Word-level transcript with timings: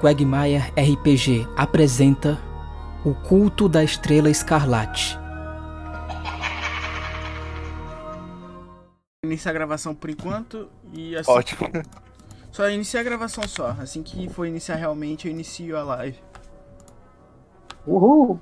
Quagmire 0.00 0.58
RPG 0.76 1.46
apresenta 1.56 2.38
O 3.04 3.14
Culto 3.14 3.68
da 3.68 3.82
Estrela 3.82 4.28
Escarlate. 4.30 5.18
Iniciar 9.24 9.50
a 9.50 9.54
gravação 9.54 9.94
por 9.94 10.10
enquanto 10.10 10.68
e 10.92 11.16
assim. 11.16 11.30
Ótimo. 11.30 11.68
Só 12.52 12.68
iniciar 12.70 13.00
a 13.00 13.04
gravação 13.04 13.46
só. 13.48 13.70
Assim 13.80 14.02
que 14.02 14.28
for 14.28 14.46
iniciar 14.46 14.76
realmente, 14.76 15.26
eu 15.26 15.32
inicio 15.32 15.76
a 15.76 15.82
live. 15.82 16.18
Uhul! 17.86 18.40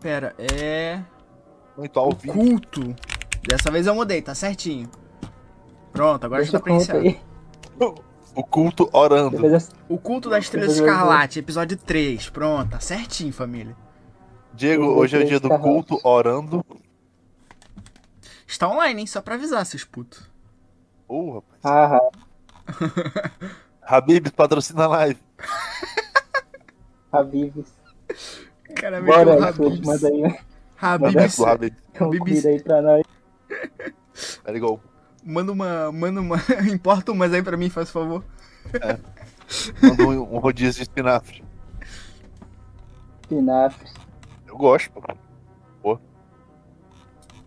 Pera, 0.00 0.34
é. 0.38 1.00
Muito 1.76 1.98
ao 1.98 2.08
O 2.10 2.14
vivo. 2.14 2.34
culto. 2.34 2.94
Dessa 3.48 3.70
vez 3.70 3.86
eu 3.86 3.94
mudei, 3.94 4.20
tá 4.20 4.34
certinho. 4.34 4.88
Pronto, 5.92 6.24
agora 6.24 6.42
Deixa 6.42 6.52
já 6.52 6.58
dá 6.58 6.64
pra 6.64 6.72
iniciar. 6.74 7.22
O 8.38 8.44
culto 8.44 8.88
orando. 8.92 9.36
O 9.88 9.98
culto 9.98 10.30
da 10.30 10.38
Estrela. 10.38 10.70
Escarlate, 10.70 11.40
episódio 11.40 11.76
3. 11.76 12.30
Pronto, 12.30 12.70
tá 12.70 12.78
certinho, 12.78 13.32
família. 13.32 13.76
Diego, 14.54 14.84
hoje 14.84 15.16
é 15.16 15.24
o 15.24 15.26
dia 15.26 15.40
do 15.40 15.48
culto 15.58 15.98
orando. 16.04 16.64
Está 18.46 18.68
online, 18.68 19.00
hein? 19.00 19.06
Só 19.08 19.20
pra 19.20 19.34
avisar, 19.34 19.66
seus 19.66 19.82
putos. 19.82 20.30
Uh, 21.08 21.42
rapaz. 21.62 21.64
Ah, 21.64 22.10
Habib 23.82 24.28
patrocina 24.30 24.84
a 24.84 24.86
live. 24.86 25.20
Habibs. 27.10 27.72
Cara, 28.76 29.02
Bora 29.02 29.34
aí, 29.48 29.52
Felipe, 29.52 29.64
Habibs. 29.64 29.86
manda 29.88 30.08
aí 30.08 30.22
né? 30.22 30.38
Habibs. 30.80 31.40
Habib. 31.40 31.74
um 32.00 32.04
Habibs. 32.04 32.18
comida 32.20 32.48
aí 32.50 32.62
pra 32.62 32.82
nós. 32.82 33.02
Tá 34.44 34.52
ligado? 34.52 34.80
Manda 35.28 35.52
uma. 35.52 35.92
Manda 35.92 36.22
uma. 36.22 36.36
Importa 36.72 37.12
umas 37.12 37.34
aí 37.34 37.42
pra 37.42 37.54
mim, 37.54 37.68
faz 37.68 37.90
favor. 37.90 38.24
Manda 39.82 40.02
um, 40.06 40.36
um 40.36 40.38
rodízio 40.38 40.76
de 40.76 40.82
espinafre. 40.82 41.44
Espinafre. 43.20 43.90
Eu 44.46 44.56
gosto, 44.56 44.90
pô. 44.90 45.98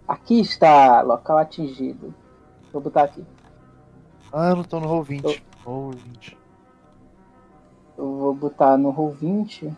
Aqui 0.08 0.42
está, 0.42 1.02
local 1.02 1.38
atingido. 1.38 2.14
Vou 2.72 2.82
botar 2.82 3.04
aqui. 3.04 3.26
Ah, 4.32 4.50
eu 4.50 4.58
não 4.58 4.64
tô 4.64 4.80
no 4.80 4.88
roll 4.88 5.04
20. 5.04 5.44
Roll 5.64 5.92
20. 5.92 6.38
Eu 7.98 8.18
vou 8.18 8.36
botar 8.36 8.78
no 8.78 8.94
Roll20. 8.94 9.74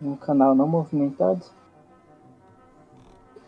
Um 0.00 0.16
canal 0.16 0.54
não 0.54 0.68
movimentado. 0.68 1.44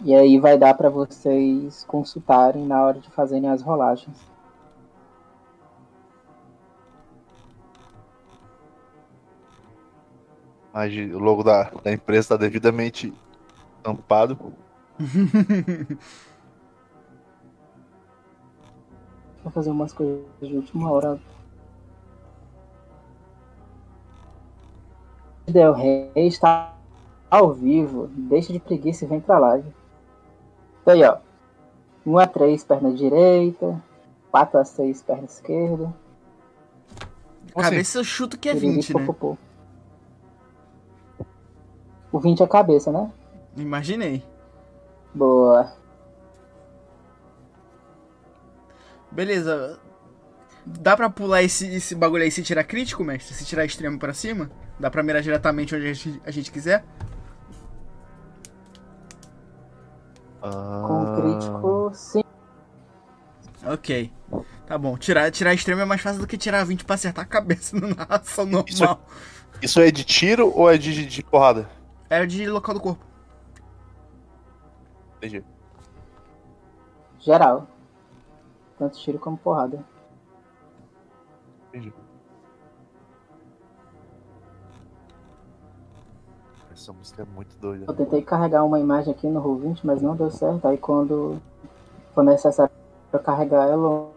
E 0.04 0.14
aí 0.14 0.38
vai 0.40 0.58
dar 0.58 0.74
pra 0.74 0.90
vocês 0.90 1.84
consultarem 1.84 2.66
na 2.66 2.82
hora 2.82 2.98
de 2.98 3.08
fazerem 3.10 3.48
as 3.48 3.62
rolagens. 3.62 4.18
Mas 10.72 10.92
o 10.92 11.18
logo 11.18 11.44
da, 11.44 11.70
da 11.84 11.92
empresa 11.92 12.30
tá 12.30 12.36
devidamente 12.36 13.12
tampado. 13.80 14.36
Vou 19.44 19.52
fazer 19.52 19.70
umas 19.70 19.92
coisas 19.92 20.24
de 20.40 20.56
última 20.56 20.90
hora. 20.90 21.20
Del 25.46 25.72
Rey 25.72 26.10
está 26.16 26.74
ao 27.30 27.52
vivo. 27.52 28.08
Deixa 28.08 28.52
de 28.52 28.58
preguiça 28.58 29.04
e 29.04 29.08
vem 29.08 29.20
pra 29.20 29.38
live. 29.38 29.81
Então 30.82 30.94
aí, 30.94 31.04
ó. 31.04 31.18
1 32.04 32.18
a 32.18 32.26
3, 32.26 32.64
perna 32.64 32.92
direita. 32.92 33.82
4 34.30 34.58
a 34.58 34.64
6, 34.64 35.02
perna 35.02 35.24
esquerda. 35.24 35.94
Cabeça 37.54 37.98
eu 37.98 38.04
chuto 38.04 38.38
que 38.38 38.48
é 38.48 38.54
Piriri, 38.54 38.74
20, 38.74 38.94
né? 38.94 39.00
popopô. 39.06 39.38
O 42.10 42.18
20 42.18 42.40
é 42.40 42.44
a 42.44 42.48
cabeça, 42.48 42.90
né? 42.90 43.10
Imaginei. 43.56 44.24
Boa. 45.14 45.72
Beleza. 49.10 49.78
Dá 50.64 50.96
pra 50.96 51.10
pular 51.10 51.42
esse, 51.42 51.66
esse 51.74 51.94
bagulho 51.94 52.22
aí 52.22 52.30
se 52.30 52.42
tirar 52.42 52.64
crítico, 52.64 53.04
mestre? 53.04 53.34
Se 53.34 53.44
tirar 53.44 53.64
extremo 53.64 53.98
pra 53.98 54.14
cima? 54.14 54.50
Dá 54.78 54.90
pra 54.90 55.02
mirar 55.02 55.20
diretamente 55.20 55.74
onde 55.74 55.88
a 55.88 55.92
gente, 55.92 56.22
a 56.24 56.30
gente 56.30 56.50
quiser? 56.50 56.84
Com 60.42 61.02
Ah, 61.06 61.16
crítico, 61.20 61.90
sim. 61.94 62.22
Ok. 63.64 64.12
Tá 64.66 64.76
bom. 64.76 64.96
Tirar, 64.96 65.30
tirar 65.30 65.54
extremo 65.54 65.80
é 65.80 65.84
mais 65.84 66.00
fácil 66.00 66.20
do 66.20 66.26
que 66.26 66.36
tirar 66.36 66.64
20 66.64 66.84
pra 66.84 66.94
acertar 66.96 67.24
a 67.24 67.28
cabeça 67.28 67.76
no 67.78 67.94
narração 67.94 68.44
Isso 68.66 68.82
é- 68.82 68.86
normal. 68.86 69.06
Isso 69.60 69.80
é 69.80 69.90
de 69.92 70.02
tiro 70.04 70.52
ou 70.56 70.68
é 70.70 70.76
de, 70.76 71.06
de 71.06 71.22
porrada? 71.22 71.68
É 72.10 72.26
de 72.26 72.48
local 72.48 72.74
do 72.74 72.80
corpo. 72.80 73.04
Entendi. 75.18 75.44
Geral. 77.20 77.68
Tanto 78.76 78.98
tiro 78.98 79.18
como 79.20 79.38
porrada. 79.38 79.84
Entendi. 81.68 81.92
Essa 86.82 86.92
música 86.92 87.22
é 87.22 87.24
muito 87.24 87.56
doida. 87.60 87.84
Eu 87.86 87.94
tentei 87.94 88.20
carregar 88.22 88.64
uma 88.64 88.80
imagem 88.80 89.14
aqui 89.14 89.28
no 89.28 89.40
Roll20, 89.40 89.82
mas 89.84 90.02
não 90.02 90.16
deu 90.16 90.32
certo. 90.32 90.66
Aí 90.66 90.76
quando 90.76 91.40
for 92.12 92.24
necessário 92.24 92.72
eu 93.12 93.20
carregar 93.20 93.68
ela 93.68 94.10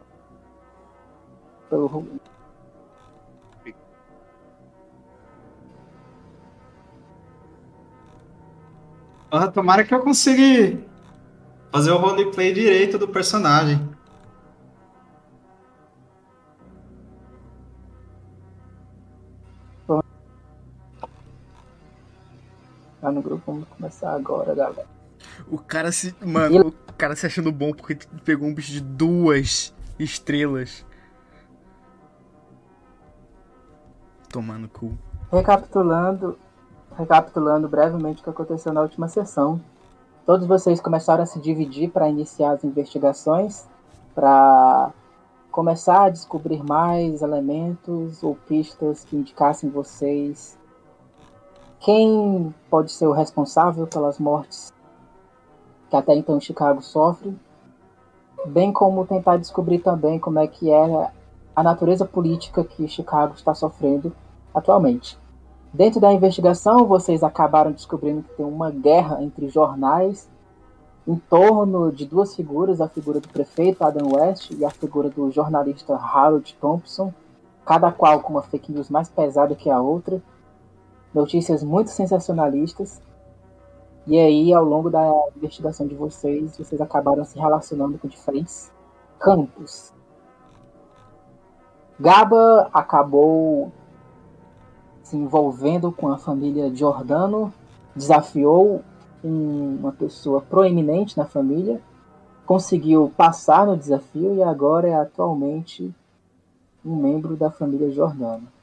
pelo 1.70 1.86
Roll- 1.86 2.08
Ah, 9.30 9.48
tomara 9.48 9.84
que 9.84 9.94
eu 9.94 10.00
consiga 10.00 10.80
fazer 11.72 11.92
o 11.92 11.98
roleplay 11.98 12.52
direito 12.52 12.98
do 12.98 13.08
personagem. 13.08 13.95
Lá 23.06 23.12
no 23.12 23.22
grupo. 23.22 23.44
Vamos 23.46 23.68
começar 23.70 24.12
agora, 24.12 24.54
galera. 24.54 24.88
O 25.50 25.58
cara 25.58 25.92
se. 25.92 26.16
Mano, 26.24 26.68
o 26.68 26.94
cara 26.94 27.16
se 27.16 27.26
achando 27.26 27.52
bom 27.52 27.72
porque 27.72 27.98
pegou 28.24 28.48
um 28.48 28.54
bicho 28.54 28.72
de 28.72 28.82
duas 28.82 29.74
estrelas. 29.98 30.86
Tomando 34.30 34.68
cu. 34.68 34.98
Recapitulando, 35.32 36.38
recapitulando 36.98 37.70
brevemente 37.70 38.22
o 38.22 38.24
que 38.24 38.30
aconteceu 38.30 38.74
na 38.74 38.82
última 38.82 39.08
sessão. 39.08 39.62
Todos 40.26 40.48
vocês 40.48 40.82
começaram 40.82 41.24
a 41.24 41.26
se 41.26 41.40
dividir 41.40 41.92
para 41.92 42.10
iniciar 42.10 42.52
as 42.52 42.64
investigações, 42.64 43.68
para 44.14 44.92
começar 45.52 46.06
a 46.06 46.10
descobrir 46.10 46.64
mais 46.64 47.22
elementos 47.22 48.24
ou 48.24 48.36
pistas 48.36 49.06
que 49.06 49.16
indicassem 49.16 49.70
vocês 49.70 50.58
quem 51.86 52.52
pode 52.68 52.92
ser 52.92 53.06
o 53.06 53.12
responsável 53.12 53.86
pelas 53.86 54.18
mortes 54.18 54.74
que 55.88 55.96
até 55.96 56.16
então 56.16 56.42
Chicago 56.42 56.82
sofre, 56.82 57.38
bem 58.48 58.74
como 58.74 59.06
tentar 59.06 59.38
descobrir 59.38 59.78
também 59.78 60.18
como 60.18 60.40
é 60.40 60.48
que 60.48 60.72
é 60.72 61.12
a 61.56 61.62
natureza 61.62 62.04
política 62.04 62.64
que 62.64 62.88
Chicago 62.88 63.36
está 63.36 63.54
sofrendo 63.54 64.12
atualmente. 64.52 65.16
Dentro 65.72 66.02
da 66.02 66.12
investigação, 66.12 66.88
vocês 66.88 67.22
acabaram 67.22 67.72
descobrindo 67.72 68.24
que 68.24 68.34
tem 68.34 68.46
uma 68.48 68.72
guerra 68.72 69.22
entre 69.22 69.48
jornais 69.48 70.28
em 71.08 71.16
torno 71.16 71.92
de 71.92 72.08
duas 72.08 72.36
figuras, 72.36 72.82
a 72.82 72.90
figura 72.90 73.20
do 73.20 73.28
prefeito 73.28 73.84
Adam 73.84 74.16
West 74.16 74.50
e 74.50 74.66
a 74.66 74.72
figura 74.72 75.08
do 75.08 75.30
jornalista 75.30 75.96
Harold 75.96 76.52
Thompson, 76.60 77.14
cada 77.64 77.92
qual 77.92 78.22
com 78.22 78.34
uma 78.34 78.42
fake 78.42 78.72
news 78.72 78.90
mais 78.90 79.08
pesada 79.08 79.54
que 79.54 79.70
a 79.70 79.80
outra, 79.80 80.20
notícias 81.16 81.64
muito 81.64 81.90
sensacionalistas. 81.90 83.02
E 84.06 84.20
aí, 84.20 84.54
ao 84.54 84.64
longo 84.64 84.90
da 84.90 85.12
investigação 85.36 85.88
de 85.88 85.96
vocês, 85.96 86.58
vocês 86.58 86.80
acabaram 86.80 87.24
se 87.24 87.40
relacionando 87.40 87.98
com 87.98 88.08
diferentes 88.08 88.72
campos. 89.18 89.92
Gaba 92.00 92.70
acabou 92.74 93.72
se 95.02 95.16
envolvendo 95.16 95.92
com 95.92 96.10
a 96.10 96.18
família 96.18 96.74
Giordano, 96.76 97.54
desafiou 97.96 98.84
um- 99.24 99.78
uma 99.80 99.92
pessoa 99.94 100.42
proeminente 100.42 101.18
na 101.18 101.26
família, 101.26 101.82
conseguiu 102.46 103.12
passar 103.16 103.66
no 103.66 103.78
desafio 103.78 104.36
e 104.36 104.44
agora 104.44 104.90
é 104.90 104.94
atualmente 104.94 105.96
um 106.86 106.96
membro 106.96 107.36
da 107.36 107.50
família 107.50 107.90
Giordano. 107.90 108.55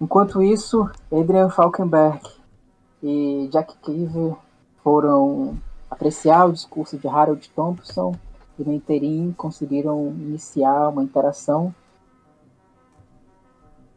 Enquanto 0.00 0.42
isso, 0.42 0.90
Adrian 1.10 1.48
Falkenberg 1.48 2.20
e 3.02 3.48
Jack 3.52 3.76
Cleaver 3.78 4.34
foram 4.82 5.56
apreciar 5.90 6.46
o 6.46 6.52
discurso 6.52 6.98
de 6.98 7.06
Harold 7.06 7.48
Thompson 7.54 8.14
e 8.58 8.64
no 8.64 8.72
interim 8.72 9.32
conseguiram 9.36 10.08
iniciar 10.08 10.88
uma 10.88 11.02
interação 11.02 11.74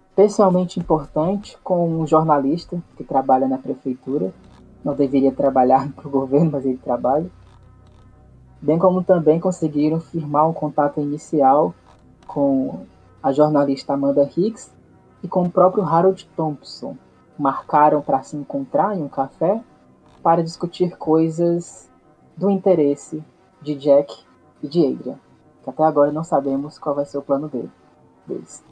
especialmente 0.10 0.80
importante 0.80 1.58
com 1.64 2.02
um 2.02 2.08
jornalista 2.08 2.82
que 2.96 3.04
trabalha 3.04 3.48
na 3.48 3.58
prefeitura. 3.58 4.34
Não 4.84 4.96
deveria 4.96 5.32
trabalhar 5.32 5.90
para 5.94 6.08
o 6.08 6.12
governo, 6.12 6.52
mas 6.52 6.66
ele 6.66 6.78
trabalha. 6.78 7.30
Bem 8.60 8.80
como 8.80 9.04
também 9.04 9.40
conseguiram 9.40 10.00
firmar 10.00 10.50
um 10.50 10.54
contato 10.54 11.00
inicial 11.00 11.74
com 12.26 12.86
a 13.22 13.32
jornalista 13.32 13.94
Amanda 13.94 14.28
Hicks 14.36 14.72
e 15.28 15.30
com 15.30 15.44
o 15.44 15.52
próprio 15.52 15.84
Harold 15.84 16.26
Thompson. 16.38 16.96
Marcaram 17.38 18.02
para 18.02 18.24
se 18.24 18.38
encontrar 18.38 18.98
em 18.98 19.04
um 19.04 19.10
café 19.10 19.62
para 20.24 20.42
discutir 20.42 20.98
coisas 20.98 21.92
do 22.36 22.50
interesse 22.50 23.22
de 23.62 23.76
Jack 23.76 24.24
e 24.64 24.68
de 24.68 24.80
Adrian, 24.80 25.20
que 25.62 25.70
até 25.70 25.84
agora 25.84 26.14
não 26.14 26.24
sabemos 26.24 26.80
qual 26.80 26.96
vai 26.96 27.06
ser 27.06 27.18
o 27.18 27.22
plano 27.22 27.50
dele, 27.50 27.70
deles. 28.26 28.64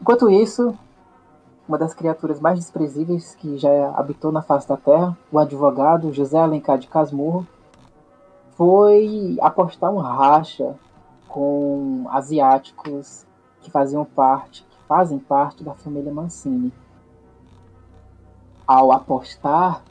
Enquanto 0.00 0.30
isso, 0.30 0.78
uma 1.66 1.78
das 1.78 1.94
criaturas 1.94 2.38
mais 2.38 2.58
desprezíveis 2.58 3.34
que 3.34 3.56
já 3.56 3.90
habitou 3.96 4.30
na 4.30 4.42
face 4.42 4.68
da 4.68 4.76
Terra, 4.76 5.16
o 5.32 5.38
advogado 5.38 6.12
José 6.12 6.38
Alencar 6.38 6.78
de 6.78 6.88
Casmurro, 6.88 7.46
foi 8.50 9.36
apostar 9.40 9.90
um 9.90 9.98
racha 9.98 10.76
com 11.26 12.06
asiáticos 12.10 13.25
que 13.66 13.70
faziam 13.72 14.04
parte, 14.04 14.62
que 14.62 14.76
fazem 14.86 15.18
parte 15.18 15.64
da 15.64 15.74
família 15.74 16.14
Mancini. 16.14 16.72
Ao 18.64 18.92
apostar, 18.92 19.82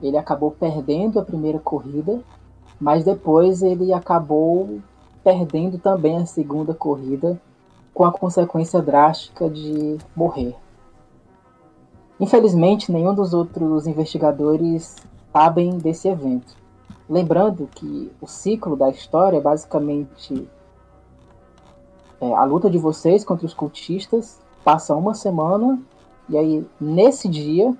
ele 0.00 0.16
acabou 0.16 0.50
perdendo 0.50 1.20
a 1.20 1.24
primeira 1.24 1.58
corrida, 1.58 2.22
mas 2.80 3.04
depois 3.04 3.62
ele 3.62 3.92
acabou 3.92 4.80
perdendo 5.22 5.78
também 5.78 6.16
a 6.16 6.26
segunda 6.26 6.72
corrida, 6.72 7.38
com 7.92 8.04
a 8.04 8.12
consequência 8.12 8.80
drástica 8.80 9.50
de 9.50 9.98
morrer. 10.16 10.56
Infelizmente, 12.18 12.90
nenhum 12.90 13.14
dos 13.14 13.34
outros 13.34 13.86
investigadores 13.86 14.96
sabem 15.30 15.76
desse 15.76 16.08
evento. 16.08 16.56
Lembrando 17.08 17.68
que 17.74 18.10
o 18.18 18.26
ciclo 18.26 18.76
da 18.76 18.88
história 18.88 19.36
é 19.36 19.40
basicamente 19.42 20.48
é, 22.22 22.32
a 22.34 22.44
luta 22.44 22.70
de 22.70 22.78
vocês 22.78 23.24
contra 23.24 23.44
os 23.44 23.52
cultistas 23.52 24.40
passa 24.64 24.94
uma 24.94 25.12
semana 25.12 25.82
e 26.28 26.38
aí 26.38 26.64
nesse 26.80 27.28
dia, 27.28 27.76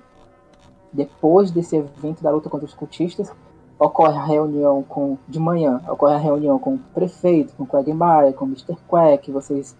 depois 0.91 1.49
desse 1.49 1.77
evento 1.77 2.21
da 2.21 2.29
luta 2.29 2.49
contra 2.49 2.65
os 2.65 2.73
cultistas, 2.73 3.31
ocorre 3.79 4.17
a 4.17 4.25
reunião 4.25 4.83
com 4.83 5.17
de 5.29 5.39
manhã, 5.39 5.81
ocorre 5.87 6.15
a 6.15 6.17
reunião 6.17 6.59
com 6.59 6.75
o 6.75 6.79
prefeito, 6.93 7.55
com 7.55 7.63
o 7.63 7.67
Quagmire, 7.67 8.33
com 8.35 8.43
o 8.43 8.47
Mr. 8.49 8.75
Quack, 8.85 9.31
vocês 9.31 9.77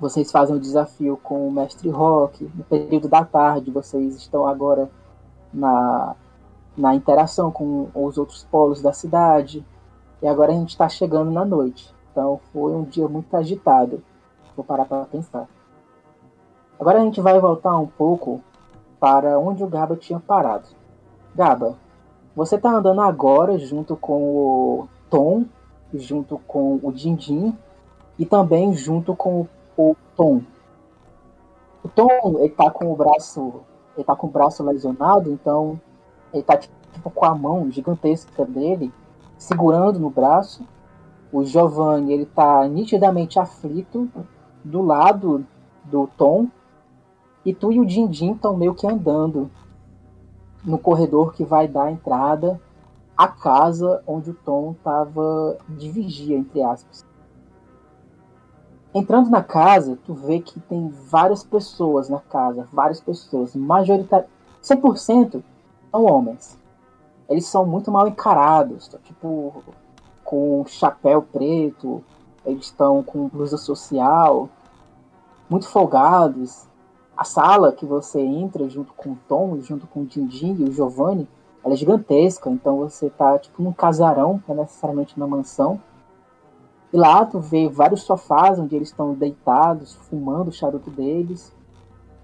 vocês 0.00 0.30
fazem 0.30 0.56
o 0.56 0.60
desafio 0.60 1.18
com 1.22 1.48
o 1.48 1.52
mestre 1.52 1.90
Rock. 1.90 2.50
No 2.54 2.64
período 2.64 3.08
da 3.08 3.24
tarde, 3.24 3.70
vocês 3.70 4.16
estão 4.16 4.46
agora 4.46 4.90
na 5.52 6.16
na 6.74 6.94
interação 6.94 7.50
com 7.50 7.88
os 7.94 8.16
outros 8.16 8.44
polos 8.44 8.80
da 8.80 8.92
cidade. 8.92 9.66
E 10.22 10.26
agora 10.26 10.52
a 10.52 10.54
gente 10.54 10.70
está 10.70 10.88
chegando 10.88 11.30
na 11.30 11.44
noite. 11.44 11.97
Então 12.18 12.40
foi 12.52 12.72
um 12.72 12.82
dia 12.82 13.06
muito 13.06 13.32
agitado. 13.36 14.02
Vou 14.56 14.64
parar 14.64 14.86
para 14.86 15.04
pensar. 15.04 15.46
Agora 16.76 16.98
a 16.98 17.04
gente 17.04 17.20
vai 17.20 17.38
voltar 17.38 17.78
um 17.78 17.86
pouco 17.86 18.42
para 18.98 19.38
onde 19.38 19.62
o 19.62 19.68
Gaba 19.68 19.94
tinha 19.94 20.18
parado. 20.18 20.66
Gaba, 21.32 21.76
você 22.34 22.56
está 22.56 22.70
andando 22.70 23.02
agora 23.02 23.56
junto 23.56 23.94
com 23.94 24.20
o 24.20 24.88
Tom, 25.08 25.44
junto 25.94 26.38
com 26.38 26.80
o 26.82 26.90
Dindim 26.90 27.56
e 28.18 28.26
também 28.26 28.74
junto 28.74 29.14
com 29.14 29.46
o 29.76 29.96
Tom. 30.16 30.42
O 31.84 31.88
Tom, 31.88 32.40
ele 32.40 32.48
tá 32.48 32.68
com 32.68 32.92
o 32.92 32.96
braço, 32.96 33.60
ele 33.96 34.02
tá 34.02 34.16
com 34.16 34.26
o 34.26 34.30
braço 34.30 34.64
lesionado, 34.64 35.30
então 35.30 35.80
ele 36.34 36.42
tá 36.42 36.56
tipo 36.56 37.10
com 37.12 37.24
a 37.24 37.32
mão 37.32 37.70
gigantesca 37.70 38.44
dele 38.44 38.92
segurando 39.36 40.00
no 40.00 40.10
braço. 40.10 40.66
O 41.32 41.44
Giovanni, 41.44 42.12
ele 42.12 42.26
tá 42.26 42.66
nitidamente 42.66 43.38
aflito 43.38 44.08
do 44.64 44.82
lado 44.82 45.46
do 45.84 46.06
Tom. 46.16 46.48
E 47.44 47.54
tu 47.54 47.72
e 47.72 47.80
o 47.80 47.86
Dindim 47.86 48.32
estão 48.32 48.56
meio 48.56 48.74
que 48.74 48.86
andando 48.86 49.50
no 50.64 50.78
corredor 50.78 51.32
que 51.32 51.44
vai 51.44 51.68
dar 51.68 51.84
a 51.84 51.90
entrada 51.90 52.60
à 53.16 53.28
casa 53.28 54.02
onde 54.06 54.30
o 54.30 54.34
Tom 54.34 54.74
tava 54.82 55.58
de 55.68 55.90
vigia, 55.90 56.36
entre 56.36 56.62
aspas. 56.62 57.04
Entrando 58.94 59.30
na 59.30 59.42
casa, 59.42 59.98
tu 60.04 60.14
vê 60.14 60.40
que 60.40 60.60
tem 60.60 60.88
várias 60.88 61.44
pessoas 61.44 62.08
na 62.08 62.20
casa, 62.20 62.66
várias 62.72 63.00
pessoas, 63.00 63.54
majoritariamente 63.54 64.38
100% 64.62 65.42
são 65.90 66.04
homens. 66.04 66.58
Eles 67.28 67.46
são 67.46 67.66
muito 67.66 67.90
mal 67.90 68.08
encarados, 68.08 68.88
tá? 68.88 68.98
tipo, 69.04 69.62
com 70.28 70.62
chapéu 70.66 71.22
preto, 71.22 72.04
eles 72.44 72.66
estão 72.66 73.02
com 73.02 73.28
blusa 73.28 73.56
social, 73.56 74.46
muito 75.48 75.66
folgados. 75.66 76.66
A 77.16 77.24
sala 77.24 77.72
que 77.72 77.86
você 77.86 78.20
entra 78.20 78.68
junto 78.68 78.92
com 78.92 79.12
o 79.12 79.18
Tom, 79.26 79.58
junto 79.62 79.86
com 79.86 80.02
o 80.02 80.04
Dindim 80.04 80.54
e 80.58 80.64
o 80.64 80.72
Giovanni, 80.72 81.26
ela 81.64 81.72
é 81.72 81.76
gigantesca, 81.78 82.50
então 82.50 82.76
você 82.76 83.08
tá 83.08 83.38
tipo 83.38 83.62
num 83.62 83.72
casarão, 83.72 84.42
não 84.46 84.56
é 84.56 84.58
necessariamente 84.58 85.18
na 85.18 85.26
mansão. 85.26 85.80
E 86.92 86.98
lá 86.98 87.24
tu 87.24 87.40
vê 87.40 87.66
vários 87.66 88.02
sofás 88.02 88.58
onde 88.58 88.76
eles 88.76 88.88
estão 88.90 89.14
deitados, 89.14 89.94
fumando 89.94 90.48
o 90.48 90.52
charuto 90.52 90.90
deles 90.90 91.56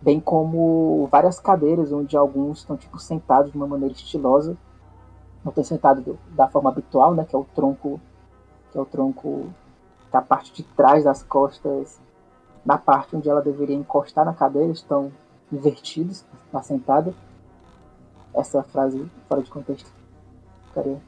bem 0.03 0.21
como 0.21 1.09
várias 1.11 1.41
cadeiras 1.41 1.91
onde 1.91 2.15
alguns 2.15 2.59
estão 2.59 2.77
tipo 2.77 2.99
sentados 2.99 3.51
de 3.51 3.57
uma 3.57 3.67
maneira 3.67 3.95
estilosa 3.95 4.55
não 5.45 5.51
estão 5.51 5.65
sentados 5.65 6.05
da 6.31 6.49
forma 6.49 6.71
habitual 6.71 7.15
né 7.15 7.25
que 7.25 7.37
é 7.37 7.39
o 7.39 7.45
tronco 7.55 8.01
que 8.73 8.79
é 8.79 8.81
o 8.81 8.87
tronco 8.87 9.51
da 10.11 10.23
parte 10.23 10.53
de 10.53 10.63
trás 10.63 11.05
das 11.05 11.23
costas 11.23 12.01
na 12.65 12.79
parte 12.79 13.15
onde 13.15 13.29
ela 13.29 13.43
deveria 13.43 13.77
encostar 13.77 14.25
na 14.25 14.33
cadeira 14.33 14.73
estão 14.73 15.13
invertidos 15.53 16.25
na 16.53 16.63
sentada. 16.63 17.15
Essa 18.33 18.63
frase 18.63 19.09
fora 19.29 19.43
de 19.43 19.51
contexto 19.51 19.93
ficaria 20.67 21.01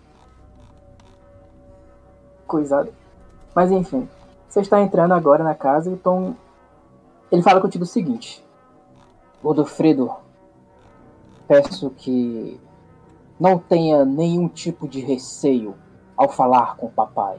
coisada. 2.47 2.93
Mas 3.55 3.71
enfim 3.73 4.09
você 4.49 4.61
está 4.61 4.81
entrando 4.81 5.12
agora 5.12 5.43
na 5.43 5.55
casa 5.55 5.90
então 5.90 6.37
ele 7.31 7.43
fala 7.43 7.61
contigo 7.61 7.85
o 7.85 7.87
seguinte. 7.87 8.45
Godofredo, 9.43 10.12
peço 11.47 11.90
que 11.90 12.61
não 13.38 13.59
tenha 13.59 14.05
nenhum 14.05 14.49
tipo 14.49 14.88
de 14.88 15.00
receio 15.00 15.75
ao 16.16 16.28
falar 16.28 16.76
com 16.76 16.87
o 16.87 16.93
papai. 16.93 17.38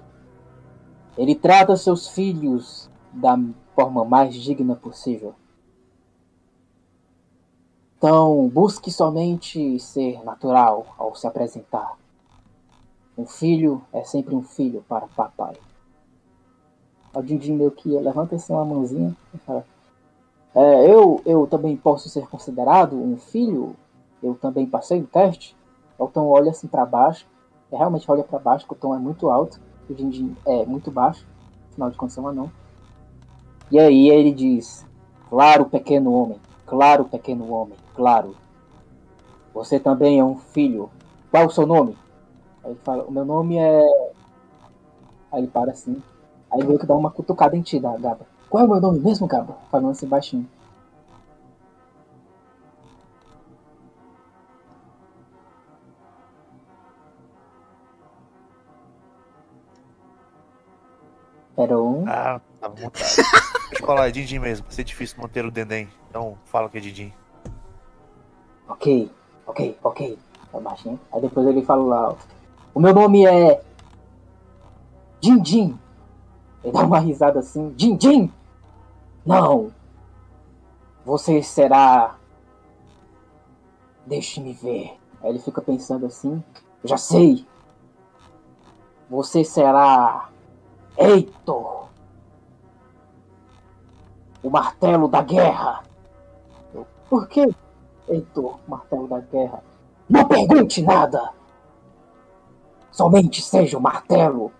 Ele 1.18 1.34
trata 1.34 1.76
seus 1.76 2.08
filhos 2.08 2.90
da 3.12 3.38
forma 3.76 4.06
mais 4.06 4.36
digna 4.36 4.76
possível. 4.76 5.34
Então, 7.98 8.48
busque 8.50 8.92
somente 8.92 9.80
ser 9.80 10.24
natural 10.24 10.86
ao 11.00 11.16
se 11.16 11.26
apresentar. 11.26 11.98
Um 13.18 13.26
filho 13.26 13.82
é 13.92 14.04
sempre 14.04 14.36
um 14.36 14.44
filho 14.44 14.86
para 14.88 15.08
papai. 15.08 15.56
O 17.16 17.22
Dindim 17.24 17.54
meio 17.54 17.72
que 17.72 17.90
levanta 17.90 18.36
assim 18.36 18.54
uma 18.54 18.64
mãozinha 18.64 19.18
e 19.34 19.38
fala: 19.40 19.66
é, 20.54 20.92
eu, 20.92 21.20
eu 21.26 21.48
também 21.48 21.76
posso 21.76 22.10
ser 22.10 22.28
considerado 22.28 22.96
um 22.96 23.18
filho? 23.18 23.76
Eu 24.22 24.36
também 24.36 24.68
passei 24.68 25.00
no 25.00 25.08
teste? 25.08 25.56
O 25.98 26.08
Tom 26.08 26.28
olha 26.28 26.52
assim 26.52 26.68
para 26.68 26.86
baixo, 26.86 27.26
é, 27.72 27.78
realmente 27.78 28.10
olha 28.10 28.24
para 28.24 28.40
baixo, 28.40 28.66
porque 28.66 28.78
o 28.78 28.90
Tom 28.90 28.96
é 28.96 29.00
muito 29.00 29.30
alto, 29.30 29.60
o 29.90 29.94
Jinjin 29.94 30.36
é 30.46 30.66
muito 30.66 30.92
baixo, 30.92 31.26
afinal 31.72 31.90
de 31.90 31.98
contas 31.98 32.18
é 32.18 32.22
um 32.22 32.28
anão. 32.28 32.52
E 33.72 33.80
aí 33.80 34.10
ele 34.10 34.32
diz: 34.32 34.86
Claro, 35.30 35.66
pequeno 35.66 36.14
homem, 36.14 36.40
claro, 36.66 37.06
pequeno 37.06 37.52
homem, 37.52 37.78
claro. 37.96 38.36
Você 39.54 39.80
também 39.80 40.20
é 40.20 40.24
um 40.24 40.38
filho. 40.38 40.90
Qual 41.32 41.48
o 41.48 41.50
seu 41.50 41.66
nome? 41.66 41.98
Aí 42.64 42.72
ele 42.72 42.80
fala: 42.84 43.04
O 43.04 43.12
meu 43.12 43.26
nome 43.26 43.58
é. 43.58 43.84
Aí 45.32 45.42
ele 45.42 45.48
para 45.48 45.72
assim. 45.72 46.02
Aí 46.52 46.64
meio 46.64 46.80
que 46.80 46.86
dá 46.86 46.96
uma 46.96 47.12
cutucada 47.12 47.58
em 47.58 47.62
ti, 47.62 47.80
Gaba. 47.80 48.20
Qual 48.50 48.64
é 48.64 48.66
o 48.66 48.70
meu 48.70 48.80
nome 48.80 49.00
mesmo, 49.00 49.28
Gabo? 49.28 49.56
Falando 49.70 49.92
assim 49.92 50.08
baixinho. 50.08 50.48
Era 61.58 61.78
um. 61.78 62.06
Ah, 62.08 62.40
tá 62.62 62.70
montado. 62.70 62.92
Deixa 63.70 63.84
eu 63.84 63.86
falar, 63.86 64.08
é 64.08 64.12
Dindim 64.12 64.40
mesmo. 64.40 64.66
Vai 64.66 64.74
ser 64.74 64.84
difícil 64.84 65.18
manter 65.22 65.46
o 65.46 65.52
Dendem. 65.52 65.90
Então 66.10 66.38
fala 66.46 66.70
que 66.70 66.78
é 66.78 66.82
Dindim. 66.82 67.12
Ok, 68.70 69.12
ok, 69.46 69.78
ok. 69.84 70.20
É 70.54 70.60
baixinho. 70.60 71.00
Aí 71.12 71.22
depois 71.22 71.48
ele 71.48 71.64
fala 71.64 71.84
lá. 71.84 72.16
O 72.74 72.80
meu 72.80 72.94
nome 72.94 73.26
é. 73.26 73.62
Dindim. 75.20 75.78
Ele 76.64 76.74
dá 76.74 76.82
uma 76.82 77.00
risada 77.00 77.40
assim. 77.40 77.74
Dindim! 77.76 78.32
Não! 79.26 79.72
Você 81.06 81.42
será. 81.42 82.16
Deixe-me 84.06 84.54
ver. 84.54 84.98
Aí 85.22 85.30
ele 85.30 85.40
fica 85.40 85.62
pensando 85.62 86.06
assim. 86.06 86.44
Já 86.84 86.98
sei! 86.98 87.46
Você 89.10 89.44
será. 89.44 90.30
Heitor! 90.98 91.90
O 94.42 94.50
martelo 94.50 95.08
da 95.08 95.22
guerra! 95.22 95.84
Por 97.08 97.28
que, 97.28 97.48
Heitor, 98.10 98.60
martelo 98.68 99.08
da 99.08 99.20
guerra? 99.20 99.64
Não 100.10 100.28
pergunte 100.28 100.82
nada! 100.82 101.32
Somente 102.92 103.44
seja 103.44 103.78
o 103.78 103.82
martelo 103.82 104.52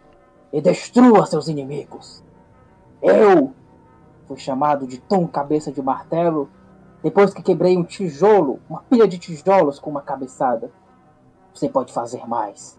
e 0.54 0.62
destrua 0.62 1.26
seus 1.26 1.48
inimigos. 1.48 2.24
Eu 3.02 3.52
fui 4.28 4.38
chamado 4.38 4.86
de 4.86 5.00
Tom 5.00 5.28
Cabeça 5.28 5.72
de 5.72 5.82
Martelo 5.82 6.48
depois 7.02 7.34
que 7.34 7.42
quebrei 7.42 7.76
um 7.78 7.84
tijolo, 7.84 8.60
uma 8.70 8.82
pilha 8.82 9.08
de 9.08 9.18
tijolos 9.18 9.80
com 9.80 9.90
uma 9.90 10.02
cabeçada. 10.02 10.72
Você 11.54 11.68
pode 11.70 11.92
fazer 11.92 12.28
mais. 12.28 12.78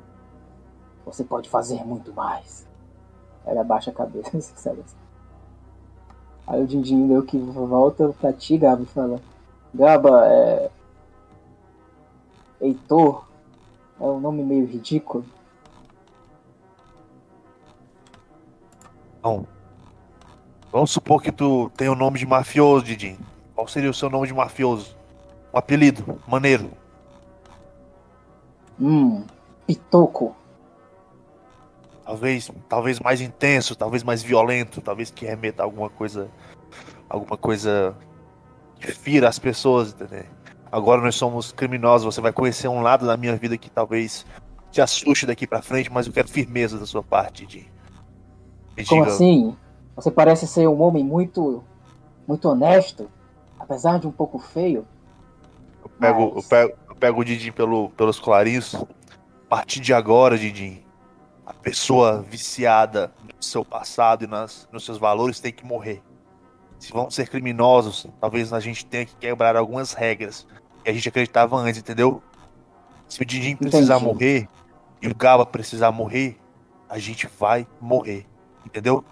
Você 1.04 1.24
pode 1.24 1.48
fazer 1.48 1.84
muito 1.84 2.12
mais. 2.12 2.67
Ela 3.48 3.62
abaixa 3.62 3.90
a 3.90 3.94
cabeça, 3.94 4.38
sabe 4.56 4.80
assim. 4.80 4.96
Aí 6.46 6.62
o 6.62 6.66
Dindinho 6.66 7.06
meio 7.06 7.22
que 7.22 7.38
volta 7.38 8.08
pra 8.20 8.32
ti, 8.32 8.56
Gaba, 8.58 8.82
e 8.82 8.86
fala: 8.86 9.20
Gaba, 9.74 10.26
é. 10.26 10.70
Heitor 12.60 13.24
é 14.00 14.04
um 14.04 14.20
nome 14.20 14.42
meio 14.42 14.66
ridículo. 14.66 15.24
Não. 19.22 19.46
Vamos 20.70 20.90
supor 20.90 21.22
que 21.22 21.32
tu 21.32 21.70
tem 21.76 21.88
o 21.88 21.94
nome 21.94 22.18
de 22.18 22.26
mafioso, 22.26 22.84
Didinho. 22.84 23.18
Qual 23.54 23.66
seria 23.66 23.90
o 23.90 23.94
seu 23.94 24.10
nome 24.10 24.26
de 24.26 24.34
mafioso? 24.34 24.96
Um 25.52 25.58
apelido, 25.58 26.20
maneiro. 26.26 26.70
Hum, 28.80 29.24
Pitoco. 29.66 30.36
Talvez, 32.12 32.50
talvez 32.70 32.98
mais 33.00 33.20
intenso, 33.20 33.76
talvez 33.76 34.02
mais 34.02 34.22
violento, 34.22 34.80
talvez 34.80 35.10
que 35.10 35.26
remeta 35.26 35.62
a 35.62 35.66
alguma 35.66 35.90
coisa, 35.90 36.30
alguma 37.06 37.36
coisa 37.36 37.94
que 38.80 38.90
fira 38.92 39.28
as 39.28 39.38
pessoas, 39.38 39.92
entendeu? 39.92 40.24
Agora 40.72 41.02
nós 41.02 41.16
somos 41.16 41.52
criminosos, 41.52 42.14
você 42.14 42.22
vai 42.22 42.32
conhecer 42.32 42.66
um 42.66 42.80
lado 42.80 43.06
da 43.06 43.14
minha 43.14 43.36
vida 43.36 43.58
que 43.58 43.68
talvez 43.68 44.24
te 44.70 44.80
assuste 44.80 45.26
daqui 45.26 45.46
pra 45.46 45.60
frente, 45.60 45.92
mas 45.92 46.06
eu 46.06 46.12
quero 46.14 46.26
firmeza 46.28 46.78
da 46.78 46.86
sua 46.86 47.02
parte. 47.02 47.44
Me 48.74 48.86
Como 48.86 49.02
diga- 49.02 49.14
assim? 49.14 49.54
Você 49.94 50.10
parece 50.10 50.46
ser 50.46 50.66
um 50.66 50.80
homem 50.80 51.04
muito. 51.04 51.62
muito 52.26 52.48
honesto, 52.48 53.10
apesar 53.60 53.98
de 53.98 54.06
um 54.06 54.12
pouco 54.12 54.38
feio. 54.38 54.86
Eu 55.82 55.90
pego, 55.90 56.22
eu 56.22 56.32
Mas- 56.36 56.46
pego, 56.46 56.72
eu 56.88 56.94
pego 56.94 57.20
o 57.20 57.24
Didinho 57.24 57.52
pelo, 57.52 57.90
pelos 57.90 58.18
colarinhos. 58.18 58.74
A 58.74 58.86
partir 59.46 59.80
de 59.80 59.92
agora, 59.92 60.38
Didinho, 60.38 60.78
a 61.48 61.54
pessoa 61.54 62.20
viciada 62.20 63.10
no 63.24 63.42
seu 63.42 63.64
passado 63.64 64.24
e 64.24 64.26
nas, 64.26 64.68
nos 64.70 64.84
seus 64.84 64.98
valores 64.98 65.40
tem 65.40 65.50
que 65.50 65.64
morrer. 65.64 66.02
Se 66.78 66.92
vão 66.92 67.10
ser 67.10 67.26
criminosos, 67.30 68.06
talvez 68.20 68.52
a 68.52 68.60
gente 68.60 68.84
tenha 68.84 69.06
que 69.06 69.16
quebrar 69.16 69.56
algumas 69.56 69.94
regras 69.94 70.46
que 70.84 70.90
a 70.90 70.92
gente 70.92 71.08
acreditava 71.08 71.56
antes, 71.56 71.80
entendeu? 71.80 72.22
Se 73.08 73.22
o 73.22 73.24
Didinho 73.24 73.56
precisar 73.56 73.96
Entendi. 73.96 74.12
morrer 74.12 74.48
e 75.00 75.08
o 75.08 75.14
Gaba 75.14 75.46
precisar 75.46 75.90
morrer, 75.90 76.38
a 76.86 76.98
gente 76.98 77.26
vai 77.26 77.66
morrer, 77.80 78.26
entendeu? 78.66 79.02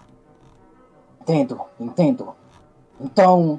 Entendo, 1.23 1.59
entendo. 1.81 2.35
Então, 3.01 3.59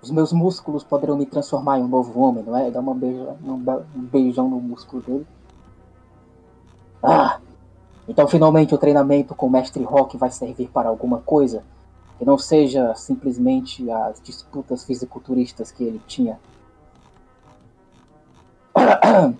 os 0.00 0.10
meus 0.10 0.32
músculos 0.32 0.82
poderão 0.82 1.18
me 1.18 1.26
transformar 1.26 1.78
em 1.78 1.82
um 1.82 1.88
novo 1.88 2.18
homem, 2.18 2.42
não 2.42 2.56
é? 2.56 2.70
Dá 2.70 2.80
uma 2.80 2.94
beija, 2.94 3.36
um 3.44 3.58
be- 3.58 3.84
um 3.94 4.00
beijão 4.00 4.48
no 4.48 4.58
músculo 4.60 5.02
dele. 5.02 5.26
Ah! 7.02 7.38
Então, 8.06 8.28
finalmente, 8.28 8.74
o 8.74 8.78
treinamento 8.78 9.34
com 9.34 9.46
o 9.46 9.50
Mestre 9.50 9.82
Rock 9.82 10.16
vai 10.16 10.30
servir 10.30 10.68
para 10.68 10.88
alguma 10.88 11.18
coisa 11.18 11.62
que 12.18 12.24
não 12.24 12.38
seja 12.38 12.94
simplesmente 12.94 13.90
as 13.90 14.20
disputas 14.20 14.84
fisiculturistas 14.84 15.72
que 15.72 15.84
ele 15.84 16.00
tinha. 16.06 16.38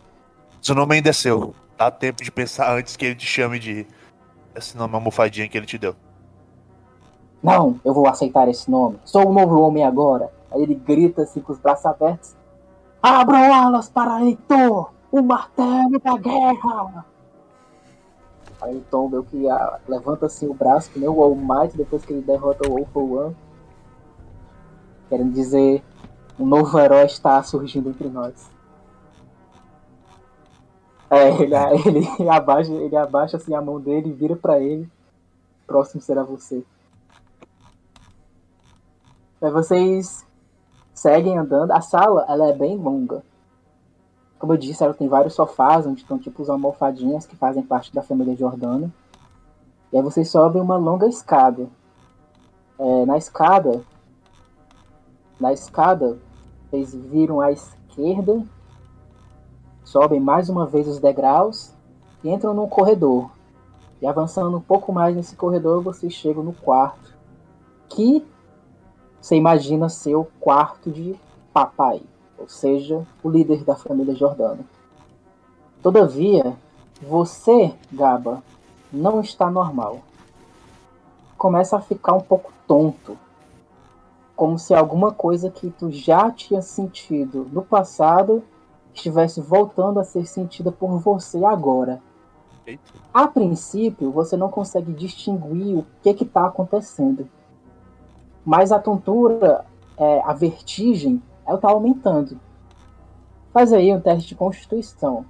Seu 0.60 0.74
nome 0.74 0.94
ainda 0.94 1.10
é 1.10 1.12
seu. 1.12 1.54
Dá 1.76 1.90
tempo 1.90 2.24
de 2.24 2.30
pensar 2.30 2.74
antes 2.74 2.96
que 2.96 3.04
ele 3.04 3.14
te 3.14 3.26
chame 3.26 3.58
de 3.58 3.86
esse 4.54 4.76
nome 4.76 4.94
almofadinha 4.94 5.48
que 5.48 5.58
ele 5.58 5.66
te 5.66 5.76
deu. 5.76 5.94
Não, 7.42 7.78
eu 7.84 7.92
vou 7.92 8.08
aceitar 8.08 8.48
esse 8.48 8.70
nome. 8.70 8.98
Sou 9.04 9.28
um 9.28 9.32
novo 9.32 9.60
homem 9.60 9.84
agora. 9.84 10.32
Aí 10.50 10.62
ele 10.62 10.74
grita 10.74 11.22
assim 11.22 11.40
com 11.40 11.52
os 11.52 11.58
braços 11.58 11.84
abertos. 11.84 12.34
Abram 13.02 13.52
alas 13.52 13.90
para 13.90 14.24
Heitor, 14.24 14.90
o 15.12 15.20
martelo 15.20 16.00
da 16.02 16.16
guerra! 16.16 17.04
Aí 18.64 18.78
o 18.78 18.84
Tom 18.90 19.10
meio 19.10 19.22
que 19.24 19.46
ah, 19.46 19.78
levanta 19.86 20.24
assim 20.24 20.48
o 20.48 20.54
braço, 20.54 20.90
que 20.90 20.98
nem 20.98 21.08
o 21.08 21.22
All 21.22 21.34
Might, 21.34 21.76
depois 21.76 22.02
que 22.04 22.14
ele 22.14 22.22
derrota 22.22 22.66
o 22.66 22.78
All 22.78 22.86
for 22.86 23.26
One. 23.26 23.36
Querendo 25.10 25.32
dizer, 25.34 25.84
um 26.38 26.46
novo 26.46 26.78
herói 26.78 27.04
está 27.04 27.42
surgindo 27.42 27.90
entre 27.90 28.08
nós. 28.08 28.50
É, 31.10 31.28
ele, 31.42 31.54
ele, 31.86 32.08
abaixa, 32.30 32.72
ele 32.72 32.96
abaixa 32.96 33.36
assim 33.36 33.54
a 33.54 33.60
mão 33.60 33.78
dele 33.78 34.08
e 34.08 34.12
vira 34.12 34.34
pra 34.34 34.58
ele. 34.58 34.90
Próximo 35.66 36.00
será 36.00 36.22
você. 36.22 36.64
Aí 39.42 39.50
vocês 39.50 40.26
seguem 40.94 41.36
andando. 41.36 41.70
A 41.70 41.82
sala 41.82 42.24
ela 42.30 42.48
é 42.48 42.52
bem 42.54 42.78
longa. 42.78 43.22
Como 44.38 44.52
eu 44.52 44.56
disse, 44.56 44.82
ela 44.82 44.94
tem 44.94 45.08
vários 45.08 45.34
sofás 45.34 45.86
onde 45.86 46.02
estão 46.02 46.18
tipo 46.18 46.42
os 46.42 46.50
almofadinhas 46.50 47.26
que 47.26 47.36
fazem 47.36 47.62
parte 47.62 47.94
da 47.94 48.02
família 48.02 48.36
Jordana. 48.36 48.92
E 49.92 49.96
aí 49.96 50.02
vocês 50.02 50.28
sobem 50.28 50.60
uma 50.60 50.76
longa 50.76 51.06
escada. 51.06 51.68
É, 52.78 53.06
na 53.06 53.16
escada, 53.16 53.80
na 55.40 55.52
escada, 55.52 56.18
vocês 56.68 56.94
viram 56.94 57.40
à 57.40 57.52
esquerda, 57.52 58.44
sobem 59.84 60.18
mais 60.18 60.48
uma 60.48 60.66
vez 60.66 60.88
os 60.88 60.98
degraus 60.98 61.72
e 62.22 62.30
entram 62.30 62.52
num 62.52 62.68
corredor. 62.68 63.30
E 64.02 64.06
avançando 64.06 64.56
um 64.56 64.60
pouco 64.60 64.92
mais 64.92 65.14
nesse 65.14 65.36
corredor, 65.36 65.82
vocês 65.82 66.12
chegam 66.12 66.42
no 66.42 66.52
quarto, 66.52 67.14
que 67.88 68.26
você 69.20 69.36
imagina 69.36 69.88
ser 69.88 70.16
o 70.16 70.26
quarto 70.40 70.90
de 70.90 71.14
papai, 71.52 72.02
ou 72.38 72.48
seja, 72.48 73.06
o 73.22 73.30
líder 73.30 73.64
da 73.64 73.76
família 73.76 74.14
Jordana. 74.14 74.60
Todavia, 75.82 76.56
você, 77.00 77.74
Gaba, 77.92 78.42
não 78.92 79.20
está 79.20 79.50
normal. 79.50 80.00
Começa 81.36 81.76
a 81.76 81.80
ficar 81.80 82.14
um 82.14 82.20
pouco 82.20 82.52
tonto. 82.66 83.18
Como 84.34 84.58
se 84.58 84.74
alguma 84.74 85.12
coisa 85.12 85.50
que 85.50 85.70
tu 85.70 85.90
já 85.90 86.30
tinha 86.30 86.62
sentido 86.62 87.46
no 87.52 87.62
passado 87.62 88.42
estivesse 88.94 89.40
voltando 89.40 90.00
a 90.00 90.04
ser 90.04 90.26
sentida 90.26 90.72
por 90.72 90.98
você 90.98 91.44
agora. 91.44 92.00
Eita. 92.66 92.82
A 93.12 93.28
princípio, 93.28 94.10
você 94.10 94.36
não 94.36 94.48
consegue 94.48 94.92
distinguir 94.92 95.78
o 95.78 95.86
que 96.02 96.24
está 96.24 96.46
acontecendo. 96.46 97.28
Mas 98.44 98.72
a 98.72 98.78
tontura, 98.78 99.64
é, 99.96 100.20
a 100.24 100.32
vertigem, 100.32 101.22
ela 101.46 101.56
está 101.56 101.70
aumentando. 101.70 102.40
Faz 103.52 103.72
aí 103.72 103.92
um 103.92 104.00
teste 104.00 104.30
de 104.30 104.34
constituição. 104.34 105.24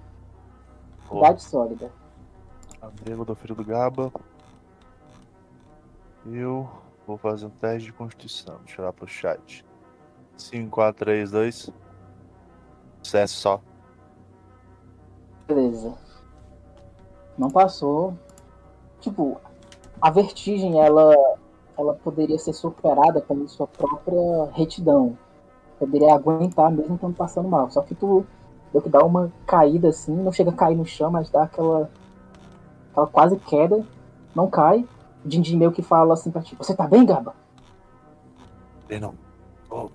Pô. 1.08 1.18
Idade 1.18 1.42
sólida. 1.42 1.90
Amigo 2.80 3.24
do 3.24 3.34
filho 3.34 3.54
do 3.54 3.64
Gaba. 3.64 4.12
Eu 6.26 6.68
vou 7.06 7.18
fazer 7.18 7.46
um 7.46 7.50
teste 7.50 7.86
de 7.86 7.92
constituição. 7.92 8.56
Deixa 8.64 8.80
eu 8.80 8.84
olhar 8.84 8.92
pro 8.92 9.06
chat. 9.06 9.64
5, 10.36 10.70
4, 10.70 11.04
3, 11.04 11.30
2. 11.30 11.70
Sucesso 13.02 13.34
só. 13.36 13.60
Beleza. 15.46 15.94
Não 17.36 17.50
passou. 17.50 18.16
Tipo, 19.00 19.38
a 20.00 20.10
vertigem, 20.10 20.80
ela, 20.80 21.14
ela 21.76 21.94
poderia 21.94 22.38
ser 22.38 22.54
superada 22.54 23.20
pela 23.20 23.46
sua 23.48 23.66
própria 23.66 24.50
retidão. 24.52 25.18
Poderia 25.78 26.14
aguentar 26.14 26.70
mesmo 26.70 26.94
estando 26.94 27.14
passando 27.16 27.48
mal. 27.48 27.70
Só 27.70 27.82
que 27.82 27.94
tu 27.94 28.24
deu 28.72 28.80
que 28.82 28.88
dá 28.88 29.04
uma 29.04 29.30
caída 29.46 29.88
assim, 29.88 30.14
não 30.14 30.32
chega 30.32 30.50
a 30.50 30.54
cair 30.54 30.76
no 30.76 30.84
chão, 30.86 31.10
mas 31.10 31.30
dá 31.30 31.42
aquela, 31.44 31.90
aquela 32.90 33.06
quase 33.06 33.36
queda. 33.38 33.84
Não 34.34 34.48
cai. 34.48 34.86
O 35.24 35.28
Dindin 35.28 35.56
meio 35.56 35.72
que 35.72 35.82
fala 35.82 36.14
assim 36.14 36.30
pra 36.30 36.42
ti, 36.42 36.54
você 36.56 36.74
tá 36.74 36.86
bem, 36.86 37.04
Gaba? 37.06 37.34
Ele 38.88 39.00
não. 39.00 39.14
Oh, 39.70 39.88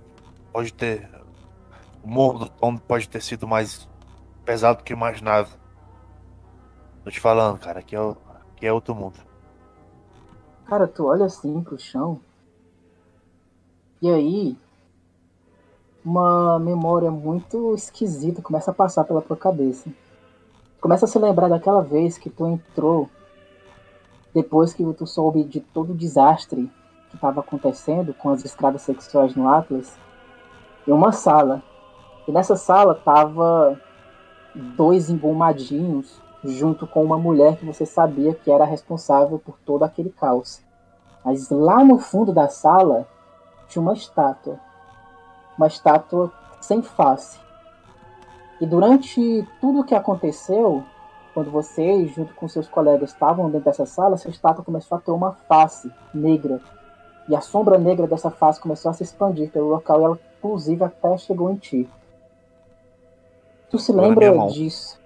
pode 0.52 0.74
ter. 0.74 1.10
O 2.04 2.08
morro 2.10 2.40
do 2.40 2.50
Tom 2.50 2.78
pode 2.78 3.08
ter 3.08 3.22
sido 3.22 3.48
mais 3.48 3.88
pesado 4.44 4.80
do 4.80 4.84
que 4.84 4.94
eu 4.94 4.98
imaginava. 4.98 5.50
Tô 7.04 7.12
te 7.12 7.20
falando, 7.20 7.60
cara. 7.60 7.80
Aqui 7.80 7.96
é, 7.96 8.02
o- 8.02 8.18
aqui 8.56 8.66
é 8.66 8.74
outro 8.74 8.96
mundo. 8.96 9.16
Cara, 10.66 10.88
tu 10.88 11.06
olha 11.06 11.26
assim 11.26 11.62
pro 11.62 11.80
chão 11.80 12.20
E 14.02 14.10
aí, 14.10 14.58
uma 16.04 16.58
memória 16.60 17.12
muito 17.12 17.74
esquisita 17.74 18.42
começa 18.42 18.72
a 18.72 18.74
passar 18.74 19.04
pela 19.04 19.22
tua 19.22 19.38
cabeça. 19.38 19.90
Começa 20.80 21.06
a 21.06 21.08
se 21.08 21.20
lembrar 21.20 21.50
daquela 21.50 21.82
vez 21.82 22.18
que 22.18 22.30
tu 22.30 22.48
entrou 22.48 23.10
depois 24.34 24.74
que 24.74 24.84
tu 24.94 25.06
soube 25.06 25.44
de 25.44 25.60
todo 25.60 25.92
o 25.92 25.98
desastre 25.98 26.72
que 27.10 27.16
estava 27.16 27.42
acontecendo 27.42 28.14
com 28.14 28.30
as 28.30 28.46
escravas 28.46 28.84
sexuais 28.84 29.36
no 29.36 29.50
Atlas, 29.50 29.98
em 30.88 30.92
uma 30.92 31.12
sala. 31.12 31.62
E 32.28 32.32
nessa 32.32 32.56
sala 32.56 32.94
tava 32.94 33.80
dois 34.54 35.10
engomadinhos 35.10 36.22
junto 36.44 36.88
com 36.88 37.04
uma 37.04 37.18
mulher 37.18 37.58
que 37.58 37.66
você 37.66 37.86
sabia 37.86 38.34
que 38.34 38.52
era 38.52 38.64
responsável 38.64 39.40
por 39.40 39.58
todo 39.66 39.84
aquele 39.84 40.10
caos. 40.10 40.62
Mas 41.26 41.50
lá 41.50 41.84
no 41.84 42.00
fundo 42.00 42.32
da 42.32 42.48
sala 42.48 43.08
tinha 43.68 43.82
uma 43.82 43.94
estátua. 43.94 44.60
Uma 45.60 45.68
estátua 45.68 46.32
sem 46.62 46.82
face. 46.82 47.38
E 48.62 48.66
durante 48.66 49.46
tudo 49.60 49.82
o 49.82 49.84
que 49.84 49.94
aconteceu, 49.94 50.86
quando 51.34 51.52
vocês, 51.52 52.16
junto 52.16 52.34
com 52.34 52.48
seus 52.48 52.70
colegas, 52.70 53.10
estavam 53.10 53.50
dentro 53.50 53.66
dessa 53.66 53.86
sala, 53.86 54.16
essa 54.16 54.30
estátua 54.30 54.64
começou 54.64 54.98
a 54.98 55.02
ter 55.02 55.12
uma 55.12 55.34
face 55.50 55.92
negra. 56.14 56.62
E 57.28 57.36
a 57.36 57.42
sombra 57.42 57.78
negra 57.78 58.08
dessa 58.08 58.32
face 58.32 58.58
começou 58.62 58.90
a 58.90 58.94
se 58.94 59.04
expandir 59.04 59.52
pelo 59.52 59.68
local 59.68 60.00
e 60.00 60.04
ela, 60.06 60.20
inclusive, 60.38 60.82
até 60.82 61.18
chegou 61.18 61.52
em 61.52 61.58
ti. 61.58 61.90
Tu 63.70 63.78
se 63.78 63.92
lembra 63.92 64.32
disso? 64.48 64.98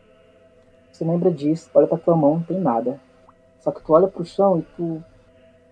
Se 0.92 1.04
lembra 1.04 1.32
disso? 1.32 1.68
Olha 1.74 1.88
pra 1.88 1.98
tua 1.98 2.16
mão, 2.16 2.36
não 2.36 2.44
tem 2.44 2.60
nada. 2.60 3.02
Só 3.60 3.72
que 3.72 3.82
tu 3.82 3.92
olha 3.92 4.08
pro 4.08 4.24
chão 4.24 4.60
e 4.60 4.62
tu, 4.78 5.04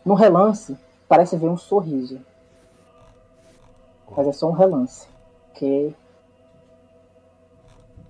no 0.03 0.15
relance, 0.15 0.75
parece 1.07 1.38
ver 1.38 1.50
um 1.50 1.57
sorriso. 1.57 2.19
Mas 4.15 4.27
é 4.27 4.32
só 4.32 4.50
um 4.50 4.53
relance. 4.53 5.08
Porque 5.48 5.94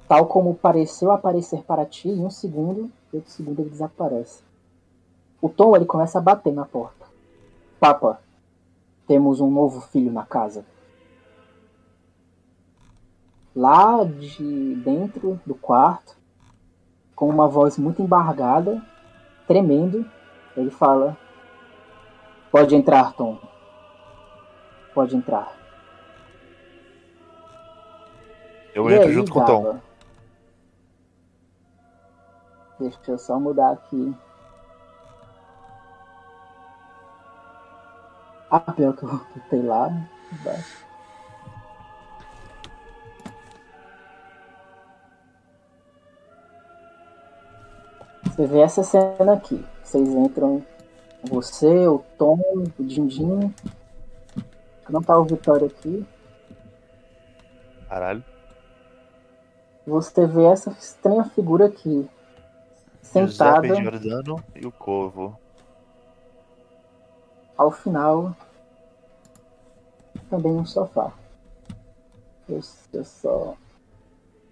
tal 0.07 0.25
como 0.25 0.55
pareceu 0.55 1.11
aparecer 1.11 1.63
para 1.63 1.85
ti, 1.85 2.09
em 2.09 2.25
um 2.25 2.29
segundo, 2.29 2.91
em 3.13 3.17
outro 3.17 3.31
segundo 3.31 3.61
ele 3.61 3.69
desaparece. 3.69 4.43
O 5.41 5.49
Tom 5.49 5.75
ele 5.75 5.85
começa 5.85 6.19
a 6.19 6.21
bater 6.21 6.53
na 6.53 6.65
porta. 6.65 7.05
Papa, 7.79 8.19
temos 9.07 9.41
um 9.41 9.49
novo 9.49 9.81
filho 9.81 10.11
na 10.11 10.25
casa. 10.25 10.65
Lá 13.55 14.03
de 14.03 14.75
dentro 14.75 15.39
do 15.45 15.55
quarto, 15.55 16.15
com 17.15 17.27
uma 17.27 17.47
voz 17.47 17.77
muito 17.77 18.01
embargada, 18.01 18.81
tremendo, 19.47 20.05
ele 20.55 20.69
fala: 20.69 21.17
Pode 22.51 22.75
entrar, 22.75 23.13
Tom. 23.13 23.37
Pode 24.93 25.15
entrar. 25.15 25.60
Eu 28.73 28.89
E 28.89 28.93
entro 28.93 29.07
aí, 29.07 29.13
junto 29.13 29.31
com 29.31 29.39
o 29.39 29.45
Tom. 29.45 29.79
Deixa 32.79 32.99
eu 33.07 33.17
só 33.17 33.39
mudar 33.39 33.71
aqui. 33.71 34.15
Ah, 38.49 38.59
pior 38.59 38.95
que 38.95 39.03
eu 39.03 39.09
botei 39.09 39.61
lá. 39.61 39.89
embaixo. 40.31 40.85
Você 48.23 48.47
vê 48.47 48.61
essa 48.61 48.83
cena 48.83 49.33
aqui. 49.33 49.63
Vocês 49.83 50.07
entram, 50.07 50.65
você, 51.23 51.87
o 51.87 51.99
Tom, 52.17 52.39
o 52.79 52.83
Dindim. 52.83 53.53
Não 54.89 55.01
tá 55.01 55.17
o 55.17 55.25
Vitória 55.25 55.67
aqui. 55.67 56.05
Caralho. 57.87 58.30
Você 59.85 60.27
vê 60.27 60.45
essa 60.45 60.69
estranha 60.71 61.23
figura 61.25 61.65
aqui. 61.65 62.07
Sentada 63.01 63.67
Giuseppe 63.67 63.81
Giordano 63.81 64.43
e 64.55 64.65
o 64.65 64.71
Corvo. 64.71 65.37
ao 67.57 67.71
final. 67.71 68.35
Também 70.29 70.51
um 70.51 70.65
sofá. 70.65 71.11
Deixa 72.47 72.69
eu 72.93 73.03
só 73.03 73.57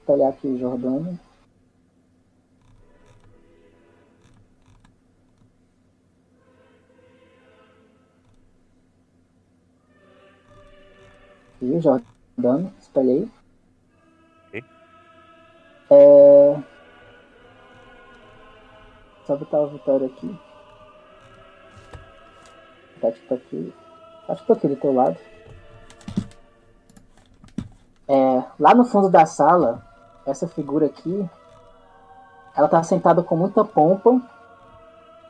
olhar 0.07 0.29
aqui 0.29 0.47
o 0.47 0.57
Jordano. 0.57 1.19
E 11.61 11.71
o 11.71 11.81
Jordano, 11.81 12.73
espelhei. 12.79 13.29
É... 15.91 16.61
Só 19.25 19.35
botar 19.35 19.61
o 19.61 19.69
Vitória 19.69 20.07
aqui. 20.07 20.39
Tá 23.01 23.07
aqui. 23.35 23.73
Acho 24.27 24.41
que 24.41 24.47
tá 24.47 24.53
aqui 24.53 24.67
do 24.67 24.75
teu 24.75 24.93
lado. 24.93 25.17
É, 28.07 28.43
lá 28.59 28.73
no 28.73 28.85
fundo 28.85 29.09
da 29.09 29.25
sala, 29.25 29.83
essa 30.25 30.47
figura 30.47 30.87
aqui, 30.87 31.29
ela 32.55 32.67
tá 32.67 32.81
sentada 32.83 33.21
com 33.21 33.35
muita 33.35 33.63
pompa. 33.63 34.19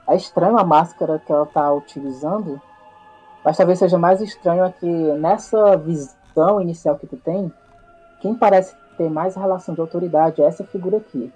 É 0.08 0.16
estranho 0.16 0.58
a 0.58 0.64
máscara 0.64 1.20
que 1.20 1.32
ela 1.32 1.46
tá 1.46 1.72
utilizando, 1.74 2.60
mas 3.44 3.58
talvez 3.58 3.80
seja 3.80 3.98
mais 3.98 4.22
estranho 4.22 4.64
é 4.64 4.72
que 4.72 4.88
nessa 4.88 5.78
visão 5.78 6.60
inicial 6.60 6.98
que 6.98 7.06
tu 7.06 7.18
tem, 7.18 7.54
quem 8.22 8.34
parece 8.34 8.76
ter 9.00 9.10
mais 9.10 9.34
relação 9.34 9.74
de 9.74 9.80
autoridade 9.80 10.42
é 10.42 10.46
essa 10.46 10.66
figura 10.66 10.98
aqui, 10.98 11.32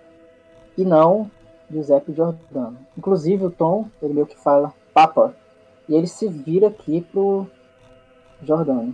e 0.78 0.84
não 0.84 1.32
Giuseppe 1.72 2.12
Giordano. 2.12 2.78
Inclusive 2.98 3.46
o 3.46 3.50
Tom, 3.50 3.88
ele 4.02 4.14
meio 4.14 4.28
que 4.28 4.38
fala, 4.38 4.74
Papa, 4.94 5.34
e 5.88 5.96
ele 5.96 6.08
se 6.08 6.28
vira 6.28 6.68
aqui 6.68 7.00
pro 7.00 7.48
Jordano. 8.42 8.94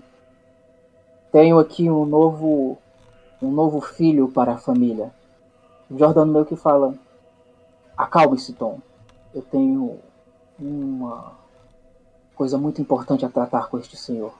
Tenho 1.32 1.58
aqui 1.58 1.90
um 1.90 2.06
novo 2.06 2.78
um 3.42 3.50
novo 3.50 3.82
filho 3.82 4.28
para 4.30 4.54
a 4.54 4.58
família. 4.58 5.12
O 5.90 5.98
Jordano 5.98 6.32
meio 6.32 6.46
que 6.46 6.56
fala: 6.56 6.94
Acalme-se, 7.98 8.54
Tom. 8.54 8.80
Eu 9.34 9.42
tenho 9.42 9.98
uma 10.60 11.34
coisa 12.36 12.58
muito 12.58 12.82
importante 12.82 13.26
a 13.26 13.30
tratar 13.30 13.68
com 13.68 13.80
este 13.80 13.98
senhor. 13.98 14.34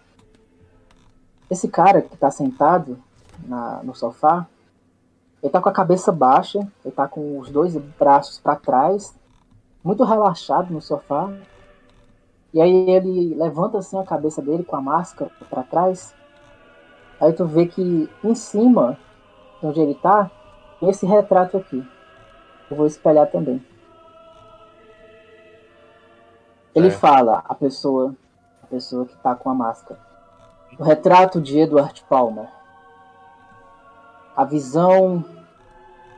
Esse 1.50 1.68
cara 1.68 2.02
que 2.02 2.14
está 2.14 2.30
sentado 2.30 3.02
na, 3.48 3.82
no 3.84 3.96
sofá, 3.96 4.46
ele 5.42 5.52
tá 5.52 5.62
com 5.62 5.70
a 5.70 5.74
cabeça 5.74 6.12
baixa, 6.12 6.60
ele 6.84 6.94
tá 6.94 7.08
com 7.08 7.40
os 7.40 7.50
dois 7.50 7.76
braços 7.78 8.40
para 8.40 8.56
trás, 8.56 9.16
muito 9.84 10.04
relaxado 10.04 10.72
no 10.72 10.82
sofá. 10.82 11.32
E 12.54 12.62
aí 12.62 12.90
ele 12.90 13.36
levanta 13.36 13.78
assim 13.78 13.98
a 13.98 14.04
cabeça 14.04 14.42
dele 14.42 14.64
com 14.64 14.76
a 14.76 14.82
máscara 14.82 15.32
para 15.50 15.64
trás. 15.64 16.14
Aí 17.22 17.32
tu 17.32 17.46
vê 17.46 17.68
que 17.68 18.10
em 18.24 18.36
cima 18.36 18.98
de 19.62 19.68
onde 19.68 19.80
ele 19.80 19.96
tá, 19.96 20.30
tem 20.80 20.90
esse 20.90 21.06
retrato 21.06 21.58
aqui. 21.58 21.86
Eu 22.70 22.78
vou 22.78 22.86
espelhar 22.88 23.30
também. 23.30 23.64
Ele 26.74 26.88
É. 26.88 26.92
fala, 26.92 27.44
a 27.48 27.56
pessoa, 27.56 28.16
a 28.64 28.68
pessoa 28.68 29.06
que 29.06 29.16
tá 29.18 29.36
com 29.36 29.50
a 29.50 29.54
máscara. 29.54 30.00
O 30.78 30.84
retrato 30.84 31.42
de 31.42 31.60
Edward 31.60 32.04
Palmer. 32.10 32.48
A 34.40 34.46
visão 34.46 35.26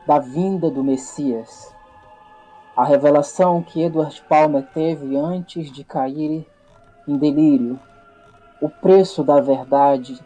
da 0.06 0.20
vinda 0.20 0.70
do 0.70 0.84
Messias. 0.84 1.74
A 2.78 2.86
revelação 2.86 3.64
que 3.64 3.82
Edward 3.82 4.24
Palmer 4.30 4.64
teve 4.76 5.18
antes 5.18 5.72
de 5.72 5.84
cair 5.84 6.48
em 7.08 7.18
delírio. 7.18 7.80
O 8.62 8.70
preço 8.70 9.24
da 9.24 9.42
verdade 9.42 10.24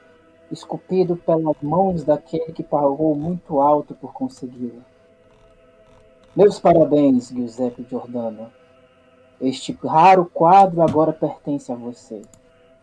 esculpido 0.52 1.16
pelas 1.16 1.56
mãos 1.62 2.04
daquele 2.04 2.52
que 2.52 2.64
pagou 2.64 3.16
muito 3.16 3.62
alto 3.62 3.96
por 3.96 4.12
consegui-la. 4.12 4.84
Meus 6.36 6.60
parabéns, 6.60 7.30
Giuseppe 7.30 7.88
Giordano. 7.90 8.52
Este 9.40 9.72
raro 9.72 10.26
quadro 10.26 10.82
agora 10.82 11.14
pertence 11.14 11.72
a 11.72 11.76
você. 11.76 12.24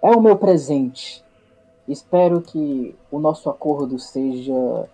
É 0.00 0.10
o 0.10 0.22
meu 0.22 0.38
presente. 0.38 1.22
Espero 1.86 2.40
que 2.40 2.96
o 3.10 3.18
nosso 3.18 3.50
acordo 3.50 3.98
seja 3.98 4.88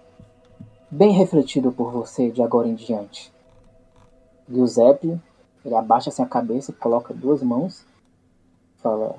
bem 0.91 1.13
refletido 1.13 1.71
por 1.71 1.91
você 1.91 2.31
de 2.31 2.43
agora 2.43 2.69
em 2.69 2.75
diante. 2.75 3.33
Giuseppe, 4.49 5.21
ele 5.65 5.75
abaixa 5.75 6.09
assim 6.09 6.23
a 6.23 6.27
cabeça 6.27 6.71
e 6.71 6.75
coloca 6.75 7.13
duas 7.13 7.43
mãos. 7.43 7.85
Fala: 8.79 9.17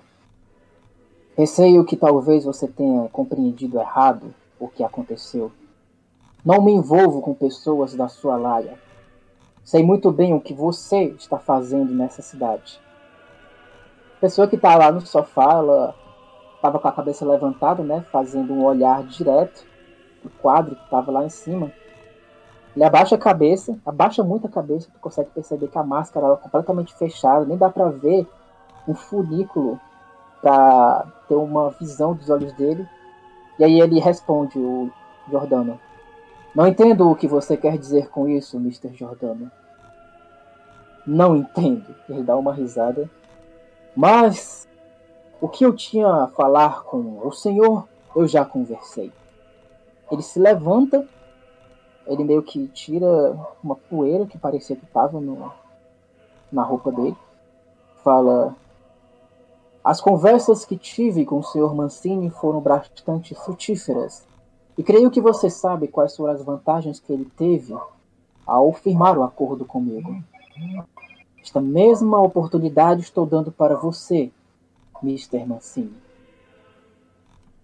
Receio 1.38 1.86
que 1.86 1.95
talvez 1.95 2.45
você 2.45 2.67
tenha 2.67 3.08
compreendido 3.10 3.79
errado 3.79 4.34
o 4.60 4.67
que 4.67 4.84
aconteceu. 4.84 5.51
Não 6.43 6.62
me 6.62 6.71
envolvo 6.71 7.21
com 7.21 7.34
pessoas 7.34 7.93
da 7.93 8.08
sua 8.08 8.38
laia. 8.38 8.79
Sei 9.63 9.84
muito 9.84 10.12
bem 10.12 10.34
o 10.34 10.41
que 10.41 10.53
você 10.53 11.03
está 11.17 11.38
fazendo 11.38 11.93
nessa 11.93 12.21
cidade. 12.21 12.79
Pessoa 14.19 14.47
que 14.47 14.55
está 14.55 14.75
lá 14.75 14.91
no 14.91 15.01
sofá, 15.01 15.53
ela 15.53 15.95
tava 16.62 16.79
com 16.79 16.88
a 16.88 16.91
cabeça 16.91 17.25
levantada, 17.25 17.84
né? 17.84 18.03
Fazendo 18.12 18.53
um 18.53 18.65
olhar 18.65 19.03
direto 19.03 19.69
pro 20.19 20.29
quadro 20.41 20.75
que 20.75 20.89
tava 20.89 21.12
lá 21.12 21.25
em 21.25 21.29
cima. 21.29 21.71
Ele 22.75 22.86
abaixa 22.86 23.15
a 23.15 23.19
cabeça, 23.19 23.77
abaixa 23.86 24.23
muito 24.23 24.47
a 24.47 24.49
cabeça, 24.49 24.89
tu 24.93 24.99
consegue 24.99 25.29
perceber 25.32 25.67
que 25.67 25.77
a 25.77 25.84
máscara 25.84 26.25
ela 26.25 26.36
é 26.36 26.41
completamente 26.41 26.93
fechada, 26.95 27.45
nem 27.45 27.58
dá 27.58 27.69
pra 27.69 27.89
ver 27.89 28.27
um 28.88 28.93
funículo 28.93 29.79
pra 30.41 31.05
ter 31.27 31.36
uma 31.36 31.71
visão 31.71 32.13
dos 32.13 32.29
olhos 32.29 32.53
dele. 32.53 32.88
E 33.58 33.63
aí 33.63 33.79
ele 33.79 33.99
responde, 33.99 34.58
o 34.58 34.89
Jordano. 35.29 35.79
Não 36.55 36.67
entendo 36.67 37.10
o 37.10 37.15
que 37.15 37.27
você 37.27 37.55
quer 37.58 37.77
dizer 37.77 38.10
com 38.10 38.27
isso, 38.27 38.58
Mr. 38.58 38.93
Jordano. 38.95 39.51
Não 41.05 41.36
entendo. 41.36 41.95
Ele 42.08 42.23
dá 42.23 42.36
uma 42.36 42.53
risada. 42.53 43.10
Mas 43.95 44.67
o 45.41 45.47
que 45.47 45.65
eu 45.65 45.73
tinha 45.73 46.08
a 46.08 46.27
falar 46.27 46.84
com 46.84 47.19
o 47.25 47.32
senhor, 47.32 47.88
eu 48.15 48.27
já 48.27 48.45
conversei. 48.45 49.12
Ele 50.11 50.21
se 50.21 50.39
levanta, 50.39 51.07
ele 52.07 52.23
meio 52.23 52.41
que 52.41 52.67
tira 52.69 53.37
uma 53.63 53.75
poeira 53.75 54.25
que 54.25 54.37
parecia 54.37 54.75
que 54.75 54.85
estava 54.85 55.21
na 56.51 56.63
roupa 56.63 56.91
dele. 56.91 57.15
Fala: 58.03 58.55
As 59.83 60.01
conversas 60.01 60.65
que 60.65 60.77
tive 60.77 61.25
com 61.25 61.39
o 61.39 61.43
senhor 61.43 61.75
Mancini 61.75 62.29
foram 62.29 62.59
bastante 62.59 63.35
frutíferas. 63.35 64.27
E 64.77 64.83
creio 64.83 65.11
que 65.11 65.19
você 65.19 65.49
sabe 65.49 65.87
quais 65.87 66.15
foram 66.15 66.33
as 66.33 66.41
vantagens 66.41 66.99
que 66.99 67.11
ele 67.11 67.25
teve 67.37 67.77
ao 68.45 68.73
firmar 68.73 69.17
o 69.17 69.23
acordo 69.23 69.65
comigo. 69.65 70.23
Esta 71.41 71.61
mesma 71.61 72.19
oportunidade 72.19 73.01
estou 73.01 73.25
dando 73.25 73.51
para 73.51 73.75
você, 73.75 74.31
Mr. 75.03 75.45
Mancini. 75.45 75.95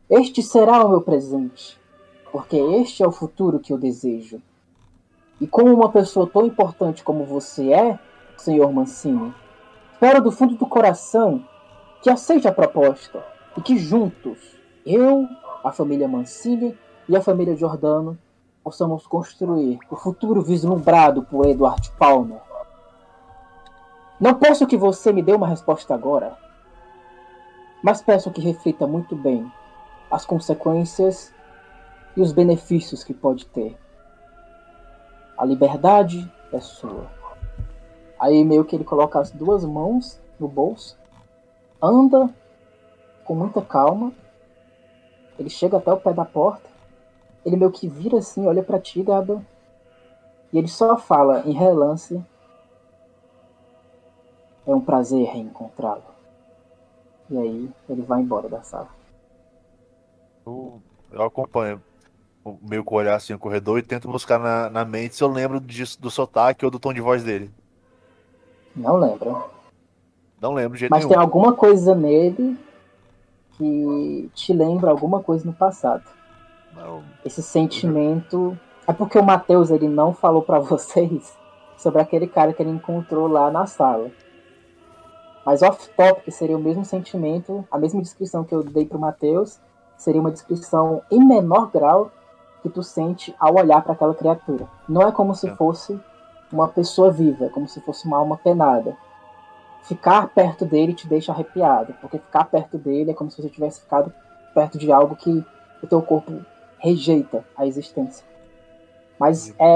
Este 0.09 0.43
será 0.43 0.85
o 0.85 0.89
meu 0.89 1.01
presente, 1.01 1.79
porque 2.35 2.57
este 2.57 3.01
é 3.01 3.07
o 3.07 3.13
futuro 3.13 3.61
que 3.61 3.71
eu 3.71 3.77
desejo. 3.77 4.41
E 5.39 5.47
como 5.47 5.73
uma 5.73 5.89
pessoa 5.89 6.27
tão 6.27 6.45
importante 6.45 7.01
como 7.01 7.23
você 7.23 7.71
é, 7.71 7.97
Sr. 8.35 8.69
Mancini, 8.73 9.33
espero 9.93 10.21
do 10.21 10.33
fundo 10.33 10.55
do 10.55 10.65
coração 10.65 11.45
que 12.01 12.09
aceite 12.09 12.45
a 12.45 12.51
proposta 12.51 13.23
e 13.55 13.61
que 13.61 13.77
juntos, 13.77 14.37
eu, 14.85 15.25
a 15.63 15.71
família 15.71 16.09
Mancini 16.09 16.77
e 17.07 17.15
a 17.15 17.21
família 17.21 17.55
Giordano, 17.55 18.19
possamos 18.61 19.07
construir 19.07 19.79
o 19.89 19.95
futuro 19.95 20.41
vislumbrado 20.41 21.23
por 21.23 21.45
Edward 21.45 21.89
Palmer. 21.91 22.41
Não 24.19 24.33
peço 24.33 24.67
que 24.67 24.75
você 24.75 25.13
me 25.13 25.23
dê 25.23 25.31
uma 25.31 25.47
resposta 25.47 25.93
agora, 25.93 26.37
mas 27.81 28.01
peço 28.01 28.29
que 28.29 28.41
reflita 28.41 28.85
muito 28.85 29.15
bem 29.15 29.49
as 30.11 30.25
consequências 30.25 31.33
e 32.15 32.21
os 32.21 32.31
benefícios 32.31 33.03
que 33.03 33.13
pode 33.13 33.45
ter. 33.47 33.77
A 35.37 35.43
liberdade 35.43 36.31
é 36.51 36.59
sua. 36.59 37.09
Aí 38.19 38.43
meio 38.43 38.63
que 38.63 38.75
ele 38.75 38.83
coloca 38.83 39.19
as 39.19 39.31
duas 39.31 39.65
mãos 39.65 40.19
no 40.39 40.47
bolso, 40.47 40.97
anda 41.81 42.33
com 43.25 43.35
muita 43.35 43.61
calma, 43.61 44.13
ele 45.37 45.49
chega 45.49 45.77
até 45.77 45.91
o 45.91 45.99
pé 45.99 46.13
da 46.13 46.23
porta, 46.23 46.69
ele 47.45 47.57
meio 47.57 47.71
que 47.71 47.87
vira 47.87 48.19
assim, 48.19 48.47
olha 48.47 48.63
para 48.63 48.79
ti, 48.79 49.03
Gaba, 49.03 49.45
e 50.53 50.57
ele 50.57 50.67
só 50.67 50.97
fala 50.97 51.41
em 51.45 51.51
relance 51.51 52.23
é 54.65 54.73
um 54.73 54.81
prazer 54.81 55.27
reencontrá-lo. 55.27 56.03
E 57.29 57.37
aí 57.37 57.71
ele 57.89 58.01
vai 58.01 58.21
embora 58.21 58.49
da 58.49 58.61
sala. 58.61 58.89
Eu, 60.45 60.81
eu 61.11 61.21
acompanho 61.23 61.81
meio 62.61 62.83
com 62.83 62.95
olhar 62.95 63.15
assim 63.15 63.33
no 63.33 63.39
corredor 63.39 63.79
e 63.79 63.83
tento 63.83 64.07
buscar 64.07 64.39
na, 64.39 64.69
na 64.69 64.85
mente 64.85 65.15
se 65.15 65.23
eu 65.23 65.27
lembro 65.27 65.59
disso, 65.59 65.99
do 65.99 66.11
sotaque 66.11 66.63
ou 66.63 66.71
do 66.71 66.79
tom 66.79 66.93
de 66.93 67.01
voz 67.01 67.23
dele. 67.23 67.49
Não 68.75 68.97
lembro. 68.97 69.43
Não 70.39 70.53
lembro 70.53 70.73
de 70.73 70.81
jeito 70.81 70.91
Mas 70.91 71.05
nenhum. 71.05 71.09
tem 71.13 71.19
alguma 71.19 71.53
coisa 71.53 71.95
nele 71.95 72.57
que 73.57 74.29
te 74.33 74.53
lembra 74.53 74.91
alguma 74.91 75.23
coisa 75.23 75.45
no 75.45 75.53
passado. 75.53 76.03
Não, 76.75 77.03
Esse 77.23 77.41
sentimento. 77.41 78.57
É 78.87 78.93
porque 78.93 79.17
o 79.17 79.23
Matheus 79.23 79.71
ele 79.71 79.87
não 79.87 80.13
falou 80.13 80.43
pra 80.43 80.59
vocês 80.59 81.35
sobre 81.77 82.01
aquele 82.01 82.27
cara 82.27 82.53
que 82.53 82.61
ele 82.61 82.69
encontrou 82.69 83.27
lá 83.27 83.49
na 83.49 83.65
sala. 83.65 84.11
Mas 85.45 85.61
off-topic 85.61 86.31
seria 86.31 86.57
o 86.57 86.61
mesmo 86.61 86.83
sentimento, 86.83 87.65
a 87.71 87.77
mesma 87.77 88.01
descrição 88.01 88.43
que 88.43 88.53
eu 88.53 88.63
dei 88.63 88.85
pro 88.85 88.99
Matheus, 88.99 89.59
seria 89.97 90.19
uma 90.19 90.31
descrição 90.31 91.01
em 91.11 91.23
menor 91.23 91.71
grau 91.71 92.11
que 92.65 92.73
tu 92.73 92.81
sente 92.81 93.35
ao 93.39 93.55
olhar 93.55 93.83
para 93.83 93.93
aquela 93.93 94.15
criatura. 94.15 94.67
Não 94.89 95.03
é 95.03 95.11
como 95.11 95.35
se 95.35 95.47
É. 95.47 95.55
fosse 95.55 95.99
uma 96.51 96.67
pessoa 96.67 97.11
viva, 97.11 97.45
é 97.45 97.49
como 97.49 97.67
se 97.67 97.79
fosse 97.81 98.07
uma 98.07 98.17
alma 98.17 98.37
penada. 98.37 98.97
Ficar 99.83 100.27
perto 100.29 100.65
dele 100.65 100.93
te 100.95 101.07
deixa 101.07 101.31
arrepiado, 101.31 101.93
porque 102.01 102.17
ficar 102.17 102.45
perto 102.45 102.77
dele 102.77 103.11
é 103.11 103.13
como 103.13 103.29
se 103.29 103.39
você 103.39 103.49
tivesse 103.49 103.81
ficado 103.81 104.11
perto 104.53 104.79
de 104.79 104.91
algo 104.91 105.15
que 105.15 105.45
o 105.83 105.87
teu 105.87 106.01
corpo 106.01 106.43
rejeita 106.79 107.45
a 107.55 107.67
existência. 107.67 108.25
Mas 109.19 109.53
é, 109.59 109.75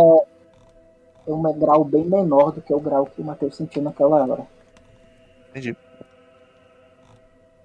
é 1.28 1.32
um 1.32 1.42
grau 1.60 1.84
bem 1.84 2.06
menor 2.06 2.52
do 2.52 2.62
que 2.62 2.74
o 2.74 2.80
grau 2.80 3.06
que 3.06 3.22
o 3.22 3.26
Matheus 3.26 3.56
sentiu 3.56 3.84
naquela 3.84 4.26
hora. 4.26 4.48
entendi. 5.50 5.78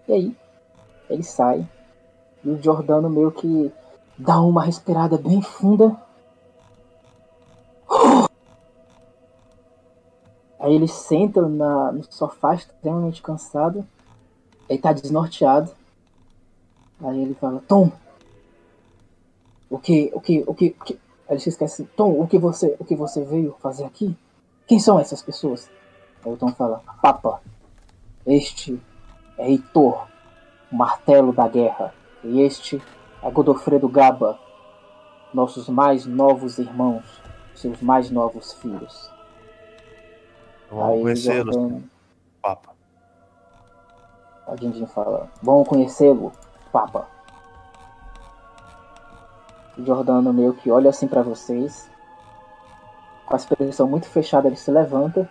E 0.07 0.13
aí, 0.13 0.37
ele 1.09 1.23
sai. 1.23 1.67
E 2.45 2.51
o 2.51 2.63
Jordano 2.63 3.09
meio 3.09 3.31
que 3.33 3.73
dá 4.19 4.41
uma 4.41 4.63
respirada 4.63 5.17
bem 5.19 5.43
funda. 5.43 5.97
Aí 10.59 10.75
ele 10.75 10.89
senta 10.89 11.47
na, 11.47 11.93
no 11.93 12.05
sofá, 12.11 12.55
extremamente 12.55 13.21
cansado. 13.23 13.87
Ele 14.69 14.79
tá 14.79 14.93
desnorteado. 14.93 15.71
Aí 17.03 17.21
ele 17.21 17.35
fala, 17.35 17.63
Tom, 17.69 17.93
o 19.69 19.79
que, 19.79 20.11
o 20.15 20.21
que, 20.21 20.45
o 20.47 20.55
que, 20.55 20.77
o 20.81 20.85
que... 20.85 20.95
Aí 21.29 21.35
ele 21.35 21.41
se 21.41 21.51
esquece, 21.51 21.85
Tom, 21.97 22.19
o 22.19 22.27
que 22.27 22.39
você, 22.39 22.77
o 22.79 22.85
que 22.85 22.95
você 22.95 23.25
veio 23.25 23.55
fazer 23.61 23.85
aqui? 23.85 24.17
Quem 24.67 24.79
são 24.79 24.99
essas 24.99 25.21
pessoas? 25.21 25.69
Aí 26.25 26.33
o 26.33 26.37
Tom 26.37 26.55
fala, 26.55 26.83
Papa, 27.03 27.43
este 28.27 28.81
é 29.37 29.51
Heitor, 29.51 30.07
o 30.73 30.77
martelo 30.77 31.33
da 31.33 31.47
guerra. 31.47 31.93
E 32.23 32.41
este 32.41 32.81
é 33.25 33.31
Godofredo 33.31 33.89
Gaba, 33.89 34.39
nossos 35.33 35.69
mais 35.69 36.05
novos 36.05 36.59
irmãos, 36.59 37.23
seus 37.55 37.81
mais 37.81 38.11
novos 38.11 38.53
filhos. 38.53 39.11
Vamos 40.71 41.03
conhecê-los, 41.03 41.57
Papa. 42.43 42.75
A 44.47 44.55
Dindin 44.55 44.87
fala, 44.87 45.31
bom 45.43 45.65
conhecê-lo, 45.65 46.33
Papa. 46.71 47.09
O 49.79 49.85
Jordano 49.85 50.33
meio 50.33 50.53
que 50.53 50.71
olha 50.71 50.91
assim 50.91 51.09
pra 51.09 51.23
vocês. 51.23 51.91
Com 53.25 53.35
a 53.35 53.37
expressão 53.39 53.89
muito 53.89 54.07
fechada, 54.07 54.47
ele 54.47 54.57
se 54.57 54.71
levanta. 54.71 55.29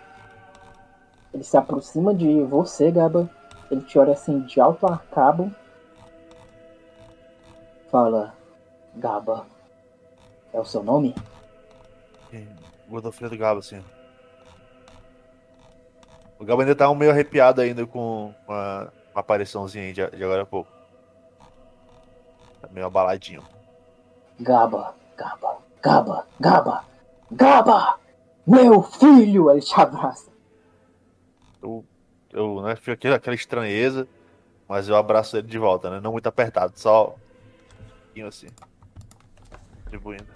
Ele 1.32 1.44
se 1.44 1.56
aproxima 1.56 2.12
de 2.12 2.42
você, 2.42 2.90
Gaba. 2.90 3.30
Ele 3.70 3.82
te 3.82 3.98
olha 3.98 4.12
assim 4.12 4.40
de 4.40 4.60
alto 4.60 4.84
a 4.86 4.98
cabo. 4.98 5.50
Fala, 7.94 8.34
Gaba, 8.96 9.46
é 10.52 10.58
o 10.58 10.64
seu 10.64 10.82
nome? 10.82 11.14
Godofredo 12.88 13.38
Gaba, 13.38 13.60
assim. 13.60 13.80
O 16.36 16.44
Gaba 16.44 16.62
ainda 16.62 16.74
tá 16.74 16.92
meio 16.92 17.12
arrepiado 17.12 17.60
ainda 17.60 17.86
com 17.86 18.34
uma, 18.48 18.92
uma 19.12 19.20
apariçãozinha 19.20 19.92
de, 19.92 20.10
de 20.10 20.24
agora 20.24 20.42
a 20.42 20.44
pouco. 20.44 20.68
Tá 22.60 22.66
meio 22.72 22.84
abaladinho. 22.84 23.44
Gaba, 24.40 24.96
Gaba, 25.16 25.58
Gaba, 25.80 26.26
Gaba, 26.40 26.84
Gaba! 27.30 28.00
Meu 28.44 28.82
filho! 28.82 29.52
Ele 29.52 29.60
te 29.60 29.80
abraça. 29.80 30.32
Eu, 31.62 31.84
eu 32.32 32.60
né, 32.60 32.74
fico 32.74 32.90
aquela, 32.90 33.14
aquela 33.14 33.36
estranheza, 33.36 34.08
mas 34.68 34.88
eu 34.88 34.96
abraço 34.96 35.36
ele 35.36 35.46
de 35.46 35.58
volta, 35.60 35.90
né? 35.90 36.00
Não 36.00 36.10
muito 36.10 36.26
apertado, 36.26 36.72
só 36.74 37.14
pouquinho 38.14 38.28
assim. 38.28 38.46
Distribuindo. 39.76 40.26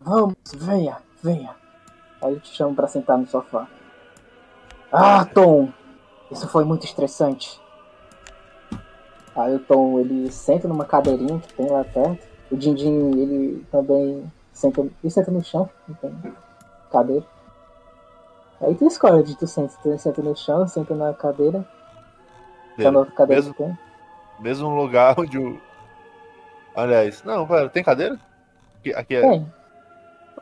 Vamos, 0.00 0.34
venha, 0.54 0.98
venha. 1.22 1.54
Aí 2.22 2.32
ele 2.32 2.40
te 2.40 2.54
chama 2.54 2.74
pra 2.74 2.86
sentar 2.86 3.16
no 3.16 3.26
sofá. 3.26 3.66
Ah, 4.92 5.24
Tom! 5.24 5.72
Isso 6.30 6.46
foi 6.48 6.64
muito 6.64 6.84
estressante. 6.84 7.60
Aí 9.34 9.54
o 9.54 9.60
Tom, 9.60 9.98
ele 10.00 10.30
senta 10.30 10.68
numa 10.68 10.84
cadeirinha 10.84 11.38
que 11.40 11.52
tem 11.54 11.68
lá 11.70 11.84
perto. 11.84 12.28
O 12.50 12.56
Dindim, 12.56 13.10
ele 13.18 13.64
também 13.70 14.30
senta, 14.52 14.80
ele 14.80 15.10
senta 15.10 15.30
no 15.30 15.42
chão, 15.42 15.70
não 15.88 15.94
tem 15.96 16.34
cadeira. 16.90 17.24
Aí 18.60 18.74
tu 18.74 18.86
escolhe 18.86 19.20
onde 19.20 19.36
tu 19.36 19.46
senta. 19.46 19.74
Tu 19.82 19.98
senta 19.98 20.20
no 20.22 20.36
chão, 20.36 20.66
senta 20.68 20.94
na 20.94 21.14
cadeira. 21.14 21.66
Tá 22.76 22.90
na 22.90 22.98
outra 23.00 23.14
cadeira 23.14 23.42
Mesmo- 23.42 23.54
que 23.54 23.62
tem? 23.62 23.78
Mesmo 24.40 24.68
lugar 24.68 25.14
onde 25.18 25.38
o. 25.38 25.60
Aliás, 26.74 27.22
não, 27.22 27.46
pera, 27.46 27.68
tem 27.68 27.82
cadeira? 27.82 28.18
Aqui, 28.78 28.94
aqui 28.94 29.14
é. 29.16 29.20
Tem. 29.20 29.52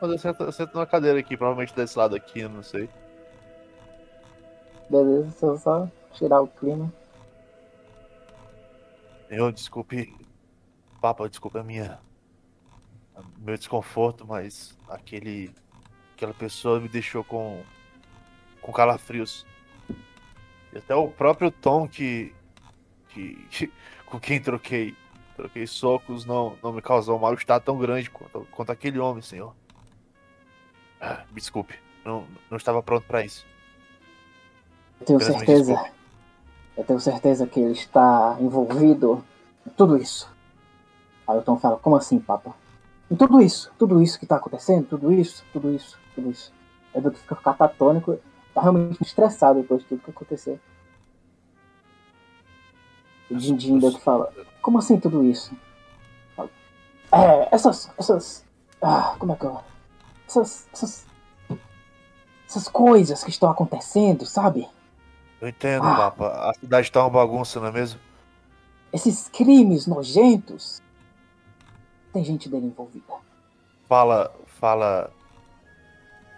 Mas 0.01 0.11
eu 0.11 0.17
sento, 0.17 0.43
eu 0.43 0.51
sento 0.51 0.73
numa 0.73 0.85
cadeira 0.85 1.19
aqui, 1.19 1.35
provavelmente 1.35 1.75
desse 1.75 1.97
lado 1.97 2.15
aqui, 2.15 2.39
eu 2.39 2.49
não 2.49 2.63
sei. 2.63 2.89
Beleza, 4.89 5.45
eu 5.45 5.57
só 5.57 5.87
tirar 6.13 6.41
o 6.41 6.47
clima. 6.47 6.91
Eu 9.29 9.51
desculpe. 9.51 10.15
Papa, 10.99 11.29
desculpe 11.29 11.59
a 11.59 11.63
minha. 11.63 11.99
Meu 13.37 13.57
desconforto, 13.57 14.25
mas 14.25 14.77
aquele. 14.87 15.53
Aquela 16.15 16.33
pessoa 16.33 16.79
me 16.79 16.87
deixou 16.87 17.23
com. 17.23 17.61
com 18.61 18.71
calafrios. 18.71 19.45
E 20.73 20.77
até 20.77 20.95
o 20.95 21.09
próprio 21.09 21.51
Tom 21.51 21.87
que. 21.87 22.33
que. 23.09 23.71
Com 24.09 24.19
quem 24.19 24.41
troquei. 24.41 24.95
Troquei 25.35 25.65
socos 25.65 26.25
não, 26.25 26.57
não 26.61 26.73
me 26.73 26.81
causou 26.81 27.15
um 27.15 27.19
mal-estar 27.19 27.61
tão 27.61 27.77
grande 27.77 28.09
quanto, 28.09 28.45
quanto 28.51 28.71
aquele 28.71 28.99
homem, 28.99 29.21
senhor. 29.21 29.55
Ah, 30.99 31.23
Me 31.31 31.39
desculpe. 31.39 31.75
Não, 32.03 32.25
não 32.49 32.57
estava 32.57 32.83
pronto 32.83 33.05
para 33.07 33.23
isso. 33.23 33.45
Eu 34.99 35.05
tenho 35.05 35.21
certeza. 35.21 35.91
Eu 36.75 36.83
tenho 36.83 36.99
certeza 36.99 37.47
que 37.47 37.59
ele 37.59 37.71
está 37.71 38.37
envolvido 38.39 39.23
em 39.65 39.69
tudo 39.69 39.97
isso. 39.97 40.29
Aí 41.27 41.37
o 41.37 41.41
Tom 41.41 41.57
fala, 41.57 41.77
como 41.77 41.95
assim, 41.95 42.19
Papa? 42.19 42.53
Em 43.09 43.15
tudo 43.15 43.41
isso, 43.41 43.71
tudo 43.77 44.01
isso 44.01 44.19
que 44.19 44.25
tá 44.25 44.35
acontecendo, 44.35 44.85
tudo 44.87 45.11
isso, 45.11 45.43
tudo 45.53 45.73
isso, 45.73 45.97
tudo 46.15 46.31
isso. 46.31 46.53
É 46.93 46.99
do 46.99 47.11
que 47.11 47.19
fica 47.19 47.35
catatônico, 47.35 48.19
tá 48.53 48.61
realmente 48.61 49.01
estressado 49.01 49.61
depois 49.61 49.81
de 49.81 49.87
tudo 49.87 50.03
que 50.03 50.11
aconteceu. 50.11 50.59
O 53.29 53.35
Dindim 53.35 53.73
ainda 53.75 53.91
que 53.91 53.99
fala, 54.01 54.33
como 54.61 54.77
assim 54.79 54.99
tudo 54.99 55.23
isso? 55.23 55.51
Fala, 56.35 56.49
É, 57.11 57.49
essas. 57.55 57.89
essas. 57.97 58.45
Ah, 58.81 59.15
como 59.19 59.33
é 59.33 59.35
que 59.35 59.45
eu. 59.45 59.59
Essas. 60.27 60.67
essas. 60.73 61.05
Essas 62.47 62.67
coisas 62.67 63.23
que 63.23 63.29
estão 63.29 63.49
acontecendo, 63.51 64.25
sabe? 64.25 64.67
Eu 65.39 65.47
entendo, 65.49 65.85
Ah. 65.85 65.95
Papa. 66.11 66.49
A 66.49 66.53
cidade 66.55 66.91
tá 66.91 67.01
uma 67.03 67.09
bagunça, 67.09 67.59
não 67.59 67.67
é 67.67 67.71
mesmo? 67.71 67.99
esses 68.91 69.29
crimes 69.29 69.85
nojentos, 69.85 70.81
tem 72.11 72.23
gente 72.25 72.49
dele 72.49 72.65
envolvida. 72.65 73.05
Fala, 73.87 74.33
fala, 74.59 75.11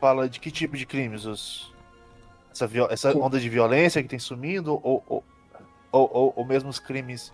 fala 0.01 0.27
de 0.27 0.37
que 0.37 0.51
tipo 0.51 0.75
de 0.75 0.85
crimes 0.85 1.23
os 1.25 1.71
essa, 2.51 2.69
essa 2.89 3.13
Que- 3.13 3.17
onda 3.17 3.39
de 3.39 3.47
violência 3.47 4.03
que 4.03 4.09
tem 4.09 4.19
sumindo 4.19 4.73
ou 4.83 5.01
ou, 5.07 5.23
ou, 5.91 6.09
ou, 6.13 6.33
ou 6.35 6.45
mesmo 6.45 6.69
os 6.69 6.79
crimes? 6.79 7.33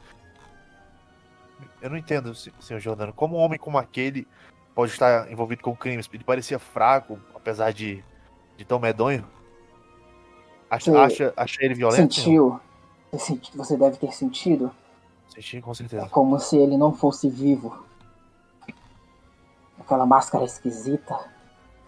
Eu 1.81 1.89
não 1.89 1.97
entendo, 1.97 2.33
se- 2.35 2.53
senhor 2.59 2.79
Jordano, 2.79 3.13
como 3.13 3.37
um 3.37 3.39
homem 3.39 3.57
como 3.59 3.77
aquele 3.77 4.27
pode 4.75 4.91
estar 4.91 5.31
envolvido 5.31 5.63
com 5.63 5.75
crimes? 5.75 6.09
Ele 6.13 6.23
parecia 6.23 6.59
fraco, 6.59 7.19
apesar 7.33 7.71
de, 7.71 8.03
de 8.55 8.63
tão 8.65 8.79
medonho. 8.79 9.25
Acha, 10.69 10.91
Você 10.91 10.97
acha, 10.97 11.33
acha 11.37 11.63
ele 11.63 11.73
violento? 11.73 12.13
Sentiu? 12.13 12.59
Você 13.11 13.19
senti- 13.19 13.57
Você 13.57 13.77
deve 13.77 13.97
ter 13.97 14.11
sentido. 14.13 14.71
Senti, 15.29 15.61
com 15.61 15.71
É 15.71 15.75
certeza. 15.75 16.09
como 16.09 16.39
se 16.39 16.57
ele 16.57 16.77
não 16.77 16.93
fosse 16.93 17.29
vivo. 17.29 17.85
Aquela 19.79 20.05
máscara 20.05 20.43
esquisita. 20.43 21.17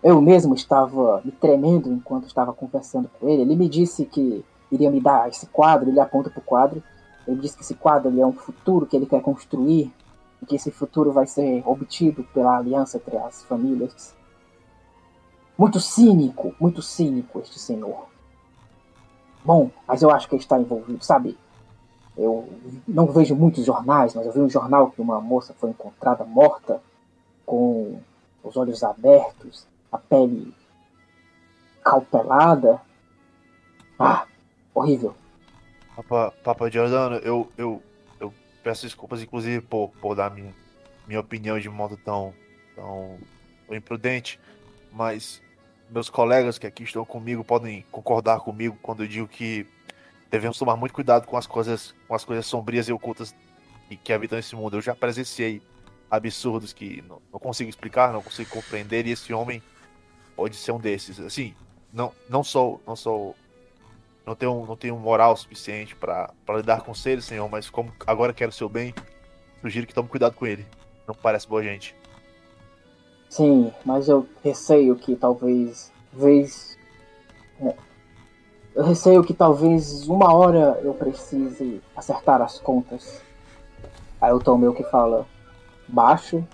Eu 0.01 0.21
mesmo 0.21 0.55
estava 0.55 1.21
me 1.25 1.31
tremendo 1.31 1.91
enquanto 1.91 2.25
estava 2.27 2.53
conversando 2.53 3.09
com 3.19 3.27
ele. 3.27 3.41
Ele 3.41 3.55
me 3.55 3.67
disse 3.67 4.05
que 4.05 4.45
iria 4.71 4.89
me 4.89 4.99
dar 4.99 5.29
esse 5.29 5.47
quadro, 5.47 5.89
ele 5.89 5.99
aponta 5.99 6.29
pro 6.29 6.41
quadro. 6.41 6.83
Ele 7.27 7.39
disse 7.39 7.55
que 7.55 7.63
esse 7.63 7.75
quadro 7.75 8.09
é 8.19 8.25
um 8.25 8.33
futuro 8.33 8.85
que 8.85 8.95
ele 8.95 9.05
quer 9.05 9.21
construir 9.21 9.93
e 10.41 10.45
que 10.45 10.55
esse 10.55 10.71
futuro 10.71 11.11
vai 11.11 11.27
ser 11.27 11.61
obtido 11.65 12.23
pela 12.33 12.57
aliança 12.57 12.97
entre 12.97 13.17
as 13.17 13.43
famílias. 13.43 14.15
Muito 15.57 15.79
cínico, 15.79 16.55
muito 16.59 16.81
cínico 16.81 17.39
este 17.39 17.59
senhor. 17.59 18.07
Bom, 19.43 19.69
mas 19.87 20.01
eu 20.01 20.09
acho 20.09 20.27
que 20.27 20.35
ele 20.35 20.41
está 20.41 20.59
envolvido, 20.59 21.03
sabe? 21.03 21.37
Eu 22.17 22.49
não 22.87 23.07
vejo 23.07 23.35
muitos 23.35 23.65
jornais, 23.65 24.13
mas 24.13 24.25
eu 24.25 24.33
vi 24.33 24.39
um 24.39 24.49
jornal 24.49 24.91
que 24.91 25.01
uma 25.01 25.21
moça 25.21 25.53
foi 25.57 25.69
encontrada 25.69 26.25
morta 26.25 26.81
com 27.45 27.99
os 28.43 28.57
olhos 28.57 28.83
abertos, 28.83 29.65
a 29.91 29.97
pele 29.97 30.53
calpelada. 31.83 32.81
Ah, 33.97 34.25
horrível. 34.81 35.15
Papa, 35.95 36.33
Papa 36.43 36.69
Giordano, 36.69 37.17
eu, 37.17 37.51
eu, 37.57 37.83
eu 38.19 38.33
peço 38.63 38.83
desculpas, 38.83 39.21
inclusive, 39.21 39.61
por, 39.61 39.89
por 40.01 40.15
dar 40.15 40.31
minha, 40.31 40.53
minha 41.07 41.19
opinião 41.19 41.59
de 41.59 41.69
modo 41.69 41.97
tão, 41.97 42.33
tão 42.75 43.17
imprudente, 43.69 44.39
mas 44.91 45.41
meus 45.89 46.09
colegas 46.09 46.57
que 46.57 46.67
aqui 46.67 46.83
estão 46.83 47.03
comigo 47.03 47.43
podem 47.43 47.83
concordar 47.91 48.39
comigo 48.39 48.77
quando 48.81 49.03
eu 49.03 49.07
digo 49.07 49.27
que 49.27 49.65
devemos 50.29 50.57
tomar 50.57 50.75
muito 50.75 50.93
cuidado 50.93 51.25
com 51.25 51.35
as 51.35 51.47
coisas, 51.47 51.93
com 52.07 52.13
as 52.13 52.23
coisas 52.23 52.45
sombrias 52.45 52.87
e 52.87 52.93
ocultas 52.93 53.35
que, 53.87 53.97
que 53.97 54.13
habitam 54.13 54.37
esse 54.37 54.55
mundo. 54.55 54.77
Eu 54.77 54.81
já 54.81 54.95
presenciei 54.95 55.61
absurdos 56.09 56.73
que 56.73 57.03
não, 57.07 57.21
não 57.31 57.39
consigo 57.39 57.69
explicar, 57.69 58.13
não 58.13 58.21
consigo 58.21 58.49
compreender, 58.49 59.05
e 59.05 59.11
esse 59.11 59.33
homem 59.33 59.61
pode 60.35 60.55
ser 60.55 60.71
um 60.71 60.79
desses. 60.79 61.19
Assim, 61.19 61.53
não, 61.91 62.13
não 62.29 62.43
sou, 62.43 62.81
não 62.85 62.95
sou 62.95 63.35
não 64.29 64.35
tenho, 64.35 64.65
não 64.67 64.77
tenho 64.77 64.95
moral 64.95 65.35
suficiente 65.35 65.95
pra 65.95 66.31
lidar 66.49 66.81
com 66.81 66.93
seres, 66.93 67.25
senhor, 67.25 67.49
mas 67.49 67.67
como 67.67 67.91
agora 68.05 68.31
quero 68.31 68.51
seu 68.51 68.69
bem, 68.69 68.93
sugiro 69.59 69.87
que 69.87 69.93
tome 69.93 70.07
cuidado 70.07 70.35
com 70.35 70.45
ele. 70.45 70.67
Não 71.07 71.15
parece 71.15 71.47
boa 71.47 71.63
gente. 71.63 71.95
Sim, 73.27 73.73
mas 73.83 74.07
eu 74.07 74.27
receio 74.43 74.95
que 74.95 75.15
talvez. 75.15 75.91
Vez. 76.13 76.77
é, 77.61 77.75
Eu 78.75 78.83
receio 78.83 79.23
que 79.23 79.33
talvez 79.33 80.07
uma 80.07 80.31
hora 80.31 80.79
eu 80.83 80.93
precise 80.93 81.81
acertar 81.95 82.39
as 82.41 82.59
contas. 82.59 83.21
Aí 84.21 84.31
o 84.31 84.39
Tom 84.39 84.57
meu 84.59 84.75
que 84.75 84.83
fala 84.83 85.25
baixo. 85.87 86.47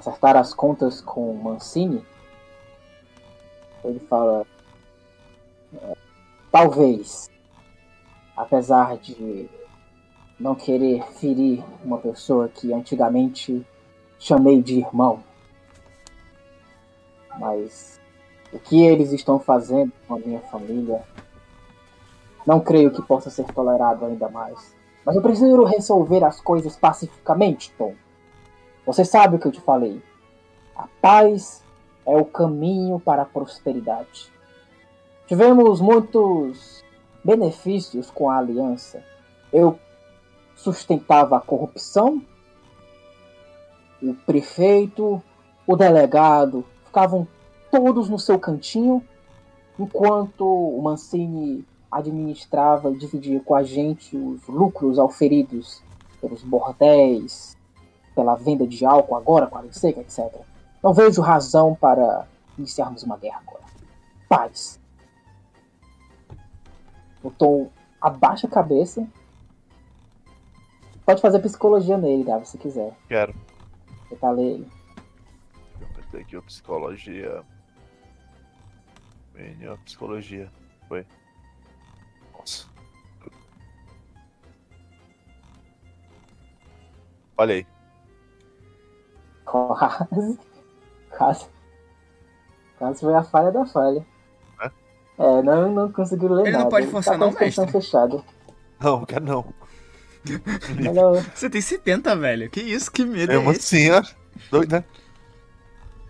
Acertar 0.00 0.36
as 0.36 0.52
contas 0.52 1.00
com 1.00 1.32
Mancini. 1.34 2.04
Ele 3.84 4.00
fala. 4.00 4.44
Talvez. 6.50 7.30
Apesar 8.36 8.96
de 8.96 9.48
não 10.38 10.54
querer 10.54 11.04
ferir 11.12 11.62
uma 11.84 11.98
pessoa 11.98 12.48
que 12.48 12.72
antigamente 12.72 13.66
chamei 14.18 14.62
de 14.62 14.78
irmão. 14.78 15.22
Mas 17.38 18.00
o 18.52 18.58
que 18.58 18.82
eles 18.82 19.12
estão 19.12 19.38
fazendo 19.38 19.92
com 20.08 20.14
a 20.14 20.18
minha 20.18 20.40
família, 20.40 21.02
não 22.46 22.58
creio 22.58 22.90
que 22.90 23.02
possa 23.02 23.30
ser 23.30 23.44
tolerado 23.52 24.04
ainda 24.04 24.28
mais. 24.28 24.74
Mas 25.04 25.16
eu 25.16 25.22
preciso 25.22 25.64
resolver 25.64 26.24
as 26.24 26.40
coisas 26.40 26.76
pacificamente, 26.76 27.72
Tom. 27.76 27.94
Você 28.86 29.04
sabe 29.04 29.36
o 29.36 29.38
que 29.38 29.46
eu 29.46 29.52
te 29.52 29.60
falei. 29.60 30.02
A 30.74 30.88
paz 31.00 31.62
é 32.06 32.16
o 32.16 32.24
caminho 32.24 32.98
para 32.98 33.22
a 33.22 33.26
prosperidade. 33.26 34.32
Tivemos 35.30 35.80
muitos 35.80 36.84
benefícios 37.22 38.10
com 38.10 38.28
a 38.28 38.38
aliança. 38.38 39.00
Eu 39.52 39.78
sustentava 40.56 41.36
a 41.36 41.40
corrupção, 41.40 42.20
o 44.02 44.12
prefeito, 44.26 45.22
o 45.64 45.76
delegado 45.76 46.64
ficavam 46.84 47.28
todos 47.70 48.08
no 48.08 48.18
seu 48.18 48.40
cantinho, 48.40 49.06
enquanto 49.78 50.44
o 50.44 50.82
Mancini 50.82 51.64
administrava 51.88 52.90
e 52.90 52.98
dividia 52.98 53.38
com 53.38 53.54
a 53.54 53.62
gente 53.62 54.16
os 54.16 54.44
lucros 54.48 54.98
auferidos 54.98 55.80
pelos 56.20 56.42
bordéis, 56.42 57.56
pela 58.16 58.34
venda 58.34 58.66
de 58.66 58.84
álcool 58.84 59.14
agora 59.14 59.46
com 59.46 59.58
a 59.58 59.62
seca, 59.70 60.00
etc. 60.00 60.40
Não 60.82 60.92
vejo 60.92 61.22
razão 61.22 61.72
para 61.80 62.26
iniciarmos 62.58 63.04
uma 63.04 63.16
guerra 63.16 63.40
agora. 63.46 63.62
Paz. 64.28 64.80
O 67.22 67.30
Tom 67.30 67.70
abaixa 68.00 68.46
a 68.46 68.50
cabeça. 68.50 69.06
Pode 71.04 71.20
fazer 71.20 71.40
psicologia 71.40 71.98
nele, 71.98 72.24
Gabi, 72.24 72.46
se 72.46 72.56
quiser. 72.56 72.96
Quero. 73.08 73.34
Tentar 74.08 74.30
ler 74.30 74.54
ele. 74.54 74.70
Eu 76.12 76.20
aqui 76.20 76.36
a 76.36 76.42
psicologia. 76.42 77.44
Menino, 79.34 79.78
psicologia. 79.78 80.50
Foi. 80.88 81.06
Nossa. 82.32 82.68
Olha 87.36 87.54
aí. 87.54 87.66
Quase. 89.44 90.38
Quase. 91.16 91.48
Quase 92.78 93.00
foi 93.00 93.14
a 93.14 93.22
falha 93.22 93.50
da 93.50 93.66
falha. 93.66 94.06
É? 95.20 95.38
É, 95.38 95.42
não, 95.42 95.72
não 95.72 95.92
conseguiu 95.92 96.32
ler 96.32 96.46
Ele 96.46 96.52
não 96.52 96.58
nada. 96.60 96.70
pode 96.70 96.86
forçar 96.86 97.18
tá 97.18 97.26
não, 97.26 97.32
mestre? 97.32 97.70
fechada. 97.70 98.22
Não, 98.80 99.04
quero 99.04 99.24
não. 99.24 99.54
Você 101.34 101.48
tem 101.48 101.60
70, 101.60 102.16
velho. 102.16 102.50
Que 102.50 102.60
isso? 102.60 102.90
Que 102.90 103.04
medo 103.04 103.32
é, 103.32 103.36
Mesmo 103.36 103.52
esse? 103.52 103.76
assim, 103.76 103.90
ó. 103.90 104.02
Doido, 104.50 104.72
né? 104.72 104.84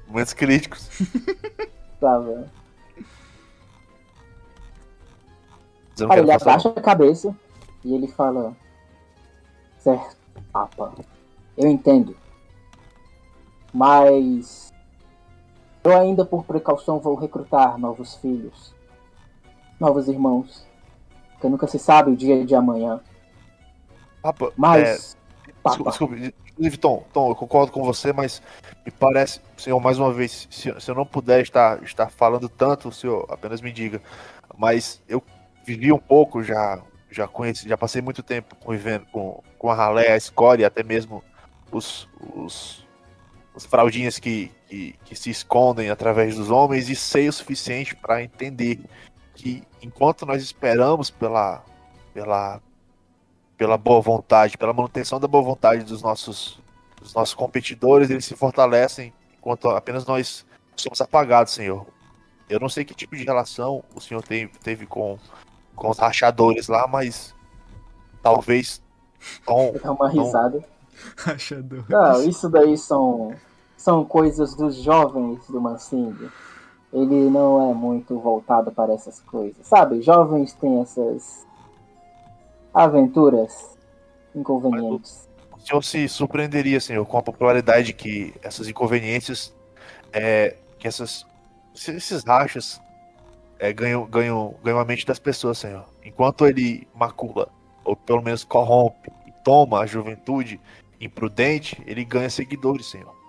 Momentos 0.06 0.32
críticos. 0.32 0.88
Tá, 2.00 2.18
velho. 2.18 2.48
Não 5.98 6.08
Cara, 6.08 6.20
quer 6.20 6.22
ele 6.22 6.32
abaixa 6.32 6.68
a 6.70 6.80
cabeça 6.80 7.36
e 7.84 7.94
ele 7.94 8.08
fala: 8.08 8.56
Certo, 9.78 10.16
Papa, 10.52 10.94
eu 11.58 11.68
entendo. 11.68 12.16
Mas 13.72 14.72
eu 15.84 15.96
ainda, 15.96 16.24
por 16.24 16.44
precaução, 16.44 16.98
vou 16.98 17.14
recrutar 17.14 17.78
novos 17.78 18.16
filhos, 18.16 18.74
novos 19.80 20.06
irmãos. 20.08 20.66
Porque 21.32 21.48
nunca 21.48 21.66
se 21.66 21.78
sabe 21.78 22.10
o 22.10 22.16
dia 22.16 22.44
de 22.44 22.54
amanhã. 22.54 23.00
Papa, 24.22 24.46
é, 24.46 24.52
Mas, 24.56 25.16
Desculpa, 25.46 25.62
Papa, 25.62 25.90
desculpe, 25.90 26.34
inclusive, 26.50 26.76
Tom, 26.76 27.04
Tom, 27.12 27.30
eu 27.30 27.34
concordo 27.34 27.72
com 27.72 27.82
você, 27.82 28.12
mas 28.12 28.42
me 28.84 28.90
parece, 28.90 29.40
senhor, 29.56 29.78
mais 29.80 29.98
uma 29.98 30.12
vez, 30.12 30.46
se, 30.50 30.74
se 30.78 30.90
eu 30.90 30.94
não 30.94 31.04
puder 31.04 31.42
estar, 31.42 31.82
estar 31.82 32.10
falando 32.10 32.48
tanto, 32.48 32.92
senhor 32.92 33.26
apenas 33.28 33.60
me 33.60 33.72
diga. 33.72 34.00
Mas 34.56 35.02
eu 35.08 35.22
vivi 35.64 35.92
um 35.92 35.98
pouco, 35.98 36.42
já, 36.42 36.80
já 37.10 37.26
conheci, 37.26 37.68
já 37.68 37.76
passei 37.76 38.00
muito 38.00 38.22
tempo 38.22 38.56
convivendo 38.56 39.06
com, 39.12 39.42
com 39.58 39.70
a 39.70 39.74
ralé, 39.74 40.12
a 40.12 40.16
escória, 40.16 40.66
até 40.66 40.82
mesmo 40.82 41.22
os, 41.70 42.08
os, 42.34 42.86
os 43.54 43.64
fraldinhas 43.66 44.18
que, 44.18 44.50
que, 44.68 44.94
que 45.04 45.14
se 45.14 45.30
escondem 45.30 45.90
através 45.90 46.36
dos 46.36 46.50
homens, 46.50 46.88
e 46.88 46.96
sei 46.96 47.28
o 47.28 47.32
suficiente 47.32 47.94
para 47.94 48.22
entender 48.22 48.80
que 49.40 49.62
enquanto 49.82 50.26
nós 50.26 50.42
esperamos 50.42 51.08
pela, 51.10 51.64
pela, 52.12 52.60
pela 53.56 53.78
boa 53.78 54.02
vontade, 54.02 54.58
pela 54.58 54.74
manutenção 54.74 55.18
da 55.18 55.26
boa 55.26 55.42
vontade 55.42 55.82
dos 55.82 56.02
nossos, 56.02 56.60
dos 57.00 57.14
nossos 57.14 57.34
competidores, 57.34 58.10
eles 58.10 58.26
se 58.26 58.36
fortalecem 58.36 59.14
enquanto 59.38 59.70
apenas 59.70 60.04
nós 60.04 60.44
somos 60.76 61.00
apagados, 61.00 61.54
Senhor. 61.54 61.86
Eu 62.50 62.60
não 62.60 62.68
sei 62.68 62.84
que 62.84 62.94
tipo 62.94 63.16
de 63.16 63.24
relação 63.24 63.82
o 63.94 64.00
Senhor 64.00 64.22
tem, 64.22 64.46
teve 64.46 64.84
com, 64.84 65.18
com 65.74 65.88
os 65.88 65.98
rachadores 65.98 66.68
lá, 66.68 66.86
mas 66.86 67.34
talvez 68.22 68.82
Tom, 69.46 69.72
dá 69.82 69.92
uma 69.92 70.10
risada. 70.10 70.62
Rachador. 71.16 71.84
Não, 71.88 72.22
isso 72.24 72.46
daí 72.46 72.76
são, 72.76 73.34
são 73.74 74.04
coisas 74.04 74.54
dos 74.54 74.76
jovens 74.76 75.46
do 75.48 75.58
Mancini. 75.58 76.30
Ele 76.92 77.30
não 77.30 77.70
é 77.70 77.74
muito 77.74 78.18
voltado 78.18 78.72
para 78.72 78.92
essas 78.92 79.20
coisas. 79.20 79.64
Sabe, 79.66 80.02
jovens 80.02 80.52
têm 80.54 80.80
essas 80.80 81.46
aventuras 82.74 83.78
inconvenientes. 84.34 85.28
o 85.52 85.60
Senhor 85.60 85.82
se 85.82 86.08
surpreenderia, 86.08 86.80
Senhor, 86.80 87.04
com 87.06 87.18
a 87.18 87.22
popularidade 87.22 87.92
que 87.92 88.34
essas 88.42 88.68
inconveniências, 88.68 89.54
é, 90.12 90.56
que 90.78 90.88
essas, 90.88 91.26
esses 91.74 92.24
rachas 92.24 92.80
é, 93.58 93.72
ganham, 93.72 94.06
ganham, 94.06 94.54
ganham 94.64 94.80
a 94.80 94.84
mente 94.84 95.06
das 95.06 95.18
pessoas, 95.18 95.58
Senhor. 95.58 95.84
Enquanto 96.04 96.46
ele 96.46 96.88
macula, 96.94 97.48
ou 97.84 97.94
pelo 97.94 98.22
menos 98.22 98.42
corrompe, 98.42 99.12
e 99.26 99.32
toma 99.44 99.80
a 99.80 99.86
juventude 99.86 100.60
imprudente, 101.00 101.80
ele 101.86 102.04
ganha 102.04 102.30
seguidores, 102.30 102.86
Senhor. 102.86 103.19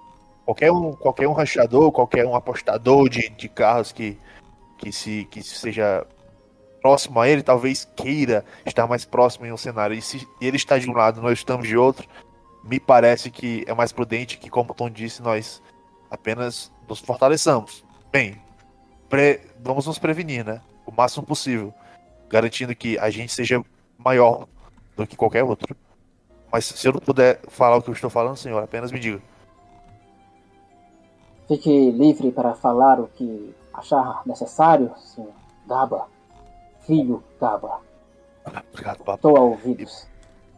Qualquer 0.45 0.71
um, 0.71 0.93
qualquer 0.93 1.27
um 1.27 1.33
rachador, 1.33 1.91
qualquer 1.91 2.25
um 2.25 2.35
apostador 2.35 3.07
de, 3.09 3.29
de 3.29 3.47
carros 3.47 3.91
que, 3.91 4.17
que, 4.77 4.91
se, 4.91 5.27
que 5.31 5.41
seja 5.43 6.05
próximo 6.81 7.19
a 7.19 7.29
ele, 7.29 7.43
talvez 7.43 7.87
queira 7.95 8.43
estar 8.65 8.87
mais 8.87 9.05
próximo 9.05 9.45
em 9.45 9.51
um 9.51 9.57
cenário. 9.57 9.95
E 9.95 10.01
se 10.01 10.27
ele 10.41 10.57
está 10.57 10.77
de 10.77 10.89
um 10.89 10.93
lado, 10.93 11.21
nós 11.21 11.37
estamos 11.37 11.67
de 11.67 11.77
outro, 11.77 12.07
me 12.63 12.79
parece 12.79 13.29
que 13.29 13.63
é 13.67 13.73
mais 13.73 13.91
prudente 13.91 14.37
que, 14.37 14.49
como 14.49 14.71
o 14.71 14.73
Tom 14.73 14.89
disse, 14.89 15.21
nós 15.21 15.61
apenas 16.09 16.71
nos 16.89 16.99
fortaleçamos. 16.99 17.85
Bem, 18.11 18.41
pre- 19.07 19.41
vamos 19.59 19.85
nos 19.85 19.99
prevenir, 19.99 20.43
né? 20.43 20.59
O 20.85 20.91
máximo 20.91 21.25
possível, 21.25 21.73
garantindo 22.27 22.75
que 22.75 22.97
a 22.97 23.09
gente 23.09 23.31
seja 23.31 23.63
maior 23.97 24.47
do 24.97 25.05
que 25.05 25.15
qualquer 25.15 25.43
outro. 25.43 25.75
Mas 26.51 26.65
se 26.65 26.85
eu 26.87 26.93
não 26.93 26.99
puder 26.99 27.39
falar 27.47 27.77
o 27.77 27.81
que 27.81 27.89
eu 27.89 27.93
estou 27.93 28.09
falando, 28.09 28.35
senhor, 28.35 28.61
apenas 28.61 28.91
me 28.91 28.99
diga. 28.99 29.21
Fique 31.51 31.91
livre 31.91 32.31
para 32.31 32.53
falar 32.53 32.97
o 32.97 33.09
que 33.09 33.53
achar 33.73 34.21
necessário, 34.25 34.89
senhor 34.95 35.33
Gaba. 35.67 36.07
Filho 36.87 37.21
Gaba. 37.41 37.81
Obrigado, 38.71 38.99
papo. 38.99 39.15
Estou 39.15 39.35
a 39.35 39.41
ouvidos. 39.41 40.07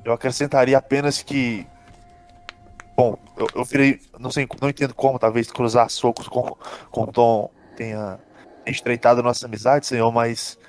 Eu 0.06 0.13
acrescentaria 0.13 0.77
apenas 0.77 1.23
que. 1.23 1.65
Bom, 2.95 3.17
eu, 3.36 3.47
eu 3.56 3.65
virei. 3.65 3.99
Não 4.19 4.29
sei, 4.29 4.47
não 4.62 4.69
entendo 4.69 4.93
como, 4.93 5.17
talvez 5.17 5.51
cruzar 5.51 5.89
socos 5.89 6.27
com, 6.27 6.56
com 6.91 7.01
o 7.01 7.12
Tom 7.12 7.49
tenha 7.75 8.19
estreitado 8.63 9.21
a 9.21 9.23
nossa 9.23 9.47
amizade, 9.47 9.88
senhor, 9.88 10.12
mas. 10.12 10.60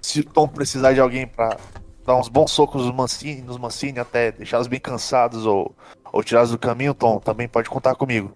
Se 0.00 0.20
o 0.20 0.24
Tom 0.24 0.48
precisar 0.48 0.94
de 0.94 1.00
alguém 1.00 1.26
pra 1.26 1.58
dar 2.06 2.16
uns 2.16 2.28
bons 2.28 2.50
socos 2.52 2.86
nos 2.86 2.94
Mancini, 2.94 3.42
nos 3.42 3.58
Mancini 3.58 3.98
até 3.98 4.32
deixá-los 4.32 4.66
bem 4.66 4.80
cansados 4.80 5.44
ou, 5.44 5.76
ou 6.12 6.22
tirá-los 6.24 6.50
do 6.50 6.58
caminho, 6.58 6.94
Tom, 6.94 7.18
também 7.20 7.48
pode 7.48 7.68
contar 7.70 7.94
comigo. 7.94 8.32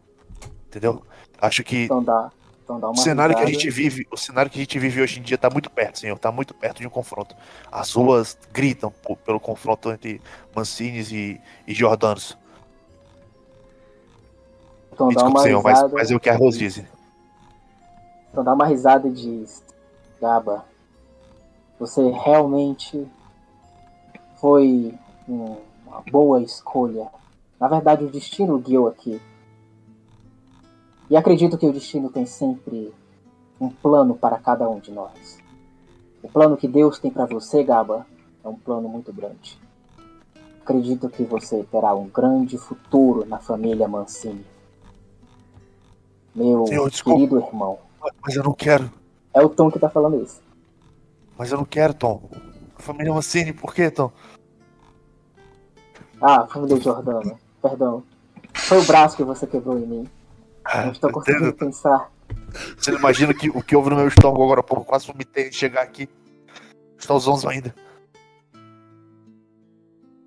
Entendeu? 0.69 1.03
Acho 1.41 1.63
que 1.63 1.85
Então 1.85 2.03
dá, 2.03 2.31
então 2.65 2.81
dá 2.81 2.91
o 2.91 2.97
cenário 2.97 3.35
que 3.35 3.43
a 3.43 3.45
risada. 3.47 3.61
gente 3.63 3.71
vive, 3.75 4.07
o 4.11 4.17
cenário 4.17 4.51
que 4.51 4.59
a 4.59 4.61
gente 4.63 4.79
vive 4.79 5.01
hoje 5.03 5.21
em 5.21 5.23
dia 5.23 5.37
tá 5.39 5.49
muito 5.51 5.71
perto, 5.71 5.99
senhor, 5.99 6.19
tá 6.19 6.33
muito 6.33 6.55
perto 6.55 6.79
de 6.81 6.87
um 6.87 6.91
confronto. 6.91 7.35
As 7.71 7.93
ruas 7.93 8.37
gritam 8.53 8.91
po- 8.91 9.17
pelo 9.17 9.39
confronto 9.39 9.91
entre 9.91 10.21
Mancines 10.55 11.11
e, 11.13 11.41
e 11.67 11.75
Jordanos. 11.75 12.37
Então 14.93 15.09
Me 15.09 15.15
dá 15.15 15.23
desculpe, 15.23 15.39
uma 15.39 15.43
senhor, 15.43 15.63
mas, 15.63 15.75
risada. 15.79 15.95
mas 15.95 16.11
é 16.11 16.15
o 16.17 16.21
que 16.21 16.31
a 16.31 16.37
Rose 16.37 16.59
diz. 16.59 16.83
Então 18.31 18.45
dá 18.45 18.53
uma 18.55 18.67
risada 18.67 19.09
e 19.09 19.13
diz: 19.13 19.63
Gaba, 20.21 20.65
você 21.79 22.09
realmente 22.11 23.07
foi 24.41 24.95
um- 25.29 25.57
uma 25.87 26.01
boa 26.11 26.41
escolha. 26.43 27.09
Na 27.65 27.69
verdade, 27.69 28.05
o 28.05 28.11
destino 28.11 28.59
guiou 28.59 28.89
aqui. 28.89 29.19
E 31.09 31.17
acredito 31.17 31.57
que 31.57 31.67
o 31.67 31.73
destino 31.73 32.11
tem 32.11 32.27
sempre 32.27 32.93
um 33.59 33.71
plano 33.71 34.15
para 34.15 34.37
cada 34.37 34.69
um 34.69 34.79
de 34.79 34.93
nós. 34.93 35.39
O 36.23 36.29
plano 36.29 36.59
que 36.59 36.69
Deus 36.69 36.99
tem 36.99 37.11
para 37.11 37.25
você, 37.25 37.65
Gaba, 37.65 38.07
é 38.45 38.49
um 38.49 38.55
plano 38.55 38.87
muito 38.87 39.11
grande. 39.15 39.59
Acredito 40.61 41.09
que 41.09 41.23
você 41.25 41.65
terá 41.71 41.95
um 41.95 42.07
grande 42.07 42.59
futuro 42.59 43.25
na 43.25 43.39
família 43.39 43.89
Mancini. 43.89 44.45
Meu 46.35 46.67
Senhor, 46.67 46.91
querido 46.91 47.39
irmão. 47.39 47.79
Mas 48.21 48.37
eu 48.37 48.45
não 48.45 48.53
quero, 48.53 48.91
É 49.33 49.41
o 49.43 49.49
Tom 49.49 49.71
que 49.71 49.79
tá 49.79 49.89
falando 49.89 50.23
isso. 50.23 50.43
mas 51.39 51.51
eu 51.51 51.57
não 51.57 51.65
quero, 51.65 51.95
Tom. 51.95 52.29
A 52.79 52.83
família 52.83 53.15
Mancini, 53.15 53.55
por 53.55 53.73
quê, 53.75 53.91
Tom? 53.91 54.13
Ah, 56.21 56.47
família 56.47 56.79
Jordana. 56.79 57.43
Perdão. 57.65 58.03
Foi 58.53 58.79
o 58.79 58.85
braço 58.85 59.17
que 59.17 59.25
você 59.25 59.47
quebrou 59.47 59.79
em 59.79 59.87
mim. 59.87 60.09
Ah, 60.63 60.85
Não 60.85 60.93
estou 60.93 61.09
eu 61.09 61.15
conseguindo 61.15 61.47
entendo. 61.47 61.57
pensar. 61.57 62.11
Você 62.77 62.91
não 62.91 62.99
imagina 62.99 63.33
que, 63.33 63.49
o 63.49 63.63
que 63.63 63.75
houve 63.75 63.89
no 63.89 63.97
meu 63.97 64.07
estômago 64.07 64.45
agora 64.45 64.61
há 64.61 64.63
pouco, 64.63 64.85
quase 64.85 65.07
vomitei 65.07 65.49
de 65.49 65.57
chegar 65.57 65.81
aqui. 65.81 66.07
Está 66.99 67.15
os 67.15 67.27
11 67.27 67.49
ainda. 67.49 67.75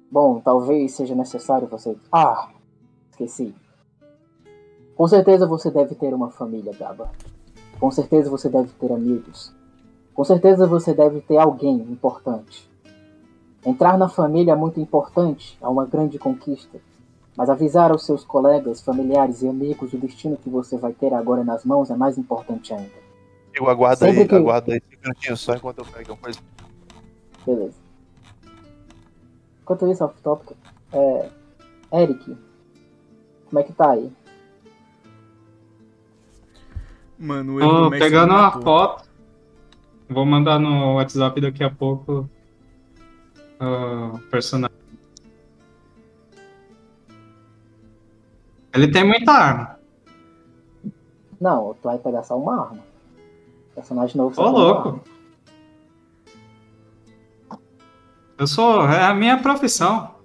Bom, 0.10 0.40
talvez 0.40 0.94
seja 0.96 1.14
necessário 1.14 1.68
você. 1.68 1.96
Ah, 2.12 2.50
esqueci. 3.12 3.54
Com 4.96 5.08
certeza 5.08 5.46
você 5.46 5.70
deve 5.70 5.94
ter 5.94 6.16
uma 6.16 6.32
família, 6.32 6.74
Gaba. 6.74 7.12
Com 7.80 7.92
certeza 7.92 8.32
você 8.32 8.50
deve 8.50 8.70
ter 8.80 8.92
amigos. 8.92 9.54
Com 10.16 10.24
certeza 10.24 10.66
você 10.66 10.92
deve 10.92 11.22
ter 11.22 11.38
alguém 11.38 11.76
importante. 11.76 12.68
Entrar 13.64 13.96
na 13.96 14.10
família 14.10 14.54
é 14.54 14.56
muito 14.56 14.80
importante, 14.80 15.56
é 15.62 15.68
uma 15.68 15.86
grande 15.86 16.18
conquista. 16.18 16.80
Mas 17.38 17.50
avisar 17.52 17.92
aos 17.92 18.04
seus 18.04 18.24
colegas, 18.24 18.82
familiares 18.82 19.44
e 19.44 19.48
amigos 19.48 19.94
o 19.94 19.98
destino 19.98 20.36
que 20.38 20.50
você 20.50 20.76
vai 20.76 20.92
ter 20.92 21.14
agora 21.14 21.44
nas 21.44 21.64
mãos 21.64 21.92
é 21.92 21.96
mais 21.96 22.18
importante 22.18 22.74
ainda. 22.74 22.90
Eu 23.54 23.70
aguardo 23.70 24.00
Sempre 24.00 24.22
aí, 24.22 24.28
que- 24.28 24.36
aguardo 24.36 24.72
aí 24.72 24.82
cinco 24.90 25.02
minutinhos 25.04 25.40
só 25.40 25.54
enquanto 25.56 25.78
eu 25.78 25.86
pego 25.86 26.14
uma 26.14 26.18
coisa. 26.18 26.40
Beleza. 27.46 27.76
Enquanto 29.62 29.92
isso, 29.92 30.04
off 30.04 30.20
topic, 30.24 30.58
é. 30.92 31.30
Eric, 31.94 32.38
como 33.50 33.60
é 33.60 33.64
que 33.64 33.72
tá 33.74 33.92
aí? 33.92 34.12
Mano, 37.20 37.56
o 37.58 37.60
Tô 37.60 37.90
pegando 37.92 38.34
uma 38.34 38.52
foto. 38.52 39.08
Vou 40.10 40.26
mandar 40.26 40.60
no 40.60 40.96
WhatsApp 40.96 41.40
daqui 41.42 41.64
a 41.64 41.70
pouco. 41.70 42.30
O 43.60 44.20
personagem. 44.30 44.67
Ele 48.78 48.92
tem 48.92 49.04
muita 49.04 49.32
arma. 49.32 49.80
Não, 51.42 51.74
tu 51.74 51.86
vai 51.86 51.98
pegar 51.98 52.22
só 52.24 52.38
uma 52.38 52.68
arma. 52.68 52.84
Personagem 53.74 54.16
novo 54.16 54.36
só 54.36 54.46
Ô, 54.46 54.50
louco. 54.52 54.88
arma. 54.90 55.02
Eu 58.38 58.46
sou. 58.46 58.88
É 58.88 59.04
a 59.04 59.16
minha 59.16 59.42
profissão. 59.42 60.16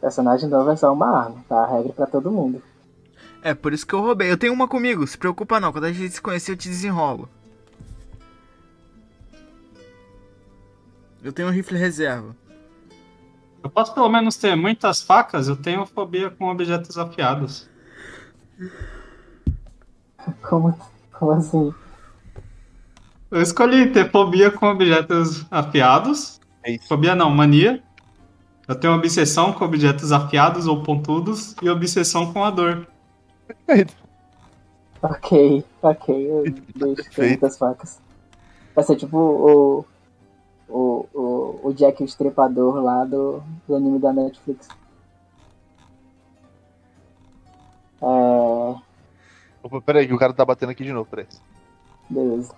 Personagem 0.00 0.48
novo 0.48 0.70
é 0.70 0.76
só 0.76 0.92
uma 0.92 1.08
arma, 1.08 1.44
tá? 1.48 1.64
A 1.64 1.66
regra 1.66 1.92
pra 1.92 2.06
todo 2.06 2.30
mundo. 2.30 2.62
É, 3.42 3.52
por 3.52 3.72
isso 3.72 3.84
que 3.84 3.94
eu 3.94 4.00
roubei. 4.00 4.30
Eu 4.30 4.38
tenho 4.38 4.52
uma 4.52 4.68
comigo, 4.68 5.04
se 5.04 5.18
preocupa 5.18 5.58
não. 5.58 5.72
Quando 5.72 5.84
a 5.84 5.92
gente 5.92 6.14
se 6.14 6.22
conhecer, 6.22 6.52
eu 6.52 6.56
te 6.56 6.68
desenrolo. 6.68 7.28
Eu 11.20 11.32
tenho 11.32 11.48
um 11.48 11.52
rifle 11.52 11.76
reserva. 11.76 12.36
Eu 13.62 13.70
posso 13.70 13.94
pelo 13.94 14.08
menos 14.08 14.36
ter 14.36 14.56
muitas 14.56 15.00
facas, 15.02 15.48
eu 15.48 15.56
tenho 15.56 15.86
fobia 15.86 16.30
com 16.30 16.50
objetos 16.50 16.98
afiados. 16.98 17.68
Como, 20.42 20.76
como 21.12 21.32
assim? 21.32 21.74
Eu 23.30 23.40
escolhi 23.40 23.90
ter 23.90 24.10
fobia 24.10 24.50
com 24.50 24.66
objetos 24.66 25.46
afiados. 25.50 26.40
É 26.62 26.72
isso. 26.72 26.86
Fobia 26.86 27.14
não, 27.14 27.30
mania. 27.30 27.82
Eu 28.68 28.74
tenho 28.74 28.94
obsessão 28.94 29.52
com 29.52 29.64
objetos 29.64 30.12
afiados 30.12 30.66
ou 30.66 30.82
pontudos 30.82 31.56
e 31.62 31.68
obsessão 31.68 32.32
com 32.32 32.44
a 32.44 32.50
dor. 32.50 32.86
Ok, 35.02 35.64
ok. 35.82 36.30
Eu 36.30 36.42
deixo 36.44 36.62
ter 36.64 36.94
Perfeito. 36.94 37.28
muitas 37.30 37.58
facas. 37.58 38.00
Vai 38.74 38.84
ser 38.84 38.96
tipo 38.96 39.16
o. 39.18 39.84
O, 40.74 41.06
o, 41.12 41.68
o 41.68 41.72
Jack 41.74 42.02
o 42.02 42.06
Estripador 42.06 42.76
lá 42.82 43.04
do, 43.04 43.42
do 43.68 43.76
anime 43.76 43.98
da 43.98 44.10
Netflix. 44.10 44.68
É. 48.00 48.74
Opa, 49.62 49.80
peraí, 49.82 50.06
que 50.06 50.14
o 50.14 50.18
cara 50.18 50.32
tá 50.32 50.44
batendo 50.44 50.70
aqui 50.70 50.82
de 50.82 50.92
novo, 50.92 51.08
peraí. 51.10 51.26
Beleza. 52.08 52.54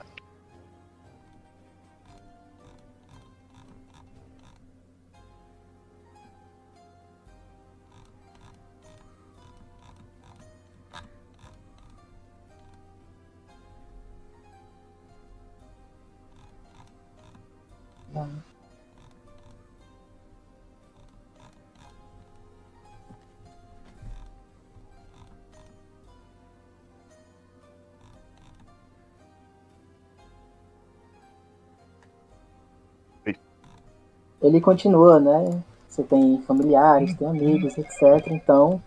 Ele 34.44 34.60
continua, 34.60 35.18
né? 35.18 35.62
Você 35.88 36.02
tem 36.02 36.40
familiares, 36.42 37.14
tem 37.14 37.26
amigos, 37.26 37.78
etc. 37.78 38.26
Então, 38.30 38.82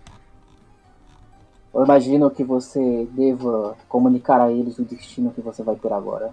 eu 1.74 1.84
imagino 1.84 2.30
que 2.30 2.44
você 2.44 3.08
deva 3.12 3.76
comunicar 3.90 4.40
a 4.40 4.52
eles 4.52 4.78
o 4.78 4.86
destino 4.86 5.32
que 5.32 5.42
você 5.42 5.64
vai 5.64 5.76
ter 5.76 5.92
agora. 5.92 6.32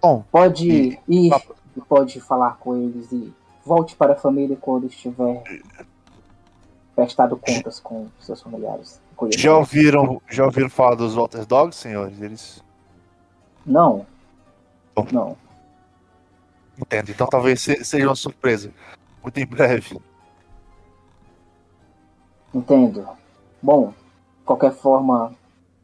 Bom, 0.00 0.22
Pode 0.30 0.98
ir 1.08 1.32
e 1.80 1.86
pode 1.88 2.20
falar 2.20 2.56
com 2.58 2.76
eles 2.76 3.10
e 3.12 3.32
volte 3.64 3.96
para 3.96 4.12
a 4.12 4.16
família 4.16 4.56
quando 4.60 4.86
estiver 4.86 5.42
prestado 6.94 7.36
contas 7.36 7.80
com 7.80 8.08
seus 8.20 8.40
familiares. 8.42 9.00
Já 9.36 9.56
ouviram, 9.56 10.20
já 10.30 10.44
ouviram 10.44 10.70
falar 10.70 10.94
dos 10.94 11.14
Walter 11.14 11.44
Dogs, 11.44 11.76
senhores? 11.78 12.20
Eles 12.20 12.62
Não. 13.66 14.06
Bom. 14.94 15.06
Não. 15.12 15.36
entendem, 16.78 17.14
então 17.14 17.26
talvez 17.26 17.60
se- 17.60 17.84
seja 17.84 18.06
uma 18.08 18.14
surpresa. 18.14 18.72
Muito 19.22 19.38
em 19.38 19.46
breve. 19.46 20.00
Entendo. 22.54 23.06
Bom, 23.62 23.88
de 23.90 24.44
qualquer 24.44 24.72
forma, 24.72 25.34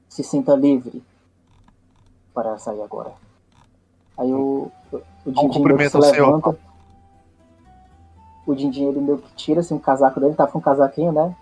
se 0.09 0.25
sinta 0.25 0.55
livre 0.55 1.03
para 2.35 2.59
sair 2.59 2.83
agora. 2.83 3.13
Aí 4.19 4.33
o, 4.33 4.71
o 4.93 5.03
Dindim 5.27 5.41
meio 5.41 5.51
que 5.51 5.59
cumprimento 5.59 6.03
se 6.03 6.11
levanta. 6.13 6.59
O 8.47 8.55
Dindim 8.55 8.85
ele 8.85 9.01
meio 9.01 9.19
que 9.19 9.35
tira 9.35 9.61
assim, 9.61 9.75
o 9.75 9.81
casaco 9.81 10.21
dele, 10.21 10.35
tá 10.35 10.47
com 10.47 10.59
um 10.59 10.63
casaquinho, 10.63 11.13
né? 11.13 11.35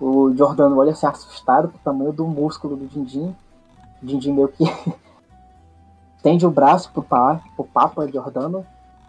O 0.00 0.34
Jordano 0.36 0.78
olha 0.78 0.92
assim 0.92 1.06
assustado 1.06 1.68
com 1.68 1.76
o 1.76 1.80
tamanho 1.80 2.12
do 2.12 2.26
músculo 2.26 2.76
do 2.76 2.86
Dindim. 2.86 3.34
O 4.02 4.06
Dindim 4.06 4.32
meio 4.32 4.48
que 4.48 4.64
estende 6.16 6.46
o 6.46 6.50
braço 6.50 6.90
pro, 6.92 7.02
pa, 7.02 7.40
pro 7.56 7.64
Papa 7.64 8.06
Jordano. 8.06 8.60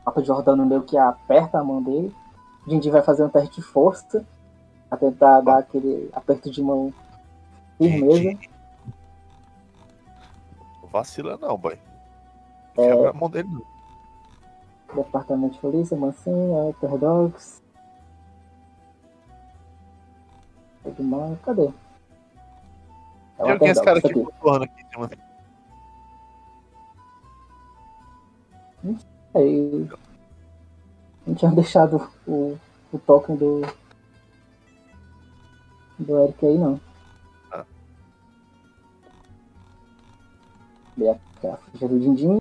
O 0.01 0.05
Papa 0.05 0.23
Jordano 0.23 0.65
meio 0.65 0.83
que 0.83 0.97
aperta 0.97 1.59
a 1.59 1.63
mão 1.63 1.81
dele. 1.81 2.15
O 2.65 2.69
Dindim 2.69 2.89
vai 2.89 3.01
fazer 3.01 3.23
um 3.23 3.29
teste 3.29 3.55
de 3.55 3.61
força 3.61 4.25
pra 4.89 4.97
tentar 4.97 5.41
dar 5.41 5.59
aquele 5.59 6.09
aperto 6.13 6.49
de 6.49 6.61
mão 6.61 6.93
firmeza. 7.77 8.39
Não 10.81 10.89
vacila 10.89 11.37
não, 11.37 11.57
boy. 11.57 11.77
É. 12.77 13.07
A 13.07 13.13
mão 13.13 13.29
dele 13.29 13.49
não. 13.49 13.75
Departamento 14.95 15.55
de 15.55 15.59
Polícia, 15.59 15.97
Mansinha, 15.97 16.73
Ter 16.79 16.97
Dogs. 16.97 17.63
Mais. 20.99 21.39
Cadê? 21.41 21.69
Eu 23.39 23.47
é 23.47 23.69
esse 23.69 23.83
cara 23.83 23.99
aqui 23.99 24.13
flutuando 24.13 24.63
aqui 24.63 24.81
em 24.81 24.89
cima? 24.89 25.09
Aí. 29.33 29.89
Não 31.25 31.35
tinha 31.35 31.51
deixado 31.51 32.09
o, 32.27 32.57
o 32.93 32.99
token 32.99 33.35
do. 33.35 33.61
Do 35.97 36.23
Eric 36.23 36.45
aí 36.45 36.57
não. 36.57 36.79
Ah. 37.51 37.65
A 41.43 41.57
ficha 41.71 41.87
do 41.87 41.99
Dindim. 41.99 42.39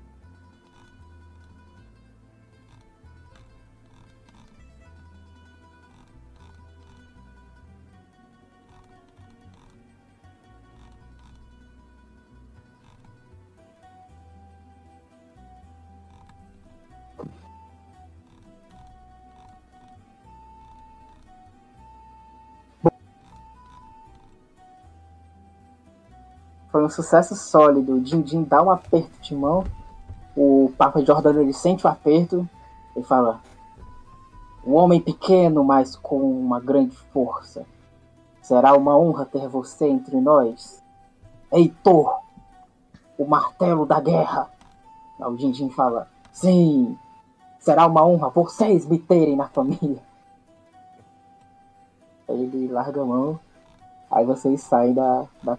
Um 26.85 26.91
sucesso 26.91 27.35
sólido. 27.35 27.95
O 27.95 28.01
Dindim 28.01 28.43
dá 28.43 28.63
um 28.63 28.71
aperto 28.71 29.21
de 29.21 29.35
mão. 29.35 29.65
O 30.37 30.73
Papa 30.77 31.05
Jordan 31.05 31.41
ele 31.41 31.53
sente 31.53 31.87
o 31.87 31.91
aperto 31.91 32.49
e 32.97 33.03
fala: 33.03 33.41
Um 34.67 34.75
homem 34.75 35.01
pequeno, 35.01 35.65
mas 35.65 35.97
com 35.97 36.19
uma 36.19 36.61
grande 36.61 36.97
força. 37.13 37.65
Será 38.43 38.75
uma 38.75 38.97
honra 38.99 39.25
ter 39.25 39.49
você 39.49 39.89
entre 39.89 40.21
nós. 40.21 40.83
Heitor, 41.53 42.21
o 43.17 43.25
martelo 43.25 43.87
da 43.87 44.01
guerra. 44.01 44.51
O 45.19 45.37
Dindim 45.37 45.71
fala: 45.71 46.09
Sim, 46.33 46.99
será 47.59 47.87
uma 47.87 48.05
honra 48.05 48.29
vocês 48.29 48.87
me 48.87 48.99
terem 48.99 49.37
na 49.37 49.49
família. 49.49 50.03
Ele 52.29 52.69
larga 52.69 53.03
a 53.03 53.05
mão. 53.05 53.41
Aí 54.11 54.25
vocês 54.25 54.63
saem 54.63 54.95
da, 54.95 55.25
da 55.43 55.59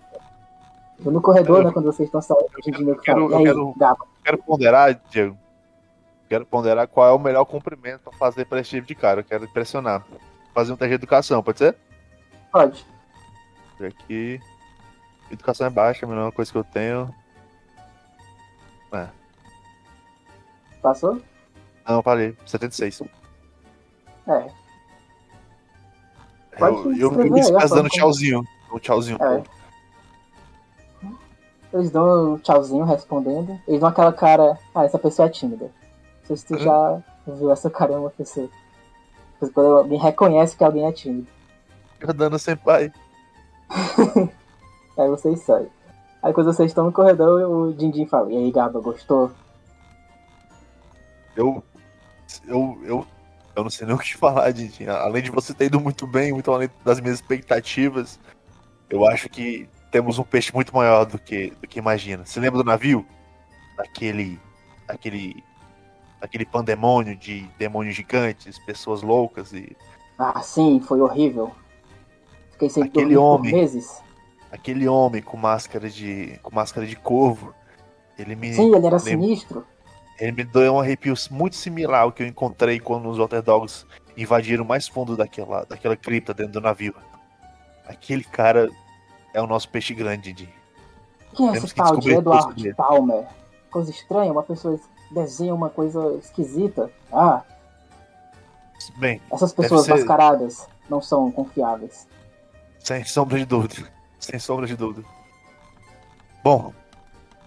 no 1.00 1.22
corredor, 1.22 1.64
né, 1.64 1.72
quando 1.72 1.86
vocês 1.86 2.08
estão 2.08 2.22
saindo, 2.22 2.46
que 2.62 2.72
quero- 2.72 3.32
eu 3.32 3.42
quero- 3.44 3.74
Gabo? 3.78 4.08
Quero 4.24 4.38
ponderar, 4.40 5.00
Diego. 5.10 5.38
Quero 6.28 6.46
ponderar 6.46 6.88
qual 6.88 7.08
é 7.08 7.12
o 7.12 7.20
melhor 7.20 7.46
cumprimento 7.46 8.00
pra 8.02 8.14
fazer 8.14 8.46
pra 8.46 8.60
esse 8.60 8.72
tipo 8.72 8.88
de 8.88 8.96
cara. 8.96 9.20
Eu 9.22 9.24
quero 9.26 9.44
impressionar. 9.46 10.04
Fazer 10.54 10.72
um 10.74 10.76
teste 10.76 10.90
de 10.90 10.96
educação, 10.96 11.44
pode 11.44 11.60
ser? 11.60 11.76
Pode. 12.52 12.86
Aqui. 13.80 14.40
Educação 15.30 15.68
é 15.68 15.70
baixa, 15.70 16.06
a 16.06 16.10
melhor 16.10 16.32
coisa 16.32 16.52
que 16.52 16.58
eu 16.58 16.64
tenho. 16.64 17.14
Passou? 20.82 21.22
Não, 21.88 22.02
parei. 22.02 22.36
76. 22.46 23.02
É. 24.28 24.48
Pode 26.58 27.00
Eu, 27.00 27.12
eu, 27.12 27.22
eu 27.26 27.32
me 27.32 27.42
dando 27.42 27.90
tchauzinho. 27.90 28.44
Um 28.72 28.80
tchauzinho. 28.80 29.18
É. 29.22 29.44
Eles 31.76 31.92
dão 31.92 32.34
um 32.34 32.38
tchauzinho 32.38 32.86
respondendo. 32.86 33.60
Eles 33.68 33.82
dão 33.82 33.90
aquela 33.90 34.14
cara. 34.14 34.58
Ah, 34.74 34.86
essa 34.86 34.98
pessoa 34.98 35.28
é 35.28 35.30
tímida. 35.30 35.66
Não 35.66 36.28
sei 36.28 36.38
se 36.38 36.46
tu 36.46 36.58
já 36.58 37.02
viu 37.28 37.52
essa 37.52 37.70
cara 37.70 37.92
em 37.92 37.98
uma 37.98 38.10
pessoa. 38.10 38.50
Quando 39.54 39.78
alguém 39.78 40.00
reconhece 40.00 40.56
que 40.56 40.64
alguém 40.64 40.88
é 40.88 40.92
tímido. 40.94 41.28
Jordano 42.00 42.40
Senpai. 42.40 42.94
Aí 44.98 45.10
vocês 45.10 45.42
saem. 45.42 45.68
Aí 46.24 46.34
quando 46.34 46.48
vocês 46.48 46.72
estão 46.72 46.86
no 46.86 46.94
corredor, 46.94 47.50
o 47.50 47.74
Dindim 47.74 48.08
fala, 48.08 48.32
e 48.32 48.38
aí 48.38 48.52
Gaba, 48.52 48.80
gostou? 48.80 49.30
Eu 51.36 51.62
eu, 52.48 52.80
eu, 52.84 53.08
eu 53.56 53.64
não 53.64 53.70
sei 53.70 53.86
nem 53.86 53.96
o 53.96 54.00
que 54.00 54.18
falar, 54.18 54.52
Didi. 54.52 54.88
Além 54.90 55.22
de 55.22 55.30
você 55.30 55.54
ter 55.54 55.66
ido 55.66 55.80
muito 55.80 56.08
bem, 56.08 56.32
muito 56.32 56.52
além 56.52 56.70
das 56.84 57.00
minhas 57.00 57.18
expectativas, 57.18 58.20
eu 58.90 59.06
acho 59.06 59.30
que 59.30 59.70
temos 59.96 60.20
um 60.20 60.24
peixe 60.24 60.54
muito 60.54 60.76
maior 60.76 61.06
do 61.06 61.18
que, 61.18 61.52
do 61.52 61.66
que 61.66 61.80
imagina. 61.80 62.26
Você 62.26 62.38
lembra 62.38 62.62
do 62.62 62.66
navio? 62.66 63.06
Daquele. 63.78 64.38
Aquele. 64.90 65.42
Aquele 66.20 66.46
pandemônio 66.46 67.16
de 67.16 67.48
demônios 67.58 67.96
gigantes, 67.96 68.60
pessoas 68.60 69.02
loucas 69.02 69.54
e. 69.54 69.74
Ah, 70.20 70.42
sim, 70.42 70.82
foi 70.86 71.00
horrível. 71.00 71.56
Fiquei 72.52 72.70
sem 72.70 72.84
Aquele 72.84 73.16
homem. 73.16 73.54
meses. 73.54 74.02
Aquele 74.52 74.86
homem 74.86 75.22
com 75.22 75.38
máscara 75.38 75.90
de. 75.90 76.38
com 76.44 76.54
máscara 76.54 76.86
de 76.86 76.98
corvo. 76.98 77.54
Ele 78.20 78.36
me. 78.36 78.54
Sim, 78.54 78.76
ele 78.76 78.88
era 78.88 79.00
sinistro. 79.00 79.66
Ele 80.20 80.34
me 80.34 80.44
deu 80.44 80.74
um 80.74 80.80
arrepio 80.82 81.14
muito 81.32 81.56
similar 81.56 82.02
ao 82.02 82.12
que 82.12 82.22
eu 82.22 82.28
encontrei 82.28 82.82
quando 82.82 83.08
os 83.08 83.18
Water 83.18 83.42
Dogs 83.42 83.86
invadiram 84.18 84.66
mais 84.66 84.90
fundo 84.90 85.16
daquela, 85.16 85.64
daquela 85.64 85.96
cripta 85.96 86.34
dentro 86.34 86.52
do 86.52 86.62
navio. 86.62 86.94
Aquele 87.88 88.26
cara 88.26 88.70
é 89.36 89.42
o 89.42 89.48
nosso 89.48 89.68
peixe 89.70 89.94
grande, 89.94 90.32
Didi. 90.34 90.54
Quem 91.36 91.50
é 91.50 91.52
Temos 91.52 91.66
esse 91.66 91.74
que 91.76 91.82
tal 91.84 91.98
de 91.98 92.12
Edward. 92.14 92.74
Palmer? 92.76 93.28
Coisa 93.70 93.92
estranha, 93.92 94.32
uma 94.32 94.44
pessoa 94.44 94.80
desenha 95.12 95.54
uma 95.54 95.70
coisa 95.70 96.16
esquisita. 96.18 96.90
Ah, 97.12 97.42
Bem, 98.98 99.22
essas 99.32 99.52
pessoas 99.54 99.86
ser- 99.86 99.92
mascaradas 99.96 100.68
não 100.90 101.02
são 101.02 101.30
confiáveis. 101.32 102.08
sem 102.80 103.04
sombra 103.04 103.38
de 103.38 103.46
dúvida. 103.46 103.76
Sem 104.20 104.40
sombra 104.40 104.66
de 104.68 104.76
dúvida. 104.76 105.06
Bom, 106.44 106.72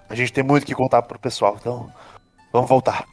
a 0.09 0.15
gente 0.15 0.33
tem 0.33 0.45
muito 0.45 0.67
que 0.67 0.75
contar 0.75 1.03
pro 1.03 1.19
pessoal, 1.19 1.57
então 1.59 1.91
vamos 2.53 2.69
voltar. 2.69 3.07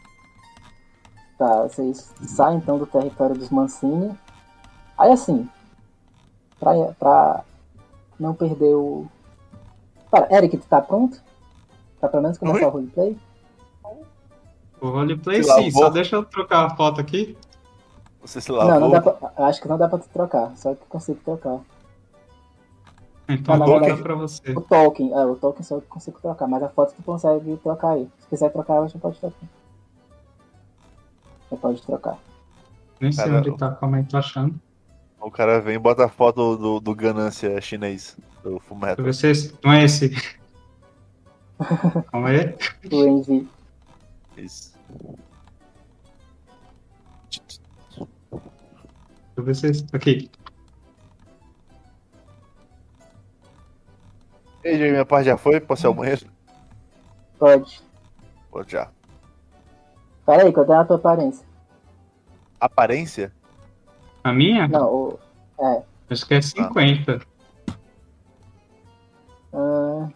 Tá, 1.38 1.64
vocês 1.64 2.12
saem 2.28 2.58
então 2.58 2.78
do 2.78 2.86
território 2.86 3.36
dos 3.36 3.50
Mancini. 3.50 4.18
Aí 4.98 5.12
assim, 5.12 5.48
pra, 6.60 6.74
pra 7.00 7.44
não 8.20 8.34
perder 8.34 8.74
o. 8.76 9.07
Para, 10.09 10.34
Eric, 10.36 10.57
tu 10.57 10.68
tá 10.68 10.82
pronto? 10.82 11.22
Pra 11.99 12.09
pelo 12.09 12.24
menos 12.24 12.38
começar 12.38 12.59
Oi? 12.59 12.66
o 12.66 12.70
roleplay? 12.70 13.18
O 14.82 14.89
roleplay 14.89 15.43
Se 15.43 15.49
sim, 15.51 15.66
lavou. 15.66 15.84
só 15.84 15.89
deixa 15.89 16.16
eu 16.16 16.24
trocar 16.24 16.66
a 16.66 16.76
foto 16.76 17.01
aqui. 17.01 17.38
Você 18.22 18.41
se 18.41 18.49
Não, 18.49 18.57
lavou. 18.57 18.80
não 18.82 18.89
dá 18.91 19.01
pra, 19.01 19.45
acho 19.47 19.61
que 19.61 19.68
não 19.68 19.78
dá 19.78 19.88
pra 19.88 19.97
tu 19.99 20.09
trocar, 20.09 20.51
só 20.55 20.74
que 20.74 20.82
eu 20.82 20.88
consigo 20.89 21.20
trocar. 21.24 21.59
Então 23.28 23.55
Ah, 23.55 23.57
dar 23.57 23.66
verdade- 23.66 24.01
pra 24.03 24.16
você. 24.16 24.51
O 24.51 24.61
Tolkien, 24.61 25.11
é, 25.13 25.26
o 25.26 25.36
Tolkien 25.36 25.63
só 25.63 25.80
que 25.80 25.86
eu 25.86 25.89
consigo 25.89 26.20
trocar, 26.22 26.47
mas 26.47 26.61
a 26.61 26.70
foto 26.70 26.93
tu 26.95 27.01
consegue 27.03 27.57
trocar 27.57 27.91
aí. 27.91 28.09
Se 28.20 28.28
quiser 28.28 28.51
trocar, 28.51 28.82
você 28.82 28.97
pode 28.97 29.20
trocar. 29.20 29.47
Você 31.49 31.55
pode 31.57 31.82
trocar. 31.82 32.18
Nem 32.99 33.11
sei 33.11 33.32
onde 33.32 33.55
tá, 33.57 33.72
calma 33.72 33.97
aí, 33.97 34.03
tô 34.03 34.18
achando. 34.18 34.59
O 35.26 35.32
cara 35.32 35.60
vem 35.60 35.74
e 35.74 35.80
bota 35.80 36.06
a 36.06 36.08
foto 36.08 36.56
do, 36.56 36.80
do 36.80 36.94
ganância 36.94 37.60
chinês, 37.60 38.16
do 38.44 38.62
eu 39.00 39.06
é 39.08 39.10
esse. 39.10 39.58
Não 39.64 39.74
é 39.74 39.84
esse. 39.84 40.38
calma 42.12 42.30
aí. 42.30 42.56
O 42.92 43.04
Envy. 43.08 43.50
Isso. 44.38 44.76
Deixa 47.32 48.08
eu 49.36 49.44
ver 49.44 49.56
se 49.56 49.68
é. 49.68 49.72
Aqui. 49.94 50.30
E 54.64 54.68
aí, 54.68 54.92
minha 54.92 55.08
parte 55.08 55.26
já 55.26 55.38
foi? 55.38 55.60
Posso 55.60 55.88
ir 55.88 55.88
ao 55.88 55.94
banheiro? 55.96 56.28
Pode. 57.40 57.82
Pode 58.52 58.72
já. 58.72 58.92
Pera 60.24 60.44
aí, 60.44 60.54
qual 60.54 60.72
é 60.72 60.78
a 60.78 60.86
tua 60.86 60.98
aparência? 60.98 61.48
Aparência? 62.60 63.34
A 64.26 64.34
minha? 64.34 64.68
Não, 64.68 64.92
o. 64.92 65.20
É. 65.60 65.84
Acho 66.10 66.26
que 66.26 66.34
é 66.34 66.42
50. 66.42 67.22
ah, 69.54 70.08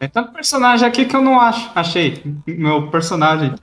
Tem 0.00 0.08
tanto 0.08 0.32
personagem 0.32 0.88
aqui 0.88 1.04
que 1.04 1.14
eu 1.14 1.22
não 1.22 1.40
acho. 1.40 1.70
Achei. 1.72 2.20
Meu 2.44 2.90
personagem. 2.90 3.54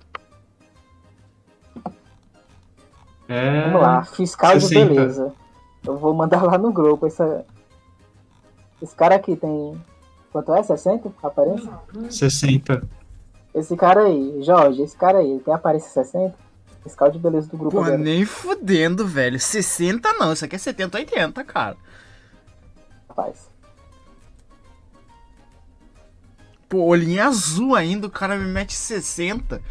É. 3.28 3.64
vamos 3.66 3.82
lá, 3.82 4.04
fiscal 4.06 4.54
de 4.58 4.62
60. 4.62 4.86
beleza. 4.94 5.34
Eu 5.86 5.98
vou 5.98 6.14
mandar 6.14 6.42
lá 6.42 6.58
no 6.58 6.72
grupo. 6.72 7.06
Essa... 7.06 7.46
Esse 8.82 8.96
cara 8.96 9.16
aqui 9.16 9.36
tem. 9.36 9.78
Quanto 10.32 10.54
é? 10.56 10.64
60? 10.64 11.12
a 11.22 11.28
Aparência? 11.28 11.70
60. 12.10 12.82
Esse 13.54 13.76
cara 13.76 14.06
aí, 14.06 14.42
Jorge, 14.42 14.82
esse 14.82 14.96
cara 14.96 15.18
aí, 15.18 15.42
tem 15.42 15.54
aparência 15.54 15.90
60? 15.90 16.53
Fiscal 16.84 17.10
de 17.12 17.18
beleza 17.20 17.48
do 17.50 17.58
grupo 17.58 17.72
Pô, 17.78 17.82
agora. 17.84 17.98
nem 17.98 18.26
fudendo, 18.26 19.08
velho. 19.08 19.40
60 19.40 20.14
não, 20.14 20.34
isso 20.34 20.44
aqui 20.44 20.56
é 20.56 20.60
70, 20.60 20.98
80, 20.98 21.44
cara. 21.46 21.78
Rapaz. 23.08 23.48
Pô, 26.68 26.84
olhinho 26.86 27.24
azul 27.24 27.76
ainda, 27.76 28.08
o 28.08 28.12
cara 28.12 28.36
me 28.38 28.46
mete 28.46 28.74
60. 28.74 29.62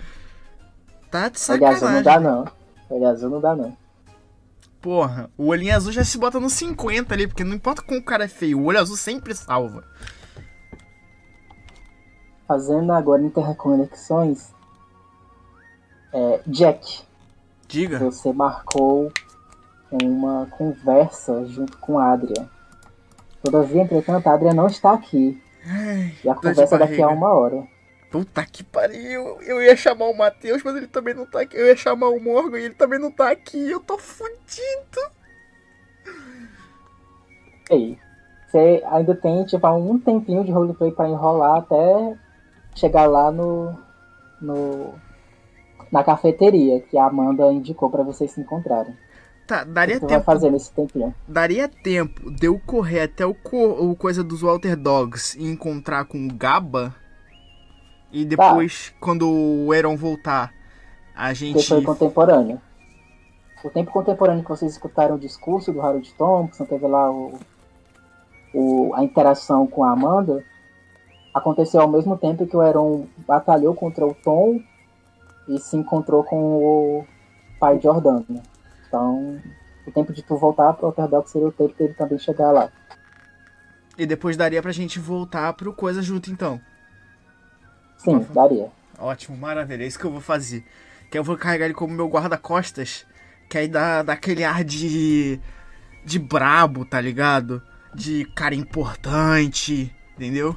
Tá 1.11 1.29
de 1.29 1.39
Olho 1.51 1.67
azul 1.67 1.91
não 1.91 2.03
dá 2.03 2.13
sacanagem. 2.13 2.23
não. 2.23 2.97
Olho 2.97 3.07
azul 3.07 3.31
não 3.31 3.41
dá 3.41 3.57
não. 3.57 3.77
Porra, 4.81 5.31
o 5.37 5.49
olhinho 5.49 5.77
azul 5.77 5.93
já 5.93 6.03
se 6.05 6.17
bota 6.19 6.41
no 6.41 6.49
50 6.49 7.13
ali, 7.15 7.27
porque 7.27 7.45
não 7.45 7.55
importa 7.55 7.83
como 7.83 8.01
o 8.01 8.05
cara 8.05 8.25
é 8.25 8.29
feio, 8.29 8.59
o 8.59 8.65
olho 8.65 8.81
azul 8.81 8.97
sempre 8.97 9.35
salva. 9.35 9.85
Fazendo 12.49 12.93
agora 12.93 13.23
interconexões. 13.23 14.53
É, 16.13 16.41
Jack, 16.47 17.03
Diga. 17.67 17.99
você 17.99 18.33
marcou 18.33 19.11
uma 19.91 20.47
conversa 20.47 21.45
junto 21.47 21.79
com 21.79 21.99
a 21.99 22.13
Adria. 22.13 22.49
Todavia, 23.43 23.83
entretanto, 23.83 24.27
a 24.27 24.35
Adria 24.35 24.55
não 24.55 24.67
está 24.67 24.93
aqui. 24.93 25.43
Ai, 25.67 26.15
E 26.25 26.29
a 26.29 26.35
conversa 26.35 26.79
daqui 26.79 27.03
a 27.03 27.09
uma 27.09 27.33
hora. 27.33 27.67
Puta 28.11 28.45
que 28.45 28.63
pariu. 28.63 29.41
Eu 29.43 29.63
ia 29.63 29.75
chamar 29.75 30.07
o 30.07 30.17
Matheus, 30.17 30.63
mas 30.63 30.77
ele 30.77 30.87
também 30.87 31.15
não 31.15 31.25
tá 31.25 31.41
aqui. 31.41 31.57
Eu 31.57 31.67
ia 31.67 31.77
chamar 31.77 32.09
o 32.11 32.21
Morgan 32.21 32.59
e 32.59 32.65
ele 32.65 32.75
também 32.75 32.99
não 32.99 33.11
tá 33.11 33.31
aqui. 33.31 33.71
Eu 33.71 33.81
tô 33.81 33.97
fudido. 33.97 35.01
E 37.71 37.75
aí? 37.75 37.99
Você 38.47 38.83
ainda 38.87 39.15
tem, 39.15 39.45
tipo, 39.47 39.67
um 39.67 39.99
tempinho 39.99 40.45
de 40.45 40.53
roleplay 40.53 40.93
pra 40.93 41.09
enrolar 41.09 41.61
até 41.61 42.19
chegar 42.77 43.07
lá 43.07 43.31
no. 43.33 43.75
no 44.41 44.95
na 45.93 46.03
cafeteria 46.03 46.81
que 46.81 46.97
a 46.99 47.07
Amanda 47.07 47.53
indicou 47.53 47.91
pra 47.91 48.03
vocês 48.03 48.31
se 48.33 48.41
encontrarem. 48.41 48.97
Tá, 49.47 49.63
daria 49.65 49.97
tu 49.99 50.07
vai 50.07 50.11
tempo. 50.17 50.25
fazer 50.25 50.51
nesse 50.51 50.73
tempinho? 50.73 51.15
Daria 51.29 51.69
tempo 51.69 52.31
de 52.31 52.47
eu 52.47 52.59
correr 52.65 53.03
até 53.03 53.27
o, 53.27 53.35
co- 53.35 53.91
o 53.91 53.95
coisa 53.95 54.25
dos 54.25 54.41
Walter 54.41 54.75
Dogs 54.77 55.37
e 55.39 55.45
encontrar 55.51 56.05
com 56.07 56.27
o 56.27 56.33
Gaba. 56.33 56.95
E 58.11 58.25
depois, 58.25 58.95
quando 59.01 59.29
o 59.31 59.75
Eron 59.75 59.97
voltar, 59.97 60.53
a 61.15 61.29
Porque 61.29 61.35
gente. 61.35 61.69
foi 61.69 61.83
contemporâneo. 61.83 62.61
O 63.65 63.71
tempo 63.71 63.91
contemporâneo 63.93 64.43
que 64.43 64.49
vocês 64.51 64.73
escutaram 64.73 65.17
o 65.17 65.19
discurso 65.19 65.73
do 65.73 65.81
Harold 65.83 66.13
Thompson, 66.15 66.65
teve 66.65 66.87
lá 66.87 67.11
o, 67.11 67.39
o- 68.55 68.95
a 68.95 69.03
interação 69.05 69.67
com 69.67 69.85
a 69.85 69.91
Amanda, 69.93 70.45
aconteceu 71.35 71.81
ao 71.81 71.89
mesmo 71.89 72.17
tempo 72.17 72.47
que 72.47 72.57
o 72.57 72.63
Eron 72.63 73.07
batalhou 73.27 73.75
contra 73.75 74.07
o 74.07 74.15
Tom 74.15 74.61
e 75.49 75.59
se 75.59 75.77
encontrou 75.77 76.25
com 76.25 76.37
o 76.37 77.07
pai 77.59 77.77
de 77.79 77.85
Jordano. 77.85 78.43
Então, 78.87 79.41
o 79.87 79.91
tempo 79.91 80.13
de 80.13 80.23
tu 80.23 80.37
voltar 80.37 80.73
pro 80.75 80.89
Ortodox 80.89 81.31
seria 81.31 81.49
o 81.49 81.53
tempo 81.53 81.75
dele 81.77 81.95
também 81.95 82.19
chegar 82.19 82.51
lá. 82.51 82.71
E 83.97 84.07
depois 84.07 84.37
daria 84.37 84.63
pra 84.63 84.73
gente 84.73 84.99
voltar 84.99 85.53
pro 85.55 85.73
coisa 85.73 86.01
junto, 86.01 86.31
então. 86.31 86.61
Sim, 87.99 88.27
daria. 88.33 88.71
Ótimo, 88.99 89.37
maravilha. 89.37 89.85
É 89.85 89.87
isso 89.87 89.99
que 89.99 90.05
eu 90.05 90.11
vou 90.11 90.21
fazer. 90.21 90.65
Que 91.11 91.19
eu 91.19 91.25
vou 91.25 91.37
carregar 91.37 91.67
ele 91.67 91.75
como 91.75 91.95
meu 91.95 92.09
guarda-costas. 92.09 93.07
Que 93.49 93.59
aí 93.59 93.69
dá, 93.69 94.03
dá 94.03 94.15
aquele 94.15 94.45
ar 94.45 94.65
de. 94.65 95.39
de 96.05 96.19
brabo, 96.19 96.85
tá 96.85 97.01
ligado? 97.01 97.63
De 97.95 98.25
cara 98.35 98.55
importante, 98.55 99.95
entendeu? 100.17 100.57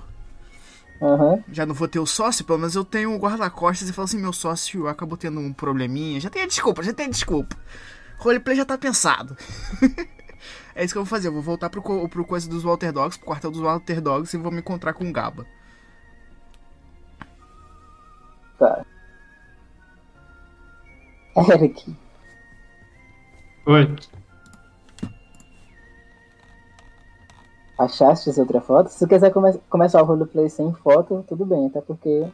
Aham. 1.02 1.44
Já 1.52 1.66
não 1.66 1.76
vou 1.76 1.88
ter 1.88 2.00
o 2.00 2.06
sócio, 2.06 2.46
pelo 2.46 2.58
menos 2.60 2.76
eu 2.76 2.86
tenho 2.86 3.14
o 3.14 3.18
guarda-costas 3.20 3.90
e 3.90 3.94
falo 3.94 4.06
assim: 4.06 4.18
meu 4.20 4.34
sócio 4.34 4.88
acabou 4.88 5.18
tendo 5.18 5.40
um 5.40 5.54
probleminha. 5.54 6.20
Já 6.20 6.30
tem 6.30 6.44
a 6.44 6.48
desculpa, 6.48 6.84
já 6.84 6.94
tem 6.94 7.08
a 7.08 7.10
desculpa. 7.10 7.56
Roleplay 8.18 8.56
já 8.56 8.66
tá 8.66 8.78
pensado. 8.78 9.36
é 10.76 10.84
isso 10.84 10.94
que 10.94 10.98
eu 10.98 11.04
vou 11.04 11.10
fazer. 11.10 11.28
Eu 11.28 11.34
vou 11.34 11.42
voltar 11.42 11.70
pro, 11.70 11.82
co- 11.82 12.08
pro 12.10 12.26
coisa 12.26 12.50
dos 12.50 12.64
Walter 12.64 12.92
Dogs, 12.92 13.18
pro 13.20 13.28
quartel 13.28 13.52
dos 13.52 13.62
Walter 13.62 14.02
Dogs 14.02 14.36
e 14.36 14.40
vou 14.40 14.52
me 14.52 14.60
encontrar 14.60 14.94
com 14.94 15.08
o 15.08 15.12
Gaba. 15.12 15.46
Tá. 18.58 18.86
Eric, 21.54 21.84
Oi. 23.66 23.96
Achaste 27.78 28.30
outra 28.40 28.62
foto? 28.62 28.90
Se 28.90 29.00
tu 29.00 29.08
quiser 29.08 29.32
come- 29.32 29.60
começar 29.70 30.02
o 30.02 30.06
roleplay 30.06 30.50
sem 30.50 30.74
foto, 30.74 31.24
tudo 31.28 31.46
bem, 31.46 31.68
até 31.68 31.82
porque. 31.82 32.26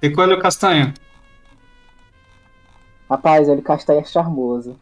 E 0.00 0.10
coelho 0.10 0.38
castanho? 0.40 0.92
Rapaz, 3.10 3.48
ele 3.48 3.62
castanha 3.62 4.00
é 4.00 4.04
charmoso. 4.04 4.78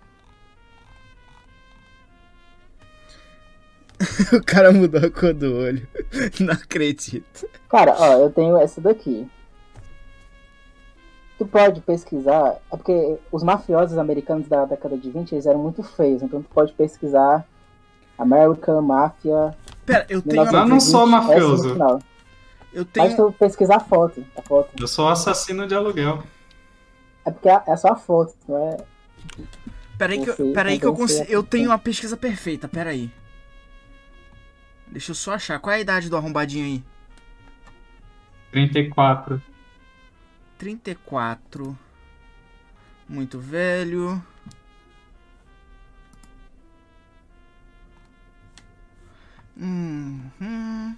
o 4.32 4.42
cara 4.44 4.72
mudou 4.72 5.04
a 5.04 5.10
cor 5.10 5.34
do 5.34 5.56
olho. 5.56 5.86
Não 6.40 6.54
acredito. 6.54 7.48
Cara, 7.68 7.94
ó, 7.98 8.12
eu 8.18 8.30
tenho 8.30 8.56
essa 8.56 8.80
daqui. 8.80 9.28
Tu 11.38 11.46
pode 11.46 11.80
pesquisar, 11.80 12.58
é 12.70 12.76
porque 12.76 13.18
os 13.32 13.42
mafiosos 13.42 13.96
americanos 13.96 14.46
da 14.46 14.66
década 14.66 14.96
de 14.98 15.10
20 15.10 15.32
eles 15.32 15.46
eram 15.46 15.58
muito 15.58 15.82
feios, 15.82 16.22
então 16.22 16.42
tu 16.42 16.48
pode 16.50 16.72
pesquisar 16.74 17.46
American 18.20 18.82
Mafia. 18.82 19.56
Pera, 19.86 20.06
eu 20.08 20.20
tenho. 20.22 20.44
Eu 20.44 20.66
não 20.66 20.80
sou 20.80 21.06
mafioso. 21.06 21.72
final. 21.72 22.00
Eu 22.72 22.86
Mas 22.96 23.14
tenho. 23.14 23.16
tu 23.16 23.32
pesquisar 23.38 23.76
a 23.76 23.80
foto, 23.80 24.24
a 24.36 24.42
foto. 24.42 24.70
Eu 24.78 24.86
sou 24.86 25.08
assassino 25.08 25.66
de 25.66 25.74
aluguel. 25.74 26.22
É 27.24 27.30
porque 27.30 27.48
é 27.48 27.62
é 27.66 27.76
só 27.76 27.88
a 27.88 27.96
foto, 27.96 28.34
não 28.48 28.68
é? 28.70 28.76
Peraí 29.98 30.22
que, 30.22 30.30
eu- 30.30 30.52
peraí 30.52 30.78
que 30.78 30.86
eu 30.86 30.94
consigo. 30.94 31.26
Eu 31.30 31.42
tenho 31.42 31.70
uma 31.70 31.78
pesquisa 31.78 32.16
perfeita, 32.16 32.68
peraí. 32.68 33.10
Deixa 34.86 35.10
eu 35.10 35.14
só 35.14 35.34
achar. 35.34 35.58
Qual 35.58 35.72
é 35.72 35.76
a 35.76 35.80
idade 35.80 36.08
do 36.08 36.16
arrombadinho 36.16 36.64
aí? 36.64 36.84
34. 38.52 39.40
34. 40.58 41.78
Muito 43.08 43.38
velho. 43.38 44.22
Hum, 49.56 50.20
hum. 50.40 50.96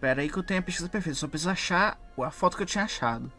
Pera 0.00 0.22
aí 0.22 0.30
que 0.30 0.38
eu 0.38 0.42
tenho 0.42 0.60
a 0.60 0.62
pesquisa 0.62 0.88
perfeita. 0.88 1.18
Só 1.18 1.28
preciso 1.28 1.50
achar 1.50 2.00
a 2.18 2.30
foto 2.30 2.56
que 2.56 2.62
eu 2.62 2.66
tinha 2.66 2.84
achado. 2.84 3.30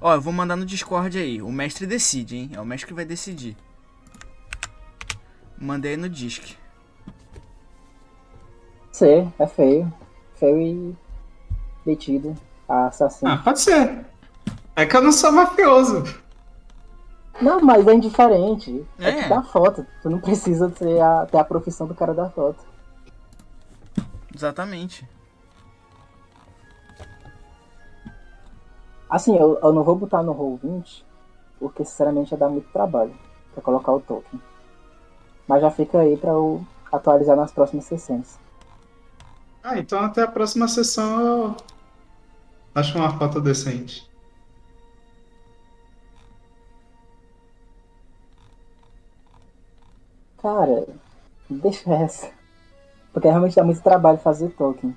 Ó, 0.00 0.14
eu 0.14 0.20
vou 0.20 0.32
mandar 0.32 0.56
no 0.56 0.64
Discord 0.64 1.18
aí. 1.18 1.42
O 1.42 1.52
mestre 1.52 1.86
decide, 1.86 2.36
hein? 2.36 2.50
É 2.54 2.60
o 2.60 2.64
mestre 2.64 2.88
que 2.88 2.94
vai 2.94 3.04
decidir. 3.04 3.56
Mandei 5.58 5.96
no 5.96 6.08
Disc. 6.08 6.56
Ser, 8.92 9.28
é 9.38 9.46
feio. 9.46 9.92
Feio 10.36 10.58
e 10.58 10.96
metido. 11.84 12.34
Assassino. 12.66 13.30
Ah, 13.30 13.38
pode 13.38 13.60
ser. 13.60 14.06
É 14.74 14.86
que 14.86 14.96
eu 14.96 15.02
não 15.02 15.12
sou 15.12 15.32
mafioso. 15.32 16.04
Não, 17.40 17.60
mas 17.60 17.86
é 17.86 17.94
indiferente. 17.94 18.86
É, 18.98 19.08
É. 19.10 19.22
que 19.22 19.28
dá 19.28 19.42
foto. 19.42 19.86
Tu 20.02 20.10
não 20.10 20.20
precisa 20.20 20.68
ter 20.70 21.00
a, 21.00 21.26
ter 21.26 21.38
a 21.38 21.44
profissão 21.44 21.86
do 21.86 21.94
cara 21.94 22.12
da 22.14 22.28
foto. 22.28 22.58
Exatamente. 24.34 25.08
Assim, 29.08 29.36
eu, 29.36 29.58
eu 29.62 29.72
não 29.72 29.82
vou 29.82 29.96
botar 29.96 30.22
no 30.22 30.34
Roll20, 30.34 31.02
porque 31.58 31.84
sinceramente 31.84 32.32
ia 32.32 32.38
dar 32.38 32.48
muito 32.48 32.70
trabalho 32.72 33.12
pra 33.52 33.62
colocar 33.62 33.92
o 33.92 34.00
token. 34.00 34.40
Mas 35.48 35.60
já 35.62 35.70
fica 35.70 35.98
aí 35.98 36.16
pra 36.16 36.30
eu 36.30 36.64
atualizar 36.92 37.36
nas 37.36 37.50
próximas 37.50 37.86
sessões. 37.86 38.38
Ah, 39.62 39.78
então 39.78 40.00
até 40.00 40.22
a 40.22 40.28
próxima 40.28 40.68
sessão 40.68 41.20
eu 41.20 41.56
acho 42.74 42.96
uma 42.96 43.18
foto 43.18 43.40
decente. 43.40 44.08
Cara, 50.42 50.86
deixa 51.48 51.92
essa. 51.92 52.30
Porque 53.12 53.28
realmente 53.28 53.56
dá 53.56 53.64
muito 53.64 53.82
trabalho 53.82 54.18
fazer 54.18 54.50
token. 54.50 54.96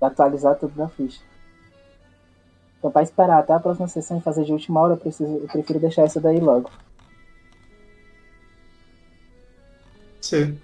E 0.00 0.04
atualizar 0.04 0.58
tudo 0.58 0.76
na 0.76 0.88
ficha. 0.88 1.22
Então 2.78 2.90
pra 2.90 3.02
esperar 3.02 3.38
até 3.38 3.52
a 3.52 3.60
próxima 3.60 3.86
sessão 3.86 4.18
e 4.18 4.20
fazer 4.20 4.44
de 4.44 4.52
última 4.52 4.80
hora, 4.80 4.94
eu, 4.94 4.96
preciso, 4.96 5.32
eu 5.32 5.46
prefiro 5.46 5.78
deixar 5.78 6.02
essa 6.02 6.20
daí 6.20 6.40
logo. 6.40 6.68
Sim. 10.20 10.58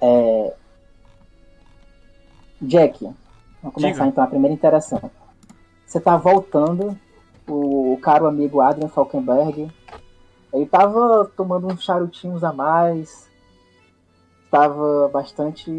Jack, 2.60 3.04
vamos 3.62 3.74
começar 3.74 3.92
Diga. 3.92 4.06
então 4.08 4.24
a 4.24 4.26
primeira 4.26 4.54
interação. 4.54 5.10
Você 5.86 6.00
tá 6.00 6.16
voltando, 6.16 6.98
o 7.48 7.96
caro 8.02 8.26
amigo 8.26 8.60
Adrian 8.60 8.88
Falkenberg, 8.88 9.70
ele 10.52 10.66
tava 10.66 11.30
tomando 11.36 11.68
uns 11.68 11.84
charutinhos 11.84 12.42
a 12.42 12.52
mais, 12.52 13.27
estava 14.48 15.08
bastante 15.08 15.70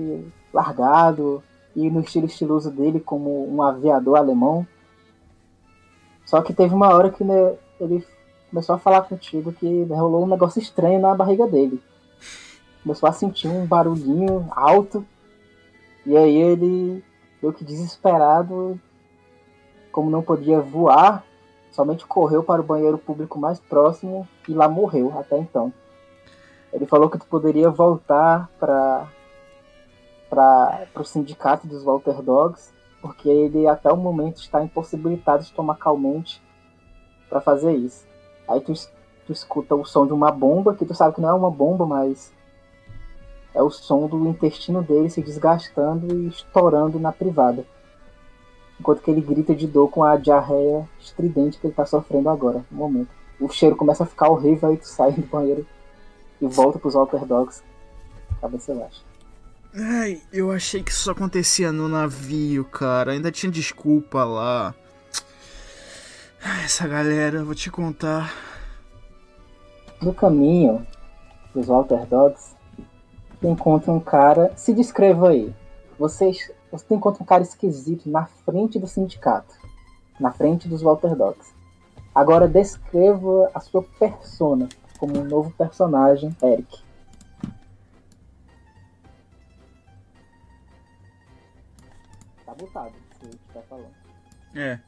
largado 0.53 1.43
e 1.75 1.89
no 1.89 2.01
estilo 2.01 2.27
estiloso 2.27 2.69
dele 2.69 2.99
como 2.99 3.51
um 3.51 3.61
aviador 3.63 4.17
alemão. 4.17 4.65
Só 6.25 6.41
que 6.41 6.53
teve 6.53 6.73
uma 6.73 6.93
hora 6.93 7.09
que 7.09 7.23
né, 7.23 7.55
ele 7.79 8.05
começou 8.49 8.75
a 8.75 8.79
falar 8.79 9.01
contigo 9.01 9.51
que 9.51 9.83
rolou 9.85 10.23
um 10.23 10.27
negócio 10.27 10.61
estranho 10.61 10.99
na 10.99 11.15
barriga 11.15 11.47
dele. 11.47 11.81
Começou 12.83 13.09
a 13.09 13.11
sentir 13.11 13.47
um 13.47 13.65
barulhinho 13.65 14.47
alto 14.51 15.05
e 16.05 16.15
aí 16.15 16.37
ele, 16.37 17.03
meio 17.41 17.53
que 17.53 17.63
desesperado, 17.63 18.79
como 19.91 20.11
não 20.11 20.21
podia 20.21 20.61
voar, 20.61 21.23
somente 21.71 22.05
correu 22.05 22.43
para 22.43 22.61
o 22.61 22.65
banheiro 22.65 22.97
público 22.97 23.39
mais 23.39 23.59
próximo 23.59 24.27
e 24.47 24.53
lá 24.53 24.67
morreu 24.67 25.17
até 25.17 25.37
então. 25.37 25.73
Ele 26.71 26.85
falou 26.85 27.09
que 27.09 27.17
tu 27.17 27.25
poderia 27.25 27.69
voltar 27.69 28.49
para 28.59 29.07
para 30.29 30.87
o 30.95 31.03
sindicato 31.03 31.65
dos 31.65 31.83
Walter 31.83 32.21
Dogs, 32.21 32.71
porque 33.01 33.27
ele 33.27 33.67
até 33.67 33.91
o 33.91 33.97
momento 33.97 34.37
está 34.37 34.63
impossibilitado 34.63 35.43
de 35.43 35.51
tomar 35.51 35.75
calmante 35.77 36.41
para 37.27 37.41
fazer 37.41 37.73
isso. 37.73 38.05
Aí 38.47 38.61
tu, 38.61 38.71
tu 39.25 39.31
escuta 39.31 39.75
o 39.75 39.83
som 39.83 40.05
de 40.05 40.13
uma 40.13 40.31
bomba, 40.31 40.75
que 40.75 40.85
tu 40.85 40.93
sabe 40.93 41.15
que 41.15 41.21
não 41.21 41.29
é 41.29 41.33
uma 41.33 41.49
bomba, 41.49 41.85
mas 41.85 42.31
é 43.53 43.63
o 43.63 43.71
som 43.71 44.07
do 44.07 44.27
intestino 44.27 44.83
dele 44.83 45.09
se 45.09 45.21
desgastando 45.21 46.13
e 46.15 46.27
estourando 46.27 46.99
na 46.99 47.11
privada. 47.11 47.65
Enquanto 48.79 49.01
que 49.01 49.11
ele 49.11 49.21
grita 49.21 49.55
de 49.55 49.67
dor 49.67 49.89
com 49.89 50.03
a 50.03 50.15
diarreia 50.15 50.87
estridente 50.99 51.59
que 51.59 51.67
ele 51.67 51.73
tá 51.73 51.85
sofrendo 51.85 52.29
agora, 52.29 52.63
no 52.71 52.77
momento. 52.77 53.09
O 53.39 53.49
cheiro 53.49 53.75
começa 53.75 54.03
a 54.03 54.07
ficar 54.07 54.29
horrível, 54.29 54.69
aí 54.69 54.77
tu 54.77 54.87
sai 54.87 55.11
do 55.11 55.21
banheiro 55.21 55.65
e 56.41 56.47
volta 56.47 56.79
pros 56.79 56.93
Walter 56.93 57.25
Dogs. 57.25 57.63
Cabeça 58.41 58.73
baixa. 58.73 59.01
Ai, 59.75 60.21
eu 60.33 60.51
achei 60.51 60.81
que 60.81 60.91
isso 60.91 61.11
acontecia 61.11 61.71
no 61.71 61.87
navio, 61.87 62.65
cara. 62.65 63.11
Ainda 63.11 63.31
tinha 63.31 63.51
desculpa 63.51 64.23
lá. 64.23 64.73
Ai, 66.43 66.63
Essa 66.63 66.87
galera, 66.87 67.43
vou 67.43 67.53
te 67.53 67.69
contar. 67.69 68.33
No 70.01 70.13
caminho 70.13 70.87
dos 71.53 71.67
Walter 71.67 72.05
Dogs, 72.07 72.55
tu 73.39 73.47
encontra 73.47 73.91
um 73.91 73.99
cara. 73.99 74.51
Se 74.55 74.73
descreva 74.73 75.29
aí. 75.29 75.53
Vocês, 75.99 76.49
você 76.71 76.95
encontra 76.95 77.21
um 77.21 77.25
cara 77.25 77.43
esquisito 77.43 78.09
na 78.09 78.25
frente 78.25 78.79
do 78.79 78.87
sindicato, 78.87 79.53
na 80.19 80.31
frente 80.31 80.67
dos 80.67 80.81
Walter 80.81 81.15
Dogs. 81.15 81.53
Agora 82.15 82.47
descreva 82.47 83.51
a 83.53 83.59
sua 83.59 83.83
persona 83.83 84.67
como 84.99 85.17
um 85.17 85.23
novo 85.23 85.49
personagem, 85.51 86.35
Eric. 86.43 86.83
Tá 92.45 92.53
botado, 92.53 92.93
se 93.19 93.25
eu 93.25 93.29
estiver 93.29 93.63
falando. 93.63 93.95
É. 94.53 94.79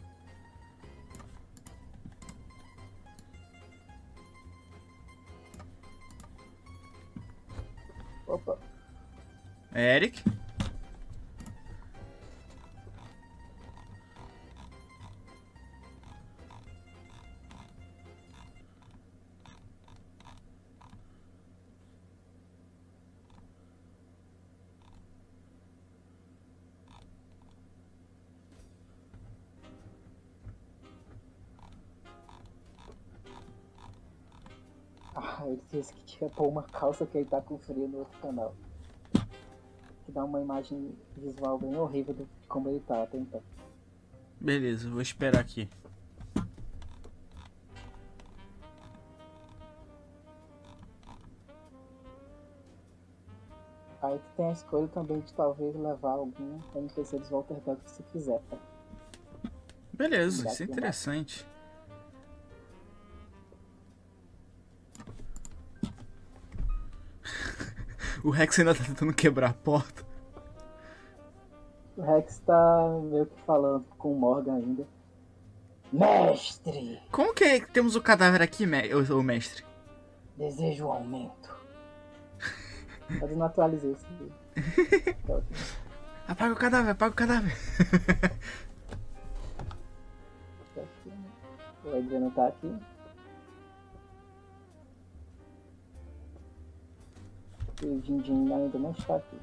Opa, 8.28 8.58
Eric? 9.74 10.24
Ah, 35.42 35.48
ele 35.48 35.62
disse 35.72 35.92
que 35.94 36.04
tinha 36.04 36.30
pôr 36.30 36.48
uma 36.48 36.62
calça 36.62 37.04
que 37.04 37.18
ele 37.18 37.26
tá 37.26 37.42
com 37.42 37.58
frio 37.58 37.88
no 37.88 38.00
outro 38.00 38.20
canal. 38.20 38.54
Que 40.06 40.12
dá 40.12 40.24
uma 40.24 40.40
imagem 40.40 40.96
visual 41.18 41.58
bem 41.58 41.76
horrível 41.76 42.14
de 42.14 42.28
como 42.48 42.70
ele 42.70 42.80
tá 42.82 43.02
até 43.02 43.18
então. 43.18 43.42
Beleza, 44.40 44.88
vou 44.88 45.02
esperar 45.02 45.40
aqui. 45.40 45.68
Aí 54.04 54.18
tu 54.18 54.32
tem 54.36 54.46
a 54.46 54.52
escolha 54.52 54.88
também 54.90 55.20
de 55.22 55.34
talvez 55.34 55.76
levar 55.76 56.14
algum 56.14 56.60
NPC 56.76 57.18
dos 57.20 57.30
Walter 57.30 57.60
Dogs 57.62 57.92
se 57.92 58.04
quiser. 58.04 58.42
tá? 58.50 58.58
Beleza, 59.94 60.48
isso 60.48 60.64
é 60.64 60.66
interessante. 60.66 61.51
O 68.24 68.30
Rex 68.30 68.60
ainda 68.60 68.76
tá 68.76 68.84
tentando 68.84 69.14
quebrar 69.14 69.50
a 69.50 69.54
porta. 69.54 70.06
O 71.98 72.02
Rex 72.02 72.40
tá 72.40 73.00
meio 73.04 73.26
que 73.26 73.42
falando 73.42 73.86
com 73.98 74.14
o 74.14 74.20
Morgan 74.20 74.56
ainda. 74.56 74.88
Mestre! 75.92 77.02
Como 77.12 77.34
que 77.34 77.62
temos 77.68 77.96
o 77.96 78.02
cadáver 78.02 78.42
aqui, 78.42 78.66
me 78.66 78.94
ô, 78.94 79.22
mestre? 79.22 79.64
Desejo 80.38 80.86
um 80.86 80.92
aumento. 80.92 81.56
Mas 83.10 83.30
eu 83.30 83.38
não 83.38 83.46
atualizei 83.46 83.92
isso. 83.92 84.06
Tá 85.28 85.34
ok. 85.34 85.58
Apaga 86.28 86.54
o 86.54 86.58
cadáver, 86.58 86.92
apaga 86.92 87.12
o 87.12 87.16
cadáver. 87.16 87.54
O 91.84 91.98
Adriano 91.98 92.30
tá 92.32 92.48
aqui. 92.48 92.72
E 97.84 97.88
o 97.88 98.00
Dindin 98.00 98.54
ainda 98.54 98.78
não 98.78 98.92
está 98.92 99.16
aqui. 99.16 99.38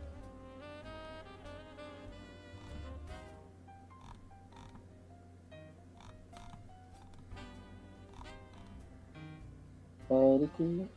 Eric. 10.10 10.88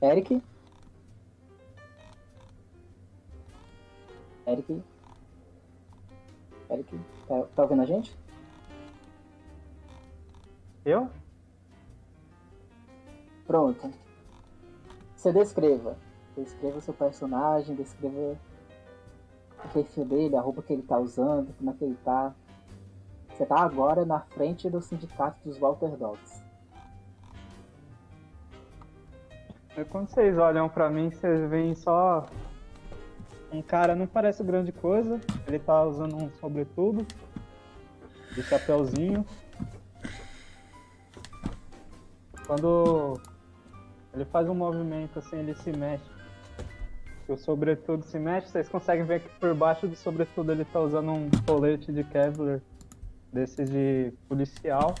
Eric? 0.00 0.42
Eric? 4.46 4.82
Eric? 6.70 7.00
Tá, 7.28 7.42
tá 7.54 7.62
ouvindo 7.62 7.82
a 7.82 7.86
gente? 7.86 8.16
Eu? 10.84 11.10
Pronto. 13.46 14.03
Você 15.24 15.32
descreva. 15.32 15.96
Descreva 16.36 16.82
seu 16.82 16.92
personagem, 16.92 17.74
descreva 17.74 18.36
o 19.64 19.68
perfil 19.72 20.04
dele, 20.04 20.36
a 20.36 20.40
roupa 20.42 20.60
que 20.60 20.74
ele 20.74 20.82
tá 20.82 20.98
usando, 20.98 21.50
como 21.56 21.70
é 21.70 21.72
que 21.72 21.82
ele 21.82 21.96
tá. 22.04 22.34
Você 23.30 23.46
tá 23.46 23.58
agora 23.60 24.04
na 24.04 24.20
frente 24.20 24.68
do 24.68 24.82
sindicato 24.82 25.38
dos 25.42 25.56
Walter 25.56 25.96
Dogs. 25.96 26.42
É 29.74 29.82
quando 29.82 30.08
vocês 30.08 30.36
olham 30.36 30.68
pra 30.68 30.90
mim, 30.90 31.10
vocês 31.10 31.48
veem 31.48 31.74
só 31.74 32.26
um 33.50 33.62
cara, 33.62 33.96
não 33.96 34.06
parece 34.06 34.44
grande 34.44 34.72
coisa. 34.72 35.18
Ele 35.46 35.58
tá 35.58 35.84
usando 35.84 36.16
um 36.16 36.30
sobretudo, 36.32 37.06
de 38.34 38.42
chapéuzinho. 38.42 39.24
Quando 42.46 43.18
ele 44.14 44.24
faz 44.26 44.48
um 44.48 44.54
movimento 44.54 45.18
assim, 45.18 45.36
ele 45.36 45.54
se 45.54 45.70
mexe. 45.76 46.04
O 47.26 47.36
sobretudo 47.36 48.04
se 48.04 48.18
mexe, 48.18 48.48
vocês 48.48 48.68
conseguem 48.68 49.04
ver 49.04 49.20
que 49.20 49.28
por 49.40 49.54
baixo 49.54 49.88
do 49.88 49.96
sobretudo 49.96 50.52
ele 50.52 50.64
tá 50.64 50.78
usando 50.80 51.10
um 51.10 51.30
colete 51.46 51.92
de 51.92 52.04
Kevlar 52.04 52.60
desses 53.32 53.68
de 53.68 54.12
policial. 54.28 54.94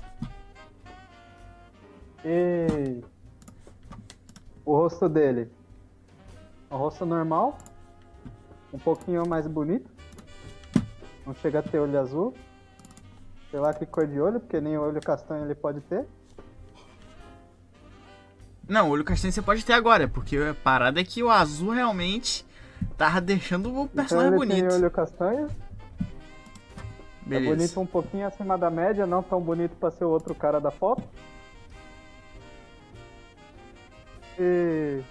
E 2.24 3.02
o 4.64 4.74
rosto 4.74 5.08
dele. 5.08 5.52
Um 6.70 6.76
rosto 6.76 7.04
normal. 7.06 7.58
Um 8.72 8.78
pouquinho 8.78 9.28
mais 9.28 9.46
bonito. 9.46 9.88
Não 11.24 11.34
chega 11.34 11.60
a 11.60 11.62
ter 11.62 11.78
olho 11.78 12.00
azul. 12.00 12.34
Sei 13.50 13.60
lá 13.60 13.72
que 13.72 13.86
cor 13.86 14.06
de 14.06 14.18
olho, 14.20 14.40
porque 14.40 14.60
nem 14.60 14.76
olho 14.76 15.00
castanho 15.00 15.44
ele 15.44 15.54
pode 15.54 15.80
ter. 15.82 16.04
Não, 18.68 18.88
o 18.88 18.92
olho 18.92 19.04
castanho 19.04 19.32
você 19.32 19.42
pode 19.42 19.64
ter 19.64 19.72
agora, 19.74 20.08
porque 20.08 20.36
a 20.36 20.54
parada 20.54 21.00
é 21.00 21.04
que 21.04 21.22
o 21.22 21.30
azul 21.30 21.70
realmente 21.72 22.44
tava 22.96 23.20
deixando 23.20 23.66
o 23.68 23.82
Então 23.84 23.88
personagem 23.88 24.28
ele 24.30 24.36
bonito. 24.38 24.68
tem 24.68 24.78
olho 24.78 24.90
castanho. 24.90 25.48
É 26.00 27.28
Beleza. 27.28 27.56
bonito 27.56 27.80
um 27.80 27.86
pouquinho 27.86 28.26
acima 28.26 28.56
da 28.58 28.70
média, 28.70 29.06
não 29.06 29.22
tão 29.22 29.40
bonito 29.40 29.76
pra 29.76 29.90
ser 29.90 30.04
o 30.04 30.10
outro 30.10 30.34
cara 30.34 30.60
da 30.60 30.70
foto. 30.70 31.02
E 34.38 35.02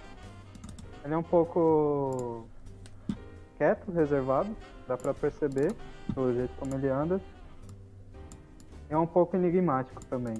ele 1.04 1.14
é 1.14 1.16
um 1.16 1.22
pouco 1.22 2.46
quieto, 3.56 3.90
reservado, 3.92 4.54
dá 4.86 4.96
pra 4.96 5.14
perceber 5.14 5.72
pelo 6.14 6.32
jeito 6.34 6.52
como 6.58 6.74
ele 6.74 6.88
anda. 6.88 7.20
É 8.88 8.96
um 8.98 9.06
pouco 9.06 9.34
enigmático 9.36 10.04
também. 10.06 10.36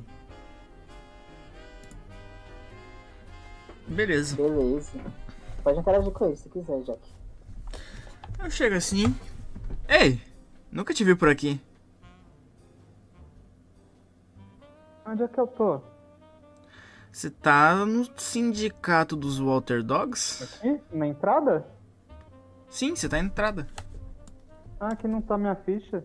Beleza. 3.87 4.37
Beleza. 4.37 4.93
Pode 5.63 5.79
interagir 5.79 6.13
com 6.13 6.27
ele 6.27 6.37
se 6.37 6.49
quiser, 6.49 6.83
Jack. 6.83 7.01
Eu 8.43 8.51
chego 8.51 8.77
assim. 8.77 9.15
Ei, 9.89 10.21
nunca 10.71 10.93
te 10.93 11.05
vi 11.05 11.15
por 11.15 11.29
aqui. 11.29 11.61
Onde 15.07 15.23
é 15.23 15.29
que 15.29 15.39
eu 15.39 15.47
tô? 15.47 15.81
Você 17.13 17.31
tá 17.31 17.87
no 17.87 18.05
sindicato 18.19 19.15
dos 19.15 19.39
Walter 19.39 19.83
Dogs? 19.83 20.43
Aqui? 20.43 20.81
Na 20.93 21.07
entrada? 21.07 21.67
Sim, 22.69 22.97
você 22.97 23.09
tá 23.09 23.19
na 23.19 23.25
entrada. 23.25 23.69
Ah, 24.81 24.89
aqui 24.89 25.07
não 25.07 25.23
tá 25.23 25.39
minha 25.39 25.55
ficha. 25.55 26.05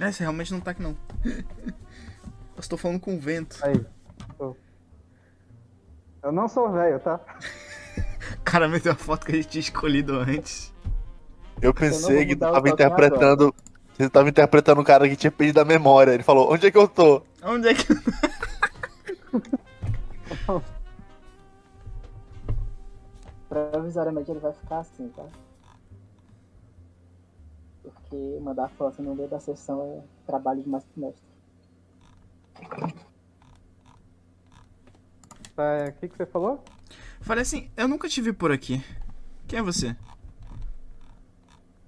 É, 0.00 0.10
você 0.10 0.24
realmente 0.24 0.52
não 0.52 0.60
tá 0.60 0.72
aqui 0.72 0.82
não. 0.82 0.96
Eu 1.24 2.60
estou 2.60 2.76
falando 2.76 3.00
com 3.00 3.14
o 3.14 3.20
vento. 3.20 3.58
Aí. 3.62 3.86
Tô. 6.22 6.28
Eu 6.28 6.32
não 6.32 6.48
sou 6.48 6.70
velho, 6.70 7.00
tá? 7.00 7.20
O 8.38 8.40
cara 8.44 8.68
meteu 8.68 8.92
a 8.92 8.94
foto 8.94 9.26
que 9.26 9.32
a 9.32 9.34
gente 9.34 9.48
tinha 9.48 9.60
escolhido 9.60 10.14
antes. 10.14 10.72
Eu 11.60 11.74
pensei 11.74 12.24
que 12.24 12.36
tu 12.36 12.44
mudar 12.44 12.50
o 12.50 12.54
tava 12.54 12.68
interpretando. 12.68 13.54
Você 13.96 14.08
tava 14.08 14.28
interpretando 14.28 14.80
um 14.80 14.84
cara 14.84 15.08
que 15.08 15.16
tinha 15.16 15.30
perdido 15.30 15.60
a 15.60 15.64
memória. 15.64 16.12
Ele 16.12 16.22
falou, 16.22 16.52
onde 16.52 16.66
é 16.66 16.70
que 16.70 16.78
eu 16.78 16.88
tô? 16.88 17.22
Onde 17.42 17.68
é 17.68 17.74
que. 17.74 17.86
Provisoriamente 23.48 24.30
ele 24.30 24.40
vai 24.40 24.52
ficar 24.52 24.78
assim, 24.78 25.08
tá? 25.08 25.24
Porque 27.82 28.38
mandar 28.40 28.68
foto 28.70 29.02
no 29.02 29.14
meio 29.14 29.28
da 29.28 29.38
sessão 29.38 29.82
é 29.82 30.00
trabalho 30.26 30.62
demais 30.62 30.84
pro 30.84 31.02
mestre. 31.02 31.22
É, 35.56 35.88
O 35.88 35.92
que, 35.92 36.08
que 36.08 36.16
você 36.16 36.26
falou? 36.26 36.62
Falei 37.20 37.42
assim, 37.42 37.70
eu 37.76 37.86
nunca 37.86 38.08
te 38.08 38.20
vi 38.20 38.32
por 38.32 38.50
aqui. 38.50 38.82
Quem 39.46 39.58
é 39.58 39.62
você? 39.62 39.96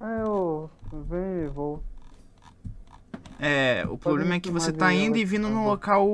Ah, 0.01 0.21
eu 0.21 0.71
venho 1.09 1.45
e 1.45 1.49
vou. 1.49 1.83
É, 3.39 3.85
o 3.89 3.99
problema 3.99 4.35
é 4.35 4.41
que 4.41 4.51
você 4.51 4.73
tá 4.73 4.93
indo 4.93 5.17
e 5.17 5.25
vindo 5.25 5.49
por 5.49 5.55
num 5.55 5.67
local 5.67 6.07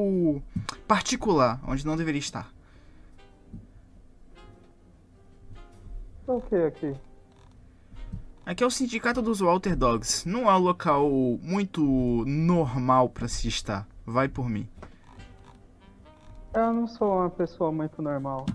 particular, 0.87 1.61
onde 1.67 1.85
não 1.85 1.97
deveria 1.97 2.19
estar. 2.19 2.51
O 6.27 6.41
que 6.41 6.55
aqui? 6.55 6.95
Aqui 8.47 8.65
é 8.65 8.67
o 8.67 8.71
sindicato 8.71 9.21
dos 9.21 9.41
Walter 9.41 9.77
Dogs. 9.77 10.29
Não 10.29 10.51
é 10.51 10.55
um 10.55 10.59
local 10.59 11.11
muito 11.43 12.25
normal 12.27 13.09
pra 13.09 13.29
se 13.29 13.49
estar. 13.49 13.87
Vai 14.07 14.29
por 14.29 14.49
mim. 14.49 14.69
Eu 16.53 16.73
não 16.73 16.87
sou 16.87 17.19
uma 17.21 17.31
pessoa 17.31 17.71
muito 17.71 18.03
normal. 18.03 18.47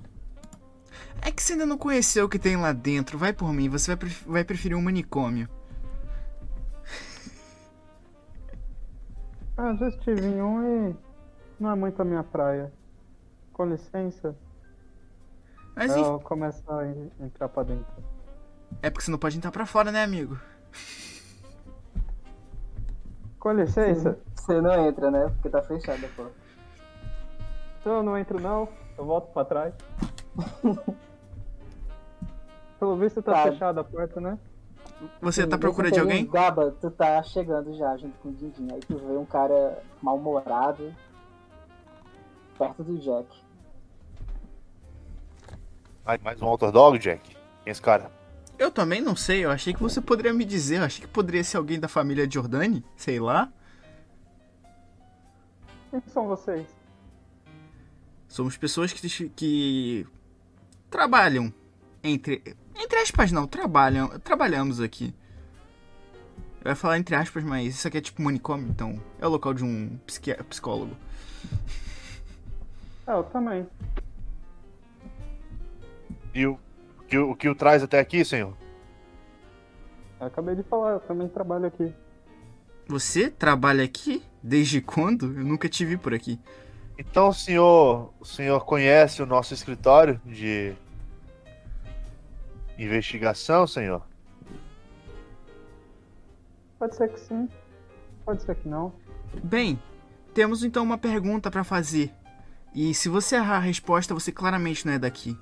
É 1.21 1.31
que 1.31 1.41
você 1.41 1.53
ainda 1.53 1.65
não 1.65 1.77
conheceu 1.77 2.25
o 2.25 2.29
que 2.29 2.37
tem 2.37 2.55
lá 2.57 2.71
dentro. 2.71 3.17
Vai 3.17 3.33
por 3.33 3.51
mim, 3.53 3.69
você 3.69 3.87
vai, 3.91 3.97
pref- 3.97 4.23
vai 4.25 4.43
preferir 4.43 4.77
um 4.77 4.81
manicômio. 4.81 5.49
Ah, 9.57 9.73
já 9.75 9.87
estive 9.87 10.21
em 10.25 10.41
um 10.41 10.89
e 10.91 10.95
não 11.59 11.71
é 11.71 11.75
muito 11.75 12.01
a 12.01 12.05
minha 12.05 12.23
praia. 12.23 12.71
Com 13.53 13.65
licença, 13.65 14.35
Mas 15.75 15.95
eu 15.95 16.19
começo 16.19 16.61
a 16.69 16.85
en- 16.85 17.09
entrar 17.21 17.47
pra 17.47 17.63
dentro. 17.63 17.85
é 18.81 18.89
porque 18.89 19.05
você 19.05 19.11
não 19.11 19.17
pode 19.17 19.37
entrar 19.37 19.51
pra 19.51 19.65
fora, 19.65 19.91
né, 19.93 20.03
amigo? 20.03 20.37
Com 23.39 23.53
licença, 23.53 24.19
Você 24.35 24.59
não 24.59 24.73
entra, 24.87 25.09
né? 25.09 25.29
Porque 25.29 25.49
tá 25.49 25.61
fechada 25.63 26.05
a 26.05 26.09
porta. 26.09 26.44
Então 27.85 27.97
eu 27.97 28.03
não 28.03 28.17
entro 28.17 28.41
não, 28.41 28.67
eu 28.97 29.05
volto 29.05 29.31
pra 29.31 29.45
trás. 29.45 29.71
Pelo 32.79 32.97
visto 32.97 33.21
tá, 33.21 33.31
Tá. 33.31 33.43
fechada 33.43 33.81
a 33.81 33.83
porta, 33.83 34.19
né? 34.19 34.39
Você 35.21 35.43
Sim, 35.43 35.49
tá 35.49 35.55
à 35.55 35.59
procura 35.59 35.91
de 35.91 35.99
alguém? 35.99 36.25
Gaba, 36.25 36.71
tu 36.81 36.89
tá 36.89 37.21
chegando 37.21 37.75
já 37.75 37.95
junto 37.95 38.17
com 38.17 38.29
o 38.29 38.33
Dindin. 38.33 38.73
Aí 38.73 38.79
tu 38.79 38.97
vê 38.97 39.15
um 39.15 39.25
cara 39.25 39.83
mal-humorado 40.01 40.91
perto 42.57 42.83
do 42.83 42.97
Jack. 42.97 43.27
Mais, 46.03 46.19
mais 46.23 46.41
um 46.41 46.47
Outer 46.47 46.71
Dog, 46.71 46.97
Jack? 46.97 47.21
Quem 47.29 47.37
é 47.67 47.69
esse 47.69 47.81
cara? 47.83 48.09
Eu 48.57 48.71
também 48.71 48.99
não 48.99 49.15
sei, 49.15 49.45
eu 49.45 49.51
achei 49.51 49.75
que 49.75 49.83
você 49.83 50.01
poderia 50.01 50.33
me 50.33 50.43
dizer. 50.43 50.79
Eu 50.79 50.85
achei 50.85 51.05
que 51.05 51.11
poderia 51.11 51.43
ser 51.43 51.57
alguém 51.57 51.79
da 51.79 51.87
família 51.87 52.27
Giordani, 52.27 52.83
sei 52.95 53.19
lá. 53.19 53.47
Quem 55.91 56.01
que 56.01 56.09
são 56.09 56.25
vocês? 56.25 56.74
Somos 58.35 58.57
pessoas 58.57 58.91
que, 58.91 59.29
que 59.29 60.05
trabalham 60.89 61.53
entre. 62.03 62.43
Entre 62.75 62.99
aspas 62.99 63.31
não, 63.31 63.47
trabalham. 63.47 64.09
Trabalhamos 64.19 64.81
aqui. 64.81 65.15
Eu 66.61 66.71
ia 66.71 66.75
falar 66.75 66.97
entre 66.97 67.15
aspas, 67.15 67.45
mas 67.45 67.75
isso 67.75 67.87
aqui 67.87 67.97
é 67.97 68.01
tipo 68.01 68.21
manicômio, 68.21 68.67
então 68.67 69.01
é 69.21 69.25
o 69.25 69.29
local 69.29 69.53
de 69.53 69.63
um 69.63 69.97
psicólogo. 70.49 70.97
É, 73.07 73.13
eu 73.13 73.23
também. 73.23 73.65
E 76.33 76.45
o 76.45 76.59
que, 77.07 77.17
o 77.17 77.35
que 77.35 77.47
o 77.47 77.55
traz 77.55 77.83
até 77.83 78.01
aqui, 78.01 78.25
senhor? 78.25 78.53
Eu 80.19 80.27
acabei 80.27 80.55
de 80.55 80.63
falar, 80.63 80.91
eu 80.91 80.99
também 80.99 81.29
trabalho 81.29 81.67
aqui. 81.67 81.93
Você 82.85 83.29
trabalha 83.29 83.85
aqui? 83.85 84.21
Desde 84.43 84.81
quando? 84.81 85.27
Eu 85.27 85.45
nunca 85.45 85.69
te 85.69 85.85
vi 85.85 85.95
por 85.95 86.13
aqui. 86.13 86.37
Então 86.97 87.29
o 87.29 87.33
senhor, 87.33 88.13
o 88.19 88.25
senhor 88.25 88.63
conhece 88.65 89.21
o 89.21 89.25
nosso 89.25 89.53
escritório 89.53 90.19
de 90.25 90.73
investigação, 92.77 93.67
senhor? 93.67 94.01
Pode 96.79 96.95
ser 96.95 97.09
que 97.09 97.19
sim, 97.19 97.49
pode 98.23 98.43
ser 98.43 98.55
que 98.55 98.67
não. 98.67 98.93
Bem, 99.43 99.79
temos 100.33 100.63
então 100.63 100.83
uma 100.83 100.97
pergunta 100.97 101.51
pra 101.51 101.63
fazer. 101.63 102.13
E 102.73 102.93
se 102.93 103.07
você 103.07 103.35
errar 103.37 103.57
a 103.57 103.59
resposta, 103.59 104.13
você 104.13 104.31
claramente 104.31 104.85
não 104.85 104.93
é 104.93 104.99
daqui. 104.99 105.37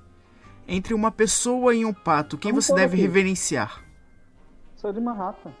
Entre 0.66 0.94
uma 0.94 1.10
pessoa 1.10 1.74
e 1.74 1.84
um 1.84 1.92
pato, 1.92 2.38
quem 2.38 2.52
não 2.52 2.60
você 2.60 2.72
deve 2.72 2.92
daqui. 2.92 3.02
reverenciar? 3.02 3.84
Sou 4.76 4.92
de 4.92 5.00
Manhattan. 5.00 5.52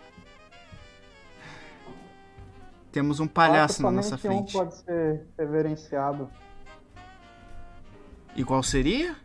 Temos 2.94 3.18
um 3.18 3.26
palhaço 3.26 3.82
na 3.82 3.90
nossa 3.90 4.16
somente 4.16 4.26
um 4.26 4.36
frente. 4.38 4.52
pode 4.52 4.76
ser 4.76 5.26
reverenciado. 5.36 6.30
E 8.36 8.44
qual 8.44 8.62
seria? 8.62 9.16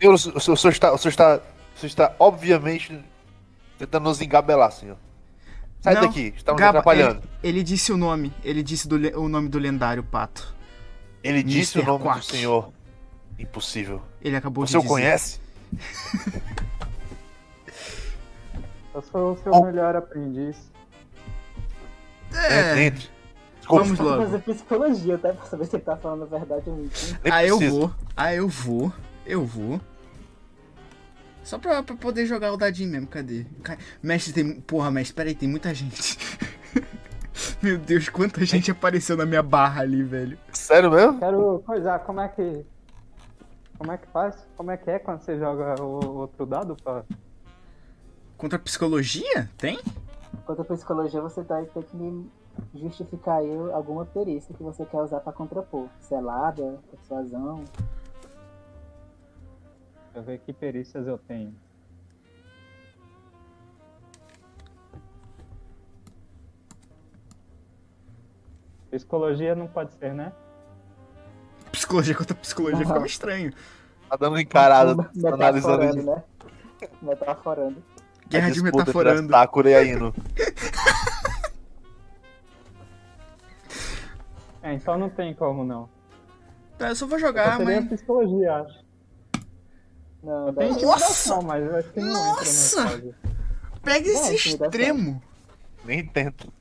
Senhor, 0.00 0.14
o, 0.14 0.18
senhor- 0.18 0.36
o 0.36 0.56
senhor 0.56 0.72
está, 0.72 0.92
o 0.92 0.98
senhor 0.98 1.10
está, 1.10 1.36
o 1.36 1.78
senhor 1.78 1.88
está 1.88 2.14
obviamente 2.18 3.02
tentando 3.78 4.04
nos 4.04 4.20
engabelar, 4.20 4.70
senhor. 4.70 4.96
Sai 5.80 5.94
Não, 5.94 6.02
daqui, 6.02 6.34
estamos 6.36 6.58
Gaba, 6.60 6.78
atrapalhando. 6.80 7.22
Ele, 7.42 7.58
ele 7.58 7.62
disse 7.62 7.92
o 7.92 7.96
nome. 7.96 8.32
Ele 8.44 8.62
disse 8.62 8.88
do 8.88 8.96
o 9.20 9.28
nome 9.28 9.48
do 9.48 9.58
lendário 9.58 10.02
pato. 10.02 10.54
Ele, 11.22 11.42
disse 11.42 11.78
o 11.78 11.84
nome 11.84 12.04
Quack. 12.04 12.18
do 12.20 12.24
senhor. 12.24 12.72
Impossível. 13.38 14.02
Ele 14.20 14.36
acabou 14.36 14.66
Você 14.66 14.72
de 14.72 14.76
o 14.78 14.80
dizer. 14.80 14.88
conhece? 14.92 15.40
Eu 18.96 19.02
sou 19.02 19.32
o 19.32 19.38
seu 19.38 19.52
Oh. 19.52 19.64
melhor 19.66 19.94
aprendiz. 19.94 20.56
É. 22.34 22.70
Entre, 22.70 22.84
entre. 22.86 23.10
Desculpa, 23.58 23.84
Vamos 23.84 23.98
logo. 23.98 24.22
fazer 24.22 24.38
psicologia, 24.40 25.18
tá? 25.18 25.32
Pra 25.34 25.44
saber 25.44 25.66
se 25.66 25.76
ele 25.76 25.82
tá 25.84 25.96
falando 25.96 26.22
a 26.22 26.26
verdade 26.38 26.62
ou 26.70 26.76
mentira. 26.76 27.20
nem 27.22 27.32
Ah, 27.32 27.44
eu 27.44 27.58
vou. 27.58 27.90
Ah, 28.16 28.34
eu 28.34 28.48
vou. 28.48 28.92
Eu 29.26 29.44
vou. 29.44 29.80
Só 31.42 31.58
pra, 31.58 31.82
pra 31.82 31.94
poder 31.94 32.24
jogar 32.26 32.52
o 32.52 32.56
dadinho 32.56 32.90
mesmo, 32.90 33.06
cadê? 33.06 33.44
Ca- 33.62 33.76
Mestre, 34.02 34.32
tem. 34.32 34.60
Porra, 34.62 34.90
mestre, 34.90 35.14
peraí, 35.14 35.34
tem 35.34 35.48
muita 35.48 35.74
gente. 35.74 36.16
Meu 37.62 37.76
Deus, 37.78 38.08
quanta 38.08 38.44
gente 38.46 38.70
apareceu 38.70 39.16
na 39.16 39.26
minha 39.26 39.42
barra 39.42 39.82
ali, 39.82 40.02
velho. 40.02 40.38
Sério 40.52 40.90
mesmo? 40.90 41.18
Quero 41.18 41.62
coisar, 41.66 41.98
como 42.00 42.20
é 42.20 42.28
que. 42.28 42.64
Como 43.78 43.92
é 43.92 43.98
que 43.98 44.06
faz? 44.08 44.34
Como 44.56 44.70
é 44.70 44.76
que 44.78 44.88
é 44.90 44.98
quando 44.98 45.20
você 45.20 45.38
joga 45.38 45.80
o 45.82 46.16
outro 46.18 46.46
dado 46.46 46.74
pra. 46.82 47.04
Contra 48.36 48.58
a 48.58 48.60
psicologia? 48.60 49.48
Tem? 49.56 49.78
À 50.46 50.64
psicologia, 50.64 51.20
você 51.20 51.42
vai 51.42 51.64
ter 51.64 51.82
que 51.84 51.96
me 51.96 52.30
justificar 52.74 53.38
aí 53.38 53.50
alguma 53.72 54.04
perícia 54.04 54.54
que 54.54 54.62
você 54.62 54.84
quer 54.84 55.00
usar 55.00 55.20
pra 55.20 55.32
contrapor. 55.32 55.88
Selada, 56.00 56.78
persuasão. 56.90 57.64
Deixa 60.12 60.16
eu 60.16 60.22
ver 60.22 60.38
que 60.40 60.52
perícias 60.52 61.06
eu 61.06 61.18
tenho. 61.18 61.54
Psicologia 68.90 69.54
não 69.54 69.66
pode 69.66 69.92
ser, 69.94 70.14
né? 70.14 70.32
Psicologia 71.72 72.14
contra 72.14 72.34
psicologia 72.34 72.78
Não. 72.78 72.86
ficava 72.86 73.06
estranho. 73.06 73.52
Tá 74.08 74.16
dando 74.16 74.40
encarada, 74.40 75.10
analisando 75.32 76.02
né? 76.02 76.22
Metaforando. 77.02 77.82
Guerra 78.28 78.50
de 78.50 78.62
metaforando. 78.62 79.34
a 79.34 79.38
Sakura 79.40 79.70
e 79.70 79.74
a 79.74 79.82
Ino. 79.82 80.14
É, 84.62 84.72
então 84.74 84.98
não 84.98 85.08
tem 85.08 85.32
como 85.32 85.64
não. 85.64 85.88
Tá, 86.76 86.88
eu 86.88 86.96
só 86.96 87.06
vou 87.06 87.18
jogar, 87.20 87.56
seria 87.56 87.80
mas. 87.82 87.88
psicologia, 87.90 88.52
acho. 88.56 88.84
Não, 90.24 90.52
daí- 90.52 90.70
intimidação, 90.70 91.40
mas 91.42 91.64
eu 91.64 91.76
acho 91.76 91.88
que 91.92 92.00
não 92.00 92.12
Nossa! 92.12 92.82
entra. 92.96 93.14
Pega 93.82 94.08
esse 94.08 94.14
Não, 94.22 94.32
intimidação. 94.32 94.66
extremo. 94.66 95.22
Nem 95.84 96.04
tento. 96.04 96.52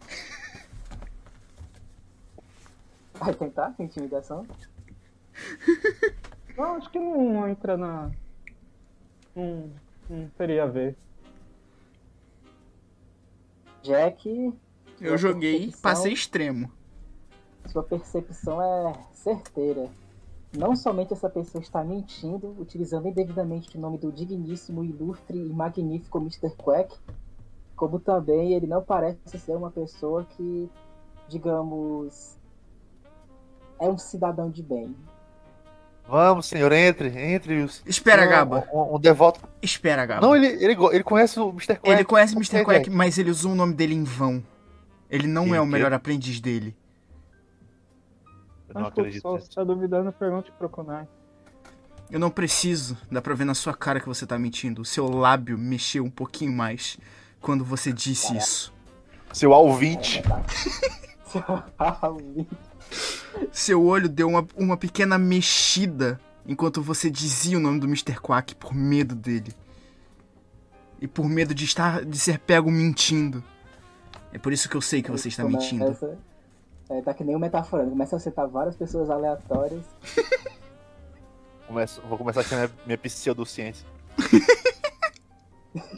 vai 3.15 3.33
tentar 3.33 3.71
com 3.71 3.83
intimidação? 3.83 4.45
Não, 6.55 6.75
acho 6.75 6.89
que 6.91 6.99
não 6.99 7.49
entra 7.49 7.75
na. 7.75 8.09
Não, 9.35 9.69
não 10.09 10.29
teria 10.37 10.63
a 10.63 10.67
ver. 10.67 10.95
Jack, 13.85 14.51
Eu 14.99 15.15
joguei, 15.15 15.71
passei 15.79 16.11
extremo. 16.11 16.71
sua 17.67 17.83
percepção 17.83 18.59
é 18.59 18.93
certeira. 19.13 19.87
Não 20.57 20.75
somente 20.75 21.13
essa 21.13 21.29
pessoa 21.29 21.61
está 21.61 21.83
mentindo, 21.83 22.55
utilizando 22.57 23.07
indevidamente 23.07 23.77
o 23.77 23.79
nome 23.79 23.99
do 23.99 24.11
digníssimo, 24.11 24.83
ilustre 24.83 25.37
e 25.37 25.53
magnífico 25.53 26.17
Mr. 26.17 26.49
Quack, 26.55 26.97
como 27.75 27.99
também 27.99 28.53
ele 28.53 28.65
não 28.65 28.81
parece 28.81 29.37
ser 29.37 29.55
uma 29.55 29.69
pessoa 29.69 30.23
que, 30.23 30.67
digamos, 31.27 32.37
é 33.79 33.87
um 33.87 33.99
cidadão 33.99 34.49
de 34.49 34.63
bem. 34.63 34.95
Vamos, 36.07 36.45
senhor, 36.45 36.71
entre, 36.71 37.07
entre. 37.17 37.63
os- 37.63 37.81
Espera, 37.85 38.25
Um- 38.25 38.29
Gaba. 38.29 38.67
Um, 38.71 38.95
um 38.95 38.99
devoto. 38.99 39.39
Espera, 39.61 40.05
Gaba. 40.05 40.21
Não, 40.25 40.35
ele, 40.35 40.47
ele, 40.63 40.77
ele 40.91 41.03
conhece 41.03 41.39
o 41.39 41.49
Mr. 41.49 41.75
Quack. 41.75 41.89
Ele 41.89 42.03
conhece 42.03 42.33
o 42.33 42.37
Mr. 42.37 42.63
Quack, 42.63 42.79
Jack. 42.85 42.89
mas 42.91 43.17
ele 43.17 43.31
usou 43.31 43.51
o 43.51 43.55
nome 43.55 43.73
dele 43.73 43.95
em 43.95 44.03
vão. 44.03 44.43
Ele 45.09 45.27
não 45.27 45.45
Que- 45.45 45.55
é 45.55 45.61
o 45.61 45.65
que? 45.65 45.71
melhor 45.71 45.91
aprendiz 45.93 46.39
dele. 46.39 46.75
Eu 48.69 48.75
não 48.75 48.81
Acho 48.83 48.91
que 48.93 48.99
acredito 49.01 49.21
só 49.21 49.33
nisso. 49.35 49.45
se 49.47 49.55
tá 49.55 49.63
duvidando, 49.63 50.11
pergunte 50.11 50.51
pro 50.57 50.69
Kunai. 50.69 51.07
Eu 52.11 52.19
não 52.19 52.29
preciso. 52.29 52.95
Dá 53.11 53.19
pra 53.21 53.33
ver 53.33 53.45
na 53.45 53.55
sua 53.55 53.73
cara 53.73 53.99
que 53.99 54.07
você 54.07 54.27
tá 54.27 54.37
mentindo. 54.37 54.81
O 54.81 54.85
seu 54.85 55.09
lábio 55.09 55.57
mexeu 55.57 56.03
um 56.03 56.09
pouquinho 56.09 56.51
mais 56.51 56.97
quando 57.41 57.63
você 57.65 57.91
disse 57.91 58.35
isso. 58.37 58.71
Seu 59.33 59.53
Alvinte. 59.53 60.21
Seu 61.25 61.41
olho 63.79 64.07
deu 64.09 64.27
uma, 64.27 64.47
uma 64.55 64.77
pequena 64.77 65.17
mexida 65.17 66.19
enquanto 66.47 66.81
você 66.81 67.09
dizia 67.09 67.57
o 67.57 67.61
nome 67.61 67.79
do 67.79 67.87
Mr. 67.87 68.19
Quack 68.19 68.55
por 68.55 68.73
medo 68.73 69.15
dele. 69.15 69.53
E 71.01 71.07
por 71.07 71.27
medo 71.27 71.53
de 71.53 71.65
estar 71.65 72.03
de 72.05 72.17
ser 72.17 72.39
pego 72.39 72.71
mentindo. 72.71 73.43
É 74.31 74.37
por 74.37 74.53
isso 74.53 74.69
que 74.69 74.75
eu 74.75 74.81
sei 74.81 75.01
que 75.01 75.11
você 75.11 75.27
está 75.27 75.43
mentindo. 75.43 75.85
Começa- 75.85 76.17
É, 76.89 77.01
tá 77.01 77.13
que 77.13 77.23
nem 77.23 77.35
o 77.35 77.39
metaforando. 77.39 77.89
Começa 77.91 78.15
a 78.15 78.19
citar 78.19 78.47
várias 78.47 78.75
pessoas 78.75 79.09
aleatórias. 79.09 79.83
Começo- 81.67 82.01
vou 82.07 82.17
começar 82.17 82.41
aqui 82.41 82.53
a 82.53 82.57
minha, 82.57 82.71
minha 82.85 82.97
pseudociência. 82.97 83.85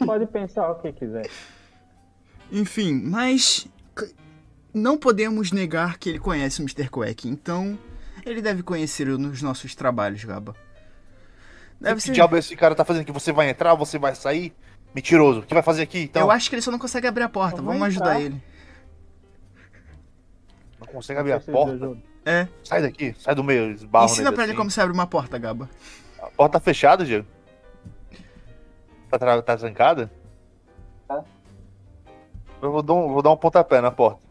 Pode 0.04 0.26
pensar 0.26 0.70
o 0.70 0.76
que 0.76 0.92
quiser. 0.92 1.28
Enfim, 2.50 2.94
mas 3.04 3.66
não 4.72 4.98
podemos 4.98 5.52
negar 5.52 5.98
que 5.98 6.08
ele 6.08 6.18
conhece 6.18 6.60
o 6.60 6.64
Mr. 6.64 6.88
Quack, 6.88 7.28
então 7.28 7.78
ele 8.24 8.42
deve 8.42 8.62
conhecer 8.62 9.08
os 9.08 9.42
nossos 9.42 9.74
trabalhos, 9.74 10.24
Gaba. 10.24 10.54
Deve 11.80 11.96
que 11.96 12.02
ser. 12.08 12.12
diabo 12.12 12.36
esse 12.36 12.56
cara 12.56 12.74
tá 12.74 12.84
fazendo? 12.84 13.04
Que 13.04 13.12
você 13.12 13.32
vai 13.32 13.48
entrar, 13.48 13.74
você 13.74 13.98
vai 13.98 14.14
sair? 14.14 14.52
Mentiroso. 14.94 15.40
O 15.40 15.42
que 15.42 15.54
vai 15.54 15.62
fazer 15.62 15.82
aqui, 15.82 16.00
então? 16.00 16.22
Eu 16.22 16.30
acho 16.30 16.48
que 16.48 16.56
ele 16.56 16.62
só 16.62 16.70
não 16.70 16.78
consegue 16.78 17.06
abrir 17.06 17.22
a 17.22 17.28
porta. 17.28 17.62
Vamos 17.62 17.82
ajudar 17.82 18.20
ele. 18.20 18.42
Não 20.80 20.86
consegue 20.86 21.20
abrir 21.20 21.32
a 21.32 21.40
porta? 21.40 21.96
É. 22.24 22.48
Sai 22.64 22.82
daqui, 22.82 23.14
sai 23.18 23.34
do 23.34 23.42
meio, 23.44 23.70
esbarro 23.70 24.06
Ensina 24.06 24.24
nele 24.24 24.34
pra 24.34 24.44
ele 24.44 24.52
assim. 24.52 24.58
como 24.58 24.70
se 24.70 24.80
abre 24.80 24.92
uma 24.92 25.06
porta, 25.06 25.38
Gaba. 25.38 25.68
A 26.20 26.26
porta 26.26 26.58
tá 26.58 26.60
fechada, 26.60 27.04
Diego? 27.04 27.26
Tá, 29.10 29.18
tá 29.42 29.56
trancada? 29.56 30.10
Tá. 31.06 31.24
Eu 32.60 32.72
vou 32.72 32.82
dar, 32.82 32.92
um, 32.92 33.12
vou 33.12 33.22
dar 33.22 33.30
um 33.30 33.36
pontapé 33.36 33.80
na 33.80 33.90
porta. 33.90 34.27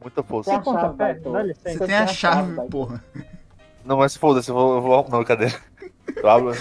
Muita 0.00 0.22
força. 0.22 0.50
Tem 0.50 0.58
a 0.58 0.62
Você 0.62 0.72
chave. 0.96 1.20
Dá 1.20 1.42
licença. 1.42 1.78
Você 1.78 1.86
tem 1.86 1.94
a 1.96 2.06
chave, 2.06 2.52
Baito. 2.54 2.70
porra. 2.70 3.04
Não, 3.84 3.96
mas 3.96 4.16
foda-se, 4.16 4.50
eu 4.50 4.54
vou, 4.54 4.74
eu 4.76 4.82
vou. 4.82 5.08
Não, 5.08 5.24
cadê? 5.24 5.46
Eu, 6.16 6.28
abro- 6.28 6.52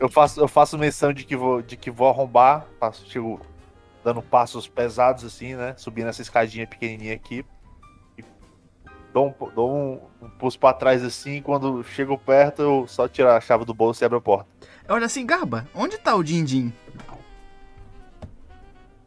eu 0.00 0.08
faço, 0.08 0.40
eu 0.40 0.48
faço 0.48 0.76
menção 0.78 1.12
de 1.12 1.24
que 1.24 1.36
vou, 1.36 1.62
de 1.62 1.76
que 1.76 1.90
vou 1.90 2.08
arrombar. 2.08 2.66
Faço, 2.80 3.04
chego 3.06 3.40
dando 4.02 4.20
passos 4.22 4.66
pesados 4.68 5.24
assim, 5.24 5.54
né? 5.54 5.74
Subindo 5.76 6.08
essa 6.08 6.22
escadinha 6.22 6.66
pequenininha 6.66 7.14
aqui. 7.14 7.44
E 8.18 8.24
dou 9.12 9.28
um, 9.28 9.50
dou 9.54 9.72
um, 9.74 10.00
um 10.26 10.28
pulso 10.30 10.58
pra 10.58 10.72
trás 10.72 11.04
assim. 11.04 11.40
Quando 11.40 11.82
chego 11.84 12.18
perto, 12.18 12.62
eu 12.62 12.86
só 12.88 13.06
tiro 13.08 13.28
a 13.30 13.40
chave 13.40 13.64
do 13.64 13.72
bolso 13.74 14.02
e 14.02 14.04
abro 14.04 14.18
a 14.18 14.20
porta. 14.20 14.46
Olha 14.88 15.06
assim, 15.06 15.24
Garba, 15.24 15.66
onde 15.74 15.96
tá 15.98 16.14
o 16.14 16.22
Din-Din? 16.22 16.72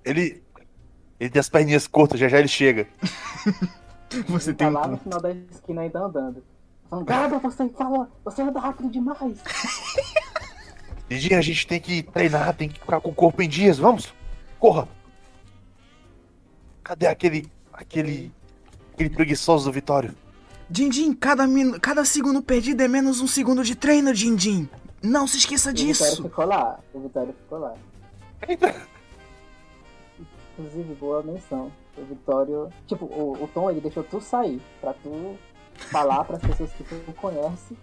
Ele. 0.05 0.41
Ele 1.19 1.29
tem 1.29 1.39
as 1.39 1.49
perninhas 1.49 1.87
curtas, 1.87 2.19
já 2.19 2.27
já 2.27 2.39
ele 2.39 2.47
chega. 2.47 2.87
Você 4.29 4.51
Ele 4.51 4.57
tem 4.57 4.67
tá 4.67 4.69
um 4.69 4.73
lá 4.73 4.87
no 4.87 4.97
final 4.97 5.19
da 5.21 5.31
esquina 5.31 5.81
ainda 5.81 5.99
andando. 5.99 6.43
Garba, 7.03 7.37
você 7.39 7.67
fala, 7.67 8.09
você 8.23 8.41
anda 8.41 8.59
rápido 8.59 8.89
demais. 8.89 9.37
Didi, 11.09 11.33
a 11.33 11.41
gente 11.41 11.67
tem 11.67 11.81
que 11.81 12.01
treinar, 12.03 12.55
tem 12.55 12.69
que 12.69 12.79
ficar 12.79 13.01
com 13.01 13.09
o 13.09 13.13
corpo 13.13 13.41
em 13.41 13.49
dias, 13.49 13.77
vamos? 13.77 14.13
Corra! 14.57 14.87
Cadê 16.83 17.07
aquele. 17.07 17.51
aquele. 17.73 18.31
aquele 18.93 19.09
preguiçoso 19.09 19.65
do 19.65 19.73
Vitório? 19.73 20.15
Din-Din, 20.69 21.13
cada, 21.13 21.45
minu... 21.45 21.79
cada 21.79 22.05
segundo 22.05 22.41
perdido 22.41 22.81
é 22.81 22.87
menos 22.87 23.19
um 23.19 23.27
segundo 23.27 23.63
de 23.63 23.75
treino, 23.75 24.13
Din-Din. 24.13 24.69
Não 25.03 25.27
se 25.27 25.37
esqueça 25.37 25.69
E 25.69 25.73
o 25.73 25.75
Vitório 25.75 25.93
disso. 25.93 26.23
ficou 26.23 26.45
lá. 26.45 26.79
O 26.93 26.99
Vitório 27.01 27.33
ficou 27.43 27.59
lá. 27.59 27.73
Inclusive, 30.57 30.95
boa 30.95 31.21
menção. 31.21 31.71
O 31.97 32.03
Vitório. 32.03 32.69
Tipo, 32.87 33.05
o, 33.05 33.43
o 33.43 33.47
Tom 33.53 33.69
ele 33.69 33.81
deixou 33.81 34.03
tu 34.03 34.19
sair. 34.19 34.61
Pra 34.81 34.93
tu 34.93 35.37
falar 35.75 36.23
pras 36.23 36.41
pessoas 36.41 36.73
que 36.73 36.83
tu 36.83 36.95
não 37.05 37.13
conhece 37.13 37.77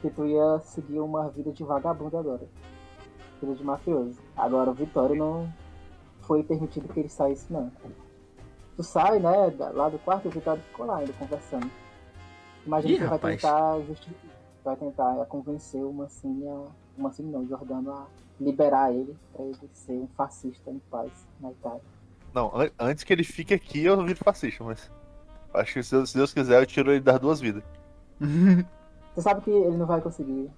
que 0.00 0.10
tu 0.10 0.24
ia 0.26 0.60
seguir 0.60 1.00
uma 1.00 1.28
vida 1.28 1.52
de 1.52 1.64
vagabundo 1.64 2.16
agora. 2.16 2.48
Vida 3.40 3.54
de 3.54 3.64
mafioso. 3.64 4.18
Agora 4.36 4.70
o 4.70 4.74
Vitório 4.74 5.16
não 5.16 5.52
foi 6.22 6.42
permitido 6.42 6.92
que 6.92 7.00
ele 7.00 7.08
saísse, 7.08 7.52
não. 7.52 7.70
Tu 8.76 8.82
sai, 8.82 9.18
né, 9.18 9.52
lá 9.74 9.88
do 9.88 9.98
quarto 9.98 10.28
o 10.28 10.30
Vitório 10.30 10.62
ficou 10.62 10.86
lá 10.86 10.98
ainda 10.98 11.12
conversando. 11.14 11.70
Imagina 12.64 12.94
Ih, 12.94 12.98
que 12.98 13.04
vai 13.06 13.18
tentar 13.18 13.80
justificar. 13.80 14.38
Vai 14.64 14.76
tentar 14.76 15.26
convencer 15.26 15.82
o 15.82 15.92
Mancini 15.92 16.46
a. 16.46 16.52
O 16.96 17.02
Mancini 17.02 17.30
não, 17.30 17.40
o 17.40 17.48
Jordano 17.48 17.92
a 17.92 18.06
liberar 18.40 18.92
ele 18.92 19.16
pra 19.32 19.44
ele 19.44 19.56
ser 19.72 19.92
um 19.92 20.08
fascista 20.16 20.70
em 20.70 20.78
paz 20.90 21.10
na 21.40 21.50
Itália. 21.50 21.80
Não, 22.34 22.54
an- 22.54 22.70
antes 22.78 23.04
que 23.04 23.12
ele 23.12 23.24
fique 23.24 23.52
aqui, 23.54 23.84
eu 23.84 24.02
viro 24.04 24.18
fascista, 24.18 24.62
mas. 24.64 24.90
Acho 25.54 25.74
que 25.74 25.82
se 25.82 25.90
Deus, 25.92 26.10
se 26.10 26.16
Deus 26.16 26.32
quiser, 26.34 26.60
eu 26.60 26.66
tiro 26.66 26.90
ele 26.92 27.00
das 27.00 27.18
duas 27.18 27.40
vidas. 27.40 27.62
Você 29.14 29.22
sabe 29.22 29.40
que 29.42 29.50
ele 29.50 29.76
não 29.76 29.86
vai 29.86 30.00
conseguir. 30.00 30.50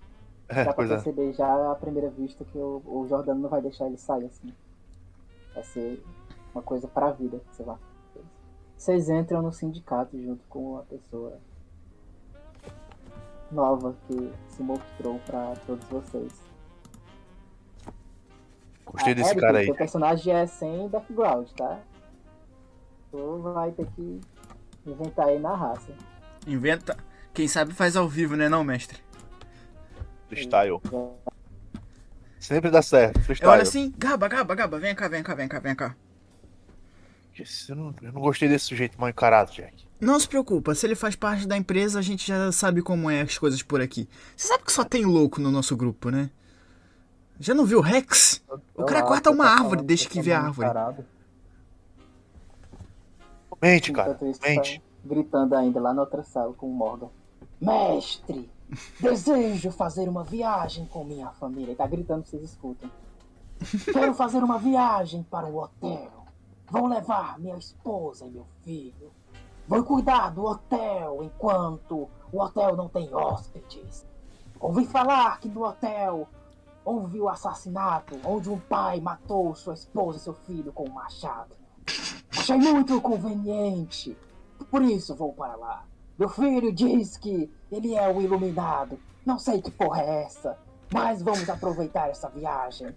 É, 0.48 0.64
Dá 0.64 0.72
pra 0.72 0.84
é. 0.84 0.88
perceber 0.88 1.32
já 1.32 1.70
à 1.70 1.74
primeira 1.76 2.10
vista 2.10 2.44
que 2.44 2.58
o, 2.58 2.82
o 2.84 3.06
Jordano 3.08 3.40
não 3.40 3.48
vai 3.48 3.62
deixar 3.62 3.86
ele 3.86 3.96
sair 3.96 4.26
assim. 4.26 4.52
Vai 5.54 5.62
ser 5.62 6.04
uma 6.52 6.62
coisa 6.62 6.88
pra 6.88 7.12
vida, 7.12 7.40
sei 7.52 7.64
lá. 7.64 7.78
Vocês 8.76 9.08
entram 9.08 9.40
no 9.42 9.52
sindicato 9.52 10.20
junto 10.20 10.42
com 10.48 10.76
a 10.78 10.82
pessoa 10.82 11.38
nova 13.50 13.94
que 14.06 14.32
se 14.48 14.62
mostrou 14.62 15.18
pra 15.26 15.54
todos 15.66 15.84
vocês. 15.88 16.32
Gostei 18.92 19.12
Ah, 19.12 19.16
desse 19.16 19.30
Eric, 19.30 19.40
cara 19.40 19.58
aí. 19.58 19.66
Seu 19.66 19.74
personagem 19.74 20.34
é 20.34 20.46
sem 20.46 20.88
background, 20.88 21.48
tá? 21.56 21.78
Tu 23.10 23.38
vai 23.42 23.70
ter 23.72 23.86
que 23.96 24.20
inventar 24.86 25.26
aí 25.28 25.38
na 25.38 25.54
raça. 25.54 25.92
Inventa. 26.46 26.96
Quem 27.32 27.46
sabe 27.48 27.72
faz 27.72 27.96
ao 27.96 28.08
vivo, 28.08 28.36
né, 28.36 28.48
não, 28.48 28.64
mestre? 28.64 28.98
Freestyle. 30.28 30.80
Já- 30.90 31.32
Sempre 32.38 32.70
dá 32.70 32.80
certo. 32.82 33.20
Freestyle. 33.20 33.52
olho 33.52 33.62
assim, 33.62 33.92
Gaba, 33.98 34.26
Gaba, 34.26 34.54
Gaba, 34.54 34.78
vem 34.78 34.94
cá, 34.94 35.08
vem 35.08 35.22
cá, 35.22 35.34
vem 35.34 35.46
cá, 35.48 35.58
vem 35.60 35.74
cá. 35.74 35.94
Eu 37.68 37.76
não, 37.76 37.94
eu 38.02 38.12
não 38.12 38.20
gostei 38.20 38.48
desse 38.48 38.66
sujeito 38.66 39.00
mal 39.00 39.08
encarado, 39.08 39.50
Jack. 39.52 39.86
Não 40.00 40.18
se 40.20 40.28
preocupa, 40.28 40.74
se 40.74 40.86
ele 40.86 40.94
faz 40.94 41.16
parte 41.16 41.46
da 41.46 41.56
empresa, 41.56 41.98
a 41.98 42.02
gente 42.02 42.26
já 42.26 42.50
sabe 42.52 42.82
como 42.82 43.08
é 43.08 43.22
as 43.22 43.38
coisas 43.38 43.62
por 43.62 43.80
aqui. 43.80 44.08
Você 44.36 44.48
sabe 44.48 44.64
que 44.64 44.72
só 44.72 44.84
tem 44.84 45.04
louco 45.06 45.40
no 45.40 45.50
nosso 45.50 45.74
grupo, 45.76 46.10
né? 46.10 46.30
Já 47.40 47.54
não 47.54 47.64
viu 47.64 47.78
o 47.78 47.82
Rex? 47.82 48.44
O 48.76 48.84
cara 48.84 49.02
corta 49.02 49.30
uma 49.30 49.44
tá 49.44 49.50
árvore 49.50 49.82
desde 49.82 50.06
que 50.06 50.16
sou 50.16 50.22
vê 50.22 50.32
a 50.32 50.42
árvore. 50.42 50.68
Mente, 53.62 53.92
cara. 53.92 54.18
Mente. 54.42 54.78
tá 54.78 54.86
gritando 55.02 55.56
ainda 55.56 55.80
lá 55.80 55.94
na 55.94 56.02
outra 56.02 56.22
sala 56.22 56.52
com 56.52 56.66
o 56.66 56.74
Morgan. 56.74 57.08
Mestre, 57.58 58.50
desejo 59.00 59.70
fazer 59.70 60.06
uma 60.06 60.22
viagem 60.22 60.84
com 60.84 61.02
minha 61.02 61.30
família. 61.30 61.68
Ele 61.68 61.76
tá 61.76 61.86
gritando, 61.86 62.26
vocês 62.26 62.42
escutam. 62.42 62.90
Quero 63.90 64.12
fazer 64.12 64.44
uma 64.44 64.58
viagem 64.58 65.22
para 65.22 65.46
o 65.46 65.62
hotel. 65.62 66.26
Vou 66.70 66.86
levar 66.88 67.38
minha 67.38 67.56
esposa 67.56 68.26
e 68.26 68.30
meu 68.30 68.46
filho. 68.62 69.10
Vou 69.66 69.82
cuidar 69.82 70.28
do 70.28 70.44
hotel 70.44 71.20
enquanto 71.22 72.06
o 72.30 72.38
hotel 72.38 72.76
não 72.76 72.88
tem 72.88 73.14
hóspedes. 73.14 74.04
Ouvi 74.58 74.84
falar 74.84 75.40
que 75.40 75.48
no 75.48 75.64
hotel 75.64 76.28
houve 76.84 77.20
o 77.20 77.28
assassinato 77.28 78.18
onde 78.24 78.48
um 78.48 78.58
pai 78.58 79.00
matou 79.00 79.54
sua 79.54 79.74
esposa 79.74 80.18
e 80.18 80.20
seu 80.20 80.34
filho 80.34 80.72
com 80.72 80.88
um 80.88 80.92
machado. 80.92 81.54
Achei 82.36 82.56
muito 82.56 83.00
conveniente. 83.00 84.16
Por 84.70 84.82
isso 84.82 85.14
vou 85.14 85.32
para 85.32 85.56
lá. 85.56 85.84
Meu 86.18 86.28
filho 86.28 86.72
diz 86.72 87.16
que 87.16 87.50
ele 87.70 87.94
é 87.94 88.08
o 88.08 88.20
iluminado. 88.20 88.98
Não 89.24 89.38
sei 89.38 89.60
que 89.60 89.70
porra 89.70 90.02
é 90.02 90.22
essa. 90.24 90.58
Mas 90.92 91.22
vamos 91.22 91.48
aproveitar 91.48 92.08
essa 92.10 92.28
viagem. 92.28 92.94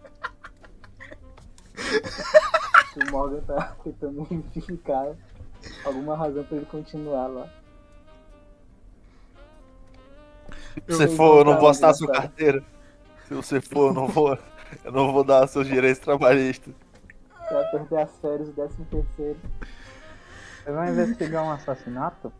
o 3.07 3.11
Morgan 3.11 3.41
tá 3.41 3.75
tentando 3.83 4.27
justificar 4.29 5.15
alguma 5.85 6.15
razão 6.15 6.43
pra 6.43 6.57
ele 6.57 6.65
continuar 6.65 7.27
lá. 7.27 7.49
Se 10.75 10.81
você 10.87 11.07
for, 11.07 11.39
eu 11.39 11.45
não 11.45 11.59
vou 11.59 11.69
a 11.69 11.73
sua 11.73 12.11
carteira. 12.11 12.63
Se 13.27 13.33
você 13.33 13.61
for, 13.61 13.89
eu 13.89 13.93
não 13.93 14.07
vou. 14.07 14.37
Eu 14.83 14.91
não 14.91 15.11
vou 15.13 15.23
dar 15.23 15.45
seus 15.47 15.67
direitos 15.67 15.99
trabalhistas. 15.99 16.73
Você 17.47 17.53
vai 17.53 17.71
perder 17.71 17.99
as 17.99 18.17
férias 18.17 18.47
do 18.49 18.53
13 18.55 18.85
terceiro. 18.85 19.39
Você 20.63 20.71
vai 20.71 20.89
investigar 20.89 21.43
um 21.43 21.51
assassinato? 21.51 22.33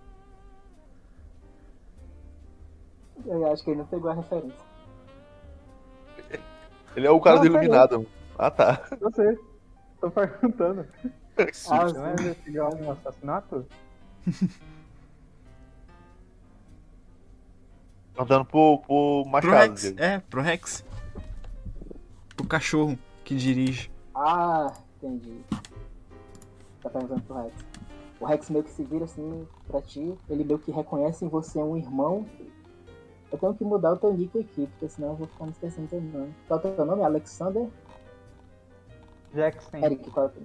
Eu 3.26 3.52
acho 3.52 3.64
que 3.64 3.70
ele 3.72 3.80
não 3.80 3.86
pegou 3.86 4.10
a 4.10 4.16
referência. 4.16 4.74
Ele 6.96 7.08
é 7.08 7.12
o 7.12 7.20
cara 7.20 7.36
Não, 7.38 7.44
do 7.44 7.48
iluminado. 7.48 8.08
Ah 8.38 8.50
tá. 8.52 8.84
Eu 9.00 9.12
sei. 9.12 9.38
Tô 10.00 10.10
perguntando. 10.12 10.88
Ah, 11.36 11.48
Você 11.52 11.98
vai 11.98 12.14
investigar 12.14 12.72
um 12.76 12.92
assassinato? 12.92 13.66
Andando 18.18 18.46
pro, 18.46 18.80
pro 18.80 19.24
Pro 19.24 19.32
Machado. 19.32 19.54
Rex. 19.54 19.82
Diego. 19.82 20.02
É, 20.02 20.20
pro 20.20 20.42
Rex. 20.42 20.86
Pro 22.36 22.48
cachorro 22.48 22.98
que 23.24 23.36
dirige. 23.36 23.92
Ah, 24.14 24.72
entendi. 24.98 25.40
Tá 26.82 26.90
perguntando 26.90 27.22
pro 27.24 27.44
Rex. 27.44 27.54
O 28.20 28.26
Rex 28.26 28.50
meio 28.50 28.64
que 28.64 28.72
se 28.72 28.84
vira 28.84 29.06
assim 29.06 29.48
pra 29.68 29.82
ti, 29.82 30.14
ele 30.30 30.44
meio 30.44 30.60
que 30.60 30.72
reconhece 30.72 31.26
em 31.26 31.28
você 31.28 31.60
um 31.60 31.76
irmão. 31.76 32.26
Eu 33.32 33.38
tenho 33.38 33.54
que 33.56 33.64
mudar 33.64 33.94
o 33.94 33.98
teu 33.98 34.14
nick 34.14 34.40
aqui, 34.40 34.68
porque 34.68 34.88
senão 34.88 35.10
eu 35.10 35.16
vou 35.16 35.28
ficar 35.28 35.46
me 35.46 35.52
esquecendo 35.52 35.88
teu 35.88 36.00
nome. 36.00 36.36
Qual 36.48 36.60
é 36.60 36.68
o 36.68 36.76
teu 36.76 36.86
nome? 36.86 37.04
Alexander? 37.04 37.68
Jackson. 39.34 39.78
Eric, 39.78 40.12
qual 40.12 40.28
é 40.28 40.30
o 40.30 40.32
teu 40.32 40.44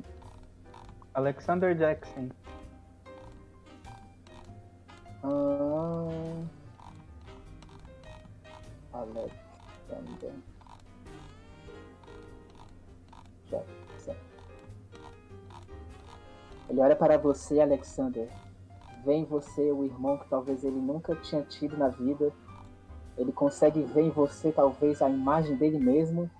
Alexander 1.15 1.75
Jackson. 1.77 2.31
Ah... 5.23 6.58
Alexander. 8.99 10.35
Jackson. 13.47 14.15
Ele 16.69 16.81
olha 16.81 16.97
para 16.97 17.17
você, 17.17 17.61
Alexander. 17.61 18.29
Vê 19.05 19.15
em 19.15 19.25
você 19.25 19.71
o 19.73 19.85
irmão 19.85 20.19
que 20.19 20.29
talvez 20.29 20.65
ele 20.65 20.79
nunca 20.79 21.15
tinha 21.17 21.43
tido 21.43 21.77
na 21.77 21.89
vida. 21.89 22.33
Ele 23.17 23.33
consegue 23.33 23.83
ver 23.83 24.03
em 24.03 24.11
você 24.11 24.53
talvez 24.53 25.01
a 25.01 25.09
imagem 25.09 25.57
dele 25.57 25.79
mesmo. 25.79 26.31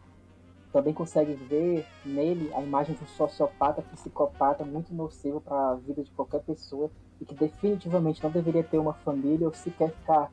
Também 0.73 0.93
consegue 0.93 1.33
ver 1.33 1.87
nele 2.05 2.53
a 2.55 2.61
imagem 2.61 2.95
de 2.95 3.03
um 3.03 3.07
sociopata, 3.07 3.81
psicopata 3.81 4.65
muito 4.65 4.93
nocivo 4.93 5.41
para 5.41 5.71
a 5.71 5.75
vida 5.77 6.03
de 6.03 6.11
qualquer 6.11 6.43
pessoa 6.43 6.91
e 7.21 7.25
que 7.25 7.35
definitivamente 7.35 8.23
não 8.23 8.31
deveria 8.31 8.63
ter 8.63 8.79
uma 8.79 8.93
família 8.93 9.47
ou 9.47 9.55
sequer 9.55 9.91
ficar 9.93 10.31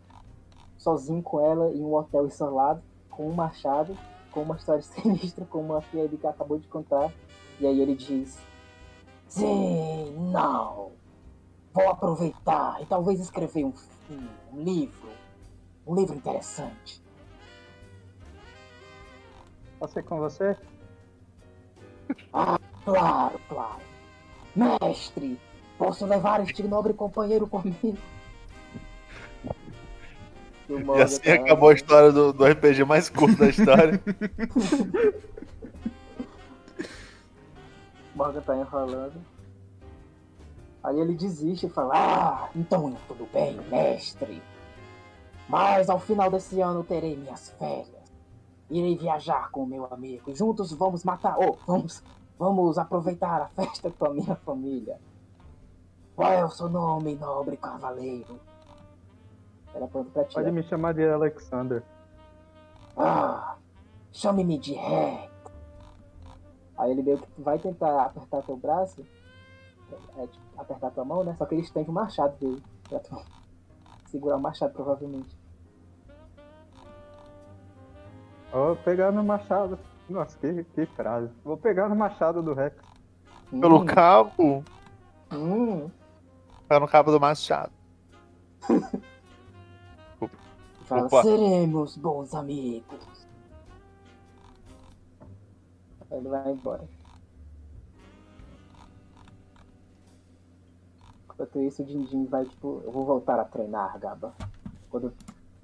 sozinho 0.77 1.21
com 1.21 1.39
ela 1.39 1.71
em 1.71 1.81
um 1.81 1.93
hotel 1.93 2.27
isolado, 2.27 2.81
com 3.09 3.29
um 3.29 3.33
machado, 3.33 3.97
com 4.31 4.41
uma 4.41 4.55
história 4.55 4.81
sinistra, 4.83 5.45
como 5.45 5.75
a 5.75 5.81
que 5.81 5.97
ele 5.97 6.19
acabou 6.23 6.59
de 6.59 6.67
contar. 6.67 7.11
E 7.59 7.65
aí 7.65 7.79
ele 7.79 7.95
diz: 7.95 8.37
Sim, 9.27 10.13
não. 10.31 10.91
vou 11.73 11.89
aproveitar 11.89 12.81
e 12.81 12.85
talvez 12.85 13.19
escrever 13.19 13.65
um, 13.65 13.73
um, 14.09 14.27
um 14.53 14.63
livro. 14.63 15.09
Um 15.87 15.95
livro 15.95 16.15
interessante. 16.15 17.01
Posso 19.79 19.99
ir 19.99 20.03
com 20.03 20.17
você? 20.17 20.57
Ah, 22.33 22.59
claro, 22.83 23.39
claro. 23.47 23.81
Mestre, 24.55 25.39
posso 25.77 26.05
levar 26.05 26.41
este 26.41 26.63
nobre 26.63 26.93
companheiro 26.93 27.47
comigo? 27.47 27.97
E 30.97 31.01
assim 31.01 31.21
tá- 31.21 31.33
acabou 31.33 31.69
a 31.69 31.73
história 31.73 32.11
do, 32.11 32.33
do 32.33 32.43
RPG 32.45 32.83
mais 32.85 33.09
curto 33.09 33.37
da 33.37 33.47
história. 33.49 34.01
Morgan 38.15 38.41
tá 38.41 38.55
enrolando. 38.55 39.21
Aí 40.83 40.99
ele 40.99 41.13
desiste 41.15 41.65
e 41.65 41.69
fala: 41.69 41.93
Ah, 41.95 42.49
então 42.55 42.95
tudo 43.07 43.27
bem, 43.31 43.59
mestre. 43.69 44.41
Mas 45.47 45.89
ao 45.89 45.99
final 45.99 46.29
desse 46.31 46.59
ano 46.61 46.83
terei 46.83 47.15
minhas 47.15 47.49
férias. 47.59 48.05
Irei 48.69 48.97
viajar 48.97 49.51
com 49.51 49.63
o 49.63 49.67
meu 49.67 49.85
amigo 49.91 50.31
e 50.31 50.35
juntos 50.35 50.71
vamos 50.71 51.03
matar. 51.03 51.37
Oh, 51.37 51.55
vamos, 51.67 52.01
vamos 52.39 52.77
aproveitar 52.79 53.41
a 53.41 53.47
festa 53.47 53.91
com 53.91 54.05
a 54.05 54.13
minha 54.13 54.35
família. 54.37 54.97
Qual 56.15 56.31
é 56.31 56.43
o 56.43 56.49
seu 56.49 56.69
nome, 56.69 57.15
nobre 57.15 57.57
cavaleiro? 57.57 58.39
Era 59.75 59.87
pronto 59.87 60.09
pra 60.11 60.23
ti. 60.23 60.33
Pode 60.35 60.51
me 60.51 60.63
chamar 60.63 60.93
de 60.93 61.05
Alexander. 61.07 61.83
Ah, 62.97 63.57
chame-me 64.13 64.57
de 64.57 64.73
Rex. 64.73 65.29
Aí 66.77 66.91
ele 66.91 67.03
meio 67.03 67.17
que 67.19 67.41
vai 67.41 67.59
tentar 67.59 68.05
apertar 68.05 68.41
teu 68.43 68.57
braço, 68.57 69.05
é, 70.17 70.27
tipo, 70.27 70.43
apertar 70.57 70.91
tua 70.91 71.05
mão, 71.05 71.23
né? 71.23 71.35
Só 71.37 71.45
que 71.45 71.55
ele 71.55 71.61
estende 71.61 71.89
o 71.89 71.93
machado 71.93 72.35
dele 72.37 72.63
pra 72.89 72.99
tu 72.99 73.15
segurar 74.07 74.37
o 74.37 74.41
machado, 74.41 74.73
provavelmente. 74.73 75.37
Vou 78.51 78.75
pegar 78.77 79.11
no 79.11 79.23
machado. 79.23 79.77
Nossa, 80.09 80.37
que, 80.37 80.63
que 80.63 80.85
frase. 80.87 81.29
Vou 81.43 81.57
pegar 81.57 81.89
no 81.89 81.95
machado 81.95 82.41
do 82.41 82.53
Rex. 82.53 82.75
Pelo 83.49 83.81
Hum, 83.81 83.85
cabo. 83.85 84.63
hum. 85.31 85.89
Pelo 86.67 86.87
cabo 86.87 87.11
do 87.11 87.19
machado. 87.19 87.71
Fala, 90.85 91.07
Opa. 91.07 91.23
seremos 91.23 91.97
bons 91.97 92.33
amigos. 92.35 93.25
Ele 96.11 96.29
vai 96.29 96.51
embora. 96.51 96.83
Enquanto 101.25 101.59
isso, 101.59 101.81
o 101.81 101.85
Dindim 101.85 102.25
vai, 102.25 102.45
tipo, 102.45 102.81
eu 102.85 102.91
vou 102.91 103.03
voltar 103.03 103.39
a 103.39 103.45
treinar, 103.45 103.97
Gaba. 103.99 104.33
Quando 104.89 105.07
eu 105.07 105.13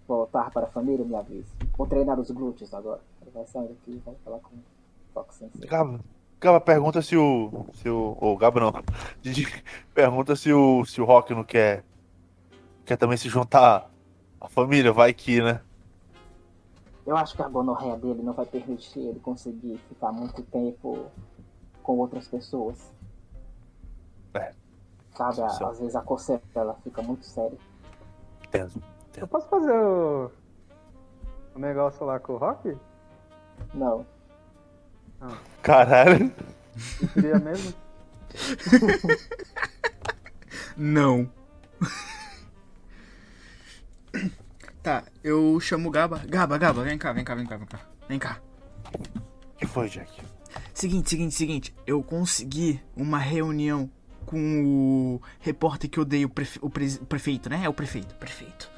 voltar 0.07 0.49
para 0.49 0.65
a 0.65 0.69
família, 0.69 1.05
me 1.05 1.15
avise. 1.15 1.53
Vou 1.77 1.85
treinar 1.85 2.19
os 2.19 2.31
glúteos 2.31 2.73
agora. 2.73 3.01
Ele 3.21 3.31
vai 3.31 3.45
sair 3.45 3.67
daqui 3.67 3.91
e 3.91 3.97
vai 3.99 4.15
falar 4.25 4.39
com 4.39 4.55
o 4.55 4.59
Fox 5.13 5.35
Sensei. 5.35 5.69
Gaba, 5.69 5.99
Gaba 6.39 6.59
pergunta 6.59 7.01
se 7.03 7.15
o. 7.15 7.67
Se 7.73 7.87
o. 7.87 8.17
Ô, 8.19 8.35
Gaba 8.35 8.59
não. 8.59 8.73
Didi 9.21 9.47
pergunta 9.93 10.35
se 10.35 10.51
o. 10.51 10.83
Se 10.83 10.99
o 10.99 11.05
Rock 11.05 11.33
não 11.35 11.43
quer. 11.43 11.85
Quer 12.83 12.97
também 12.97 13.15
se 13.15 13.29
juntar 13.29 13.90
à 14.41 14.49
família, 14.49 14.91
vai 14.91 15.13
que, 15.13 15.41
né? 15.41 15.61
Eu 17.05 17.15
acho 17.17 17.35
que 17.35 17.41
a 17.41 17.47
gonorreia 17.47 17.95
dele 17.97 18.21
não 18.21 18.33
vai 18.33 18.45
permitir 18.45 18.99
ele 18.99 19.19
conseguir 19.19 19.77
ficar 19.89 20.11
muito 20.11 20.41
tempo 20.43 21.05
com 21.83 21.97
outras 21.97 22.27
pessoas. 22.27 22.91
É. 24.33 24.53
Sabe, 25.15 25.41
a- 25.41 25.49
Sim. 25.49 25.63
às 25.65 25.79
vezes 25.79 25.95
a 25.95 26.01
coceira 26.01 26.41
ela 26.55 26.75
fica 26.83 27.01
muito 27.01 27.25
séria. 27.25 27.57
Entendo. 28.45 28.81
Eu 29.17 29.27
posso 29.27 29.47
fazer 29.49 29.71
o, 29.73 30.31
o 31.55 31.59
negócio 31.59 32.05
lá 32.05 32.19
com 32.19 32.33
o 32.33 32.37
Rock? 32.37 32.77
Não. 33.73 34.05
Caralho. 35.61 36.31
Eu 37.01 37.07
queria 37.09 37.39
mesmo. 37.39 37.73
Não. 40.77 41.29
tá, 44.83 45.03
eu 45.23 45.59
chamo 45.59 45.89
o 45.89 45.91
Gaba. 45.91 46.19
Gaba, 46.27 46.57
Gaba, 46.57 46.83
vem 46.83 46.97
cá, 46.97 47.11
vem 47.13 47.23
cá, 47.23 47.35
vem 47.35 47.45
cá, 47.45 47.57
vem 47.57 47.67
cá. 47.67 47.79
Vem 48.07 48.19
cá. 48.19 48.39
O 49.55 49.57
que 49.57 49.65
foi, 49.67 49.87
Jack? 49.89 50.11
Seguinte, 50.73 51.09
seguinte, 51.09 51.35
seguinte. 51.35 51.75
Eu 51.85 52.01
consegui 52.03 52.81
uma 52.95 53.17
reunião 53.17 53.89
com 54.25 54.63
o 54.65 55.21
repórter 55.39 55.89
que 55.89 55.99
odeia 55.99 56.25
o, 56.25 56.29
prefe- 56.29 56.59
o 56.61 56.69
pre- 56.69 56.99
o 57.01 57.05
prefeito, 57.05 57.49
né? 57.49 57.61
É 57.63 57.69
o 57.69 57.73
prefeito, 57.73 58.15
prefeito. 58.15 58.69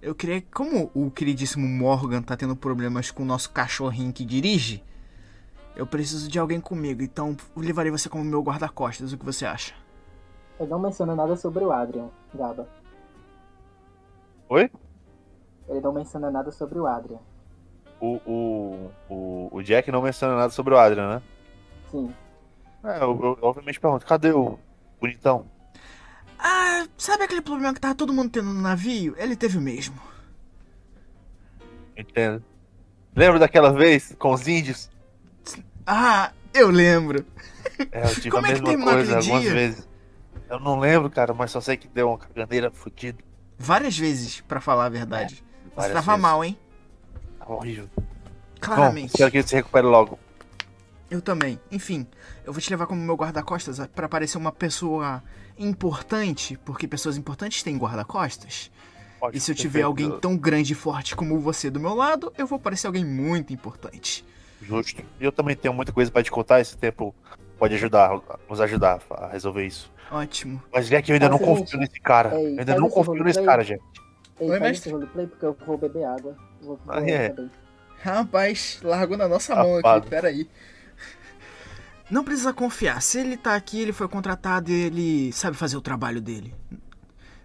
Eu 0.00 0.14
queria. 0.14 0.42
Como 0.52 0.90
o 0.94 1.10
queridíssimo 1.10 1.66
Morgan 1.66 2.22
tá 2.22 2.36
tendo 2.36 2.54
problemas 2.54 3.10
com 3.10 3.22
o 3.22 3.26
nosso 3.26 3.50
cachorrinho 3.50 4.12
que 4.12 4.24
dirige, 4.24 4.84
eu 5.74 5.86
preciso 5.86 6.28
de 6.28 6.38
alguém 6.38 6.60
comigo. 6.60 7.02
Então 7.02 7.36
eu 7.56 7.62
levarei 7.62 7.90
você 7.90 8.08
como 8.08 8.22
meu 8.24 8.42
guarda-costas. 8.42 9.12
O 9.12 9.18
que 9.18 9.24
você 9.24 9.46
acha? 9.46 9.74
Ele 10.60 10.70
não 10.70 10.78
menciona 10.78 11.14
nada 11.14 11.36
sobre 11.36 11.64
o 11.64 11.72
Adrian, 11.72 12.08
Gaba. 12.34 12.68
Oi? 14.48 14.70
Ele 15.68 15.80
não 15.80 15.92
menciona 15.92 16.30
nada 16.30 16.50
sobre 16.50 16.78
o 16.78 16.86
Adrian. 16.86 17.20
O, 18.00 18.20
o, 18.26 18.90
o, 19.08 19.48
o 19.56 19.62
Jack 19.62 19.90
não 19.90 20.02
menciona 20.02 20.36
nada 20.36 20.50
sobre 20.50 20.74
o 20.74 20.78
Adrian, 20.78 21.16
né? 21.16 21.22
Sim. 21.90 22.14
É, 22.84 22.98
eu, 23.02 23.18
eu 23.22 23.38
obviamente 23.42 23.80
pergunto, 23.80 24.06
cadê 24.06 24.32
o 24.32 24.58
bonitão? 25.00 25.46
Ah, 26.38 26.86
sabe 26.96 27.24
aquele 27.24 27.40
problema 27.42 27.74
que 27.74 27.80
tava 27.80 27.94
todo 27.94 28.12
mundo 28.12 28.30
tendo 28.30 28.52
no 28.52 28.60
navio? 28.60 29.14
Ele 29.18 29.36
teve 29.36 29.58
o 29.58 29.60
mesmo. 29.60 30.00
Entendo. 31.96 32.44
Lembra 33.14 33.38
daquela 33.38 33.72
vez 33.72 34.14
com 34.18 34.32
os 34.32 34.46
índios? 34.46 34.90
Ah, 35.86 36.32
eu 36.52 36.70
lembro. 36.70 37.24
É, 37.90 38.10
eu 38.10 38.16
tive 38.20 38.30
Como 38.30 38.46
a 38.46 38.50
é 38.50 38.52
que 38.52 38.60
mesma 38.60 38.66
terminou 38.66 38.94
coisa 38.94 39.16
algumas 39.16 39.42
dia? 39.42 39.52
vezes. 39.52 39.88
Eu 40.48 40.60
não 40.60 40.78
lembro, 40.78 41.10
cara, 41.10 41.34
mas 41.34 41.50
só 41.50 41.60
sei 41.60 41.76
que 41.76 41.88
deu 41.88 42.08
uma 42.08 42.18
caganeira 42.18 42.70
fodida. 42.70 43.22
Várias 43.58 43.96
vezes, 43.96 44.40
pra 44.42 44.60
falar 44.60 44.86
a 44.86 44.88
verdade. 44.88 45.36
Você 45.36 45.74
várias 45.74 45.94
tava 45.94 46.12
vezes. 46.12 46.22
mal, 46.22 46.44
hein? 46.44 46.58
Horrível. 47.46 47.88
Bom, 47.96 48.04
Claramente. 48.60 49.10
espero 49.12 49.30
que 49.30 49.38
ele 49.38 49.46
se 49.46 49.54
recupere 49.54 49.86
logo. 49.86 50.18
Eu 51.10 51.20
também. 51.22 51.60
Enfim, 51.70 52.06
eu 52.44 52.52
vou 52.52 52.60
te 52.60 52.68
levar 52.70 52.86
como 52.86 53.00
meu 53.00 53.14
guarda-costas 53.14 53.78
pra 53.94 54.08
parecer 54.08 54.38
uma 54.38 54.50
pessoa 54.50 55.22
importante, 55.58 56.58
porque 56.64 56.88
pessoas 56.88 57.16
importantes 57.16 57.62
têm 57.62 57.78
guarda-costas. 57.78 58.70
E 59.32 59.40
se 59.40 59.50
eu 59.50 59.54
tiver 59.54 59.72
feito. 59.78 59.86
alguém 59.86 60.10
tão 60.20 60.36
grande 60.36 60.72
e 60.72 60.76
forte 60.76 61.16
como 61.16 61.38
você 61.40 61.70
do 61.70 61.80
meu 61.80 61.94
lado, 61.94 62.32
eu 62.36 62.46
vou 62.46 62.58
parecer 62.58 62.86
alguém 62.86 63.04
muito 63.04 63.52
importante. 63.52 64.24
Justo. 64.60 65.02
E 65.20 65.24
eu 65.24 65.32
também 65.32 65.56
tenho 65.56 65.72
muita 65.72 65.92
coisa 65.92 66.10
pra 66.10 66.22
te 66.22 66.30
contar, 66.30 66.60
esse 66.60 66.76
tempo 66.76 67.14
pode 67.58 67.74
ajudar, 67.74 68.20
nos 68.48 68.60
ajudar 68.60 69.00
a 69.10 69.28
resolver 69.28 69.66
isso. 69.66 69.90
Ótimo. 70.10 70.62
Mas 70.72 70.88
Jack, 70.88 71.08
eu 71.10 71.14
ainda 71.14 71.28
Faz 71.28 71.40
não 71.40 71.46
seguinte, 71.46 71.62
confio 71.64 71.80
nesse 71.80 72.00
cara. 72.00 72.34
ei, 72.40 72.54
Eu 72.54 72.58
ainda 72.60 72.76
não 72.76 72.88
confio 72.88 73.24
nesse 73.24 73.42
cara, 73.42 73.64
Jack. 73.64 73.82
Ei, 74.40 74.50
Oi, 74.50 74.60
mestre. 74.60 74.92
roleplay 74.92 75.26
porque 75.26 75.46
eu 75.46 75.56
vou 75.66 75.78
beber 75.78 76.04
água. 76.04 76.36
Vou, 76.60 76.78
vou 76.84 76.94
Ah, 76.94 77.00
é. 77.08 77.34
Rapaz, 78.02 78.78
largou 78.82 79.16
na 79.16 79.26
nossa 79.26 79.54
mão 79.56 79.76
Safado. 79.76 79.98
aqui, 79.98 80.08
peraí. 80.10 80.48
Não 82.10 82.22
precisa 82.22 82.52
confiar. 82.52 83.02
Se 83.02 83.18
ele 83.18 83.36
tá 83.36 83.56
aqui, 83.56 83.80
ele 83.80 83.92
foi 83.92 84.06
contratado 84.06 84.70
e 84.70 84.74
ele 84.84 85.32
sabe 85.32 85.56
fazer 85.56 85.76
o 85.76 85.80
trabalho 85.80 86.20
dele. 86.20 86.54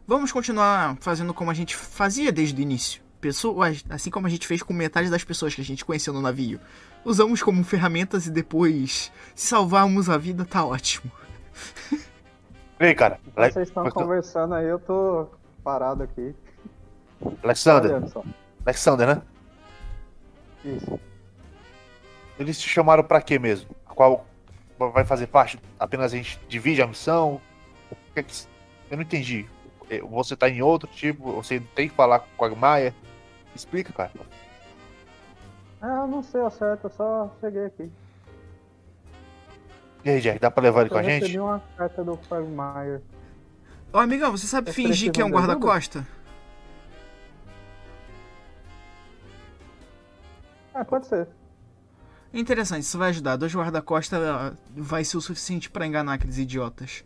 Vamos 0.05 0.31
continuar 0.31 0.97
fazendo 0.99 1.33
como 1.33 1.49
a 1.49 1.53
gente 1.53 1.75
fazia 1.75 2.31
desde 2.31 2.59
o 2.59 2.61
início. 2.61 3.01
Pessoas, 3.19 3.83
assim 3.89 4.09
como 4.11 4.27
a 4.27 4.29
gente 4.29 4.45
fez 4.45 4.61
com 4.61 4.73
metade 4.73 5.09
das 5.09 5.23
pessoas 5.23 5.55
que 5.55 5.61
a 5.61 5.63
gente 5.65 5.85
conheceu 5.85 6.13
no 6.13 6.21
navio. 6.21 6.59
Usamos 7.03 7.41
como 7.41 7.64
ferramentas 7.64 8.28
e 8.28 8.32
depois, 8.32 9.11
se 9.36 9.48
salvarmos 9.48 10.10
a 10.10 10.18
vida, 10.18 10.45
tá 10.45 10.64
ótimo. 10.65 11.11
Vem, 12.80 12.95
cara. 12.95 13.19
Vocês 13.36 13.68
estão 13.68 13.84
mas- 13.84 13.94
conversando 13.94 14.53
aí, 14.56 14.68
eu 14.68 14.80
tô 14.80 15.28
parado 15.64 16.03
aqui. 16.03 16.36
Alexander. 17.44 18.02
Alexander, 18.65 19.07
né? 19.07 19.22
Isso. 20.65 20.99
Eles 22.40 22.60
te 22.60 22.68
chamaram 22.69 23.03
pra 23.03 23.22
quê 23.22 23.38
mesmo? 23.38 23.69
A 23.88 23.94
qual 23.94 24.26
vai 24.78 25.06
fazer 25.06 25.28
parte? 25.28 25.60
Apenas 25.80 26.11
a 26.14 26.18
gente 26.18 26.40
divide 26.48 26.82
a 26.82 26.88
missão? 26.88 27.40
É 28.15 28.22
Eu 28.90 28.98
não 28.98 29.03
entendi. 29.03 29.45
Eh, 29.90 30.02
Você 30.02 30.36
tá 30.36 30.49
em 30.49 30.61
outro 30.61 30.90
tipo? 30.90 31.32
Você 31.34 31.60
tem 31.76 31.88
que 31.90 31.95
falar 31.95 32.19
com 32.36 32.45
a 32.45 32.49
Maia? 32.56 32.95
Explica, 33.56 33.94
cara. 33.94 34.11
Ah, 35.82 36.02
eu 36.02 36.08
não 36.08 36.22
sei 36.22 36.41
ao 36.41 36.52
certo, 36.52 36.86
eu 36.86 36.90
só 36.91 37.32
cheguei 37.40 37.66
aqui. 37.66 37.91
E 40.03 40.10
aí, 40.10 40.22
Jack, 40.22 40.40
dá 40.40 40.49
pra 40.52 40.64
levar 40.64 40.82
ele 40.82 40.90
com 40.90 40.95
Eu 40.95 40.99
a 40.99 41.03
gente? 41.03 41.22
recebi 41.22 41.40
uma 41.40 41.60
carta 41.78 42.03
do 42.03 42.18
Quagmire. 42.18 43.02
Ô 43.94 43.98
amigão, 43.98 44.32
você 44.32 44.48
sabe 44.48 44.72
Vocês 44.72 44.88
fingir 44.88 45.12
que 45.12 45.22
é 45.22 45.26
um 45.26 45.30
guarda-costa? 45.32 46.06
Ah, 50.74 50.86
pode 50.86 51.08
ser. 51.08 51.28
Interessante, 52.34 52.84
isso 52.84 52.98
vai 52.98 53.10
ajudar. 53.10 53.36
Dois 53.36 53.53
guarda-costas 53.53 54.22
ah, 54.24 54.53
vai 54.70 55.03
ser 55.03 55.18
o 55.18 55.22
suficiente 55.22 55.70
pra 55.70 55.86
enganar 55.86 56.14
aqueles 56.14 56.38
idiotas. 56.38 57.03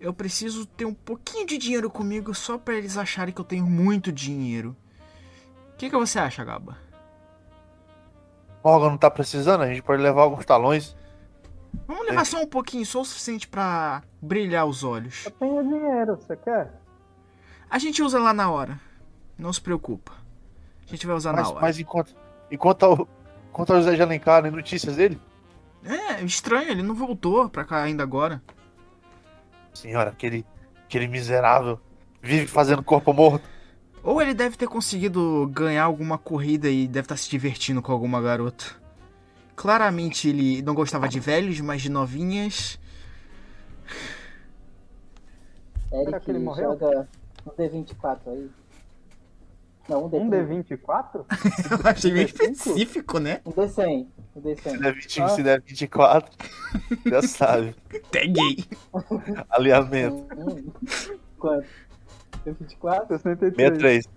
eu 0.00 0.12
preciso 0.12 0.66
ter 0.66 0.84
um 0.84 0.92
pouquinho 0.94 1.46
de 1.46 1.56
dinheiro 1.56 1.88
comigo 1.88 2.34
só 2.34 2.58
pra 2.58 2.74
eles 2.74 2.96
acharem 2.98 3.32
que 3.32 3.40
eu 3.40 3.44
tenho 3.44 3.64
muito 3.64 4.10
dinheiro. 4.12 4.76
O 5.72 5.76
que, 5.76 5.88
que 5.88 5.96
você 5.96 6.18
acha, 6.18 6.44
Gaba? 6.44 6.76
Morgan 8.64 8.90
não 8.90 8.96
tá 8.98 9.10
precisando, 9.10 9.62
a 9.62 9.68
gente 9.68 9.82
pode 9.82 10.02
levar 10.02 10.22
alguns 10.22 10.46
talões. 10.46 10.96
Vamos 11.86 12.06
levar 12.06 12.24
só 12.24 12.40
um 12.42 12.46
pouquinho, 12.46 12.86
só 12.86 13.02
o 13.02 13.04
suficiente 13.04 13.46
pra 13.46 14.02
brilhar 14.22 14.64
os 14.64 14.82
olhos. 14.82 15.26
Eu 15.26 15.30
tenho 15.32 15.62
dinheiro, 15.62 16.16
você 16.16 16.34
quer? 16.36 16.72
A 17.68 17.78
gente 17.78 18.02
usa 18.02 18.18
lá 18.18 18.32
na 18.32 18.50
hora. 18.50 18.80
Não 19.36 19.52
se 19.52 19.60
preocupa. 19.60 20.12
A 20.86 20.90
gente 20.90 21.06
vai 21.06 21.14
usar 21.14 21.32
Mas, 21.32 21.42
na 21.42 21.50
hora. 21.50 21.60
mas 21.60 21.78
enquanto, 21.78 22.14
enquanto, 22.50 22.82
ao, 22.84 23.08
enquanto 23.50 23.70
ao 23.72 23.76
José 23.80 23.96
de 23.96 24.02
Alencar, 24.02 24.42
né, 24.42 24.50
notícias 24.50 24.96
dele? 24.96 25.20
É, 25.84 26.22
estranho, 26.22 26.70
ele 26.70 26.82
não 26.82 26.94
voltou 26.94 27.48
pra 27.50 27.64
cá 27.64 27.82
ainda 27.82 28.02
agora. 28.02 28.42
Senhora, 29.74 30.10
aquele, 30.10 30.46
aquele 30.84 31.08
miserável 31.08 31.78
vive 32.22 32.46
fazendo 32.46 32.82
corpo 32.82 33.12
morto. 33.12 33.46
Ou 34.04 34.20
ele 34.20 34.34
deve 34.34 34.56
ter 34.56 34.68
conseguido 34.68 35.50
ganhar 35.52 35.84
alguma 35.84 36.18
corrida 36.18 36.68
e 36.68 36.86
deve 36.86 37.06
estar 37.06 37.16
se 37.16 37.28
divertindo 37.30 37.80
com 37.80 37.90
alguma 37.90 38.20
garota. 38.20 38.64
Claramente 39.56 40.28
ele 40.28 40.60
não 40.62 40.74
gostava 40.74 41.08
de 41.08 41.18
velhos, 41.18 41.58
mas 41.60 41.80
de 41.80 41.88
novinhas. 41.88 42.78
Será 45.88 46.20
que 46.20 46.30
ele 46.30 46.38
Eric, 46.38 46.44
morreu? 46.44 46.70
joga 46.78 47.08
um 47.46 47.50
D24 47.50 48.18
aí. 48.26 48.50
Não, 49.88 50.06
um 50.06 50.10
D30. 50.10 50.20
Um 50.20 50.30
D24? 50.30 51.24
Eu 51.84 51.90
achei 51.90 52.12
meio 52.12 52.26
35? 52.32 52.52
específico, 52.70 53.18
né? 53.18 53.40
Um 53.46 53.52
D100. 53.52 54.06
Um 54.34 54.40
Se 54.40 54.40
D100. 54.40 54.78
der, 54.80 54.94
20, 54.94 55.22
Ah. 55.22 55.28
se 55.28 55.42
der 55.42 55.60
24, 55.62 56.32
já 57.06 57.22
sabe. 57.22 57.74
Peguei. 58.10 58.64
Alinhamento. 59.50 60.26
Quanto? 61.38 61.66
D24? 62.46 63.06
63. 63.08 64.04
63. 64.06 64.08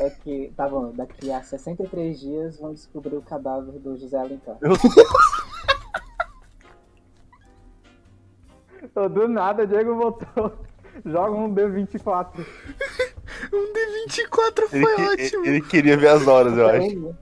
É 0.00 0.10
que, 0.10 0.52
tá 0.56 0.68
bom, 0.68 0.90
daqui 0.92 1.30
a 1.30 1.42
63 1.42 2.18
dias 2.18 2.58
vão 2.58 2.72
descobrir 2.72 3.14
o 3.16 3.22
cadáver 3.22 3.78
do 3.78 3.96
José 3.96 4.16
Alencar. 4.18 4.56
Meu 4.60 4.72
Tô 8.94 9.08
do 9.08 9.28
nada, 9.28 9.66
Diego 9.66 9.94
voltou. 9.94 10.56
Joga 11.04 11.30
um 11.32 11.54
D24. 11.54 12.44
Um 13.52 13.72
D24 13.72 14.68
Ele, 14.72 14.84
foi 14.86 14.96
que- 14.96 15.02
ótimo. 15.24 15.46
ele 15.46 15.60
queria 15.62 15.96
ver 15.96 16.08
as 16.08 16.26
horas, 16.26 16.56
eu 16.56 16.66
acho. 16.68 16.78
Querem, 16.80 17.16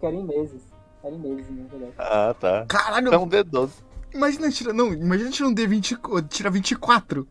querem 0.00 0.24
meses. 0.24 0.62
Querem 1.00 1.18
meses, 1.18 1.46
na 1.50 1.64
verdade. 1.68 1.92
Ah, 1.98 2.34
tá. 2.38 2.66
Caralho, 2.68 3.08
Então 3.08 3.22
um 3.24 3.28
D12. 3.28 3.70
imagina 4.14 4.50
tirar. 4.50 4.72
Não, 4.72 4.92
imagina 4.92 5.30
tirar 5.30 5.48
um 5.48 5.54
D20. 5.54 6.28
Tirar 6.28 6.50
24. 6.50 7.26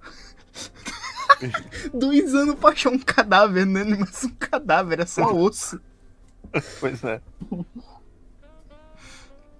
Dois 1.94 2.34
anos 2.36 2.56
pra 2.56 2.72
achar 2.72 2.90
um 2.90 3.00
cadáver, 3.00 3.66
não 3.66 3.82
é 3.82 3.84
mais 3.86 4.24
um 4.24 4.30
cadáver, 4.36 5.00
é 5.00 5.06
só 5.06 5.26
osso. 5.34 5.80
Pois 6.82 7.02
é. 7.06 7.22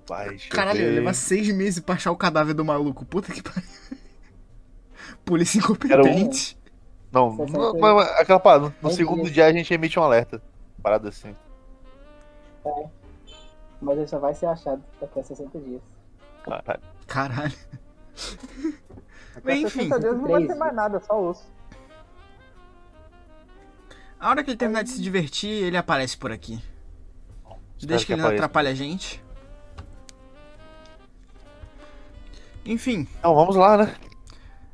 Vai, 0.08 0.38
Caralho, 0.50 0.80
ver. 0.80 0.96
leva 1.00 1.14
seis 1.14 1.48
meses 1.56 1.80
pra 1.80 1.96
achar 1.96 2.12
o 2.12 2.18
cadáver 2.18 2.54
do 2.54 2.66
maluco. 2.66 3.06
Puta 3.06 3.32
que 3.32 3.42
pariu. 3.42 3.64
Polícia 5.24 5.60
incompetente. 5.60 6.58
Não, 7.12 7.32
Sessenta 7.38 7.58
não, 7.58 7.78
e- 7.78 7.80
não, 7.80 8.00
aquela 8.00 8.40
parada. 8.40 8.66
No 8.82 8.90
Dez 8.90 8.96
segundo 8.96 9.30
dia 9.30 9.46
a 9.46 9.54
gente 9.54 9.74
emite 9.74 9.98
um 10.00 10.04
alerta. 10.04 10.42
Parada 10.84 11.08
assim. 11.10 11.34
Mas 13.82 13.98
ele 13.98 14.08
só 14.08 14.20
vai 14.20 14.34
ser 14.34 14.48
achado 14.48 14.84
daqui 15.00 15.20
a 15.20 15.24
60 15.24 15.60
dias. 15.60 15.82
Caralho. 16.44 16.82
Caralho. 17.08 17.54
A 19.46 19.54
Enfim. 19.56 19.70
60 19.90 20.00
dias 20.00 20.14
não 20.18 20.22
vai 20.24 20.42
ter 20.42 20.48
13. 20.48 20.60
mais 20.60 20.76
nada, 20.76 21.00
só 21.00 21.22
osso. 21.22 21.46
A 24.22 24.30
hora 24.30 24.44
que 24.44 24.52
ele 24.52 24.58
terminar 24.58 24.84
de 24.84 24.92
se 24.92 25.02
divertir, 25.02 25.50
ele 25.50 25.76
aparece 25.76 26.16
por 26.16 26.32
aqui. 26.32 26.62
Desde 27.82 28.06
que 28.06 28.14
ele 28.14 28.22
não 28.22 28.30
atrapalhe 28.30 28.68
a 28.68 28.74
gente. 28.76 29.22
Enfim, 32.64 33.08
Então 33.18 33.34
vamos 33.34 33.56
lá, 33.56 33.76
né? 33.78 33.96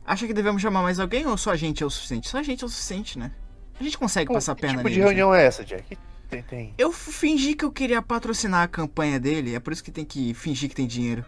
acha 0.05 0.27
que 0.27 0.33
devemos 0.33 0.61
chamar 0.61 0.81
mais 0.83 0.99
alguém 0.99 1.25
ou 1.25 1.37
só 1.37 1.51
a 1.51 1.55
gente 1.55 1.81
é 1.81 1.85
o 1.85 1.89
suficiente? 1.89 2.27
Só 2.27 2.37
a 2.39 2.43
gente 2.43 2.61
é 2.61 2.67
o 2.67 2.69
suficiente, 2.69 3.17
né? 3.17 3.31
A 3.79 3.83
gente 3.83 3.97
consegue 3.97 4.31
passar 4.33 4.51
a 4.51 4.55
que 4.55 4.61
perna 4.61 4.77
tipo 4.77 4.89
de 4.89 4.99
né? 4.99 5.05
reunião 5.05 5.33
é 5.33 5.45
essa, 5.45 5.63
Jack? 5.63 5.97
Tem, 6.29 6.43
tem. 6.43 6.73
Eu 6.77 6.91
fingi 6.91 7.53
que 7.55 7.63
eu 7.63 7.71
queria 7.71 8.01
patrocinar 8.01 8.63
a 8.63 8.67
campanha 8.67 9.17
dele, 9.19 9.55
é 9.55 9.59
por 9.61 9.71
isso 9.71 9.81
que 9.83 9.91
tem 9.91 10.03
que 10.03 10.33
fingir 10.33 10.67
que 10.69 10.75
tem 10.75 10.85
dinheiro 10.87 11.23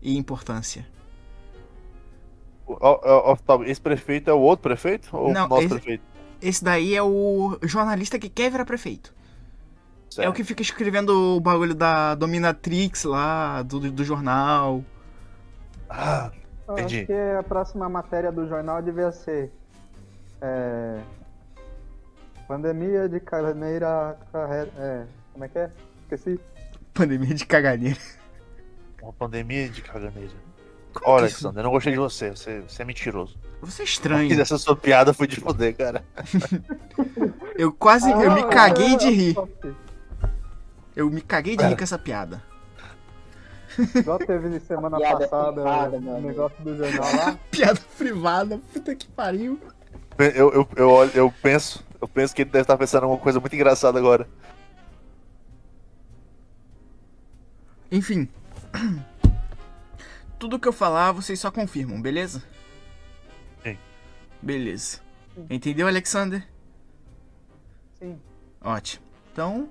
e 0.00 0.16
importância. 0.16 0.86
Ó, 2.66 2.76
ó, 3.02 3.36
tá, 3.36 3.58
Esse 3.66 3.80
prefeito 3.80 4.30
é 4.30 4.32
o 4.32 4.38
outro 4.40 4.62
prefeito? 4.62 5.08
Ou 5.14 5.30
Não, 5.32 5.44
o 5.44 5.48
nosso 5.48 5.62
esse- 5.62 5.74
prefeito? 5.74 6.02
Esse 6.40 6.62
daí 6.62 6.94
é 6.94 7.02
o 7.02 7.58
jornalista 7.62 8.18
que 8.18 8.28
quer 8.28 8.50
virar 8.50 8.64
prefeito. 8.64 9.12
É 10.10 10.14
Certo. 10.14 10.30
o 10.30 10.32
que 10.32 10.42
fica 10.44 10.62
escrevendo 10.62 11.36
o 11.36 11.40
bagulho 11.40 11.74
da 11.74 12.14
Dominatrix 12.14 13.04
lá, 13.04 13.62
do, 13.62 13.78
do 13.90 14.04
jornal. 14.04 14.82
Ah, 15.88 16.30
Eu 16.66 16.74
Entendi. 16.74 16.98
Acho 16.98 17.06
que 17.06 17.12
a 17.38 17.42
próxima 17.42 17.88
matéria 17.88 18.30
do 18.32 18.46
jornal 18.48 18.80
devia 18.82 19.10
ser. 19.12 19.52
É, 20.40 20.98
pandemia 22.46 23.08
de 23.08 23.20
caganeira. 23.20 24.16
É, 24.78 25.04
como 25.32 25.44
é 25.44 25.48
que 25.48 25.58
é? 25.58 25.70
Esqueci. 26.02 26.40
Pandemia 26.94 27.34
de 27.34 27.44
caganeira. 27.46 27.98
uma 29.02 29.12
pandemia 29.12 29.68
de 29.68 29.82
caganeira. 29.82 30.32
Como 30.94 31.06
Olha, 31.10 31.26
isso- 31.26 31.36
Alexandre, 31.46 31.60
eu 31.60 31.64
não 31.64 31.70
gostei 31.70 31.92
de 31.92 31.98
você. 31.98 32.30
Você, 32.30 32.60
você 32.62 32.82
é 32.82 32.84
mentiroso. 32.84 33.38
Você 33.60 33.82
é 33.82 33.84
estranho. 33.84 34.40
essa 34.40 34.56
sua 34.56 34.76
piada 34.76 35.12
foi 35.12 35.26
de 35.26 35.36
foder, 35.40 35.76
cara. 35.76 36.04
Eu 37.56 37.72
quase. 37.72 38.08
eu 38.10 38.30
me 38.32 38.40
Ah, 38.42 38.48
caguei 38.48 38.96
de 38.96 39.10
rir. 39.10 39.36
Eu 40.94 41.10
me 41.10 41.20
caguei 41.20 41.56
de 41.56 41.64
rir 41.64 41.76
com 41.76 41.82
essa 41.82 41.98
piada. 41.98 42.42
Igual 43.94 44.18
teve 44.18 44.58
semana 44.60 44.96
Piada 44.96 45.28
passada 45.28 45.52
privada, 45.52 45.96
o 45.96 46.20
negócio 46.20 46.62
do 46.64 46.76
jornal 46.76 47.16
lá. 47.16 47.38
Piada 47.50 47.80
privada, 47.96 48.60
puta 48.72 48.94
que 48.94 49.06
pariu. 49.08 49.58
Eu, 50.18 50.52
eu, 50.52 50.68
eu, 50.76 50.90
olho- 50.90 51.10
eu 51.14 51.34
penso. 51.42 51.84
Eu 52.00 52.06
penso 52.08 52.34
que 52.34 52.42
ele 52.42 52.50
deve 52.50 52.62
estar 52.62 52.76
pensando 52.76 53.02
em 53.02 53.04
alguma 53.04 53.20
coisa 53.22 53.40
muito 53.40 53.54
engraçada 53.54 53.98
agora. 53.98 54.28
Enfim. 57.90 58.28
Tudo 60.38 60.58
que 60.58 60.68
eu 60.68 60.72
falar, 60.72 61.10
vocês 61.12 61.40
só 61.40 61.50
confirmam, 61.50 62.00
beleza? 62.00 62.42
Sim. 64.40 64.46
Beleza. 64.46 65.00
Entendeu, 65.48 65.86
Alexander? 65.86 66.46
Sim. 67.98 68.18
Ótimo. 68.60 69.04
Então, 69.32 69.68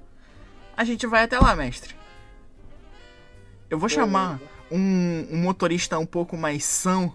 a 0.76 0.84
gente 0.84 1.06
vai 1.06 1.23
até 1.23 1.38
lá, 1.39 1.56
mestre. 1.56 1.95
Eu 3.69 3.77
vou 3.77 3.89
chamar 3.89 4.39
um, 4.72 5.27
um 5.31 5.38
motorista 5.38 5.99
um 5.99 6.06
pouco 6.06 6.38
mais 6.38 6.64
são, 6.64 7.14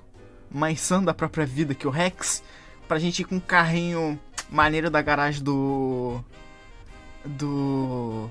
mais 0.50 0.80
são 0.80 1.02
da 1.02 1.14
própria 1.14 1.46
vida 1.46 1.74
que 1.74 1.86
o 1.86 1.90
Rex, 1.90 2.42
pra 2.86 2.98
gente 2.98 3.20
ir 3.20 3.24
com 3.24 3.36
um 3.36 3.40
carrinho 3.40 4.20
maneiro 4.50 4.90
da 4.90 5.00
garagem 5.00 5.42
do. 5.42 6.20
do. 7.24 8.30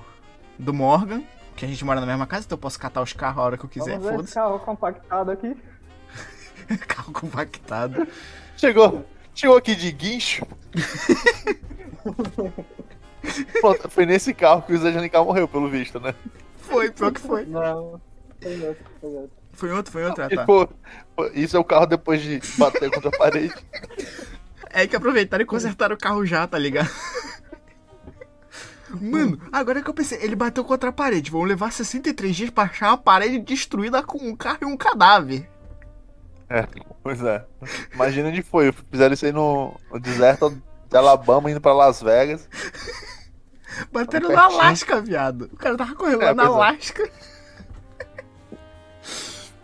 do 0.56 0.72
Morgan, 0.72 1.24
que 1.56 1.64
a 1.64 1.68
gente 1.68 1.84
mora 1.84 2.00
na 2.00 2.06
mesma 2.06 2.26
casa, 2.26 2.46
então 2.46 2.54
eu 2.56 2.60
posso 2.60 2.78
catar 2.78 3.02
os 3.02 3.12
carros 3.12 3.38
a 3.38 3.42
hora 3.42 3.58
que 3.58 3.64
eu 3.64 3.70
quiser, 3.70 3.98
Vamos 3.98 4.26
ver 4.26 4.34
carro 4.34 4.58
compactado 4.60 5.30
aqui. 5.32 5.56
Carro 6.86 7.12
compactado. 7.12 8.06
Chegou. 8.56 9.04
Chegou 9.34 9.56
aqui 9.56 9.74
de 9.74 9.90
guincho. 9.92 10.46
Pronto, 13.60 13.88
foi 13.88 14.06
nesse 14.06 14.34
carro 14.34 14.62
que 14.62 14.72
o 14.72 14.78
Zé 14.78 14.96
Alencar 14.96 15.24
morreu, 15.24 15.46
pelo 15.46 15.68
visto, 15.68 16.00
né? 16.00 16.14
Foi, 16.56 16.90
pior 16.90 17.12
que 17.12 17.20
foi. 17.20 17.46
Não, 17.46 18.00
foi 18.40 18.68
outro, 18.68 18.84
foi 19.00 19.10
outro. 19.10 19.42
Foi 19.52 19.70
outro, 19.70 19.92
foi 19.92 20.04
outro, 20.04 20.24
ah, 20.24 20.28
tá. 20.28 20.36
Tipo, 20.36 20.68
isso 21.34 21.56
é 21.56 21.60
o 21.60 21.64
carro 21.64 21.86
depois 21.86 22.22
de 22.22 22.40
bater 22.56 22.90
contra 22.90 23.10
a 23.10 23.18
parede. 23.18 23.54
É 24.70 24.86
que 24.86 24.96
aproveitaram 24.96 25.42
e 25.42 25.46
consertaram 25.46 25.94
o 25.94 25.98
carro 25.98 26.24
já, 26.24 26.46
tá 26.46 26.58
ligado? 26.58 26.90
Mano, 29.00 29.40
agora 29.52 29.82
que 29.82 29.88
eu 29.88 29.94
pensei, 29.94 30.18
ele 30.22 30.36
bateu 30.36 30.64
contra 30.64 30.90
a 30.90 30.92
parede. 30.92 31.30
Vão 31.30 31.42
levar 31.42 31.72
63 31.72 32.34
dias 32.34 32.50
pra 32.50 32.64
achar 32.64 32.88
uma 32.88 32.98
parede 32.98 33.38
destruída 33.38 34.02
com 34.02 34.18
um 34.18 34.36
carro 34.36 34.58
e 34.62 34.64
um 34.64 34.76
cadáver. 34.76 35.48
É, 36.54 36.66
pois 37.02 37.22
é. 37.22 37.46
Imagina 37.94 38.28
onde 38.28 38.42
foi. 38.42 38.72
Fizeram 38.72 39.14
isso 39.14 39.24
aí 39.24 39.32
no, 39.32 39.74
no 39.90 39.98
deserto 40.00 40.50
de 40.90 40.96
Alabama, 40.96 41.50
indo 41.50 41.60
pra 41.60 41.72
Las 41.72 42.02
Vegas. 42.02 42.48
Bateram 43.90 44.28
Tava 44.28 44.56
na. 44.56 44.64
Alasca, 44.64 45.00
viado. 45.00 45.48
O 45.52 45.56
cara 45.56 45.76
tava 45.78 45.94
correndo 45.94 46.22
É, 46.22 46.26
lá 46.26 46.34
na 46.34 46.42
é. 46.42 46.46
Alasca. 46.46 47.10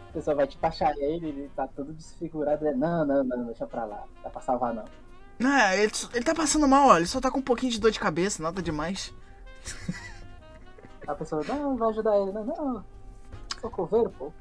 O 0.09 0.13
pessoal 0.15 0.37
vai 0.37 0.47
tipo 0.47 0.67
achar 0.67 0.97
ele, 0.97 1.29
ele 1.29 1.51
tá 1.55 1.69
todo 1.69 1.93
desfigurado. 1.93 2.67
ele, 2.67 2.77
Não, 2.77 3.05
não, 3.05 3.23
não, 3.23 3.45
deixa 3.45 3.67
pra 3.67 3.85
lá. 3.85 4.05
Não 4.17 4.23
dá 4.25 4.31
pra 4.31 4.41
salvar 4.41 4.75
não. 4.75 4.85
Não, 5.39 5.73
ele, 5.73 5.95
só- 5.95 6.09
ele 6.15 6.25
tá 6.25 6.35
passando 6.35 6.67
mal, 6.67 6.89
ó. 6.89 6.97
Ele 6.97 7.07
só 7.07 7.21
tá 7.21 7.31
com 7.31 7.39
um 7.39 7.43
pouquinho 7.43 7.71
de 7.71 7.79
dor 7.79 7.91
de 7.91 8.01
cabeça, 8.01 8.43
nada 8.43 8.61
demais. 8.63 9.13
A 11.07 11.15
pessoa, 11.15 11.45
não, 11.45 11.77
vai 11.77 11.91
ajudar 11.91 12.17
ele. 12.19 12.33
Não, 12.33 12.45
não. 12.45 12.85
Sou 13.61 13.71
coveiro, 13.71 14.11
pô. 14.19 14.33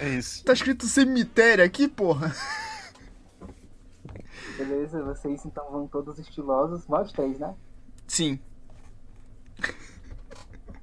É 0.00 0.08
isso. 0.10 0.44
Tá 0.44 0.52
escrito 0.52 0.86
cemitério 0.86 1.64
aqui, 1.64 1.88
porra. 1.88 2.34
Beleza, 4.56 5.02
vocês 5.02 5.44
então 5.44 5.70
vão 5.70 5.86
todos 5.86 6.18
estilosos. 6.18 6.86
Nós 6.88 7.12
três, 7.12 7.38
né? 7.38 7.54
Sim. 8.06 8.38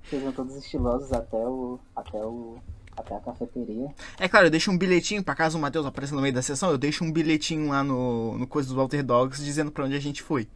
Vocês 0.03 0.21
vão 0.21 0.31
todos 0.31 0.55
estilosos 0.55 1.11
até 1.11 1.37
o. 1.37 1.79
até 1.95 2.17
o. 2.17 2.57
até 2.95 3.15
a 3.15 3.19
cafeteria. 3.19 3.93
É 4.19 4.27
claro, 4.27 4.47
eu 4.47 4.51
deixo 4.51 4.71
um 4.71 4.77
bilhetinho, 4.77 5.23
pra 5.23 5.35
caso 5.35 5.57
o 5.57 5.61
Matheus 5.61 5.85
apareça 5.85 6.15
no 6.15 6.21
meio 6.21 6.33
da 6.33 6.41
sessão, 6.41 6.71
eu 6.71 6.77
deixo 6.77 7.03
um 7.03 7.11
bilhetinho 7.11 7.69
lá 7.69 7.83
no, 7.83 8.37
no 8.37 8.47
coisa 8.47 8.67
dos 8.67 8.77
Walter 8.77 9.03
Dogs 9.03 9.43
dizendo 9.43 9.71
pra 9.71 9.85
onde 9.85 9.95
a 9.95 9.99
gente 9.99 10.21
foi. 10.21 10.47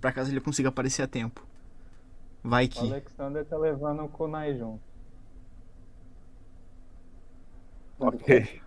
Pra 0.00 0.12
caso 0.12 0.30
ele 0.30 0.40
consiga 0.40 0.70
aparecer 0.70 1.02
a 1.02 1.06
tempo. 1.06 1.44
Vai 2.42 2.66
O 2.66 2.68
que. 2.68 2.80
Alexander 2.80 3.44
tá 3.44 3.56
levando 3.56 4.02
o 4.02 4.08
Kunai 4.08 4.56
junto. 4.56 4.91
Ok. 8.02 8.60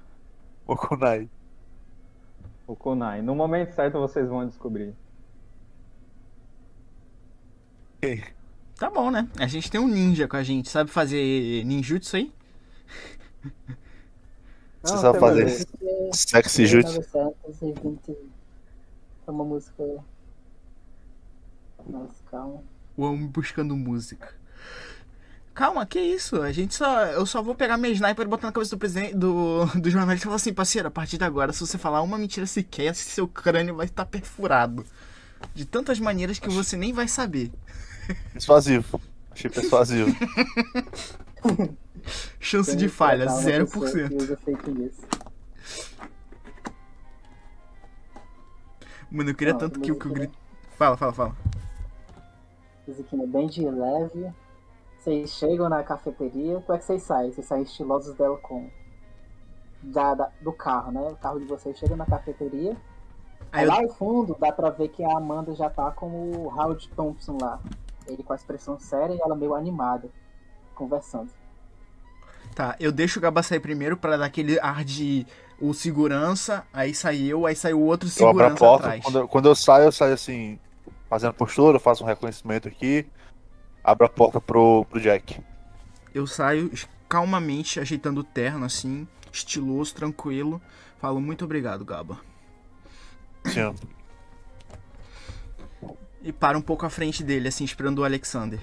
O 0.66 0.76
Kunai. 0.78 1.30
O 2.66 2.76
Kunai. 2.76 3.22
No 3.22 3.36
momento 3.36 3.72
certo 3.74 4.00
vocês 4.00 4.30
vão 4.30 4.48
descobrir. 4.48 4.96
Ok. 7.98 8.24
Tá 8.78 8.90
bom, 8.90 9.10
né? 9.12 9.28
A 9.40 9.48
gente 9.48 9.70
tem 9.70 9.80
um 9.80 9.88
ninja 9.88 10.28
com 10.28 10.38
a 10.38 10.44
gente. 10.44 10.70
Sabe 10.70 10.90
fazer 10.90 11.64
ninjutsu 11.66 12.18
aí? 12.18 12.34
Você 14.84 14.94
Não, 14.94 15.02
sabe 15.02 15.20
você 15.20 15.20
fazer 15.20 15.44
vai 15.44 15.54
isso? 15.54 15.66
É, 15.82 16.10
Sexy 16.14 16.66
Jutsu. 16.66 17.02
1920. 17.02 18.18
É 19.28 19.32
uma 19.32 19.44
música. 19.44 19.84
Nossa, 21.88 22.24
calma. 22.30 22.64
O 22.96 23.04
homem 23.04 23.28
buscando 23.28 23.76
música. 23.76 24.34
Calma, 25.56 25.86
que 25.86 25.98
isso? 25.98 26.42
A 26.42 26.52
gente 26.52 26.76
só. 26.76 27.06
Eu 27.06 27.26
só 27.26 27.42
vou 27.42 27.56
pegar 27.56 27.78
minha 27.78 27.94
sniper 27.94 28.26
e 28.26 28.30
botar 28.30 28.48
na 28.48 28.52
cabeça 28.52 28.76
do 28.76 28.78
presidente 28.78 29.16
do, 29.16 29.66
do 29.80 29.90
jornalista 29.90 30.26
e 30.26 30.28
falar 30.28 30.36
assim, 30.36 30.54
parceiro, 30.54 30.90
a 30.90 30.92
partir 30.92 31.18
de 31.18 31.24
agora, 31.24 31.54
se 31.54 31.62
você 31.62 31.78
falar 31.78 32.02
uma 32.02 32.18
mentira 32.18 32.46
sequer, 32.46 32.94
seu 32.94 33.26
crânio 33.26 33.74
vai 33.74 33.86
estar 33.86 34.06
perfurado. 34.06 34.86
De 35.54 35.64
tantas 35.64 35.98
maneiras 35.98 36.40
que 36.40 36.50
você 36.50 36.76
nem 36.76 36.92
vai 36.92 37.08
saber. 37.08 37.52
Persuasivo. 38.34 39.00
Achei 39.32 39.50
persuasivo. 39.50 40.14
Chance 42.40 42.72
Tem 42.72 42.80
de 42.80 42.90
falha, 42.90 43.26
tratar 43.26 43.40
uma 43.40 43.66
pessoa 43.66 43.92
0%. 43.92 44.08
que 44.10 44.16
usa 44.16 44.38
fake 44.38 44.72
news. 44.72 44.96
Mano, 49.10 49.30
eu 49.30 49.36
queria 49.36 49.54
Não, 49.54 49.60
tanto 49.60 49.80
que 49.80 49.92
o 49.92 49.96
que 49.98 50.06
eu 50.06 50.12
grito. 50.12 50.38
Fala, 50.78 50.98
fala, 50.98 51.14
fala. 51.14 51.38
Musiquinha 52.86 53.26
bem 53.26 53.48
de 53.48 53.62
leve. 53.62 54.34
Vocês 55.06 55.30
chegam 55.34 55.70
na 55.70 55.84
cafeteria. 55.84 56.60
Como 56.62 56.76
é 56.76 56.80
que 56.80 56.86
vocês 56.86 57.04
saem? 57.04 57.32
Vocês 57.32 57.46
saem 57.46 57.62
estilosos 57.62 58.16
dela 58.16 58.38
com. 58.38 58.68
Da, 59.84 60.16
da- 60.16 60.32
do 60.42 60.52
carro, 60.52 60.92
né? 60.92 61.10
O 61.12 61.16
carro 61.16 61.40
de 61.40 61.46
vocês 61.46 61.78
chega 61.78 61.96
na 61.96 62.08
cafeteria. 62.08 62.76
Aí 63.52 63.66
eu- 63.66 63.70
lá 63.72 63.80
no 63.84 63.90
fundo 63.94 64.36
dá 64.40 64.52
pra 64.52 64.72
ver 64.72 64.88
que 64.90 65.04
a 65.04 65.16
Amanda 65.16 65.54
já 65.54 65.70
tá 65.70 65.92
com 65.92 66.08
o 66.08 66.48
Howard 66.48 66.90
Thompson 66.96 67.38
lá. 67.40 67.60
Ele 68.08 68.24
com 68.24 68.34
a 68.34 68.36
expressão 68.36 68.80
séria 68.80 69.14
e 69.14 69.22
ela 69.22 69.36
meio 69.36 69.54
animada, 69.54 70.10
conversando. 70.74 71.30
Tá, 72.56 72.76
eu 72.80 72.92
deixo 72.92 73.20
o 73.20 73.22
Gaba 73.22 73.44
sair 73.44 73.60
primeiro 73.60 73.96
pra 73.98 74.18
dar 74.18 74.26
aquele 74.26 74.60
ar 74.60 74.84
de 74.84 75.26
o 75.62 75.72
segurança, 75.74 76.66
aí 76.74 76.96
sai 76.96 77.18
eu, 77.22 77.46
aí 77.46 77.56
sai 77.56 77.74
o 77.74 77.82
outro 77.82 78.10
Eu 78.20 78.28
abro 78.30 78.42
a 78.44 78.50
segurança 78.50 78.58
porta. 78.66 78.86
atrás. 78.88 79.04
Quando 79.04 79.20
eu, 79.20 79.28
quando 79.28 79.46
eu 79.50 79.56
saio, 79.56 79.86
eu 79.86 79.92
saio 79.92 80.14
assim, 80.14 80.60
fazendo 81.08 81.34
postura, 81.34 81.76
eu 81.78 81.82
faço 81.82 82.04
um 82.04 82.08
reconhecimento 82.08 82.68
aqui. 82.68 83.08
Abro 83.86 84.08
a 84.08 84.10
porta 84.10 84.42
pro, 84.42 84.84
pro 84.86 85.00
Jack. 85.00 85.40
Eu 86.12 86.26
saio 86.26 86.72
calmamente, 87.08 87.80
ajeitando 87.80 88.22
o 88.22 88.24
terno 88.24 88.66
assim, 88.66 89.08
estiloso, 89.32 89.94
tranquilo. 89.94 90.60
Falo 90.98 91.22
muito 91.22 91.46
obrigado, 91.46 91.86
Gaba. 91.86 92.20
Sim. 93.46 93.76
E 96.24 96.34
paro 96.34 96.58
um 96.58 96.64
pouco 96.64 96.84
à 96.84 96.90
frente 96.90 97.24
dele, 97.24 97.48
assim, 97.48 97.64
esperando 97.64 98.00
o 98.00 98.04
Alexander. 98.04 98.60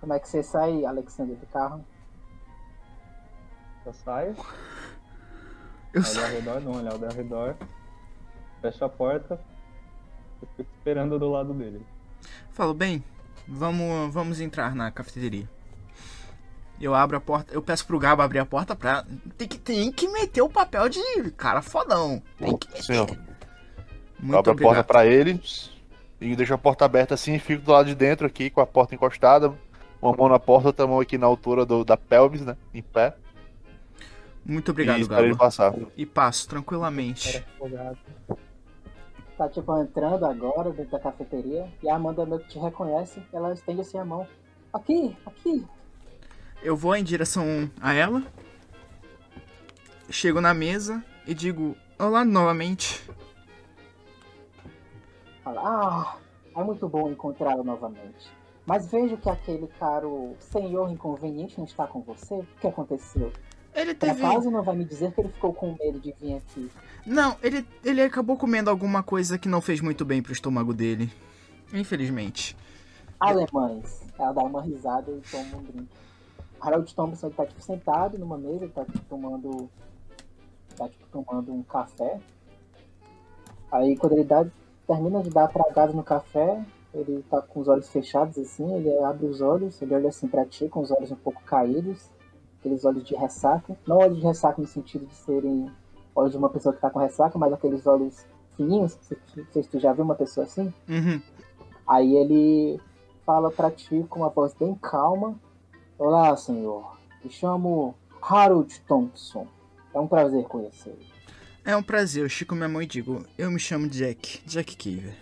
Como 0.00 0.12
é 0.12 0.18
que 0.18 0.28
você 0.28 0.42
sai, 0.42 0.84
Alexander, 0.84 1.36
do 1.36 1.46
carro? 1.46 1.84
Eu 3.84 3.92
saio, 3.92 4.34
Eu 5.94 6.00
olho 6.00 6.04
saio. 6.04 6.26
ao 6.26 6.32
redor, 6.32 6.58
uma 6.62 6.78
olhada 6.78 7.06
ao 7.06 7.12
redor, 7.12 7.56
fecho 8.66 8.84
a 8.84 8.88
porta 8.88 9.40
e 10.42 10.46
fico 10.56 10.70
esperando 10.76 11.18
do 11.18 11.30
lado 11.30 11.54
dele. 11.54 11.84
Falo, 12.50 12.74
bem, 12.74 13.02
vamos, 13.46 14.12
vamos 14.12 14.40
entrar 14.40 14.74
na 14.74 14.90
cafeteria. 14.90 15.48
Eu 16.80 16.94
abro 16.94 17.16
a 17.16 17.20
porta, 17.20 17.54
eu 17.54 17.62
peço 17.62 17.86
pro 17.86 17.98
Gaba 17.98 18.24
abrir 18.24 18.38
a 18.38 18.46
porta 18.46 18.76
pra. 18.76 19.04
Tem 19.38 19.48
que, 19.48 19.58
tem 19.58 19.90
que 19.90 20.08
meter 20.08 20.42
o 20.42 20.48
papel 20.48 20.88
de 20.88 21.00
cara 21.36 21.62
fodão. 21.62 22.22
Tem 22.38 22.56
que 22.56 22.70
meter. 22.70 23.00
Ó. 23.00 23.06
Muito 24.18 24.38
abro 24.38 24.38
a 24.38 24.42
porta 24.42 24.50
obrigado. 24.50 24.84
pra 24.84 25.06
ele 25.06 25.40
e 26.20 26.36
deixo 26.36 26.52
a 26.52 26.58
porta 26.58 26.84
aberta 26.84 27.14
assim 27.14 27.34
e 27.34 27.38
fico 27.38 27.62
do 27.62 27.72
lado 27.72 27.86
de 27.86 27.94
dentro 27.94 28.26
aqui 28.26 28.50
com 28.50 28.60
a 28.60 28.66
porta 28.66 28.94
encostada. 28.94 29.54
Uma 30.02 30.14
mão 30.14 30.28
na 30.28 30.38
porta, 30.38 30.68
outra 30.68 30.86
mão 30.86 31.00
aqui 31.00 31.16
na 31.16 31.26
altura 31.26 31.64
do, 31.64 31.82
da 31.82 31.96
pelvis, 31.96 32.42
né? 32.42 32.56
Em 32.74 32.82
pé. 32.82 33.14
Muito 34.44 34.68
e 34.68 34.72
obrigado, 34.72 35.00
espero 35.00 35.22
ele 35.22 35.30
Gaba. 35.30 35.44
passar. 35.44 35.74
E 35.96 36.04
passo 36.04 36.46
tranquilamente. 36.46 37.42
Tá 39.36 39.48
tipo 39.48 39.76
entrando 39.78 40.24
agora 40.24 40.70
dentro 40.70 40.92
da 40.92 40.98
cafeteria 40.98 41.70
e 41.82 41.88
a 41.90 41.96
Amanda 41.96 42.24
meio 42.24 42.40
que 42.40 42.48
te 42.48 42.58
reconhece, 42.58 43.22
ela 43.32 43.52
estende 43.52 43.82
assim 43.82 43.98
a 43.98 44.04
mão. 44.04 44.26
Aqui, 44.72 45.14
aqui. 45.26 45.66
Eu 46.62 46.74
vou 46.74 46.96
em 46.96 47.04
direção 47.04 47.70
a 47.80 47.92
ela. 47.92 48.22
Chego 50.08 50.40
na 50.40 50.54
mesa 50.54 51.04
e 51.26 51.34
digo: 51.34 51.76
Olá 51.98 52.24
novamente. 52.24 53.02
Fala, 55.44 55.60
ah, 55.64 56.16
é 56.58 56.64
muito 56.64 56.88
bom 56.88 57.10
encontrá-lo 57.10 57.62
novamente. 57.62 58.32
Mas 58.64 58.90
vejo 58.90 59.16
que 59.16 59.30
aquele 59.30 59.68
caro 59.78 60.34
senhor 60.40 60.90
inconveniente 60.90 61.58
não 61.58 61.64
está 61.64 61.86
com 61.86 62.00
você. 62.00 62.34
O 62.34 62.46
que 62.60 62.66
aconteceu? 62.66 63.32
Ele 63.76 63.94
Por 63.94 64.08
teve. 64.08 64.24
acaso 64.24 64.50
não 64.50 64.62
vai 64.62 64.74
me 64.74 64.86
dizer 64.86 65.12
que 65.12 65.20
ele 65.20 65.28
ficou 65.28 65.52
com 65.52 65.76
medo 65.78 66.00
de 66.00 66.12
vir 66.18 66.34
aqui? 66.36 66.70
Não, 67.06 67.36
ele, 67.42 67.64
ele 67.84 68.00
acabou 68.00 68.36
comendo 68.38 68.70
alguma 68.70 69.02
coisa 69.02 69.38
que 69.38 69.50
não 69.50 69.60
fez 69.60 69.82
muito 69.82 70.02
bem 70.02 70.22
pro 70.22 70.32
estômago 70.32 70.72
dele. 70.72 71.12
Infelizmente. 71.72 72.56
Alemães. 73.20 74.02
Ela 74.18 74.32
dá 74.32 74.42
uma 74.42 74.62
risada 74.62 75.12
e 75.12 75.20
toma 75.30 75.58
um 75.58 75.62
drink. 75.62 75.88
Harold 76.58 76.94
Thompson 76.94 77.28
tá 77.28 77.44
tipo 77.44 77.62
sentado 77.62 78.18
numa 78.18 78.38
mesa, 78.38 78.64
ele 78.64 78.72
tá 78.72 78.84
tipo 78.84 79.04
tomando. 79.10 79.68
Tá 80.74 80.88
tipo 80.88 81.04
tomando 81.12 81.52
um 81.52 81.62
café. 81.62 82.18
Aí 83.70 83.94
quando 83.96 84.14
ele 84.14 84.24
dá, 84.24 84.46
termina 84.86 85.22
de 85.22 85.28
dar 85.28 85.44
a 85.44 85.48
tragada 85.48 85.92
no 85.92 86.02
café, 86.02 86.64
ele 86.94 87.22
tá 87.30 87.42
com 87.42 87.60
os 87.60 87.68
olhos 87.68 87.88
fechados 87.90 88.38
assim, 88.38 88.74
ele 88.74 88.90
abre 89.04 89.26
os 89.26 89.42
olhos, 89.42 89.80
ele 89.82 89.94
olha 89.94 90.08
assim 90.08 90.26
pra 90.28 90.46
ti 90.46 90.66
com 90.68 90.80
os 90.80 90.90
olhos 90.90 91.10
um 91.10 91.16
pouco 91.16 91.42
caídos, 91.42 92.08
aqueles 92.66 92.84
olhos 92.84 93.04
de 93.04 93.14
ressaca. 93.14 93.78
Não 93.86 93.98
olhos 93.98 94.18
de 94.18 94.24
ressaca 94.24 94.60
no 94.60 94.66
sentido 94.66 95.06
de 95.06 95.14
serem 95.14 95.70
olhos 96.14 96.32
de 96.32 96.36
uma 96.36 96.50
pessoa 96.50 96.74
que 96.74 96.80
tá 96.80 96.90
com 96.90 96.98
ressaca, 96.98 97.38
mas 97.38 97.52
aqueles 97.52 97.86
olhos 97.86 98.26
fininhos. 98.56 98.98
Não 99.36 99.46
sei 99.52 99.62
se 99.62 99.68
tu 99.68 99.78
já 99.78 99.92
viu 99.92 100.04
uma 100.04 100.16
pessoa 100.16 100.44
assim. 100.44 100.72
Uhum. 100.88 101.22
Aí 101.86 102.16
ele 102.16 102.80
fala 103.24 103.50
pra 103.50 103.70
ti 103.70 104.04
com 104.10 104.20
uma 104.20 104.28
voz 104.28 104.52
bem 104.54 104.74
calma: 104.74 105.38
Olá, 105.96 106.36
senhor. 106.36 106.96
Me 107.24 107.30
chamo 107.30 107.94
Harold 108.20 108.80
Thompson. 108.82 109.46
É 109.94 110.00
um 110.00 110.08
prazer 110.08 110.44
conhecê-lo. 110.44 110.98
É 111.64 111.76
um 111.76 111.82
prazer, 111.82 112.22
eu 112.22 112.26
estico 112.26 112.54
minha 112.54 112.68
mão 112.68 112.82
e 112.82 112.86
digo: 112.86 113.24
Eu 113.38 113.50
me 113.50 113.60
chamo 113.60 113.88
Jack. 113.88 114.40
Jack 114.44 114.76
Kiver. 114.76 115.16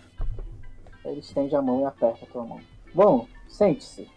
Ele 1.03 1.19
estende 1.19 1.55
a 1.55 1.61
mão 1.61 1.81
e 1.81 1.85
aperta 1.85 2.25
a 2.25 2.27
tua 2.27 2.43
mão. 2.43 2.59
Bom, 2.93 3.27
sente-se. 3.47 4.09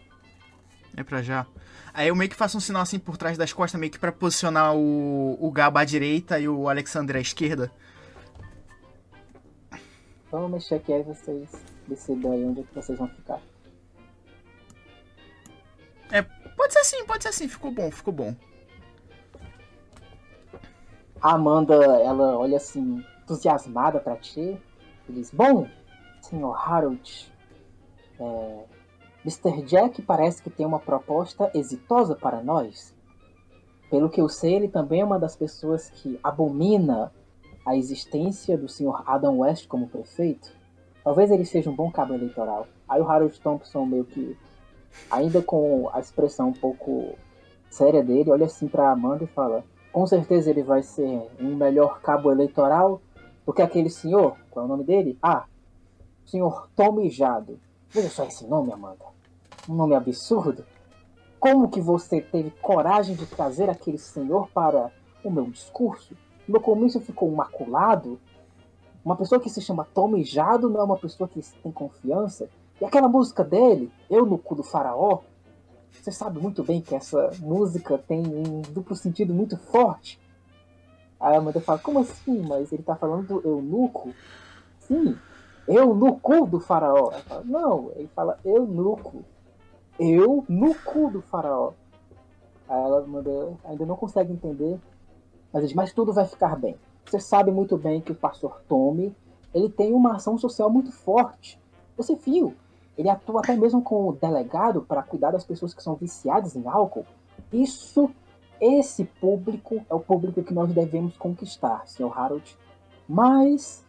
É 0.99 1.05
pra 1.05 1.23
já. 1.23 1.47
Aí 1.95 2.09
eu 2.09 2.17
meio 2.17 2.29
que 2.29 2.37
faço 2.37 2.59
um 2.59 2.61
sinal 2.61 2.83
assim 2.83 2.99
por 2.99 3.17
trás 3.17 3.39
das 3.39 3.53
costas, 3.53 3.79
meio 3.79 3.93
que 3.93 3.99
pra 3.99 4.11
posicionar 4.11 4.75
o, 4.75 5.39
o 5.41 5.51
Gaba 5.53 5.81
à 5.81 5.85
direita 5.85 6.39
e 6.41 6.49
o 6.49 6.69
Alexander 6.69 7.17
à 7.17 7.21
esquerda. 7.21 7.71
Vamos 10.31 10.51
mexer 10.51 10.75
aqui 10.75 10.93
aí 10.93 11.03
vocês 11.03 11.49
decidam 11.87 12.33
aí 12.33 12.45
onde 12.45 12.61
é 12.61 12.63
que 12.65 12.75
vocês 12.75 12.99
vão 12.99 13.09
ficar. 13.09 13.41
Pode 16.69 16.73
ser 16.73 16.81
assim, 16.81 17.05
pode 17.07 17.23
ser 17.23 17.29
assim, 17.31 17.49
ficou 17.49 17.71
bom, 17.71 17.91
ficou 17.91 18.13
bom. 18.13 18.37
A 21.23 21.33
Amanda, 21.33 21.75
ela 21.75 22.37
olha 22.37 22.59
assim, 22.59 23.03
entusiasmada 23.23 24.01
pra 24.01 24.17
ti 24.17 24.61
e 25.09 25.13
diz: 25.13 25.31
Bom, 25.31 25.67
senhor 26.21 26.55
Harold, 26.55 27.33
é, 28.21 28.65
Mr. 29.29 29.63
Jack 29.63 30.01
parece 30.01 30.43
que 30.43 30.49
tem 30.49 30.65
uma 30.65 30.81
proposta 30.81 31.51
exitosa 31.55 32.17
para 32.17 32.43
nós. 32.43 32.95
Pelo 33.91 34.09
que 34.09 34.23
eu 34.23 34.29
sei, 34.29 34.55
ele 34.55 34.69
também 34.69 35.03
é 35.03 35.05
uma 35.05 35.19
das 35.19 35.37
pessoas 35.37 35.91
que 35.91 36.19
abomina 36.25 37.13
a 37.65 37.77
existência 37.77 38.57
do 38.57 38.71
senhor 38.71 39.03
Adam 39.07 39.41
West 39.41 39.69
como 39.69 39.87
prefeito. 39.87 40.51
Talvez 41.05 41.31
ele 41.31 41.45
seja 41.45 41.69
um 41.69 41.77
bom 41.77 41.91
cabo 41.91 42.15
eleitoral. 42.15 42.67
Aí 42.89 43.03
o 43.03 43.09
Harold 43.09 43.39
Thompson 43.39 43.85
meio 43.85 44.07
que 44.07 44.35
ainda 45.11 45.43
com 45.43 45.91
a 45.93 46.01
expressão 46.01 46.49
um 46.49 46.55
pouco 46.55 47.15
séria 47.69 48.03
dele, 48.03 48.31
olha 48.31 48.47
assim 48.47 48.67
para 48.67 48.91
Amanda 48.91 49.25
e 49.25 49.27
fala: 49.27 49.63
com 49.93 50.07
certeza 50.07 50.49
ele 50.49 50.63
vai 50.63 50.83
ser 50.83 51.29
um 51.39 51.55
melhor 51.55 52.01
cabo 52.01 52.33
eleitoral 52.33 53.03
do 53.45 53.53
que 53.53 53.61
aquele 53.61 53.91
senhor. 53.91 54.39
Qual 54.51 54.65
é 54.65 54.67
o 54.67 54.71
nome 54.71 54.85
dele? 54.85 55.19
Ah, 55.23 55.45
senhor 56.25 56.71
Tomijado. 56.75 57.61
Veja 57.91 58.09
só 58.09 58.25
esse 58.25 58.47
nome, 58.47 58.73
Amanda. 58.73 59.18
Um 59.69 59.75
nome 59.75 59.95
absurdo. 59.95 60.65
Como 61.39 61.69
que 61.69 61.81
você 61.81 62.23
teve 62.23 62.51
coragem 62.51 63.15
de 63.15 63.27
trazer 63.27 63.69
aquele 63.69 63.99
senhor 63.99 64.49
para 64.49 64.91
o 65.23 65.31
meu 65.31 65.45
discurso? 65.45 66.17
Meu 66.49 66.61
comício 66.61 67.01
ficou 67.01 67.31
maculado. 67.31 68.19
Uma 69.05 69.15
pessoa 69.15 69.39
que 69.41 69.51
se 69.51 69.61
chama 69.61 69.85
Tomijado 69.85 70.71
não 70.71 70.81
é 70.81 70.85
uma 70.85 70.97
pessoa 70.97 71.29
que 71.29 71.41
tem 71.63 71.71
confiança. 71.71 72.49
E 72.81 72.85
aquela 72.85 73.09
música 73.09 73.45
dele, 73.45 73.93
Eu 74.09 74.25
no 74.25 74.39
cu 74.39 74.55
do 74.55 74.63
faraó, 74.63 75.21
você 75.93 76.11
sabe 76.11 76.41
muito 76.41 76.65
bem 76.65 76.81
que 76.81 76.95
essa 76.95 77.31
música 77.39 77.99
tem 77.99 78.27
um 78.27 78.63
duplo 78.63 78.97
sentido 78.97 79.35
muito 79.35 79.59
forte. 79.59 80.19
Aí 81.21 81.35
a 81.35 81.39
Amanda 81.39 81.61
fala, 81.61 81.79
como 81.79 81.99
assim? 81.99 82.41
Mas 82.41 82.73
ele 82.73 82.83
tá 82.83 82.97
falando 82.97 83.27
do 83.27 83.47
eunuco? 83.47 84.15
Sim, 84.79 85.15
eunuco 85.67 86.47
do 86.47 86.59
faraó. 86.59 87.11
Fala, 87.11 87.43
não, 87.45 87.93
ele 87.97 88.09
fala 88.15 88.39
eunuco. 88.43 89.25
Eu 89.99 90.45
no 90.49 90.75
cu 90.75 91.11
do 91.11 91.21
faraó. 91.23 91.73
Aí 92.69 92.81
ela 92.81 93.07
manda, 93.07 93.31
ainda 93.65 93.87
não 93.87 93.97
consegue 93.97 94.33
entender, 94.33 94.79
mas 95.53 95.63
diz, 95.65 95.73
mas 95.73 95.93
tudo 95.93 96.13
vai 96.13 96.27
ficar 96.27 96.57
bem. 96.57 96.77
Você 97.07 97.19
sabe 97.19 97.51
muito 97.51 97.77
bem 97.77 98.01
que 98.01 98.13
o 98.13 98.15
pastor 98.15 98.61
Tommy, 98.69 99.15
ele 99.55 99.69
tem 99.69 99.95
uma 99.95 100.17
ação 100.17 100.37
social 100.37 100.69
muito 100.69 100.93
forte. 100.93 101.59
Você 101.97 102.15
viu, 102.15 102.55
ele 102.97 103.09
atua 103.09 103.41
até 103.41 103.57
mesmo 103.57 103.81
como 103.81 104.13
delegado 104.13 104.83
para 104.83 105.03
cuidar 105.03 105.31
das 105.31 105.45
pessoas 105.45 105.73
que 105.73 105.83
são 105.83 105.95
viciadas 105.95 106.55
em 106.55 106.67
álcool. 106.69 107.07
Isso, 107.53 108.11
esse 108.61 109.05
público 109.05 109.81
é 109.89 109.95
o 109.95 110.01
público 110.01 110.43
que 110.43 110.53
nós 110.53 110.71
devemos 110.73 111.17
conquistar, 111.17 111.87
Sr. 111.87 112.13
Harold. 112.13 112.59
Mas 113.09 113.85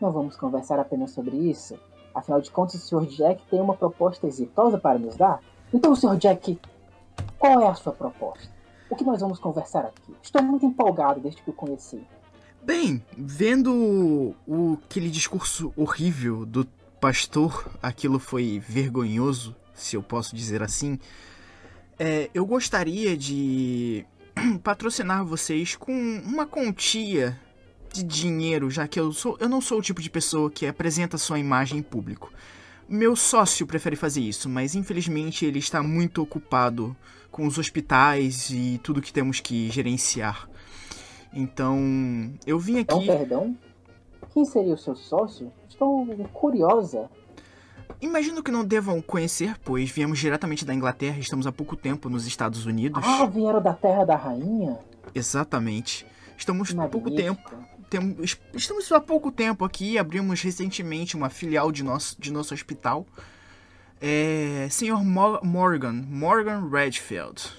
não 0.00 0.10
vamos 0.10 0.36
conversar 0.36 0.78
apenas 0.78 1.12
sobre 1.12 1.36
isso. 1.36 1.78
Afinal 2.14 2.40
de 2.40 2.50
contas, 2.50 2.74
o 2.74 3.00
Sr. 3.00 3.06
Jack 3.06 3.42
tem 3.50 3.60
uma 3.60 3.76
proposta 3.76 4.26
exitosa 4.26 4.78
para 4.78 4.98
nos 4.98 5.16
dar. 5.16 5.40
Então, 5.74 5.96
Sr. 5.96 6.16
Jack, 6.16 6.56
qual 7.36 7.60
é 7.60 7.66
a 7.66 7.74
sua 7.74 7.92
proposta? 7.92 8.48
O 8.88 8.94
que 8.94 9.02
nós 9.02 9.20
vamos 9.20 9.40
conversar 9.40 9.80
aqui? 9.80 10.14
Estou 10.22 10.40
muito 10.40 10.64
empolgado 10.64 11.18
desde 11.18 11.42
que 11.42 11.50
o 11.50 11.52
conheci. 11.52 12.00
Bem, 12.62 13.02
vendo 13.18 14.36
o, 14.46 14.78
aquele 14.86 15.10
discurso 15.10 15.72
horrível 15.76 16.46
do 16.46 16.64
pastor, 17.00 17.68
aquilo 17.82 18.20
foi 18.20 18.60
vergonhoso, 18.60 19.56
se 19.74 19.96
eu 19.96 20.02
posso 20.02 20.36
dizer 20.36 20.62
assim. 20.62 20.96
É, 21.98 22.30
eu 22.32 22.46
gostaria 22.46 23.16
de 23.16 24.06
patrocinar 24.62 25.24
vocês 25.24 25.74
com 25.74 25.92
uma 26.24 26.46
quantia 26.46 27.36
de 27.92 28.04
dinheiro, 28.04 28.70
já 28.70 28.86
que 28.86 29.00
eu, 29.00 29.12
sou, 29.12 29.36
eu 29.40 29.48
não 29.48 29.60
sou 29.60 29.80
o 29.80 29.82
tipo 29.82 30.00
de 30.00 30.08
pessoa 30.08 30.48
que 30.48 30.68
apresenta 30.68 31.18
sua 31.18 31.40
imagem 31.40 31.80
em 31.80 31.82
público. 31.82 32.32
Meu 32.88 33.16
sócio 33.16 33.66
prefere 33.66 33.96
fazer 33.96 34.20
isso, 34.20 34.48
mas 34.48 34.74
infelizmente 34.74 35.44
ele 35.44 35.58
está 35.58 35.82
muito 35.82 36.22
ocupado 36.22 36.94
com 37.30 37.46
os 37.46 37.58
hospitais 37.58 38.50
e 38.50 38.78
tudo 38.82 39.02
que 39.02 39.12
temos 39.12 39.40
que 39.40 39.70
gerenciar. 39.70 40.48
Então, 41.32 42.32
eu 42.46 42.58
vim 42.58 42.78
aqui. 42.78 42.94
Então, 42.94 43.06
perdão? 43.06 43.56
Quem 44.32 44.44
seria 44.44 44.74
o 44.74 44.78
seu 44.78 44.94
sócio? 44.94 45.52
Estou 45.68 46.06
curiosa. 46.32 47.10
Imagino 48.00 48.42
que 48.42 48.50
não 48.50 48.64
devam 48.64 49.00
conhecer, 49.00 49.56
pois 49.64 49.90
viemos 49.90 50.18
diretamente 50.18 50.64
da 50.64 50.74
Inglaterra 50.74 51.16
e 51.16 51.20
estamos 51.20 51.46
há 51.46 51.52
pouco 51.52 51.74
tempo 51.74 52.08
nos 52.08 52.26
Estados 52.26 52.66
Unidos. 52.66 53.02
Ah, 53.04 53.26
vieram 53.26 53.62
da 53.62 53.72
Terra 53.72 54.04
da 54.04 54.16
Rainha? 54.16 54.78
Exatamente. 55.14 56.06
Estamos 56.36 56.76
há 56.76 56.88
pouco 56.88 57.10
tempo. 57.10 57.50
Temos, 57.94 58.36
estamos 58.52 58.90
há 58.90 59.00
pouco 59.00 59.30
tempo 59.30 59.64
aqui, 59.64 59.96
abrimos 59.96 60.42
recentemente 60.42 61.14
uma 61.14 61.30
filial 61.30 61.70
de 61.70 61.84
nosso, 61.84 62.20
de 62.20 62.32
nosso 62.32 62.52
hospital. 62.52 63.06
É. 64.00 64.66
Senhor 64.68 65.00
Morgan, 65.04 65.92
Morgan 65.92 66.68
Redfield. 66.68 67.52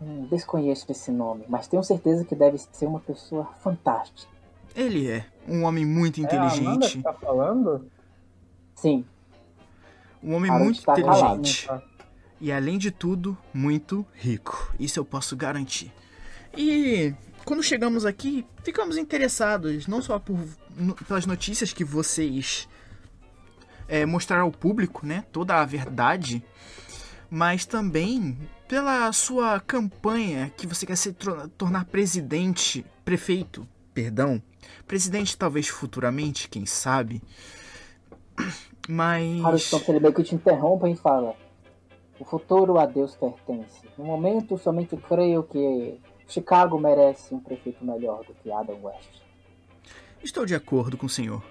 Hum, 0.00 0.28
desconheço 0.30 0.86
esse 0.92 1.10
nome, 1.10 1.44
mas 1.48 1.66
tenho 1.66 1.82
certeza 1.82 2.24
que 2.24 2.36
deve 2.36 2.56
ser 2.56 2.86
uma 2.86 3.00
pessoa 3.00 3.46
fantástica. 3.64 4.30
Ele 4.76 5.10
é 5.10 5.26
um 5.48 5.64
homem 5.64 5.84
muito 5.84 6.20
inteligente. 6.20 6.98
É 6.98 7.00
a 7.00 7.12
tá 7.12 7.14
falando? 7.14 7.90
Sim. 8.76 9.04
Um 10.22 10.34
homem 10.34 10.52
muito 10.52 10.84
tá 10.84 10.92
inteligente. 10.92 11.66
Calado, 11.66 11.84
e 12.40 12.52
além 12.52 12.78
de 12.78 12.92
tudo, 12.92 13.36
muito 13.52 14.06
rico. 14.14 14.72
Isso 14.78 15.00
eu 15.00 15.04
posso 15.04 15.36
garantir. 15.36 15.92
E 16.56 17.12
quando 17.44 17.62
chegamos 17.62 18.04
aqui, 18.04 18.46
ficamos 18.62 18.96
interessados 18.96 19.86
não 19.86 20.02
só 20.02 20.18
por, 20.18 20.38
no, 20.76 20.94
pelas 20.94 21.26
notícias 21.26 21.72
que 21.72 21.84
vocês 21.84 22.68
é, 23.88 24.06
mostraram 24.06 24.44
ao 24.44 24.52
público, 24.52 25.06
né, 25.06 25.24
toda 25.32 25.60
a 25.60 25.64
verdade, 25.64 26.44
mas 27.30 27.64
também 27.64 28.38
pela 28.68 29.12
sua 29.12 29.60
campanha 29.60 30.52
que 30.56 30.66
você 30.66 30.86
quer 30.86 30.96
se 30.96 31.14
tornar 31.56 31.84
presidente, 31.86 32.84
prefeito, 33.04 33.66
perdão, 33.92 34.42
Presidente, 34.86 35.36
talvez 35.36 35.68
futuramente, 35.68 36.48
quem 36.48 36.66
sabe. 36.66 37.22
Mas. 38.88 39.42
Harrison, 39.42 39.80
ele 39.88 40.00
meio 40.00 40.14
que 40.14 40.22
te 40.22 40.34
interrompa 40.34 40.88
e 40.88 40.96
fala: 40.96 41.34
O 42.18 42.24
futuro 42.24 42.78
a 42.78 42.86
Deus 42.86 43.16
pertence. 43.16 43.80
No 43.96 44.04
momento, 44.04 44.58
somente 44.58 44.96
creio 44.96 45.42
que 45.44 46.00
Chicago 46.32 46.78
merece 46.78 47.34
um 47.34 47.40
prefeito 47.40 47.84
melhor 47.84 48.24
do 48.24 48.34
que 48.34 48.50
Adam 48.50 48.78
West. 48.82 49.20
Estou 50.22 50.46
de 50.46 50.54
acordo 50.54 50.96
com 50.96 51.06
o 51.06 51.10
senhor. 51.10 51.42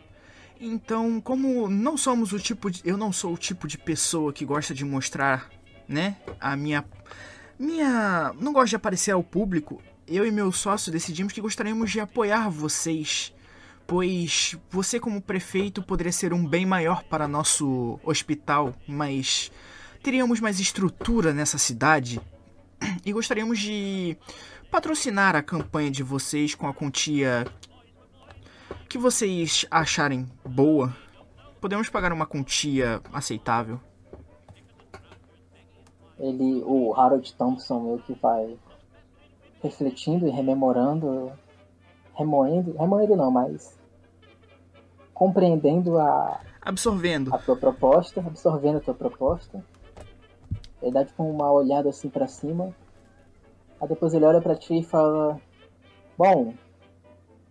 Então, 0.59 1.19
como 1.19 1.67
não 1.67 1.97
somos 1.97 2.33
o 2.33 2.39
tipo 2.39 2.69
de. 2.69 2.81
Eu 2.85 2.97
não 2.97 3.11
sou 3.11 3.33
o 3.33 3.37
tipo 3.37 3.67
de 3.67 3.77
pessoa 3.77 4.31
que 4.31 4.45
gosta 4.45 4.73
de 4.73 4.85
mostrar, 4.85 5.49
né? 5.87 6.17
A 6.39 6.55
minha. 6.55 6.85
Minha. 7.57 8.33
Não 8.39 8.53
gosto 8.53 8.69
de 8.69 8.75
aparecer 8.75 9.11
ao 9.11 9.23
público 9.23 9.81
eu 10.11 10.25
e 10.25 10.31
meu 10.31 10.51
sócio 10.51 10.91
decidimos 10.91 11.31
que 11.31 11.39
gostaríamos 11.39 11.89
de 11.89 12.01
apoiar 12.01 12.49
vocês, 12.49 13.33
pois 13.87 14.57
você, 14.69 14.99
como 14.99 15.21
prefeito, 15.21 15.81
poderia 15.81 16.11
ser 16.11 16.33
um 16.33 16.45
bem 16.45 16.65
maior 16.65 17.03
para 17.03 17.29
nosso 17.29 17.97
hospital, 18.03 18.75
mas 18.85 19.51
teríamos 20.03 20.41
mais 20.41 20.59
estrutura 20.59 21.33
nessa 21.33 21.57
cidade 21.57 22.19
e 23.05 23.13
gostaríamos 23.13 23.57
de 23.59 24.17
patrocinar 24.71 25.35
a 25.35 25.43
campanha 25.43 25.91
de 25.91 26.01
vocês 26.01 26.55
com 26.55 26.65
a 26.65 26.73
quantia 26.73 27.45
que 28.87 28.97
vocês 28.97 29.65
acharem 29.69 30.25
boa. 30.45 30.95
Podemos 31.59 31.89
pagar 31.89 32.13
uma 32.13 32.25
quantia 32.25 33.01
aceitável. 33.13 33.79
Ele, 36.17 36.63
o 36.65 36.93
Harold 36.95 37.33
Thompson, 37.33 37.81
meio 37.81 37.99
que 37.99 38.13
vai 38.13 38.57
refletindo 39.61 40.25
e 40.27 40.31
rememorando, 40.31 41.31
remoendo, 42.13 42.75
remoendo 42.77 43.15
não, 43.15 43.29
mas 43.29 43.77
compreendendo 45.13 45.99
a 45.99 46.39
absorvendo 46.61 47.33
a 47.33 47.37
tua 47.37 47.55
proposta, 47.55 48.21
absorvendo 48.21 48.77
a 48.77 48.81
tua 48.81 48.93
proposta. 48.93 49.63
Ele 50.81 50.91
dá 50.91 51.03
tipo 51.03 51.23
uma 51.23 51.51
olhada 51.51 51.89
assim 51.89 52.09
para 52.09 52.27
cima. 52.27 52.73
Aí 53.81 53.87
depois 53.87 54.13
ele 54.13 54.25
olha 54.25 54.39
para 54.39 54.55
ti 54.55 54.79
e 54.79 54.83
fala: 54.83 55.41
"Bom, 56.17 56.53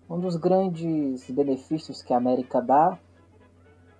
um 0.09 0.21
dos 0.21 0.37
grandes 0.37 1.29
benefícios 1.31 2.03
que 2.03 2.15
a 2.15 2.17
América 2.17 2.63
dá 2.63 2.97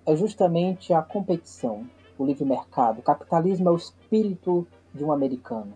é 0.05 0.15
justamente 0.15 0.93
a 0.93 1.01
competição, 1.01 1.85
o 2.17 2.25
livre 2.25 2.45
mercado. 2.45 2.99
O 2.99 3.03
capitalismo 3.03 3.69
é 3.69 3.71
o 3.71 3.75
espírito 3.75 4.65
de 4.93 5.03
um 5.03 5.11
americano. 5.11 5.73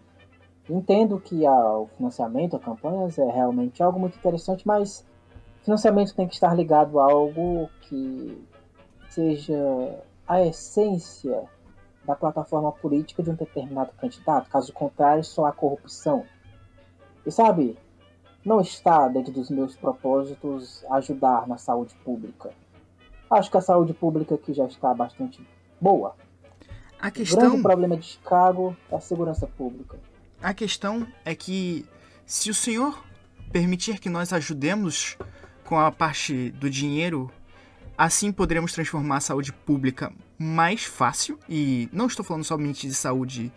Entendo 0.69 1.19
que 1.19 1.47
o 1.47 1.87
financiamento 1.95 2.55
a 2.55 2.59
campanhas 2.59 3.19
é 3.19 3.29
realmente 3.29 3.83
algo 3.83 3.99
muito 3.99 4.17
interessante, 4.17 4.65
mas 4.65 5.05
financiamento 5.65 6.15
tem 6.15 6.27
que 6.27 6.35
estar 6.35 6.55
ligado 6.55 6.99
a 6.99 7.11
algo 7.11 7.69
que 7.81 8.47
seja 9.09 9.99
a 10.27 10.41
essência 10.41 11.43
da 12.03 12.15
plataforma 12.15 12.71
política 12.71 13.23
de 13.23 13.31
um 13.31 13.35
determinado 13.35 13.91
candidato. 13.99 14.49
Caso 14.49 14.71
contrário, 14.71 15.23
só 15.23 15.45
há 15.45 15.51
corrupção. 15.51 16.23
E 17.25 17.31
sabe, 17.31 17.77
não 18.43 18.61
está 18.61 19.07
dentro 19.07 19.31
dos 19.31 19.49
meus 19.49 19.75
propósitos 19.75 20.83
ajudar 20.91 21.47
na 21.47 21.57
saúde 21.57 21.95
pública. 22.03 22.51
Acho 23.29 23.49
que 23.49 23.57
a 23.57 23.61
saúde 23.61 23.93
pública 23.93 24.35
aqui 24.35 24.53
já 24.53 24.65
está 24.65 24.93
bastante 24.93 25.45
boa. 25.81 26.15
A 26.99 27.09
questão... 27.09 27.39
O 27.39 27.49
grande 27.49 27.63
problema 27.63 27.97
de 27.97 28.05
Chicago 28.05 28.75
é 28.91 28.95
a 28.95 28.99
segurança 28.99 29.47
pública. 29.47 29.97
A 30.41 30.53
questão 30.53 31.07
é 31.23 31.33
que 31.33 31.85
se 32.25 32.49
o 32.49 32.53
senhor 32.53 33.03
permitir 33.51 33.99
que 33.99 34.09
nós 34.09 34.31
ajudemos 34.31 35.17
com 35.63 35.79
a 35.79 35.91
parte 35.91 36.51
do 36.51 36.69
dinheiro, 36.69 37.31
Assim 37.97 38.29
poderemos 38.31 38.73
transformar 38.73 39.17
a 39.17 39.21
saúde 39.21 39.53
pública 39.53 40.11
mais 40.37 40.83
fácil. 40.83 41.39
E 41.47 41.87
não 41.93 42.07
estou 42.07 42.25
falando 42.25 42.43
somente 42.43 42.87
de 42.87 42.93
saúde, 42.93 43.51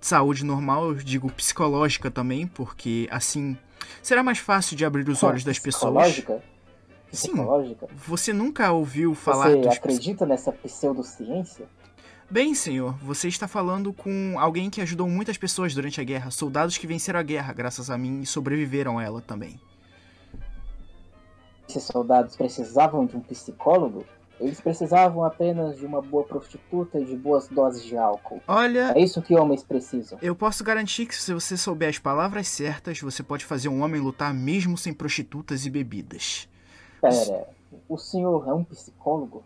saúde 0.00 0.44
normal, 0.44 0.88
eu 0.88 0.94
digo 0.94 1.30
psicológica 1.30 2.10
também, 2.10 2.46
porque 2.46 3.08
assim 3.10 3.56
será 4.02 4.22
mais 4.22 4.38
fácil 4.38 4.76
de 4.76 4.84
abrir 4.84 5.08
os 5.08 5.22
olhos 5.22 5.44
das 5.44 5.58
pessoas. 5.58 5.92
Psicológica? 5.92 6.42
Sim. 7.12 7.28
Psicológica? 7.28 7.88
Você 8.06 8.32
nunca 8.32 8.70
ouviu 8.72 9.14
falar 9.14 9.50
Você 9.50 9.56
dos 9.56 9.76
acredita 9.76 10.26
nessa 10.26 10.52
pseudociência? 10.52 11.66
Bem, 12.30 12.54
senhor, 12.54 12.94
você 13.02 13.26
está 13.26 13.48
falando 13.48 13.92
com 13.92 14.36
alguém 14.38 14.70
que 14.70 14.80
ajudou 14.80 15.08
muitas 15.08 15.36
pessoas 15.36 15.74
durante 15.74 16.00
a 16.00 16.04
guerra, 16.04 16.30
soldados 16.30 16.78
que 16.78 16.86
venceram 16.86 17.18
a 17.18 17.24
guerra 17.24 17.52
graças 17.52 17.90
a 17.90 17.98
mim 17.98 18.20
e 18.20 18.26
sobreviveram 18.26 18.98
a 18.98 19.02
ela 19.02 19.20
também. 19.20 19.60
Esses 21.68 21.82
soldados 21.82 22.36
precisavam 22.36 23.04
de 23.04 23.16
um 23.16 23.20
psicólogo? 23.20 24.04
Eles 24.40 24.58
precisavam 24.60 25.22
apenas 25.22 25.76
de 25.76 25.84
uma 25.84 26.00
boa 26.00 26.24
prostituta 26.24 26.98
e 26.98 27.04
de 27.04 27.14
boas 27.14 27.46
doses 27.46 27.84
de 27.84 27.96
álcool. 27.96 28.40
Olha, 28.48 28.92
É 28.96 29.00
isso 29.00 29.20
que 29.20 29.34
homens 29.36 29.62
precisam. 29.62 30.18
eu 30.22 30.34
posso 30.34 30.64
garantir 30.64 31.04
que 31.06 31.14
se 31.14 31.34
você 31.34 31.56
souber 31.58 31.90
as 31.90 31.98
palavras 31.98 32.48
certas, 32.48 32.98
você 33.00 33.22
pode 33.22 33.44
fazer 33.44 33.68
um 33.68 33.82
homem 33.82 34.00
lutar 34.00 34.32
mesmo 34.32 34.78
sem 34.78 34.94
prostitutas 34.94 35.66
e 35.66 35.70
bebidas. 35.70 36.48
Pera, 37.02 37.46
o 37.86 37.98
senhor 37.98 38.48
é 38.48 38.52
um 38.54 38.64
psicólogo? 38.64 39.44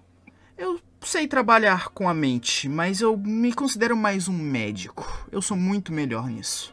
Eu 0.57 0.79
sei 1.01 1.27
trabalhar 1.27 1.89
com 1.89 2.09
a 2.09 2.15
mente, 2.15 2.69
mas 2.69 3.01
eu 3.01 3.17
me 3.17 3.53
considero 3.53 3.97
mais 3.97 4.29
um 4.29 4.33
médico. 4.39 5.05
Eu 5.33 5.43
sou 5.43 5.57
muito 5.57 5.93
melhor 5.93 6.29
nisso. 6.31 6.73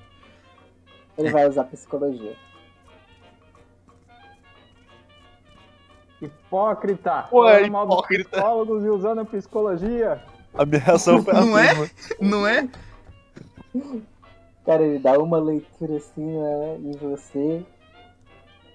Ele 1.18 1.30
É. 1.30 1.32
vai 1.32 1.50
usar 1.50 1.64
psicologia. 1.64 2.36
Hipócrita! 6.22 7.28
Mal 7.72 7.86
dos 7.88 7.96
hipócrita. 7.96 8.30
psicólogos 8.30 8.84
e 8.86 8.90
usando 8.90 9.26
psicologia. 9.26 10.22
A 10.54 10.66
minha 10.66 10.80
reação 10.82 11.24
foi 11.24 11.34
a 11.36 11.42
Não 11.46 11.58
é? 11.58 11.74
mesma. 11.74 11.90
Não 12.20 12.48
é? 12.48 12.70
Cara, 14.66 14.84
ele 14.84 15.00
dá 15.00 15.18
uma 15.18 15.40
leitura 15.40 15.98
assim 15.98 16.26
né, 16.26 16.78
em 16.78 16.92
você 16.98 17.66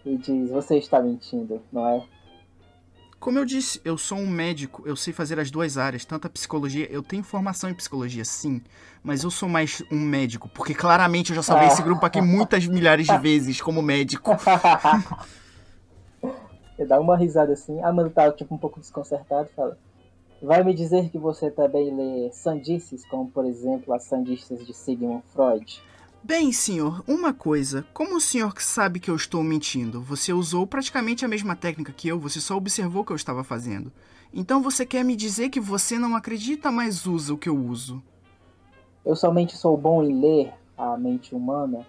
e 0.05 0.17
diz: 0.17 0.51
Você 0.51 0.79
está 0.79 1.01
mentindo, 1.01 1.63
não 1.73 1.87
é? 1.89 2.03
Como 3.19 3.39
eu 3.39 3.45
disse, 3.45 3.81
eu 3.85 3.97
sou 3.97 4.19
um 4.19 4.27
médico, 4.29 4.83
eu 4.87 4.95
sei 4.95 5.13
fazer 5.13 5.41
as 5.41 5.51
duas 5.51 5.79
áreas, 5.79 6.05
tanto 6.05 6.27
a 6.27 6.31
psicologia, 6.31 6.87
eu 6.93 7.03
tenho 7.03 7.25
formação 7.25 7.69
em 7.69 7.75
psicologia, 7.75 8.25
sim, 8.25 8.61
mas 9.03 9.25
eu 9.25 9.31
sou 9.31 9.49
mais 9.49 9.83
um 9.91 9.99
médico, 9.99 10.49
porque 10.51 10.75
claramente 10.75 11.31
eu 11.31 11.37
já 11.37 11.43
salvei 11.43 11.67
esse 11.69 11.83
grupo 11.83 12.05
aqui 12.05 12.21
muitas 12.21 12.67
milhares 12.67 13.07
de 13.07 13.19
vezes 13.19 13.61
como 13.61 13.81
médico. 13.83 14.33
Ele 16.79 16.89
dá 16.89 17.01
uma 17.01 17.17
risada 17.17 17.53
assim. 17.53 17.81
A 17.81 17.89
Amanda 17.89 18.11
tá 18.11 18.31
tipo 18.33 18.55
um 18.55 18.59
pouco 18.59 18.81
desconcertado 18.81 19.49
e 19.51 19.55
fala: 19.55 19.79
Vai 20.43 20.63
me 20.63 20.75
dizer 20.75 21.09
que 21.11 21.19
você 21.19 21.51
também 21.51 21.95
lê 21.95 22.31
sandices, 22.33 23.07
como 23.07 23.31
por 23.31 23.47
exemplo 23.47 23.95
as 23.95 24.05
sandices 24.05 24.67
de 24.67 24.75
Sigmund 24.75 25.23
Freud? 25.33 25.83
Bem, 26.23 26.51
senhor, 26.51 27.05
uma 27.07 27.33
coisa, 27.33 27.87
como 27.95 28.17
o 28.17 28.21
senhor 28.21 28.53
sabe 28.61 28.99
que 28.99 29.11
eu 29.11 29.15
estou 29.15 29.45
mentindo? 29.45 30.01
Você 30.03 30.33
usou 30.33 30.67
praticamente 30.67 31.25
a 31.25 31.29
mesma 31.29 31.55
técnica 31.55 31.93
que 31.93 32.09
eu, 32.09 32.19
você 32.19 32.41
só 32.41 32.57
observou 32.57 33.03
o 33.03 33.05
que 33.05 33.13
eu 33.13 33.17
estava 33.17 33.45
fazendo. 33.45 33.93
Então 34.35 34.61
você 34.61 34.85
quer 34.85 35.05
me 35.05 35.15
dizer 35.15 35.51
que 35.51 35.61
você 35.61 35.99
não 35.99 36.17
acredita, 36.17 36.71
mas 36.71 37.07
usa 37.07 37.33
o 37.33 37.39
que 37.39 37.49
eu 37.49 37.57
uso? 37.57 38.03
Eu 39.05 39.15
somente 39.15 39.57
sou 39.57 39.77
bom 39.77 40.03
em 40.03 40.21
ler 40.21 40.53
a 40.77 40.97
mente 40.97 41.35
humana 41.35 41.87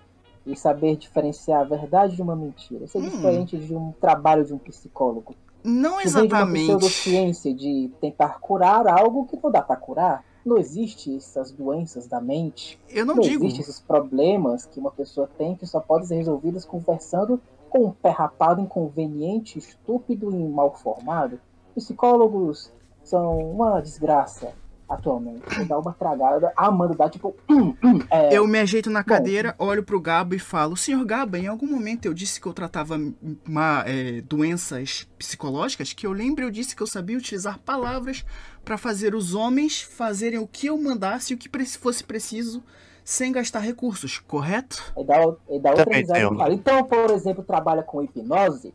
e 0.51 0.55
saber 0.55 0.95
diferenciar 0.95 1.61
a 1.61 1.63
verdade 1.65 2.15
de 2.15 2.21
uma 2.21 2.35
mentira. 2.35 2.85
Isso 2.85 2.97
é 2.97 3.01
Hum. 3.01 3.09
diferente 3.09 3.57
de 3.57 3.75
um 3.75 3.91
trabalho 3.99 4.45
de 4.45 4.53
um 4.53 4.57
psicólogo. 4.57 5.35
Não 5.63 5.97
vem 5.97 6.05
de 6.05 6.15
uma 6.15 6.25
exatamente. 6.25 6.65
pseudociência 6.65 7.53
de 7.53 7.91
tentar 7.99 8.39
curar 8.39 8.87
algo 8.87 9.25
que 9.25 9.37
não 9.41 9.51
dá 9.51 9.61
pra 9.61 9.75
curar. 9.75 10.23
Não 10.45 10.57
existe 10.57 11.13
essas 11.17 11.51
doenças 11.51 12.07
da 12.07 12.21
mente. 12.21 12.79
Eu 12.89 13.05
não 13.05 13.15
Não, 13.15 13.21
digo. 13.21 13.43
existem 13.43 13.63
esses 13.63 13.79
problemas 13.81 14.65
que 14.65 14.79
uma 14.79 14.91
pessoa 14.91 15.29
tem 15.37 15.55
que 15.55 15.67
só 15.67 15.81
podem 15.81 16.07
ser 16.07 16.15
resolvidos 16.15 16.63
conversando 16.63 17.41
com 17.69 17.79
um 17.85 17.91
pé 17.91 18.11
rapado, 18.11 18.61
inconveniente, 18.61 19.59
estúpido 19.59 20.31
e 20.31 20.47
mal 20.47 20.73
formado. 20.73 21.37
Psicólogos 21.75 22.71
são 23.03 23.37
uma 23.39 23.81
desgraça 23.81 24.53
atualmente. 24.87 25.43
Dá 25.65 25.77
uma 25.77 25.93
tragada, 25.93 26.51
a 26.55 26.67
Amanda 26.67 26.95
dá 26.95 27.09
tipo. 27.09 27.35
é, 28.09 28.35
Eu 28.35 28.47
me 28.47 28.59
ajeito 28.59 28.89
na 28.89 29.03
cadeira, 29.03 29.55
olho 29.57 29.83
pro 29.83 29.99
Gabo 29.99 30.35
e 30.35 30.39
falo: 30.39 30.77
Senhor 30.77 31.03
Gabo, 31.05 31.37
em 31.37 31.47
algum 31.47 31.67
momento 31.67 32.05
eu 32.05 32.13
disse 32.13 32.39
que 32.39 32.47
eu 32.47 32.53
tratava 32.53 32.99
uma, 33.47 33.83
é, 33.85 34.21
doenças 34.21 35.07
psicológicas, 35.17 35.93
que 35.93 36.07
eu 36.07 36.11
lembro 36.11 36.43
eu 36.43 36.51
disse 36.51 36.75
que 36.75 36.81
eu 36.81 36.87
sabia 36.87 37.17
utilizar 37.17 37.59
palavras 37.59 38.25
para 38.63 38.77
fazer 38.77 39.15
os 39.15 39.33
homens 39.33 39.81
fazerem 39.81 40.39
o 40.39 40.47
que 40.47 40.67
eu 40.67 40.77
mandasse 40.77 41.33
e 41.33 41.35
o 41.35 41.37
que 41.37 41.49
fosse 41.77 42.03
preciso 42.03 42.63
sem 43.03 43.31
gastar 43.31 43.59
recursos, 43.59 44.19
correto? 44.19 44.83
Ele 44.95 45.05
dá, 45.05 45.15
ele 45.47 45.59
dá 45.59 45.69
outra 45.69 45.85
Também 45.85 46.01
risada. 46.01 46.53
Então, 46.53 46.83
por 46.83 47.09
exemplo, 47.11 47.41
trabalha 47.43 47.81
com 47.81 48.03
hipnose? 48.03 48.73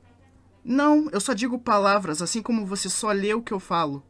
Não, 0.65 1.11
eu 1.11 1.21
só 1.21 1.35
digo 1.35 1.59
palavras, 1.59 2.23
assim 2.23 2.41
como 2.41 2.65
você 2.65 2.89
só 2.89 3.13
lê 3.13 3.35
o 3.35 3.43
que 3.43 3.53
eu 3.53 3.61
falo. 3.61 4.03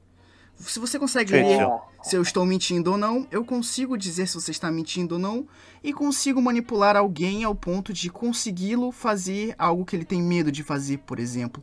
Se 0.63 0.79
você 0.79 0.99
consegue 0.99 1.33
ler 1.33 1.69
se 2.03 2.17
eu 2.17 2.23
estou 2.23 2.47
mentindo 2.47 2.93
ou 2.93 2.99
não, 2.99 3.27
eu 3.31 3.45
consigo 3.45 3.97
dizer 3.99 4.27
se 4.29 4.35
você 4.35 4.53
está 4.53 4.71
mentindo 4.71 5.17
ou 5.17 5.19
não 5.19 5.47
e 5.83 5.93
consigo 5.93 6.41
manipular 6.41 6.97
alguém 6.97 7.43
ao 7.43 7.55
ponto 7.55 7.93
de 7.93 8.09
consegui-lo 8.09 8.93
fazer 8.93 9.55
algo 9.59 9.85
que 9.85 9.97
ele 9.97 10.05
tem 10.05 10.23
medo 10.23 10.53
de 10.53 10.63
fazer, 10.63 10.99
por 10.99 11.19
exemplo. 11.19 11.63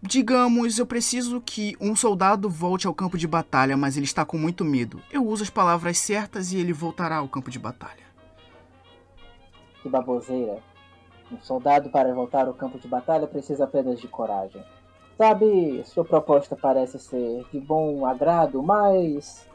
Digamos, 0.00 0.78
eu 0.78 0.86
preciso 0.86 1.40
que 1.40 1.76
um 1.80 1.94
soldado 1.94 2.48
volte 2.48 2.86
ao 2.86 2.94
campo 2.94 3.18
de 3.18 3.26
batalha, 3.26 3.76
mas 3.76 3.96
ele 3.96 4.06
está 4.06 4.24
com 4.24 4.36
muito 4.36 4.64
medo. 4.64 5.00
Eu 5.10 5.26
uso 5.26 5.42
as 5.42 5.50
palavras 5.50 5.98
certas 5.98 6.52
e 6.52 6.58
ele 6.58 6.72
voltará 6.72 7.16
ao 7.16 7.28
campo 7.28 7.50
de 7.50 7.58
batalha. 7.58 8.02
Que 9.80 9.88
baboseira. 9.88 10.58
Um 11.30 11.40
soldado 11.40 11.88
para 11.88 12.12
voltar 12.14 12.46
ao 12.46 12.54
campo 12.54 12.78
de 12.78 12.88
batalha 12.88 13.26
precisa 13.26 13.64
apenas 13.64 14.00
de 14.00 14.08
coragem. 14.08 14.62
Sabe, 15.22 15.84
sua 15.84 16.04
proposta 16.04 16.56
parece 16.60 16.98
ser 16.98 17.44
de 17.52 17.60
bom 17.60 18.04
agrado, 18.04 18.60
mas 18.60 19.46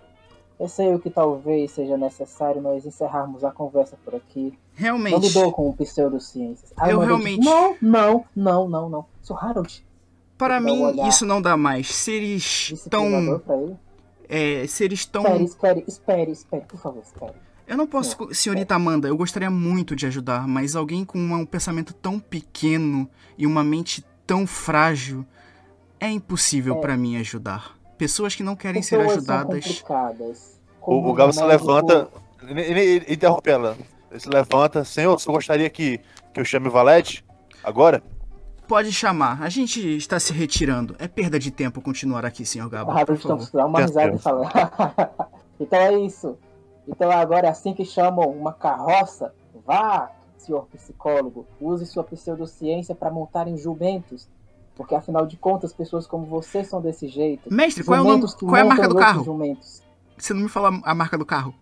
receio 0.58 0.98
que 0.98 1.10
talvez 1.10 1.72
seja 1.72 1.98
necessário 1.98 2.62
nós 2.62 2.86
encerrarmos 2.86 3.44
a 3.44 3.52
conversa 3.52 3.98
por 4.06 4.16
aqui. 4.16 4.54
Não 4.80 4.82
Realmente, 4.98 5.28
lidou 5.28 5.52
com 5.52 5.74
pseudociências. 5.74 6.72
Aí 6.78 6.92
Eu 6.94 7.00
realmente- 7.00 7.42
diz, 7.42 7.46
Não, 7.46 7.76
não, 7.82 8.26
não, 8.34 8.70
não, 8.70 8.90
não. 8.90 9.06
Sr. 9.22 9.44
Harold, 9.44 9.86
para 10.38 10.62
mim 10.62 10.82
olhar. 10.84 11.06
isso 11.10 11.26
não 11.26 11.42
dá 11.42 11.58
mais. 11.58 11.94
Seres 11.94 12.88
tão, 12.90 13.42
é, 14.30 14.66
seres 14.68 15.06
tão 15.06 15.22
Espere, 15.24 15.44
espere, 15.44 15.84
espere, 15.86 16.32
espere, 16.32 16.66
por 16.66 16.80
favor, 16.80 17.04
espere. 17.04 17.34
Eu 17.68 17.76
não 17.76 17.86
posso, 17.86 18.16
Senhor, 18.16 18.34
senhorita 18.34 18.74
Amanda, 18.74 19.10
eu 19.10 19.18
gostaria 19.18 19.52
muito 19.52 19.98
de 19.98 20.06
ajudar, 20.06 20.48
mas 20.48 20.78
alguém 20.78 21.04
com 21.04 21.20
um 21.20 21.46
pensamento 21.46 21.94
tão 21.94 22.22
pequeno 22.22 23.10
e 23.38 23.46
uma 23.46 23.66
mente 23.66 24.02
tão 24.26 24.48
frágil 24.48 25.26
é 26.00 26.10
impossível 26.10 26.76
É. 26.76 26.82
pra 26.82 26.98
mim 26.98 27.18
ajudar. 27.18 27.76
Pessoas 27.98 28.36
que 28.36 28.44
não 28.44 28.56
querem 28.56 28.82
ser 28.82 28.98
Pessoas 28.98 29.18
ajudadas. 29.18 30.60
O, 30.82 31.10
o 31.10 31.14
Gabo 31.14 31.34
se 31.34 31.42
médico- 31.44 31.66
levanta. 31.68 32.08
Ele, 32.48 32.62
ele- 32.62 32.80
ele 32.82 33.14
interrompe 33.14 33.50
ela. 33.50 33.76
Ele 34.12 34.20
se 34.20 34.30
levanta. 34.30 34.84
Senhor, 34.86 35.20
você 35.20 35.30
gostaria 35.32 35.70
que, 35.70 36.00
que 36.34 36.40
eu 36.40 36.46
chame 36.46 36.68
o 36.68 36.72
Valete? 36.72 37.26
Agora? 37.64 38.02
Pode 38.68 38.92
chamar. 38.92 39.42
A 39.42 39.50
gente 39.50 39.80
está 39.98 40.20
se 40.20 40.32
retirando. 40.34 40.96
É 41.00 41.08
perda 41.08 41.40
de 41.40 41.50
tempo 41.52 41.82
continuar 41.82 42.26
aqui, 42.26 42.46
senhor 42.46 42.70
Gabo. 42.70 42.92
Então 43.00 43.18
favor. 43.18 43.50
dá 43.54 43.66
uma 43.66 43.82
risada 43.82 44.16
e 44.16 44.20
fala. 44.20 44.50
então 45.60 45.80
é 45.80 46.00
isso. 46.00 46.38
Então 46.88 47.10
agora 47.12 47.48
é 47.48 47.50
assim 47.50 47.74
que 47.74 47.84
chamam 47.84 48.30
uma 48.30 48.54
carroça. 48.54 49.34
Vá, 49.66 50.12
senhor 50.38 50.68
psicólogo, 50.68 51.46
use 51.60 51.86
sua 51.86 52.04
pseudociência 52.04 52.94
para 52.96 53.10
montarem 53.12 53.58
jumentos. 53.58 54.30
Porque 54.78 54.94
afinal 54.96 55.26
de 55.26 55.36
contas, 55.36 55.74
pessoas 55.74 56.06
como 56.08 56.26
você 56.28 56.64
são 56.64 56.80
desse 56.80 57.08
jeito. 57.08 57.52
Mestre, 57.52 57.84
qual 57.84 57.98
é 57.98 58.02
o 58.02 58.04
nome? 58.06 58.24
Qual 58.40 58.56
é 58.56 58.62
a 58.62 58.66
marca 58.66 58.88
do 58.88 58.96
carro? 58.96 59.24
Jumentos. 59.24 59.82
Você 60.18 60.34
não 60.34 60.42
me 60.44 60.50
fala 60.50 60.80
a 60.84 60.96
marca 60.96 61.18
do 61.18 61.26
carro. 61.26 61.54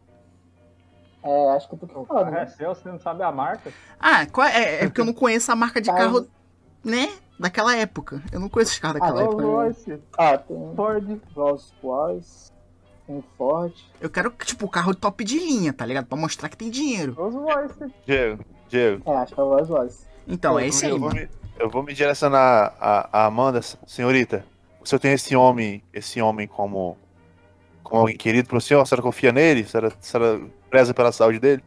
É, 1.24 1.50
acho 1.52 1.68
que 1.70 1.76
tu 1.78 1.88
que 1.88 1.98
O 1.98 2.06
fala, 2.06 2.26
carro 2.26 2.36
é 2.36 2.40
né? 2.42 2.48
seu, 2.48 2.76
você 2.76 2.88
não 2.90 3.00
sabe 3.00 3.24
a 3.24 3.32
marca. 3.32 3.72
Ah, 4.00 4.26
qual 4.28 4.46
é? 4.48 4.84
É 4.84 4.86
porque 4.88 5.02
eu 5.02 5.06
não 5.06 5.14
conheço 5.14 5.52
a 5.52 5.56
marca 5.56 5.82
de 5.82 5.88
Tá. 5.90 5.96
carro, 5.96 6.28
né? 6.84 7.10
Daquela 7.40 7.76
época. 7.76 8.22
Eu 8.32 8.40
não 8.40 8.48
conheço 8.48 8.74
os 8.74 8.80
carros 8.80 9.00
daquela 9.00 9.22
Ah, 9.22 9.24
época. 9.24 9.44
Rolls 9.44 10.00
Ó, 10.18 10.38
tem 10.38 10.76
Ford. 10.76 11.22
Rolls 11.36 11.74
Royce, 11.82 12.52
um 13.10 13.22
Ford. 13.38 13.74
Eu 14.00 14.10
quero, 14.10 14.30
tipo, 14.44 14.70
carro 14.70 14.94
top 14.94 15.24
de 15.24 15.40
linha, 15.40 15.74
tá 15.74 15.86
ligado? 15.86 16.06
Pra 16.06 16.18
mostrar 16.18 16.48
que 16.50 16.56
tem 16.58 16.70
dinheiro. 16.70 17.14
Rolls 17.14 17.38
Royce. 17.38 17.94
Diego, 18.06 18.46
Diego. 18.70 19.02
É, 19.10 19.16
acho 19.18 19.34
que 19.34 19.40
é 19.40 19.44
o 19.44 19.48
Rolls 19.50 19.72
Royce. 19.72 20.06
Então, 20.28 20.58
é 20.60 20.68
esse 20.68 20.86
aí, 20.86 20.98
mano. 20.98 21.14
me, 21.16 21.28
eu 21.60 21.70
vou 21.70 21.84
me 21.84 21.94
direcionar 21.94 22.76
a, 22.80 23.10
a 23.12 23.26
Amanda, 23.26 23.62
senhorita. 23.62 24.46
O 24.82 24.88
senhor 24.88 25.00
tem 25.00 25.14
esse 25.14 25.36
homem, 25.36 25.82
esse 25.94 26.22
homem 26.22 26.48
como, 26.48 26.98
como 27.84 28.02
alguém 28.02 28.18
querido 28.18 28.48
pro 28.48 28.62
senhor? 28.62 28.82
A 28.82 28.86
senhora 28.86 29.02
confia 29.02 29.32
nele? 29.32 29.62
A 29.62 29.66
senhora, 29.66 29.88
a 29.88 29.92
senhora 30.00 30.42
preza 30.70 30.94
pela 30.94 31.12
saúde 31.12 31.40
dele? 31.40 31.64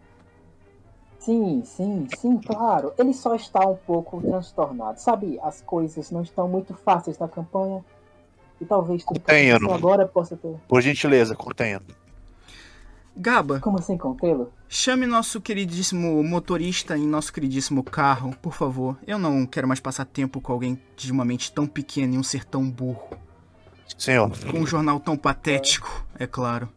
Sim, 1.19 1.63
sim, 1.65 2.07
sim, 2.17 2.39
claro. 2.39 2.93
Ele 2.97 3.13
só 3.13 3.35
está 3.35 3.67
um 3.67 3.77
pouco 3.77 4.21
transtornado. 4.21 4.99
Sabe, 4.99 5.39
as 5.43 5.61
coisas 5.63 6.11
não 6.11 6.23
estão 6.23 6.49
muito 6.49 6.75
fáceis 6.75 7.19
na 7.19 7.29
campanha. 7.29 7.85
E 8.61 8.65
talvez 8.65 9.05
tudo 9.05 9.21
que 9.21 9.73
agora 9.73 10.07
possa 10.07 10.37
ter. 10.37 10.57
Por 10.67 10.81
gentileza, 10.81 11.35
contenha. 11.35 11.81
Gaba, 13.19 13.59
Como 13.61 13.79
assim 13.79 13.99
contê-lo? 13.99 14.53
chame 14.69 15.05
nosso 15.07 15.41
queridíssimo 15.41 16.23
motorista 16.23 16.97
em 16.97 17.07
nosso 17.07 17.33
queridíssimo 17.33 17.83
carro, 17.83 18.35
por 18.41 18.53
favor. 18.55 18.97
Eu 19.07 19.19
não 19.19 19.45
quero 19.45 19.67
mais 19.67 19.81
passar 19.81 20.05
tempo 20.05 20.41
com 20.41 20.53
alguém 20.53 20.81
de 20.97 21.11
uma 21.11 21.25
mente 21.25 21.53
tão 21.53 21.67
pequena 21.67 22.15
e 22.15 22.19
um 22.19 22.23
ser 22.23 22.45
tão 22.45 22.69
burro. 22.71 23.09
Senhor, 23.97 24.31
Com 24.51 24.61
um 24.61 24.67
jornal 24.67 25.01
tão 25.01 25.17
patético, 25.17 26.07
é 26.19 26.27
claro. 26.27 26.69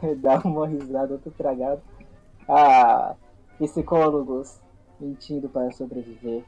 Dá 0.22 0.38
uma 0.44 0.68
risada 0.68 1.14
outro 1.14 1.30
tragado. 1.32 1.80
Ah, 2.48 3.14
psicólogos 3.58 4.58
mentindo 5.00 5.48
para 5.48 5.72
sobreviver. 5.72 6.44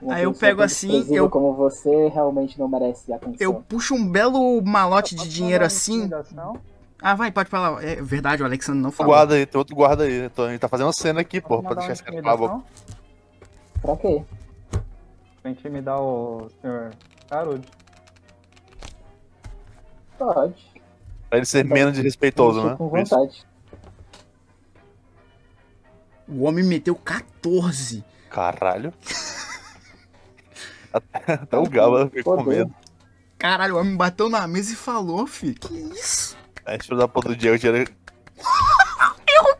Uma 0.00 0.14
Aí 0.14 0.24
eu 0.24 0.32
pessoa 0.32 0.48
pego 0.50 0.62
assim, 0.62 1.06
eu- 1.14 1.30
como 1.30 1.54
você 1.54 2.08
realmente 2.08 2.58
não 2.58 2.68
merece 2.68 3.12
atenção. 3.12 3.36
Eu 3.38 3.54
puxo 3.54 3.94
um 3.94 4.06
belo 4.06 4.60
malote 4.62 5.14
de 5.14 5.20
Posso 5.22 5.30
dinheiro 5.30 5.64
assim. 5.64 6.10
Ah, 7.02 7.14
vai, 7.16 7.32
pode 7.32 7.48
falar. 7.50 7.82
É 7.84 7.96
verdade, 8.00 8.42
o 8.42 8.46
Alexandre 8.46 8.80
não 8.80 8.92
falou. 8.92 9.12
guarda 9.12 9.34
aí, 9.34 9.44
tem 9.44 9.58
outro 9.58 9.74
guarda 9.74 10.04
aí. 10.04 10.28
Tô- 10.30 10.48
Ele 10.48 10.58
tá 10.58 10.68
fazendo 10.68 10.92
cena 10.92 11.20
aqui, 11.20 11.40
pô, 11.40 11.60
pra 11.62 11.74
deixar 11.74 11.88
uma 11.88 11.92
esse 11.92 12.02
cara 12.02 12.22
calar 12.22 12.50
a? 12.50 12.62
Pra 13.80 13.96
quê? 13.96 14.22
Pra 15.42 15.50
intimidar 15.50 16.00
o 16.00 16.48
senhor 16.60 16.92
Carud. 17.28 17.66
Pode. 20.18 20.72
Pra 21.28 21.38
ele 21.38 21.46
ser 21.46 21.64
menos 21.64 21.94
desrespeitoso, 21.94 22.62
né? 22.64 22.76
Com 22.76 22.88
vontade. 22.88 23.44
O 26.28 26.44
homem 26.44 26.64
meteu 26.64 26.94
14. 26.94 28.04
Caralho. 28.30 28.92
Até, 30.92 31.32
até 31.32 31.56
o 31.56 31.66
Gaba 31.66 32.06
ficou 32.10 32.36
com 32.36 32.42
medo. 32.44 32.70
Caralho, 33.38 33.76
o 33.76 33.78
homem 33.80 33.96
bateu 33.96 34.28
na 34.28 34.46
mesa 34.46 34.74
e 34.74 34.76
falou, 34.76 35.26
fi. 35.26 35.54
Que 35.54 35.72
isso? 35.74 36.36
Aí, 36.64 36.78
filho 36.80 36.96
da 36.96 37.08
puta 37.08 37.28
do 37.28 37.36
Diego 37.36 37.58
tira. 37.58 37.84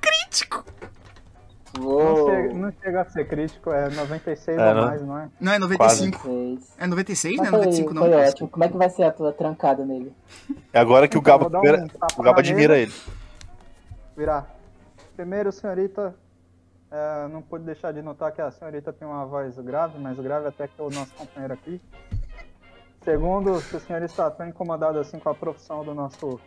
Crítico. 0.01 0.65
Não, 1.79 2.27
chega, 2.27 2.55
não 2.55 2.73
chega 2.83 3.01
a 3.01 3.05
ser 3.07 3.27
crítico, 3.29 3.71
é 3.73 3.89
96 3.91 4.59
É, 4.59 4.69
ou 4.69 4.75
né? 4.75 4.81
mais, 4.83 5.03
não 5.03 5.19
é? 5.19 5.29
Não, 5.41 5.53
é 5.53 5.59
95. 5.59 6.19
Fez. 6.19 6.75
É 6.79 6.87
96, 6.87 7.37
Mas 7.37 7.39
não 7.39 7.47
é 7.47 7.51
foi, 7.51 7.59
95 7.67 7.95
não. 7.95 8.03
foi 8.03 8.13
ótimo. 8.15 8.49
Como 8.49 8.65
é 8.65 8.69
que 8.69 8.77
vai 8.77 8.91
ser 8.91 9.03
a 9.05 9.13
tua 9.13 9.33
trancada 9.33 9.85
nele? 9.85 10.13
É 10.73 10.79
agora 10.79 11.09
que 11.09 11.17
o 11.17 11.21
Então, 11.21 11.39
Gaba, 11.39 11.49
vou 11.49 11.63
dar 11.63 11.79
um 11.79 11.87
o 12.19 12.23
Gaba 12.23 12.41
admira 12.41 12.79
ele. 12.79 12.93
Virar. 14.17 14.47
Primeiro, 15.17 15.51
senhorita, 15.53 16.15
é, 16.91 17.29
não 17.29 17.41
pude 17.43 17.65
deixar 17.65 17.93
de 17.93 18.03
notar 18.03 18.33
que 18.33 18.41
a 18.43 18.51
senhorita 18.51 18.93
tem 18.93 19.07
uma 19.09 19.25
voz 19.25 19.57
grave, 19.59 19.99
mais 19.99 20.19
grave 20.19 20.49
até 20.49 20.69
que 20.69 20.81
o 20.81 20.91
nosso 20.91 21.13
companheiro 21.15 21.55
aqui. 21.55 21.81
Segundo, 23.03 23.61
se 23.61 23.77
o 23.77 23.81
senhor 23.81 24.03
está 24.03 24.31
tão 24.31 24.47
incomodado 24.47 24.99
assim 24.99 25.19
com 25.19 25.29
a 25.29 25.35
profissão 25.35 25.85
do 25.85 25.95
nosso 25.95 26.39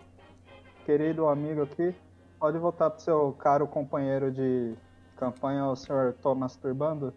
querido 0.86 1.28
amigo 1.28 1.64
aqui, 1.64 1.94
pode 2.40 2.58
voltar 2.58 2.90
pro 2.92 3.02
seu 3.02 3.36
caro 3.40 3.68
companheiro 3.68 4.32
de 4.32 4.74
campanha, 5.18 5.66
o 5.68 5.76
senhor 5.76 6.14
Thomas 6.22 6.56
Turbando, 6.56 7.14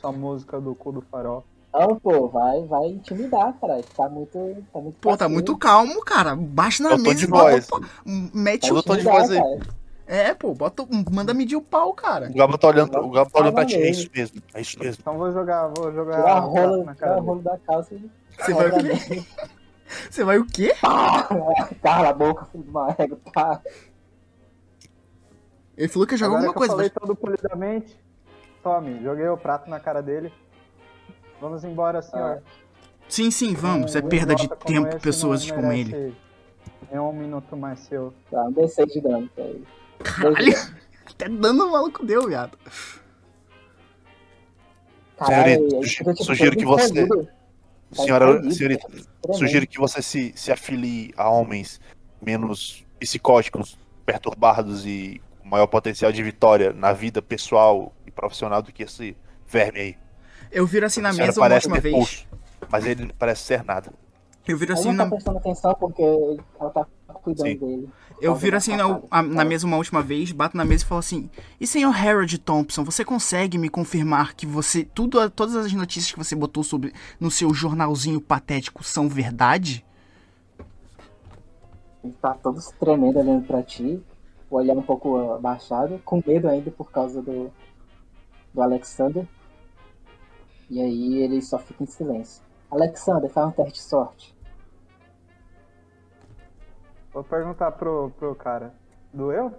sua 0.00 0.12
música 0.12 0.60
do 0.60 0.74
cu 0.74 0.92
do 0.92 1.00
farol. 1.00 1.44
Não, 1.72 1.96
pô, 1.98 2.28
vai, 2.28 2.62
vai 2.66 2.86
intimidar, 2.88 3.54
caralho. 3.58 3.82
Tá 3.96 4.06
muito. 4.06 4.32
Tá 4.70 4.78
muito 4.78 4.96
Pô, 5.00 5.10
tá 5.12 5.16
passivo. 5.24 5.30
muito 5.30 5.56
calmo, 5.56 6.04
cara. 6.04 6.36
Baixa 6.36 6.82
na 6.82 6.90
Eu 6.90 6.96
tô 6.98 7.02
mesa 7.02 7.14
de 7.20 7.26
bota 7.26 7.50
voz. 7.50 7.66
o 7.66 7.70
pau. 7.70 7.80
Mete 8.34 8.68
Eu 8.68 8.76
o... 8.76 8.82
tô 8.82 8.94
de 8.94 9.04
voz 9.04 9.30
aí. 9.30 9.38
cara. 9.40 9.60
É, 10.06 10.34
pô, 10.34 10.52
bota... 10.52 10.86
manda 11.10 11.32
medir 11.32 11.56
o 11.56 11.62
pau, 11.62 11.94
cara. 11.94 12.28
O 12.28 12.34
Gaba 12.34 12.58
tá 12.58 12.68
olhando, 12.68 12.94
o 12.98 13.10
Gaba 13.10 13.30
tá 13.30 13.40
olhando 13.40 13.54
pra 13.54 13.64
ti. 13.64 13.72
Fala 13.72 13.86
É 13.86 13.90
isso 13.90 14.10
mesmo, 14.14 14.42
é 14.52 14.60
isso 14.60 14.78
mesmo. 14.78 14.98
Então 15.00 15.16
vou 15.16 15.32
jogar, 15.32 15.68
vou 15.68 15.90
jogar 15.94 16.16
Tirar 16.16 16.36
a 16.36 16.40
rola, 16.40 16.84
na 16.84 16.94
tirar 16.94 17.08
cara 17.08 17.16
a 17.16 17.20
rola 17.20 17.42
da 17.42 17.58
calça. 17.58 17.96
Você 18.38 18.52
vai 18.52 18.68
o 18.68 18.78
quê? 18.78 18.98
quê? 19.08 19.24
Você 20.10 20.24
vai 20.24 20.38
o 20.38 20.46
quê? 20.46 20.72
Cala 21.82 22.08
a 22.08 22.12
boca, 22.12 22.44
filho 22.46 22.64
de 22.64 22.70
uma 22.70 22.90
régua. 22.92 23.18
Tá. 23.32 23.60
Ele 25.76 25.88
falou 25.88 26.06
que 26.06 26.14
ia 26.14 26.18
jogar 26.18 26.36
Agora 26.36 26.48
alguma 26.48 26.52
que 26.52 26.58
coisa. 26.58 26.72
eu 26.72 26.76
falei 26.76 26.90
todo 26.90 27.16
polidamente, 27.16 27.98
tome, 28.62 29.02
joguei 29.02 29.26
o 29.28 29.36
prato 29.36 29.68
na 29.70 29.80
cara 29.80 30.02
dele. 30.02 30.32
Vamos 31.40 31.64
embora, 31.64 32.02
senhor. 32.02 32.42
Sim, 33.08 33.30
sim, 33.30 33.54
vamos. 33.54 33.96
É 33.96 34.00
Um 34.00 34.08
perda 34.08 34.34
de 34.34 34.48
tempo, 34.48 34.88
esse 34.88 34.98
pessoas 35.00 35.46
não 35.46 35.56
como 35.56 35.72
ele. 35.72 36.14
nenhum 36.90 37.08
um 37.08 37.12
minuto 37.12 37.56
mais 37.56 37.80
seu. 37.80 38.12
Tá, 38.30 38.44
um 38.44 38.52
D6 38.52 38.86
de 38.86 39.00
dano 39.00 39.28
pra 39.34 39.44
ele. 39.44 39.66
Caralho. 39.98 40.52
Até 41.06 41.28
dano 41.28 41.66
o 41.66 41.72
maluco 41.72 42.06
deu, 42.06 42.26
viado. 42.28 42.56
Senhorita, 45.18 45.68
Caralho, 45.68 45.82
fica, 45.82 46.12
tipo, 46.14 46.24
sugiro 46.24 46.56
que 46.56 46.64
você-. 46.64 47.06
Tá 47.06 48.02
Senhora, 48.02 48.50
senhorita. 48.50 48.88
Tremendo. 49.22 49.38
sugiro 49.38 49.66
que 49.66 49.78
você 49.78 50.02
se, 50.02 50.32
se 50.34 50.50
afilie 50.50 51.12
a 51.16 51.28
homens 51.28 51.80
menos 52.20 52.84
psicóticos, 52.98 53.78
perturbados 54.04 54.84
e 54.86 55.20
com 55.40 55.48
maior 55.48 55.66
potencial 55.66 56.12
de 56.12 56.22
vitória 56.22 56.72
na 56.72 56.92
vida 56.92 57.22
pessoal 57.22 57.94
e 58.06 58.10
profissional 58.10 58.62
do 58.62 58.72
que 58.72 58.82
esse 58.82 59.16
verme 59.46 59.80
aí. 59.80 59.96
Eu 60.50 60.66
viro 60.66 60.86
assim 60.86 61.00
na 61.00 61.12
mesa 61.12 61.40
uma 61.40 61.54
última 61.54 61.80
vez. 61.80 61.94
pulso, 61.94 62.26
mas 62.68 62.84
ele 62.84 63.12
parece 63.18 63.42
ser 63.42 63.64
nada. 63.64 63.92
Eu 64.46 64.56
viro 64.56 64.72
assim 64.72 64.88
não 64.88 64.96
tá 64.96 65.04
na... 65.04 65.10
prestando 65.10 65.38
atenção 65.38 65.74
porque 65.78 66.02
ela 66.58 66.70
tá 66.70 66.86
cuidando 67.22 67.48
Sim. 67.48 67.56
dele. 67.58 67.88
Eu 68.20 68.32
Causa 68.32 68.40
viro 68.40 68.56
assim 68.56 68.76
na, 68.76 69.00
a- 69.10 69.22
na 69.22 69.44
mesa 69.44 69.66
uma 69.66 69.76
última 69.76 70.02
vez, 70.02 70.32
bato 70.32 70.56
na 70.56 70.64
mesa 70.64 70.82
e 70.84 70.86
falo 70.86 70.98
assim: 70.98 71.30
E 71.60 71.66
senhor 71.66 71.94
Harold 71.94 72.38
Thompson, 72.38 72.84
você 72.84 73.04
consegue 73.04 73.56
me 73.58 73.68
confirmar 73.68 74.34
que 74.34 74.46
você. 74.46 74.84
Tudo, 74.84 75.30
todas 75.30 75.54
as 75.54 75.72
notícias 75.72 76.12
que 76.12 76.18
você 76.18 76.34
botou 76.34 76.64
sobre 76.64 76.92
no 77.20 77.30
seu 77.30 77.54
jornalzinho 77.54 78.20
patético 78.20 78.82
são 78.82 79.08
verdade? 79.08 79.84
Ele 82.02 82.14
tá 82.20 82.34
todo 82.34 82.60
tremendo 82.80 83.20
olhando 83.20 83.46
pra 83.46 83.62
ti, 83.62 84.02
o 84.50 84.56
olhar 84.56 84.76
um 84.76 84.82
pouco 84.82 85.34
abaixado, 85.34 86.00
com 86.04 86.20
medo 86.26 86.48
ainda 86.48 86.70
por 86.70 86.90
causa 86.90 87.22
do, 87.22 87.48
do 88.52 88.60
Alexander. 88.62 89.24
E 90.68 90.80
aí 90.80 91.22
ele 91.22 91.40
só 91.42 91.58
fica 91.58 91.84
em 91.84 91.86
silêncio. 91.86 92.42
Alexander, 92.72 93.28
faz 93.28 93.48
um 93.48 93.50
teste 93.50 93.74
de 93.74 93.82
sorte. 93.82 94.34
Vou 97.12 97.22
perguntar 97.22 97.70
pro, 97.72 98.10
pro 98.18 98.34
cara. 98.34 98.72
Doeu? 99.12 99.52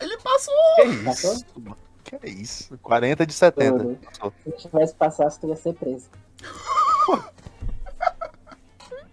Ele 0.00 0.16
passou! 0.16 0.54
Que 0.76 1.04
Passou? 1.04 1.32
isso? 1.34 1.44
mano? 1.60 1.76
Que 2.02 2.16
é 2.16 2.28
isso? 2.30 2.78
40 2.78 3.26
de 3.26 3.34
70. 3.34 3.78
Tudo. 3.78 3.98
Passou. 3.98 4.32
Se 4.44 4.52
tivesse 4.52 4.94
passado, 4.94 5.38
tu 5.38 5.46
ia 5.48 5.56
ser 5.56 5.74
preso. 5.74 6.08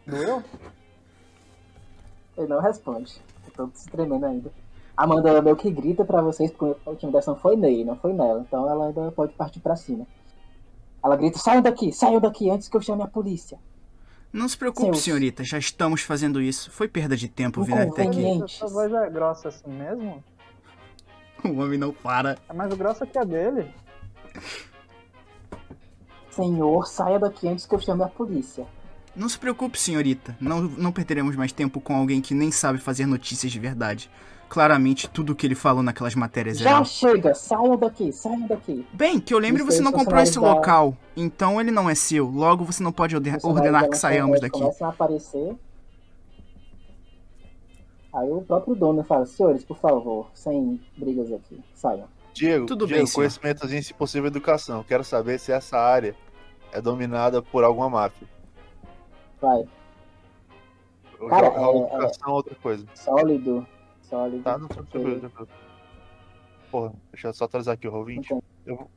Doeu? 0.07 0.41
Ele 2.37 2.47
não 2.47 2.61
responde. 2.61 3.19
Tá 3.43 3.51
todo 3.53 3.71
se 3.75 3.89
tremendo 3.89 4.25
ainda. 4.25 4.49
Amanda 4.95 5.41
meio 5.41 5.57
que 5.57 5.69
grita 5.69 6.05
pra 6.05 6.21
vocês, 6.21 6.49
porque 6.51 6.89
a 6.89 6.93
intimidação 6.93 7.35
foi 7.35 7.57
nele, 7.57 7.83
não 7.83 7.97
foi 7.97 8.13
nela. 8.13 8.39
Então 8.47 8.69
ela 8.69 8.87
ainda 8.87 9.11
pode 9.11 9.33
partir 9.33 9.59
pra 9.59 9.75
cima. 9.75 10.07
Ela 11.07 11.15
grita, 11.15 11.39
saiam 11.39 11.61
daqui, 11.61 11.93
saiam 11.93 12.19
daqui 12.19 12.49
antes 12.49 12.67
que 12.67 12.75
eu 12.75 12.81
chame 12.81 13.01
a 13.01 13.07
polícia. 13.07 13.57
Não 14.33 14.47
se 14.49 14.57
preocupe, 14.57 14.87
Seus- 14.87 15.03
senhorita, 15.03 15.41
já 15.43 15.57
estamos 15.57 16.01
fazendo 16.01 16.41
isso. 16.41 16.69
Foi 16.69 16.87
perda 16.89 17.15
de 17.15 17.29
tempo 17.29 17.63
vir 17.63 17.73
até 17.79 18.03
aqui. 18.03 18.43
Sua 18.47 18.67
voz 18.67 18.91
é 18.93 19.09
grossa 19.09 19.47
assim 19.47 19.71
mesmo? 19.71 20.21
O 21.45 21.61
homem 21.61 21.77
não 21.79 21.93
para. 21.93 22.37
É 22.49 22.53
mais 22.53 22.73
grossa 22.73 23.05
que 23.07 23.17
a 23.17 23.23
dele. 23.23 23.73
Senhor, 26.29 26.85
saia 26.87 27.17
daqui 27.19 27.47
antes 27.47 27.65
que 27.65 27.73
eu 27.73 27.79
chame 27.79 28.03
a 28.03 28.07
polícia. 28.07 28.65
Não 29.15 29.29
se 29.29 29.39
preocupe, 29.39 29.79
senhorita. 29.79 30.35
Não, 30.39 30.61
não 30.61 30.91
perderemos 30.91 31.35
mais 31.35 31.51
tempo 31.51 31.79
com 31.79 31.95
alguém 31.95 32.21
que 32.21 32.33
nem 32.35 32.51
sabe 32.51 32.79
fazer 32.79 33.05
notícias 33.05 33.51
de 33.51 33.59
verdade. 33.59 34.11
Claramente, 34.49 35.09
tudo 35.09 35.33
o 35.33 35.35
que 35.35 35.45
ele 35.45 35.55
falou 35.55 35.83
naquelas 35.83 36.15
matérias 36.15 36.57
Já 36.57 36.77
era. 36.77 36.83
chega, 36.85 37.33
saiam 37.35 37.75
daqui, 37.75 38.11
saiam 38.13 38.47
daqui. 38.47 38.87
Bem, 38.93 39.19
que 39.19 39.33
eu 39.33 39.39
Isso 39.41 39.47
aí, 39.53 39.61
você 39.61 39.81
não 39.81 39.91
comprou 39.91 40.21
esse 40.21 40.39
da- 40.39 40.53
local. 40.53 40.95
Então 41.17 41.59
ele 41.59 41.69
não 41.71 41.89
é 41.89 41.95
seu. 41.95 42.27
Logo, 42.27 42.63
você 42.63 42.81
não 42.81 42.91
pode 42.93 43.15
ordenar 43.15 43.89
que 43.89 43.97
saiamos 43.97 44.39
daqui. 44.39 44.57
Começam 44.59 44.87
a 44.87 44.91
aparecer. 44.91 45.55
Aí 48.13 48.31
o 48.31 48.41
próprio 48.41 48.73
dono 48.75 49.03
fala, 49.03 49.25
senhores, 49.25 49.63
por 49.63 49.77
favor, 49.77 50.27
sem 50.33 50.79
brigas 50.97 51.31
aqui, 51.31 51.61
saiam. 51.75 52.07
Diego, 52.33 52.65
Tudo 52.65 52.87
Diego 52.87 52.99
bem, 52.99 53.05
senhor. 53.05 53.15
conhecimentozinho, 53.25 53.83
se 53.83 53.93
possível, 53.93 54.27
educação. 54.27 54.83
Quero 54.83 55.03
saber 55.03 55.39
se 55.39 55.51
essa 55.51 55.77
área 55.77 56.15
é 56.71 56.81
dominada 56.81 57.41
por 57.41 57.63
alguma 57.63 57.89
máfia. 57.89 58.27
Vai, 59.41 59.65
Cara, 61.29 61.47
é- 61.47 61.77
educação 61.95 62.31
outra 62.33 62.55
coisa. 62.55 62.85
sólido, 62.95 63.65
sólido. 64.07 64.43
Tá, 64.43 64.57
não, 64.57 64.67
tranquilo, 64.67 65.19
tranquilo. 65.19 65.49
Porra, 66.71 66.93
deixa 67.11 67.27
eu 67.27 67.33
só 67.33 67.45
atualizar 67.45 67.73
aqui 67.73 67.87
o 67.87 67.91
roll 67.91 68.05
20. 68.05 68.25
Então, 68.25 68.43
Eu. 68.65 68.89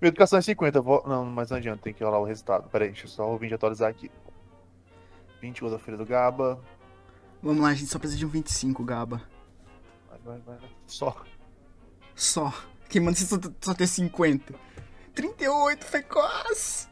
Minha 0.00 0.08
educação 0.08 0.38
é 0.38 0.42
50, 0.42 0.78
eu 0.78 0.82
vou... 0.82 1.02
Não, 1.06 1.26
mas 1.26 1.50
não 1.50 1.58
adianta, 1.58 1.82
tem 1.82 1.92
que 1.92 2.02
rolar 2.02 2.20
o 2.20 2.24
resultado. 2.24 2.70
Pera 2.70 2.84
aí, 2.84 2.90
deixa 2.90 3.04
eu 3.04 3.10
só 3.10 3.24
o 3.24 3.26
roll 3.28 3.38
20 3.38 3.54
atualizar 3.54 3.90
aqui. 3.90 4.10
20, 5.42 5.60
da 5.62 5.96
do 5.96 6.06
Gaba. 6.06 6.58
Vamos 7.42 7.62
lá, 7.62 7.68
a 7.68 7.74
gente 7.74 7.90
só 7.90 7.98
precisa 7.98 8.18
de 8.18 8.24
um 8.24 8.30
25, 8.30 8.82
Gaba. 8.82 9.22
Vai, 10.08 10.18
vai, 10.24 10.38
vai. 10.38 10.56
vai. 10.56 10.68
Só. 10.86 11.16
Só. 12.14 12.52
Quem 12.88 13.02
manda 13.02 13.16
você 13.16 13.26
só, 13.26 13.36
só 13.60 13.74
ter 13.74 13.86
50? 13.86 14.54
38, 15.14 15.84
foi 15.84 16.02
quase! 16.02 16.88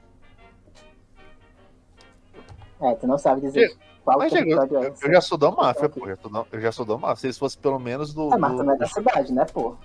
É, 2.81 2.95
tu 2.95 3.07
não 3.07 3.19
sabe 3.19 3.41
dizer 3.41 3.77
qual 4.09 4.19
Mas, 4.21 4.33
eu, 4.33 4.39
território 4.39 4.77
é. 4.79 4.87
eu- 4.89 4.95
eu 5.03 5.13
já 5.13 5.21
sou 5.21 5.37
da 5.39 5.51
máfia, 5.51 5.89
pô. 5.89 6.09
Eu, 6.09 6.17
eu 6.53 6.61
já 6.61 6.73
sou 6.73 6.87
da 6.87 6.97
máfia. 6.97 7.17
Se 7.17 7.27
eles 7.27 7.39
fossem 7.39 7.61
pelo 7.61 7.79
menos 7.79 8.15
do. 8.15 8.33
Ah, 8.33 8.39
mas 8.39 8.53
tu 8.57 8.63
não 8.63 8.73
é 8.73 8.77
do- 8.77 8.81
da 8.81 8.87
cidade, 8.87 9.33
né, 9.33 9.45
pô? 9.45 9.77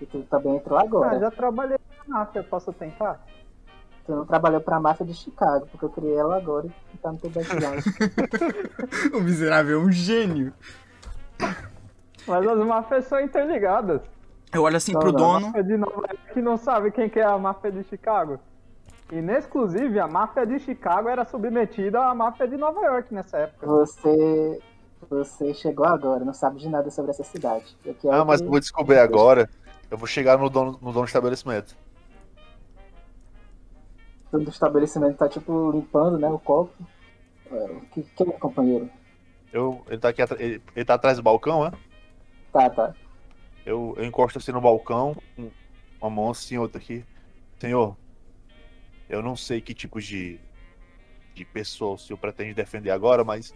E 0.00 0.06
tu 0.06 0.22
também 0.30 0.56
entrou 0.56 0.78
Ah, 0.78 0.82
agora. 0.82 1.18
já 1.18 1.30
trabalhei 1.30 1.78
na 2.08 2.18
máfia, 2.18 2.42
posso 2.42 2.72
tentar? 2.72 3.24
Tu 4.06 4.12
não 4.12 4.24
trabalhou 4.26 4.60
pra 4.60 4.80
máfia 4.80 5.06
de 5.06 5.14
Chicago, 5.14 5.66
porque 5.70 5.84
eu 5.84 5.90
criei 5.90 6.16
ela 6.16 6.36
agora 6.36 6.66
e 6.94 6.96
tá 6.98 7.12
no 7.12 7.18
teu 7.18 7.30
background. 7.30 7.84
O 9.14 9.20
miserável 9.20 9.80
é 9.80 9.84
um 9.84 9.92
gênio. 9.92 10.52
Mas 12.26 12.46
as 12.46 12.58
máfias 12.66 13.04
são 13.06 13.20
interligadas. 13.20 14.00
Eu 14.52 14.62
olho 14.64 14.76
assim 14.76 14.92
Não, 14.92 15.00
pro 15.00 15.12
não, 15.12 15.18
dono. 15.18 15.46
A 15.46 15.48
máfia 15.48 15.64
de 15.64 15.76
Nova 15.76 15.96
York 16.08 16.42
não 16.42 16.56
sabe 16.56 16.90
quem 16.90 17.08
que 17.08 17.18
é 17.20 17.24
a 17.24 17.38
máfia 17.38 17.70
de 17.72 17.82
Chicago. 17.84 18.38
E, 19.12 19.20
exclusive, 19.36 20.00
a 20.00 20.08
máfia 20.08 20.46
de 20.46 20.58
Chicago 20.58 21.06
era 21.06 21.26
submetida 21.26 22.00
à 22.02 22.14
máfia 22.14 22.48
de 22.48 22.56
Nova 22.56 22.80
York 22.80 23.12
nessa 23.12 23.36
época. 23.36 23.66
Você. 23.66 24.58
Você 25.10 25.52
chegou 25.52 25.84
agora, 25.84 26.24
não 26.24 26.32
sabe 26.32 26.58
de 26.58 26.68
nada 26.68 26.90
sobre 26.90 27.10
essa 27.10 27.24
cidade. 27.24 27.76
Ah, 28.10 28.24
mas 28.24 28.40
que- 28.40 28.46
eu 28.46 28.50
vou 28.50 28.58
descobrir 28.60 28.98
agora. 28.98 29.50
Eu 29.90 29.98
vou 29.98 30.06
chegar 30.06 30.38
no 30.38 30.48
dono, 30.48 30.72
no 30.80 30.92
dono 30.92 31.02
do 31.02 31.04
estabelecimento. 31.04 31.76
O 34.28 34.32
dono 34.32 34.44
do 34.44 34.50
estabelecimento 34.50 35.18
tá 35.18 35.28
tipo 35.28 35.70
limpando, 35.72 36.18
né, 36.18 36.28
o 36.28 36.38
copo. 36.38 36.72
É, 37.50 37.64
o 37.64 37.80
que, 37.92 38.02
que 38.02 38.22
é, 38.22 38.26
companheiro? 38.32 38.88
Eu, 39.52 39.84
ele, 39.88 39.98
tá 39.98 40.08
aqui 40.08 40.22
ele, 40.38 40.62
ele 40.74 40.84
tá 40.86 40.94
atrás 40.94 41.18
do 41.18 41.22
balcão, 41.22 41.66
é? 41.66 41.72
Tá, 42.50 42.70
tá. 42.70 42.94
Eu, 43.66 43.94
eu 43.98 44.04
encosto 44.06 44.38
assim 44.38 44.52
no 44.52 44.60
balcão, 44.60 45.14
uma 46.00 46.08
mão 46.08 46.30
assim, 46.30 46.56
outra 46.56 46.78
aqui. 46.78 47.04
Senhor, 47.58 47.96
eu 49.08 49.22
não 49.22 49.36
sei 49.36 49.60
que 49.60 49.74
tipo 49.74 50.00
de, 50.00 50.38
de 51.34 51.44
pessoa 51.44 51.94
o 51.94 51.98
senhor 51.98 52.18
pretende 52.18 52.54
defender 52.54 52.90
agora, 52.90 53.24
mas 53.24 53.54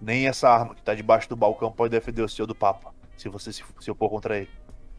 nem 0.00 0.26
essa 0.26 0.48
arma 0.48 0.74
que 0.74 0.82
tá 0.82 0.94
debaixo 0.94 1.28
do 1.28 1.36
balcão 1.36 1.70
pode 1.72 1.90
defender 1.90 2.22
o 2.22 2.28
senhor 2.28 2.46
do 2.46 2.54
Papa, 2.54 2.94
se 3.16 3.28
você 3.28 3.52
se, 3.52 3.64
se 3.80 3.90
opor 3.90 4.10
contra 4.10 4.38
ele. 4.38 4.50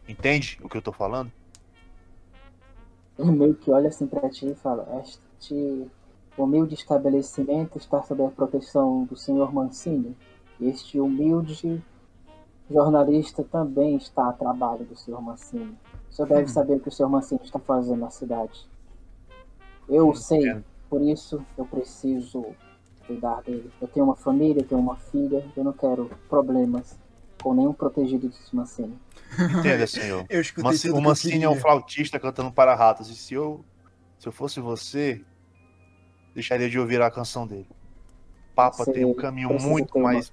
Entende 0.08 0.58
o 0.62 0.68
que 0.68 0.76
eu 0.76 0.82
tô 0.82 0.92
falando? 0.92 1.30
Ele 3.18 3.30
meio 3.32 3.54
que 3.54 3.70
olha 3.70 3.88
assim 3.88 4.06
pra 4.06 4.30
ti 4.30 4.46
e 4.46 4.54
fala: 4.54 5.02
Este 5.02 5.86
humilde 6.36 6.74
estabelecimento 6.74 7.76
está 7.76 8.02
sob 8.02 8.24
a 8.24 8.30
proteção 8.30 9.04
do 9.04 9.16
senhor 9.16 9.52
Mancini. 9.52 10.16
Este 10.60 10.98
humilde 10.98 11.82
jornalista 12.70 13.42
também 13.44 13.96
está 13.96 14.28
a 14.28 14.32
trabalho 14.32 14.84
do 14.84 14.96
senhor 14.96 15.20
Mancini. 15.20 15.76
O 16.10 16.12
senhor 16.12 16.28
deve 16.28 16.48
saber 16.48 16.76
o 16.76 16.80
que 16.80 16.88
o 16.88 16.92
senhor 16.92 17.08
Mancini 17.08 17.40
está 17.42 17.58
fazendo 17.58 18.00
na 18.00 18.10
cidade. 18.10 18.66
Eu 19.88 20.14
sei, 20.14 20.38
Entendo. 20.40 20.64
por 20.88 21.02
isso 21.02 21.44
eu 21.56 21.64
preciso 21.64 22.54
cuidar 23.06 23.42
dele. 23.42 23.70
Eu 23.80 23.88
tenho 23.88 24.04
uma 24.04 24.16
família, 24.16 24.60
eu 24.60 24.66
tenho 24.66 24.80
uma 24.80 24.96
filha, 24.96 25.44
eu 25.56 25.64
não 25.64 25.72
quero 25.72 26.10
problemas 26.28 26.98
com 27.42 27.54
nenhum 27.54 27.72
protegido 27.72 28.28
dos 28.28 28.52
Mancini. 28.52 28.98
Entenda, 29.58 29.86
senhor. 29.86 30.26
Eu 30.28 30.40
escutei 30.40 30.90
o 30.90 31.00
Mancini 31.00 31.44
é 31.44 31.48
um 31.48 31.56
flautista 31.56 32.18
cantando 32.18 32.50
para 32.50 32.74
ratos. 32.74 33.08
E 33.10 33.14
se 33.14 33.34
eu, 33.34 33.64
se 34.18 34.26
eu 34.26 34.32
fosse 34.32 34.58
você, 34.58 35.22
deixaria 36.34 36.68
de 36.68 36.78
ouvir 36.78 37.00
a 37.00 37.10
canção 37.10 37.46
dele. 37.46 37.68
Papa 38.54 38.78
Você 38.78 38.92
tem 38.92 39.04
um 39.04 39.14
caminho 39.14 39.50
muito 39.60 39.98
mais. 39.98 40.32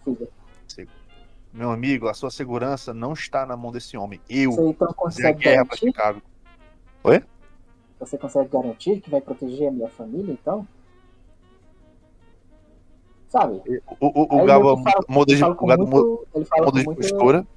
Meu 1.53 1.71
amigo, 1.71 2.09
a 2.09 2.13
sua 2.13 2.31
segurança 2.31 2.93
não 2.93 3.13
está 3.13 3.45
na 3.45 3.55
mão 3.55 3.71
desse 3.71 3.95
homem. 3.95 4.19
Eu 4.29 4.51
Você 4.51 4.69
então 4.69 4.89
a 4.89 4.93
consegue 4.93 5.39
guerra 5.39 5.65
para? 5.65 5.77
Chicago. 5.77 6.21
Você 7.99 8.17
consegue 8.17 8.49
garantir 8.49 8.99
que 9.01 9.09
vai 9.09 9.21
proteger 9.21 9.69
a 9.69 9.71
minha 9.71 9.89
família, 9.89 10.33
então? 10.33 10.67
Sabe? 13.27 13.61
O, 13.99 14.05
o, 14.37 14.41
o 14.41 14.45
Gabo 14.45 14.77
muda 15.07 15.35
de, 15.35 15.43
o 15.43 15.65
Gabo 15.65 15.87
muito, 15.87 16.27
ele 16.33 16.45
fala 16.45 16.65
muda 16.65 16.71
com 16.71 16.79
de 16.79 16.85
muito, 16.85 17.01
postura. 17.01 17.47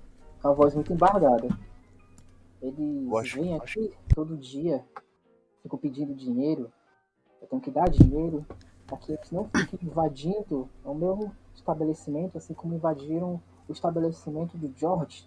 com 0.42 0.48
a 0.48 0.52
voz 0.52 0.74
muito 0.74 0.92
embargada. 0.92 1.48
Eles 2.60 3.12
acho- 3.12 3.36
vêm 3.40 3.54
acho- 3.54 3.78
aqui 3.80 3.94
todo 4.14 4.36
dia, 4.36 4.84
ficam 5.62 5.78
pedindo 5.78 6.14
dinheiro. 6.14 6.72
Eu 7.40 7.46
tenho 7.48 7.62
que 7.62 7.70
dar 7.70 7.88
dinheiro 7.88 8.44
para 8.86 8.96
que 8.96 9.12
eles 9.12 9.30
não 9.30 9.48
fiquem 9.56 9.78
invadindo 9.88 10.68
o 10.84 10.94
meu 10.94 11.30
estabelecimento, 11.54 12.38
assim 12.38 12.54
como 12.54 12.74
invadiram 12.74 13.40
o 13.68 13.72
estabelecimento 13.72 14.56
do 14.56 14.72
George. 14.76 15.24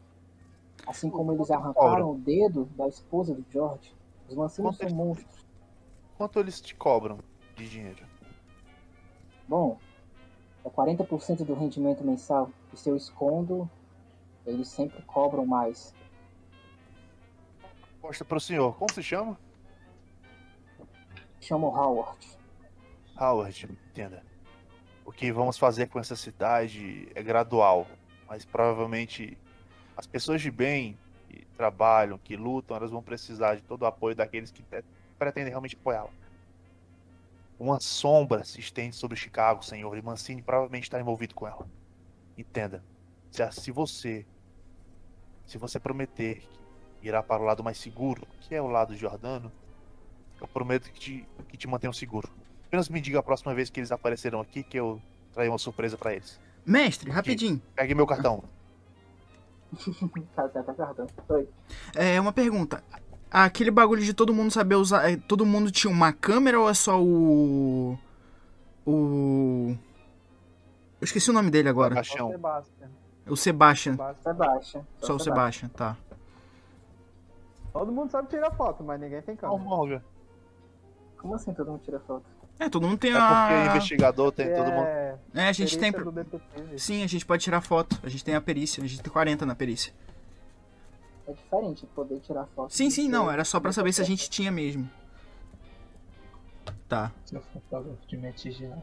Assim 0.86 1.10
como 1.10 1.32
eles 1.32 1.52
arrancaram 1.52 2.12
o 2.12 2.18
dedo 2.18 2.68
da 2.76 2.88
esposa 2.88 3.34
do 3.36 3.46
George. 3.52 3.94
Os 4.32 4.56
Quanto 4.56 4.78
são 4.78 4.88
eles- 4.88 4.94
monstros. 4.94 5.46
Quanto 6.18 6.40
eles 6.40 6.62
te 6.62 6.76
cobram 6.76 7.20
de 7.56 7.70
dinheiro? 7.70 8.06
Bom, 9.48 9.78
é 10.64 10.70
40% 10.70 11.44
do 11.44 11.54
rendimento 11.54 12.04
mensal. 12.04 12.50
E 12.74 12.78
se 12.78 12.90
eu 12.90 12.96
escondo, 12.96 13.70
eles 14.46 14.68
sempre 14.68 15.02
cobram 15.04 15.46
mais. 15.46 15.94
Mostra 18.02 18.24
pro 18.26 18.40
senhor. 18.40 18.76
Como 18.78 18.92
se 18.94 19.04
chama? 19.04 19.38
Chamo 21.40 21.68
Howard. 21.68 22.28
Howard, 23.20 23.66
entenda. 23.90 24.24
O 25.06 25.12
que 25.12 25.32
vamos 25.32 25.58
fazer 25.58 25.88
com 25.90 26.00
essa 26.00 26.16
cidade 26.16 27.10
é 27.16 27.22
gradual, 27.22 27.88
mas 28.28 28.46
provavelmente 28.46 29.38
as 29.98 30.08
pessoas 30.08 30.42
de 30.42 30.50
bem 30.52 30.98
trabalham, 31.62 32.18
que 32.18 32.36
lutam, 32.36 32.76
elas 32.76 32.90
vão 32.90 33.04
precisar 33.04 33.54
de 33.54 33.62
todo 33.62 33.84
o 33.84 33.86
apoio 33.86 34.16
daqueles 34.16 34.50
que 34.50 34.64
te- 34.64 34.84
pretendem 35.20 35.52
realmente 35.52 35.78
apoiá-la. 35.80 36.10
Uma 37.60 37.80
sombra 37.80 38.44
se 38.44 38.60
estende 38.60 38.96
sobre 38.96 39.16
Chicago, 39.16 39.64
senhor, 39.64 39.96
e 39.96 40.02
Mancini 40.02 40.42
provavelmente 40.42 40.86
está 40.86 41.00
envolvido 41.00 41.36
com 41.36 41.48
ela. 41.48 41.68
Entenda. 42.36 42.84
Se, 43.30 43.70
você 43.72 44.26
se 45.46 45.60
você 45.60 45.80
prometer 45.80 46.42
que 47.00 47.08
irá 47.08 47.22
para 47.22 47.40
o 47.44 47.46
lado 47.46 47.64
mais 47.64 47.78
seguro, 47.78 48.28
que 48.42 48.56
é 48.56 48.62
o 48.62 48.66
lado 48.66 48.96
jordano, 48.98 49.52
eu 50.42 50.48
prometo 50.48 50.92
que 50.92 51.00
te, 51.00 51.28
que 51.48 51.58
te 51.58 51.68
mantenham 51.68 51.94
seguro. 51.94 52.28
Apenas 52.66 52.90
me 52.90 53.00
diga 53.00 53.20
a 53.20 53.24
próxima 53.24 53.54
vez 53.54 53.70
que 53.70 53.80
eles 53.80 53.92
aparecerão 53.92 54.42
aqui 54.42 54.64
que 54.64 54.80
eu 54.80 55.00
trarei 55.32 55.52
uma 55.52 55.60
surpresa 55.60 55.96
pra 55.96 56.16
eles. 56.16 56.40
Mestre, 56.66 57.12
rapidinho. 57.12 57.62
Pegue 57.76 57.94
meu 57.94 58.08
cartão. 58.08 58.44
Tá, 60.36 60.48
tá, 60.50 60.64
tá. 60.64 60.96
Oi. 61.30 61.48
É 61.96 62.20
uma 62.20 62.34
pergunta. 62.34 62.84
Aquele 63.30 63.72
bagulho 63.72 64.02
de 64.04 64.14
todo 64.14 64.34
mundo 64.34 64.52
saber 64.52 64.76
usar. 64.76 65.10
é, 65.10 65.16
Todo 65.16 65.46
mundo 65.46 65.72
tinha 65.72 65.92
uma 65.92 66.12
câmera 66.12 66.60
ou 66.60 66.70
é 66.70 66.74
só 66.74 67.02
o. 67.02 67.98
O. 68.86 69.76
Eu 71.00 71.06
esqueci 71.06 71.30
o 71.30 71.34
nome 71.34 71.50
dele 71.50 71.70
agora. 71.70 71.96
Caixão. 71.96 72.30
Sebastian. 72.32 72.90
O 73.28 73.36
Sebastian. 73.38 73.98
Sebastian. 74.24 74.82
Só 75.00 75.16
o 75.16 75.20
Sebastian, 75.20 75.70
tá. 75.70 75.96
Todo 77.72 77.92
mundo 77.92 78.12
sabe 78.12 78.28
tirar 78.28 78.52
foto, 78.52 78.84
mas 78.84 79.00
ninguém 79.00 79.22
tem 79.22 79.36
câmera. 79.36 80.04
Como 81.18 81.36
assim 81.36 81.54
todo 81.54 81.72
mundo 81.72 81.82
tira 81.84 82.00
foto? 82.02 82.26
É, 82.62 82.70
todo 82.70 82.88
mundo 82.88 83.00
tem 83.00 83.10
É 83.10 83.14
porque 83.16 83.26
a. 83.26 83.66
investigador 83.72 84.32
tem 84.32 84.54
todo 84.54 84.72
mundo. 84.72 84.86
É, 84.86 85.16
É, 85.34 85.48
a 85.48 85.52
gente 85.52 85.80
tem. 85.80 85.92
Sim, 86.78 87.04
a 87.04 87.08
gente 87.08 87.26
pode 87.26 87.44
tirar 87.44 87.60
foto. 87.60 88.00
A 88.04 88.08
gente 88.10 88.24
tem 88.24 88.36
a 88.36 88.42
perícia. 88.42 88.84
A 88.84 88.88
gente 88.88 89.02
tem 89.02 89.12
40 89.12 89.48
na 89.48 89.56
perícia. 89.56 89.92
É 91.28 91.34
diferente 91.34 91.88
poder 91.96 92.20
tirar 92.20 92.46
foto. 92.56 92.72
Sim, 92.72 92.92
sim, 92.92 93.10
não. 93.10 93.32
Era 93.32 93.44
só 93.44 93.60
pra 93.60 93.72
saber 93.72 93.92
se 93.94 94.02
a 94.02 94.06
gente 94.06 94.30
tinha 94.30 94.52
mesmo. 94.52 94.88
Tá. 96.88 97.12
Seu 97.26 97.42
fotógrafo 97.42 97.98
de 98.08 98.16
eu 98.64 98.74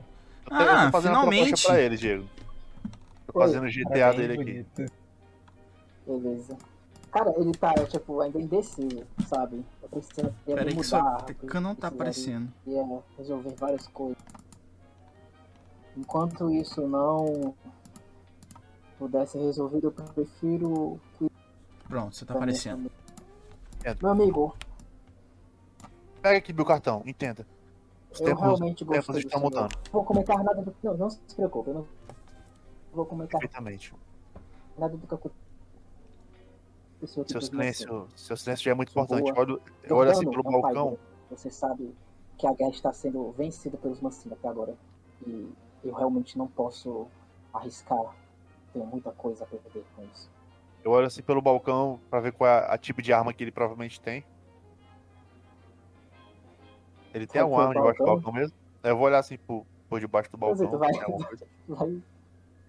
Ah, 0.51 0.91
finalmente. 1.01 1.65
a 1.67 1.71
pra 1.71 1.81
ele, 1.81 1.97
Diego. 1.97 2.29
Tô 3.27 3.39
fazendo 3.39 3.65
o 3.67 3.71
GTA 3.71 4.13
dele 4.13 4.33
aqui. 4.33 4.45
bonito. 4.45 4.93
Beleza. 6.05 6.57
Cara, 7.11 7.33
ele 7.39 7.53
tá, 7.53 7.73
tipo, 7.87 8.21
ainda 8.21 8.39
indeciso, 8.39 9.07
sabe? 9.27 9.65
Eu 9.83 9.89
precisaria 9.89 10.33
Pera 10.45 10.63
aí 10.63 10.77
que 10.77 10.85
sua 10.85 11.61
não 11.61 11.75
tá 11.75 11.89
aparecendo. 11.89 12.53
resolver 13.17 13.55
várias 13.57 13.87
coisas. 13.89 14.19
Enquanto 15.97 16.51
isso 16.51 16.87
não 16.87 17.55
pudesse 18.99 19.39
resolver, 19.39 19.81
eu 19.83 19.91
prefiro 19.91 21.01
Pronto, 21.89 22.15
você 22.15 22.25
tá 22.25 22.35
minha 22.35 22.43
aparecendo. 22.43 22.91
É. 23.83 23.97
Meu 24.01 24.11
amigo, 24.11 24.55
Pega 26.21 26.39
aqui 26.39 26.53
meu 26.53 26.65
cartão, 26.65 27.03
entenda. 27.07 27.47
Os 28.13 28.21
eu 28.21 28.27
tempos, 28.27 28.43
realmente 28.43 28.83
os 28.83 28.89
tempos 28.89 29.07
gostei 29.07 29.23
do 29.23 29.27
estão 29.27 29.41
mudando. 29.41 29.73
Não 29.73 29.93
vou 29.93 30.05
comentar 30.05 30.43
nada 30.43 30.63
do... 30.63 30.75
Não, 30.83 30.97
não 30.97 31.11
se 31.11 31.21
preocupe, 31.35 31.71
eu 31.71 31.75
não 31.75 31.87
vou 32.93 33.07
comentar 33.07 33.41
Perfeitamente. 33.41 33.95
nada 34.77 34.97
do 34.97 35.07
que 35.07 35.15
aconteceu. 35.15 35.48
Seu 37.07 37.25
com 37.25 37.33
você. 37.33 37.47
silêncio, 37.47 38.09
seu 38.17 38.37
silêncio 38.37 38.65
já 38.65 38.71
é 38.73 38.75
muito 38.75 38.91
importante. 38.91 39.33
boa. 39.33 39.61
Eu 39.85 39.97
olho 39.97 40.11
assim 40.11 40.29
pelo 40.29 40.43
balcão. 40.43 40.99
Você 41.31 41.51
sabe 41.51 41.95
que 42.37 42.47
a 42.47 42.53
guerra 42.53 42.71
está 42.71 42.93
sendo 42.93 43.31
vencida 43.33 43.77
pelos 43.77 44.01
Mancini 44.01 44.35
até 44.35 44.49
agora. 44.49 44.75
E 45.27 45.53
eu 45.85 45.95
realmente 45.95 46.37
não 46.37 46.47
posso 46.49 47.07
arriscar. 47.53 48.17
Tenho 48.73 48.87
muita 48.87 49.13
coisa 49.13 49.45
a 49.45 49.47
perder 49.47 49.85
com 49.95 50.03
isso. 50.05 50.31
Eu 50.85 50.91
olho 50.93 51.07
assim 51.07 51.23
pelo 51.23 51.41
balcão 51.43 52.01
pra 52.11 52.21
ver 52.21 52.33
qual 52.33 52.49
é 52.51 52.67
a, 52.73 52.79
tipo 52.79 53.03
de 53.03 53.13
arma 53.13 53.33
que 53.33 53.43
ele 53.45 53.51
provavelmente 53.53 54.01
tem. 54.01 54.25
Ele 57.15 57.27
tem 57.27 57.41
alguma 57.41 57.63
arma 57.63 57.75
debaixo 57.75 57.99
do 57.99 58.05
balcão? 58.05 58.33
mesmo? 58.33 58.57
Eu 58.83 58.97
vou 58.97 59.07
olhar 59.07 59.19
assim 59.19 59.37
pro, 59.39 59.67
Por 59.89 60.01
debaixo 60.01 60.31
do 60.31 60.37
balcão. 60.39 60.71
tu 60.71 60.79
vai- 60.79 60.91
alguma 61.05 61.27
coisa? 61.27 61.47
Vai 61.69 62.03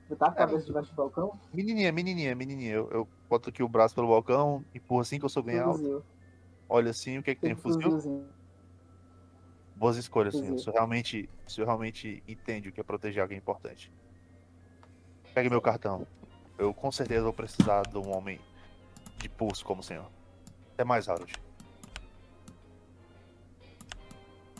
botar 0.10 0.27
a 0.27 0.31
cabeça 0.31 0.65
debaixo 0.65 0.90
do 0.91 0.95
balcão? 0.95 1.40
Menininha, 1.53 1.91
menininha, 1.91 2.36
menininha. 2.36 2.73
Eu, 2.73 2.90
eu 2.91 3.07
boto 3.30 3.49
aqui 3.49 3.61
o 3.61 3.69
braço 3.69 3.94
pelo 3.94 4.07
balcão, 4.07 4.65
empurro 4.73 5.02
assim 5.02 5.19
que 5.19 5.26
eu 5.26 5.30
sou 5.30 5.44
bem 5.44 5.60
alto. 5.60 6.03
Olha 6.68 6.91
assim, 6.91 7.19
o 7.19 7.23
que 7.23 7.31
é 7.31 7.36
que 7.36 7.41
tem? 7.41 7.53
Tem 7.53 7.61
Fuzil? 7.61 7.81
fuzilzinho. 7.81 8.27
Boas 9.76 9.98
escolhas, 9.98 10.34
senhor. 10.34 10.48
Fuzil. 10.48 10.60
Senhor 10.60 10.73
realmente, 10.76 11.30
o 11.48 11.52
senhor 11.52 11.68
realmente 11.68 12.23
entende 12.27 12.69
o 12.69 12.72
que 12.72 12.81
é 12.81 12.84
proteger 12.84 13.22
alguém 13.22 13.38
importante. 13.38 13.91
Pegue 15.34 15.49
meu 15.49 15.61
cartão. 15.61 16.06
Eu 16.57 16.73
com 16.73 16.91
certeza 16.91 17.23
vou 17.23 17.34
precisar 17.34 17.84
de 17.84 17.98
um 17.98 18.14
homem 18.14 18.40
de 19.18 19.30
pulso 19.30 19.64
como 19.64 19.81
o 19.81 19.84
senhor. 19.84 20.10
Até 20.73 20.84
mais, 20.84 21.07
Harold. 21.07 21.34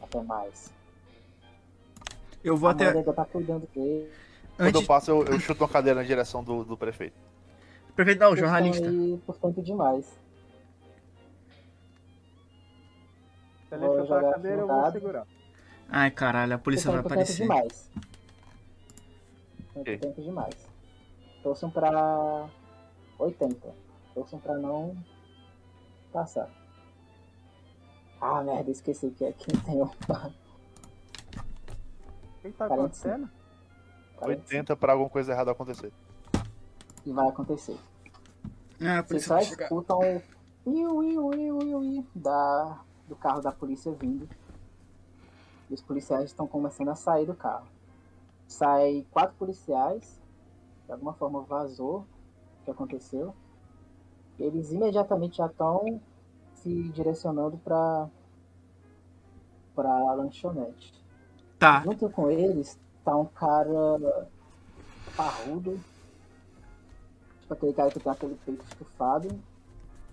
Até 0.02 0.22
mais. 0.22 0.72
Eu 2.44 2.56
vou 2.56 2.70
a 2.70 2.72
até. 2.72 3.04
tá 3.04 3.26
cuidando 3.26 3.68
dele. 3.74 4.10
Quando 4.60 4.68
Antes. 4.68 4.82
eu 4.82 4.88
passo, 4.88 5.10
eu, 5.12 5.24
eu 5.24 5.40
chuto 5.40 5.64
uma 5.64 5.70
cadeira 5.70 6.02
na 6.02 6.06
direção 6.06 6.44
do, 6.44 6.66
do 6.66 6.76
prefeito. 6.76 7.16
Prefeito, 7.96 8.20
não, 8.20 8.36
jornalista. 8.36 8.86
aí 8.86 9.18
por 9.26 9.38
tempo 9.38 9.62
demais. 9.62 10.06
Se 13.70 13.76
ele 13.76 13.86
Vou 13.86 14.02
chutar 14.02 14.16
jogar 14.16 14.30
a 14.30 14.34
cadeira, 14.34 14.58
eu 14.62 14.68
vou 14.68 14.92
segurar. 14.92 15.26
Ai, 15.88 16.12
caralho, 16.12 16.56
a 16.56 16.58
polícia 16.58 16.92
Vocês 16.92 17.02
vai 17.04 17.06
aparecer. 17.14 17.42
demais. 17.44 17.90
Tempo 19.86 20.22
demais. 20.22 20.68
Torçam 21.42 21.72
pra 21.72 22.50
80. 23.18 23.74
Torçam 24.14 24.40
pra 24.40 24.58
não 24.58 24.94
passar. 26.12 26.50
Ah, 28.20 28.44
merda, 28.44 28.70
esqueci 28.72 29.10
que 29.12 29.24
aqui 29.26 29.58
tem 29.64 29.82
um. 29.82 29.86
O 29.86 29.92
que 32.42 32.52
tá 32.52 32.68
45. 32.68 32.74
acontecendo? 32.74 33.39
80 34.22 34.76
pra 34.76 34.94
alguma 34.94 35.10
coisa 35.10 35.32
errada 35.32 35.52
acontecer. 35.52 35.92
E 37.06 37.12
vai 37.12 37.28
acontecer. 37.28 37.78
A 38.82 39.02
Vocês 39.02 39.26
só 39.26 39.40
chegar. 39.42 39.66
escutam 39.66 40.00
o 40.00 40.22
iu, 40.70 41.04
iu, 41.04 41.34
iu, 41.34 41.62
iu, 41.62 41.84
iu 41.84 42.08
da, 42.14 42.80
do 43.08 43.16
carro 43.16 43.42
da 43.42 43.52
polícia 43.52 43.92
vindo. 43.92 44.28
E 45.70 45.74
os 45.74 45.82
policiais 45.82 46.26
estão 46.26 46.48
começando 46.48 46.90
a 46.90 46.96
sair 46.96 47.26
do 47.26 47.36
carro. 47.36 47.68
Sai 48.48 49.06
quatro 49.12 49.36
policiais, 49.38 50.20
de 50.86 50.92
alguma 50.92 51.14
forma 51.14 51.42
vazou 51.42 52.00
o 52.62 52.66
que 52.66 52.72
aconteceu. 52.72 53.36
Eles 54.40 54.72
imediatamente 54.72 55.38
já 55.38 55.48
estão 55.48 56.02
se 56.56 56.90
direcionando 56.90 57.58
para 57.58 58.08
para 59.76 60.14
lanchonete. 60.14 60.94
Tá. 61.58 61.82
Junto 61.84 62.10
com 62.10 62.30
eles 62.30 62.78
tá 63.10 63.16
um 63.16 63.26
cara 63.26 64.30
parrudo. 65.16 65.80
Tipo 67.42 67.54
aquele 67.54 67.74
cara 67.74 67.90
que 67.90 68.00
tem 68.00 68.12
aquele 68.12 68.36
peito 68.46 68.66
estufado. 68.66 69.44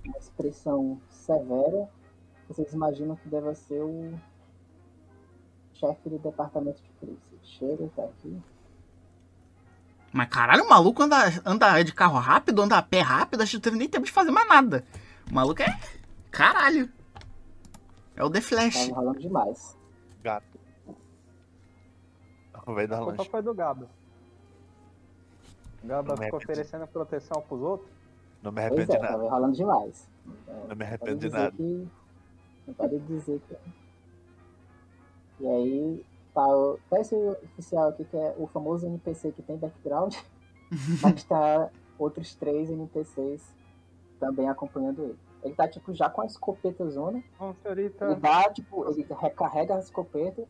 Uma 0.05 0.18
expressão 0.18 1.01
severa. 1.10 1.89
Vocês 2.48 2.73
imaginam 2.73 3.16
que 3.16 3.28
deve 3.28 3.55
ser 3.55 3.82
o 3.82 4.18
chefe 5.74 6.09
do 6.09 6.18
departamento 6.18 6.81
de 6.82 6.89
polícia. 6.93 7.39
Chega, 7.43 7.90
tá 7.94 8.05
aqui. 8.05 8.40
Mas 10.12 10.28
caralho, 10.28 10.64
o 10.64 10.68
maluco 10.68 11.02
anda, 11.02 11.16
anda 11.44 11.82
de 11.82 11.93
carro 11.93 12.18
rápido, 12.18 12.62
anda 12.62 12.78
a 12.78 12.82
pé 12.82 13.01
rápido, 13.01 13.43
acho 13.43 13.51
que 13.51 13.56
não 13.56 13.62
teve 13.62 13.77
nem 13.77 13.89
tempo 13.89 14.06
de 14.06 14.12
fazer 14.12 14.31
mais 14.31 14.48
nada. 14.48 14.85
O 15.31 15.35
maluco 15.35 15.60
é. 15.60 15.78
Caralho. 16.31 16.90
É 18.14 18.24
o 18.24 18.31
The 18.31 18.40
Flash. 18.40 18.89
Tava 18.89 19.01
rolando 19.01 19.20
demais. 19.20 19.77
Gato. 20.23 20.56
Vai 22.74 22.86
dar 22.86 22.97
A 22.97 23.05
culpa 23.05 23.18
lanche. 23.18 23.30
foi 23.30 23.43
do 23.43 23.55
Gaba. 23.55 23.88
O 25.82 25.86
Gaba 25.86 26.14
é 26.14 26.24
ficou 26.24 26.38
oferecendo 26.38 26.86
proteção 26.88 27.40
pros 27.43 27.62
outros. 27.62 27.90
Não 28.43 28.52
me 28.52 28.60
arrependo 28.60 28.93
é, 28.93 28.97
de 28.97 29.02
nada. 29.02 29.16
tava 29.18 29.30
rolando 29.30 29.56
demais. 29.56 30.09
Não 30.26 30.34
me 30.55 30.66
Pode 30.68 30.82
arrependo 30.82 31.18
de 31.20 31.28
nada. 31.30 31.51
que. 31.52 31.88
Não 32.66 32.74
pode 32.74 32.98
dizer 33.01 33.40
que. 33.48 33.56
E 35.40 35.47
aí, 35.47 36.05
tá, 36.34 36.47
o- 36.48 36.78
tá 36.90 37.01
esse 37.01 37.14
oficial 37.14 37.88
aqui 37.90 38.05
que 38.05 38.16
é 38.16 38.34
o 38.38 38.47
famoso 38.47 38.86
NPC 38.86 39.32
que 39.32 39.43
tem 39.43 39.56
background, 39.56 40.14
mas 41.02 41.24
tá 41.24 41.70
outros 41.98 42.34
três 42.34 42.70
NPCs 42.70 43.55
também 44.18 44.48
acompanhando 44.48 45.02
ele. 45.02 45.18
Ele 45.43 45.55
tá, 45.55 45.68
tipo, 45.68 45.93
já 45.94 46.09
com 46.10 46.22
a 46.22 46.26
escopeta 46.26 46.88
zona. 46.88 47.22
Bom, 47.38 47.55
senhorita, 47.62 48.06
Ele 48.06 48.16
dá, 48.16 48.51
tipo, 48.52 48.88
ele 48.90 49.06
recarrega 49.20 49.76
a 49.76 49.78
escopeta. 49.78 50.44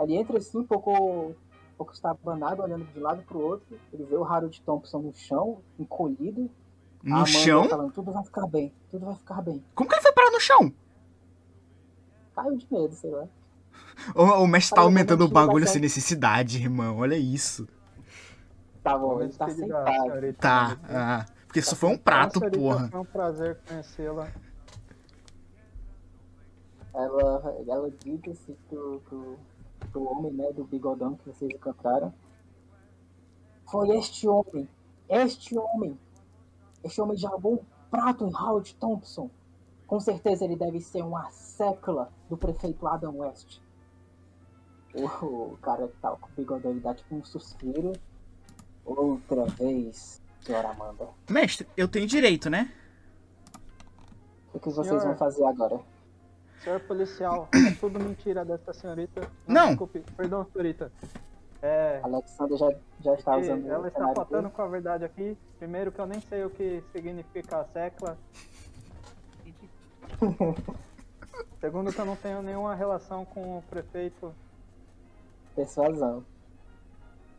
Ele 0.00 0.16
entra 0.16 0.38
assim, 0.38 0.58
um 0.58 0.64
pouco, 0.64 0.92
um 0.92 1.34
pouco 1.76 1.92
estabanado, 1.92 2.62
olhando 2.62 2.84
de 2.84 2.98
um 2.98 3.02
lado 3.02 3.22
pro 3.22 3.38
outro. 3.38 3.78
Ele 3.92 4.04
vê 4.04 4.16
o 4.16 4.24
Harold 4.24 4.60
Thompson 4.62 4.98
no 4.98 5.12
chão, 5.12 5.58
encolhido. 5.78 6.50
No 7.02 7.16
Amanda 7.16 7.30
chão? 7.30 7.68
Falando, 7.68 7.92
tudo 7.92 8.12
vai 8.12 8.24
ficar 8.24 8.46
bem, 8.46 8.72
tudo 8.90 9.06
vai 9.06 9.14
ficar 9.14 9.42
bem. 9.42 9.62
Como 9.74 9.88
que 9.88 9.94
ele 9.94 10.02
foi 10.02 10.12
parar 10.12 10.30
no 10.30 10.40
chão? 10.40 10.72
Caiu 12.34 12.56
de 12.56 12.66
medo, 12.70 12.94
sei 12.94 13.10
lá. 13.10 13.26
O, 14.14 14.22
o 14.22 14.46
mestre 14.46 14.74
tá 14.74 14.82
aumentando 14.82 15.24
o 15.24 15.28
bagulho 15.28 15.66
sem 15.66 15.80
necessidade, 15.80 16.58
irmão. 16.58 16.98
Olha 16.98 17.16
isso. 17.16 17.68
Tá 18.82 18.96
bom, 18.96 19.20
ele 19.20 19.32
tá 19.32 19.48
sentado. 19.48 20.32
Tá. 20.34 20.72
Aqui. 20.72 20.84
Ah, 20.88 21.26
porque 21.46 21.58
isso 21.58 21.76
foi 21.76 21.90
um 21.90 21.98
prato, 21.98 22.38
Senhorita, 22.38 22.58
porra. 22.58 22.88
Foi 22.88 23.00
um 23.00 23.04
prazer 23.04 23.58
conhecê-la. 23.68 24.28
Ela, 26.92 27.56
ela 27.68 27.88
grita 28.02 28.32
assim 28.32 28.56
pro, 28.68 29.00
pro, 29.08 29.38
pro 29.90 30.04
homem, 30.04 30.32
né, 30.32 30.52
do 30.52 30.64
bigodão 30.64 31.16
que 31.16 31.28
vocês 31.28 31.50
encontraram. 31.50 32.12
Foi 33.70 33.90
este 33.96 34.28
homem, 34.28 34.68
este 35.08 35.56
homem. 35.58 35.98
Este 36.82 37.00
homem 37.00 37.16
jogou 37.16 37.54
um 37.54 37.64
prato 37.90 38.24
em 38.24 38.34
Howard 38.34 38.74
Thompson. 38.76 39.30
Com 39.86 40.00
certeza 40.00 40.44
ele 40.44 40.56
deve 40.56 40.80
ser 40.80 41.02
uma 41.02 41.30
sécula 41.30 42.10
do 42.28 42.36
prefeito 42.36 42.86
Adam 42.86 43.18
West. 43.18 43.60
O, 44.94 45.56
cara 45.62 45.86
que 45.86 45.96
tá 45.98 46.10
com 46.10 46.26
o 46.26 46.30
bigodão, 46.36 46.70
ele 46.72 46.80
dá 46.80 46.94
tipo 46.94 47.14
um 47.14 47.24
suspiro. 47.24 47.92
Outra 48.84 49.44
vez, 49.44 50.20
senhora 50.40 50.70
Amanda. 50.70 51.08
Mestre, 51.28 51.66
eu 51.76 51.86
tenho 51.86 52.06
direito, 52.06 52.50
né? 52.50 52.72
O 54.52 54.58
que 54.58 54.68
vocês 54.70 55.04
vão 55.04 55.16
fazer 55.16 55.44
agora? 55.44 55.80
Senhor 56.60 56.80
policial, 56.80 57.48
é 57.54 57.70
tudo 57.80 57.98
mentira 57.98 58.44
dessa 58.44 58.72
senhorita. 58.72 59.30
Não. 59.46 59.68
Desculpe, 59.68 60.00
perdão, 60.16 60.46
senhorita. 60.52 60.92
É, 61.62 62.00
Alexander 62.02 62.56
já, 62.56 62.74
já 63.00 63.14
está 63.14 63.36
usando 63.36 63.68
ela 63.68 63.88
está 63.88 64.14
faltando 64.14 64.42
dele. 64.42 64.54
com 64.54 64.62
a 64.62 64.68
verdade 64.68 65.04
aqui. 65.04 65.36
Primeiro 65.58 65.92
que 65.92 65.98
eu 65.98 66.06
nem 66.06 66.20
sei 66.20 66.44
o 66.44 66.50
que 66.50 66.82
significa 66.92 67.64
secla. 67.72 68.16
Segundo 71.60 71.92
que 71.92 71.98
eu 71.98 72.06
não 72.06 72.16
tenho 72.16 72.42
nenhuma 72.42 72.74
relação 72.74 73.24
com 73.24 73.58
o 73.58 73.62
prefeito. 73.68 74.34
Persuasão. 75.54 76.24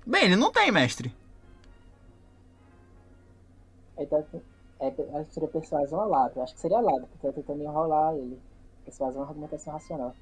Bem, 0.05 0.25
ele 0.25 0.35
não 0.35 0.51
tem, 0.51 0.71
mestre. 0.71 1.13
Ele 3.97 4.07
tá, 4.07 4.23
é, 4.79 4.87
acho 4.87 5.25
que 5.25 5.33
seria 5.33 5.49
persuasão 5.49 5.99
a 5.99 6.05
lado. 6.05 6.41
Acho 6.41 6.53
que 6.53 6.59
seria 6.59 6.77
a 6.77 6.81
lado, 6.81 7.07
porque 7.07 7.27
tá 7.27 7.33
tentando 7.33 7.63
enrolar 7.63 8.15
ele. 8.15 8.39
Persuasão 8.85 9.21
é 9.23 9.25
argumentação 9.27 9.73
racional. 9.73 10.15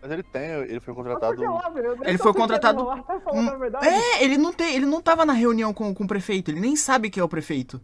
Mas 0.00 0.10
ele 0.10 0.22
tem, 0.24 0.42
ele 0.62 0.80
foi 0.80 0.94
contratado. 0.94 1.40
lá? 1.42 1.72
Eu 1.76 1.96
nem 1.96 2.08
Ele 2.08 2.18
foi 2.18 2.34
contratado- 2.34 2.80
enrolar, 2.80 3.04
tá. 3.04 3.80
É, 3.86 4.24
ele 4.24 4.36
não 4.36 4.52
tem, 4.52 4.74
ele 4.74 4.84
não 4.86 5.00
tava 5.00 5.24
na 5.24 5.32
reunião 5.32 5.72
com, 5.72 5.94
com 5.94 6.02
o 6.04 6.08
prefeito, 6.08 6.50
ele 6.50 6.58
nem 6.60 6.74
sabe 6.74 7.08
que 7.08 7.20
é 7.20 7.22
o 7.24 7.28
prefeito. 7.28 7.80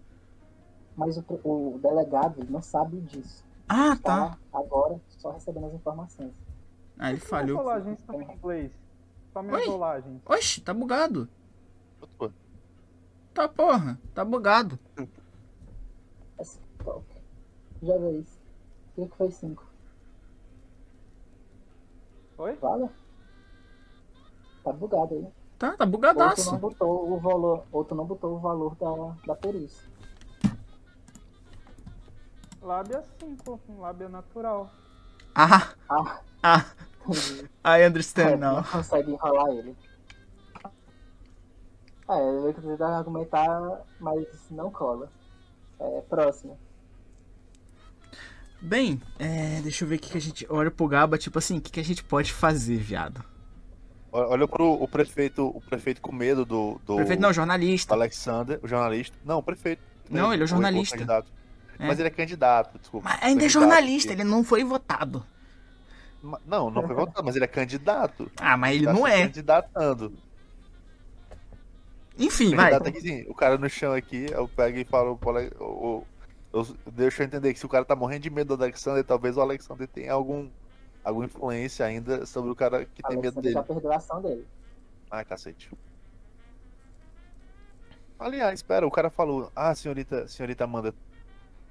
Mas 0.96 1.16
o, 1.16 1.24
o 1.44 1.78
delegado 1.80 2.40
ele 2.40 2.50
não 2.50 2.60
sabe 2.60 3.00
disso. 3.02 3.44
Ah, 3.68 3.96
Tá 4.02 4.30
tá. 4.30 4.38
agora 4.52 5.00
só 5.10 5.30
recebendo 5.30 5.66
as 5.66 5.74
informações. 5.74 6.32
Ah, 6.98 7.10
ele 7.12 7.20
falhou. 7.20 7.58
rolagens 7.58 8.00
estão 8.00 8.20
em 8.20 8.32
inglês. 8.32 8.72
Só 9.32 9.40
minhas 9.40 9.60
Oi? 9.60 9.68
rolagens. 9.68 10.20
Oxi, 10.26 10.60
tá 10.60 10.74
bugado. 10.74 11.28
Tá 13.32 13.46
porra, 13.48 13.96
tá 14.12 14.24
bugado. 14.24 14.76
Já 17.82 17.96
vê 17.98 18.10
isso. 18.18 18.38
O 18.96 19.04
que 19.04 19.10
que 19.10 19.16
foi 19.16 19.30
5? 19.30 19.67
Oi? 22.38 22.54
Vale? 22.56 22.88
Tá 24.64 24.72
bugado 24.72 25.14
aí. 25.14 25.26
Tá, 25.58 25.68
tá 25.68 25.72
Outro 25.72 25.86
bugadaço. 25.86 26.52
não 26.52 26.58
botou 26.58 27.12
o 27.12 27.18
valor, 27.18 27.64
outro 27.72 27.96
não 27.96 28.04
botou 28.06 28.36
o 28.36 28.38
valor 28.38 28.76
da, 28.76 29.16
da 29.26 29.34
perícia. 29.34 29.88
Lábia 32.62 33.02
5, 33.20 33.60
lábia 33.78 34.08
natural. 34.08 34.70
Ah, 35.34 35.72
Ah, 35.88 36.20
ah. 36.42 36.64
I 37.64 37.86
understand 37.86 38.36
não 38.38 38.54
now. 38.56 38.64
consegue 38.70 39.10
enrolar 39.12 39.48
ele. 39.50 39.76
É, 42.08 42.20
eu 42.30 42.40
vou 42.42 42.52
tentar 42.52 42.98
argumentar, 42.98 43.82
mas 44.00 44.26
não 44.50 44.70
cola. 44.70 45.10
É, 45.80 46.00
próximo. 46.02 46.58
Bem, 48.60 49.00
é, 49.18 49.60
deixa 49.62 49.84
eu 49.84 49.88
ver 49.88 49.96
o 49.96 49.98
que, 49.98 50.10
que 50.10 50.18
a 50.18 50.20
gente. 50.20 50.46
Olha 50.50 50.70
pro 50.70 50.88
Gaba, 50.88 51.16
tipo 51.16 51.38
assim, 51.38 51.58
o 51.58 51.60
que, 51.60 51.70
que 51.70 51.80
a 51.80 51.84
gente 51.84 52.02
pode 52.02 52.32
fazer, 52.32 52.76
viado? 52.78 53.22
Olha 54.10 54.48
pro 54.48 54.72
o 54.72 54.88
prefeito, 54.88 55.46
o 55.46 55.60
prefeito 55.60 56.00
com 56.00 56.10
medo 56.12 56.44
do, 56.44 56.80
do, 56.84 56.96
Prefeito 56.96 57.20
não, 57.20 57.32
jornalista. 57.32 57.94
Alexander, 57.94 58.58
o 58.62 58.66
jornalista. 58.66 59.16
Não, 59.24 59.38
o 59.38 59.42
prefeito. 59.42 59.82
Não, 60.10 60.32
ele 60.32 60.42
é 60.42 60.44
o 60.44 60.46
o 60.46 60.48
jornalista. 60.48 61.24
É. 61.78 61.86
Mas 61.86 61.98
ele 61.98 62.08
é 62.08 62.10
candidato, 62.10 62.78
desculpa. 62.78 63.08
Mas 63.08 63.22
ainda 63.22 63.44
é 63.44 63.48
jornalista, 63.48 64.08
porque- 64.08 64.22
ele 64.22 64.28
não 64.30 64.42
foi 64.42 64.64
votado. 64.64 65.24
Não, 66.44 66.68
não 66.70 66.84
foi 66.84 66.96
votado, 66.96 67.24
mas 67.24 67.36
ele 67.36 67.44
é 67.44 67.48
candidato. 67.48 68.28
Ah, 68.38 68.56
mas 68.56 68.74
ele 68.74 68.86
Tá 68.86 68.92
não 68.92 69.04
se 69.04 69.12
é. 69.12 69.22
candidatando. 69.22 70.12
Enfim, 72.18 72.56
vai. 72.56 72.70
Candidato 72.72 72.88
aqui 72.88 73.00
sim. 73.00 73.24
O 73.28 73.34
cara 73.34 73.56
no 73.56 73.68
chão 73.68 73.92
aqui, 73.92 74.26
eu 74.32 74.48
pego 74.48 74.78
e 74.78 74.84
falo 74.84 75.16
o- 75.60 75.64
o- 75.64 76.06
eu, 76.52 76.66
deixa 76.92 77.22
eu 77.22 77.26
entender 77.26 77.52
que 77.52 77.58
se 77.58 77.66
o 77.66 77.68
cara 77.68 77.84
tá 77.84 77.94
morrendo 77.96 78.22
de 78.22 78.30
medo 78.30 78.56
do 78.56 78.62
Alexander, 78.62 79.04
talvez 79.04 79.36
o 79.36 79.40
Alexander 79.40 79.86
tenha 79.88 80.12
algum, 80.12 80.48
alguma 81.04 81.26
influência 81.26 81.84
ainda 81.84 82.24
sobre 82.26 82.50
o 82.50 82.54
cara 82.56 82.84
que 82.84 83.02
tem 83.02 83.16
medo 83.18 83.40
dele. 83.40 83.54
já 83.54 83.62
perdeu 83.62 83.92
a 83.92 83.96
ação 83.96 84.20
dele. 84.22 84.46
Ai, 85.10 85.24
cacete. 85.24 85.70
Aliás, 88.18 88.58
espera, 88.58 88.86
o 88.86 88.90
cara 88.90 89.10
falou, 89.10 89.50
ah, 89.54 89.74
senhorita, 89.74 90.26
senhorita 90.26 90.64
Amanda, 90.64 90.92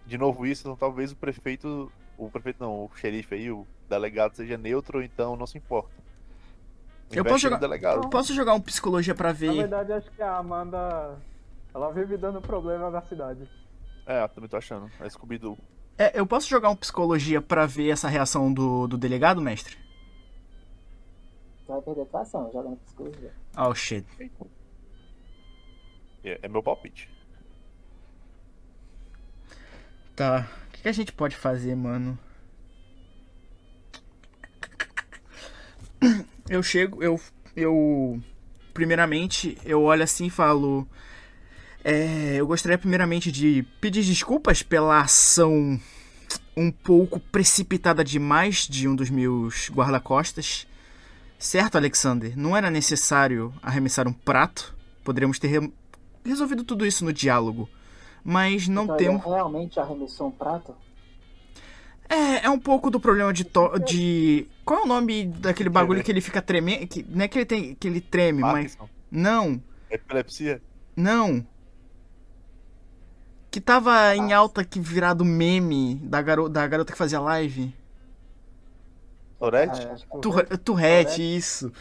de 0.05 0.17
novo 0.17 0.45
isso, 0.45 0.61
então 0.61 0.77
talvez 0.77 1.11
o 1.11 1.15
prefeito, 1.15 1.91
o 2.17 2.29
prefeito 2.29 2.63
não, 2.63 2.85
o 2.85 2.91
xerife 2.95 3.35
aí, 3.35 3.51
o 3.51 3.67
delegado 3.89 4.33
seja 4.35 4.57
neutro, 4.57 5.03
então 5.03 5.35
não 5.35 5.45
se 5.45 5.57
importa. 5.57 5.91
Eu 7.11 7.23
posso 7.25 7.39
jogar- 7.39 7.57
delegado. 7.59 8.09
Posso 8.09 8.33
jogar 8.33 8.53
um 8.53 8.61
psicologia 8.61 9.13
pra 9.15 9.29
Na 9.29 9.33
ver? 9.33 9.53
verdade, 9.53 9.93
acho 9.93 10.11
que 10.11 10.21
a 10.21 10.37
Amanda. 10.37 11.17
Ela 11.73 11.91
vive 11.91 12.17
dando 12.17 12.41
problema 12.41 12.89
na 12.89 13.01
cidade. 13.01 13.47
É, 14.07 14.23
eu 14.23 14.29
também 14.29 14.49
tô 14.49 14.55
achando. 14.55 14.89
É 15.01 15.09
Scooby-Doo. 15.09 15.57
É, 15.97 16.17
eu 16.17 16.25
posso 16.25 16.47
jogar 16.47 16.69
um 16.69 16.75
psicologia 16.75 17.41
pra 17.41 17.65
ver 17.65 17.89
essa 17.89 18.07
reação 18.07 18.53
do, 18.53 18.87
do 18.87 18.97
delegado, 18.97 19.41
mestre? 19.41 19.77
Você 21.59 21.73
vai 21.73 21.81
perder 21.81 22.01
a 22.03 22.05
tua 22.05 22.21
ação 22.21 22.49
jogando 22.53 22.77
psicologia. 22.77 23.33
Oh, 23.57 23.75
shit. 23.75 24.05
É, 26.23 26.39
é 26.41 26.47
meu 26.47 26.63
palpite. 26.63 27.09
Tá. 30.15 30.47
O 30.67 30.71
que, 30.71 30.83
que 30.83 30.89
a 30.89 30.93
gente 30.93 31.11
pode 31.11 31.35
fazer, 31.35 31.75
mano? 31.75 32.17
Eu 36.49 36.63
chego, 36.63 37.03
eu. 37.03 37.19
Eu. 37.55 38.21
Primeiramente, 38.73 39.57
eu 39.65 39.83
olho 39.83 40.03
assim 40.03 40.27
e 40.27 40.29
falo. 40.29 40.87
É, 41.89 42.35
eu 42.35 42.45
gostaria 42.45 42.77
primeiramente 42.77 43.31
de 43.31 43.63
pedir 43.79 44.03
desculpas 44.03 44.61
pela 44.61 44.99
ação 44.99 45.79
um 46.55 46.69
pouco 46.69 47.17
precipitada 47.17 48.03
demais 48.03 48.67
de 48.67 48.89
um 48.89 48.93
dos 48.95 49.09
meus 49.09 49.69
guarda-costas. 49.69 50.67
Certo, 51.39 51.77
Alexander? 51.77 52.37
Não 52.37 52.57
era 52.57 52.69
necessário 52.69 53.53
arremessar 53.63 54.05
um 54.05 54.11
prato. 54.11 54.75
Poderíamos 55.01 55.39
ter 55.39 55.47
re- 55.47 55.71
resolvido 56.25 56.65
tudo 56.65 56.85
isso 56.85 57.05
no 57.05 57.13
diálogo. 57.13 57.69
Mas 58.21 58.67
não 58.67 58.83
então 58.83 58.97
temos. 58.97 59.23
realmente 59.23 59.79
arremessou 59.79 60.27
um 60.27 60.31
prato? 60.31 60.75
É, 62.09 62.47
é 62.47 62.49
um 62.49 62.59
pouco 62.59 62.89
do 62.89 62.99
problema 62.99 63.31
de, 63.31 63.45
to- 63.45 63.79
de 63.79 64.45
qual 64.65 64.81
é 64.81 64.83
o 64.83 64.87
nome 64.87 65.23
daquele 65.25 65.69
bagulho 65.69 66.03
que 66.03 66.11
ele 66.11 66.19
fica 66.19 66.41
tremendo, 66.41 66.85
que 66.85 67.05
não 67.07 67.23
é 67.23 67.27
que 67.29 67.37
ele 67.37 67.45
tem 67.45 67.75
que 67.75 67.87
ele 67.87 68.01
treme, 68.01 68.41
mas 68.41 68.75
Parkinson. 68.75 68.89
não, 69.09 69.63
Epilepsia. 69.89 70.61
não. 70.97 71.45
Que 73.49 73.61
tava 73.61 74.15
em 74.15 74.33
alta 74.33 74.63
que 74.63 74.79
virado 74.79 75.25
meme 75.25 75.95
da 76.03 76.21
garota, 76.21 76.49
da 76.49 76.67
garota 76.67 76.91
que 76.91 76.97
fazia 76.97 77.19
live. 77.19 77.73
Tourette? 79.39 79.79
Ah, 79.81 79.95
que 80.09 80.17
o 80.17 80.21
Tur- 80.21 80.57
Tourette, 80.63 81.21
isso. 81.21 81.71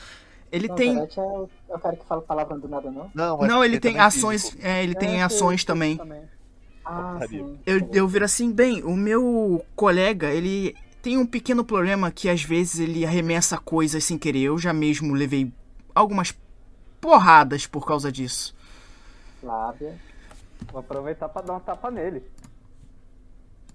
Ele 0.52 0.68
não, 0.68 0.76
tem 0.76 0.94
Tourette 0.94 1.20
é 1.20 1.22
o, 1.22 1.50
é 1.68 1.74
o 1.74 1.78
cara 1.78 1.96
que 1.96 2.06
fala 2.06 2.22
palavra 2.22 2.58
do 2.58 2.68
nada, 2.68 2.90
não? 2.90 3.10
Não, 3.14 3.38
Não, 3.40 3.64
ele 3.64 3.78
tem 3.78 3.92
também 3.92 4.00
ações, 4.00 4.56
é, 4.62 4.82
ele 4.84 4.94
tem 4.94 5.16
É, 5.16 5.22
ações 5.22 5.60
sim, 5.60 5.66
também. 5.66 6.00
Ah, 6.84 7.18
sim. 7.28 7.58
Eu, 7.66 7.88
eu 7.92 8.08
viro 8.08 8.24
assim, 8.24 8.52
bem, 8.52 8.82
o 8.84 8.94
meu 8.96 9.64
colega, 9.74 10.30
ele 10.32 10.74
tem 11.02 11.18
um 11.18 11.26
pequeno 11.26 11.64
problema 11.64 12.10
que 12.10 12.28
às 12.28 12.42
vezes 12.42 12.78
ele 12.78 13.04
arremessa 13.04 13.58
coisas 13.58 14.04
sem 14.04 14.16
querer. 14.18 14.42
Eu 14.42 14.58
já 14.58 14.72
mesmo 14.72 15.14
levei 15.14 15.52
algumas 15.94 16.34
porradas 17.00 17.66
por 17.66 17.86
causa 17.86 18.10
disso. 18.12 18.54
Lábia. 19.42 19.98
Vou 20.70 20.80
aproveitar 20.80 21.28
pra 21.28 21.42
dar 21.42 21.54
um 21.54 21.60
tapa 21.60 21.90
nele. 21.90 22.28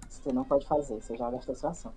Você 0.08 0.32
não 0.32 0.44
pode 0.44 0.66
fazer, 0.66 0.94
você 1.00 1.16
já 1.16 1.30
gastou 1.30 1.54
sua 1.54 1.70
ação. 1.70 1.92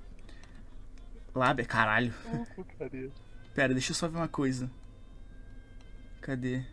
Lábia, 1.34 1.66
caralho. 1.66 2.14
Porcaria. 2.56 3.12
Pera, 3.54 3.74
deixa 3.74 3.92
eu 3.92 3.96
só 3.96 4.08
ver 4.08 4.18
uma 4.18 4.28
coisa. 4.28 4.70
Cadê? 6.22 6.64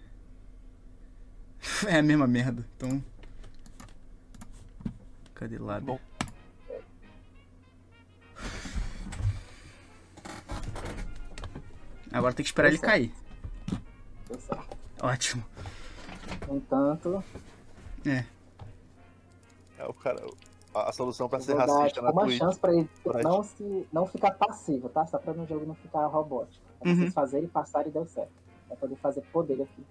É 1.86 1.98
a 1.98 2.02
mesma 2.02 2.26
merda, 2.26 2.64
então. 2.76 3.02
Cadê 5.34 5.58
lábia? 5.58 5.86
Bom. 5.94 6.00
Agora 12.12 12.34
tem 12.34 12.44
que 12.44 12.48
esperar 12.48 12.68
ele 12.68 12.78
Tá 12.78 12.88
certo. 12.88 12.90
cair. 12.92 13.14
Deu 14.28 14.40
certo. 14.40 14.76
Ótimo. 15.00 15.44
No 16.46 16.56
entanto, 16.56 17.24
É. 18.06 18.24
É, 19.78 19.86
o 19.86 19.92
cara, 19.94 20.24
a, 20.74 20.88
a 20.90 20.92
solução 20.92 21.28
pra 21.28 21.38
eu 21.38 21.42
ser 21.42 21.54
dar 21.56 21.66
racista 21.66 22.00
na 22.02 22.10
uma 22.10 22.24
Twitch. 22.24 22.38
chance 22.38 22.58
pra 22.58 22.72
ele 22.72 22.88
Right. 23.04 23.22
não, 23.24 23.42
se, 23.42 23.86
não 23.92 24.06
ficar 24.06 24.32
passivo, 24.32 24.88
tá? 24.88 25.06
Só 25.06 25.18
pra 25.18 25.32
no 25.34 25.46
jogo 25.46 25.66
não 25.66 25.74
ficar 25.74 26.06
robótico. 26.06 26.62
Pra 26.80 26.90
Uhum. 26.90 26.96
vocês 26.96 27.12
fazerem 27.14 27.48
passar 27.48 27.86
e 27.86 27.90
deu 27.90 28.06
certo. 28.06 28.32
Pra 28.68 28.76
poder 28.76 28.96
fazer 28.96 29.22
poder 29.32 29.62
aqui. 29.62 29.84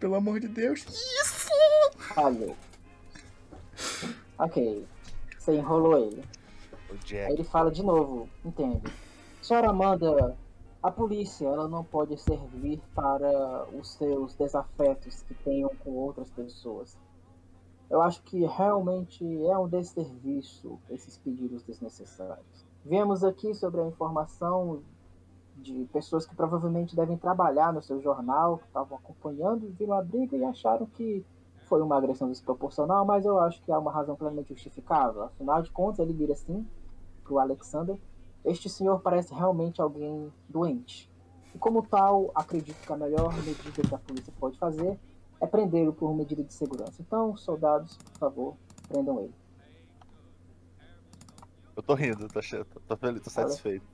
Pelo 0.00 0.14
amor 0.16 0.40
de 0.40 0.48
Deus. 0.48 0.84
Falhou. 2.14 2.56
Ok. 4.38 4.86
Você 5.38 5.54
enrolou 5.54 5.96
ele. 5.98 6.24
O 6.90 6.92
Aí 6.94 6.98
Jack. 7.04 7.32
ele 7.32 7.44
fala 7.44 7.70
de 7.70 7.82
novo, 7.82 8.28
entende? 8.44 8.82
Senhora 9.40 9.70
Amanda, 9.70 10.36
a 10.82 10.90
polícia 10.90 11.46
ela 11.46 11.68
não 11.68 11.84
pode 11.84 12.16
servir 12.18 12.80
para 12.94 13.66
os 13.72 13.92
seus 13.92 14.34
desafetos 14.34 15.22
que 15.22 15.34
tenham 15.34 15.70
com 15.84 15.92
outras 15.92 16.28
pessoas. 16.30 16.98
Eu 17.88 18.02
acho 18.02 18.22
que 18.22 18.44
realmente 18.46 19.24
é 19.46 19.56
um 19.56 19.68
desserviço 19.68 20.78
esses 20.90 21.16
pedidos 21.18 21.62
desnecessários. 21.62 22.66
Viemos 22.84 23.22
aqui 23.22 23.54
sobre 23.54 23.80
a 23.80 23.86
informação 23.86 24.82
de 25.56 25.84
pessoas 25.92 26.26
que 26.26 26.34
provavelmente 26.34 26.96
devem 26.96 27.16
trabalhar 27.16 27.72
no 27.72 27.82
seu 27.82 28.00
jornal, 28.00 28.58
que 28.58 28.66
estavam 28.66 28.98
acompanhando, 28.98 29.72
viram 29.78 29.94
a 29.94 30.02
briga 30.02 30.36
e 30.36 30.44
acharam 30.44 30.86
que 30.86 31.24
foi 31.68 31.80
uma 31.80 31.96
agressão 31.96 32.28
desproporcional, 32.28 33.04
mas 33.04 33.24
eu 33.24 33.38
acho 33.38 33.62
que 33.62 33.70
há 33.70 33.78
uma 33.78 33.92
razão 33.92 34.16
plenamente 34.16 34.52
justificável. 34.52 35.22
Afinal 35.24 35.62
de 35.62 35.70
contas, 35.70 36.00
ele 36.00 36.12
vira 36.12 36.32
assim 36.32 36.66
pro 37.22 37.38
Alexander. 37.38 37.96
Este 38.44 38.68
senhor 38.68 39.00
parece 39.00 39.32
realmente 39.32 39.80
alguém 39.80 40.32
doente. 40.48 41.10
E 41.54 41.58
como 41.58 41.82
tal, 41.82 42.30
acredito 42.34 42.76
que 42.84 42.92
a 42.92 42.96
melhor 42.96 43.32
medida 43.34 43.70
que 43.70 43.94
a 43.94 43.98
polícia 43.98 44.32
pode 44.38 44.58
fazer 44.58 44.98
é 45.40 45.46
prendê-lo 45.46 45.92
por 45.92 46.14
medida 46.14 46.42
de 46.42 46.52
segurança. 46.52 47.00
Então, 47.00 47.36
soldados, 47.36 47.96
por 47.96 48.18
favor, 48.18 48.56
prendam 48.88 49.20
ele. 49.20 49.34
Eu 51.76 51.82
tô 51.82 51.94
rindo, 51.94 52.28
tô, 52.28 52.40
tô, 52.40 52.80
tô 52.86 52.96
feliz, 52.96 53.22
tô 53.22 53.30
satisfeito. 53.30 53.84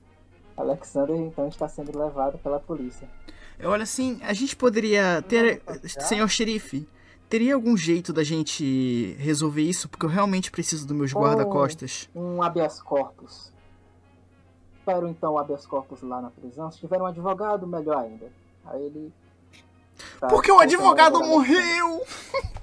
Alexander, 0.55 1.15
então, 1.15 1.47
está 1.47 1.67
sendo 1.67 1.97
levado 1.97 2.37
pela 2.39 2.59
polícia. 2.59 3.09
Eu 3.57 3.69
olho 3.71 3.83
assim, 3.83 4.19
a 4.23 4.33
gente 4.33 4.55
poderia 4.55 5.21
ter. 5.21 5.61
Senhor 5.83 6.27
xerife, 6.27 6.87
teria 7.29 7.55
algum 7.55 7.75
jeito 7.75 8.11
da 8.13 8.23
gente 8.23 9.15
resolver 9.19 9.61
isso? 9.61 9.89
Porque 9.89 10.05
eu 10.05 10.09
realmente 10.09 10.51
preciso 10.51 10.87
dos 10.87 10.95
meus 10.95 11.13
guarda-costas. 11.13 12.09
Um 12.15 12.41
habeas 12.41 12.81
corpus. 12.81 13.51
Espero 14.89 15.07
então 15.07 15.33
o 15.33 15.37
habeas 15.37 15.67
corpus 15.67 16.01
lá 16.01 16.19
na 16.19 16.31
prisão. 16.31 16.71
Se 16.71 16.79
tiver 16.79 16.99
um 16.99 17.05
advogado, 17.05 17.67
melhor 17.67 17.97
ainda. 17.97 18.31
Aí 18.65 18.81
ele. 18.81 19.13
tá 20.19 20.27
Porque 20.27 20.51
o 20.51 20.59
advogado 20.59 21.19
morreu! 21.19 22.03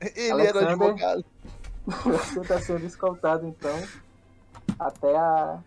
Ele 0.00 0.28
era 0.46 0.60
Alexander? 0.60 0.68
advogado. 0.68 1.24
Você 2.04 2.40
está 2.40 2.60
sendo 2.60 2.84
escoltado 2.84 3.46
então 3.46 3.74
até 4.78 5.16
a 5.16 5.58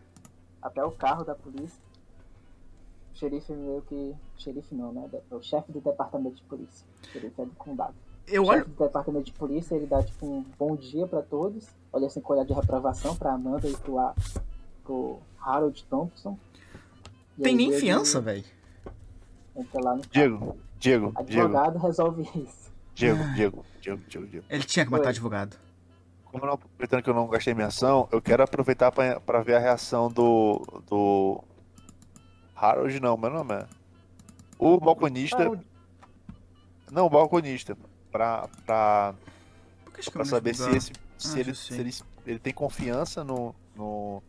até 0.62 0.84
o 0.86 0.92
carro 0.92 1.24
da 1.26 1.34
polícia. 1.36 1.82
O 3.14 3.18
xerife 3.18 3.52
meio 3.52 3.82
que. 3.82 4.16
Xerife 4.38 4.74
não, 4.76 4.94
né? 4.94 5.10
É 5.30 5.36
o 5.36 5.42
chefe 5.42 5.72
do 5.72 5.82
departamento 5.82 6.36
de 6.38 6.44
polícia. 6.44 6.86
O 7.04 7.08
xerife 7.08 7.42
é 7.42 7.46
do 7.46 7.52
condado. 7.56 7.96
Eu 8.28 8.44
O 8.44 8.48
olho. 8.48 8.60
chefe 8.60 8.70
do 8.72 8.84
departamento 8.86 9.26
de 9.26 9.34
polícia, 9.34 9.76
ele 9.76 9.88
dá 9.88 10.02
tipo 10.04 10.26
um 10.26 10.46
bom 10.58 10.76
dia 10.76 11.08
pra 11.08 11.22
todos. 11.24 11.68
Olha 11.98 12.06
assim 12.08 12.22
com 12.22 12.34
olhar 12.34 12.46
de 12.46 12.54
reprovação 12.54 13.16
pra 13.16 13.34
Amanda 13.34 13.68
e 13.68 13.76
pro, 13.76 13.98
A- 13.98 14.14
pro 14.84 15.20
Harold 15.42 15.84
Thompson. 15.86 16.38
E 17.38 17.42
Tem 17.42 17.56
nem 17.56 17.72
fiança, 17.74 18.22
velho. 18.22 18.44
Entra 19.56 19.82
lá 19.84 19.96
no 19.96 20.02
carro. 20.02 20.10
Diego, 20.12 20.58
Diego, 20.80 21.12
Diego, 21.26 21.44
Advogado 21.48 21.80
resolve 21.82 22.22
isso. 22.36 22.72
Diego, 22.94 23.24
Diego, 23.34 23.66
Diego, 23.82 24.02
Diego, 24.08 24.28
Diego. 24.28 24.46
Ele 24.48 24.64
tinha 24.64 24.86
que 24.86 24.92
matar 24.92 25.06
Oi. 25.06 25.10
advogado. 25.10 25.58
como 26.26 26.44
eu 26.44 26.48
não, 26.48 26.54
aproveitando 26.54 27.02
que 27.02 27.10
eu 27.10 27.14
não 27.16 27.28
gastei 27.28 27.54
minha 27.56 27.68
ação, 27.68 28.08
eu 28.12 28.22
quero 28.22 28.44
aproveitar 28.44 28.92
pra, 28.92 29.20
pra 29.20 29.42
ver 29.42 29.56
a 29.56 29.60
reação 29.60 30.08
do. 30.12 30.62
do. 30.88 31.44
Harold 32.56 33.00
não, 33.00 33.18
meu 33.18 33.30
nome 33.32 33.54
é. 33.56 33.66
O 34.60 34.80
balconista. 34.80 35.38
Harold. 35.42 35.66
Não, 36.92 37.08
o 37.08 37.10
balconista. 37.10 37.76
Pra, 38.12 38.48
pra, 38.66 39.14
Por 39.84 39.94
que 39.94 40.10
pra 40.12 40.26
saber 40.26 40.56
se, 40.56 40.70
esse, 40.76 40.92
se, 41.18 41.38
Ah, 41.38 41.40
ele, 41.40 41.56
se 41.56 41.74
ele, 41.80 41.94
ele 42.26 42.40
tem 42.40 42.54
confiança 42.54 43.24
no, 43.24 43.54
no 43.76 44.22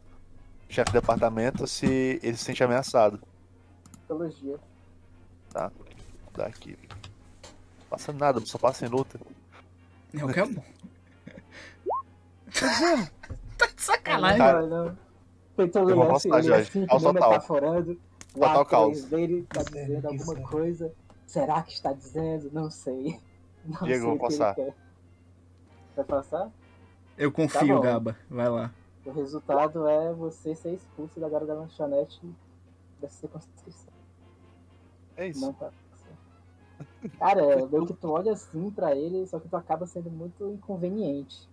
chefe 0.68 0.90
de 0.90 1.00
departamento 1.00 1.62
ou 1.62 1.66
se 1.66 2.18
ele 2.22 2.36
se 2.36 2.44
sente 2.44 2.62
ameaçado. 2.64 3.20
Psicologia. 3.98 4.58
Tá? 5.50 5.70
Daqui. 6.34 6.78
Passa 7.90 8.12
nada, 8.12 8.40
só 8.44 8.58
passa 8.58 8.84
em 8.86 8.88
luta. 8.88 9.18
É 10.14 10.24
o 10.24 10.28
que 10.32 10.40
é 10.40 10.46
bom. 10.46 10.62
tá 13.58 13.66
de 13.66 13.82
sacanagem. 13.82 14.38
Cara, 14.38 14.62
Não, 14.66 14.86
não. 14.86 14.98
Eu 15.56 15.84
ler 15.84 15.94
vou 15.94 16.16
assim, 16.16 16.32
ele 16.32 16.54
assim, 16.54 16.86
total. 16.86 17.12
metaforando. 17.30 18.00
O 18.34 18.38
Total 18.40 18.66
caos. 18.66 19.04
dele 19.06 19.44
tá 19.52 19.60
Isso 19.62 19.70
dizendo 19.72 20.14
isso 20.14 20.30
alguma 20.30 20.38
é. 20.38 20.42
coisa. 20.42 20.92
Será 21.26 21.62
que 21.62 21.72
está 21.72 21.92
dizendo? 21.92 22.50
Não 22.52 22.70
sei. 22.70 23.18
Não 23.64 23.82
Diego, 23.82 24.04
sei 24.04 24.10
vou 24.10 24.18
passar. 24.18 24.54
Vai 25.96 26.04
passar? 26.04 26.50
Eu 27.18 27.32
confio, 27.32 27.76
bom. 27.76 27.82
Gaba. 27.82 28.16
Vai 28.30 28.48
lá. 28.48 28.72
O 29.04 29.10
resultado 29.10 29.88
é 29.88 30.12
você 30.12 30.54
ser 30.54 30.74
expulso 30.74 31.18
da 31.18 31.28
garota 31.28 31.52
da 31.52 31.60
lanchonete 31.60 32.20
dessa 33.00 33.14
circunscrição. 33.14 33.92
É 35.16 35.26
isso. 35.26 35.40
Não 35.40 35.52
tá. 35.52 35.70
Cara, 37.18 37.40
é 37.40 37.66
meio 37.66 37.86
que 37.86 37.94
tu 37.94 38.10
olha 38.10 38.32
assim 38.32 38.70
pra 38.70 38.94
ele, 38.94 39.26
só 39.26 39.40
que 39.40 39.48
tu 39.48 39.56
acaba 39.56 39.86
sendo 39.86 40.10
muito 40.10 40.48
inconveniente. 40.48 41.48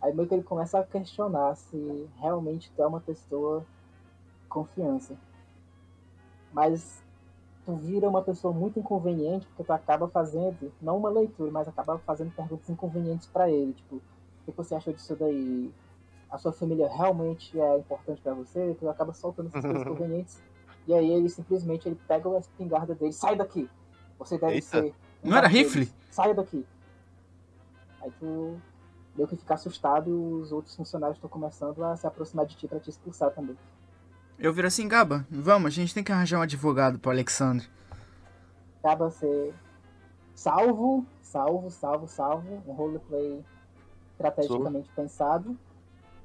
Aí 0.00 0.14
meio 0.14 0.28
que 0.28 0.34
ele 0.34 0.42
começa 0.42 0.78
a 0.78 0.84
questionar 0.84 1.54
se 1.56 2.08
realmente 2.16 2.72
tu 2.74 2.82
é 2.82 2.86
uma 2.86 3.00
pessoa 3.00 3.60
de 4.42 4.48
confiança. 4.48 5.14
Mas 6.52 7.02
tu 7.66 7.74
vira 7.74 8.08
uma 8.08 8.22
pessoa 8.22 8.54
muito 8.54 8.78
inconveniente 8.78 9.46
porque 9.46 9.64
tu 9.64 9.72
acaba 9.72 10.08
fazendo, 10.08 10.72
não 10.80 10.96
uma 10.96 11.10
leitura, 11.10 11.50
mas 11.50 11.68
acaba 11.68 11.98
fazendo 11.98 12.30
perguntas 12.34 12.70
inconvenientes 12.70 13.26
pra 13.26 13.50
ele. 13.50 13.74
Tipo, 13.74 14.00
o 14.46 14.52
que 14.52 14.56
você 14.56 14.74
achou 14.74 14.92
disso 14.92 15.16
daí? 15.16 15.72
A 16.30 16.38
sua 16.38 16.52
família 16.52 16.88
realmente 16.88 17.58
é 17.58 17.78
importante 17.78 18.20
pra 18.20 18.34
você? 18.34 18.76
Tu 18.78 18.88
acaba 18.88 19.12
soltando 19.12 19.48
essas 19.48 19.62
coisas 19.62 19.82
inconvenientes. 19.86 20.42
E 20.86 20.94
aí 20.94 21.10
ele 21.12 21.28
simplesmente 21.28 21.88
ele 21.88 21.98
pega 22.06 22.28
a 22.28 22.38
espingarda 22.38 22.94
dele, 22.94 23.12
sai 23.12 23.36
daqui! 23.36 23.68
Você 24.18 24.38
deve 24.38 24.54
Eita. 24.54 24.66
ser. 24.66 24.94
um 25.22 25.30
Não 25.30 25.36
era 25.36 25.48
rifle? 25.48 25.90
Saia 26.10 26.34
daqui. 26.34 26.64
Aí 28.00 28.10
tu 28.18 28.56
meio 29.14 29.28
que 29.28 29.36
fica 29.36 29.54
assustado 29.54 30.08
e 30.10 30.12
os 30.12 30.52
outros 30.52 30.74
funcionários 30.76 31.16
estão 31.16 31.28
começando 31.28 31.82
a 31.84 31.96
se 31.96 32.06
aproximar 32.06 32.46
de 32.46 32.56
ti 32.56 32.68
pra 32.68 32.78
te 32.80 32.90
expulsar 32.90 33.30
também. 33.32 33.56
Eu 34.38 34.52
viro 34.52 34.66
assim, 34.66 34.86
Gaba, 34.86 35.26
vamos, 35.30 35.66
a 35.68 35.70
gente 35.70 35.94
tem 35.94 36.04
que 36.04 36.12
arranjar 36.12 36.38
um 36.38 36.42
advogado 36.42 36.98
pro 36.98 37.10
Alexandre. 37.10 37.66
Acaba 38.78 39.10
ser 39.10 39.54
salvo, 40.34 41.06
salvo, 41.22 41.70
salvo, 41.70 42.06
salvo. 42.06 42.62
Um 42.66 42.72
roleplay 42.72 43.42
estrategicamente 44.16 44.88
pensado. 44.94 45.56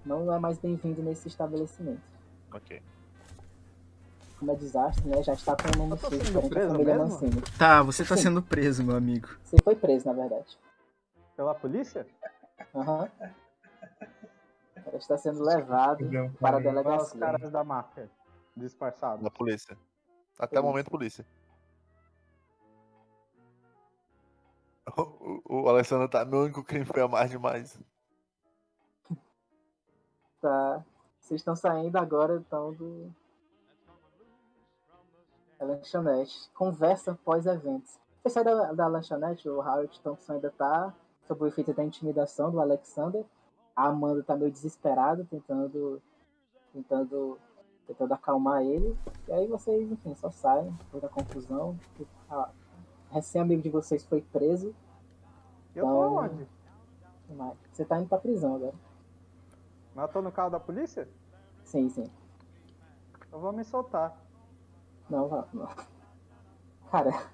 Não 0.05 0.33
é 0.33 0.39
mais 0.39 0.57
bem-vindo 0.57 1.03
nesse 1.03 1.27
estabelecimento. 1.27 2.01
Ok. 2.53 2.81
Como 4.39 4.51
é 4.51 4.55
desastre, 4.55 5.07
né? 5.07 5.21
Já 5.21 5.33
está 5.33 5.55
com 5.55 5.69
o 5.75 5.87
nome 5.87 5.99
sujo 6.01 6.39
a 6.39 6.41
família 6.41 6.97
mesmo? 6.97 7.03
Mancini. 7.03 7.41
Tá, 7.59 7.83
você 7.83 8.03
tá 8.03 8.15
Sim. 8.17 8.23
sendo 8.23 8.41
preso, 8.41 8.83
meu 8.83 8.95
amigo. 8.95 9.27
Você 9.43 9.57
foi 9.63 9.75
preso, 9.75 10.07
na 10.07 10.13
verdade. 10.13 10.57
Pela 11.35 11.53
polícia? 11.53 12.07
Aham. 12.73 13.07
O 14.77 14.83
cara 14.83 14.97
está 14.97 15.17
sendo 15.17 15.43
levado 15.43 16.09
para 16.09 16.17
a 16.17 16.31
Para 16.39 16.57
os 16.57 16.63
delegacia. 16.63 17.19
caras 17.19 17.51
da 17.51 17.63
máfia. 17.63 18.09
Disfarçados. 18.57 19.23
Da 19.23 19.29
polícia. 19.29 19.77
Até 20.39 20.59
o 20.59 20.63
momento, 20.63 20.89
polícia. 20.89 21.23
O, 24.97 25.63
o, 25.63 25.69
Alessandro 25.69 26.09
tá. 26.09 26.25
Meu 26.25 26.41
único 26.41 26.63
crime 26.63 26.85
foi 26.85 27.01
amar 27.01 27.27
demais. 27.27 27.79
Tá. 30.41 30.83
Vocês 31.19 31.39
estão 31.39 31.55
saindo 31.55 31.97
agora, 31.97 32.35
então, 32.37 32.73
do. 32.73 33.11
Da 35.59 35.65
lanchonete. 35.65 36.49
Conversa 36.53 37.17
pós-eventos. 37.23 37.99
Você 38.23 38.29
sai 38.29 38.43
da, 38.43 38.73
da 38.73 38.87
lanchonete, 38.87 39.47
o 39.47 39.61
Howard 39.61 39.99
Thompson 40.01 40.33
ainda 40.33 40.51
tá 40.51 40.93
sob 41.27 41.43
o 41.43 41.47
efeito 41.47 41.73
da 41.73 41.83
intimidação 41.83 42.51
do 42.51 42.59
Alexander. 42.59 43.23
A 43.75 43.87
Amanda 43.87 44.23
tá 44.23 44.35
meio 44.35 44.51
desesperada, 44.51 45.25
tentando. 45.29 46.01
tentando. 46.73 47.37
tentando 47.87 48.13
acalmar 48.13 48.63
ele. 48.63 48.97
E 49.27 49.31
aí 49.31 49.47
vocês, 49.47 49.91
enfim, 49.91 50.15
só 50.15 50.31
saem 50.31 50.71
depois 50.71 51.03
da 51.03 51.09
confusão. 51.09 51.79
A 52.29 52.49
recém-amigo 53.11 53.61
de 53.61 53.69
vocês 53.69 54.03
foi 54.05 54.21
preso. 54.21 54.73
Eu 55.75 55.85
tô 55.85 55.89
Então- 56.05 56.15
onde? 56.15 56.47
Mas 57.29 57.57
Você 57.71 57.85
tá 57.85 57.97
indo 57.99 58.09
pra 58.09 58.17
prisão 58.17 58.55
agora. 58.55 58.73
Mas 59.95 60.07
eu 60.07 60.13
tô 60.13 60.21
no 60.21 60.31
carro 60.31 60.49
da 60.49 60.59
polícia? 60.59 61.07
Sim, 61.63 61.89
sim. 61.89 62.09
Eu 63.31 63.39
vou 63.39 63.53
me 63.53 63.63
soltar. 63.63 64.17
Não, 65.09 65.27
não. 65.29 65.45
não. 65.53 65.69
Cara, 66.91 67.27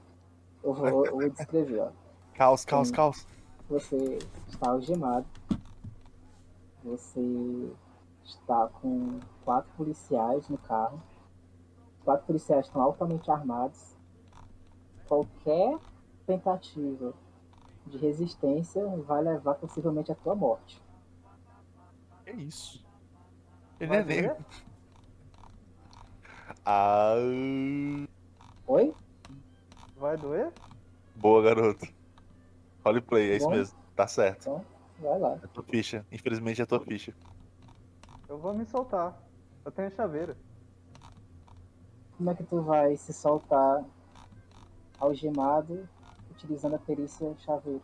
eu 0.64 0.74
vou, 0.74 1.06
eu 1.06 1.12
vou 1.14 1.30
descrever, 1.30 1.80
ó. 1.80 1.90
Caos, 2.36 2.64
caos, 2.64 2.90
Sim. 2.90 2.94
caos. 2.94 3.28
Você 3.70 4.20
está 4.48 4.70
algemado. 4.70 5.26
Você 6.84 7.72
está 8.24 8.68
com 8.68 9.20
quatro 9.44 9.72
policiais 9.76 10.48
no 10.48 10.58
carro. 10.60 11.02
Os 11.98 12.04
quatro 12.04 12.26
policiais 12.28 12.68
estão 12.68 12.82
altamente 12.82 13.30
armados. 13.32 13.97
Qualquer 15.08 15.80
tentativa 16.26 17.14
de 17.86 17.98
resistência 17.98 18.86
vai 19.08 19.22
levar 19.24 19.56
possivelmente 19.56 20.12
à 20.12 20.16
tua 20.16 20.36
morte. 20.36 20.82
Que 22.26 22.32
isso? 22.32 22.86
Ele 23.80 23.90
Vai 23.90 24.00
é 24.00 24.04
negro. 24.04 24.36
Ah, 26.66 27.16
Oi? 28.68 28.94
Vai 29.96 30.18
doer? 30.18 30.52
boa, 31.16 31.42
garoto. 31.42 31.88
Roleplay, 32.86 33.32
é 33.32 33.38
isso 33.38 33.50
mesmo. 33.50 33.78
Tá 33.96 34.06
certo. 34.08 34.42
Então, 34.42 34.66
vai 35.00 35.18
lá. 35.20 35.40
É 35.42 35.48
tua 35.48 35.64
ficha. 35.64 36.06
Infelizmente 36.12 36.62
é 36.62 36.66
tua 36.66 36.80
ficha. 36.80 37.14
Eu 38.28 38.38
vou 38.38 38.54
me 38.54 38.66
soltar. 38.66 39.18
Eu 39.66 39.72
tenho 39.72 39.90
chaveiro. 39.92 40.36
Como 42.18 42.30
é 42.30 42.36
que 42.36 42.44
tu 42.44 42.62
vai 42.62 42.96
se 42.98 43.14
soltar 43.14 43.84
algemado 45.00 45.88
utilizando 46.32 46.76
a 46.76 46.80
perícia 46.80 47.36
chaveiro? 47.40 47.82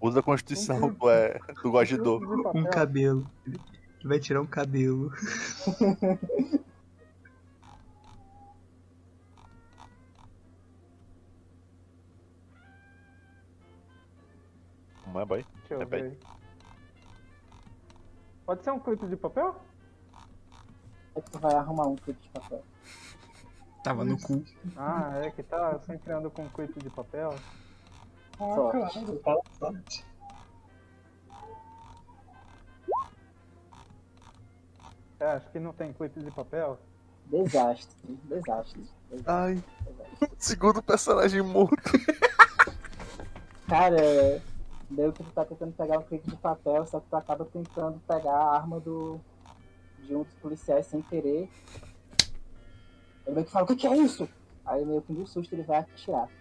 Usa 0.00 0.20
a 0.20 0.22
constituição, 0.22 0.94
tu 0.94 1.10
é. 1.10 1.38
Tu 1.60 1.70
gosta 1.70 1.96
de 1.96 2.02
dor. 2.02 2.20
De 2.52 2.58
Um 2.58 2.64
cabelo. 2.64 3.28
Ele 3.46 3.58
vai 4.04 4.20
tirar 4.20 4.40
um 4.40 4.46
cabelo. 4.46 5.10
Não 15.06 15.20
é, 15.20 15.24
boy? 15.24 15.44
Deixa 15.68 15.78
Repete. 15.78 16.08
ver. 16.08 16.18
Pode 18.44 18.64
ser 18.64 18.70
um 18.70 18.78
clipe 18.80 19.06
de 19.06 19.16
papel? 19.16 19.52
Como 19.52 21.16
é 21.16 21.20
que 21.20 21.30
tu 21.30 21.38
vai 21.38 21.54
arrumar 21.54 21.86
um 21.86 21.96
clipe 21.96 22.20
de 22.20 22.28
papel? 22.30 22.62
Tava 23.88 24.04
no 24.04 24.20
cu. 24.20 24.44
Ah, 24.76 25.12
é 25.24 25.30
que 25.30 25.42
tá. 25.42 25.70
Eu 25.72 25.80
sempre 25.80 26.12
ando 26.12 26.30
com 26.30 26.46
clipe 26.50 26.78
de 26.78 26.90
papel. 26.90 27.34
Ah, 28.38 28.54
Sorte. 28.54 29.00
claro, 29.00 29.20
fala 29.24 29.42
sorte. 29.58 30.04
É, 35.18 35.24
acho 35.24 35.50
que 35.50 35.58
não 35.58 35.72
tem 35.72 35.90
clipe 35.94 36.20
de 36.20 36.30
papel. 36.30 36.78
Desastre, 37.30 37.96
desastre. 38.24 38.86
desastre. 39.10 39.22
Ai. 39.26 39.64
Segundo 40.36 40.82
personagem 40.82 41.40
morto. 41.40 41.90
Cara, 43.66 44.42
meio 44.90 45.14
que 45.14 45.24
tu 45.24 45.30
tá 45.30 45.46
tentando 45.46 45.72
pegar 45.72 45.98
um 45.98 46.02
clipe 46.02 46.28
de 46.28 46.36
papel, 46.36 46.84
só 46.84 47.00
que 47.00 47.08
tu 47.08 47.16
acaba 47.16 47.46
tentando 47.46 47.98
pegar 48.00 48.34
a 48.34 48.54
arma 48.54 48.78
do 48.80 49.18
de 50.00 50.14
um 50.14 50.24
dos 50.24 50.34
policiais 50.34 50.86
sem 50.86 51.00
querer. 51.00 51.48
Ele 53.28 53.34
meio 53.34 53.46
que 53.46 53.52
fala, 53.52 53.64
o 53.64 53.68
que, 53.68 53.76
que 53.76 53.86
é 53.86 53.94
isso? 53.94 54.26
Aí 54.64 54.84
meio 54.86 55.02
que 55.02 55.12
no 55.12 55.26
susto 55.26 55.54
ele 55.54 55.62
vai 55.62 55.78
atirar. 55.80 56.28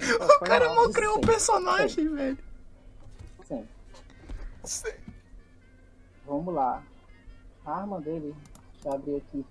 O 0.00 0.44
cara 0.44 0.74
mal 0.74 0.90
criou 0.90 1.18
um 1.18 1.20
personagem, 1.20 2.08
velho. 2.08 2.38
Sim, 3.44 3.68
Sei. 4.64 4.94
vamos 6.24 6.54
lá. 6.54 6.82
A 7.66 7.80
arma 7.80 8.00
dele, 8.00 8.34
deixa 8.72 8.88
eu 8.88 8.92
abrir 8.94 9.16
aqui. 9.16 9.46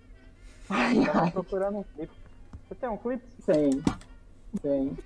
Ai, 0.68 1.06
Tava 1.06 1.20
ai, 1.24 1.30
procurando 1.30 1.78
um 1.78 1.82
clipe. 1.82 2.12
Você 2.68 2.74
tem 2.74 2.88
um 2.90 2.96
clipe? 2.98 3.24
sim, 3.40 3.82
sim. 4.60 4.96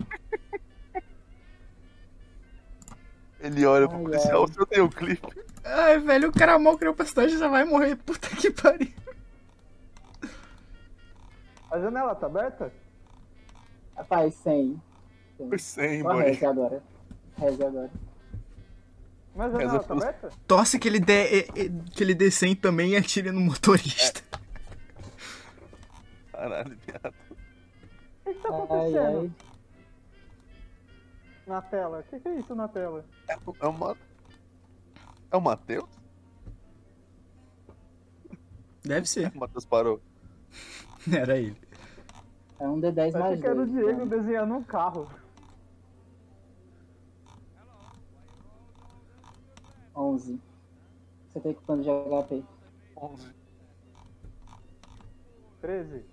Ele 3.39 3.65
olha 3.67 3.89
pro 3.89 3.99
policial, 4.01 4.41
ai. 4.41 4.45
o 4.45 4.53
senhor 4.53 4.67
tem 4.67 4.81
o 4.81 4.89
clipe? 4.89 5.45
Ai, 5.65 5.99
velho, 6.01 6.29
o 6.29 6.33
cara 6.33 6.59
mal 6.59 6.77
criou 6.77 6.93
o 6.93 6.97
personagem 6.97 7.39
já 7.39 7.47
vai 7.47 7.65
morrer. 7.65 7.95
Puta 7.97 8.29
que 8.31 8.51
pariu. 8.51 8.93
A 11.73 11.81
janela 11.81 12.15
tá 12.15 12.27
aberta? 12.27 12.73
Rapaz, 13.97 14.35
100. 14.35 14.81
Foi 15.49 15.59
100, 15.59 16.03
Só 16.03 16.13
boy. 16.13 16.23
reze 16.23 16.47
agora. 16.47 16.83
Reze 17.39 17.65
agora. 17.65 17.91
Mas 19.35 19.55
a 19.55 19.59
Reza 19.59 19.61
janela 19.71 19.81
tá 19.83 19.89
pelos- 19.89 20.03
aberta? 20.05 20.31
Torce 20.47 20.79
que 20.79 20.87
ele 20.89 21.01
dê, 21.01 21.45
que 21.95 22.03
ele 22.05 22.15
dê 22.15 22.31
100 22.31 22.55
também 22.57 22.91
e 22.93 22.97
atire 22.97 23.31
no 23.31 23.41
motorista. 23.41 24.21
Caralho, 26.31 26.77
viado. 26.87 27.15
O 28.25 28.25
que, 28.25 28.35
que 28.35 28.41
tá 28.41 28.49
Ai, 28.51 28.55
acontecendo 28.63 29.19
ai. 29.21 29.33
na 31.47 31.63
tela? 31.63 31.99
O 32.01 32.03
que, 32.05 32.21
que 32.21 32.29
é 32.29 32.39
isso 32.39 32.55
na 32.55 32.69
tela? 32.69 33.05
É 33.29 33.67
uma. 33.67 33.97
É 35.31 35.37
o 35.37 35.41
Matheus? 35.41 35.89
Deve 38.85 39.09
ser. 39.09 39.33
O 39.35 39.39
Matheus 39.39 39.65
parou. 39.65 40.01
Era 41.11 41.39
ele. 41.39 41.57
É 42.63 42.69
um 42.69 42.81
D10 42.81 43.13
Eu 43.13 43.13
mais 43.13 43.25
achei 43.25 43.41
que 43.41 43.47
era 43.49 43.61
o 43.61 43.67
Diego 43.67 44.05
né? 44.05 44.07
desenhando 44.07 44.55
um 44.55 44.63
carro. 44.63 45.11
11. 49.97 50.41
Você 51.29 51.41
tem 51.41 51.55
quanto 51.55 51.83
de 51.83 51.91
HP? 51.91 52.45
11. 52.97 53.35
13. 55.61 56.05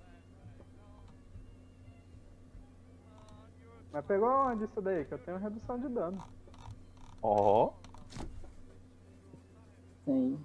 Mas 3.92 4.06
pegou 4.06 4.30
onde 4.30 4.64
isso 4.64 4.82
daí? 4.82 5.06
Que 5.06 5.14
eu 5.14 5.20
tenho 5.20 5.38
redução 5.38 5.78
de 5.78 5.88
dano. 5.88 6.24
Ó. 7.22 7.74
Sim. 10.04 10.40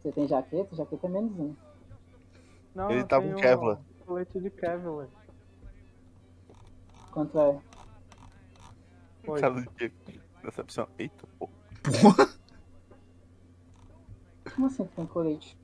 Você 0.00 0.12
tem 0.12 0.26
jaqueta? 0.26 0.74
Jaqueta 0.74 1.06
é 1.06 1.10
menos 1.10 1.38
um. 1.38 1.65
Não, 2.76 2.90
Ele 2.90 3.04
tá 3.04 3.16
com 3.16 3.28
tenho 3.28 3.36
Kevlar. 3.38 3.80
Colete 4.04 4.38
de 4.38 4.50
Kevlar. 4.50 5.08
Quanto 7.10 7.40
é? 7.40 7.62
Oi. 9.26 9.40
Cara 9.40 9.54
do 9.54 9.70
Diego. 9.72 9.94
Decepção. 10.44 10.86
Eita, 10.98 11.26
pô. 11.38 11.48
Porra. 11.82 12.28
Como 14.54 14.66
assim 14.66 14.84
tem 14.84 15.06
colete? 15.06 15.58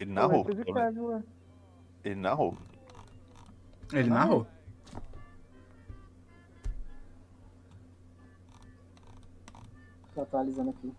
Ele 0.00 0.12
narrou. 0.12 0.42
Colete 0.42 0.64
de. 0.64 0.72
Kevlar. 0.72 1.22
Ele 2.02 2.16
narrou. 2.16 2.58
Ele 3.92 4.08
narrou? 4.10 4.46
Tô 10.12 10.22
atualizando 10.22 10.70
aqui. 10.70 10.92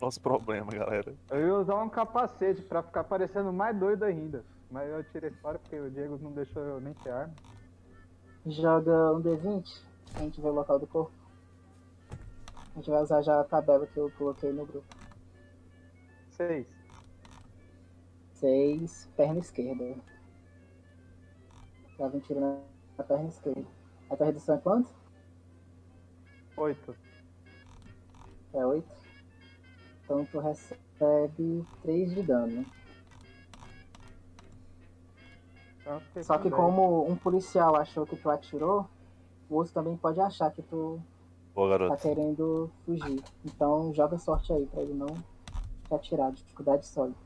Nosso 0.00 0.20
problema, 0.20 0.72
galera. 0.72 1.14
Eu 1.30 1.46
ia 1.46 1.54
usar 1.56 1.82
um 1.82 1.88
capacete 1.88 2.62
pra 2.62 2.82
ficar 2.82 3.04
parecendo 3.04 3.52
mais 3.52 3.76
doido 3.76 4.04
ainda. 4.04 4.44
Mas 4.70 4.88
eu 4.88 5.04
tirei 5.04 5.30
fora 5.30 5.58
porque 5.58 5.78
o 5.78 5.90
Diego 5.90 6.18
não 6.22 6.32
deixou 6.32 6.62
eu 6.62 6.80
nem 6.80 6.94
ter 6.94 7.10
arma. 7.10 7.34
Joga 8.46 9.12
um 9.12 9.20
D20, 9.20 9.82
a 10.14 10.18
gente 10.20 10.40
vê 10.40 10.48
o 10.48 10.52
local 10.52 10.78
do 10.78 10.86
corpo. 10.86 11.12
A 12.72 12.76
gente 12.76 12.88
vai 12.88 13.02
usar 13.02 13.20
já 13.20 13.40
a 13.40 13.44
tabela 13.44 13.86
que 13.86 13.98
eu 13.98 14.10
coloquei 14.16 14.52
no 14.52 14.64
grupo. 14.64 14.86
Seis. 16.30 16.66
6, 18.34 19.10
perna 19.16 19.40
esquerda. 19.40 19.96
Dava 21.98 22.16
um 22.16 22.20
tiro 22.20 22.40
na, 22.40 22.58
na 22.96 23.04
perna 23.04 23.28
esquerda. 23.28 23.66
A 24.08 24.16
tua 24.16 24.26
redução 24.26 24.54
é 24.54 24.58
quanto? 24.58 24.88
Oito. 26.56 26.96
É 28.54 28.64
8. 28.64 28.99
Então 30.10 30.24
tu 30.24 30.40
recebe 30.40 31.64
3 31.82 32.10
de 32.16 32.22
dano. 32.24 32.66
Fiquei 36.06 36.24
Só 36.24 36.36
que 36.36 36.50
10. 36.50 36.54
como 36.60 37.08
um 37.08 37.14
policial 37.14 37.76
achou 37.76 38.04
que 38.04 38.16
tu 38.16 38.28
atirou, 38.28 38.88
o 39.48 39.54
outro 39.54 39.72
também 39.72 39.96
pode 39.96 40.20
achar 40.20 40.50
que 40.50 40.62
tu 40.62 41.00
Boa, 41.54 41.88
tá 41.90 41.96
querendo 41.96 42.68
fugir. 42.84 43.22
Então 43.44 43.94
joga 43.94 44.18
sorte 44.18 44.52
aí 44.52 44.66
pra 44.66 44.82
ele 44.82 44.94
não 44.94 45.06
te 45.06 45.94
atirar. 45.94 46.32
Dificuldade 46.32 46.84
sólida. 46.88 47.16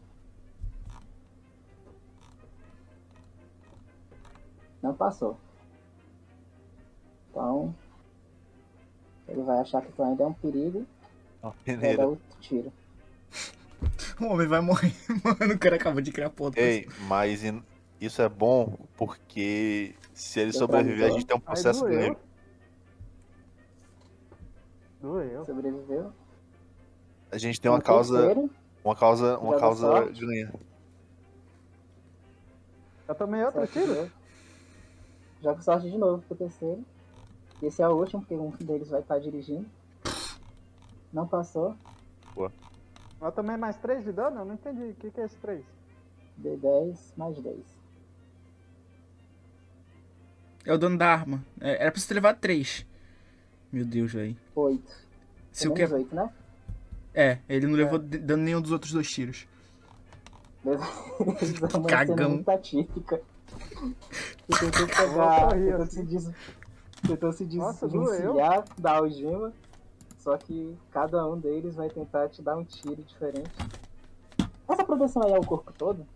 Não 4.82 4.92
passou. 4.92 5.38
Então. 7.30 7.74
Ele 9.26 9.42
vai 9.42 9.58
achar 9.60 9.80
que 9.80 9.90
tu 9.90 10.02
ainda 10.02 10.24
é 10.24 10.26
um 10.26 10.34
perigo 10.34 10.86
Ó, 11.44 11.50
vai 11.64 11.74
dar 11.76 11.80
Peneira. 11.80 12.06
outro 12.06 12.24
tiro. 12.40 12.72
O 14.20 14.24
homem 14.26 14.46
vai 14.48 14.60
morrer. 14.60 14.92
Mano, 15.22 15.54
o 15.54 15.58
cara 15.58 15.76
acabou 15.76 16.00
de 16.00 16.10
criar 16.10 16.30
ponto. 16.30 16.56
Ei, 16.58 16.88
mas 17.06 17.44
in- 17.44 17.62
isso 18.00 18.22
é 18.22 18.28
bom 18.28 18.76
porque 18.96 19.94
se 20.14 20.40
ele 20.40 20.52
sobreviver, 20.52 21.06
a 21.06 21.10
gente 21.12 21.26
tem 21.26 21.36
um 21.36 21.40
processo 21.40 21.80
doeu. 21.80 21.98
ganho. 21.98 22.16
Doeu. 25.00 25.44
Sobreviveu. 25.44 26.12
A 27.30 27.36
gente 27.38 27.60
tem 27.60 27.70
uma 27.70 27.78
No 27.78 27.84
causa, 27.84 28.16
terceiro, 28.16 28.50
uma 28.84 28.94
causa, 28.96 29.38
uma 29.38 29.58
causa 29.58 29.86
sorte. 29.86 30.24
ganha. 30.24 30.52
Eu 33.06 33.14
tomei 33.14 33.42
outro 33.44 33.60
sorte 33.60 33.72
tiro? 33.72 34.10
Joga 35.42 35.60
sorte 35.62 35.90
de 35.90 35.98
novo 35.98 36.22
pro 36.22 36.36
terceiro. 36.36 36.82
Esse 37.62 37.82
é 37.82 37.88
o 37.88 37.92
último, 37.92 38.22
porque 38.22 38.34
um 38.34 38.50
deles 38.50 38.88
vai 38.88 39.00
estar 39.00 39.18
dirigindo. 39.18 39.66
Não 41.14 41.26
passou. 41.26 41.74
Eu 42.36 43.32
tomei 43.32 43.56
mais 43.56 43.76
3 43.78 44.04
de 44.04 44.12
dano? 44.12 44.40
Eu 44.40 44.44
não 44.44 44.54
entendi. 44.54 44.82
O 44.90 44.94
que, 44.96 45.10
que 45.10 45.20
é 45.20 45.24
esse 45.24 45.36
3? 45.36 45.64
D10 46.42 46.98
mais 47.16 47.40
10. 47.40 47.56
É 50.66 50.72
o 50.74 50.78
dono 50.78 50.98
da 50.98 51.06
arma. 51.10 51.42
É, 51.60 51.80
Era 51.82 51.92
pra 51.92 52.00
você 52.00 52.08
ter 52.08 52.14
levado 52.14 52.38
3. 52.40 52.84
Meu 53.72 53.84
Deus, 53.86 54.12
velho. 54.12 54.36
8. 54.54 54.82
Se 55.52 55.68
o 55.68 55.72
que... 55.72 55.86
menos 55.86 55.92
8, 55.92 56.14
né? 56.14 56.30
É, 57.14 57.38
ele 57.48 57.66
não 57.68 57.74
levou 57.74 57.98
d- 57.98 58.18
dano 58.18 58.42
nenhum 58.42 58.60
dos 58.60 58.72
outros 58.72 58.92
dois 58.92 59.08
tiros. 59.08 59.46
Uma 60.64 61.86
Cagão. 61.86 62.42
Tu 62.42 63.04
tentou 64.58 64.86
pegar, 64.88 65.48
tentou 65.48 65.82
assim. 65.82 65.90
se, 65.90 66.02
des... 66.02 66.30
tentou 67.06 67.32
se 67.32 67.44
Nossa, 67.56 67.86
desvencilhar 67.86 68.64
da 68.76 68.96
algema, 68.96 69.52
só 70.24 70.38
que 70.38 70.74
cada 70.90 71.26
um 71.26 71.38
deles 71.38 71.74
vai 71.74 71.90
tentar 71.90 72.30
te 72.30 72.40
dar 72.40 72.56
um 72.56 72.64
tiro 72.64 73.02
diferente. 73.02 73.52
Essa 74.66 74.82
proteção 74.82 75.22
aí 75.22 75.32
é 75.34 75.38
o 75.38 75.44
corpo 75.44 75.70
todo? 75.70 76.06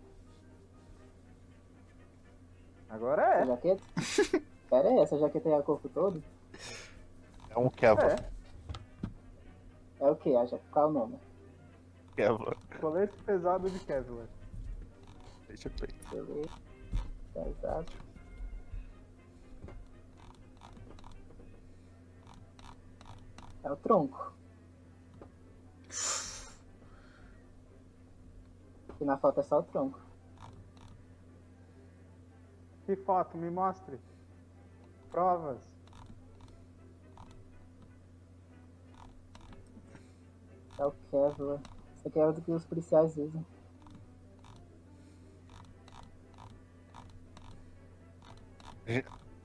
Agora 2.89 3.21
Essa 3.21 3.43
é. 3.43 3.45
jaqueta? 3.45 3.83
Pera 4.67 4.89
aí, 4.89 4.97
essa 4.97 5.19
jaqueta 5.19 5.47
aí 5.49 5.53
é 5.53 5.59
o 5.59 5.63
corpo 5.63 5.87
todo? 5.89 6.23
É 7.51 7.59
um 7.59 7.69
Kevlar. 7.69 8.19
É. 9.99 10.05
É 10.05 10.09
o 10.09 10.15
que? 10.15 10.35
A 10.35 10.43
jaqueta? 10.43 10.71
Qual 10.71 10.85
é 10.85 10.89
o 10.89 10.91
nome? 10.91 11.19
Kevlar. 12.15 12.57
Colete 12.81 13.13
pesado 13.23 13.69
de 13.69 13.77
Kevlar. 13.77 14.25
Deixa 15.47 15.69
eu 15.69 16.25
ver. 16.25 16.49
Beleza. 17.35 17.59
Tá 17.61 17.83
É 23.63 23.71
o 23.71 23.75
tronco. 23.75 24.33
E 28.99 29.05
na 29.05 29.17
foto 29.17 29.39
é 29.39 29.43
só 29.43 29.59
o 29.59 29.63
tronco. 29.63 29.99
Que 32.85 32.95
foto? 32.95 33.37
Me 33.37 33.49
mostre. 33.49 33.99
Provas. 35.11 35.59
É 40.77 40.85
o 40.85 40.91
Kevlar. 41.11 41.59
Isso 41.97 42.07
aqui 42.07 42.19
é 42.19 42.25
o 42.25 42.33
que 42.33 42.51
os 42.51 42.65
policiais 42.65 43.17
usam. 43.17 43.45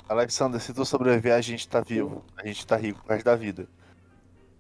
Alexander, 0.09 0.61
se 0.61 0.73
tu 0.73 0.85
sobreviver, 0.85 1.35
a 1.35 1.41
gente 1.41 1.69
tá 1.69 1.81
vivo. 1.81 2.25
A 2.37 2.47
gente 2.47 2.67
tá 2.67 2.77
rico 2.77 3.03
o 3.05 3.09
resto 3.09 3.25
da 3.25 3.37
vida. 3.37 3.69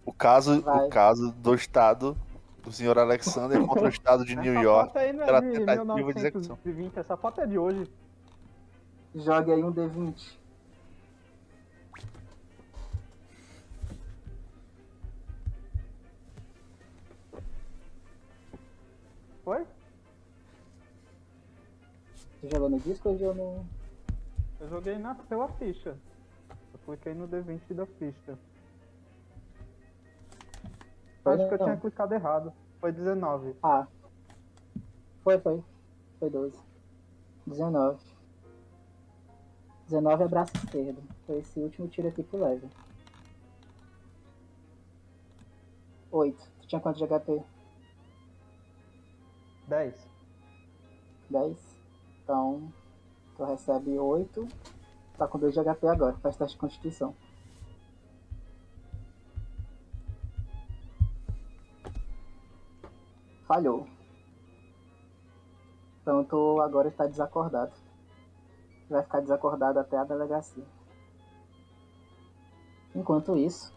O 0.04 0.12
caso, 0.12 0.60
Vai. 0.60 0.86
o 0.86 0.88
caso 0.90 1.32
do 1.32 1.54
estado 1.54 2.16
do 2.62 2.72
senhor 2.72 2.98
Alexander 2.98 3.60
contra 3.66 3.84
o 3.84 3.88
estado 3.88 4.24
de 4.24 4.36
New 4.36 4.52
essa 4.52 4.62
York. 4.62 4.88
foto 4.88 4.98
aí 4.98 5.12
não 5.12 5.24
pela 5.26 5.38
é 5.38 5.40
de 5.40 5.52
tentativa 5.52 6.12
de 6.12 6.18
execução. 6.18 6.58
1920. 6.64 6.98
Essa 6.98 7.16
foto 7.16 7.40
é 7.40 7.46
de 7.46 7.58
hoje. 7.58 7.90
Jogue 9.14 9.52
aí 9.52 9.62
um 9.62 9.72
D20. 9.72 10.36
Foi? 19.44 19.66
Você 22.40 22.48
jogou 22.50 22.70
no 22.70 22.80
disco 22.80 23.08
ou 23.10 23.18
jogou 23.18 23.34
no. 23.34 23.66
Eu 24.60 24.68
joguei 24.68 24.98
na, 24.98 25.14
pela 25.14 25.48
ficha. 25.48 25.96
Eu 26.72 26.78
cliquei 26.84 27.14
no 27.14 27.28
D20 27.28 27.74
da 27.74 27.86
ficha. 27.86 28.38
Eu 31.24 31.32
acho 31.32 31.48
que 31.48 31.54
eu 31.54 31.58
Não. 31.58 31.64
tinha 31.66 31.76
clicado 31.78 32.14
errado. 32.14 32.52
Foi 32.80 32.92
19. 32.92 33.56
Ah. 33.62 33.86
Foi, 35.22 35.38
foi. 35.38 35.64
Foi 36.18 36.28
12. 36.30 36.58
19. 37.46 37.98
19 39.88 40.24
é 40.24 40.28
braço 40.28 40.52
esquerdo. 40.56 41.02
Foi 41.26 41.38
esse 41.38 41.60
último 41.60 41.88
tiro 41.88 42.08
aqui 42.08 42.22
pro 42.22 42.40
leve. 42.40 42.68
8. 46.10 46.50
Tu 46.60 46.66
tinha 46.68 46.80
quanto 46.80 46.98
de 46.98 47.06
HP? 47.06 47.42
10. 49.68 50.08
10. 51.30 51.76
Então, 52.22 52.72
tu 53.36 53.44
recebe 53.44 53.98
8. 53.98 54.46
Tá 55.16 55.26
com 55.26 55.38
2 55.38 55.54
de 55.54 55.60
HP 55.60 55.86
agora. 55.88 56.16
Faz 56.18 56.36
teste 56.36 56.54
de 56.54 56.60
constituição. 56.60 57.14
Falhou. 63.54 63.86
Tu 66.04 66.60
agora 66.60 66.88
está 66.88 67.06
desacordado. 67.06 67.70
Vai 68.90 69.00
ficar 69.04 69.20
desacordado 69.20 69.78
até 69.78 69.96
a 69.96 70.02
delegacia. 70.02 70.64
Enquanto 72.96 73.36
isso, 73.36 73.72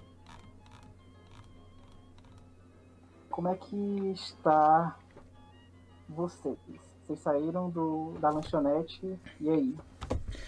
como 3.29 3.49
é 3.49 3.55
que 3.55 3.75
está 4.15 4.97
vocês? 6.09 6.57
Vocês 7.05 7.19
saíram 7.19 7.69
do, 7.69 8.13
da 8.19 8.31
lanchonete 8.31 9.19
e 9.39 9.47
aí? 9.47 9.77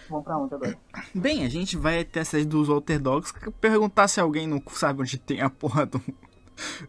Vão 0.10 0.24
pra 0.24 0.40
onde 0.40 0.56
agora? 0.56 0.76
Bem, 1.14 1.46
a 1.46 1.50
gente 1.50 1.78
vai 1.78 2.00
até 2.00 2.24
sede 2.24 2.48
dos 2.48 2.68
Walter 2.68 3.00
Dogs 3.00 3.32
perguntar 3.62 4.08
se 4.08 4.20
alguém 4.20 4.48
não 4.48 4.60
sabe 4.72 5.04
onde 5.04 5.20
tem 5.20 5.40
a 5.42 5.52
porra 5.52 5.86
do, 5.86 6.02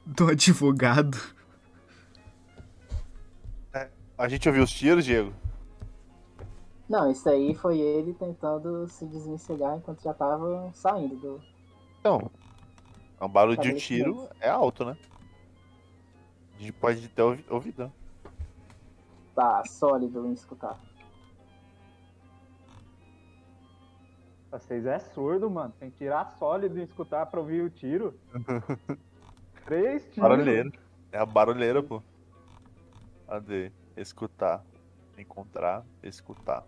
do 0.06 0.28
advogado. 0.28 1.18
A 4.20 4.28
gente 4.28 4.46
ouviu 4.46 4.62
os 4.64 4.70
tiros, 4.70 5.02
Diego? 5.02 5.32
Não, 6.86 7.10
isso 7.10 7.26
aí 7.26 7.54
foi 7.54 7.78
ele 7.78 8.12
tentando 8.12 8.86
se 8.86 9.06
desvencilhar 9.06 9.78
enquanto 9.78 10.02
já 10.02 10.12
tava 10.12 10.70
saindo 10.74 11.16
do. 11.16 11.40
Então, 11.98 12.30
o 13.18 13.26
barulho 13.28 13.56
de 13.56 13.70
um 13.72 13.76
tiro 13.76 14.28
é 14.38 14.50
alto, 14.50 14.84
né? 14.84 14.94
A 16.54 16.58
gente 16.60 16.72
pode 16.72 17.08
ter 17.08 17.22
ouvi- 17.22 17.46
ouvido. 17.48 17.84
né? 17.84 17.92
Tá 19.34 19.62
sólido 19.64 20.26
em 20.26 20.34
escutar. 20.34 20.78
Vocês 24.50 24.84
é 24.84 24.98
surdo, 24.98 25.48
mano. 25.48 25.72
Tem 25.80 25.90
que 25.90 25.96
tirar 25.96 26.26
sólido 26.38 26.78
e 26.78 26.82
escutar 26.82 27.24
pra 27.24 27.40
ouvir 27.40 27.62
o 27.62 27.70
tiro. 27.70 28.12
Três 29.64 30.02
tiros. 30.12 30.28
Barulheira. 30.28 30.70
É 31.10 31.18
a 31.18 31.24
barulheira, 31.24 31.82
pô. 31.82 32.02
Cadê? 33.26 33.72
Escutar. 34.00 34.64
Encontrar. 35.18 35.84
Escutar. 36.02 36.64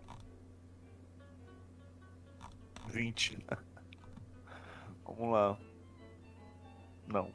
20. 2.87 3.37
Vamos 5.05 5.33
lá. 5.33 5.57
Não. 7.07 7.31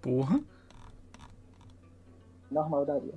Porra. 0.00 0.40
Normal 2.50 2.86
daria. 2.86 3.14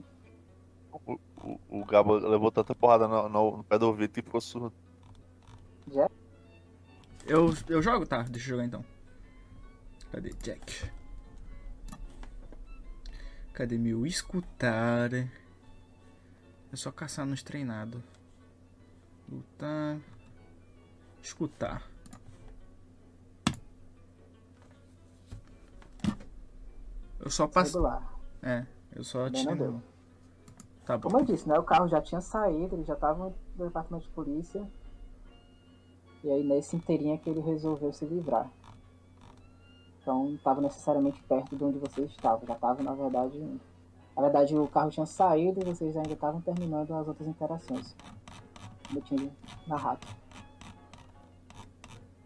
O, 0.91 1.13
o, 1.37 1.59
o 1.81 1.85
Gabo 1.85 2.15
levou 2.15 2.51
tanta 2.51 2.75
porrada 2.75 3.07
no, 3.07 3.29
no- 3.29 3.57
no 3.57 3.63
pé 3.63 3.77
do 3.77 3.87
ouvido 3.87 4.11
que 4.11 4.21
ficou 4.21 4.41
surdo. 4.41 4.73
Já? 5.89 6.09
Eu, 7.25 7.53
eu 7.69 7.81
jogo? 7.81 8.05
Tá, 8.05 8.23
deixa 8.23 8.47
eu 8.47 8.55
jogar 8.55 8.65
então. 8.65 8.83
Cadê 10.11 10.31
Jack? 10.41 10.91
Cadê 13.53 13.77
meu 13.77 14.05
escutar? 14.05 15.13
É 15.13 16.75
só 16.75 16.91
caçar 16.91 17.25
nos 17.25 17.43
treinados. 17.43 18.01
Lutar. 19.29 19.99
Escutar. 21.21 21.83
Eu 27.19 27.29
só. 27.29 27.45
Regular. 27.45 28.13
É, 28.41 28.65
eu 28.95 29.03
só 29.03 29.29
Bem. 29.29 29.45
Tá 30.85 30.97
bom. 30.97 31.09
Como 31.09 31.19
eu 31.19 31.25
disse, 31.25 31.47
né? 31.47 31.57
O 31.59 31.63
carro 31.63 31.87
já 31.87 32.01
tinha 32.01 32.21
saído, 32.21 32.75
ele 32.75 32.83
já 32.83 32.95
tava 32.95 33.33
no 33.55 33.65
departamento 33.65 34.07
de 34.07 34.13
polícia. 34.13 34.67
E 36.23 36.29
aí 36.29 36.43
nesse 36.43 36.75
inteirinho 36.75 37.15
é 37.15 37.17
que 37.17 37.29
ele 37.29 37.41
resolveu 37.41 37.93
se 37.93 38.05
livrar. 38.05 38.49
Então 40.01 40.25
não 40.25 40.35
estava 40.35 40.61
necessariamente 40.61 41.21
perto 41.23 41.55
de 41.55 41.63
onde 41.63 41.77
vocês 41.77 42.09
estavam. 42.09 42.45
Já 42.47 42.55
estava, 42.55 42.81
na 42.81 42.93
verdade. 42.93 43.39
Na 44.15 44.23
verdade 44.23 44.57
o 44.57 44.67
carro 44.67 44.89
tinha 44.89 45.05
saído 45.05 45.61
e 45.61 45.63
vocês 45.63 45.95
ainda 45.95 46.13
estavam 46.13 46.41
terminando 46.41 46.93
as 46.93 47.07
outras 47.07 47.27
interações. 47.27 47.95
Como 48.87 48.99
eu 48.99 49.03
tinha 49.03 49.31
narrado. 49.67 50.05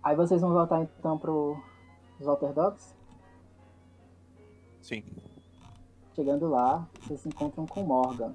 Aí 0.02 0.16
vocês 0.16 0.42
vão 0.42 0.52
voltar 0.52 0.84
então 0.84 1.18
pro 1.18 1.58
os 2.20 2.26
Walter 2.26 2.54
Dogs. 2.54 2.96
Sim. 4.82 5.04
Chegando 6.16 6.48
lá, 6.48 6.88
vocês 7.02 7.20
se 7.20 7.28
encontram 7.28 7.66
com 7.66 7.84
Morgan. 7.84 8.34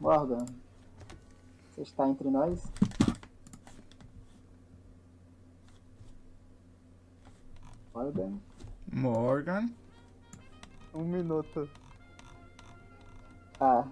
Morgan, 0.00 0.44
você 1.70 1.82
está 1.82 2.08
entre 2.08 2.28
nós? 2.30 2.64
Morgan? 8.04 8.38
Morgan. 8.92 9.70
Um 10.92 11.04
minuto. 11.04 11.68
Ah. 13.58 13.86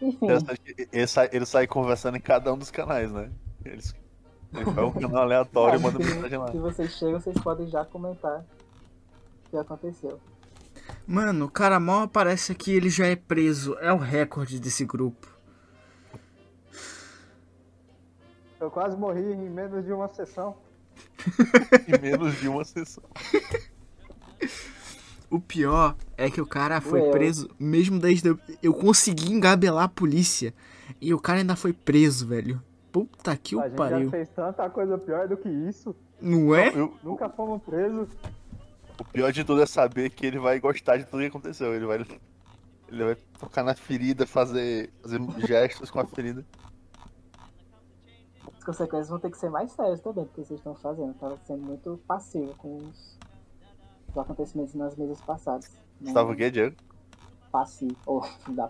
Enfim, 0.00 0.26
Ele 0.92 1.06
sai, 1.06 1.30
ele 1.32 1.46
sai 1.46 1.66
conversando 1.66 2.16
em 2.16 2.20
cada 2.20 2.52
um 2.52 2.58
dos 2.58 2.70
canais, 2.70 3.10
né? 3.10 3.30
Eles, 3.64 3.94
ele 4.52 4.64
vai 4.64 4.84
um 4.84 4.92
canal 4.92 5.22
aleatório 5.22 5.78
e 5.78 5.82
manda 5.82 5.98
mensagem 5.98 6.38
lá. 6.38 6.50
que 6.50 6.58
vocês 6.58 6.92
chegam, 6.92 7.18
vocês 7.18 7.38
podem 7.38 7.66
já 7.68 7.84
comentar 7.86 8.44
o 9.46 9.50
que 9.50 9.56
aconteceu. 9.56 10.20
Mano, 11.06 11.46
o 11.46 11.50
cara 11.50 11.80
mal 11.80 12.02
aparece 12.02 12.52
aqui, 12.52 12.72
ele 12.72 12.90
já 12.90 13.06
é 13.06 13.16
preso. 13.16 13.76
É 13.78 13.92
o 13.92 13.96
recorde 13.96 14.60
desse 14.60 14.84
grupo. 14.84 15.34
Eu 18.60 18.70
quase 18.70 18.96
morri 18.96 19.32
em 19.32 19.48
menos 19.48 19.84
de 19.84 19.92
uma 19.92 20.08
sessão. 20.08 20.56
Em 21.88 22.00
menos 22.00 22.38
de 22.40 22.48
uma 22.48 22.64
sessão. 22.64 23.04
O 25.28 25.40
pior 25.40 25.96
é 26.16 26.30
que 26.30 26.40
o 26.40 26.46
cara 26.46 26.80
foi 26.80 27.00
Ué, 27.00 27.10
preso, 27.10 27.48
mesmo 27.58 27.98
desde. 27.98 28.28
eu- 28.62 28.72
consegui 28.74 29.32
engabelar 29.32 29.84
a 29.84 29.88
polícia. 29.88 30.54
E 31.00 31.12
o 31.12 31.18
cara 31.18 31.40
ainda 31.40 31.56
foi 31.56 31.72
preso, 31.72 32.26
velho. 32.28 32.62
Puta 32.92 33.36
que 33.36 33.54
a 33.54 33.58
o 33.58 33.62
gente 33.62 33.70
já 33.72 33.76
pariu. 33.76 34.10
fez 34.10 34.28
tanta 34.30 34.70
coisa 34.70 34.96
pior 34.96 35.26
do 35.28 35.36
que 35.36 35.48
isso. 35.48 35.94
Não 36.20 36.54
é? 36.54 36.68
Eu- 36.68 36.94
Nunca 37.02 37.28
fomos 37.28 37.60
presos. 37.62 38.08
o 38.98 39.04
pior 39.04 39.32
de 39.32 39.42
tudo 39.44 39.60
é 39.62 39.66
saber 39.66 40.10
que 40.10 40.24
ele 40.24 40.38
vai 40.38 40.60
gostar 40.60 40.96
de 40.96 41.04
tudo 41.04 41.20
que 41.20 41.26
aconteceu. 41.26 41.74
Ele 41.74 41.84
vai, 41.86 41.98
ele 42.88 43.04
vai 43.04 43.16
tocar 43.38 43.64
na 43.64 43.74
ferida, 43.74 44.26
fazer, 44.26 44.90
fazer 45.02 45.20
gestos 45.46 45.90
com 45.90 45.98
a 46.00 46.06
ferida. 46.06 46.46
As 48.66 48.74
consequências 48.76 49.08
vão 49.08 49.20
ter 49.20 49.30
que 49.30 49.38
ser 49.38 49.48
mais 49.48 49.70
sérias 49.70 50.00
também, 50.00 50.24
porque 50.24 50.42
vocês 50.42 50.58
estão 50.58 50.74
fazendo. 50.74 51.14
Tava 51.14 51.38
sendo 51.46 51.62
muito 51.62 52.02
passivo 52.04 52.52
com 52.56 52.78
os, 52.78 53.16
os 54.08 54.18
acontecimentos 54.18 54.74
nas 54.74 54.96
mesas 54.96 55.20
passadas. 55.20 55.70
Você 56.00 56.12
tava 56.12 56.32
o 56.32 56.36
quê, 56.36 56.50
Diego? 56.50 56.74
Passivo. 57.52 57.96
Oh, 58.04 58.26
não 58.48 58.54
dá. 58.56 58.68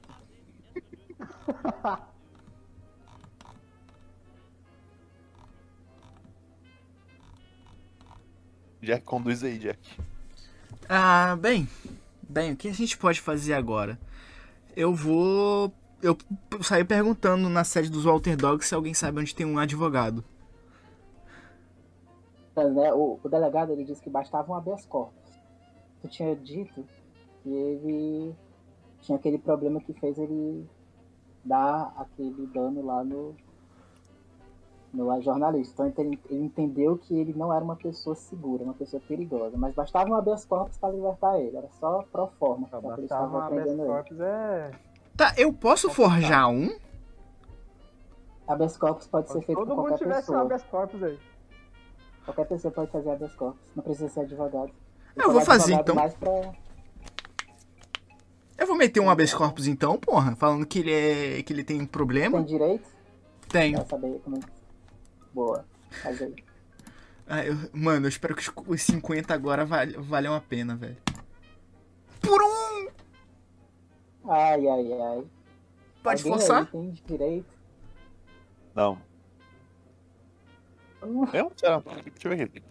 Jack, 8.82 9.02
conduz 9.02 9.42
aí, 9.42 9.58
Jack. 9.58 9.98
Ah, 10.90 11.36
bem. 11.36 11.66
Bem, 12.22 12.52
o 12.52 12.56
que 12.56 12.68
a 12.68 12.74
gente 12.74 12.98
pode 12.98 13.18
fazer 13.22 13.54
agora? 13.54 13.98
Eu 14.76 14.94
vou. 14.94 15.72
Eu 16.02 16.16
saí 16.62 16.84
perguntando 16.84 17.48
na 17.48 17.64
sede 17.64 17.90
dos 17.90 18.04
Walter 18.04 18.36
Dogs 18.36 18.68
se 18.68 18.74
alguém 18.74 18.92
sabe 18.92 19.20
onde 19.20 19.34
tem 19.34 19.46
um 19.46 19.58
advogado. 19.58 20.22
Mas, 22.54 22.74
né, 22.74 22.92
o, 22.92 23.18
o 23.22 23.28
delegado 23.28 23.72
ele 23.72 23.84
disse 23.84 24.02
que 24.02 24.10
bastava 24.10 24.50
um 24.50 24.54
habeas 24.54 24.84
corpus. 24.86 25.32
Tu 26.00 26.08
tinha 26.08 26.34
dito 26.36 26.84
que 27.42 27.48
ele 27.50 28.34
tinha 29.00 29.16
aquele 29.16 29.38
problema 29.38 29.80
que 29.80 29.92
fez 29.94 30.18
ele 30.18 30.68
dar 31.44 31.94
aquele 31.96 32.46
dano 32.46 32.84
lá 32.84 33.04
no, 33.04 33.34
no 34.92 35.20
jornalista. 35.22 35.86
Então 35.86 36.04
ele, 36.04 36.18
ele 36.28 36.44
entendeu 36.44 36.98
que 36.98 37.18
ele 37.18 37.32
não 37.34 37.52
era 37.52 37.64
uma 37.64 37.76
pessoa 37.76 38.16
segura, 38.16 38.64
uma 38.64 38.74
pessoa 38.74 39.02
perigosa. 39.06 39.56
Mas 39.56 39.74
bastava 39.74 40.10
um 40.10 40.14
habeas 40.14 40.44
corpus 40.44 40.76
para 40.76 40.92
libertar 40.92 41.38
ele. 41.38 41.56
Era 41.56 41.68
só 41.72 42.02
pro 42.10 42.26
forma. 42.38 42.68
Bastava 42.68 43.26
uma 43.26 43.46
habeas 43.46 43.64
prendendo 43.64 43.82
ele. 43.82 43.90
corpus 43.90 44.20
é 44.20 44.70
Tá, 45.16 45.34
eu 45.36 45.52
posso 45.52 45.88
forjar 45.90 46.48
um? 46.50 46.76
Habeas 48.46 48.76
corpus 48.76 49.06
pode 49.06 49.28
ser 49.32 49.40
Se 49.40 49.46
feito 49.46 49.58
todo 49.58 49.68
por 49.68 49.76
mundo 49.76 49.88
qualquer 49.88 50.04
tivesse 50.04 50.20
um 50.22 50.26
pessoa. 50.34 50.40
habeas 50.42 50.62
corpus 50.64 51.02
aí. 51.02 51.18
Qualquer 52.24 52.44
pessoa 52.46 52.72
pode 52.72 52.90
fazer 52.92 53.10
habeas 53.10 53.34
corpus. 53.34 53.60
Não 53.74 53.82
precisa 53.82 54.08
ser 54.08 54.20
advogado. 54.20 54.70
Eu 55.16 55.24
que 55.26 55.30
vou 55.32 55.40
fazer, 55.40 55.72
então. 55.74 55.94
Mais 55.94 56.14
pra... 56.14 56.52
Eu 58.58 58.66
vou 58.66 58.76
meter 58.76 59.00
um 59.00 59.10
habeas 59.10 59.34
corpus 59.34 59.66
então, 59.66 59.98
porra, 59.98 60.34
falando 60.36 60.66
que 60.66 60.78
ele 60.78 60.92
é. 60.92 61.42
que 61.42 61.52
ele 61.52 61.64
tem 61.64 61.80
um 61.80 61.86
problema. 61.86 62.38
Tem 62.38 62.46
direito? 62.46 62.88
Tenho. 63.48 63.86
Saber 63.86 64.20
como... 64.24 64.40
Boa. 65.34 65.64
Faz 66.02 66.22
aí. 66.22 66.34
Ah, 67.28 67.44
eu- 67.44 67.56
mano, 67.72 68.06
eu 68.06 68.08
espero 68.08 68.34
que 68.34 68.42
os- 68.42 68.52
os 68.66 68.82
50 68.82 69.34
agora 69.34 69.64
val, 69.64 69.86
valham 69.98 70.34
a 70.34 70.40
pena, 70.40 70.74
velho. 70.76 70.96
Por 72.20 72.40
um! 72.42 72.75
Ai, 74.28 74.66
ai, 74.68 74.92
ai. 74.92 75.24
Pode 76.02 76.22
Alguém 76.22 76.32
forçar? 76.38 76.60
aí 76.62 76.66
tem 76.66 76.90
direito? 77.06 77.46
Não. 78.74 78.98
Hum, 81.02 81.26
Mesmo? 81.32 81.52
Será? 81.56 81.78
Deixa 81.78 82.28
eu 82.28 82.36
ver 82.36 82.42
aqui. 82.44 82.62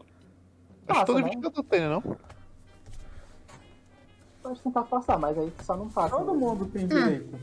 Acho 0.88 1.00
que 1.00 1.06
todo 1.06 1.16
né? 1.20 1.22
investigador 1.22 1.64
tem, 1.64 1.82
não? 1.82 2.18
Pode 4.44 4.62
tentar 4.62 4.84
passar, 4.84 5.18
mas 5.18 5.38
aí 5.38 5.52
só 5.64 5.76
não 5.76 5.90
passa. 5.90 6.16
Todo 6.16 6.36
mundo 6.36 6.66
tem 6.68 6.88
direito. 6.88 7.40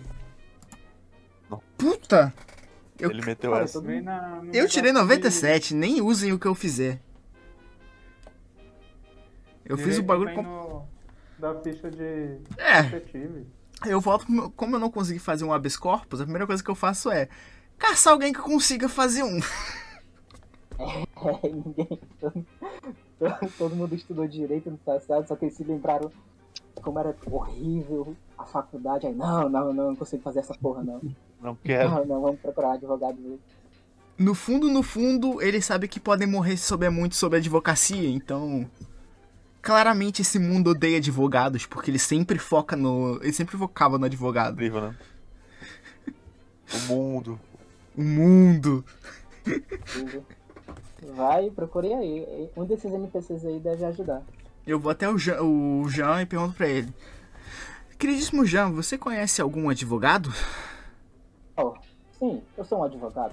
Puta! 1.77 2.33
Eu- 2.99 3.11
Ele 3.11 3.25
meteu 3.25 3.51
Cara, 3.51 3.65
essa. 3.65 3.81
mundo- 3.81 4.01
na- 4.01 4.41
Eu 4.53 4.69
tirei 4.69 4.93
negócio 4.93 5.09
de 5.09 5.15
97, 5.15 5.75
nem 5.75 6.01
usem 6.01 6.33
o 6.33 6.39
que 6.39 6.47
eu 6.47 6.55
fizer. 6.55 7.01
Eu 9.65 9.77
fiz 9.77 9.99
o 9.99 10.03
direito 10.03 10.07
bagulho 10.07 10.35
com. 10.35 10.43
no- 10.43 10.87
da 11.39 11.61
ficha 11.61 11.91
de 11.91 12.39
É, 12.57 12.83
detetive. 12.85 13.47
Eu 13.87 14.01
volto. 14.01 14.27
Como 14.53 14.77
eu 14.77 14.81
não 14.81 14.91
consegui 14.91 15.19
fazer 15.19 15.45
um 15.45 15.53
habeas 15.53 15.77
corpus, 15.77 16.21
a 16.21 16.25
primeira 16.25 16.47
coisa 16.47 16.63
que 16.63 16.71
eu 16.71 16.75
faço 16.75 17.11
é 17.11 17.29
caçar 17.79 18.13
alguém 18.13 18.33
que 18.33 18.41
consiga 18.41 18.89
fazer 18.89 19.23
um. 19.23 19.41
É, 20.79 21.49
ninguém. 21.49 22.01
Todo, 22.19 22.45
todo 23.57 23.77
mundo 23.77 23.95
estudou 23.95 24.27
direito 24.27 24.71
no 24.71 24.79
passado, 24.79 25.29
só 25.29 25.37
que 25.37 25.45
eles 25.45 25.57
se 25.57 25.63
lembraram 25.63 26.11
como 26.83 26.99
era 26.99 27.15
horrível 27.31 28.17
a 28.37 28.45
faculdade. 28.45 29.07
Aí, 29.07 29.15
não, 29.15 29.49
não, 29.49 29.73
não, 29.73 29.89
não 29.89 29.97
consigo 29.97 30.23
fazer 30.23 30.41
essa 30.41 30.55
porra, 30.55 30.83
não. 30.83 31.01
Não 31.41 31.55
quero. 31.57 31.91
Não, 31.91 32.05
não, 32.05 32.21
vamos 32.21 32.41
procurar 32.41 32.73
advogado 32.73 33.21
mesmo. 33.21 33.41
No 34.19 34.35
fundo, 34.35 34.69
no 34.69 34.83
fundo, 34.83 35.41
eles 35.41 35.65
sabem 35.65 35.89
que 35.89 35.99
podem 35.99 36.27
morrer 36.27 36.57
se 36.57 36.65
souber 36.65 36.91
muito 36.91 37.15
sobre 37.15 37.39
advocacia, 37.39 38.09
então. 38.09 38.69
Claramente 39.63 40.23
esse 40.23 40.41
mundo 40.41 40.71
odeia 40.71 40.99
advogados, 40.99 41.65
porque 41.67 41.91
ele 41.91 41.99
sempre 41.99 42.37
foca 42.39 42.75
no. 42.75 43.21
Ele 43.23 43.33
sempre 43.33 43.57
focava 43.57 43.97
no 43.97 44.05
advogado. 44.05 44.55
Incrível, 44.55 44.81
né? 44.81 44.97
O 46.75 46.79
mundo. 46.89 47.41
O 47.97 48.03
mundo. 48.03 48.85
Vai, 51.15 51.51
procure 51.51 51.93
aí. 51.93 52.51
Um 52.57 52.65
desses 52.65 52.93
NPCs 52.93 53.45
aí 53.45 53.61
deve 53.61 53.85
ajudar. 53.85 54.23
Eu 54.67 54.81
vou 54.81 54.91
até 54.91 55.09
o 55.09 55.17
Jean, 55.17 55.41
o 55.43 55.89
Jean 55.89 56.23
e 56.23 56.27
pergunto 56.27 56.55
pra 56.55 56.69
ele. 56.69 56.93
Queridíssimo 57.99 58.45
Jean, 58.45 58.71
você 58.71 58.99
conhece 58.99 59.41
algum 59.41 59.69
advogado? 59.69 60.33
Oh, 61.57 61.75
sim, 62.19 62.43
eu 62.57 62.65
sou 62.65 62.81
um 62.81 62.85
advogado. 62.85 63.33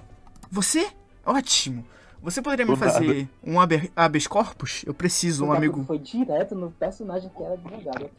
Você? 0.51 0.91
Ótimo. 1.25 1.85
Você 2.21 2.41
poderia 2.41 2.65
me 2.65 2.73
Do 2.75 2.79
nada. 2.79 2.91
fazer 2.93 3.29
um 3.43 3.57
habeas 3.95 4.27
corpus? 4.27 4.83
Eu 4.85 4.93
preciso, 4.93 5.45
um 5.45 5.53
amigo. 5.53 5.83
Foi 5.85 5.97
direto 5.97 6.53
no 6.53 6.69
personagem 6.71 7.29
que 7.29 7.41
era 7.41 7.53
advogado. 7.53 8.09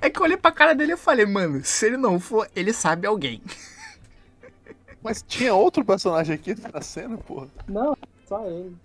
É 0.00 0.10
que 0.10 0.18
eu 0.18 0.24
olhei 0.24 0.36
pra 0.36 0.52
cara 0.52 0.74
dele 0.74 0.92
e 0.92 0.96
falei, 0.96 1.24
mano, 1.24 1.64
se 1.64 1.86
ele 1.86 1.96
não 1.96 2.18
for, 2.20 2.48
ele 2.54 2.72
sabe 2.72 3.06
alguém. 3.06 3.40
Mas 5.02 5.22
tinha 5.22 5.54
outro 5.54 5.84
personagem 5.84 6.34
aqui 6.34 6.54
na 6.72 6.80
cena, 6.80 7.16
porra. 7.16 7.46
Não, 7.68 7.96
só 8.26 8.44
ele. 8.46 8.76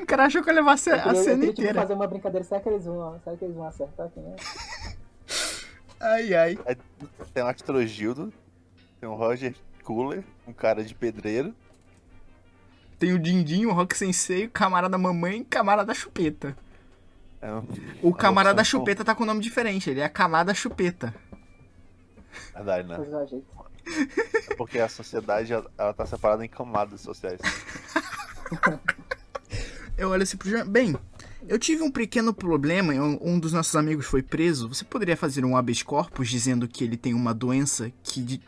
O 0.00 0.06
cara 0.06 0.24
achou 0.26 0.42
que 0.42 0.48
eu 0.50 0.54
levasse 0.54 0.90
Eu 0.90 0.96
a 0.96 0.98
queria, 1.02 1.18
eu 1.18 1.24
cena 1.24 1.34
queria 1.36 1.50
tipo, 1.50 1.60
inteira. 1.62 1.80
fazer 1.82 1.94
uma 1.94 2.06
brincadeira. 2.06 2.44
Será 2.44 2.60
que 2.60 2.68
eles 2.68 2.84
vão, 2.84 3.20
será 3.22 3.36
que 3.36 3.44
eles 3.44 3.56
vão 3.56 3.66
acertar 3.66 4.08
quem 4.10 4.22
é? 4.24 4.36
Ai, 6.00 6.34
ai. 6.34 6.58
Tem 7.34 7.42
o 7.42 7.46
Astrogildo, 7.46 8.32
tem 9.00 9.08
o 9.08 9.14
Roger 9.14 9.54
Cooler, 9.94 10.24
um 10.46 10.52
cara 10.52 10.82
de 10.84 10.94
pedreiro. 10.94 11.54
Tem 12.98 13.12
o 13.12 13.18
Dindim, 13.18 13.66
o 13.66 13.72
Rock 13.72 13.96
Sensei, 13.96 14.46
o 14.46 14.50
camarada 14.50 14.96
mamãe 14.96 15.38
e 15.38 15.42
o 15.42 15.44
camarada 15.44 15.92
chupeta. 15.92 16.56
É, 17.40 17.52
um- 17.52 17.66
O 18.02 18.14
camarada 18.14 18.62
opção, 18.62 18.80
chupeta 18.80 19.04
tá 19.04 19.14
com 19.14 19.24
nome 19.24 19.40
diferente, 19.40 19.90
ele 19.90 20.00
é 20.00 20.04
a 20.04 20.08
camada 20.08 20.54
chupeta. 20.54 21.12
Verdade, 22.54 22.88
né? 22.88 22.96
Ajeito. 23.22 23.44
É 24.50 24.54
Porque 24.54 24.78
a 24.78 24.88
sociedade 24.88 25.52
ela, 25.52 25.92
tá 25.92 26.06
separada 26.06 26.44
em 26.44 26.48
camadas 26.48 27.00
sociais. 27.00 27.40
Eu 29.98 30.10
olho 30.10 30.22
assim 30.22 30.36
pro 30.36 30.48
Jean. 30.48 30.66
Bem, 30.66 30.96
eu 31.46 31.58
tive 31.58 31.82
um 31.82 31.90
pequeno 31.90 32.32
problema, 32.32 32.92
um, 32.94 33.18
um 33.20 33.38
dos 33.38 33.52
nossos 33.52 33.76
amigos 33.76 34.06
foi 34.06 34.22
preso. 34.22 34.68
Você 34.68 34.84
poderia 34.84 35.16
fazer 35.16 35.44
um 35.44 35.56
habeas 35.56 35.82
corpus 35.82 36.28
dizendo 36.28 36.66
que 36.66 36.82
ele 36.82 36.96
tem 36.96 37.12
uma 37.14 37.34
doença 37.34 37.92
que 38.02 38.40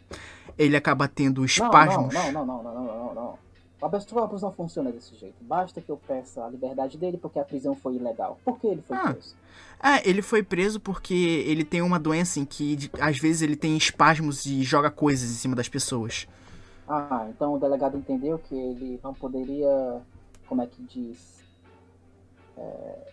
ele 0.59 0.76
acaba 0.76 1.06
tendo 1.09 1.39
Não, 1.40 1.44
espasmos? 1.47 2.12
não, 2.14 2.32
não, 2.32 2.47
não, 2.47 2.62
não, 2.62 2.74
não, 2.74 2.85
não, 2.85 3.14
não. 3.14 3.39
O 3.81 3.86
habeas 3.86 4.06
corpus 4.06 4.40
não 4.40 4.51
funciona 4.52 4.90
desse 4.90 5.14
jeito. 5.16 5.35
Basta 5.43 5.81
que 5.81 5.90
eu 5.90 5.97
peça 5.97 6.43
a 6.44 6.48
liberdade 6.48 6.97
dele 6.97 7.18
porque 7.18 7.39
a 7.39 7.44
prisão 7.44 7.74
foi 7.74 7.97
ilegal. 7.97 8.39
Por 8.44 8.59
que 8.59 8.66
ele 8.66 8.82
foi 8.82 8.97
Ah. 8.97 9.12
preso? 9.12 9.36
Ah, 9.78 10.01
ele 10.05 10.22
foi 10.22 10.43
preso 10.43 10.81
porque 10.81 11.44
ele 11.47 11.64
tem 11.64 11.82
uma 11.82 11.98
doença 11.98 12.40
em 12.40 12.44
que 12.47 12.76
de- 12.76 12.90
às 12.98 13.18
vezes 13.18 13.43
ele 13.43 13.56
tem 13.56 13.76
espasmos 13.76 14.47
e 14.47 14.62
joga 14.62 14.90
coisas 14.90 15.28
em 15.31 15.35
cima 15.35 15.55
das 15.55 15.68
pessoas. 15.68 16.26
Ah, 16.89 17.26
então 17.28 17.55
o 17.55 17.59
delegado 17.59 17.97
entendeu 17.98 18.39
que 18.39 18.55
ele 18.55 18.98
não 19.02 19.12
poderia. 19.12 20.01
Como 20.48 20.62
é 20.62 20.66
que 20.66 20.82
diz? 20.82 21.43
É, 22.56 23.12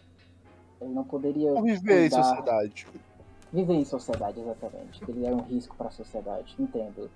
ele 0.81 0.93
não 0.93 1.03
poderia. 1.03 1.51
Conviver 1.53 2.05
em 2.05 2.09
cuidar- 2.09 2.23
sociedade. 2.23 2.87
Viver 3.51 3.73
em 3.73 3.85
sociedade, 3.85 4.39
exatamente. 4.39 5.01
Ele 5.07 5.25
é 5.25 5.31
um 5.31 5.41
risco 5.41 5.75
para 5.75 5.87
a 5.87 5.91
sociedade, 5.91 6.55
entendo. 6.57 7.09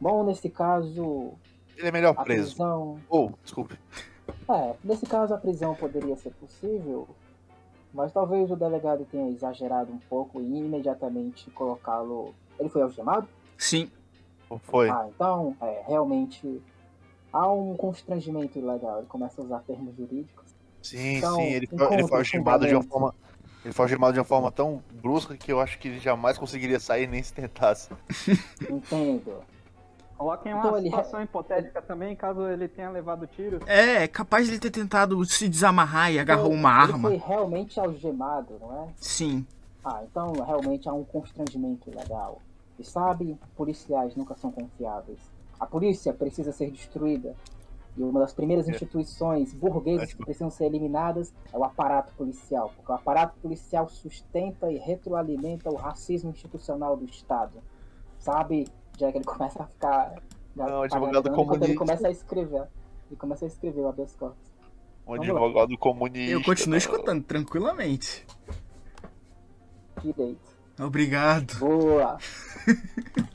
Bom, 0.00 0.24
nesse 0.24 0.48
caso, 0.50 1.32
Ele 1.76 1.88
é 1.88 1.92
melhor 1.92 2.14
a 2.16 2.24
preso. 2.24 2.50
prisão. 2.54 3.00
Ou, 3.08 3.32
desculpe. 3.42 3.78
É, 4.48 4.74
nesse 4.82 5.06
caso 5.06 5.34
a 5.34 5.38
prisão 5.38 5.74
poderia 5.74 6.16
ser 6.16 6.30
possível, 6.34 7.06
mas 7.92 8.12
talvez 8.12 8.50
o 8.50 8.56
delegado 8.56 9.06
tenha 9.10 9.30
exagerado 9.30 9.92
um 9.92 9.98
pouco 10.08 10.40
e 10.40 10.44
imediatamente 10.58 11.50
colocá-lo. 11.50 12.34
Ele 12.58 12.68
foi 12.68 12.82
algemado? 12.82 13.28
Sim. 13.58 13.90
Foi. 14.62 14.88
Ah, 14.88 15.06
então, 15.12 15.56
é, 15.60 15.82
realmente 15.86 16.62
há 17.32 17.50
um 17.50 17.76
constrangimento 17.76 18.58
ilegal. 18.58 18.98
Ele 18.98 19.06
começa 19.06 19.40
a 19.40 19.44
usar 19.44 19.58
termos 19.60 19.96
jurídicos. 19.96 20.44
Sim, 20.82 21.16
Então, 21.16 21.36
sim. 21.36 21.42
Ele, 21.44 21.66
foi- 21.66 21.94
ele 21.94 22.06
foi 22.08 22.18
algemado 22.18 22.66
de 22.66 22.74
uma 22.74 22.82
forma. 22.84 23.14
Ele 23.64 23.72
foi 23.72 23.84
algemado 23.84 24.12
de 24.12 24.18
uma 24.20 24.24
forma 24.24 24.52
tão 24.52 24.82
brusca 24.92 25.36
que 25.36 25.50
eu 25.50 25.58
acho 25.58 25.78
que 25.78 25.88
ele 25.88 25.98
jamais 25.98 26.36
conseguiria 26.38 26.78
sair 26.78 27.06
nem 27.08 27.22
se 27.22 27.32
tentasse. 27.32 27.88
Entendo. 28.68 29.42
Coloquem 30.16 30.52
uma 30.54 30.60
Então 30.60 30.76
ele- 30.78 30.86
situação 30.90 31.22
hipotética 31.22 31.82
também, 31.82 32.14
caso 32.14 32.46
ele 32.46 32.68
tenha 32.68 32.88
levado 32.90 33.26
tiro. 33.26 33.60
É, 33.66 34.06
capaz 34.06 34.46
de 34.46 34.52
ele 34.52 34.60
ter 34.60 34.70
tentado 34.70 35.22
se 35.24 35.48
desamarrar 35.48 36.12
e 36.12 36.18
agarrou 36.18 36.46
Então, 36.46 36.58
uma 36.60 36.70
Ele 36.84 36.92
arma. 36.92 37.08
foi 37.10 37.16
realmente 37.16 37.80
algemado, 37.80 38.56
não 38.60 38.84
é? 38.84 38.88
Sim. 38.96 39.44
Ah, 39.84 40.02
então 40.04 40.32
realmente 40.32 40.88
há 40.88 40.92
um 40.92 41.04
constrangimento 41.04 41.90
ilegal. 41.90 42.40
E 42.78 42.84
sabe, 42.84 43.38
policiais 43.56 44.14
nunca 44.16 44.34
são 44.36 44.50
confiáveis. 44.50 45.18
A 45.58 45.66
polícia 45.66 46.12
precisa 46.12 46.52
ser 46.52 46.70
destruída. 46.70 47.34
E 47.96 48.02
uma 48.02 48.18
das 48.20 48.32
primeiras 48.32 48.66
É. 48.68 48.72
instituições 48.72 49.52
burguesas 49.54 50.12
que 50.12 50.24
precisam 50.24 50.50
ser 50.50 50.64
eliminadas 50.64 51.32
é 51.52 51.56
o 51.58 51.62
aparato 51.62 52.12
policial. 52.14 52.72
Porque 52.74 52.90
o 52.90 52.94
aparato 52.94 53.38
policial 53.40 53.88
sustenta 53.88 54.70
e 54.72 54.78
retroalimenta 54.78 55.70
o 55.70 55.76
racismo 55.76 56.30
institucional 56.30 56.96
do 56.96 57.04
Estado. 57.04 57.62
Sabe, 58.18 58.66
já 58.98 59.10
que 59.10 59.18
ele 59.18 59.24
começa 59.24 59.62
a 59.62 59.66
ficar. 59.66 60.14
já 60.56 60.66
Não, 60.66 60.80
tá 60.80 60.84
advogado 60.84 61.24
gastando, 61.24 61.40
enquanto 61.42 61.64
Ele 61.64 61.74
comunista. 61.74 61.78
começa 61.78 62.08
a 62.08 62.10
escrever. 62.10 62.68
Ele 63.10 63.16
começa 63.18 63.44
a 63.44 63.48
escrever 63.48 63.80
o 63.80 63.88
habeas 63.88 64.14
corpus. 64.16 64.54
Um 65.06 65.14
advogado 65.14 65.76
comunista. 65.78 66.32
Eu 66.32 66.42
continuo 66.42 66.78
escutando 66.78 67.22
tranquilamente. 67.24 68.26
Direito. 70.02 70.54
Obrigado. 70.78 71.58
Boa! 71.58 72.18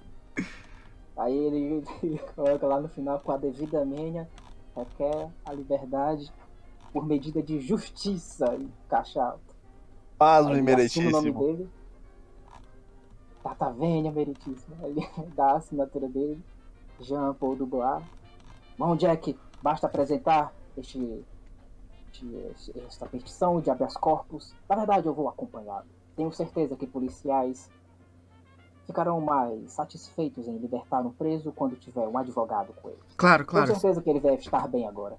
Aí 1.18 1.38
ele, 1.38 1.84
ele 2.02 2.18
coloca 2.36 2.66
lá 2.66 2.80
no 2.80 2.88
final 2.88 3.20
com 3.20 3.32
a 3.32 3.38
devida 3.38 3.84
menha, 3.86 4.28
requer 4.76 5.30
a 5.46 5.54
liberdade 5.54 6.32
por 6.94 7.06
medida 7.06 7.44
de 7.44 7.60
justiça 7.60 8.56
e 8.56 8.70
caixa 8.90 9.22
alta. 9.22 9.54
Pasmo 10.18 10.54
Aí 10.54 10.62
o 10.62 11.12
nome 11.12 11.32
dele. 11.32 11.70
Tata 13.56 13.72
Vênia 13.72 14.12
meritíssimo. 14.12 14.76
Aí 14.84 14.92
ele 14.92 15.32
dá 15.36 15.52
a 15.52 15.58
assinatura 15.58 16.08
dele. 16.08 16.40
Jean 17.00 17.34
Paul 17.34 17.56
Dubois. 17.56 18.04
Bom, 18.78 18.96
Jack, 18.96 19.38
basta 19.62 19.88
apresentar 19.88 20.54
este, 20.78 21.24
este- 22.14 22.80
esta 22.88 23.06
petição 23.06 23.60
de 23.62 23.70
habeas 23.70 23.94
corpus. 23.96 24.54
Na 24.68 24.76
verdade, 24.76 25.08
eu 25.08 25.14
vou 25.14 25.28
acompanhá-lo. 25.30 25.86
tenho 26.16 26.32
certeza 26.34 26.76
que 26.76 26.86
policiais 26.86 27.70
ficarão 28.86 29.22
mais 29.22 29.72
satisfeitos 29.72 30.48
em 30.48 30.58
libertar 30.58 31.02
um 31.06 31.12
preso 31.12 31.52
quando 31.52 31.76
tiver 31.76 32.08
um 32.08 32.18
advogado 32.18 32.74
com 32.82 32.90
ele. 32.90 32.98
Claro, 33.16 33.46
Tenho 33.46 33.50
claro. 33.64 33.68
certeza 33.68 34.02
que 34.02 34.10
ele 34.10 34.20
deve 34.20 34.38
estar 34.38 34.68
bem 34.68 34.88
agora. 34.88 35.16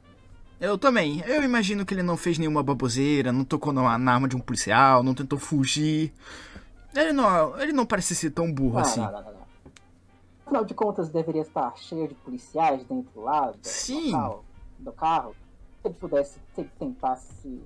Eu 0.61 0.77
também. 0.77 1.21
Eu 1.27 1.43
imagino 1.43 1.87
que 1.87 1.95
ele 1.95 2.03
não 2.03 2.17
fez 2.19 2.37
nenhuma 2.39 2.63
baboseira, 2.63 3.33
não 3.33 3.45
tocou 3.45 3.73
na, 3.73 3.97
na 3.97 4.13
arma 4.15 4.29
de 4.29 4.37
um 4.37 4.41
policial, 4.41 5.03
não 5.03 5.15
tentou 5.15 5.39
fugir. 5.39 6.13
Ele 6.95 7.13
não, 7.13 7.59
ele 7.61 7.73
não 7.73 7.87
parece 7.87 8.15
ser 8.15 8.31
tão 8.31 8.53
burro 8.53 8.75
Não, 8.75 8.81
assim. 8.81 9.01
não, 9.01 9.13
não, 9.13 9.23
não, 9.23 9.33
não. 9.33 9.41
Afinal 10.47 10.65
de 10.65 10.75
contas, 10.75 11.09
deveria 11.09 11.43
estar 11.43 11.77
cheio 11.77 12.09
de 12.09 12.15
policiais 12.15 12.85
dentro 12.85 13.21
lá 13.23 13.53
do, 13.53 13.59
Sim. 13.63 14.11
local, 14.13 14.45
do 14.79 14.93
carro. 14.93 15.37
Se 15.81 15.89
ele 15.89 15.95
pudesse, 15.95 16.39
se 16.55 16.61
ele 16.63 16.71
tentasse 16.79 17.63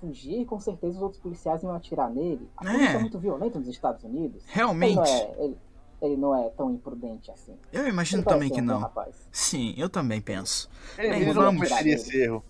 fugir, 0.00 0.44
com 0.44 0.58
certeza 0.60 0.96
os 0.96 1.02
outros 1.02 1.20
policiais 1.22 1.62
iam 1.62 1.72
atirar 1.74 2.10
nele. 2.10 2.48
A 2.56 2.64
É. 2.68 2.72
polícia 2.72 2.96
é 2.96 2.98
muito 3.00 3.18
violenta 3.18 3.58
nos 3.58 3.68
Estados 3.68 4.02
Unidos. 4.04 4.42
Ele 4.44 4.52
Realmente. 4.54 4.96
não 4.96 5.04
é, 5.04 5.34
ele, 5.38 5.56
ele 6.02 6.16
não 6.16 6.36
é 6.36 6.48
tão 6.50 6.70
imprudente 6.72 7.30
assim. 7.30 7.56
Eu 7.72 7.86
imagino 7.88 8.22
Ele 8.22 8.28
também 8.28 8.50
que 8.50 8.60
um 8.60 8.64
não. 8.64 8.80
rapaz. 8.80 9.14
Sim, 9.32 9.74
eu 9.76 9.88
também 9.88 10.20
penso. 10.20 10.68
Ele, 10.98 11.08
Bem, 11.10 11.20
ele 11.22 11.32
não 11.34 11.42
vamos. 11.42 11.68
cometeria 11.68 11.94
esse 11.94 12.16
erro. 12.20 12.44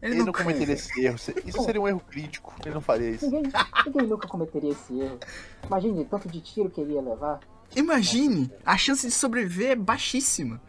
Ele, 0.00 0.12
Ele 0.12 0.18
não, 0.18 0.26
não 0.26 0.32
cometeria 0.32 0.74
esse 0.74 1.04
erro. 1.04 1.16
Isso 1.16 1.62
seria 1.64 1.80
um 1.80 1.88
erro 1.88 2.00
crítico. 2.00 2.54
Ele 2.64 2.74
não 2.74 2.80
faria 2.80 3.10
isso. 3.10 3.24
Ninguém, 3.28 3.52
ninguém 3.84 4.06
nunca 4.06 4.28
cometeria 4.28 4.70
esse 4.70 4.98
erro. 4.98 5.18
Imagine 5.66 6.04
tanto 6.04 6.28
de 6.28 6.40
tiro 6.40 6.70
que 6.70 6.80
ele 6.80 6.94
ia 6.94 7.02
levar. 7.02 7.40
Imagine, 7.74 8.50
a 8.64 8.76
chance 8.76 9.06
de 9.06 9.12
sobreviver 9.12 9.72
é 9.72 9.76
baixíssima. 9.76 10.60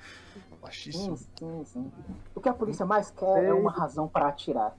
Machismo. 0.62 1.18
Sim, 1.18 1.26
sim, 1.38 1.64
sim. 1.66 1.92
O 2.36 2.42
que 2.42 2.50
a 2.50 2.54
polícia 2.54 2.86
mais 2.86 3.10
quer 3.12 3.46
é 3.46 3.54
uma 3.54 3.72
razão 3.72 4.08
para 4.08 4.28
atirar. 4.28 4.76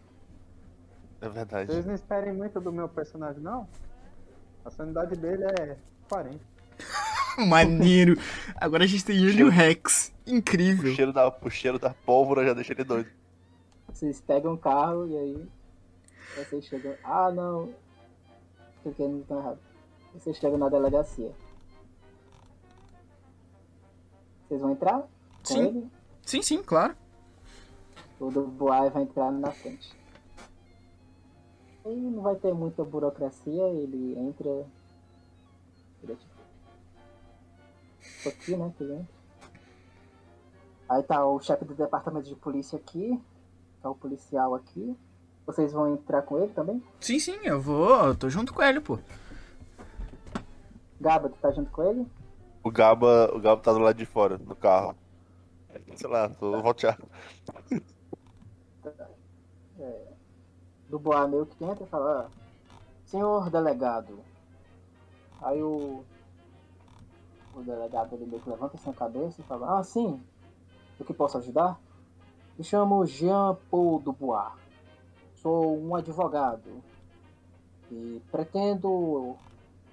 É 1.20 1.28
verdade. 1.28 1.72
Vocês 1.72 1.86
não 1.86 1.94
esperem 1.94 2.32
muito 2.32 2.60
do 2.60 2.72
meu 2.72 2.88
personagem, 2.88 3.42
não? 3.42 3.68
A 4.64 4.70
sanidade 4.70 5.16
dele 5.16 5.44
é 5.44 5.76
40. 6.08 6.38
Maneiro. 7.46 8.18
Agora 8.56 8.84
a 8.84 8.86
gente 8.86 9.04
tem 9.04 9.16
ele 9.16 9.40
e 9.40 9.44
o 9.44 9.48
Rex. 9.48 10.12
O 10.26 10.30
Incrível. 10.30 10.94
cheiro, 10.94 11.12
da, 11.12 11.28
o 11.28 11.50
cheiro 11.50 11.78
da 11.78 11.90
pólvora 11.90 12.44
já 12.44 12.52
deixa 12.52 12.72
ele 12.72 12.84
doido. 12.84 13.10
Vocês 14.00 14.18
pegam 14.18 14.54
o 14.54 14.58
carro 14.58 15.06
e 15.08 15.14
aí 15.14 15.48
vocês 16.34 16.64
chegam. 16.64 16.96
Ah 17.04 17.30
não. 17.30 17.74
Porque 18.82 19.06
não 19.06 19.22
tá 19.24 19.36
errado. 19.36 19.58
Vocês 20.14 20.38
chegam 20.38 20.56
na 20.56 20.70
delegacia. 20.70 21.34
Vocês 24.48 24.62
vão 24.62 24.72
entrar? 24.72 25.06
Sim. 25.44 25.66
ele? 25.66 25.90
Sim, 26.24 26.40
sim, 26.40 26.62
claro. 26.62 26.96
O 28.18 28.30
do 28.30 28.46
Boai 28.46 28.88
vai 28.88 29.02
entrar 29.02 29.30
na 29.30 29.50
frente. 29.50 29.94
Aí 31.84 31.94
não 31.94 32.22
vai 32.22 32.36
ter 32.36 32.54
muita 32.54 32.82
burocracia, 32.82 33.68
ele 33.68 34.18
entra. 34.18 34.66
Ele 36.02 36.12
é 36.12 36.16
tipo. 36.16 36.40
Aqui, 38.26 38.56
né? 38.56 38.72
Que 38.78 38.82
ele 38.82 38.94
entra. 38.94 39.20
Aí 40.88 41.02
tá 41.02 41.22
o 41.26 41.38
chefe 41.38 41.66
do 41.66 41.74
departamento 41.74 42.30
de 42.30 42.34
polícia 42.34 42.78
aqui. 42.78 43.22
Tá 43.82 43.90
o 43.90 43.94
policial 43.94 44.54
aqui. 44.54 44.96
Vocês 45.46 45.72
vão 45.72 45.92
entrar 45.92 46.22
com 46.22 46.38
ele 46.38 46.52
também? 46.52 46.82
Sim, 47.00 47.18
sim, 47.18 47.38
eu 47.42 47.60
vou. 47.60 48.06
Eu 48.06 48.14
tô 48.14 48.28
junto 48.28 48.52
com 48.52 48.62
ele, 48.62 48.80
pô. 48.80 48.98
Gaba, 51.00 51.28
tu 51.28 51.38
tá 51.38 51.50
junto 51.50 51.70
com 51.70 51.82
ele? 51.82 52.06
O 52.62 52.70
Gaba, 52.70 53.30
o 53.34 53.40
Gaba 53.40 53.62
tá 53.62 53.72
do 53.72 53.78
lado 53.78 53.96
de 53.96 54.04
fora, 54.04 54.36
do 54.36 54.54
carro. 54.54 54.94
Sei 55.96 56.08
lá, 56.08 56.28
tô 56.28 56.60
volteado. 56.60 57.08
do 60.90 60.98
Boa 60.98 61.26
meio 61.26 61.46
que 61.46 61.64
entra 61.64 61.84
e 61.84 61.88
fala, 61.88 62.26
ah, 62.26 62.30
senhor 63.06 63.48
delegado. 63.48 64.18
Aí 65.40 65.62
o, 65.62 66.04
o 67.54 67.62
delegado 67.62 68.14
ele 68.14 68.26
meio 68.26 68.42
que 68.42 68.50
levanta 68.50 68.76
assim 68.76 68.90
a 68.90 68.94
cabeça 68.94 69.40
e 69.40 69.44
fala, 69.44 69.78
ah 69.78 69.84
sim, 69.84 70.20
o 70.98 71.04
que 71.04 71.14
posso 71.14 71.38
ajudar? 71.38 71.80
Me 72.60 72.64
chamo 72.64 73.06
Jean 73.06 73.56
Paul 73.70 74.00
Dubois. 74.00 74.52
Sou 75.36 75.82
um 75.82 75.94
advogado 75.94 76.82
e 77.90 78.20
pretendo, 78.30 79.34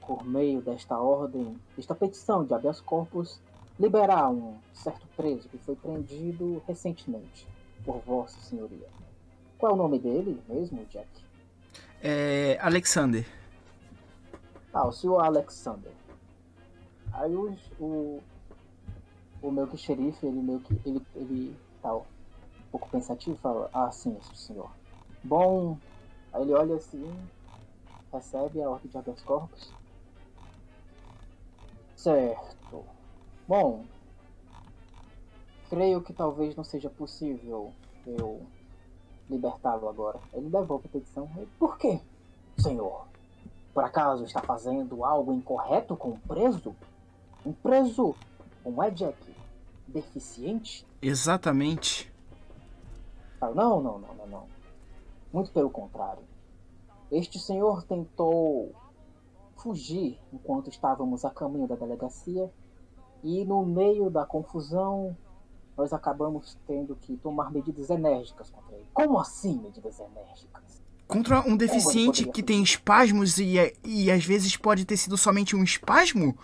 por 0.06 0.26
meio 0.26 0.62
desta 0.62 1.00
ordem, 1.00 1.58
desta 1.78 1.96
petição 1.96 2.44
de 2.44 2.54
habeas 2.54 2.82
corpus, 2.82 3.40
liberar 3.80 4.30
um 4.30 4.58
certo 4.74 5.08
preso 5.16 5.48
que 5.48 5.58
foi 5.60 5.78
prendido 5.78 6.62
recentemente 6.68 7.48
por 7.86 8.00
Vossa 8.00 8.38
Senhoria. 8.42 8.90
Qual 9.58 9.72
é 9.72 9.74
o 9.74 9.78
nome 9.78 9.98
dele 9.98 10.38
mesmo, 10.50 10.84
Jack? 10.88 11.08
É. 12.04 12.58
Alexander. 12.60 13.26
Ah, 14.74 14.86
o 14.86 14.92
senhor 14.92 15.22
Alexander. 15.22 15.94
Aí 17.14 17.34
o, 17.34 17.58
o, 17.80 18.22
o 19.42 19.52
meu 19.52 19.68
que 19.68 19.78
xerife, 19.78 20.26
ele 20.26 20.42
meio 20.42 20.60
que. 20.60 20.78
ele, 20.86 21.02
ele 21.16 21.56
um 21.82 22.17
pouco 22.78 22.90
pensativo 22.90 23.36
e 23.36 23.40
fala, 23.40 23.70
ah 23.74 23.92
sim, 23.92 24.16
senhor. 24.34 24.70
Bom. 25.24 25.78
Aí 26.32 26.44
ele 26.44 26.54
olha 26.54 26.76
assim, 26.76 27.12
recebe 28.14 28.62
a 28.62 28.70
ordem 28.70 28.90
de 28.90 28.98
habeas 28.98 29.22
corpus. 29.24 29.74
Certo. 31.96 32.86
Bom. 33.48 33.84
Creio 35.70 36.02
que 36.02 36.14
talvez 36.14 36.56
não 36.56 36.64
seja 36.64 36.90
possível 36.90 37.74
eu 38.06 38.46
libertá-lo 39.30 39.90
agora. 39.90 40.20
Ele 40.32 40.50
devolve 40.50 40.86
a 40.86 40.90
petição. 40.90 41.30
Por 41.60 41.78
quê, 41.78 42.00
senhor? 42.58 43.08
Por 43.74 43.84
acaso 43.84 44.24
está 44.24 44.42
fazendo 44.42 45.04
algo 45.04 45.34
incorreto 45.34 45.98
com 45.98 46.12
um 46.12 46.20
preso? 46.20 46.76
Um 47.46 47.52
preso, 47.52 48.16
não 48.66 48.82
é, 48.82 48.90
Jack? 48.92 49.18
Deficiente? 49.88 50.86
Exatamente. 51.02 52.12
Não, 53.42 53.82
não, 53.82 54.00
não, 54.00 54.16
não, 54.16 54.28
não. 54.28 54.44
Muito 55.32 55.52
pelo 55.52 55.70
contrário. 55.70 56.24
Este 57.12 57.40
senhor 57.40 57.84
tentou 57.84 58.74
fugir 59.56 60.20
enquanto 60.32 60.70
estávamos 60.70 61.26
a 61.26 61.30
caminho 61.30 61.68
da 61.68 61.76
delegacia 61.76 62.52
e 63.24 63.44
no 63.46 63.66
meio 63.66 64.10
da 64.10 64.26
confusão 64.26 65.16
nós 65.76 65.94
acabamos 65.94 66.58
tendo 66.66 66.96
que 66.96 67.16
tomar 67.18 67.52
medidas 67.52 67.90
enérgicas 67.90 68.50
contra 68.50 68.76
ele. 68.76 68.88
Como 68.94 69.20
assim 69.20 69.60
medidas 69.60 70.00
enérgicas? 70.00 70.82
Contra 71.08 71.40
um 71.48 71.56
deficiente 71.56 72.28
que 72.28 72.44
tem 72.44 72.62
espasmos 72.62 73.38
e, 73.38 73.56
e 73.84 74.12
às 74.12 74.26
vezes 74.26 74.58
pode 74.58 74.84
ter 74.84 74.98
sido 74.98 75.16
somente 75.18 75.56
um 75.56 75.64
espasmo? 75.64 76.38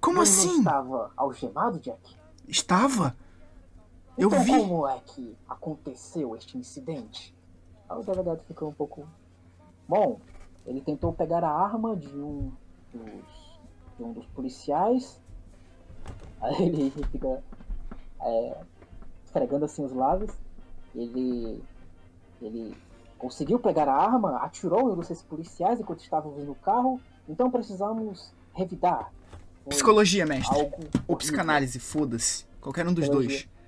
Como 0.00 0.18
Ele 0.18 0.26
não 0.26 0.34
assim? 0.34 0.58
estava 0.58 1.12
algemado, 1.16 1.78
Jack? 1.78 2.16
Estava? 2.48 3.14
Eu 4.20 4.28
então 4.28 4.44
vi. 4.44 4.52
como 4.52 4.86
é 4.86 5.00
que 5.00 5.34
aconteceu 5.48 6.36
este 6.36 6.58
incidente? 6.58 7.34
Aí 7.88 7.98
o 7.98 8.02
delegado 8.02 8.42
ficou 8.46 8.68
um 8.68 8.72
pouco. 8.72 9.08
Bom, 9.88 10.20
ele 10.66 10.82
tentou 10.82 11.10
pegar 11.10 11.42
a 11.42 11.50
arma 11.50 11.96
de 11.96 12.14
um 12.14 12.52
dos, 12.92 13.58
de 13.96 14.04
um 14.04 14.12
dos 14.12 14.26
policiais. 14.26 15.18
Aí 16.38 16.54
ele 16.68 16.90
fica 17.10 17.42
é, 18.20 18.56
esfregando 19.24 19.64
assim 19.64 19.84
os 19.84 19.92
lábios. 19.92 20.30
Ele. 20.94 21.62
Ele 22.42 22.76
conseguiu 23.18 23.58
pegar 23.58 23.86
a 23.86 23.94
arma, 23.94 24.38
atirou 24.38 24.90
em 24.90 24.92
um 24.92 24.96
desses 24.98 25.22
policiais 25.22 25.80
enquanto 25.80 26.00
estávamos 26.00 26.44
no 26.46 26.54
carro. 26.54 27.00
Então 27.26 27.50
precisamos 27.50 28.32
revidar. 28.54 29.12
Psicologia, 29.68 30.26
mestre. 30.26 30.70
Ou 31.06 31.16
psicanálise, 31.16 31.78
foda-se. 31.78 32.44
Qualquer 32.60 32.86
um 32.86 32.92
dos 32.92 33.04
Psicologia. 33.04 33.28
dois. 33.28 33.59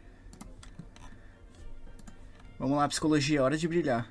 Vamos 2.63 2.77
lá, 2.77 2.87
psicologia, 2.87 3.43
hora 3.43 3.59
de 3.59 3.67
brilhar. 3.67 4.09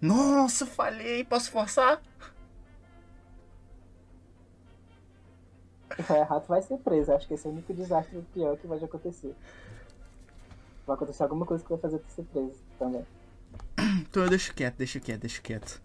Nossa, 0.00 0.66
falhei. 0.66 1.22
Posso 1.22 1.52
forçar? 1.52 2.02
Se 5.94 6.02
for 6.02 6.16
errado, 6.16 6.48
vai 6.48 6.60
ser 6.62 6.78
preso. 6.78 7.12
Acho 7.12 7.28
que 7.28 7.34
esse 7.34 7.46
é 7.46 7.48
o 7.48 7.52
único 7.52 7.72
desastre 7.72 8.20
pior 8.34 8.56
que 8.56 8.66
vai 8.66 8.82
acontecer. 8.82 9.36
Vai 10.84 10.96
acontecer 10.96 11.22
alguma 11.22 11.46
coisa 11.46 11.62
que 11.62 11.70
vai 11.70 11.78
fazer 11.78 12.00
tu 12.00 12.10
ser 12.10 12.24
preso 12.24 12.58
também. 12.76 13.06
Então 14.10 14.24
eu 14.24 14.28
deixo 14.28 14.52
quieto, 14.52 14.78
deixo 14.78 14.98
quieto, 15.00 15.20
deixo 15.20 15.40
quieto. 15.40 15.80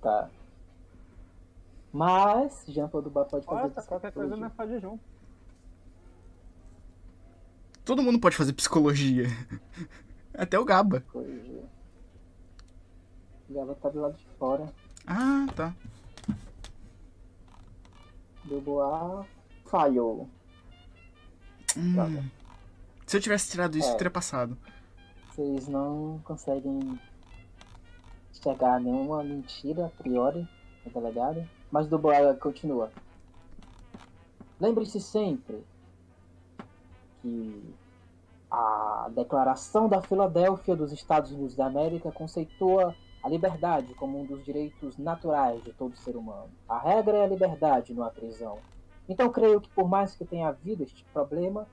Tá. 0.00 0.30
Mas, 1.92 2.64
Jean 2.66 2.88
Paul 2.88 3.02
Dubois 3.02 3.28
pode 3.28 3.44
fazer 3.44 3.74
Nossa, 3.74 3.82
qualquer 3.82 4.10
coisa 4.12 4.30
psicologia. 4.30 4.36
nós 4.36 4.54
faz 4.54 4.80
junto. 4.80 5.11
Todo 7.84 8.02
mundo 8.02 8.18
pode 8.20 8.36
fazer 8.36 8.52
psicologia. 8.52 9.26
Até 10.34 10.58
o 10.58 10.64
Gaba. 10.64 11.00
Psicologia. 11.00 11.64
O 13.48 13.54
Gava 13.54 13.74
tá 13.74 13.88
do 13.88 14.00
lado 14.00 14.16
de 14.16 14.26
fora. 14.38 14.72
Ah, 15.06 15.46
tá. 15.54 15.74
Dubois 18.44 19.26
falhou. 19.66 20.28
Hum. 21.76 22.28
Se 23.06 23.16
eu 23.16 23.20
tivesse 23.20 23.50
tirado 23.50 23.76
isso, 23.76 23.88
É. 23.88 23.92
eu 23.92 23.96
teria 23.96 24.10
passado. 24.10 24.56
Vocês 25.30 25.66
não 25.68 26.20
conseguem 26.24 26.98
enxergar 28.30 28.80
nenhuma 28.80 29.22
mentira 29.24 29.86
a 29.86 29.90
priori 29.90 30.46
no 30.84 30.92
delegado. 30.92 31.48
Mas 31.70 31.86
do 31.88 31.98
Boa 31.98 32.34
continua. 32.34 32.92
Lembre-se 34.60 35.00
sempre 35.00 35.64
que 37.22 37.74
a 38.50 39.08
Declaração 39.14 39.88
da 39.88 40.02
Filadélfia 40.02 40.76
dos 40.76 40.92
Estados 40.92 41.30
Unidos 41.32 41.54
da 41.54 41.66
América 41.66 42.12
conceitua 42.12 42.94
a 43.22 43.28
liberdade 43.28 43.94
como 43.94 44.20
um 44.20 44.26
dos 44.26 44.44
direitos 44.44 44.98
naturais 44.98 45.62
de 45.62 45.72
todo 45.72 45.96
ser 45.96 46.16
humano. 46.16 46.50
A 46.68 46.78
regra 46.78 47.18
é 47.18 47.24
a 47.24 47.26
liberdade, 47.28 47.94
não 47.94 48.04
a 48.04 48.10
prisão. 48.10 48.58
Então 49.08 49.30
creio 49.30 49.60
que 49.60 49.70
por 49.70 49.88
mais 49.88 50.14
que 50.14 50.24
tenha 50.24 50.48
havido 50.48 50.82
este 50.82 51.04
problema, 51.12 51.66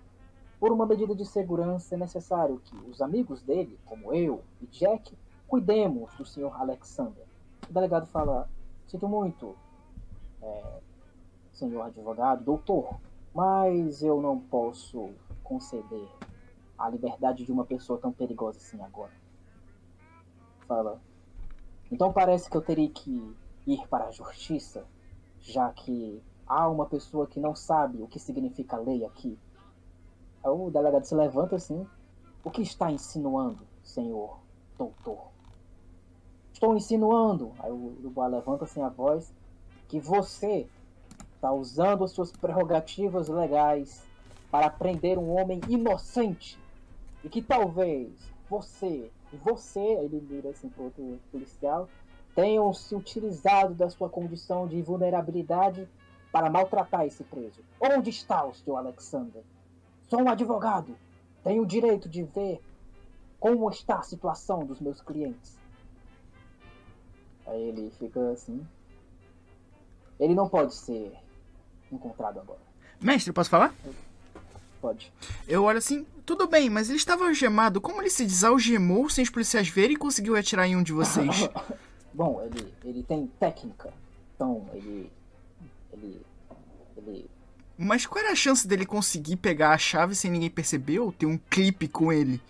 por 0.59 0.71
uma 0.71 0.85
medida 0.85 1.15
de 1.15 1.25
segurança 1.25 1.95
é 1.95 1.97
necessário 1.97 2.61
que 2.63 2.75
os 2.89 3.01
amigos 3.01 3.41
dele, 3.41 3.79
como 3.85 4.13
eu 4.13 4.41
e 4.61 4.67
Jack, 4.67 5.17
cuidemos 5.47 6.13
do 6.15 6.25
Sr. 6.25 6.53
Alexander. 6.53 7.25
O 7.69 7.73
delegado 7.73 8.05
fala: 8.07 8.47
Sinto 8.87 9.07
muito, 9.07 9.55
é, 10.41 10.79
senhor 11.53 11.81
advogado, 11.81 12.43
doutor, 12.43 12.99
mas 13.33 14.03
eu 14.03 14.21
não 14.21 14.39
posso 14.39 15.09
conceder 15.49 16.07
a 16.77 16.87
liberdade 16.87 17.43
de 17.43 17.51
uma 17.51 17.65
pessoa 17.65 17.99
tão 17.99 18.13
perigosa 18.13 18.59
assim 18.59 18.79
agora. 18.81 19.11
Fala. 20.67 21.01
Então 21.91 22.13
parece 22.13 22.47
que 22.47 22.55
eu 22.55 22.61
teria 22.61 22.89
que 22.89 23.35
ir 23.65 23.87
para 23.87 24.05
a 24.05 24.11
justiça, 24.11 24.85
já 25.41 25.71
que 25.71 26.21
há 26.45 26.69
uma 26.69 26.85
pessoa 26.85 27.25
que 27.25 27.39
não 27.39 27.55
sabe 27.55 28.01
o 28.01 28.07
que 28.07 28.19
significa 28.19 28.77
lei 28.77 29.03
aqui. 29.03 29.37
Aí 30.43 30.51
o 30.51 30.69
delegado 30.69 31.03
se 31.03 31.15
levanta 31.15 31.55
assim. 31.55 31.85
O 32.43 32.51
que 32.51 32.61
está 32.61 32.91
insinuando, 32.91 33.67
senhor 33.83 34.39
doutor? 34.77 35.31
Estou 36.53 36.77
insinuando. 36.77 37.51
Aí 37.59 37.71
o 37.71 37.97
Dubois 37.99 38.31
levanta 38.31 38.65
assim 38.65 38.81
a 38.81 38.89
voz 38.89 39.33
que 39.87 39.99
você 39.99 40.69
está 41.35 41.51
usando 41.51 42.03
as 42.03 42.11
suas 42.11 42.31
prerrogativas 42.31 43.27
legais 43.27 44.07
para 44.51 44.69
prender 44.69 45.17
um 45.17 45.29
homem 45.35 45.61
inocente 45.67 46.59
e 47.23 47.29
que 47.29 47.41
talvez 47.41 48.09
você 48.49 49.11
e 49.31 49.37
você, 49.37 49.79
ele 49.79 50.19
vira 50.19 50.49
assim 50.49 50.69
para 50.69 50.83
outro 50.83 51.19
policial, 51.31 51.87
tenham 52.33 52.73
se 52.73 52.95
utilizado 52.95 53.73
da 53.73 53.89
sua 53.89 54.09
condição 54.09 54.67
de 54.67 54.81
vulnerabilidade 54.81 55.87
para 56.31 56.49
maltratar 56.49 57.05
esse 57.05 57.23
preso. 57.23 57.61
Onde 57.79 58.09
está 58.09 58.43
o 58.45 58.53
senhor 58.53 58.77
Alexander? 58.77 59.43
Sou 60.09 60.21
um 60.21 60.29
advogado. 60.29 60.95
Tenho 61.43 61.63
o 61.63 61.65
direito 61.65 62.09
de 62.09 62.23
ver 62.23 62.61
como 63.39 63.69
está 63.69 63.99
a 63.99 64.03
situação 64.03 64.65
dos 64.65 64.79
meus 64.79 65.01
clientes. 65.01 65.57
Aí 67.45 67.61
ele 67.61 67.91
fica 67.97 68.31
assim. 68.31 68.65
Ele 70.19 70.35
não 70.35 70.49
pode 70.49 70.73
ser 70.73 71.13
encontrado 71.91 72.39
agora. 72.39 72.59
Mestre, 72.99 73.31
posso 73.31 73.49
falar? 73.49 73.73
Pode. 74.81 75.11
Eu 75.47 75.63
olho 75.63 75.77
assim, 75.77 76.05
tudo 76.25 76.47
bem, 76.47 76.69
mas 76.69 76.87
ele 76.89 76.97
estava 76.97 77.25
algemado. 77.25 77.81
Como 77.81 78.01
ele 78.01 78.09
se 78.09 78.25
desalgemou 78.25 79.09
sem 79.09 79.23
os 79.23 79.29
policiais 79.29 79.67
verem 79.67 79.95
e 79.95 79.99
conseguiu 79.99 80.35
atirar 80.35 80.67
em 80.67 80.75
um 80.75 80.83
de 80.83 80.93
vocês? 80.93 81.49
Bom, 82.13 82.41
ele, 82.43 82.73
ele 82.83 83.03
tem 83.03 83.27
técnica. 83.39 83.91
Então, 84.35 84.65
ele. 84.73 85.11
Ele. 85.93 86.21
Ele. 86.97 87.29
mas 87.77 88.05
qual 88.05 88.23
era 88.23 88.33
a 88.33 88.35
chance 88.35 88.67
dele 88.67 88.85
conseguir 88.85 89.35
pegar 89.37 89.71
a 89.71 89.77
chave 89.77 90.13
sem 90.15 90.29
ninguém 90.31 90.49
perceber 90.49 90.99
ou 90.99 91.11
ter 91.11 91.25
um 91.25 91.37
clipe 91.49 91.87
com 91.87 92.11
ele? 92.11 92.41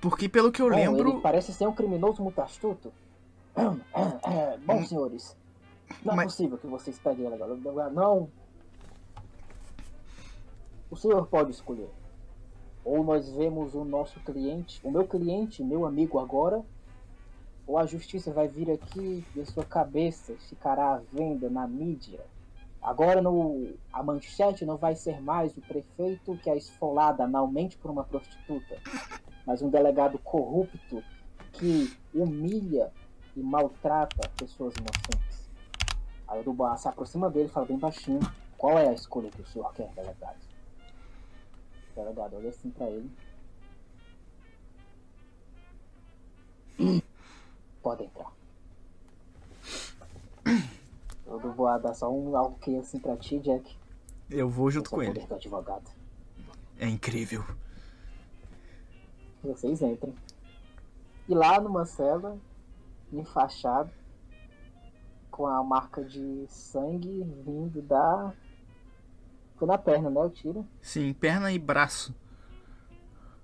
Porque 0.00 0.28
pelo 0.28 0.50
que 0.50 0.62
eu 0.62 0.68
Bom, 0.70 0.76
lembro. 0.76 1.10
ele 1.10 1.20
parece 1.20 1.52
ser 1.52 1.66
um 1.68 1.72
criminoso 1.72 2.22
muito 2.22 2.40
astuto. 2.40 2.92
Bom, 4.64 4.84
senhores. 4.86 5.36
Não 6.04 6.12
é 6.14 6.16
Mas- 6.16 6.26
possível 6.32 6.56
que 6.58 6.66
vocês 6.66 6.98
peguem 6.98 7.26
ele 7.26 7.34
agora. 7.34 7.90
Não. 7.90 8.28
O 10.90 10.96
senhor 10.96 11.26
pode 11.28 11.52
escolher. 11.52 11.88
Ou 12.84 13.04
nós 13.04 13.30
vemos 13.30 13.74
o 13.74 13.84
nosso 13.84 14.18
cliente, 14.20 14.80
o 14.82 14.90
meu 14.90 15.06
cliente, 15.06 15.62
meu 15.62 15.86
amigo 15.86 16.18
agora, 16.18 16.64
ou 17.64 17.78
a 17.78 17.86
justiça 17.86 18.32
vai 18.32 18.48
vir 18.48 18.68
aqui 18.72 19.24
e 19.36 19.40
a 19.40 19.46
sua 19.46 19.64
cabeça 19.64 20.34
ficará 20.48 20.94
à 20.94 21.00
venda 21.12 21.48
na 21.48 21.68
mídia. 21.68 22.26
Agora 22.82 23.22
no, 23.22 23.72
a 23.92 24.02
manchete 24.02 24.64
não 24.64 24.76
vai 24.76 24.96
ser 24.96 25.20
mais 25.20 25.56
o 25.56 25.60
prefeito 25.60 26.36
que 26.38 26.50
é 26.50 26.56
esfolado 26.56 27.22
analmente 27.22 27.78
por 27.78 27.92
uma 27.92 28.02
prostituta, 28.02 28.76
mas 29.46 29.62
um 29.62 29.70
delegado 29.70 30.18
corrupto 30.18 31.04
que 31.52 31.96
humilha 32.12 32.90
e 33.36 33.40
maltrata 33.40 34.28
pessoas 34.36 34.74
inocentes. 34.74 35.48
Aí 36.26 36.40
o 36.40 36.42
Dubois 36.42 36.80
se 36.80 36.88
aproxima 36.88 37.30
dele 37.30 37.46
e 37.46 37.52
fala 37.52 37.66
bem 37.66 37.78
baixinho: 37.78 38.20
Qual 38.58 38.76
é 38.76 38.88
a 38.88 38.92
escolha 38.92 39.30
que 39.30 39.42
o 39.42 39.46
senhor 39.46 39.72
quer, 39.74 39.92
delegado? 39.94 40.49
O 42.00 42.02
delegado 42.02 42.36
olha 42.36 42.48
assim 42.48 42.70
pra 42.70 42.86
ele. 42.88 43.10
Pode 47.82 48.04
entrar. 48.04 48.32
O 51.26 51.38
Dubois 51.38 51.82
dá 51.82 51.92
só 51.94 52.10
um 52.10 52.34
algo 52.36 52.58
que 52.58 52.76
assim 52.76 52.98
pra 52.98 53.16
ti, 53.16 53.38
Jack. 53.38 53.76
Eu 54.30 54.48
vou 54.48 54.70
junto 54.70 54.86
Esse 54.86 54.94
é 54.94 54.96
com 54.96 55.02
o 55.02 55.04
ele. 55.04 55.26
do 55.26 55.34
advogado. 55.34 55.90
É 56.78 56.88
incrível. 56.88 57.44
Vocês 59.42 59.82
entrem. 59.82 60.14
E 61.28 61.34
lá 61.34 61.60
numa 61.60 61.84
cela, 61.84 62.38
enfaixado, 63.12 63.90
com 65.30 65.46
a 65.46 65.62
marca 65.62 66.02
de 66.02 66.46
sangue 66.48 67.22
vindo 67.44 67.82
da. 67.82 68.32
Foi 69.60 69.68
na 69.68 69.76
perna, 69.76 70.08
né? 70.08 70.18
O 70.18 70.30
tiro. 70.30 70.66
Sim, 70.80 71.12
perna 71.12 71.52
e 71.52 71.58
braço. 71.58 72.14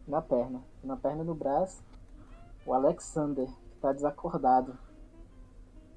Na 0.09 0.23
perna. 0.23 0.63
Na 0.83 0.97
perna 0.97 1.23
e 1.23 1.27
no 1.27 1.35
braço. 1.35 1.85
O 2.65 2.73
Alexander, 2.73 3.47
que 3.47 3.77
tá 3.83 3.93
desacordado. 3.93 4.79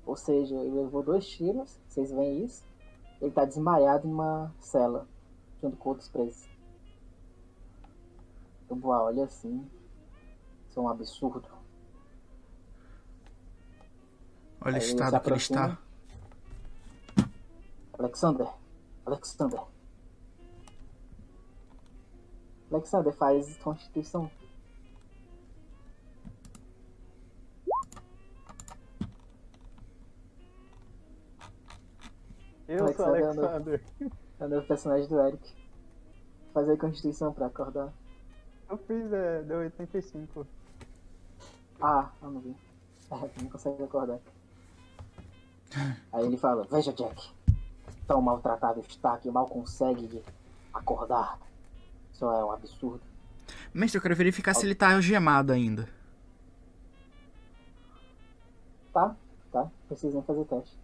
Ou 0.05 0.17
seja, 0.17 0.55
ele 0.55 0.75
levou 0.75 1.01
dois 1.01 1.25
tiros, 1.25 1.79
vocês 1.87 2.11
veem 2.11 2.43
isso. 2.43 2.65
Ele 3.21 3.31
tá 3.31 3.45
desmaiado 3.45 4.05
em 4.05 4.11
uma 4.11 4.53
cela, 4.59 5.07
junto 5.61 5.77
com 5.77 5.87
outros 5.87 6.09
presos. 6.09 6.49
O 8.67 8.75
Boa 8.75 9.03
olha 9.03 9.23
assim. 9.23 9.65
Isso 10.67 10.81
é 10.81 10.83
um 10.83 10.89
absurdo. 10.89 11.47
Olha 14.59 14.73
o 14.73 14.75
Aí 14.75 14.83
ele 14.83 14.83
estado 14.83 15.21
que 15.21 15.29
ele 15.29 15.37
está. 15.37 15.77
Alexander. 17.97 18.49
Alexander. 19.05 19.78
Alexander 22.71 23.13
faz 23.13 23.57
constituição. 23.57 24.29
Eu 32.67 32.93
sou 32.93 33.05
Alexander 33.05 33.29
andou. 33.31 33.45
Alexander. 33.45 33.83
É 34.39 34.45
o 34.45 34.49
novo 34.49 34.67
personagem 34.67 35.07
do 35.07 35.19
Eric. 35.19 35.53
Faz 36.53 36.69
aí 36.69 36.77
constituição 36.77 37.33
pra 37.33 37.47
acordar. 37.47 37.91
Eu 38.69 38.77
fiz, 38.77 39.11
é, 39.11 39.41
deu 39.41 39.57
85. 39.59 40.45
Ah, 41.81 42.11
eu 42.21 42.29
não 42.29 42.39
vi. 42.39 42.55
É, 43.11 43.41
não 43.41 43.49
consegue 43.49 43.83
acordar. 43.83 44.19
Aí 46.13 46.25
ele 46.25 46.37
fala, 46.37 46.63
veja 46.69 46.93
Jack, 46.93 47.31
tão 48.07 48.21
maltratado 48.21 48.79
está 48.81 49.17
que 49.17 49.29
mal 49.31 49.47
consegue 49.47 50.23
acordar. 50.73 51.39
Isso 52.19 52.29
é 52.29 52.43
um 52.43 52.51
absurdo. 52.51 52.99
Mestre, 53.73 53.97
eu 53.97 54.01
quero 54.01 54.13
verificar 54.13 54.53
se 54.53 54.65
ele 54.65 54.75
tá 54.75 54.93
algemado 54.93 55.53
ainda. 55.53 55.87
Tá, 58.91 59.15
tá, 59.53 59.71
precisam 59.87 60.21
fazer 60.23 60.43
teste. 60.43 60.77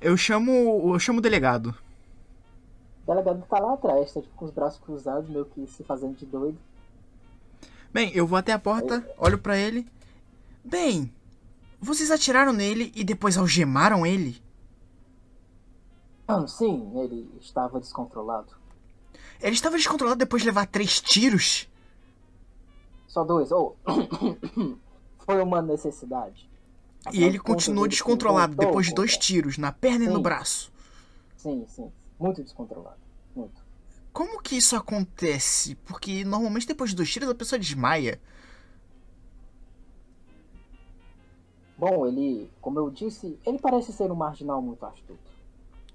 Eu 0.00 0.16
chamo. 0.16 0.92
Eu 0.94 0.98
chamo 1.00 1.18
o 1.18 1.20
delegado. 1.22 1.74
O 3.04 3.10
delegado 3.10 3.44
tá 3.50 3.58
lá 3.58 3.74
atrás, 3.74 4.12
tá 4.12 4.20
tipo, 4.20 4.32
com 4.36 4.44
os 4.44 4.52
braços 4.52 4.80
cruzados, 4.80 5.28
meio 5.28 5.44
que 5.44 5.66
se 5.66 5.82
fazendo 5.82 6.16
de 6.16 6.24
doido. 6.24 6.58
Bem, 7.92 8.12
eu 8.14 8.24
vou 8.24 8.38
até 8.38 8.52
a 8.52 8.58
porta, 8.58 9.04
olho 9.18 9.38
pra 9.38 9.58
ele. 9.58 9.84
Bem, 10.64 11.12
vocês 11.80 12.12
atiraram 12.12 12.52
nele 12.52 12.92
e 12.94 13.02
depois 13.02 13.36
algemaram 13.36 14.06
ele? 14.06 14.40
Ah, 16.28 16.46
sim, 16.46 16.92
ele 16.94 17.28
estava 17.40 17.80
descontrolado. 17.80 18.59
Ele 19.42 19.54
estava 19.54 19.76
descontrolado 19.76 20.18
depois 20.18 20.42
de 20.42 20.48
levar 20.48 20.66
três 20.66 21.00
tiros? 21.00 21.68
Só 23.06 23.24
dois, 23.24 23.50
ou. 23.50 23.76
Foi 25.24 25.42
uma 25.42 25.62
necessidade. 25.62 26.48
E 27.12 27.24
ele 27.24 27.38
continuou 27.38 27.88
descontrolado 27.88 28.54
voltou 28.54 28.66
depois 28.66 28.86
de 28.86 28.94
dois 28.94 29.16
tiros, 29.16 29.56
na 29.56 29.72
perna 29.72 30.04
e 30.04 30.08
no 30.08 30.16
Sim. 30.16 30.22
braço. 30.22 30.72
Sim, 31.36 31.64
sim. 31.66 31.90
Muito 32.18 32.42
descontrolado. 32.42 32.98
Muito. 33.34 33.64
Como 34.12 34.42
que 34.42 34.56
isso 34.56 34.76
acontece? 34.76 35.76
Porque 35.76 36.24
normalmente 36.24 36.66
depois 36.66 36.90
de 36.90 36.96
dois 36.96 37.10
tiros 37.10 37.30
a 37.30 37.34
pessoa 37.34 37.58
desmaia. 37.58 38.20
Bom, 41.78 42.06
ele, 42.06 42.50
como 42.60 42.78
eu 42.78 42.90
disse, 42.90 43.38
ele 43.46 43.58
parece 43.58 43.92
ser 43.92 44.12
um 44.12 44.14
marginal 44.14 44.60
muito 44.60 44.84
astuto. 44.84 45.18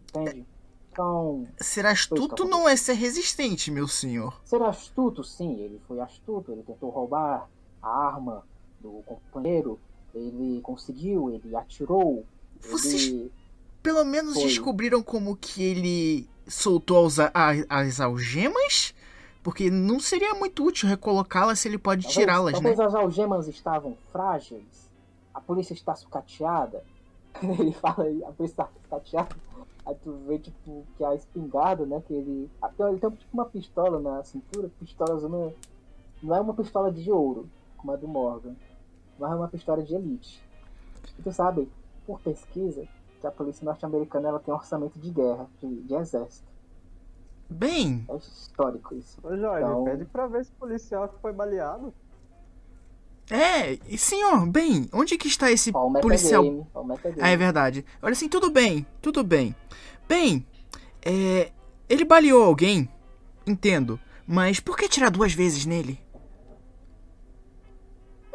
Entende? 0.09 0.47
Então, 0.95 1.45
Ser 1.59 1.85
astuto 1.85 2.45
não 2.45 2.69
é 2.69 2.77
ser 2.77 2.93
resistente, 2.93 3.69
meu 3.69 3.85
senhor. 3.85 4.39
ser 4.45 4.61
astuto, 4.61 5.25
sim, 5.25 5.59
ele 5.59 5.81
foi 5.85 5.99
astuto, 5.99 6.53
ele 6.53 6.63
tentou 6.63 6.89
roubar 6.89 7.49
a 7.83 7.89
arma 7.89 8.45
do 8.79 9.03
companheiro, 9.05 9.77
ele 10.13 10.61
conseguiu, 10.61 11.29
ele 11.29 11.53
atirou, 11.53 12.23
Vocês 12.71 13.07
ele... 13.09 13.29
pelo 13.83 14.05
menos 14.05 14.35
Foi. 14.35 14.43
descobriram 14.43 15.03
como 15.03 15.35
que 15.35 15.61
ele 15.61 16.29
soltou 16.47 17.05
as, 17.07 17.19
a- 17.19 17.33
as 17.67 17.99
algemas? 17.99 18.95
Porque 19.43 19.69
não 19.69 19.99
seria 19.99 20.33
muito 20.33 20.63
útil 20.65 20.87
recolocá-las 20.87 21.59
se 21.59 21.67
ele 21.67 21.77
pode 21.77 22.07
tirá-las, 22.07 22.53
né? 22.61 22.69
Talvez 22.73 22.79
as 22.79 22.95
algemas 22.95 23.49
estavam 23.49 23.97
frágeis, 24.13 24.89
a 25.33 25.41
polícia 25.41 25.73
está 25.73 25.93
sucateada. 25.93 26.81
ele 27.43 27.73
fala 27.73 28.05
aí, 28.05 28.23
a 28.23 28.31
polícia 28.31 28.53
está 28.53 28.69
sucateada. 28.81 29.35
Aí 29.85 29.95
tu 30.03 30.13
vê, 30.27 30.39
tipo, 30.39 30.83
que 30.97 31.03
a 31.03 31.13
espingarda, 31.13 31.85
né, 31.85 32.01
que 32.07 32.13
ele... 32.13 32.49
Até 32.61 32.87
ele 32.89 32.99
tem 32.99 33.09
tipo 33.11 33.29
uma 33.33 33.45
pistola 33.45 33.99
na 33.99 34.23
cintura, 34.23 34.69
pistola 34.79 35.17
zona... 35.19 35.53
Não 36.23 36.35
é 36.35 36.41
uma 36.41 36.53
pistola 36.55 36.91
de 36.91 37.11
ouro, 37.11 37.47
como 37.77 37.91
a 37.91 37.95
do 37.95 38.07
Morgan, 38.07 38.55
mas 39.19 39.31
é 39.31 39.35
uma 39.35 39.47
pistola 39.47 39.83
de 39.83 39.93
elite. 39.93 40.41
E 41.19 41.21
tu 41.21 41.31
sabe, 41.31 41.69
por 42.07 42.19
pesquisa, 42.19 42.87
que 43.21 43.27
a 43.27 43.31
polícia 43.31 43.63
norte-americana 43.63 44.29
ela 44.29 44.39
tem 44.39 44.51
um 44.53 44.57
orçamento 44.57 44.97
de 44.97 45.11
guerra, 45.11 45.47
de, 45.61 45.81
de 45.83 45.93
exército. 45.93 46.47
Bem, 47.47 48.03
É 48.09 48.15
histórico 48.15 48.95
isso. 48.95 49.19
Ô 49.23 49.37
Jorge, 49.37 49.63
Então- 49.67 49.83
pede 49.83 50.05
pra 50.05 50.25
ver 50.25 50.41
esse 50.41 50.51
policial 50.53 51.07
que 51.09 51.19
foi 51.19 51.31
baleado. 51.31 51.93
É, 53.29 53.77
senhor, 53.97 54.45
bem, 54.47 54.87
onde 54.93 55.17
que 55.17 55.27
está 55.27 55.51
esse 55.51 55.71
o 55.73 55.93
policial 55.99 56.45
o 56.45 56.83
metagame. 56.83 57.21
Ah, 57.21 57.29
é 57.29 57.37
verdade. 57.37 57.85
Olha 58.01 58.13
assim, 58.13 58.29
tudo 58.29 58.51
bem, 58.51 58.85
tudo 59.01 59.23
bem. 59.23 59.55
Bem, 60.07 60.45
é. 61.03 61.51
Ele 61.87 62.03
baleou 62.03 62.43
alguém, 62.43 62.89
entendo. 63.45 63.99
Mas 64.27 64.59
por 64.59 64.75
que 64.75 64.89
tirar 64.89 65.11
duas 65.11 65.33
vezes 65.33 65.65
nele? 65.65 65.99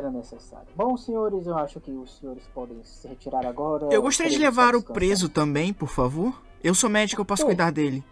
era 0.00 0.10
necessário. 0.10 0.66
Bom, 0.74 0.96
senhores, 0.96 1.46
eu 1.46 1.56
acho 1.56 1.78
que 1.80 1.90
os 1.90 2.18
senhores 2.18 2.42
podem 2.54 2.82
se 2.82 3.06
retirar 3.06 3.46
agora. 3.46 3.88
Eu 3.90 4.02
gostaria 4.02 4.32
de 4.32 4.38
levar 4.38 4.74
o 4.74 4.82
preso 4.82 5.28
também, 5.28 5.72
por 5.72 5.88
favor. 5.88 6.42
Eu 6.62 6.74
sou 6.74 6.90
médico, 6.90 7.20
eu 7.20 7.24
posso 7.24 7.42
Sim. 7.42 7.48
cuidar 7.48 7.70
dele. 7.70 8.02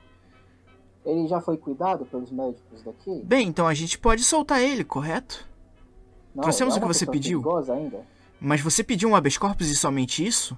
Ele 1.04 1.26
já 1.26 1.40
foi 1.40 1.56
cuidado 1.56 2.04
pelos 2.04 2.30
médicos 2.30 2.82
daqui? 2.82 3.22
Bem, 3.24 3.48
então 3.48 3.66
a 3.66 3.74
gente 3.74 3.98
pode 3.98 4.22
soltar 4.22 4.62
ele, 4.62 4.84
correto? 4.84 5.47
Não, 6.34 6.42
trouxemos 6.42 6.74
é 6.74 6.78
o 6.78 6.80
que 6.80 6.86
você 6.86 7.06
pediu? 7.06 7.42
ainda. 7.70 8.06
Mas 8.40 8.60
você 8.60 8.84
pediu 8.84 9.08
um 9.08 9.16
habeas 9.16 9.36
corpus 9.36 9.68
e 9.68 9.76
somente 9.76 10.24
isso? 10.24 10.56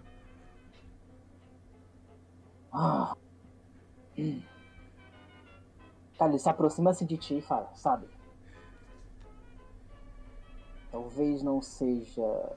Ah. 2.72 3.16
Hum. 4.18 4.42
Tá, 6.18 6.38
se 6.38 6.48
aproxima 6.48 6.90
assim 6.90 7.06
de 7.06 7.16
ti 7.16 7.38
e 7.38 7.40
fala, 7.40 7.70
sabe? 7.74 8.06
Talvez 10.92 11.42
não 11.42 11.62
seja 11.62 12.56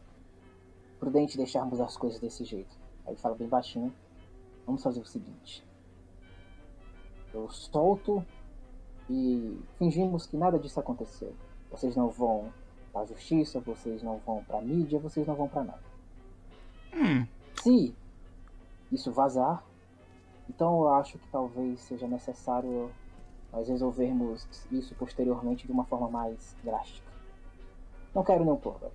prudente 0.99 1.37
deixarmos 1.37 1.79
as 1.79 1.95
coisas 1.95 2.19
desse 2.19 2.43
jeito. 2.43 2.75
Aí 3.05 3.13
ele 3.13 3.21
fala 3.21 3.35
bem 3.35 3.47
baixinho. 3.47 3.93
Vamos 4.65 4.83
fazer 4.83 4.99
o 4.99 5.05
seguinte. 5.05 5.65
Eu 7.33 7.49
solto 7.49 8.25
e 9.09 9.59
fingimos 9.77 10.25
que 10.25 10.37
nada 10.37 10.59
disso 10.59 10.79
aconteceu. 10.79 11.33
Vocês 11.71 11.95
não 11.95 12.09
vão 12.09 12.51
pra 12.93 13.03
justiça, 13.05 13.59
vocês 13.59 14.01
não 14.03 14.19
vão 14.25 14.43
pra 14.43 14.61
mídia, 14.61 14.99
vocês 14.99 15.27
não 15.27 15.35
vão 15.35 15.47
pra 15.49 15.63
nada. 15.63 15.83
Hum, 16.93 17.25
Se 17.63 17.93
isso 18.91 19.11
vazar, 19.11 19.63
então 20.49 20.81
eu 20.81 20.93
acho 20.93 21.17
que 21.17 21.27
talvez 21.31 21.79
seja 21.81 22.07
necessário 22.07 22.91
nós 23.51 23.67
resolvermos 23.67 24.47
isso 24.71 24.93
posteriormente 24.95 25.65
de 25.65 25.71
uma 25.73 25.85
forma 25.85 26.09
mais 26.09 26.55
drástica. 26.63 27.11
Não 28.13 28.23
quero 28.23 28.43
nenhum 28.43 28.57
problema. 28.57 28.93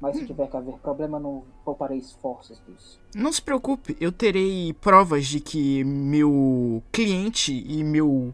Mas 0.00 0.16
se 0.16 0.26
tiver 0.26 0.48
que 0.48 0.56
haver 0.56 0.74
problema, 0.78 1.18
não 1.18 1.44
pouparei 1.64 1.98
esforços 1.98 2.60
disso. 2.68 3.00
não 3.14 3.32
se 3.32 3.40
preocupe, 3.40 3.96
eu 4.00 4.12
terei 4.12 4.72
provas 4.74 5.26
de 5.26 5.40
que 5.40 5.82
meu 5.84 6.82
cliente 6.92 7.52
e 7.66 7.82
meu. 7.82 8.32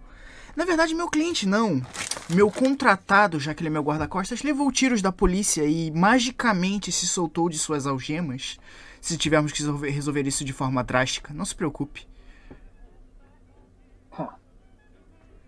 Na 0.57 0.65
verdade, 0.65 0.95
meu 0.95 1.09
cliente 1.09 1.47
não. 1.47 1.81
Meu 2.29 2.51
contratado, 2.51 3.41
já 3.41 3.55
que 3.55 3.63
ele 3.63 3.69
é 3.69 3.71
meu 3.73 3.83
guarda-costas, 3.83 4.43
levou 4.43 4.71
tiros 4.71 5.03
da 5.03 5.11
polícia 5.13 5.65
e 5.65 5.91
magicamente 5.91 6.93
se 6.93 7.07
soltou 7.07 7.49
de 7.49 7.59
suas 7.59 7.87
algemas. 7.87 8.59
Se 9.01 9.17
tivermos 9.17 9.53
que 9.53 9.63
resolver, 9.91 10.27
isso 10.27 10.45
de 10.45 10.53
forma 10.53 10.85
drástica, 10.85 11.33
não 11.33 11.45
se 11.45 11.55
preocupe. 11.55 12.07
Ha. 14.13 14.35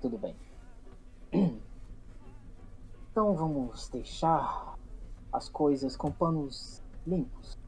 Tudo 0.01 0.19
bem. 0.19 0.37
Então 3.13 3.35
vamos 3.35 3.91
deixar 3.91 4.75
as 5.31 5.47
coisas 5.47 5.95
com 5.95 6.11
panos 6.11 6.81
limpos, 7.07 7.59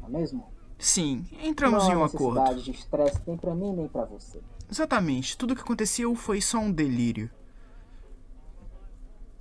não 0.00 0.08
é 0.08 0.12
mesmo? 0.12 0.50
Sim, 0.78 1.26
entramos 1.42 1.84
não 1.84 1.90
em 1.90 1.94
há 1.94 1.98
um 1.98 2.04
acordo. 2.04 2.40
necessidade 2.40 2.64
de 2.64 2.70
estresse 2.70 3.20
nem 3.26 3.36
pra 3.36 3.54
mim 3.54 3.74
nem 3.74 3.86
pra 3.86 4.06
você. 4.06 4.40
Exatamente, 4.70 5.36
tudo 5.36 5.52
o 5.52 5.56
que 5.56 5.62
aconteceu 5.62 6.14
foi 6.14 6.40
só 6.40 6.58
um 6.58 6.70
delírio. 6.70 7.30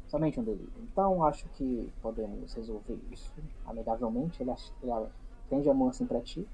Somente 0.07 0.39
um 0.39 0.43
delírio. 0.43 0.71
Então 0.81 1.23
acho 1.23 1.45
que 1.55 1.91
podemos 2.01 2.53
resolver 2.53 2.97
isso 3.11 3.33
amigavelmente. 3.65 4.41
Ele, 4.41 4.51
ele 4.81 5.07
tende 5.49 5.69
a 5.69 5.73
mão 5.73 5.89
assim 5.89 6.05
pra 6.05 6.21
ti. 6.21 6.47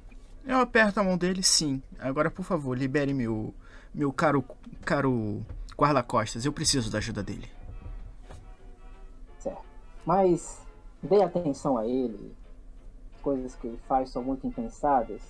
Eu 0.46 0.58
aperto 0.58 1.00
a 1.00 1.04
mão 1.04 1.18
dele, 1.18 1.44
sim. 1.44 1.82
Agora, 2.00 2.30
por 2.32 2.44
favor, 2.44 2.78
libere 2.78 3.14
meu 3.14 3.54
meu 3.94 4.12
caro 4.12 4.44
caro 4.84 5.46
guarda-costas. 5.78 6.46
Eu 6.46 6.52
preciso 6.52 6.92
da 6.92 6.98
ajuda 6.98 7.22
dele. 7.22 7.50
Certo. 9.38 9.64
Mas 10.04 10.60
dê 11.02 11.22
atenção 11.22 11.78
a 11.78 11.86
ele. 11.88 12.36
As 13.16 13.22
coisas 13.22 13.56
que 13.56 13.68
ele 13.68 13.80
faz 13.88 14.10
são 14.10 14.24
muito 14.24 14.48
impensadas. 14.48 15.22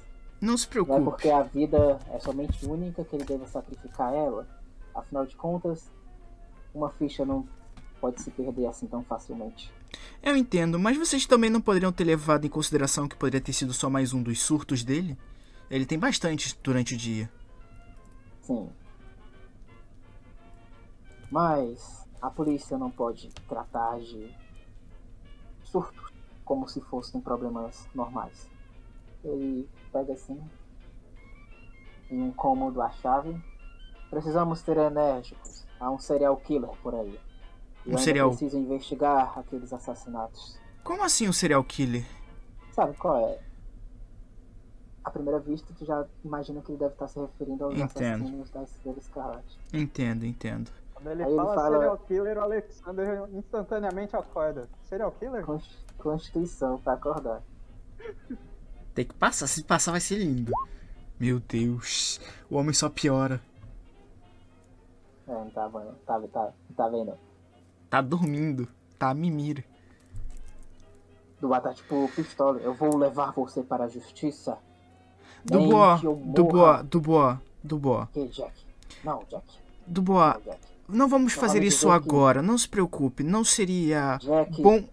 Não 0.43 0.57
se 0.57 0.65
Não 0.65 0.69
é 0.69 0.73
preocupe. 0.73 1.03
porque 1.05 1.29
a 1.29 1.41
vida 1.41 1.97
é 2.11 2.19
somente 2.19 2.65
única 2.65 3.03
que 3.05 3.15
ele 3.15 3.23
deva 3.23 3.47
sacrificar 3.47 4.13
ela. 4.13 4.45
Afinal 4.93 5.25
de 5.25 5.37
contas, 5.37 5.89
uma 6.75 6.89
ficha 6.89 7.23
não 7.25 7.47
pode 8.01 8.21
se 8.21 8.29
perder 8.29 8.65
assim 8.67 8.85
tão 8.85 9.01
facilmente. 9.03 9.71
Eu 10.21 10.35
entendo, 10.35 10.77
mas 10.77 10.97
vocês 10.97 11.25
também 11.25 11.49
não 11.49 11.61
poderiam 11.61 11.93
ter 11.93 12.03
levado 12.03 12.45
em 12.45 12.49
consideração 12.49 13.07
que 13.07 13.15
poderia 13.15 13.39
ter 13.39 13.53
sido 13.53 13.71
só 13.73 13.89
mais 13.89 14.13
um 14.13 14.21
dos 14.21 14.41
surtos 14.41 14.83
dele? 14.83 15.17
Ele 15.69 15.85
tem 15.85 15.97
bastante 15.97 16.53
durante 16.61 16.93
o 16.93 16.97
dia. 16.97 17.31
Sim. 18.41 18.69
Mas 21.31 22.05
a 22.21 22.29
polícia 22.29 22.77
não 22.77 22.91
pode 22.91 23.29
tratar 23.47 23.97
de 24.01 24.29
surtos 25.63 26.11
como 26.43 26.67
se 26.67 26.81
fossem 26.81 27.21
problemas 27.21 27.87
normais. 27.95 28.49
Ele 29.23 29.69
pega 29.93 30.13
assim 30.13 30.41
em 32.11 32.21
um 32.21 32.31
cômodo 32.31 32.81
a 32.81 32.89
chave. 32.89 33.39
Precisamos 34.09 34.59
ser 34.59 34.77
enérgicos. 34.77 35.65
Há 35.79 35.89
um 35.89 35.97
serial 35.99 36.35
killer 36.37 36.69
por 36.81 36.93
aí. 36.95 37.19
E 37.85 37.93
Um 37.93 37.97
serial- 37.97 38.29
preciso 38.29 38.57
investigar 38.57 39.37
aqueles 39.37 39.71
assassinatos. 39.71 40.57
Como 40.83 41.03
assim 41.03 41.27
um 41.29 41.33
serial 41.33 41.63
killer? 41.63 42.05
Sabe 42.71 42.95
qual 42.97 43.17
é? 43.29 43.39
À 45.03 45.09
primeira 45.11 45.39
vista, 45.39 45.73
tu 45.77 45.85
já 45.85 46.05
imagina 46.23 46.61
que 46.61 46.71
ele 46.71 46.79
deve 46.79 46.93
estar 46.93 47.07
se 47.07 47.19
referindo 47.19 47.65
aos 47.65 47.73
Entendo. 47.73 48.23
assassinos 48.23 48.49
da 48.51 48.63
Estrela 48.63 48.97
Escarlate. 48.99 49.59
Entendo, 49.73 50.25
entendo. 50.25 50.71
Quando 50.93 51.09
ele 51.09 51.23
Aí 51.23 51.29
ele 51.29 51.35
fala, 51.35 51.53
fala- 51.55 51.77
serial 51.77 51.97
killer, 52.07 52.37
o 52.37 52.41
Alexander 52.41 53.29
instantaneamente 53.33 54.15
acorda. 54.15 54.69
Serial 54.83 55.11
killer? 55.11 55.45
Cons- 55.45 55.83
Constituição 55.97 56.77
pra 56.79 56.93
acordar. 56.93 57.41
Tem 58.93 59.05
que 59.05 59.13
passar, 59.13 59.47
se 59.47 59.63
passar 59.63 59.91
vai 59.91 60.01
ser 60.01 60.17
lindo. 60.17 60.51
Meu 61.19 61.39
Deus, 61.39 62.19
o 62.49 62.55
homem 62.57 62.73
só 62.73 62.89
piora. 62.89 63.41
É, 65.27 65.31
não 65.31 65.49
tá 65.49 65.67
vendo, 65.67 65.95
tá, 66.05 66.19
tá, 66.19 66.41
não 66.69 66.75
tá 66.75 66.87
vendo. 66.89 67.13
Tá 67.89 68.01
dormindo, 68.01 68.67
tá 68.99 69.13
mimira. 69.13 69.63
Do 71.39 71.49
tá 71.49 71.73
tipo 71.73 72.09
pistola, 72.15 72.59
eu 72.59 72.73
vou 72.73 72.95
levar 72.97 73.31
você 73.31 73.61
para 73.61 73.85
a 73.85 73.87
justiça. 73.87 74.57
Dubois. 75.43 76.01
Dubois, 76.01 76.83
Dubois, 76.85 77.37
Dubois, 77.63 78.07
Que, 78.13 78.27
Jack? 78.29 78.53
Não, 79.03 79.23
Jack. 79.29 79.43
Dubois, 79.85 80.35
Não, 80.35 80.41
Jack. 80.41 80.59
não 80.87 81.07
vamos 81.09 81.35
Não 81.35 81.41
fazer 81.41 81.61
isso 81.63 81.87
que- 81.87 81.93
agora, 81.93 82.41
não 82.41 82.57
se 82.57 82.67
preocupe, 82.69 83.23
não 83.23 83.43
seria 83.43 84.17
Jack, 84.21 84.61
bom. 84.61 84.83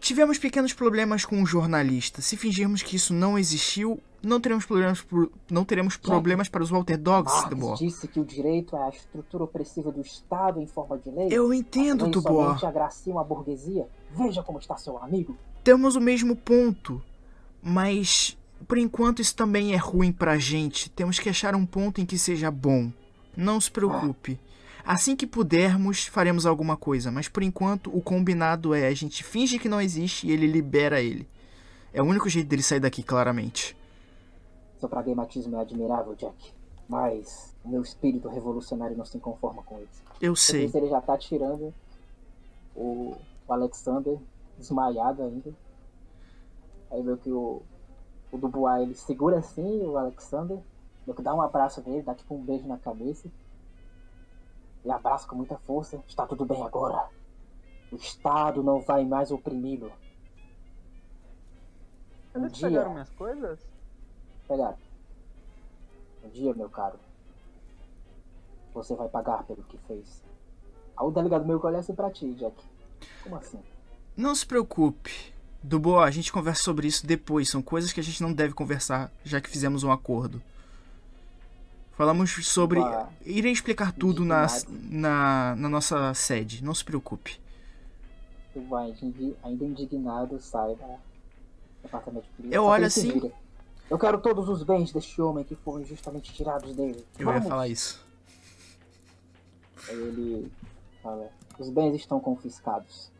Tivemos 0.00 0.38
pequenos 0.38 0.72
problemas 0.72 1.24
com 1.24 1.42
o 1.42 1.46
jornalista. 1.46 2.20
Se 2.22 2.36
fingirmos 2.36 2.82
que 2.82 2.96
isso 2.96 3.12
não 3.12 3.38
existiu, 3.38 3.98
não 4.22 4.40
teremos 4.40 4.64
problemas, 4.64 5.00
por- 5.00 5.30
não 5.50 5.64
teremos 5.64 5.96
problemas 5.96 6.48
para 6.48 6.62
os 6.62 6.70
Walter 6.70 6.96
Dogs, 6.98 7.32
Marx 7.34 7.50
Dubois. 7.50 7.78
disse 7.78 8.06
que 8.06 8.20
o 8.20 8.24
direito 8.24 8.76
é 8.76 8.82
a 8.84 8.88
estrutura 8.90 9.44
opressiva 9.44 9.90
do 9.90 10.00
Estado 10.00 10.60
em 10.60 10.66
forma 10.66 10.98
de 10.98 11.10
lei. 11.10 11.28
Eu 11.30 11.52
entendo, 11.52 12.04
somente 12.20 12.66
agraciam 12.66 13.18
a 13.18 13.24
burguesia. 13.24 13.86
Veja 14.16 14.42
como 14.42 14.58
está 14.58 14.76
seu 14.76 14.96
amigo. 14.98 15.36
Temos 15.64 15.96
o 15.96 16.00
mesmo 16.00 16.36
ponto. 16.36 17.02
Mas, 17.62 18.36
por 18.68 18.78
enquanto, 18.78 19.20
isso 19.20 19.34
também 19.34 19.72
é 19.72 19.76
ruim 19.76 20.12
pra 20.12 20.38
gente. 20.38 20.88
Temos 20.90 21.18
que 21.18 21.28
achar 21.28 21.54
um 21.56 21.66
ponto 21.66 22.00
em 22.00 22.06
que 22.06 22.18
seja 22.18 22.50
bom. 22.50 22.92
Não 23.36 23.60
se 23.60 23.70
preocupe. 23.70 24.38
Assim 24.86 25.16
que 25.16 25.26
pudermos, 25.26 26.06
faremos 26.06 26.46
alguma 26.46 26.76
coisa. 26.76 27.10
Mas 27.10 27.28
por 27.28 27.42
enquanto, 27.42 27.90
o 27.94 28.00
combinado 28.00 28.72
é 28.72 28.86
a 28.86 28.94
gente 28.94 29.24
finge 29.24 29.58
que 29.58 29.68
não 29.68 29.80
existe 29.80 30.28
e 30.28 30.30
ele 30.30 30.46
libera 30.46 31.02
ele. 31.02 31.28
É 31.92 32.00
o 32.00 32.04
único 32.04 32.28
jeito 32.28 32.46
dele 32.46 32.62
sair 32.62 32.78
daqui, 32.78 33.02
claramente. 33.02 33.76
Seu 34.78 34.88
pragmatismo 34.88 35.56
é 35.56 35.60
admirável, 35.60 36.14
Jack. 36.14 36.52
Mas 36.88 37.52
o 37.64 37.68
meu 37.68 37.82
espírito 37.82 38.28
revolucionário 38.28 38.96
não 38.96 39.04
se 39.04 39.18
conforma 39.18 39.62
com 39.64 39.76
isso. 39.80 40.04
Eu 40.20 40.36
sei. 40.36 40.70
Ele 40.72 40.88
já 40.88 41.00
tá 41.00 41.18
tirando 41.18 41.74
o, 42.76 43.16
o 43.48 43.52
Alexander 43.52 44.18
desmaiado 44.56 45.22
ainda. 45.22 45.52
Aí 46.92 47.02
meio 47.02 47.16
que 47.16 47.30
o, 47.30 47.60
o 48.30 48.38
Dubois 48.38 48.82
ele 48.82 48.94
segura 48.94 49.38
assim 49.38 49.82
o 49.84 49.96
Alexander, 49.96 50.58
meio 51.04 51.16
que 51.16 51.22
dá 51.22 51.34
um 51.34 51.42
abraço 51.42 51.82
nele, 51.84 52.02
dá 52.02 52.14
tipo 52.14 52.36
um 52.36 52.44
beijo 52.44 52.68
na 52.68 52.78
cabeça. 52.78 53.28
Ele 54.86 54.92
abraça 54.92 55.26
com 55.26 55.34
muita 55.34 55.58
força. 55.66 56.00
Está 56.06 56.24
tudo 56.28 56.44
bem 56.44 56.62
agora. 56.62 57.08
O 57.90 57.96
Estado 57.96 58.62
não 58.62 58.80
vai 58.80 59.04
mais 59.04 59.32
oprimi-lo. 59.32 59.90
Um 62.32 62.42
Eles 62.44 62.52
dia, 62.52 62.68
pegaram 62.68 62.92
minhas 62.92 63.10
coisas? 63.10 63.58
pegaram. 64.46 64.78
Um 66.22 66.28
dia, 66.28 66.54
meu 66.54 66.70
caro, 66.70 67.00
você 68.72 68.94
vai 68.94 69.08
pagar 69.08 69.42
pelo 69.42 69.64
que 69.64 69.76
fez. 69.88 70.22
Aí 70.96 71.04
o 71.04 71.10
delegado 71.10 71.44
meu 71.44 71.58
que 71.58 71.66
olha 71.66 71.80
assim 71.80 71.94
pra 71.94 72.08
ti, 72.08 72.32
Jack. 72.34 72.54
Como 73.24 73.34
assim? 73.34 73.58
Não 74.16 74.36
se 74.36 74.46
preocupe. 74.46 75.34
Dubois, 75.64 76.06
a 76.06 76.10
gente 76.12 76.32
conversa 76.32 76.62
sobre 76.62 76.86
isso 76.86 77.04
depois. 77.04 77.48
São 77.48 77.60
coisas 77.60 77.92
que 77.92 77.98
a 77.98 78.04
gente 78.04 78.22
não 78.22 78.32
deve 78.32 78.54
conversar, 78.54 79.10
já 79.24 79.40
que 79.40 79.50
fizemos 79.50 79.82
um 79.82 79.90
acordo. 79.90 80.40
Falamos 81.96 82.30
sobre. 82.46 82.78
Dubois, 82.80 83.06
Irei 83.24 83.52
explicar 83.52 83.90
tudo 83.92 84.24
na, 84.24 84.46
na, 84.82 85.56
na 85.56 85.68
nossa 85.68 86.12
sede. 86.14 86.62
Não 86.62 86.74
se 86.74 86.84
preocupe. 86.84 87.38
Tu 88.52 88.60
vai, 88.68 88.94
ainda 89.42 89.64
indignado, 89.64 90.38
sai 90.40 90.74
de 90.74 90.80
polícia. 91.88 92.22
Eu 92.50 92.62
Só 92.64 92.68
olho 92.68 92.86
assim- 92.86 93.12
vira. 93.12 93.32
Eu 93.88 93.98
quero 93.98 94.18
todos 94.18 94.48
os 94.48 94.62
bens 94.64 94.92
deste 94.92 95.22
homem 95.22 95.44
que 95.44 95.54
foram 95.54 95.84
justamente 95.84 96.32
tirados 96.34 96.74
dele. 96.74 97.04
Eu 97.18 97.28
ia 97.28 97.32
Vamos! 97.34 97.48
falar 97.48 97.68
isso. 97.68 98.04
Aí 99.88 99.94
ele 99.96 100.52
fala: 101.02 101.30
Os 101.58 101.70
bens 101.70 101.94
estão 101.94 102.18
confiscados. 102.18 103.10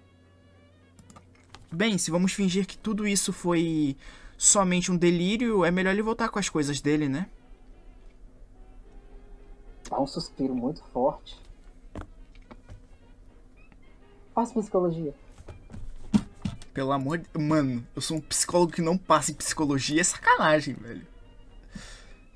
Bem, 1.71 1.97
se 1.99 2.11
vamos 2.11 2.33
fingir 2.33 2.67
que 2.67 2.77
tudo 2.77 3.07
isso 3.07 3.33
foi 3.33 3.97
somente 4.37 4.91
um 4.91 4.97
delírio, 4.97 5.65
é 5.65 5.71
melhor 5.71 5.93
ele 5.93 6.03
voltar 6.03 6.29
com 6.29 6.39
as 6.39 6.49
coisas 6.49 6.81
dele, 6.81 7.09
né? 7.09 7.29
Dá 9.89 10.01
um 10.01 10.07
suspiro 10.07 10.55
muito 10.55 10.83
forte. 10.85 11.41
Faz 14.35 14.53
psicologia. 14.53 15.15
Pelo 16.75 16.93
amor 16.93 17.19
de. 17.19 17.39
Mano, 17.39 17.87
eu 17.95 18.03
sou 18.03 18.19
um 18.19 18.21
psicólogo 18.21 18.73
que 18.73 18.83
não 18.83 18.99
passa 18.99 19.31
em 19.31 19.35
psicologia. 19.35 20.01
É 20.01 20.05
sacanagem, 20.05 20.75
velho. 20.75 21.07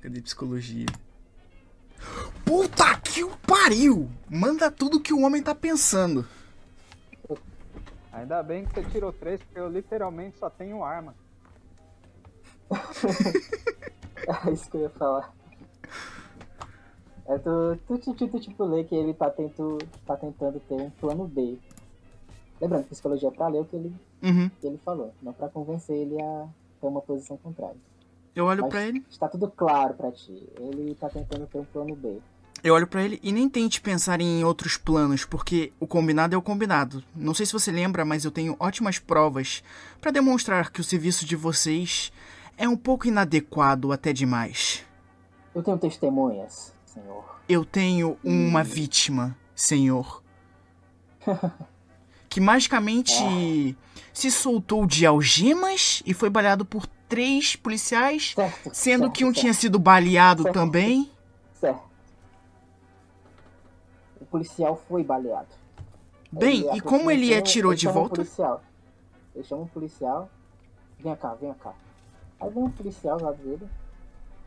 Cadê 0.01 0.21
psicologia? 0.21 0.87
Puta 2.43 2.97
que 2.97 3.23
o 3.23 3.37
pariu! 3.37 4.09
Manda 4.27 4.71
tudo 4.71 4.99
que 4.99 5.13
o 5.13 5.21
homem 5.21 5.43
tá 5.43 5.53
pensando. 5.53 6.27
Ainda 8.11 8.41
bem 8.41 8.65
que 8.65 8.73
você 8.73 8.83
tirou 8.89 9.13
três, 9.13 9.41
porque 9.41 9.59
eu 9.59 9.69
literalmente 9.69 10.37
só 10.37 10.49
tenho 10.49 10.83
arma. 10.83 11.15
É 14.45 14.51
isso 14.51 14.69
que 14.69 14.77
eu 14.77 14.81
ia 14.81 14.89
falar. 14.91 15.33
É 17.31 17.37
tu, 17.37 17.77
tu, 17.87 17.97
tu, 17.97 18.13
tu, 18.13 18.27
tu 18.27 18.39
tipo 18.39 18.63
lê 18.65 18.83
que 18.83 18.93
ele 18.93 19.13
tá, 19.13 19.29
tento, 19.29 19.77
tá 20.05 20.17
tentando 20.17 20.59
ter 20.67 20.73
um 20.75 20.89
plano 20.89 21.25
B. 21.25 21.57
Lembrando 22.59 22.83
que 22.83 22.89
psicologia 22.89 23.29
é 23.29 23.31
pra 23.31 23.47
ler 23.47 23.61
o 23.61 23.65
que 23.65 23.75
ele, 23.75 23.93
Uhum. 24.21 24.49
que 24.59 24.67
ele 24.67 24.77
falou, 24.83 25.13
não 25.21 25.31
pra 25.33 25.47
convencer 25.49 25.95
ele 25.95 26.21
a 26.21 26.45
ter 26.81 26.87
uma 26.87 27.01
posição 27.01 27.37
contrária. 27.37 27.77
Eu 28.35 28.45
olho 28.45 28.61
Mas 28.63 28.69
pra 28.69 28.85
ele. 28.85 29.03
está 29.09 29.27
tudo 29.29 29.49
claro 29.49 29.93
pra 29.93 30.11
ti. 30.11 30.47
Ele 30.59 30.93
tá 30.95 31.09
tentando 31.09 31.47
ter 31.47 31.57
um 31.57 31.65
plano 31.65 31.95
B. 31.95 32.17
Eu 32.63 32.75
olho 32.75 32.85
pra 32.85 33.01
ele 33.03 33.19
e 33.23 33.31
nem 33.31 33.49
tente 33.49 33.81
pensar 33.81 34.19
em 34.21 34.43
outros 34.43 34.77
planos, 34.77 35.23
porque 35.25 35.71
o 35.79 35.87
combinado 35.87 36.35
é 36.35 36.37
o 36.37 36.41
combinado. 36.41 37.01
Não 37.15 37.33
sei 37.33 37.45
se 37.45 37.53
você 37.53 37.71
lembra, 37.71 38.03
mas 38.05 38.23
eu 38.25 38.29
tenho 38.31 38.55
ótimas 38.59 38.99
provas 38.99 39.63
pra 39.99 40.11
demonstrar 40.11 40.69
que 40.69 40.79
o 40.81 40.83
serviço 40.83 41.25
de 41.25 41.35
vocês 41.35 42.11
é 42.57 42.67
um 42.69 42.77
pouco 42.77 43.07
inadequado 43.07 43.91
até 43.91 44.13
demais. 44.13 44.85
Eu 45.55 45.63
tenho 45.63 45.77
testemunhas, 45.79 46.73
senhor. 46.93 47.39
Eu 47.47 47.65
tenho 47.65 48.17
uma 48.23 48.63
vítima, 48.63 49.37
senhor. 49.55 50.21
Que 52.29 52.39
magicamente 52.39 53.13
se 54.13 54.31
soltou 54.31 54.85
de 54.85 55.05
algemas 55.05 56.01
e 56.05 56.13
foi 56.13 56.29
baleado 56.29 56.65
por 56.65 56.87
três 57.07 57.55
policiais, 57.55 58.31
Certo. 58.33 58.69
sendo 58.73 59.01
certo, 59.03 59.13
que 59.13 59.25
um 59.25 59.27
certo, 59.27 59.39
tinha 59.41 59.53
sido 59.53 59.77
baleado 59.77 60.45
também. 60.51 61.11
Certo. 61.59 61.81
O 64.19 64.25
policial 64.25 64.81
foi 64.87 65.03
baleado. 65.03 65.49
Bem, 66.31 66.61
Ele 66.61 66.77
e 66.77 66.81
como 66.81 67.11
ele 67.11 67.35
atirou 67.35 67.73
ele 67.73 67.77
de 67.79 67.83
chama 67.83 67.95
um 67.97 67.99
volta? 67.99 68.15
policial. 68.15 68.63
Ele 69.35 69.43
chama 69.43 69.61
um 69.63 69.67
policial. 69.67 70.29
Vem 70.99 71.15
cá, 71.15 71.33
vem 71.33 71.53
cá. 71.55 71.73
Aí 72.39 72.49
vem 72.49 72.63
um 72.63 72.69
policial 72.69 73.19
lá 73.21 73.31
dele. 73.33 73.67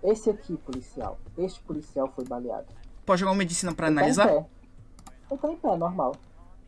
Esse 0.04 0.28
aqui, 0.28 0.54
policial. 0.58 1.18
Este 1.38 1.60
policial 1.62 2.12
foi 2.14 2.26
baleado. 2.26 2.66
Pode 3.06 3.20
jogar 3.20 3.32
uma 3.32 3.38
medicina 3.38 3.74
pra 3.74 3.88
Ele 3.88 3.98
analisar? 3.98 4.26
Tá 4.26 4.32
em 4.34 4.42
pé. 4.42 4.48
Ele 5.30 5.40
tá 5.40 5.48
em 5.50 5.56
pé, 5.56 5.76
normal. 5.78 6.14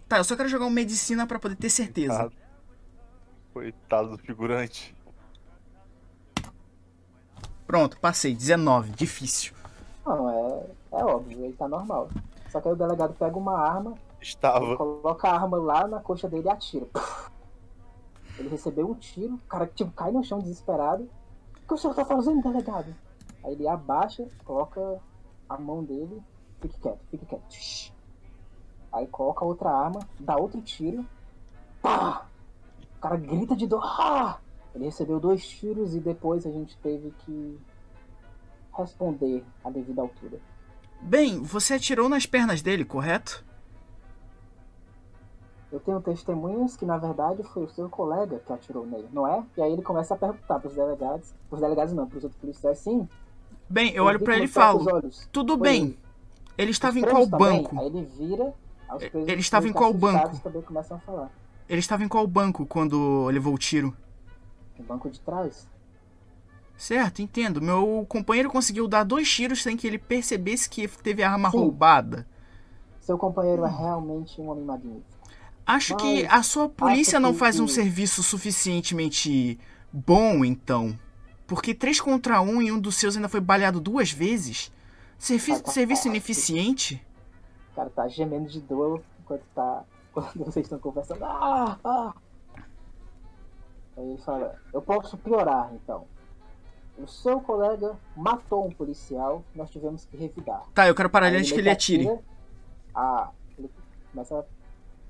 Tá, 0.08 0.16
eu 0.16 0.24
só 0.24 0.34
quero 0.34 0.48
jogar 0.48 0.64
uma 0.64 0.70
medicina 0.70 1.26
pra 1.26 1.38
poder 1.38 1.56
ter 1.56 1.68
certeza. 1.68 2.16
Coitado. 2.16 2.36
Coitado 3.52 4.08
do 4.16 4.18
figurante. 4.18 4.96
Pronto, 7.66 7.98
passei. 8.00 8.34
19. 8.34 8.90
Difícil. 8.92 9.52
Não, 10.06 10.30
é, 10.30 10.66
é 10.92 11.04
óbvio, 11.04 11.44
ele 11.44 11.52
tá 11.52 11.68
normal. 11.68 12.08
Só 12.48 12.60
que 12.60 12.68
aí 12.68 12.74
o 12.74 12.76
delegado 12.76 13.12
pega 13.14 13.36
uma 13.36 13.58
arma, 13.58 13.94
Estava. 14.20 14.76
coloca 14.76 15.28
a 15.28 15.34
arma 15.34 15.58
lá 15.58 15.86
na 15.86 16.00
coxa 16.00 16.28
dele 16.28 16.46
e 16.46 16.50
atira. 16.50 16.86
Ele 18.38 18.48
recebeu 18.48 18.88
um 18.88 18.94
tiro, 18.94 19.34
o 19.34 19.38
cara 19.48 19.66
tipo, 19.66 19.90
cai 19.92 20.12
no 20.12 20.22
chão 20.22 20.38
desesperado. 20.38 21.08
O 21.64 21.66
que 21.66 21.74
o 21.74 21.76
senhor 21.76 21.94
tá 21.94 22.04
fazendo, 22.04 22.40
delegado? 22.42 22.94
Aí 23.46 23.52
ele 23.52 23.68
abaixa, 23.68 24.26
coloca 24.44 25.00
a 25.48 25.56
mão 25.56 25.84
dele, 25.84 26.20
fique 26.60 26.80
quieto, 26.80 26.98
fique 27.08 27.24
quieto. 27.24 27.94
Aí 28.92 29.06
coloca 29.06 29.44
outra 29.44 29.70
arma, 29.70 30.00
dá 30.18 30.36
outro 30.36 30.60
tiro. 30.60 31.06
Pá! 31.80 32.26
O 32.96 33.00
cara 33.00 33.16
grita 33.16 33.54
de 33.54 33.68
dor. 33.68 33.84
Ah! 33.84 34.40
Ele 34.74 34.86
recebeu 34.86 35.20
dois 35.20 35.46
tiros 35.46 35.94
e 35.94 36.00
depois 36.00 36.44
a 36.44 36.50
gente 36.50 36.76
teve 36.78 37.12
que 37.20 37.58
responder 38.76 39.44
à 39.62 39.70
devida 39.70 40.02
altura. 40.02 40.40
Bem, 41.00 41.40
você 41.40 41.74
atirou 41.74 42.08
nas 42.08 42.26
pernas 42.26 42.62
dele, 42.62 42.84
correto? 42.84 43.44
Eu 45.70 45.78
tenho 45.78 46.00
testemunhas 46.00 46.76
que 46.76 46.84
na 46.84 46.98
verdade 46.98 47.42
foi 47.44 47.64
o 47.64 47.68
seu 47.68 47.88
colega 47.88 48.40
que 48.40 48.52
atirou 48.52 48.86
nele, 48.86 49.08
não 49.12 49.26
é? 49.26 49.44
E 49.56 49.62
aí 49.62 49.72
ele 49.72 49.82
começa 49.82 50.14
a 50.14 50.16
perguntar 50.16 50.58
pros 50.58 50.74
delegados, 50.74 51.32
pros 51.48 51.60
delegados 51.60 51.92
não, 51.92 52.08
pros 52.08 52.24
outros 52.24 52.40
policiais, 52.40 52.78
sim. 52.78 53.08
Bem, 53.68 53.92
eu 53.92 54.04
olho 54.04 54.20
com 54.20 54.30
ele 54.30 54.44
e 54.44 54.48
falo. 54.48 54.84
Tudo 55.32 55.56
bem. 55.56 55.82
ele. 55.84 55.98
Ele 56.58 56.70
estava 56.70 56.98
em 56.98 57.02
qual 57.02 57.28
também, 57.28 57.62
banco? 57.62 57.78
Aí 57.80 57.86
ele 57.86 58.08
vira, 58.18 58.54
os 58.94 59.02
Ele 59.28 59.40
estava 59.40 59.68
em 59.68 59.72
qual 59.72 59.92
banco? 59.92 60.40
Ele 61.68 61.80
estava 61.80 62.04
em 62.04 62.08
qual 62.08 62.26
banco 62.26 62.64
quando 62.64 63.26
levou 63.26 63.52
o 63.54 63.58
tiro? 63.58 63.94
No 64.78 64.84
banco 64.84 65.10
de 65.10 65.20
trás. 65.20 65.66
Certo, 66.76 67.20
entendo. 67.22 67.60
Meu 67.60 68.06
companheiro 68.08 68.50
conseguiu 68.50 68.86
dar 68.86 69.02
dois 69.04 69.30
tiros 69.30 69.62
sem 69.62 69.76
que 69.76 69.86
ele 69.86 69.98
percebesse 69.98 70.68
que 70.68 70.86
teve 70.88 71.22
a 71.22 71.32
arma 71.32 71.50
Sim. 71.50 71.58
roubada. 71.58 72.26
Seu 73.00 73.16
companheiro 73.18 73.64
é 73.64 73.68
realmente 73.70 74.40
um 74.40 74.48
homem 74.50 74.64
magnífico. 74.64 75.04
Acho 75.66 75.96
que 75.96 76.22
Mas 76.24 76.32
a 76.32 76.42
sua 76.42 76.68
polícia 76.68 77.18
não 77.18 77.32
que- 77.32 77.38
faz 77.38 77.58
um 77.58 77.66
serviço 77.66 78.22
suficientemente 78.22 79.58
bom, 79.92 80.44
então. 80.44 80.96
Porque 81.46 81.74
três 81.74 82.00
contra 82.00 82.40
um 82.40 82.60
e 82.60 82.72
um 82.72 82.78
dos 82.78 82.96
seus 82.96 83.16
ainda 83.16 83.28
foi 83.28 83.40
baleado 83.40 83.80
duas 83.80 84.10
vezes. 84.10 84.72
Servi 85.18 85.60
tá. 85.60 85.70
serviço 85.70 86.08
ineficiente? 86.08 87.04
O 87.72 87.76
cara 87.76 87.90
tá 87.90 88.08
gemendo 88.08 88.48
de 88.48 88.60
dor 88.60 89.02
enquanto 89.20 89.44
tá. 89.54 89.84
Quando 90.12 90.44
vocês 90.44 90.64
estão 90.66 90.78
conversando. 90.78 91.24
Ah! 91.24 91.78
Ah! 91.84 92.14
Aí 93.96 94.04
ele 94.10 94.18
fala, 94.18 94.56
eu 94.72 94.82
posso 94.82 95.16
piorar 95.16 95.70
então. 95.74 96.06
O 96.98 97.06
seu 97.06 97.40
colega 97.40 97.94
matou 98.16 98.66
um 98.66 98.70
policial, 98.70 99.44
nós 99.54 99.70
tivemos 99.70 100.04
que 100.06 100.16
revidar. 100.16 100.62
Tá, 100.74 100.88
eu 100.88 100.94
quero 100.94 101.10
parar 101.10 101.28
ele 101.28 101.38
antes 101.38 101.52
que 101.52 101.58
ele 101.58 101.68
atire. 101.70 102.06
atira, 102.08 102.22
Ah, 102.94 103.30
ele 103.58 103.70
começa 104.10 104.46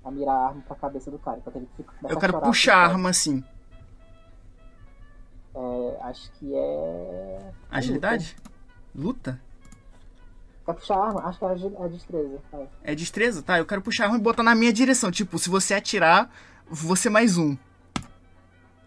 a 0.05 0.11
mirar 0.11 0.35
a 0.35 0.47
arma 0.49 0.63
pra 0.67 0.77
cabeça 0.77 1.11
do 1.11 1.19
cara. 1.19 1.39
enquanto 1.39 1.57
ele 1.57 1.69
fica- 1.77 1.95
Eu 2.09 2.17
a 2.17 2.21
quero 2.21 2.41
puxar 2.41 2.77
a 2.77 2.85
assim, 2.87 2.93
arma 2.95 3.11
assim. 3.11 3.45
É, 5.57 5.99
Acho 6.03 6.31
que 6.33 6.55
é. 6.55 7.51
Agilidade? 7.71 8.37
Luta? 8.95 9.41
Quer 10.67 10.75
puxar 10.75 10.97
a 10.97 11.07
arma? 11.07 11.21
Acho 11.27 11.39
que 11.39 11.45
é 11.45 11.49
agi- 11.49 11.77
é 11.79 11.89
destreza. 11.89 12.39
vai. 12.53 12.69
É 12.83 12.95
destreza? 12.95 13.43
Tá, 13.43 13.59
eu 13.59 13.65
quero 13.67 13.81
puxar 13.83 14.05
a 14.05 14.07
arma 14.09 14.19
e 14.19 14.23
botar 14.23 14.43
na 14.43 14.55
minha 14.55 14.73
direção. 14.73 15.11
Tipo, 15.11 15.39
se 15.39 15.49
você 15.49 15.75
atirar, 15.75 16.31
você 16.69 17.09
mais 17.09 17.39
um. 17.39 17.57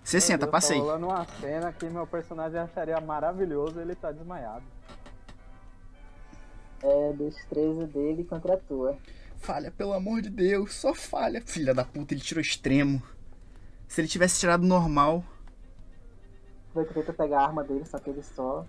60, 0.04 0.32
Meu 0.32 0.40
Deus, 0.40 0.52
passei. 0.52 0.78
Tá 0.78 0.84
rolando 0.84 1.06
uma 1.08 1.26
cena 1.40 1.72
que 1.74 1.86
meu 1.90 2.06
personagem 2.06 2.60
acharia 2.60 3.00
maravilhoso 3.00 3.80
ele 3.80 3.96
tá 3.96 4.12
desmaiado. 4.12 4.64
É 6.82 7.14
destreza 7.14 7.86
dele 7.88 8.24
contra 8.24 8.54
a 8.54 8.58
tua. 8.58 8.98
Falha, 9.38 9.72
pelo 9.72 9.94
amor 9.94 10.22
de 10.22 10.30
Deus, 10.30 10.74
só 10.76 10.94
falha. 10.94 11.42
Filha 11.46 11.74
da 11.74 11.84
puta, 11.86 12.14
ele 12.14 12.22
tirou 12.22 12.42
extremo. 12.42 13.02
Se 13.88 14.02
ele 14.02 14.08
tivesse 14.08 14.40
tirado 14.40 14.66
normal. 14.66 15.24
Vai 16.74 16.86
tenta 16.86 17.12
pegar 17.14 17.42
a 17.42 17.46
arma 17.46 17.64
dele, 17.64 17.86
só 17.86 17.98
que 18.00 18.10
ele 18.10 18.24
só 18.24 18.66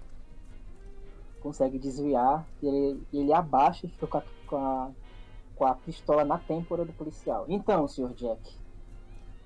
consegue 1.40 1.78
desviar 1.78 2.46
e 2.62 2.66
ele, 2.66 3.06
ele 3.12 3.32
abaixa 3.32 3.86
e 3.86 3.90
fica 3.90 4.06
com 4.06 4.18
a, 4.18 4.22
com, 4.46 4.56
a, 4.56 4.90
com 5.56 5.64
a 5.66 5.74
pistola 5.74 6.24
na 6.24 6.38
têmpora 6.38 6.84
do 6.84 6.92
policial. 6.92 7.44
Então, 7.48 7.86
Sr. 7.88 8.14
Jack, 8.14 8.58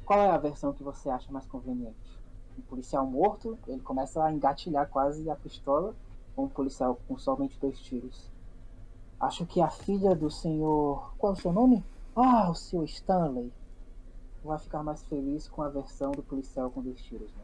qual 0.04 0.18
é 0.20 0.30
a 0.30 0.38
versão 0.38 0.72
que 0.72 0.82
você 0.82 1.08
acha 1.08 1.32
mais 1.32 1.46
conveniente? 1.46 2.18
Um 2.58 2.62
policial 2.62 3.06
morto, 3.06 3.58
ele 3.66 3.80
começa 3.80 4.22
a 4.22 4.32
engatilhar 4.32 4.88
quase 4.88 5.28
a 5.30 5.34
pistola, 5.34 5.94
ou 6.36 6.44
um 6.44 6.48
policial 6.48 6.98
com 7.08 7.16
somente 7.16 7.58
dois 7.60 7.78
tiros? 7.80 8.30
Acho 9.20 9.46
que 9.46 9.60
a 9.60 9.70
filha 9.70 10.14
do 10.14 10.30
senhor. 10.30 11.14
Qual 11.16 11.32
é 11.32 11.36
o 11.36 11.40
seu 11.40 11.52
nome? 11.52 11.84
Ah, 12.14 12.50
o 12.50 12.54
senhor 12.54 12.84
Stanley. 12.84 13.52
Vai 14.44 14.58
ficar 14.58 14.82
mais 14.82 15.02
feliz 15.04 15.48
com 15.48 15.62
a 15.62 15.68
versão 15.68 16.12
do 16.12 16.22
policial 16.22 16.70
com 16.70 16.82
dois 16.82 17.00
tiros, 17.00 17.32
não 17.34 17.43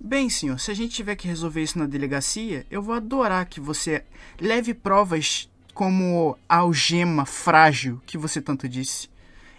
Bem, 0.00 0.30
senhor, 0.30 0.58
se 0.60 0.70
a 0.70 0.74
gente 0.74 0.94
tiver 0.94 1.16
que 1.16 1.26
resolver 1.26 1.62
isso 1.62 1.78
na 1.78 1.86
delegacia, 1.86 2.64
eu 2.70 2.80
vou 2.80 2.94
adorar 2.94 3.46
que 3.46 3.60
você 3.60 4.04
leve 4.40 4.72
provas 4.72 5.50
como 5.74 6.38
a 6.48 6.58
algema 6.58 7.26
frágil 7.26 8.00
que 8.06 8.16
você 8.16 8.40
tanto 8.40 8.68
disse. 8.68 9.08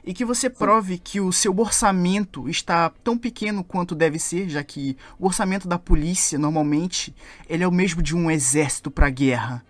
E 0.03 0.14
que 0.14 0.24
você 0.24 0.50
prove 0.50 0.98
que 0.98 1.19
o 1.19 1.32
seu 1.32 1.58
orçamento 1.59 2.50
está 2.50 2.90
tão 3.03 3.18
pequeno 3.18 3.64
quanto 3.66 3.93
deve 3.93 4.18
ser, 4.18 4.48
já 4.50 4.64
que 4.64 4.98
o 5.19 5.26
orçamento 5.26 5.68
da 5.68 5.77
polícia, 5.77 6.40
normalmente, 6.40 7.14
ele 7.50 7.64
é 7.64 7.68
o 7.68 7.72
mesmo 7.72 8.01
de 8.01 8.16
um 8.16 8.32
exército 8.32 8.90
para 8.90 9.09
guerra. 9.09 9.64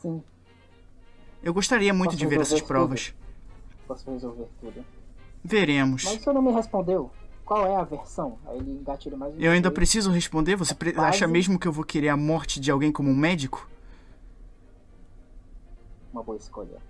Sim, 0.00 0.22
Eu 1.42 1.52
gostaria 1.52 1.92
muito 1.92 2.10
Posso 2.12 2.18
de 2.18 2.26
ver 2.26 2.40
essas 2.40 2.60
tudo? 2.60 2.68
provas. 2.68 3.12
posso 3.86 4.08
resolver 4.10 4.46
tudo. 4.60 4.84
Veremos. 5.42 6.04
Mas 6.04 6.16
o 6.16 6.20
senhor 6.22 6.34
não 6.34 6.42
me 6.42 6.52
respondeu. 6.52 7.10
Qual 7.50 7.66
é 7.66 7.74
a 7.74 7.82
versão? 7.82 8.38
Aí 8.46 8.58
ele 8.58 8.70
engatilha 8.70 9.16
mais 9.16 9.34
um 9.34 9.40
Eu 9.40 9.50
ainda 9.50 9.72
preciso 9.72 10.12
responder? 10.12 10.54
Você 10.54 10.72
Quase. 10.72 11.00
acha 11.00 11.26
mesmo 11.26 11.58
que 11.58 11.66
eu 11.66 11.72
vou 11.72 11.82
querer 11.82 12.08
a 12.08 12.16
morte 12.16 12.60
de 12.60 12.70
alguém 12.70 12.92
como 12.92 13.10
um 13.10 13.16
médico? 13.16 13.68
Uma 16.12 16.22
boa 16.22 16.38
escolha. 16.38 16.80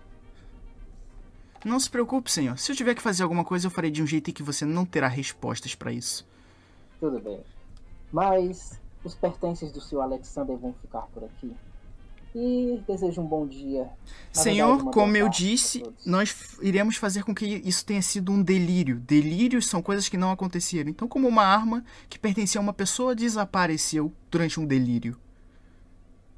Não 1.64 1.80
se 1.80 1.88
preocupe, 1.88 2.30
senhor. 2.30 2.58
Se 2.58 2.70
eu 2.70 2.76
tiver 2.76 2.94
que 2.94 3.00
fazer 3.00 3.22
alguma 3.22 3.42
coisa, 3.42 3.68
eu 3.68 3.70
farei 3.70 3.90
de 3.90 4.02
um 4.02 4.06
jeito 4.06 4.28
em 4.28 4.34
que 4.34 4.42
você 4.42 4.66
não 4.66 4.84
terá 4.84 5.08
respostas 5.08 5.74
pra 5.74 5.94
isso. 5.94 6.28
Tudo 7.00 7.18
bem. 7.18 7.40
Mas 8.12 8.78
os 9.02 9.14
pertences 9.14 9.72
do 9.72 9.80
senhor 9.80 10.02
Alexander 10.02 10.58
vão 10.58 10.74
ficar 10.74 11.06
por 11.14 11.24
aqui. 11.24 11.56
E 12.34 12.80
desejo 12.86 13.22
um 13.22 13.26
bom 13.26 13.46
dia. 13.46 13.90
Na 14.34 14.42
senhor, 14.42 14.76
verdade, 14.76 14.94
como 14.94 15.16
eu 15.16 15.28
disse, 15.28 15.82
nós 16.06 16.56
iremos 16.62 16.96
fazer 16.96 17.24
com 17.24 17.34
que 17.34 17.44
isso 17.44 17.84
tenha 17.84 18.00
sido 18.00 18.30
um 18.30 18.40
delírio. 18.40 19.00
Delírios 19.00 19.66
são 19.66 19.82
coisas 19.82 20.08
que 20.08 20.16
não 20.16 20.30
aconteceram. 20.30 20.90
Então, 20.90 21.08
como 21.08 21.26
uma 21.26 21.42
arma 21.42 21.84
que 22.08 22.18
pertencia 22.18 22.60
a 22.60 22.62
uma 22.62 22.72
pessoa 22.72 23.14
desapareceu 23.14 24.12
durante 24.30 24.60
um 24.60 24.66
delírio. 24.66 25.18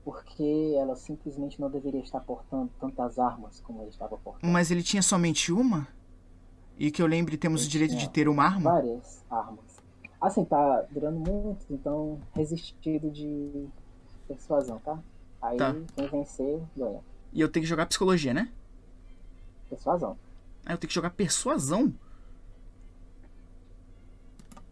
Porque 0.03 0.75
ela 0.79 0.97
simplesmente 0.97 1.61
não 1.61 1.71
deveria 1.71 2.01
estar 2.01 2.21
portando 2.21 2.71
tantas 2.81 3.19
armas 3.19 3.61
como 3.61 3.83
ele 3.83 3.91
estava 3.91 4.17
portando. 4.17 4.51
Mas 4.51 4.71
ele 4.71 4.83
tinha 4.83 5.03
somente 5.03 5.53
uma? 5.53 5.87
E 6.79 6.91
que 6.91 7.03
eu 7.03 7.07
lembre, 7.07 7.37
temos 7.37 7.61
o 7.61 7.65
Ele 7.65 7.71
direito 7.71 7.97
de 7.97 8.09
ter 8.09 8.29
uma 8.29 8.45
arma? 8.45 8.73
Várias 8.73 9.23
armas. 9.31 9.81
Assim, 10.21 10.45
tá 10.45 10.85
durando 10.91 11.19
muito, 11.19 11.67
então 11.71 12.19
resistido 12.35 13.11
de 13.11 13.67
persuasão, 14.27 14.79
tá? 14.79 14.99
Aí 15.43 15.57
Tá. 15.59 15.75
quem 15.95 16.07
vencer 16.09 16.63
ganha. 16.77 17.01
E 17.33 17.41
eu 17.41 17.49
tenho 17.49 17.65
que 17.65 17.69
jogar 17.69 17.87
psicologia, 17.87 18.33
né? 18.33 18.49
Persuasão. 19.69 20.17
Ah, 20.65 20.73
eu 20.75 20.79
tenho 20.79 20.89
que 20.89 20.95
jogar 20.95 21.11
persuasão? 21.11 21.93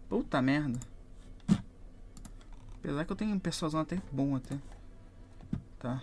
Puta 0.09 0.41
merda. 0.43 0.79
Apesar 2.79 3.05
que 3.05 3.13
eu 3.13 3.17
tenho 3.17 3.35
um 3.35 3.39
persuasão 3.39 3.81
até 3.81 4.01
bom 4.11 4.37
até. 4.37 4.59
Tá. 5.79 6.03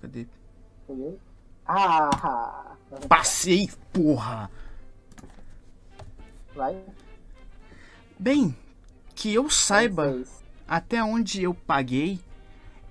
Cadê? 0.00 0.26
Entendeu? 0.84 1.18
Ah! 1.66 2.76
Passei, 3.08 3.68
porra! 3.92 4.50
Vai. 6.54 6.82
Bem, 8.18 8.56
que 9.14 9.32
eu 9.34 9.50
saiba, 9.50 10.22
até 10.66 11.02
onde 11.02 11.42
eu 11.42 11.52
paguei, 11.54 12.20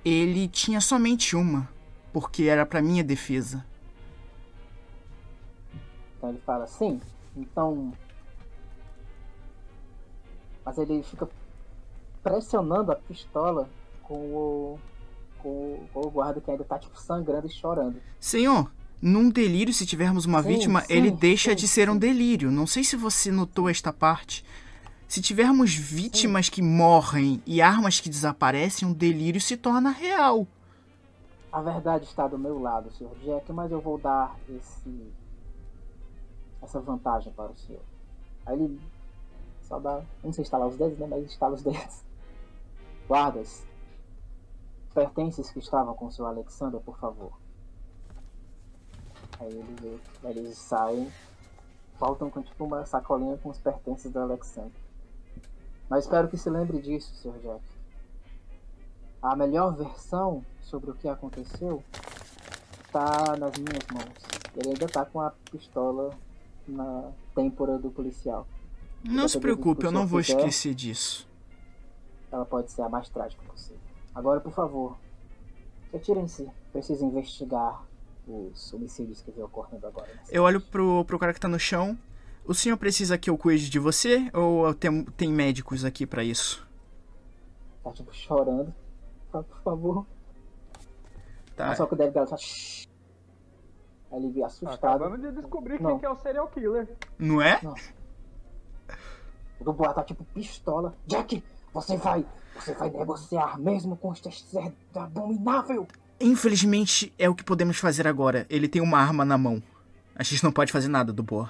ele 0.05 0.47
tinha 0.47 0.79
somente 0.81 1.35
uma. 1.35 1.69
Porque 2.13 2.43
era 2.45 2.65
pra 2.65 2.81
minha 2.81 3.03
defesa. 3.03 3.65
Então 6.17 6.29
ele 6.29 6.39
fala, 6.45 6.67
sim, 6.67 7.01
então. 7.35 7.93
Mas 10.63 10.77
ele 10.77 11.03
fica 11.03 11.29
pressionando 12.23 12.91
a 12.91 12.95
pistola 12.95 13.69
com 14.03 14.15
o. 14.35 14.79
com, 15.39 15.49
o- 15.49 15.89
com 15.93 16.01
o 16.07 16.11
guarda 16.11 16.41
que 16.41 16.51
ainda 16.51 16.63
tá 16.65 16.79
tipo 16.79 16.99
sangrando 16.99 17.47
e 17.47 17.51
chorando. 17.51 18.01
Senhor, 18.19 18.71
num 19.01 19.29
delírio, 19.29 19.73
se 19.73 19.85
tivermos 19.85 20.25
uma 20.25 20.41
Sim, 20.41 20.47
vítima, 20.49 20.81
sim, 20.81 20.93
ele 20.93 21.11
deixa 21.11 21.53
sim, 21.53 21.55
de 21.55 21.67
ser 21.67 21.89
um 21.89 21.97
delírio. 21.97 22.51
Não 22.51 22.65
sei 22.67 22.83
se 22.83 22.95
você 22.95 23.31
notou 23.31 23.69
esta 23.69 23.93
parte. 23.93 24.43
Se 25.07 25.21
tivermos 25.21 25.73
vítimas 25.75 26.49
que 26.49 26.61
morrem 26.61 27.41
e 27.45 27.61
armas 27.61 27.99
que 27.99 28.09
desaparecem, 28.09 28.87
um 28.87 28.93
delírio 28.93 29.39
se 29.39 29.55
torna 29.55 29.91
real. 29.91 30.47
A 31.51 31.61
verdade 31.61 32.05
está 32.05 32.27
do 32.27 32.37
meu 32.37 32.59
lado, 32.59 32.91
Sr. 32.91 33.15
Jack, 33.23 33.51
mas 33.53 33.71
eu 33.71 33.79
vou 33.79 33.97
dar 33.97 34.35
esse. 34.49 35.13
essa 36.61 36.81
vantagem 36.81 37.31
para 37.31 37.51
o 37.51 37.55
senhor. 37.55 37.83
Aí 38.45 38.61
ele 38.61 38.81
só 39.61 39.79
dá. 39.79 40.01
Não 40.23 40.33
sei 40.33 40.41
instalar 40.41 40.67
os 40.67 40.75
dedos, 40.75 40.97
né? 40.97 41.07
Mas 41.07 41.23
instala 41.23 41.53
os 41.53 41.61
dedos. 41.61 42.03
Guardas. 43.07 43.63
Pertences 44.93 45.49
que 45.51 45.59
estavam 45.59 45.93
com 45.93 46.07
o 46.07 46.11
Sr. 46.11 46.25
Alexander, 46.25 46.81
por 46.81 46.97
favor. 46.97 47.31
Aí 49.39 49.53
eles, 49.53 50.01
eles 50.23 50.57
saem. 50.57 51.11
Faltam 51.97 52.29
com 52.29 52.41
tipo 52.41 52.65
uma 52.65 52.85
sacolinha 52.85 53.37
com 53.37 53.49
os 53.49 53.59
pertences 53.59 54.11
do 54.11 54.19
Alexander. 54.19 54.84
Mas 55.89 56.05
espero 56.05 56.27
que 56.27 56.37
se 56.37 56.49
lembre 56.49 56.81
disso, 56.81 57.13
Sr. 57.15 57.39
Jack. 57.41 57.63
A 59.21 59.35
melhor 59.35 59.75
versão 59.75 60.43
sobre 60.61 60.91
o 60.91 60.93
que 60.93 61.07
aconteceu 61.07 61.83
tá 62.91 63.35
nas 63.37 63.57
minhas 63.57 63.85
mãos. 63.93 64.35
Ele 64.55 64.69
ainda 64.69 64.87
tá 64.87 65.05
com 65.05 65.19
a 65.19 65.31
pistola 65.51 66.11
na 66.67 67.11
têmpora 67.33 67.77
do 67.77 67.91
policial. 67.91 68.47
Não 69.03 69.27
se 69.27 69.39
preocupe, 69.39 69.85
eu 69.85 69.91
não 69.91 70.07
vou 70.07 70.21
fizer, 70.21 70.37
esquecer 70.37 70.73
disso. 70.73 71.27
Ela 72.31 72.45
pode 72.45 72.71
ser 72.71 72.81
a 72.81 72.89
mais 72.89 73.09
trágica 73.09 73.43
possível. 73.43 73.79
Agora, 74.13 74.39
por 74.39 74.51
favor, 74.51 74.97
retirem-se. 75.91 76.49
Preciso 76.71 77.05
investigar 77.05 77.83
os 78.27 78.73
homicídios 78.73 79.21
que 79.21 79.31
vem 79.31 79.43
ocorrendo 79.43 79.85
agora. 79.85 80.09
Eu 80.29 80.43
olho 80.43 80.59
pro, 80.59 81.05
pro 81.05 81.19
cara 81.19 81.33
que 81.33 81.39
tá 81.39 81.47
no 81.47 81.59
chão. 81.59 81.97
O 82.45 82.53
senhor 82.53 82.77
precisa 82.77 83.17
que 83.17 83.29
eu 83.29 83.37
cuide 83.37 83.69
de 83.69 83.79
você? 83.79 84.29
Ou 84.33 84.73
tem, 84.73 85.03
tem 85.03 85.29
médicos 85.31 85.83
aqui 85.83 86.05
pra 86.05 86.23
isso? 86.23 86.65
Tá 87.83 87.91
tipo 87.91 88.13
chorando. 88.13 88.73
Fala, 89.31 89.43
Por 89.43 89.61
favor. 89.61 90.05
Tá. 91.55 91.75
Só 91.75 91.85
que 91.85 91.93
o 91.93 91.97
David 91.97 92.13
Gallo 92.15 92.29
tá. 92.29 92.37
"Shh". 92.37 92.85
Aí 94.11 94.19
ele 94.19 94.31
vê 94.31 94.43
assustado. 94.43 95.03
Acabamos 95.03 95.21
de 95.21 95.31
descobrir 95.31 95.81
Não. 95.81 95.91
quem 95.91 95.99
que 95.99 96.05
é 96.05 96.09
o 96.09 96.15
serial 96.17 96.47
killer. 96.49 96.87
Não 97.17 97.41
é? 97.41 97.59
O 99.59 99.63
Dubois 99.63 99.93
tá 99.93 100.03
tipo 100.03 100.23
pistola. 100.25 100.93
Jack, 101.07 101.43
você 101.73 101.97
vai. 101.97 102.25
Você 102.55 102.73
vai 102.73 102.89
negociar 102.89 103.57
mesmo 103.59 103.97
com 103.97 104.13
este 104.13 104.31
ser 104.31 104.71
abominável. 104.93 105.87
Infelizmente, 106.19 107.11
é 107.17 107.27
o 107.27 107.35
que 107.35 107.43
podemos 107.43 107.77
fazer 107.77 108.07
agora. 108.07 108.45
Ele 108.49 108.67
tem 108.67 108.81
uma 108.81 108.99
arma 108.99 109.25
na 109.25 109.37
mão. 109.37 109.61
A 110.15 110.23
gente 110.23 110.43
não 110.43 110.51
pode 110.51 110.71
fazer 110.71 110.87
nada 110.87 111.11
do 111.11 111.23
Boa. 111.23 111.49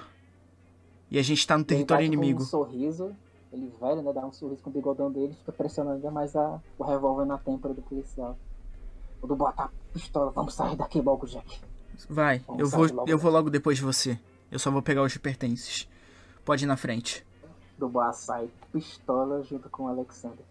E 1.10 1.18
a 1.18 1.22
gente 1.22 1.46
tá 1.46 1.56
no 1.56 1.64
território 1.64 2.04
ele 2.04 2.14
inimigo. 2.14 2.42
Um 2.42 2.46
sorriso. 2.46 3.14
Ele 3.52 3.72
velho, 3.80 4.02
né? 4.02 4.12
Dá 4.12 4.26
um 4.26 4.32
sorriso 4.32 4.62
com 4.62 4.70
o 4.70 4.72
bigodão 4.72 5.10
dele. 5.10 5.34
Fica 5.34 5.52
pressionando 5.52 5.96
ainda 5.96 6.10
mais 6.10 6.34
a, 6.34 6.60
o 6.78 6.84
revólver 6.84 7.24
na 7.24 7.38
têmpora 7.38 7.72
do 7.72 7.82
policial. 7.82 8.36
O 9.22 9.26
Dubois 9.26 9.54
tá 9.54 9.70
pistola. 9.92 10.30
Vamos 10.32 10.54
sair 10.54 10.76
daqui 10.76 11.00
logo, 11.00 11.26
Jack. 11.26 11.60
Vai, 12.08 12.40
Vamos 12.40 12.60
eu 12.60 12.68
vou, 12.68 12.92
logo 12.92 13.10
eu 13.10 13.18
vou 13.18 13.32
logo 13.32 13.50
depois 13.50 13.78
de 13.78 13.84
você. 13.84 14.18
Eu 14.50 14.58
só 14.58 14.70
vou 14.70 14.82
pegar 14.82 15.02
os 15.02 15.16
pertences. 15.16 15.88
Pode 16.44 16.64
ir 16.64 16.66
na 16.66 16.76
frente. 16.76 17.24
O 17.76 17.80
Dubois 17.80 18.16
sai 18.16 18.50
pistola 18.72 19.42
junto 19.42 19.70
com 19.70 19.84
o 19.84 19.88
Alexander. 19.88 20.44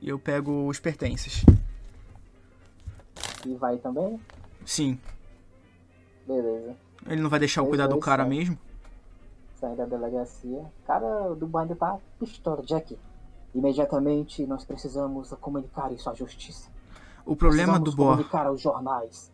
E 0.00 0.08
eu 0.08 0.18
pego 0.18 0.66
os 0.66 0.78
pertences. 0.78 1.44
E 3.46 3.54
vai 3.54 3.78
também? 3.78 4.20
Sim. 4.64 4.98
Beleza. 6.26 6.76
Ele 7.08 7.20
não 7.20 7.30
vai 7.30 7.38
deixar 7.38 7.60
eu 7.60 7.64
Dois, 7.64 7.70
cuidar 7.70 7.86
do 7.86 7.98
cara 7.98 8.24
mesmo? 8.24 8.58
Sai 9.54 9.74
da 9.74 9.84
delegacia. 9.84 10.64
Cara, 10.86 11.30
o 11.30 11.34
Dubai 11.36 11.62
ainda 11.62 11.76
tá 11.76 11.98
pistola, 12.18 12.62
Jack. 12.62 12.98
Imediatamente 13.54 14.46
nós 14.46 14.64
precisamos 14.64 15.30
comunicar 15.40 15.92
isso 15.92 16.10
à 16.10 16.14
justiça. 16.14 16.68
O 17.24 17.34
problema 17.34 17.78
do 17.78 17.90
Bor. 17.92 18.12
comunicar 18.16 18.46
aos 18.46 18.60
jornais. 18.60 19.32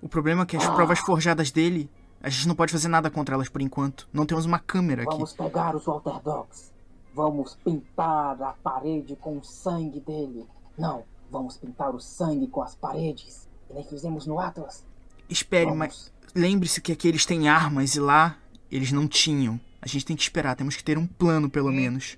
O 0.00 0.08
problema 0.08 0.42
é 0.42 0.46
que 0.46 0.56
as 0.56 0.68
provas 0.68 0.98
forjadas 0.98 1.50
dele, 1.50 1.88
a 2.20 2.28
gente 2.28 2.46
não 2.48 2.54
pode 2.54 2.72
fazer 2.72 2.88
nada 2.88 3.10
contra 3.10 3.34
elas 3.34 3.48
por 3.48 3.62
enquanto. 3.62 4.08
Não 4.12 4.26
temos 4.26 4.44
uma 4.44 4.58
câmera 4.58 5.02
aqui. 5.02 5.12
Vamos 5.12 5.32
pegar 5.32 5.74
os 5.74 5.84
Walter 5.84 6.20
Dogs. 6.22 6.72
Vamos 7.14 7.56
pintar 7.64 8.40
a 8.42 8.54
parede 8.62 9.16
com 9.16 9.38
o 9.38 9.44
sangue 9.44 10.00
dele. 10.00 10.46
Não, 10.76 11.04
vamos 11.30 11.56
pintar 11.56 11.94
o 11.94 12.00
sangue 12.00 12.46
com 12.46 12.62
as 12.62 12.74
paredes. 12.74 13.48
Que 13.66 13.74
nem 13.74 13.84
fizemos 13.84 14.26
no 14.26 14.38
Atlas. 14.38 14.84
Espere, 15.32 15.64
Vamos. 15.64 15.78
mas 15.78 16.12
lembre-se 16.34 16.80
que 16.80 16.92
aqui 16.92 17.08
eles 17.08 17.24
têm 17.26 17.48
armas 17.48 17.94
e 17.94 18.00
lá 18.00 18.38
eles 18.70 18.92
não 18.92 19.08
tinham. 19.08 19.58
A 19.80 19.88
gente 19.88 20.04
tem 20.04 20.14
que 20.16 20.22
esperar, 20.22 20.54
temos 20.54 20.76
que 20.76 20.84
ter 20.84 20.98
um 20.98 21.06
plano 21.06 21.48
pelo 21.50 21.72
menos. 21.72 22.16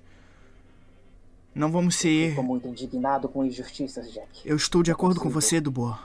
Não 1.53 1.71
vamos 1.71 1.95
ser. 1.95 2.31
Fico 2.31 2.43
muito 2.43 2.67
indignado 2.67 3.29
com 3.29 3.43
injustiças, 3.45 4.11
Jack. 4.11 4.41
Eu 4.43 4.55
estou 4.57 4.83
de 4.83 4.91
acordo 4.91 5.19
com 5.21 5.29
você, 5.29 5.61
Dubor. 5.61 5.97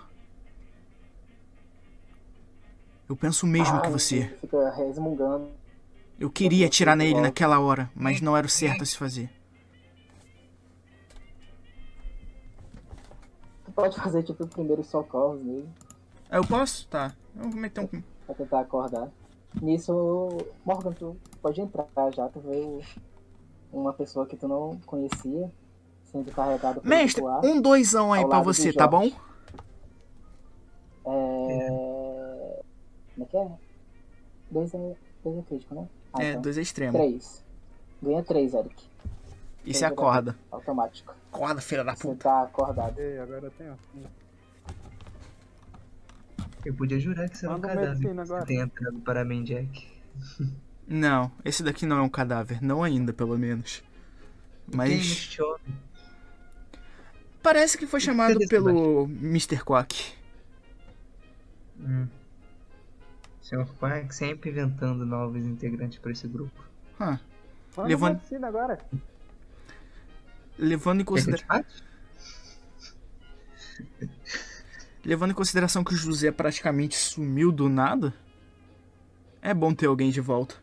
Eu 3.09 3.17
penso 3.17 3.45
o 3.45 3.49
mesmo 3.49 3.77
Ah, 3.79 3.81
que 3.81 3.91
você. 3.91 4.33
Fica 4.41 4.71
resmungando. 4.71 5.49
Eu 6.19 6.31
queria 6.31 6.67
atirar 6.67 6.95
nele 6.97 7.11
Logo. 7.15 7.23
naquela 7.23 7.59
hora, 7.59 7.91
mas 7.95 8.21
não 8.21 8.37
era 8.37 8.47
o 8.47 8.51
certo 8.51 8.83
a 8.83 8.87
se 8.87 8.97
fazer. 8.97 9.29
Tu 13.65 13.73
pode 13.73 13.97
fazer 13.97 14.23
tipo 14.23 14.47
primeiros 14.47 14.87
socorros 14.87 15.43
nele. 15.45 15.69
Ah, 16.31 16.37
eu 16.37 16.47
posso? 16.47 16.87
Tá. 16.89 17.15
Eu 17.37 17.51
vou 17.51 17.61
meter 17.61 17.81
um. 17.81 18.03
Pra 18.27 18.35
tentar 18.35 18.61
acordar. 18.61 19.09
Nisso, 19.61 20.29
Morgan, 20.65 20.93
tu 20.93 21.17
pode 21.43 21.61
entrar 21.61 21.87
já. 22.15 22.29
Tu 22.29 22.39
veio 22.41 22.81
uma 23.73 23.93
pessoa 23.93 24.27
que 24.27 24.37
tu 24.37 24.47
não 24.47 24.79
conhecia 24.87 25.51
sendo 26.05 26.31
carregado 26.33 26.81
pelo 26.81 26.89
Mestre, 26.95 27.25
ar. 27.25 27.45
um 27.45 27.61
doisão 27.61 28.13
aí 28.13 28.27
pra 28.27 28.41
você, 28.41 28.73
tá 28.73 28.87
bom? 28.87 29.11
É... 31.07 32.61
Como 33.15 33.25
é 33.25 33.25
que 33.29 33.37
é? 33.37 33.51
Dois 34.51 34.75
é, 34.75 34.97
dois 35.25 35.39
é 35.39 35.43
crítico, 35.43 35.75
né? 35.75 35.89
Ah, 36.13 36.23
É, 36.23 36.31
então. 36.31 36.43
dois 36.43 36.59
é 36.59 36.63
extremo. 36.63 36.93
Três. 36.93 37.45
Ganha 38.03 38.23
três, 38.23 38.55
Eric. 38.55 38.89
E 39.65 39.75
você 39.75 39.85
acorda. 39.85 40.37
Automático. 40.51 41.13
Acorda, 41.33 41.61
filha 41.61 41.85
da 41.85 41.95
Você 41.95 42.09
puta. 42.09 42.25
tá 42.25 42.43
acordado. 42.43 42.99
Ei, 42.99 43.19
agora 43.19 43.47
eu 43.47 43.51
tenho. 43.53 43.79
Eu 46.65 46.75
podia 46.75 46.99
jurar 47.01 47.29
que 47.29 47.37
você 47.39 47.47
era 47.47 47.55
um 47.55 47.59
um 47.59 47.61
cadáver. 47.61 47.99
que 48.41 48.47
tem 48.47 48.61
entrado 48.61 48.99
para 49.01 49.25
mim, 49.25 49.43
Jack. 49.45 49.89
Não, 50.87 51.31
esse 51.45 51.63
daqui 51.63 51.87
não 51.87 51.99
é 51.99 52.03
um 52.03 52.09
cadáver. 52.09 52.61
Não 52.61 52.83
ainda, 52.83 53.13
pelo 53.13 53.39
menos. 53.39 53.81
Quem 54.69 54.75
é 54.75 54.77
Mas 54.77 54.91
este 54.93 55.41
homem? 55.41 55.79
parece 57.41 57.79
que 57.79 57.87
foi 57.87 58.01
chamado 58.01 58.39
pelo 58.49 59.05
Mr. 59.05 59.63
Quack. 59.65 60.13
Hum. 61.79 62.09
Senhor 63.41 63.67
Quack 63.77 64.13
sempre 64.15 64.51
inventando 64.51 65.07
novos 65.07 65.45
integrantes 65.45 65.99
para 65.99 66.11
esse 66.13 66.27
grupo. 66.29 66.65
Ah, 66.99 67.19
Levanta- 67.79 68.15
medicina 68.19 68.49
agora. 68.49 68.79
levando 70.59 71.01
em 71.03 71.05
Quer 71.05 71.21
levando 75.05 75.31
em 75.31 75.35
consideração 75.35 75.85
que 75.85 75.95
o 75.95 75.97
José 75.97 76.31
praticamente 76.31 76.97
sumiu 76.97 77.51
do 77.51 77.69
nada, 77.69 78.13
é 79.43 79.55
bom 79.55 79.75
ter 79.75 79.87
alguém 79.87 80.11
de 80.11 80.21
volta. 80.21 80.57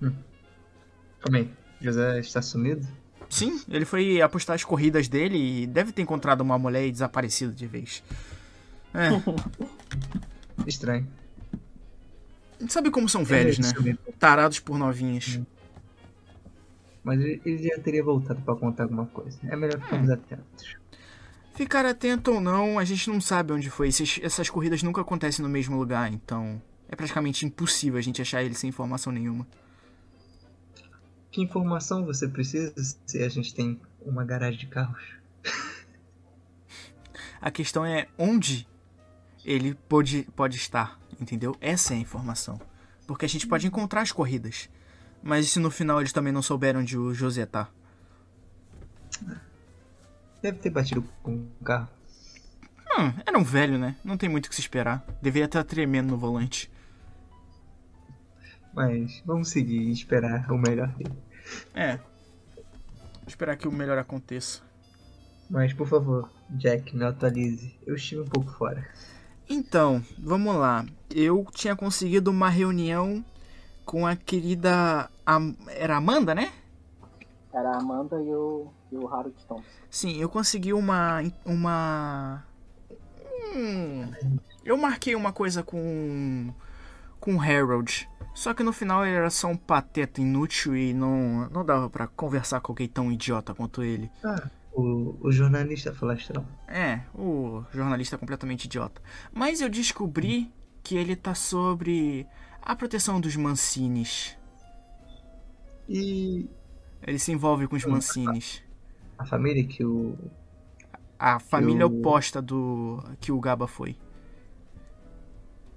Calma 0.00 1.38
aí. 1.38 1.50
José 1.80 2.20
está 2.20 2.40
sumido? 2.42 2.86
Sim, 3.28 3.60
ele 3.68 3.84
foi 3.84 4.20
apostar 4.20 4.54
as 4.54 4.64
corridas 4.64 5.08
dele 5.08 5.62
e 5.62 5.66
deve 5.66 5.92
ter 5.92 6.02
encontrado 6.02 6.40
uma 6.42 6.58
mulher 6.58 6.86
e 6.86 6.92
desaparecido 6.92 7.52
de 7.54 7.66
vez. 7.66 8.02
É, 8.92 9.08
Estranho. 10.66 11.08
sabe 12.68 12.90
como 12.90 13.08
são 13.08 13.24
velhos, 13.24 13.58
né? 13.58 13.68
sumiu. 13.68 13.96
Tarados 14.18 14.58
por 14.58 14.78
novinhas. 14.78 15.40
Mas 17.02 17.20
ele, 17.20 17.40
ele 17.44 17.68
já 17.68 17.78
teria 17.80 18.04
voltado 18.04 18.40
para 18.42 18.54
contar 18.54 18.84
alguma 18.84 19.06
coisa. 19.06 19.38
É 19.48 19.56
melhor 19.56 19.80
ficarmos 19.80 20.10
atentos. 20.10 20.76
Ficar 21.54 21.84
atento 21.84 22.32
ou 22.32 22.40
não, 22.40 22.78
a 22.78 22.84
gente 22.84 23.08
não 23.10 23.20
sabe 23.20 23.52
onde 23.52 23.68
foi. 23.70 23.88
Esses- 23.88 24.18
essas 24.22 24.48
corridas 24.48 24.82
nunca 24.82 25.00
acontecem 25.00 25.42
no 25.42 25.48
mesmo 25.48 25.76
lugar, 25.76 26.12
então 26.12 26.60
é 26.88 26.96
praticamente 26.96 27.44
impossível 27.44 27.98
a 27.98 28.02
gente 28.02 28.22
achar 28.22 28.42
ele 28.42 28.54
sem 28.54 28.68
informação 28.68 29.12
nenhuma. 29.12 29.46
Que 31.30 31.40
informação 31.42 32.04
você 32.04 32.28
precisa 32.28 32.72
se 33.06 33.22
a 33.22 33.28
gente 33.28 33.54
tem 33.54 33.80
uma 34.00 34.24
garagem 34.24 34.60
de 34.60 34.66
carros? 34.66 35.02
A 37.40 37.50
questão 37.50 37.84
é 37.84 38.06
onde 38.18 38.66
ele 39.44 39.74
pode, 39.74 40.28
pode 40.36 40.56
estar, 40.56 40.98
entendeu? 41.20 41.56
Essa 41.60 41.94
é 41.94 41.96
a 41.96 42.00
informação. 42.00 42.60
Porque 43.06 43.24
a 43.24 43.28
gente 43.28 43.46
pode 43.46 43.66
encontrar 43.66 44.02
as 44.02 44.12
corridas. 44.12 44.70
Mas 45.22 45.46
e 45.46 45.48
se 45.48 45.58
no 45.58 45.70
final 45.70 46.00
eles 46.00 46.12
também 46.12 46.32
não 46.32 46.42
souberam 46.42 46.80
onde 46.80 46.96
o 46.96 47.12
José 47.12 47.44
tá? 47.46 47.68
Deve 50.42 50.58
ter 50.58 50.70
batido 50.70 51.02
com 51.22 51.32
um 51.32 51.48
carro. 51.64 51.88
Hum, 52.98 53.12
era 53.24 53.38
um 53.38 53.44
velho, 53.44 53.78
né? 53.78 53.96
Não 54.04 54.16
tem 54.18 54.28
muito 54.28 54.46
o 54.46 54.48
que 54.48 54.54
se 54.54 54.60
esperar. 54.60 55.04
Deveria 55.22 55.46
estar 55.46 55.64
tremendo 55.64 56.10
no 56.10 56.18
volante. 56.18 56.70
Mas 58.74 59.22
vamos 59.24 59.48
seguir 59.48 59.80
e 59.82 59.92
esperar 59.92 60.50
o 60.50 60.58
melhor 60.58 60.88
dele. 60.88 61.12
É. 61.74 61.98
Esperar 63.26 63.56
que 63.56 63.68
o 63.68 63.72
melhor 63.72 63.98
aconteça. 63.98 64.60
Mas 65.48 65.72
por 65.72 65.86
favor, 65.86 66.30
Jack, 66.50 66.94
me 66.96 67.04
atualize. 67.04 67.74
Eu 67.86 67.94
estive 67.94 68.22
um 68.22 68.26
pouco 68.28 68.50
fora. 68.52 68.86
Então, 69.48 70.02
vamos 70.18 70.56
lá. 70.56 70.84
Eu 71.14 71.46
tinha 71.52 71.76
conseguido 71.76 72.30
uma 72.30 72.48
reunião 72.48 73.24
com 73.84 74.06
a 74.06 74.16
querida. 74.16 75.10
Am- 75.26 75.54
Era 75.68 75.96
Amanda, 75.96 76.34
né? 76.34 76.52
Era 77.52 77.72
a 77.72 77.78
Amanda 77.78 78.16
e 78.22 78.34
o, 78.34 78.68
e 78.90 78.96
o 78.96 79.06
Harold 79.08 79.36
Thompson. 79.46 79.64
Sim, 79.90 80.16
eu 80.16 80.28
consegui 80.28 80.72
uma. 80.72 81.20
Uma. 81.44 82.44
Hum, 83.54 84.10
eu 84.64 84.76
marquei 84.76 85.14
uma 85.14 85.32
coisa 85.32 85.62
com. 85.62 86.52
Com 87.20 87.36
o 87.36 87.40
Harold. 87.40 88.08
Só 88.34 88.54
que 88.54 88.62
no 88.62 88.72
final 88.72 89.04
ele 89.04 89.14
era 89.14 89.30
só 89.30 89.48
um 89.48 89.56
pateta 89.56 90.20
inútil 90.20 90.74
e 90.74 90.94
não, 90.94 91.48
não 91.50 91.64
dava 91.64 91.90
pra 91.90 92.06
conversar 92.06 92.60
com 92.60 92.72
alguém 92.72 92.88
tão 92.88 93.12
idiota 93.12 93.54
quanto 93.54 93.82
ele. 93.82 94.10
Ah, 94.24 94.48
o, 94.72 95.16
o 95.20 95.30
jornalista 95.30 95.92
falastrão. 95.92 96.46
É, 96.66 97.00
o 97.14 97.62
jornalista 97.72 98.16
completamente 98.16 98.64
idiota. 98.64 99.02
Mas 99.32 99.60
eu 99.60 99.68
descobri 99.68 100.50
que 100.82 100.96
ele 100.96 101.14
tá 101.14 101.34
sobre 101.34 102.26
a 102.62 102.74
proteção 102.74 103.20
dos 103.20 103.36
Mancines. 103.36 104.36
E 105.88 106.48
Ele 107.06 107.18
se 107.18 107.32
envolve 107.32 107.66
com 107.66 107.76
os 107.76 107.84
Mancines. 107.84 108.62
a 109.18 109.24
família 109.26 109.64
que 109.64 109.84
o. 109.84 110.16
A 111.18 111.38
família 111.38 111.82
Eu- 111.82 111.86
oposta 111.88 112.40
do 112.42 113.02
que 113.20 113.30
o 113.32 113.38
Gaba 113.40 113.66
foi. 113.66 113.96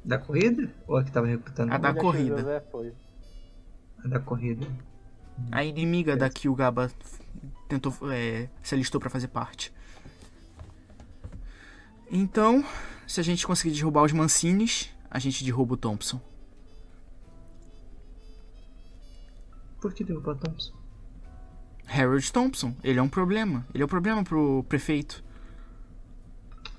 Da 0.03 0.17
corrida? 0.19 0.71
Ou 0.87 0.97
a 0.97 1.03
que 1.03 1.11
tava 1.11 1.27
recrutando? 1.27 1.73
A 1.73 1.77
da 1.77 1.91
o 1.91 1.95
corrida. 1.95 2.63
A 4.03 4.07
da 4.07 4.19
corrida. 4.19 4.67
A 5.51 5.63
inimiga 5.63 6.15
da 6.15 6.29
que 6.29 6.47
o 6.47 6.55
Gaba 6.55 6.91
tentou 7.67 7.93
é, 8.11 8.47
se 8.61 8.73
alistou 8.75 9.01
pra 9.01 9.09
fazer 9.09 9.27
parte. 9.27 9.73
Então, 12.09 12.63
se 13.07 13.19
a 13.19 13.23
gente 13.23 13.45
conseguir 13.45 13.75
derrubar 13.75 14.03
os 14.03 14.11
Mancines, 14.13 14.89
a 15.09 15.17
gente 15.19 15.43
derruba 15.43 15.73
o 15.73 15.77
Thompson. 15.77 16.21
Por 19.81 19.93
que 19.93 20.03
deu 20.03 20.21
pra 20.21 20.35
Thompson? 20.35 20.73
Harold 21.87 22.31
Thompson, 22.31 22.73
ele 22.83 22.99
é 22.99 23.01
um 23.01 23.09
problema. 23.09 23.65
Ele 23.73 23.83
é 23.83 23.85
um 23.85 23.89
problema 23.89 24.23
pro 24.23 24.63
prefeito. 24.67 25.23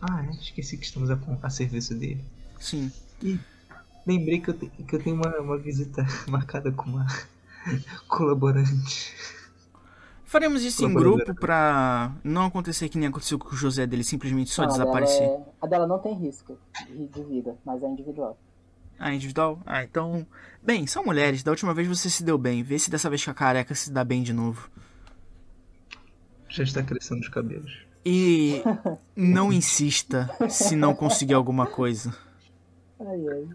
Ah, 0.00 0.24
é, 0.24 0.30
esqueci 0.32 0.76
que 0.76 0.84
estamos 0.84 1.10
a, 1.10 1.18
a 1.42 1.50
serviço 1.50 1.94
dele. 1.94 2.22
Sim. 2.60 2.90
Lembrei 4.06 4.40
que 4.40 4.50
eu, 4.50 4.54
te- 4.54 4.68
que 4.68 4.94
eu 4.96 5.02
tenho 5.02 5.16
uma, 5.16 5.36
uma 5.38 5.58
visita 5.58 6.06
marcada 6.28 6.70
com 6.72 6.90
uma 6.90 7.06
colaborante. 8.08 9.14
Faremos 10.24 10.62
isso 10.64 10.84
em 10.84 10.92
grupo 10.92 11.34
pra 11.34 12.12
não 12.22 12.46
acontecer 12.46 12.88
que 12.88 12.98
nem 12.98 13.08
aconteceu 13.08 13.38
com 13.38 13.48
o 13.48 13.56
José 13.56 13.86
dele 13.86 14.02
simplesmente 14.04 14.50
só 14.50 14.62
Não, 14.62 14.70
a 14.70 14.72
dela 14.72 14.84
desaparecer. 14.84 15.22
é- 15.22 15.40
A 15.62 15.66
dela 15.66 15.86
não 15.86 15.98
tem 16.00 16.14
risco 16.14 16.58
de 16.90 17.22
vida, 17.24 17.56
mas 17.64 17.82
é 17.82 17.86
individual. 17.88 18.36
Ah, 18.98 19.14
individual? 19.14 19.60
Ah, 19.64 19.84
então. 19.84 20.26
Bem, 20.62 20.86
são 20.86 21.04
mulheres. 21.04 21.42
Da 21.42 21.50
última 21.52 21.72
vez 21.74 21.86
você 21.86 22.10
se 22.10 22.24
deu 22.24 22.36
bem. 22.36 22.62
Vê 22.62 22.78
se 22.78 22.90
dessa 22.90 23.08
vez 23.08 23.24
com 23.24 23.30
a 23.30 23.34
careca 23.34 23.74
se 23.74 23.90
dá 23.90 24.02
bem 24.04 24.22
de 24.22 24.32
novo. 24.32 24.68
Já 26.48 26.62
está 26.62 26.82
crescendo 26.82 27.20
os 27.20 27.28
cabelos. 27.28 27.84
E 28.04 28.62
não 29.16 29.52
insista 29.52 30.28
se 30.48 30.76
não 30.76 30.94
conseguir 30.94 31.34
alguma 31.34 31.66
coisa. 31.66 32.16
Ai, 33.00 33.28
ai. 33.28 33.48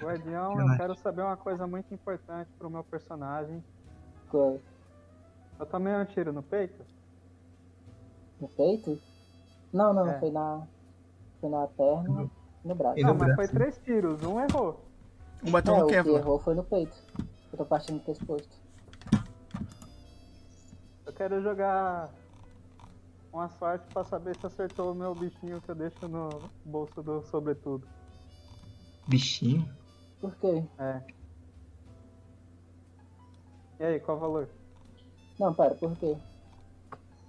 Guardião, 0.00 0.60
eu 0.60 0.76
quero 0.76 0.94
saber 0.96 1.22
uma 1.22 1.36
coisa 1.36 1.66
muito 1.66 1.92
importante 1.92 2.48
pro 2.58 2.70
meu 2.70 2.82
personagem. 2.84 3.62
Qual? 4.30 4.58
Eu 5.58 5.66
tomei 5.66 5.92
um 5.94 6.04
tiro 6.04 6.32
no 6.32 6.42
peito? 6.42 6.82
No 8.40 8.48
peito? 8.48 8.98
Não, 9.72 9.92
não, 9.94 10.08
É. 10.08 10.18
foi 10.18 10.30
na. 10.30 10.62
Foi 11.40 11.50
na 11.50 11.66
perna 11.66 12.30
e 12.64 12.68
no 12.68 12.74
braço. 12.74 13.00
Não, 13.00 13.14
no 13.14 13.18
mas 13.18 13.34
braço? 13.34 13.36
foi 13.36 13.48
três 13.48 13.78
tiros, 13.84 14.22
um 14.22 14.40
errou. 14.40 14.84
Um 15.44 15.48
É, 15.48 15.50
batom 15.50 15.76
o 15.76 15.80
no 15.80 15.86
que 15.88 15.94
errou 15.94 16.38
foi 16.38 16.54
no 16.54 16.62
peito. 16.64 16.96
Eu 17.52 17.58
tô 17.58 17.64
partindo 17.64 17.98
do 17.98 18.04
pescoço. 18.04 18.48
Eu 21.22 21.28
quero 21.28 21.40
jogar 21.40 22.10
uma 23.32 23.48
sorte 23.48 23.86
pra 23.92 24.02
saber 24.02 24.34
se 24.34 24.44
acertou 24.44 24.90
o 24.90 24.94
meu 24.94 25.14
bichinho 25.14 25.60
que 25.60 25.68
eu 25.68 25.74
deixo 25.76 26.08
no 26.08 26.28
bolso 26.64 27.00
do 27.00 27.22
sobretudo. 27.22 27.86
Bichinho? 29.06 29.64
Por 30.20 30.34
quê? 30.34 30.64
É. 30.80 31.00
E 33.78 33.84
aí, 33.84 34.00
qual 34.00 34.16
o 34.16 34.20
valor? 34.20 34.48
Não, 35.38 35.54
pera, 35.54 35.76
por 35.76 35.96
quê? 35.96 36.16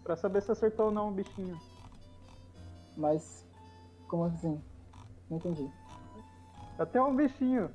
Pra 0.04 0.16
saber 0.16 0.42
se 0.42 0.52
acertou 0.52 0.88
ou 0.88 0.92
não 0.92 1.10
o 1.10 1.14
bichinho. 1.14 1.60
Mas. 2.98 3.46
Como 4.08 4.24
assim? 4.24 4.60
Não 5.30 5.38
entendi. 5.38 5.70
Eu 6.80 6.88
tenho 6.88 7.06
um 7.10 7.16
bichinho. 7.16 7.70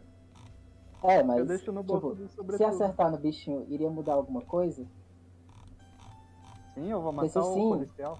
É, 1.04 1.22
mas. 1.22 1.38
eu 1.38 1.46
deixo 1.46 1.70
no 1.70 1.84
bolso 1.84 2.10
tipo, 2.10 2.22
do 2.22 2.28
se 2.28 2.34
sobretudo. 2.34 2.66
acertar 2.66 3.08
no 3.08 3.18
bichinho, 3.18 3.64
iria 3.68 3.88
mudar 3.88 4.14
alguma 4.14 4.42
coisa? 4.42 4.84
Sim, 6.78 6.90
eu 6.90 7.00
vou 7.02 7.10
Esse 7.24 7.36
matar 7.36 7.48
o 7.48 7.54
sim. 7.54 7.68
policial. 7.70 8.18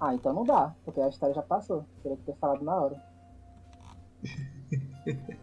Ah, 0.00 0.14
então 0.14 0.32
não 0.32 0.44
dá, 0.44 0.74
porque 0.84 1.00
a 1.00 1.08
história 1.08 1.34
já 1.34 1.42
passou. 1.42 1.84
Teria 2.02 2.16
que 2.16 2.24
ter 2.24 2.34
falado 2.36 2.64
na 2.64 2.74
hora. 2.74 3.02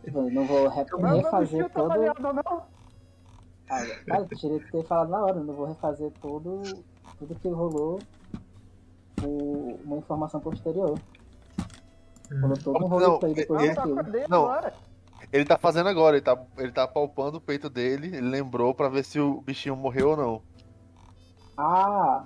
Eu 0.03 0.31
não 0.31 0.45
vou 0.45 0.67
re- 0.69 0.85
refazer 1.17 1.69
tá 1.69 1.81
todo. 1.81 1.93
não. 2.33 2.63
Ah, 3.69 3.85
cara, 4.07 4.25
teria 4.25 4.59
que 4.59 4.71
ter 4.71 4.83
falado 4.85 5.09
na 5.09 5.21
hora, 5.23 5.37
eu 5.37 5.43
não 5.43 5.53
vou 5.53 5.65
refazer 5.67 6.11
todo, 6.21 6.61
tudo 7.19 7.35
que 7.35 7.47
rolou 7.49 7.99
o, 9.21 9.79
uma 9.83 9.97
informação 9.97 10.39
posterior. 10.39 10.97
Rolou 12.41 12.57
todo 12.57 12.77
um 12.77 12.79
Não, 12.79 12.87
roleplay 12.87 13.33
depois 13.35 13.61
ele- 13.61 13.71
Eu 13.71 13.75
só 13.75 13.81
daquilo. 13.85 14.27
Não. 14.29 14.45
agora. 14.49 14.73
Ele 15.31 15.45
tá 15.45 15.57
fazendo 15.59 15.89
agora, 15.89 16.15
ele 16.15 16.23
tá, 16.23 16.41
ele 16.57 16.71
tá 16.71 16.87
palpando 16.87 17.37
o 17.37 17.41
peito 17.41 17.69
dele, 17.69 18.07
ele 18.07 18.21
lembrou 18.21 18.73
pra 18.73 18.89
ver 18.89 19.03
se 19.03 19.19
o 19.19 19.41
bichinho 19.41 19.75
morreu 19.75 20.11
ou 20.11 20.17
não. 20.17 20.41
Ah! 21.61 22.25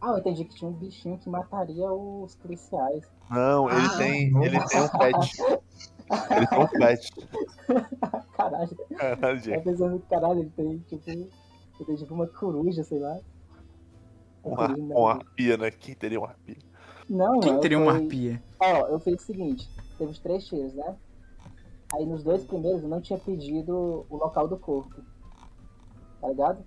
Ah, 0.00 0.10
eu 0.10 0.18
entendi 0.18 0.44
que 0.44 0.54
tinha 0.54 0.70
um 0.70 0.74
bichinho 0.74 1.18
que 1.18 1.28
mataria 1.28 1.90
os 1.92 2.36
policiais. 2.36 3.04
Não, 3.28 3.68
ele 3.68 3.86
Ah, 3.86 3.96
tem. 3.98 4.30
nossa. 4.30 4.46
Ele 4.46 4.64
tem 4.66 4.80
um 4.82 4.88
pet. 4.98 5.42
Ele 6.30 6.46
tem 6.46 6.58
um 6.60 6.68
pet. 6.68 7.10
Caralho, 8.38 8.76
Caralho, 8.96 9.36
eu 9.38 9.42
gente. 9.42 9.64
pensando 9.64 9.98
que 9.98 10.06
caralho, 10.08 10.38
ele 10.40 10.50
tem 10.50 10.78
tipo. 10.88 11.10
Ele 11.10 11.84
tem 11.86 11.96
tipo 11.96 12.14
uma 12.14 12.26
coruja, 12.28 12.84
sei 12.84 13.00
lá. 13.00 13.18
Uma, 14.44 14.68
uma 14.76 15.10
arpia, 15.14 15.56
né? 15.56 15.70
Quem 15.72 15.94
teria 15.96 16.20
uma 16.20 16.28
arpia? 16.28 16.56
Não, 17.10 17.40
Quem 17.40 17.54
eu 17.54 17.60
teria 17.60 17.78
uma 17.78 17.92
fui- 17.94 18.02
arpia? 18.04 18.42
Ó, 18.60 18.86
eu 18.86 19.00
fiz 19.00 19.20
o 19.22 19.26
seguinte, 19.26 19.68
teve 19.98 20.12
os 20.12 20.18
três 20.20 20.46
tiros, 20.46 20.72
né? 20.74 20.94
Aí 21.94 22.06
nos 22.06 22.22
dois 22.22 22.44
primeiros 22.44 22.82
eu 22.82 22.88
não 22.88 23.00
tinha 23.00 23.18
pedido 23.18 24.06
o 24.08 24.16
local 24.16 24.46
do 24.46 24.56
corpo. 24.56 24.94
Tá 26.20 26.28
ligado? 26.28 26.64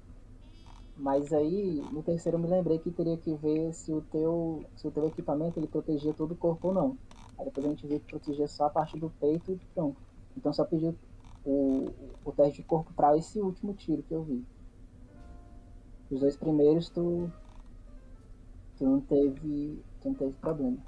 Mas 1.02 1.34
aí 1.34 1.84
no 1.92 2.04
terceiro 2.04 2.38
eu 2.38 2.42
me 2.42 2.48
lembrei 2.50 2.80
que 2.80 2.92
teria 2.92 3.18
que 3.18 3.36
ver 3.38 3.74
se 3.74 3.94
o 3.94 4.02
teu, 4.04 4.70
se 4.76 4.88
o 4.88 4.92
teu 4.92 5.08
equipamento 5.08 5.60
ele 5.60 5.68
protegia 5.68 6.14
todo 6.14 6.34
o 6.34 6.38
corpo 6.38 6.70
ou 6.70 6.74
não. 6.74 7.00
Aí 7.38 7.46
depois 7.46 7.66
a 7.66 7.70
gente 7.70 7.88
viu 7.88 8.00
que 8.00 8.08
protegia 8.08 8.48
só 8.48 8.66
a 8.66 8.70
parte 8.70 8.98
do 8.98 9.10
peito 9.12 9.52
e 9.52 9.56
do 9.56 9.66
tronco. 9.74 10.02
Então 10.38 10.54
só 10.54 10.66
pedi 10.66 10.88
o, 11.44 12.20
o 12.24 12.34
teste 12.34 12.62
de 12.62 12.68
corpo 12.68 12.94
pra 12.94 13.18
esse 13.18 13.42
último 13.42 13.74
tiro 13.76 14.04
que 14.04 14.14
eu 14.14 14.24
vi. 14.24 14.48
Os 16.12 16.20
dois 16.20 16.38
primeiros 16.38 16.92
tu, 16.92 17.34
tu 18.76 18.84
não 18.86 19.00
teve. 19.02 19.86
Tu 20.02 20.10
não 20.10 20.16
teve 20.16 20.36
problema. 20.38 20.84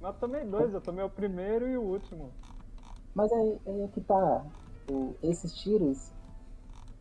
Mas 0.00 0.14
eu 0.14 0.18
tomei 0.20 0.44
dois, 0.44 0.74
eu 0.74 0.80
tomei 0.80 1.04
o 1.04 1.08
primeiro 1.10 1.68
e 1.68 1.76
o 1.78 1.82
último. 1.82 2.36
Mas 3.14 3.32
aí, 3.32 3.60
aí 3.66 3.80
é 3.82 3.88
que 3.88 4.00
tá. 4.02 4.52
O- 4.86 5.16
esses 5.22 5.54
tiros, 5.54 6.12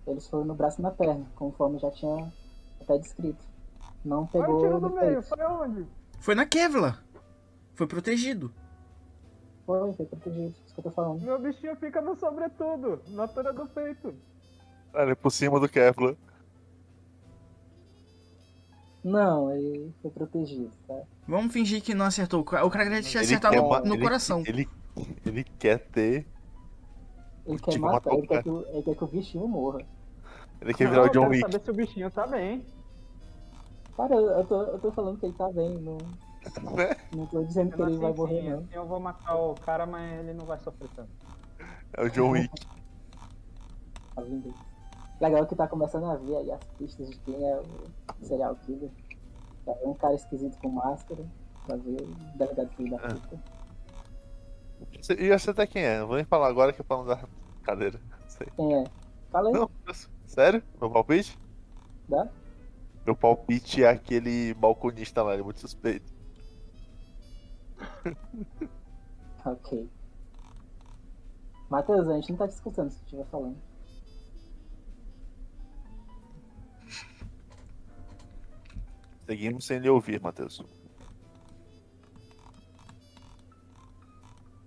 eles 0.10 0.28
foram 0.28 0.46
no 0.46 0.54
braço 0.56 0.80
e 0.80 0.84
na 0.84 0.92
perna, 0.92 1.26
conforme 1.36 1.80
já 1.80 1.92
tinha 1.92 2.32
até 2.82 2.98
descrito. 2.98 3.44
Não 4.04 4.20
Olha 4.20 4.26
o 4.26 4.28
pegou 4.30 4.58
tiro 4.60 4.80
do 4.80 4.90
no 4.90 4.96
meio, 4.96 5.22
foi 5.24 5.44
onde? 5.46 5.86
Foi 6.20 6.36
na 6.36 6.46
Kevlar. 6.46 7.04
Foi 7.76 7.88
protegido. 7.88 8.52
Foi, 9.66 9.94
foi 9.94 10.06
protegido. 10.06 10.54
Isso 10.66 10.74
que 10.74 10.80
eu 10.80 10.84
tô 10.84 10.92
falando. 10.92 11.22
Meu 11.22 11.40
bichinho 11.40 11.76
fica 11.76 12.02
no 12.02 12.16
sobretudo, 12.18 13.02
na 13.10 13.24
altura 13.24 13.54
do 13.54 13.66
peito. 13.68 14.14
Olha, 14.94 15.16
por 15.16 15.32
cima 15.32 15.60
do 15.60 15.70
Kevlar. 15.70 16.16
Não, 19.04 19.52
ele 19.52 19.94
foi 20.02 20.12
protegido, 20.12 20.72
tá? 20.88 21.02
Vamos 21.28 21.54
fingir 21.54 21.82
que 21.82 21.94
não 21.94 22.06
acertou. 22.06 22.42
O 22.42 22.44
cara 22.44 22.66
o 22.66 22.70
cara 22.70 22.84
queria 22.86 23.02
te 23.02 23.16
Ele 23.18 23.24
acertar 23.26 23.52
quer 23.52 23.62
no, 23.62 23.94
ele- 23.96 24.02
coração. 24.04 24.44
Ele, 24.46 24.68
ele 25.26 25.44
quer 25.44 25.78
ter. 25.90 26.28
Ele 27.46 27.58
quer 27.60 27.80
matar, 27.80 28.14
ele 28.14 28.28
quer, 28.28 28.44
que, 28.44 28.50
o- 28.50 28.66
ele 28.68 28.84
quer 28.84 28.96
que 28.96 29.04
o 29.04 29.08
bichinho 29.08 29.48
morra. 29.48 29.80
Ele 30.62 30.74
quer 30.74 30.84
Não, 30.86 30.92
virar 30.92 31.04
o 31.04 31.06
eu 31.08 31.12
John 31.12 31.20
quero 31.22 31.32
Wick. 31.32 31.42
saber 31.52 31.64
se 31.64 31.72
o 31.72 31.74
bichinho 31.74 32.12
tá 32.12 32.28
bem. 32.28 32.66
Cara, 33.96 34.16
eu, 34.16 34.22
eu 34.28 34.46
tô, 34.46 34.62
eu 34.64 34.80
tô 34.80 34.92
falando 34.92 35.20
que 35.20 35.26
ele 35.26 35.34
tá 35.34 35.50
bem, 35.52 35.78
não, 35.80 35.98
Né? 36.74 36.96
não 37.14 37.26
tô 37.28 37.44
dizendo 37.44 37.76
que 37.76 37.82
ele 37.82 37.98
vai 37.98 38.14
morrer, 38.14 38.42
não. 38.50 38.68
eu 38.72 38.86
vou 38.86 39.00
matar 39.00 39.36
o 39.36 39.56
cara, 39.56 39.86
mas 39.86 40.20
ele 40.20 40.34
não 40.34 40.46
vai 40.46 40.58
sofrer 40.60 40.90
tanto. 40.96 41.10
É 41.94 42.04
o 42.04 42.10
John 42.10 42.32
Wick. 42.32 42.66
Tá 44.16 44.22
vendo? 44.24 44.54
Legal 45.20 45.46
que 45.46 45.56
tá 45.56 45.68
começando 45.68 46.06
a 46.10 46.16
ver 46.16 46.38
aí 46.38 46.52
as 46.52 46.64
pistas 46.78 47.10
de 47.10 47.18
quem 47.20 47.36
é 47.46 47.58
o 47.60 48.26
serial 48.26 48.56
killer. 48.66 48.90
Tá 49.66 49.74
vendo 49.74 49.90
um 49.90 49.94
cara 49.96 50.14
esquisito 50.16 50.58
com 50.60 50.70
máscara, 50.70 51.26
pra 51.66 51.76
ver 51.76 52.02
o 52.02 52.38
delegado 52.38 52.70
filho 52.76 52.92
da 52.98 53.06
É. 53.06 53.10
puta. 53.14 53.40
E 55.22 55.26
eu 55.28 55.38
sei 55.40 55.52
até 55.52 55.68
quem 55.68 55.84
é, 55.84 56.00
não 56.00 56.08
vou 56.08 56.16
nem 56.16 56.24
falar 56.26 56.48
agora 56.48 56.72
que 56.72 56.80
é 56.82 56.84
pra 56.86 56.96
não 56.98 57.06
dar 57.06 57.28
cadeira. 57.64 58.00
Sei. 58.30 58.48
Quem 58.56 58.74
é? 58.76 58.86
Fala 59.30 59.50
aí, 59.50 59.54
Não, 59.54 59.70
sério? 60.30 60.64
Meu 60.80 60.90
palpite? 60.90 61.38
dá? 62.08 62.30
Meu 63.06 63.16
palpite 63.16 63.84
é 63.84 63.90
aquele 63.90 64.54
balconista 64.54 65.24
lá, 65.24 65.34
ele 65.34 65.42
é 65.42 65.44
muito 65.44 65.60
suspeito. 65.60 66.14
Ok. 69.46 69.90
Matheus, 71.70 72.10
a 72.10 72.16
gente 72.16 72.32
não 72.32 72.38
tá 72.38 72.48
te 72.48 72.52
escutando 72.52 72.90
se 72.92 72.98
tu 72.98 73.04
estiver 73.06 73.26
falando. 73.28 73.58
Seguimos 79.26 79.66
sem 79.66 79.80
lhe 79.80 79.90
ouvir, 79.90 80.20
Matheus. 80.20 80.62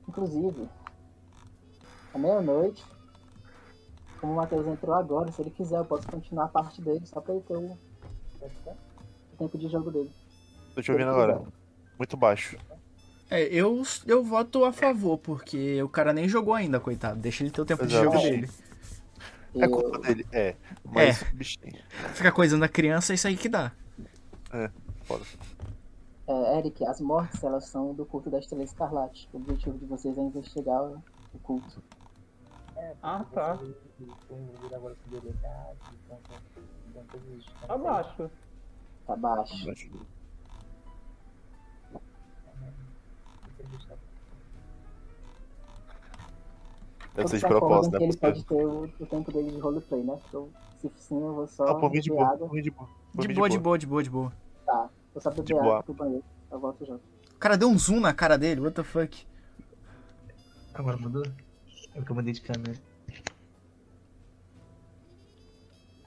Inclusive, 0.08 0.68
à 2.15 2.18
meia-noite, 2.18 2.84
como 4.23 4.34
o 4.34 4.36
Matheus 4.36 4.65
entrou 4.68 4.94
agora, 4.94 5.33
se 5.33 5.42
ele 5.42 5.51
quiser, 5.51 5.78
eu 5.78 5.84
posso 5.84 6.07
continuar 6.07 6.44
a 6.44 6.49
parte 6.49 6.81
dele, 6.81 7.05
só 7.05 7.20
pra 7.20 7.34
ele 7.34 7.42
ter 7.42 7.57
o, 7.57 7.76
o 8.41 9.36
tempo 9.36 9.59
de 9.59 9.68
jogo 9.68 9.91
dele. 9.91 10.10
Tô 10.76 10.81
te 10.81 10.92
ouvindo 10.92 11.10
agora. 11.10 11.42
Muito 11.99 12.17
baixo. 12.17 12.57
É, 13.28 13.42
eu, 13.42 13.83
eu 14.07 14.23
voto 14.23 14.65
a 14.65 14.73
favor, 14.73 15.18
porque 15.18 15.83
o 15.83 15.89
cara 15.89 16.12
nem 16.12 16.28
jogou 16.28 16.55
ainda, 16.55 16.78
coitado. 16.78 17.18
Deixa 17.18 17.42
ele 17.42 17.51
ter 17.51 17.62
o 17.62 17.65
tempo 17.65 17.84
de 17.84 17.97
Exato. 17.97 18.12
jogo 18.12 18.23
dele. 18.23 18.49
É 19.57 19.68
culpa 19.68 19.99
dele, 19.99 20.25
é. 20.31 20.55
Mas, 20.84 21.25
bichinho. 21.34 21.83
Fica 22.15 22.31
coisando 22.31 22.65
a 22.65 22.68
criança, 22.68 23.12
é 23.12 23.17
isso 23.17 23.26
aí 23.26 23.36
que 23.36 23.49
dá. 23.49 23.73
Foda. 25.02 25.25
É, 26.28 26.59
Eric, 26.59 26.84
as 26.86 27.01
mortes 27.01 27.42
elas 27.42 27.67
são 27.67 27.92
do 27.92 28.07
culto 28.07 28.31
da 28.31 28.39
Estrela 28.39 28.62
Escarlate. 28.62 29.28
O 29.33 29.39
objetivo 29.39 29.76
de 29.78 29.84
vocês 29.84 30.17
é 30.17 30.20
investigar 30.20 30.81
o 30.81 31.02
o 31.34 31.39
culto. 32.86 32.99
Ah, 33.02 33.25
tá. 33.33 33.59
Abaixo. 37.69 38.31
Tá 39.07 39.17
baixo. 39.17 39.67
Deve 47.15 47.28
ser 47.28 47.39
de 47.39 47.47
propósito, 47.47 47.99
que 47.99 48.05
ele 48.05 48.12
né? 48.12 48.19
pode 48.19 48.44
ter 48.44 48.65
o, 48.65 48.85
o 48.85 49.07
tempo 49.07 49.33
dele 49.33 49.51
de 49.51 49.59
roleplay, 49.59 50.02
né? 50.02 50.19
Então, 50.28 50.49
se 50.78 50.91
sim, 50.97 51.20
eu 51.20 51.35
vou 51.35 51.47
só 51.47 51.67
Não, 51.67 51.78
por 51.78 51.91
mim 51.91 52.01
de 52.01 52.09
boa. 52.09 52.27
água. 52.27 52.49
Por 52.49 52.55
mim 52.55 52.62
de 52.62 52.70
boa. 52.70 52.89
De 53.15 53.28
mim 53.28 53.35
boa, 53.35 53.49
de 53.51 53.59
boa, 53.59 53.78
de 53.78 53.86
boa, 53.86 54.02
de 54.02 54.11
boa. 54.11 54.33
Tá, 54.65 54.89
vou 55.12 55.23
só 55.23 55.31
De 55.31 55.43
beber 55.43 55.61
água 55.61 55.83
pro 55.83 55.94
banheiro. 55.94 56.25
Eu 56.51 56.59
volto 56.59 56.86
já. 56.86 56.94
O 56.94 57.39
cara 57.39 57.57
deu 57.59 57.69
um 57.69 57.78
zoom 57.78 58.01
na 58.01 58.15
cara 58.15 58.39
dele, 58.39 58.62
what 58.62 58.75
the 58.75 58.83
fuck. 58.83 59.27
Agora 60.73 60.97
mudou? 60.97 61.23
É 61.95 62.01
o 62.01 62.05
que 62.05 62.11
eu 62.11 62.17
mudei 62.17 62.33
de 62.33 62.41
câmera. 62.41 62.75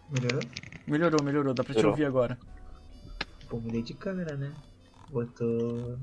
Melhorou? 0.10 0.42
Melhorou, 0.88 1.24
melhorou. 1.24 1.54
Dá 1.54 1.64
pra 1.64 1.74
te 1.74 1.78
Melhorou. 1.78 1.92
ouvir 1.92 2.06
agora. 2.06 2.38
Pô, 3.50 3.60
mudei 3.60 3.82
de 3.82 3.94
câmera, 3.94 4.36
né? 4.36 4.54
Botou. 5.10 5.98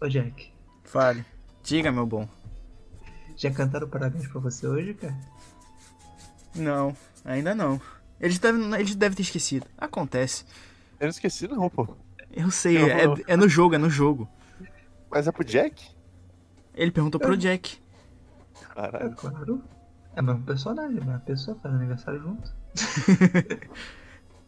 Ô 0.00 0.08
Jack, 0.08 0.50
Fale. 0.84 1.24
Diga, 1.62 1.92
meu 1.92 2.06
bom. 2.06 2.26
já 3.36 3.50
cantaram 3.50 3.88
parabéns 3.88 4.26
pra 4.26 4.40
você 4.40 4.66
hoje, 4.66 4.94
cara? 4.94 5.14
Não, 6.54 6.96
ainda 7.24 7.54
não. 7.54 7.80
Eles 8.18 8.38
devem, 8.38 8.74
eles 8.74 8.94
devem 8.94 9.16
ter 9.16 9.22
esquecido. 9.22 9.66
Acontece. 9.78 10.44
Eu 10.98 11.04
não 11.04 11.10
esqueci, 11.10 11.46
não, 11.46 11.68
pô. 11.70 11.96
Eu 12.32 12.50
sei, 12.50 12.78
Não, 12.78 12.88
é, 12.88 13.22
é 13.26 13.36
no 13.36 13.48
jogo, 13.48 13.74
é 13.74 13.78
no 13.78 13.90
jogo. 13.90 14.28
Mas 15.10 15.26
é 15.26 15.32
pro 15.32 15.44
Jack? 15.44 15.84
Ele 16.74 16.90
perguntou 16.90 17.20
pro 17.20 17.36
Jack. 17.36 17.78
É 18.62 18.74
Caralho. 18.74 19.14
claro. 19.16 19.62
É 20.14 20.20
o 20.20 20.24
mesmo 20.24 20.42
personagem, 20.42 20.98
a 20.98 21.04
mesma 21.04 21.20
pessoa 21.20 21.56
faz 21.62 21.74
aniversário 21.74 22.20
junto. 22.20 22.52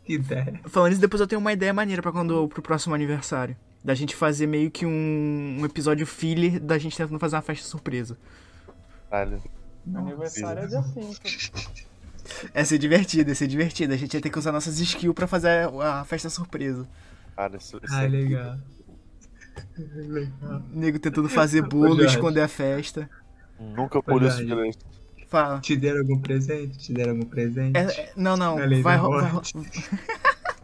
que 0.04 0.14
ideia. 0.14 0.60
Falando 0.66 0.92
isso, 0.92 1.00
depois 1.00 1.20
eu 1.20 1.26
tenho 1.26 1.40
uma 1.40 1.52
ideia 1.52 1.72
maneira 1.72 2.02
pra 2.02 2.12
quando 2.12 2.48
pro 2.48 2.62
próximo 2.62 2.94
aniversário. 2.94 3.56
Da 3.84 3.94
gente 3.94 4.14
fazer 4.14 4.46
meio 4.46 4.70
que 4.70 4.86
um, 4.86 5.58
um 5.60 5.64
episódio 5.64 6.06
filler 6.06 6.60
da 6.60 6.78
gente 6.78 6.96
tentando 6.96 7.18
fazer 7.18 7.36
uma 7.36 7.42
festa 7.42 7.66
surpresa. 7.66 8.16
Caralho. 9.10 9.42
Aniversário 9.94 10.62
é 10.62 10.66
dia 10.66 10.82
5. 10.82 11.92
É 12.54 12.64
ser 12.64 12.78
divertido, 12.78 13.32
é 13.32 13.34
ser 13.34 13.48
divertido. 13.48 13.92
A 13.92 13.96
gente 13.96 14.14
ia 14.14 14.20
ter 14.20 14.30
que 14.30 14.38
usar 14.38 14.52
nossas 14.52 14.78
skills 14.78 15.14
pra 15.14 15.26
fazer 15.26 15.68
a, 15.80 16.00
a 16.00 16.04
festa 16.04 16.30
surpresa. 16.30 16.86
Cara, 17.36 17.56
isso, 17.56 17.78
isso 17.82 17.94
Ah, 17.94 18.04
é- 18.04 18.08
legal. 18.08 18.58
Legal. 19.78 20.62
Nego 20.70 20.98
tentando 20.98 21.28
fazer 21.28 21.62
bolo, 21.62 22.02
esconder 22.04 22.40
a 22.42 22.48
festa. 22.48 23.08
Nunca 23.58 23.98
assistir 24.26 24.68
isso. 24.68 24.78
Fala. 25.28 25.60
Te 25.60 25.76
deram 25.76 26.00
algum 26.00 26.18
presente? 26.20 26.78
Te 26.78 26.92
deram 26.92 27.12
algum 27.12 27.26
presente? 27.26 27.76
É- 27.76 27.80
é- 28.00 28.12
não, 28.16 28.36
não. 28.36 28.56
Vai, 28.56 28.96
da 28.96 28.96
ro- 28.96 29.10
vai. 29.20 29.30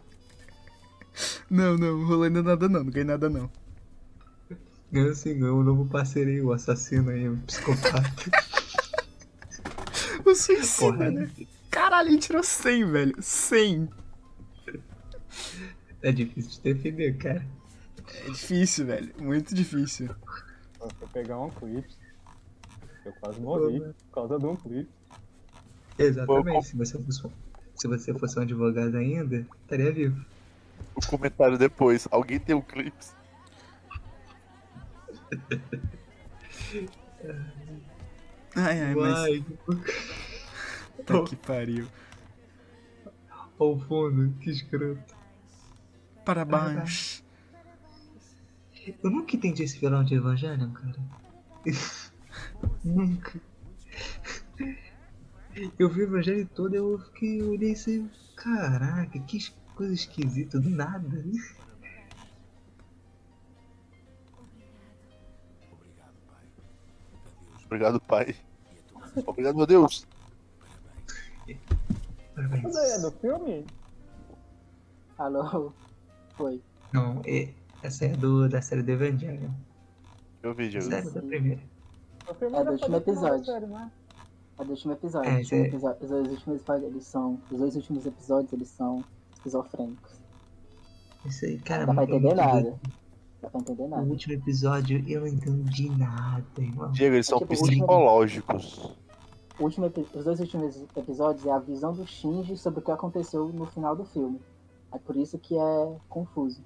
Não, 1.49 1.75
não, 1.77 2.05
rolou 2.05 2.23
ainda 2.23 2.43
nada 2.43 2.69
não, 2.69 2.83
não 2.83 2.91
ganhei 2.91 3.03
nada 3.03 3.27
não. 3.29 3.49
Ganhou 4.91 5.13
sim, 5.15 5.37
ganhou 5.39 5.59
um 5.59 5.63
novo 5.63 5.85
parceiro 5.85 6.29
aí, 6.29 6.41
o 6.41 6.53
assassino 6.53 7.09
aí, 7.09 7.27
o 7.27 7.37
psicopata. 7.37 8.03
O 10.25 10.35
suicida, 10.35 10.91
Porra. 10.93 11.09
né? 11.11 11.29
Caralho, 11.71 12.09
ele 12.09 12.19
tirou 12.19 12.43
100, 12.43 12.85
velho. 12.91 13.15
100. 13.19 13.89
É 16.01 16.11
difícil 16.11 16.51
de 16.51 16.73
defender, 16.73 17.17
cara. 17.17 17.45
É 18.25 18.29
difícil, 18.29 18.85
velho. 18.85 19.13
Muito 19.19 19.53
difícil. 19.53 20.09
Foi 20.97 21.07
pegar 21.09 21.39
um 21.39 21.49
clipe. 21.49 21.93
Eu 23.05 23.13
quase 23.19 23.39
morri 23.39 23.79
por 23.79 24.13
causa 24.13 24.39
de 24.39 24.45
um 24.45 24.55
clipe. 24.55 24.89
Exatamente. 25.97 26.67
Se 26.67 26.77
você 26.77 26.97
fosse, 26.97 27.29
se 27.75 27.87
você 27.87 28.13
fosse 28.13 28.39
um 28.39 28.43
advogado 28.43 28.95
ainda, 28.95 29.45
estaria 29.61 29.91
vivo. 29.91 30.25
O 30.95 31.05
comentário 31.05 31.57
depois. 31.57 32.07
Alguém 32.09 32.39
tem 32.39 32.55
um 32.55 32.61
clipe? 32.61 32.97
Ai, 38.55 38.81
ai, 38.81 38.95
mas. 38.95 39.43
Tá 41.05 41.23
que 41.23 41.35
pariu. 41.35 41.87
ao 43.59 43.77
fundo, 43.79 44.33
que 44.39 44.49
escroto. 44.49 45.18
Parabéns. 46.29 47.23
Eu 49.03 49.09
nunca 49.09 49.35
entendi 49.35 49.63
esse 49.63 49.79
vilão 49.79 50.03
de 50.03 50.13
Evangelion, 50.13 50.71
cara. 50.73 50.99
nunca. 52.85 53.41
Eu 55.79 55.89
vi 55.89 56.01
o 56.01 56.03
Evangelho 56.03 56.47
todo 56.53 56.75
e 56.75 56.77
eu 56.77 56.99
fiquei, 56.99 57.41
eu 57.41 57.49
olhei 57.49 57.71
assim, 57.71 58.07
caraca, 58.35 59.17
que 59.21 59.51
coisa 59.73 59.91
esquisita, 59.91 60.59
do 60.59 60.69
nada. 60.69 61.25
Obrigado, 67.65 67.99
pai. 68.01 68.35
Obrigado, 69.25 69.55
meu 69.55 69.65
Deus. 69.65 70.05
Parabéns. 72.35 72.69
Isso 72.69 72.77
é 72.77 72.99
do 72.99 73.11
filme? 73.13 73.65
Alô? 75.17 75.73
Foi. 76.39 76.61
Não, 76.93 77.21
é- 77.25 77.49
essa 77.83 78.05
é 78.05 78.09
do, 78.09 78.47
da 78.47 78.61
série 78.61 78.81
do 78.81 78.91
Evangelion. 78.91 79.49
Meu 80.41 80.53
vídeo. 80.53 80.81
Série 80.81 81.09
da 81.09 81.21
primeira. 81.21 81.59
O 82.29 82.33
filme 82.33 82.55
É 82.55 82.57
já 82.59 82.63
do 82.63 82.71
último 82.71 82.95
episódio. 82.95 83.45
série, 83.45 83.65
né? 83.65 83.91
É 84.57 84.63
do 84.63 84.69
último 84.71 84.93
episódio. 84.93 85.29
É, 85.29 85.33
o 85.33 85.37
último 85.39 85.59
é. 85.61 85.67
episódio- 85.67 85.97
Os 86.01 86.09
dois 86.09 86.27
últimos 86.29 86.55
episódios, 86.61 86.91
eles 86.91 87.03
são. 87.05 87.39
Os 87.51 87.59
dois 87.59 87.75
últimos 87.75 88.05
episódios, 88.05 88.53
eles 88.53 88.69
são 88.69 89.03
esquizofrênicos. 89.33 90.19
Isso 91.25 91.43
aí, 91.45 91.59
cara, 91.59 91.85
Não 91.85 91.93
dá 91.95 92.05
pra 92.05 92.15
entender 92.15 92.33
nada. 92.35 92.61
doido. 92.61 92.79
Dá 93.41 93.49
pra 93.49 93.59
entender 93.59 93.83
No 93.83 93.89
nada. 93.89 94.03
último 94.03 94.33
episódio 94.33 95.03
eu 95.07 95.19
não 95.21 95.27
entendi 95.27 95.89
nada, 95.89 96.45
irmão. 96.57 96.89
Diego, 96.93 97.15
eles 97.15 97.27
são 97.27 97.39
tipo, 97.39 97.53
o 97.53 97.57
psicológicos. 97.57 98.95
O 99.59 99.63
último 99.65 99.91
Os 100.13 100.23
dois 100.23 100.39
últimos 100.39 100.81
episódios 100.95 101.45
é 101.45 101.51
a 101.51 101.59
visão 101.59 101.91
do 101.93 102.07
Shinji 102.07 102.55
sobre 102.55 102.79
o 102.79 102.83
que 102.83 102.91
aconteceu 102.91 103.49
no 103.49 103.65
final 103.65 103.93
do 103.93 104.05
filme. 104.05 104.39
É 104.93 104.99
por 104.99 105.15
isso 105.17 105.39
que 105.39 105.55
é 105.57 105.99
confuso. 106.07 106.65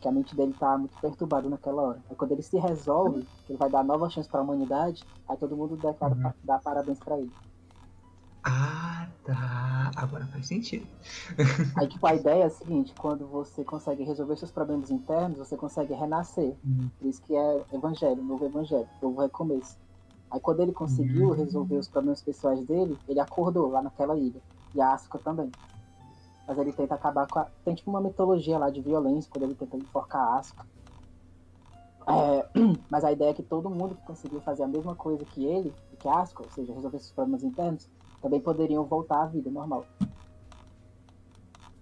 Que 0.00 0.08
a 0.08 0.12
mente 0.12 0.36
dele 0.36 0.54
tá 0.54 0.78
muito 0.78 0.98
perturbada 0.98 1.48
naquela 1.50 1.82
hora. 1.82 2.04
Aí 2.10 2.16
quando 2.16 2.32
ele 2.32 2.42
se 2.42 2.58
resolve, 2.58 3.28
que 3.46 3.52
ele 3.52 3.58
vai 3.58 3.70
dar 3.70 3.84
nova 3.84 4.10
chance 4.10 4.28
pra 4.30 4.42
humanidade, 4.42 5.08
aí 5.28 5.36
todo 5.38 5.56
mundo 5.56 5.76
declara, 5.76 6.16
Uhum. 6.16 6.32
dá 6.42 6.58
parabéns 6.60 7.00
pra 7.00 7.18
ele. 7.20 7.34
Ah, 8.44 9.12
tá. 9.24 9.92
Agora 9.96 10.26
faz 10.26 10.46
sentido. 10.46 10.86
Aí, 11.76 11.88
tipo, 11.88 12.06
a 12.06 12.14
ideia 12.14 12.42
é 12.42 12.46
a 12.46 12.50
seguinte, 12.50 12.94
quando 12.96 13.26
você 13.28 13.64
consegue 13.64 14.02
resolver 14.04 14.36
seus 14.36 14.50
problemas 14.52 14.90
internos, 14.90 15.38
você 15.38 15.56
consegue 15.56 15.94
renascer. 15.94 16.58
Uhum. 16.64 16.90
Por 16.98 17.06
isso 17.08 17.22
que 17.22 17.34
é 17.34 17.66
evangelho, 17.72 18.22
novo 18.22 18.44
evangelho, 18.44 18.88
novo 19.00 19.20
recomeço. 19.20 19.78
Aí 20.30 20.40
quando 20.40 20.60
ele 20.60 20.72
conseguiu 20.72 21.28
Uhum. 21.28 21.34
resolver 21.34 21.76
os 21.78 21.88
problemas 21.88 22.22
pessoais 22.22 22.64
dele, 22.66 23.00
ele 23.08 23.20
acordou 23.20 23.68
lá 23.70 23.82
naquela 23.82 24.16
ilha. 24.18 24.42
E 24.74 24.80
a 24.80 24.92
Asuka 24.94 25.18
também. 25.18 25.54
Mas 26.46 26.58
ele 26.58 26.72
tenta 26.72 26.94
acabar 26.94 27.28
com 27.28 27.38
a... 27.38 27.44
Tem 27.64 27.74
tipo 27.74 27.90
uma 27.90 28.00
mitologia 28.00 28.58
lá 28.58 28.70
de 28.70 28.80
violência, 28.80 29.30
quando 29.30 29.44
ele 29.44 29.54
tenta 29.54 29.76
enforcar 29.76 30.20
a 30.20 30.38
Asuka. 30.38 30.66
É, 32.08 32.48
Mas 32.90 33.04
a 33.04 33.12
ideia 33.12 33.30
é 33.30 33.34
que 33.34 33.42
todo 33.42 33.70
mundo 33.70 33.94
que 33.94 34.02
conseguiu 34.02 34.40
fazer 34.40 34.64
a 34.64 34.68
mesma 34.68 34.94
coisa 34.96 35.24
que 35.24 35.44
ele, 35.44 35.72
e 35.92 35.96
que 35.96 36.08
Asuka, 36.08 36.42
ou 36.42 36.50
seja, 36.50 36.72
resolver 36.74 36.98
seus 36.98 37.12
problemas 37.12 37.42
internos, 37.44 37.88
também 38.20 38.40
poderiam 38.40 38.84
voltar 38.84 39.22
à 39.22 39.26
vida 39.26 39.50
normal. 39.50 39.86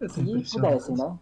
Se 0.08 0.56
pudessem, 0.56 0.96
né? 0.96 1.18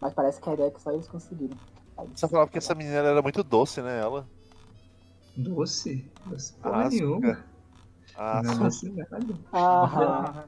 Mas 0.00 0.14
parece 0.14 0.40
que 0.40 0.48
a 0.48 0.54
ideia 0.54 0.68
é 0.68 0.70
que 0.70 0.80
só 0.80 0.90
eles 0.92 1.08
conseguiram. 1.08 1.56
Aí, 1.98 2.08
Só 2.16 2.28
falava 2.28 2.50
que 2.50 2.58
essa 2.58 2.74
menina 2.74 2.96
era 2.96 3.22
muito 3.22 3.42
doce, 3.42 3.82
né? 3.82 4.00
Ela. 4.00 4.26
Doce? 5.36 6.10
Doce 6.26 6.52
porra 6.54 6.84
Asuka. 6.84 6.96
nenhuma. 6.96 7.44
Ah. 8.16 8.40
Aham, 9.52 10.44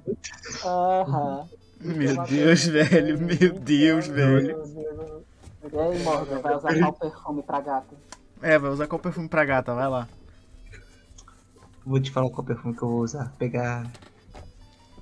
aham. 0.65 1.49
Meu 1.81 2.25
Deus, 2.25 2.65
velho. 2.67 3.19
Meu 3.19 3.53
Deus, 3.53 4.07
velho. 4.07 5.25
E 5.73 5.79
aí, 5.79 6.03
Morgan, 6.03 6.41
vai 6.41 6.57
usar 6.57 6.79
qual 6.79 6.93
perfume 6.93 7.43
pra 7.43 7.61
gata? 7.61 7.97
É, 8.43 8.59
vai 8.59 8.71
usar 8.71 8.87
qual 8.87 8.99
perfume 8.99 9.29
pra 9.29 9.45
gata, 9.45 9.75
vai 9.75 9.89
lá. 9.89 10.09
Vou 11.85 12.01
te 12.01 12.11
falar 12.11 12.31
qual 12.31 12.45
perfume 12.45 12.77
que 12.77 12.83
eu 12.83 12.89
vou 12.89 13.01
usar. 13.03 13.33
Pegar 13.39 13.91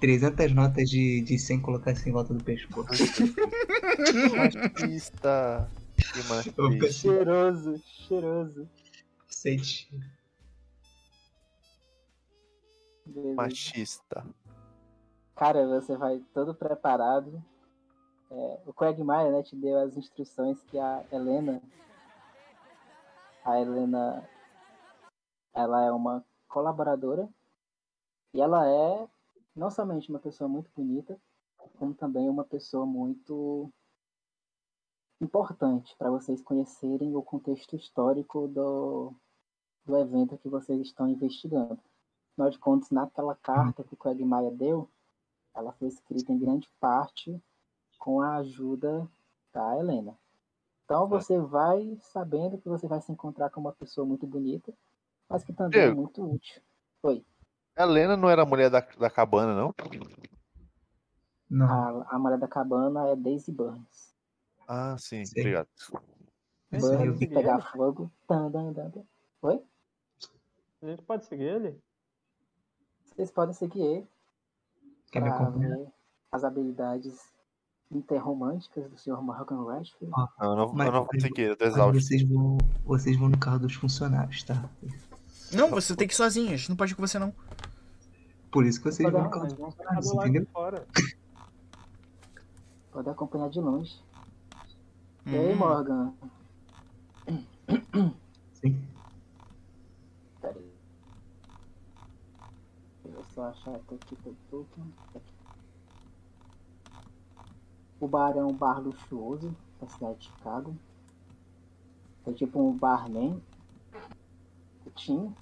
300 0.00 0.52
notas 0.52 0.88
de, 0.88 1.20
de 1.22 1.38
100 1.38 1.56
e 1.56 1.60
colocar 1.60 1.90
assim 1.92 2.10
em 2.10 2.12
volta 2.12 2.34
do 2.34 2.42
pescoço. 2.44 2.92
machista. 4.36 5.70
Que 5.96 6.28
machista. 6.28 6.92
Cheiroso, 6.92 7.82
cheiroso. 7.84 8.68
sente. 9.28 9.88
Beleza. 13.06 13.34
Machista. 13.34 14.26
Cara, 15.34 15.66
você 15.66 15.96
vai 15.96 16.20
todo 16.32 16.54
preparado. 16.54 17.42
É, 18.30 18.60
o 18.66 18.72
Quagmire, 18.72 19.30
né, 19.30 19.42
te 19.42 19.56
deu 19.56 19.78
as 19.80 19.96
instruções 19.96 20.62
que 20.64 20.78
a 20.78 21.04
Helena. 21.10 21.60
A 23.44 23.60
Helena. 23.60 24.28
Ela 25.52 25.84
é 25.84 25.90
uma 25.92 26.24
colaboradora. 26.48 27.28
E 28.32 28.40
ela 28.40 28.68
é 28.68 29.08
não 29.54 29.70
somente 29.70 30.08
uma 30.08 30.18
pessoa 30.18 30.48
muito 30.48 30.70
bonita, 30.74 31.20
como 31.78 31.94
também 31.94 32.28
uma 32.28 32.44
pessoa 32.44 32.86
muito 32.86 33.72
importante 35.20 35.94
para 35.96 36.10
vocês 36.10 36.42
conhecerem 36.42 37.14
o 37.16 37.22
contexto 37.22 37.76
histórico 37.76 38.48
do, 38.48 39.12
do 39.84 39.96
evento 39.96 40.38
que 40.38 40.48
vocês 40.48 40.80
estão 40.80 41.08
investigando. 41.08 41.78
Afinal 42.32 42.50
de 42.50 42.58
contas, 42.58 42.90
naquela 42.90 43.34
carta 43.36 43.84
que 43.84 43.94
o 43.94 43.96
Quagmire 43.96 44.50
deu, 44.50 44.88
ela 45.54 45.72
foi 45.72 45.88
escrita 45.88 46.32
em 46.32 46.38
grande 46.38 46.68
parte 46.80 47.40
com 47.98 48.20
a 48.20 48.36
ajuda 48.36 49.08
da 49.52 49.78
Helena. 49.78 50.18
Então 50.84 51.08
você 51.08 51.38
vai 51.38 51.96
sabendo 52.02 52.58
que 52.58 52.68
você 52.68 52.86
vai 52.86 53.00
se 53.00 53.10
encontrar 53.10 53.50
com 53.50 53.60
uma 53.60 53.72
pessoa 53.72 54.06
muito 54.06 54.26
bonita, 54.26 54.74
mas 55.28 55.44
que 55.44 55.52
também 55.52 55.80
é 55.80 55.84
Diego. 55.84 56.02
muito 56.02 56.22
útil. 56.22 56.60
Oi. 57.02 57.24
A 57.76 57.82
Helena 57.82 58.16
não 58.16 58.28
era 58.28 58.42
a 58.42 58.46
mulher 58.46 58.68
da, 58.68 58.80
da 58.80 59.08
cabana, 59.08 59.54
não? 59.54 59.74
Não. 61.48 62.02
A, 62.02 62.16
a 62.16 62.18
mulher 62.18 62.38
da 62.38 62.48
cabana 62.48 63.08
é 63.08 63.16
Daisy 63.16 63.50
Burns. 63.50 64.14
Ah, 64.68 64.96
sim, 64.98 65.24
Sei. 65.24 65.42
obrigado. 65.42 65.68
Burns 66.70 67.20
e 67.20 67.26
pegar 67.26 67.60
fogo. 67.60 68.10
Tan, 68.26 68.50
tan, 68.50 68.72
tan, 68.74 68.90
tan. 68.90 69.04
Oi? 69.42 69.64
A 70.82 70.86
gente 70.86 71.02
pode 71.02 71.24
seguir 71.24 71.44
ele? 71.44 71.82
Vocês 73.04 73.30
podem 73.30 73.54
seguir 73.54 73.80
ele 73.80 74.13
Quer 75.14 75.22
me 75.22 75.28
acompanhar? 75.30 75.78
as 76.32 76.42
habilidades 76.42 77.32
interromânticas 77.92 78.90
do 78.90 78.98
Sr. 78.98 79.22
Morgan 79.22 79.64
Rashfield. 79.64 80.10
Não, 80.10 80.28
eu 80.50 80.56
não, 80.56 80.72
Mas- 80.74 80.86
eu 80.88 80.92
não 80.92 81.04
vou 81.04 81.20
seguir, 81.20 81.42
eu 81.42 81.56
tô 81.56 81.64
exausto. 81.64 82.00
vocês 82.00 82.22
vão, 82.28 82.58
vocês 82.84 83.16
vão 83.16 83.28
no 83.28 83.38
carro 83.38 83.60
dos 83.60 83.74
funcionários, 83.74 84.42
tá? 84.42 84.68
Não, 85.52 85.70
você 85.70 85.94
tem 85.94 86.08
que 86.08 86.14
ir 86.14 86.16
sozinho, 86.16 86.52
a 86.52 86.56
gente 86.56 86.68
não 86.70 86.76
pode 86.76 86.90
ir 86.92 86.96
com 86.96 87.06
você 87.06 87.20
não. 87.20 87.32
Por 88.50 88.66
isso 88.66 88.80
que 88.82 88.90
vocês 88.90 89.08
vão 89.12 89.22
no 89.22 89.30
carro 89.30 89.46
dos 89.46 89.54
funcionários, 89.56 90.12
entendeu? 90.12 90.46
fora. 90.52 90.84
Pode 92.90 93.08
acompanhar 93.10 93.48
de 93.50 93.60
longe. 93.60 93.96
E 95.26 95.36
aí, 95.36 95.52
Hum. 95.52 95.56
Morgan? 95.56 96.12
Sim. 98.54 98.84
Peraí. 100.40 100.72
Deixa 103.04 103.18
eu 103.18 103.23
achar 103.42 103.74
até 103.74 103.94
aqui 103.94 104.16
teu 104.16 104.36
token. 104.50 104.84
O 108.00 108.06
bar 108.06 108.36
é 108.36 108.44
um 108.44 108.52
bar 108.52 108.80
luxuoso 108.80 109.54
da 109.80 109.86
cidade 109.88 110.18
de 110.18 110.26
Chicago. 110.26 110.76
É 112.26 112.32
tipo 112.32 112.60
um 112.60 112.76
barman. 112.76 113.40
O 114.86 114.90
Tim. 114.90 115.34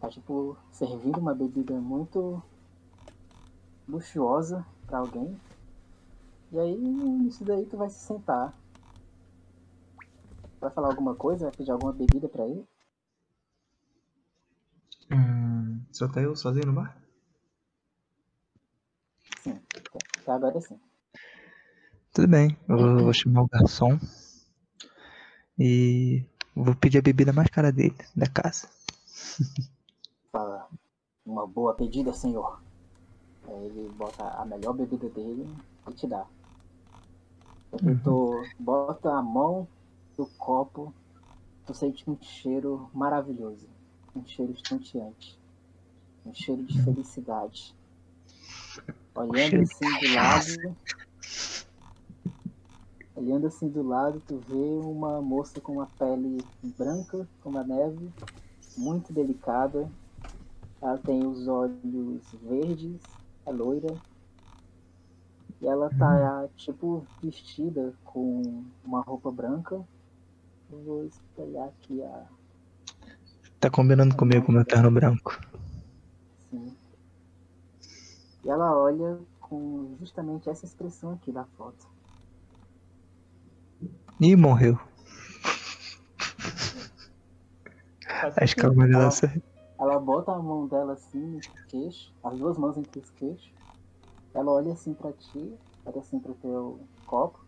Tá 0.00 0.08
tipo 0.08 0.56
servindo 0.70 1.18
uma 1.18 1.34
bebida 1.34 1.74
muito 1.80 2.42
luxuosa 3.88 4.64
pra 4.86 4.98
alguém. 4.98 5.38
E 6.52 6.58
aí, 6.58 6.76
nisso 6.76 7.44
daí 7.44 7.66
tu 7.66 7.76
vai 7.76 7.90
se 7.90 7.98
sentar. 7.98 8.54
Vai 10.60 10.70
falar 10.70 10.88
alguma 10.88 11.14
coisa? 11.14 11.46
Vai 11.46 11.56
pedir 11.56 11.70
alguma 11.70 11.92
bebida 11.92 12.28
pra 12.28 12.46
ele? 12.46 12.64
Hum, 15.10 15.80
só 15.92 16.08
tá 16.08 16.20
eu 16.20 16.34
sozinho 16.34 16.66
no 16.66 16.72
bar? 16.72 16.96
Sim. 19.40 19.60
Até 20.20 20.32
agora 20.32 20.60
sim. 20.60 20.78
Tudo 22.12 22.28
bem, 22.28 22.56
eu 22.68 22.76
vou, 22.78 23.04
vou 23.04 23.12
chamar 23.12 23.42
o 23.42 23.48
garçom 23.48 23.98
e 25.58 26.24
vou 26.54 26.74
pedir 26.74 26.98
a 26.98 27.02
bebida 27.02 27.32
mais 27.32 27.48
cara 27.48 27.72
dele, 27.72 27.96
da 28.14 28.26
casa. 28.26 28.68
Fala, 30.30 30.68
uma 31.26 31.46
boa 31.46 31.74
pedida, 31.74 32.12
senhor. 32.12 32.60
Aí 33.46 33.66
ele 33.66 33.88
bota 33.90 34.22
a 34.22 34.44
melhor 34.44 34.72
bebida 34.72 35.08
dele 35.08 35.46
e 35.88 35.92
te 35.92 36.06
dá. 36.06 36.24
Uhum. 37.82 37.98
Tu 38.02 38.42
bota 38.58 39.12
a 39.12 39.22
mão 39.22 39.66
no 40.16 40.26
copo, 40.38 40.94
tu 41.66 41.74
sente 41.74 42.08
um 42.08 42.16
cheiro 42.20 42.88
maravilhoso. 42.94 43.73
Um 44.14 44.24
cheiro 44.26 44.52
estonteante. 44.52 45.38
Um 46.24 46.34
cheiro 46.34 46.62
de 46.62 46.82
felicidade. 46.82 47.74
Olhando 49.14 49.62
assim 49.62 49.98
do 50.00 50.14
lado. 50.14 50.76
Olhando 53.16 53.46
assim 53.46 53.68
do 53.68 53.82
lado, 53.82 54.22
tu 54.26 54.38
vê 54.48 54.86
uma 54.86 55.22
moça 55.22 55.60
com 55.60 55.74
uma 55.74 55.86
pele 55.86 56.44
branca 56.76 57.28
como 57.42 57.58
a 57.58 57.64
neve, 57.64 58.12
muito 58.76 59.12
delicada. 59.12 59.90
Ela 60.82 60.98
tem 60.98 61.26
os 61.26 61.46
olhos 61.48 62.22
verdes, 62.42 63.00
é 63.46 63.50
loira. 63.52 63.96
E 65.60 65.66
ela 65.66 65.88
tá, 65.90 66.48
tipo, 66.56 67.06
vestida 67.22 67.94
com 68.04 68.64
uma 68.84 69.00
roupa 69.00 69.30
branca. 69.30 69.76
Eu 70.70 70.78
vou 70.84 71.04
espelhar 71.04 71.68
aqui 71.68 72.02
a. 72.02 72.26
Tá 73.64 73.70
combinando 73.70 74.14
comigo 74.14 74.44
com 74.44 74.52
meu 74.52 74.62
terno 74.62 74.90
branco. 74.90 75.40
Assim. 76.52 76.76
E 78.44 78.48
ela 78.50 78.76
olha 78.76 79.18
com 79.40 79.96
justamente 79.98 80.50
essa 80.50 80.66
expressão 80.66 81.12
aqui 81.12 81.32
da 81.32 81.46
foto. 81.56 81.86
Ih, 84.20 84.36
morreu. 84.36 84.78
Acho 88.36 88.54
que 88.54 88.66
Ela- 88.66 88.86
dela 88.86 89.10
sorri- 89.10 89.42
Ela 89.80 89.98
bota 89.98 90.32
a 90.32 90.38
mão 90.38 90.66
dela 90.68 90.92
assim 90.92 91.18
no 91.18 91.40
queixo, 91.66 92.12
as 92.22 92.38
duas 92.38 92.58
mãos 92.58 92.76
entre 92.76 93.00
os 93.00 93.08
queixos. 93.12 93.50
Ela 94.34 94.52
olha 94.52 94.74
assim 94.74 94.92
pra 94.92 95.10
ti, 95.10 95.58
olha 95.86 96.00
assim 96.00 96.20
pro 96.20 96.34
teu 96.34 96.86
copo. 97.06 97.42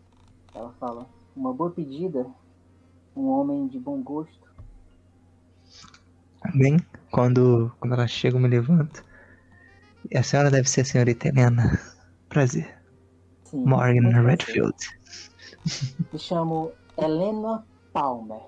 Ela 0.55 0.73
fala: 0.79 1.07
Uma 1.35 1.53
boa 1.53 1.69
pedida, 1.69 2.25
um 3.15 3.27
homem 3.27 3.67
de 3.67 3.77
bom 3.79 4.01
gosto. 4.01 4.46
Bem, 6.53 6.77
quando, 7.11 7.71
quando 7.79 7.93
ela 7.93 8.07
chega, 8.07 8.37
eu 8.37 8.41
me 8.41 8.47
levanto. 8.47 9.03
E 10.09 10.17
a 10.17 10.23
senhora 10.23 10.49
deve 10.49 10.69
ser 10.69 10.81
a 10.81 10.85
senhorita 10.85 11.27
Helena. 11.27 11.79
Prazer. 12.29 12.77
Sim, 13.43 13.63
Morgan. 13.65 14.09
Redfield. 14.21 14.75
Me 16.11 16.19
chamo 16.19 16.71
Helena 16.97 17.65
Palmer. 17.93 18.41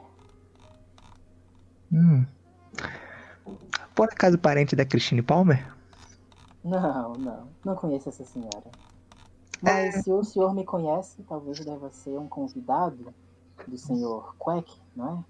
Hum. 1.92 2.26
Por 3.96 4.06
acaso 4.06 4.38
parente 4.38 4.76
da 4.76 4.86
Christine 4.86 5.22
Palmer? 5.22 5.66
Não, 6.64 7.14
não, 7.14 7.48
não 7.66 7.76
conheço 7.76 8.10
essa 8.10 8.24
senhora. 8.24 8.72
Mas 9.62 10.04
se 10.04 10.12
o 10.12 10.24
senhor 10.24 10.54
me 10.54 10.64
conhece, 10.64 11.24
talvez 11.24 11.60
deva 11.66 11.90
ser 11.90 12.18
um 12.18 12.28
convidado 12.28 13.14
do 13.68 13.78
senhor 13.78 14.36
Quack, 14.38 14.72
não 14.96 15.26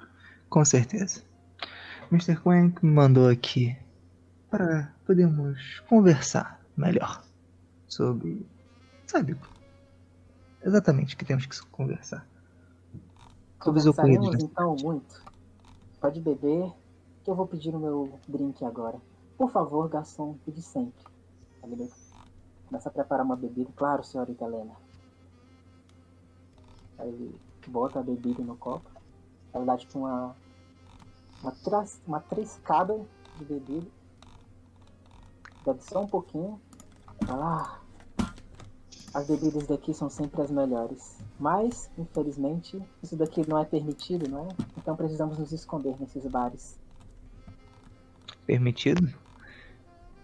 é? 0.00 0.06
Com 0.50 0.64
certeza. 0.64 1.22
Mr. 2.12 2.36
Quank 2.36 2.84
me 2.84 2.92
mandou 2.92 3.26
aqui 3.26 3.74
para 4.50 4.92
podermos 5.06 5.80
conversar 5.88 6.60
melhor 6.76 7.24
sobre. 7.88 8.46
Sabe? 9.06 9.34
Exatamente 10.62 11.14
o 11.14 11.18
que 11.18 11.24
temos 11.24 11.46
que 11.46 11.58
conversar. 11.70 12.26
Sobre 13.64 13.80
os 13.80 13.86
ocorridos. 13.86 14.30
Né? 14.30 14.38
então 14.42 14.76
muito. 14.82 15.22
Pode 15.98 16.20
beber, 16.20 16.70
que 17.24 17.30
eu 17.30 17.34
vou 17.34 17.46
pedir 17.46 17.74
o 17.74 17.78
meu 17.78 18.20
drink 18.28 18.62
agora. 18.62 18.98
Por 19.38 19.50
favor, 19.50 19.88
garçom, 19.88 20.36
pede 20.44 20.60
sempre. 20.60 21.02
Aí 21.62 21.72
Ele 21.72 21.90
começa 22.66 22.90
a 22.90 22.92
preparar 22.92 23.24
uma 23.24 23.36
bebida. 23.36 23.70
Claro, 23.74 24.04
senhorita 24.04 24.44
Helena. 24.44 24.74
Aí 26.98 27.08
ele 27.08 27.34
bota 27.68 28.00
a 28.00 28.02
bebida 28.02 28.42
no 28.42 28.56
copo. 28.56 28.90
Aí 29.54 29.64
dá 29.64 29.78
tipo 29.78 29.98
uma. 29.98 30.36
Uma, 31.42 31.52
tras, 31.52 32.00
uma 32.06 32.20
triscada 32.20 32.98
de 33.38 33.44
bebida. 33.44 33.86
Bebe 35.66 35.82
só 35.82 36.02
um 36.02 36.06
pouquinho. 36.06 36.60
Ah, 37.28 37.78
as 39.14 39.26
bebidas 39.26 39.66
daqui 39.66 39.92
são 39.92 40.08
sempre 40.08 40.40
as 40.40 40.50
melhores. 40.50 41.18
Mas, 41.38 41.90
infelizmente, 41.98 42.80
isso 43.02 43.16
daqui 43.16 43.46
não 43.46 43.58
é 43.58 43.64
permitido, 43.64 44.28
não 44.28 44.46
é? 44.46 44.48
Então 44.78 44.96
precisamos 44.96 45.38
nos 45.38 45.52
esconder 45.52 45.96
nesses 46.00 46.24
bares. 46.26 46.78
Permitido? 48.46 49.12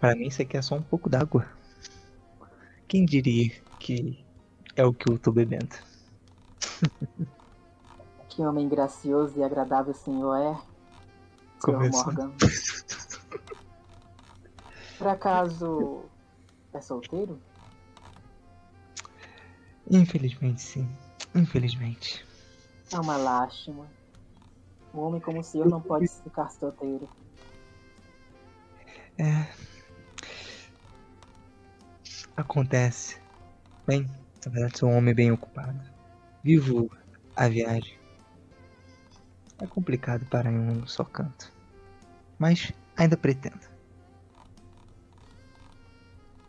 Para 0.01 0.15
mim, 0.15 0.29
isso 0.29 0.41
aqui 0.41 0.57
é 0.57 0.63
só 0.63 0.77
um 0.77 0.83
pouco 0.83 1.09
d'água. 1.09 1.47
Quem 2.87 3.05
diria 3.05 3.53
que 3.79 4.25
é 4.75 4.85
o 4.85 4.95
que 4.95 5.11
eu 5.11 5.19
tô 5.19 5.33
bebendo? 5.33 5.75
Que 8.31 8.43
homem 8.43 8.69
gracioso 8.69 9.37
e 9.37 9.43
agradável 9.43 9.91
o 9.91 9.97
senhor 9.97 10.37
é, 10.37 10.57
Começou. 11.61 12.05
Morgan. 12.05 12.33
Por 14.99 15.07
acaso 15.07 16.05
é 16.73 16.81
solteiro? 16.81 17.41
Infelizmente, 19.91 20.61
sim. 20.61 20.89
Infelizmente. 21.35 22.27
É 22.93 22.99
uma 22.99 23.17
lástima. 23.17 23.87
Um 24.95 25.01
homem 25.01 25.21
como 25.21 25.41
o 25.41 25.45
senhor 25.45 25.69
não 25.69 25.81
pode 25.81 26.09
ficar 26.09 26.51
solteiro. 26.51 27.09
É. 29.19 29.47
Acontece. 32.37 33.21
Bem, 33.87 34.07
na 34.45 34.53
verdade 34.53 34.79
sou 34.79 34.89
um 34.89 34.97
homem 34.97 35.15
bem 35.15 35.33
ocupado. 35.33 35.81
Vivo 36.43 36.91
a 37.35 37.49
viagem. 37.49 37.98
É 39.61 39.67
complicado 39.67 40.25
parar 40.27 40.53
em 40.53 40.59
um 40.59 40.87
só 40.87 41.05
canto. 41.05 41.53
Mas 42.39 42.73
ainda 42.97 43.17
pretendo. 43.17 43.67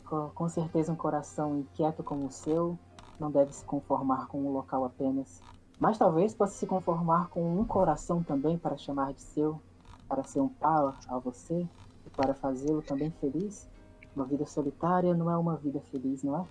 Com, 0.05 0.49
certeza 0.49 0.91
um 0.91 0.95
coração 0.95 1.59
inquieto 1.59 2.03
como 2.03 2.25
o 2.25 2.31
seu 2.31 2.77
não 3.19 3.29
deve 3.29 3.53
se 3.53 3.63
conformar 3.63 4.27
com 4.27 4.39
um 4.39 4.51
local 4.51 4.85
apenas. 4.85 5.43
Mas 5.79 5.97
talvez 5.97 6.33
possa 6.33 6.53
se 6.53 6.65
conformar 6.65 7.29
com 7.29 7.59
um 7.59 7.65
coração 7.65 8.23
também 8.23 8.57
para 8.57 8.77
chamar 8.77 9.13
de 9.13 9.21
seu. 9.21 9.61
para 10.07 10.23
ser 10.23 10.39
um 10.39 10.49
par 10.49 10.99
a 11.07 11.19
você 11.19 11.67
e 12.05 12.09
para 12.15 12.33
fazê-lo 12.33 12.81
também 12.81 13.11
feliz? 13.21 13.69
Uma 14.15 14.25
vida 14.25 14.45
solitária 14.45 15.13
não 15.13 15.29
é 15.29 15.37
uma 15.37 15.55
vida 15.55 15.79
feliz, 15.91 16.23
não 16.23 16.39
é? 16.39 16.45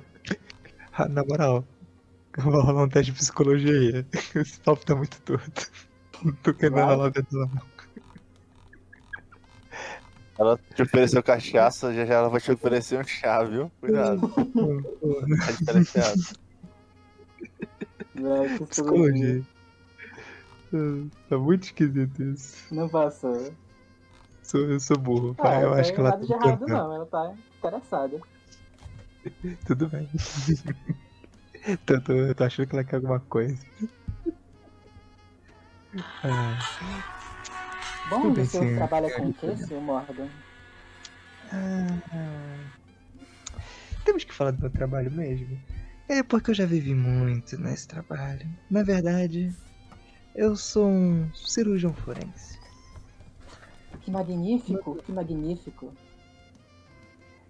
Ah, 1.00 1.06
na 1.06 1.24
moral, 1.24 1.64
vou 2.38 2.60
rolar 2.62 2.84
um 2.84 2.88
teste 2.88 3.12
de 3.12 3.18
psicologia 3.18 3.72
aí. 3.72 4.06
Esse 4.34 4.60
papo 4.60 4.84
tá 4.84 4.94
muito 4.94 5.20
torto. 5.22 5.70
Não 6.22 6.32
tô 6.34 6.52
querendo 6.54 6.74
Vai. 6.74 6.84
rolar 6.84 7.10
dentro 7.10 7.38
da 7.38 7.46
mão. 7.46 7.62
Ela 10.38 10.58
te 10.72 10.82
ofereceu 10.82 11.22
cachaça, 11.22 11.92
já 11.92 12.06
já 12.06 12.14
ela 12.14 12.28
vai 12.28 12.40
te 12.40 12.52
oferecer 12.52 12.98
um 13.00 13.04
chá, 13.04 13.42
viu? 13.42 13.72
Cuidado, 13.80 14.20
tá 14.20 15.52
diferenciado. 15.52 16.20
Vai, 18.14 18.48
que 18.56 18.66
Psicologia. 18.66 19.44
Tá 21.28 21.38
muito 21.38 21.64
esquisito 21.64 22.22
isso. 22.22 22.72
Não 22.72 22.88
passou. 22.88 23.52
Sou, 24.44 24.60
eu 24.60 24.78
sou 24.78 24.96
burro, 24.96 25.34
Ah, 25.38 25.42
pai. 25.42 25.64
Eu 25.64 25.70
não 25.70 25.74
acho 25.74 25.84
tem 25.84 25.94
que 25.94 26.00
ela 26.00 26.10
nada 26.10 26.20
tá 26.20 26.26
de 26.26 26.32
errado, 26.32 26.66
não. 26.68 26.94
Ela 26.94 27.06
tá 27.06 27.34
interessada. 27.58 28.20
Tudo 29.66 29.88
bem. 29.88 30.08
tô, 31.76 32.00
tô, 32.00 32.12
eu 32.12 32.34
tô 32.34 32.44
achando 32.44 32.66
que 32.68 32.74
ela 32.74 32.84
quer 32.84 32.96
alguma 32.96 33.20
coisa. 33.20 33.58
Ah, 36.22 36.56
Bom, 38.06 38.30
o 38.30 38.34
senhor 38.34 38.46
senhor. 38.46 38.76
trabalha 38.76 39.10
com 39.10 39.28
o 39.28 39.34
quê, 39.34 39.56
senhor 39.56 39.82
Morgan? 39.82 40.28
ah, 41.52 41.98
temos 44.04 44.24
que 44.24 44.34
falar 44.34 44.52
do 44.52 44.60
meu 44.60 44.70
trabalho 44.70 45.10
mesmo. 45.10 45.58
É 46.08 46.22
porque 46.22 46.50
eu 46.50 46.54
já 46.54 46.64
vivi 46.64 46.94
muito 46.94 47.58
nesse 47.58 47.86
trabalho. 47.86 48.48
Na 48.70 48.82
verdade, 48.82 49.52
eu 50.34 50.56
sou 50.56 50.88
um 50.88 51.30
cirurgião 51.34 51.92
forense. 51.92 52.58
Que 54.02 54.10
magnífico, 54.10 54.96
que 54.96 55.12
magnífico. 55.12 55.92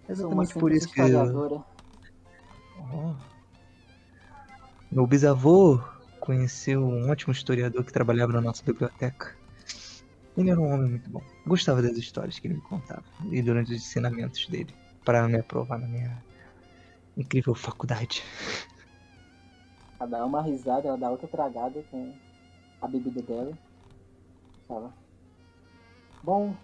Exatamente 0.09 0.53
por 0.55 0.71
isso 0.73 0.91
que 0.91 0.99
eu. 0.99 1.63
Oh. 2.77 3.28
Meu 4.91 5.05
bisavô 5.05 5.79
conheceu 6.19 6.81
um 6.83 7.11
ótimo 7.11 7.31
historiador 7.31 7.83
que 7.83 7.93
trabalhava 7.93 8.33
na 8.33 8.41
nossa 8.41 8.63
biblioteca. 8.63 9.35
Ele 10.35 10.49
era 10.49 10.59
um 10.59 10.73
homem 10.73 10.89
muito 10.89 11.07
bom. 11.11 11.21
Gostava 11.45 11.79
das 11.79 11.95
histórias 11.95 12.39
que 12.39 12.47
ele 12.47 12.55
me 12.55 12.61
contava 12.61 13.03
e 13.29 13.39
durante 13.39 13.71
os 13.71 13.77
ensinamentos 13.77 14.47
dele 14.47 14.73
para 15.05 15.27
me 15.27 15.37
aprovar 15.37 15.77
na 15.77 15.87
minha 15.87 16.23
incrível 17.15 17.53
faculdade. 17.53 18.23
Ela 19.99 20.09
dá 20.09 20.25
uma 20.25 20.41
risada, 20.41 20.87
ela 20.87 20.97
dá 20.97 21.11
outra 21.11 21.27
tragada 21.27 21.83
com 21.91 22.11
a 22.81 22.87
bebida 22.87 23.21
dela. 23.21 23.55
Fala. 24.67 24.91
Bom, 26.23 26.55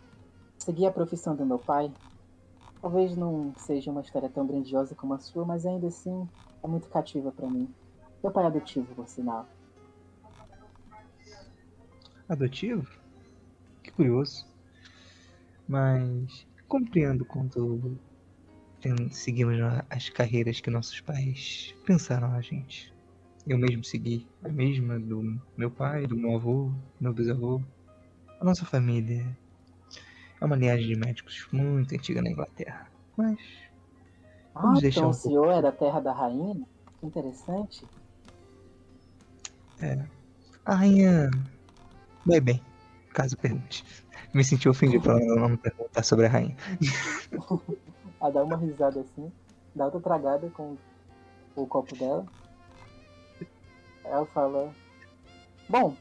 segui 0.57 0.87
a 0.87 0.91
profissão 0.91 1.35
do 1.35 1.45
meu 1.45 1.59
pai. 1.59 1.93
Talvez 2.81 3.15
não 3.15 3.53
seja 3.57 3.91
uma 3.91 4.01
história 4.01 4.29
tão 4.29 4.47
grandiosa 4.47 4.95
como 4.95 5.13
a 5.13 5.19
sua, 5.19 5.45
mas 5.45 5.63
ainda 5.63 5.87
assim 5.87 6.27
é 6.63 6.67
muito 6.67 6.89
cativa 6.89 7.31
pra 7.31 7.47
mim. 7.47 7.71
Meu 8.25 8.31
pai 8.31 8.45
é 8.45 8.47
adotivo, 8.47 8.87
por 8.95 9.07
sinal. 9.07 9.47
Adotivo? 12.27 12.87
Que 13.83 13.91
curioso. 13.91 14.47
Mas 15.67 16.47
compreendo 16.67 17.23
quando 17.23 17.99
seguimos 19.11 19.57
as 19.91 20.09
carreiras 20.09 20.59
que 20.59 20.71
nossos 20.71 20.99
pais 21.01 21.75
pensaram 21.85 22.31
a 22.31 22.41
gente. 22.41 22.91
Eu 23.45 23.59
mesmo 23.59 23.83
segui 23.83 24.27
a 24.43 24.49
mesma 24.49 24.99
do 24.99 25.39
meu 25.55 25.69
pai, 25.69 26.07
do 26.07 26.17
meu 26.17 26.33
avô, 26.33 26.71
do 26.97 27.03
meu 27.03 27.13
bisavô. 27.13 27.61
A 28.41 28.43
nossa 28.43 28.65
família 28.65 29.37
é 30.41 30.45
uma 30.45 30.55
linhagem 30.55 30.87
de 30.87 30.95
médicos 30.95 31.47
muito 31.51 31.93
antiga 31.93 32.23
na 32.23 32.31
Inglaterra. 32.31 32.89
Mas 33.15 33.37
Ah, 34.55 34.61
Vamos 34.63 34.81
deixar 34.81 35.01
então 35.01 35.09
um 35.09 35.11
o 35.11 35.13
senhor 35.13 35.51
é 35.51 35.61
da 35.61 35.71
terra 35.71 35.99
da 35.99 36.11
rainha? 36.11 36.65
Que 36.99 37.05
interessante. 39.85 40.11
a 40.65 40.75
rainha 40.75 41.31
vai 42.25 42.39
bem, 42.39 42.61
caso 43.13 43.37
pergunte. 43.37 43.83
Me 44.33 44.43
senti 44.43 44.67
ofendido 44.67 45.03
por 45.03 45.21
ela 45.21 45.49
não 45.49 45.57
perguntar 45.57 46.03
sobre 46.03 46.25
a 46.25 46.29
rainha. 46.29 46.55
Ela 48.19 48.31
dá 48.31 48.43
uma 48.43 48.57
risada 48.57 48.99
assim, 48.99 49.31
dá 49.73 49.85
outra 49.85 50.01
tragada 50.01 50.49
com 50.49 50.77
o 51.55 51.65
copo 51.67 51.95
dela. 51.95 52.25
Ela 54.03 54.25
fala: 54.27 54.73
Bom, 55.69 55.95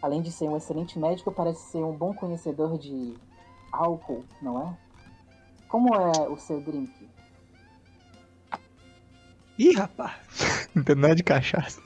além 0.00 0.22
de 0.22 0.32
ser 0.32 0.48
um 0.48 0.56
excelente 0.56 0.98
médico, 0.98 1.30
parece 1.30 1.70
ser 1.70 1.78
um 1.78 1.96
bom 1.96 2.14
conhecedor 2.14 2.78
de 2.78 3.14
álcool, 3.72 4.24
não 4.40 4.62
é? 4.62 4.76
Como 5.68 5.94
é 5.94 6.28
o 6.28 6.36
seu 6.38 6.60
drink? 6.60 7.08
Ih, 9.58 9.72
rapaz, 9.72 10.68
não 10.74 10.82
tem 10.82 10.94
nada 10.94 11.14
de 11.14 11.22
cachaça. 11.22 11.82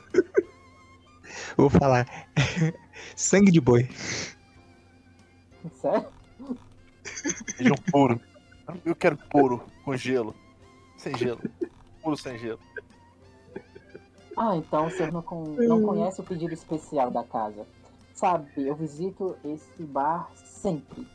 Vou 1.56 1.70
falar. 1.70 2.06
Sangue 3.16 3.50
de 3.50 3.60
boi. 3.60 3.88
Sério? 5.80 6.06
Feijão 7.56 7.76
puro. 7.90 8.20
Eu 8.84 8.94
quero 8.94 9.16
puro, 9.30 9.62
com 9.84 9.96
gelo. 9.96 10.34
Sem 10.96 11.16
gelo. 11.16 11.40
Puro 12.02 12.16
sem 12.16 12.38
gelo. 12.38 12.60
Ah, 14.36 14.56
então 14.56 14.86
o 14.86 14.90
senhor 14.90 15.12
não, 15.12 15.22
con- 15.22 15.56
não 15.58 15.82
conhece 15.82 16.20
o 16.20 16.24
pedido 16.24 16.54
especial 16.54 17.10
da 17.10 17.22
casa. 17.22 17.66
Sabe, 18.14 18.48
eu 18.56 18.74
visito 18.74 19.36
esse 19.44 19.82
bar 19.82 20.30
sempre. 20.34 21.06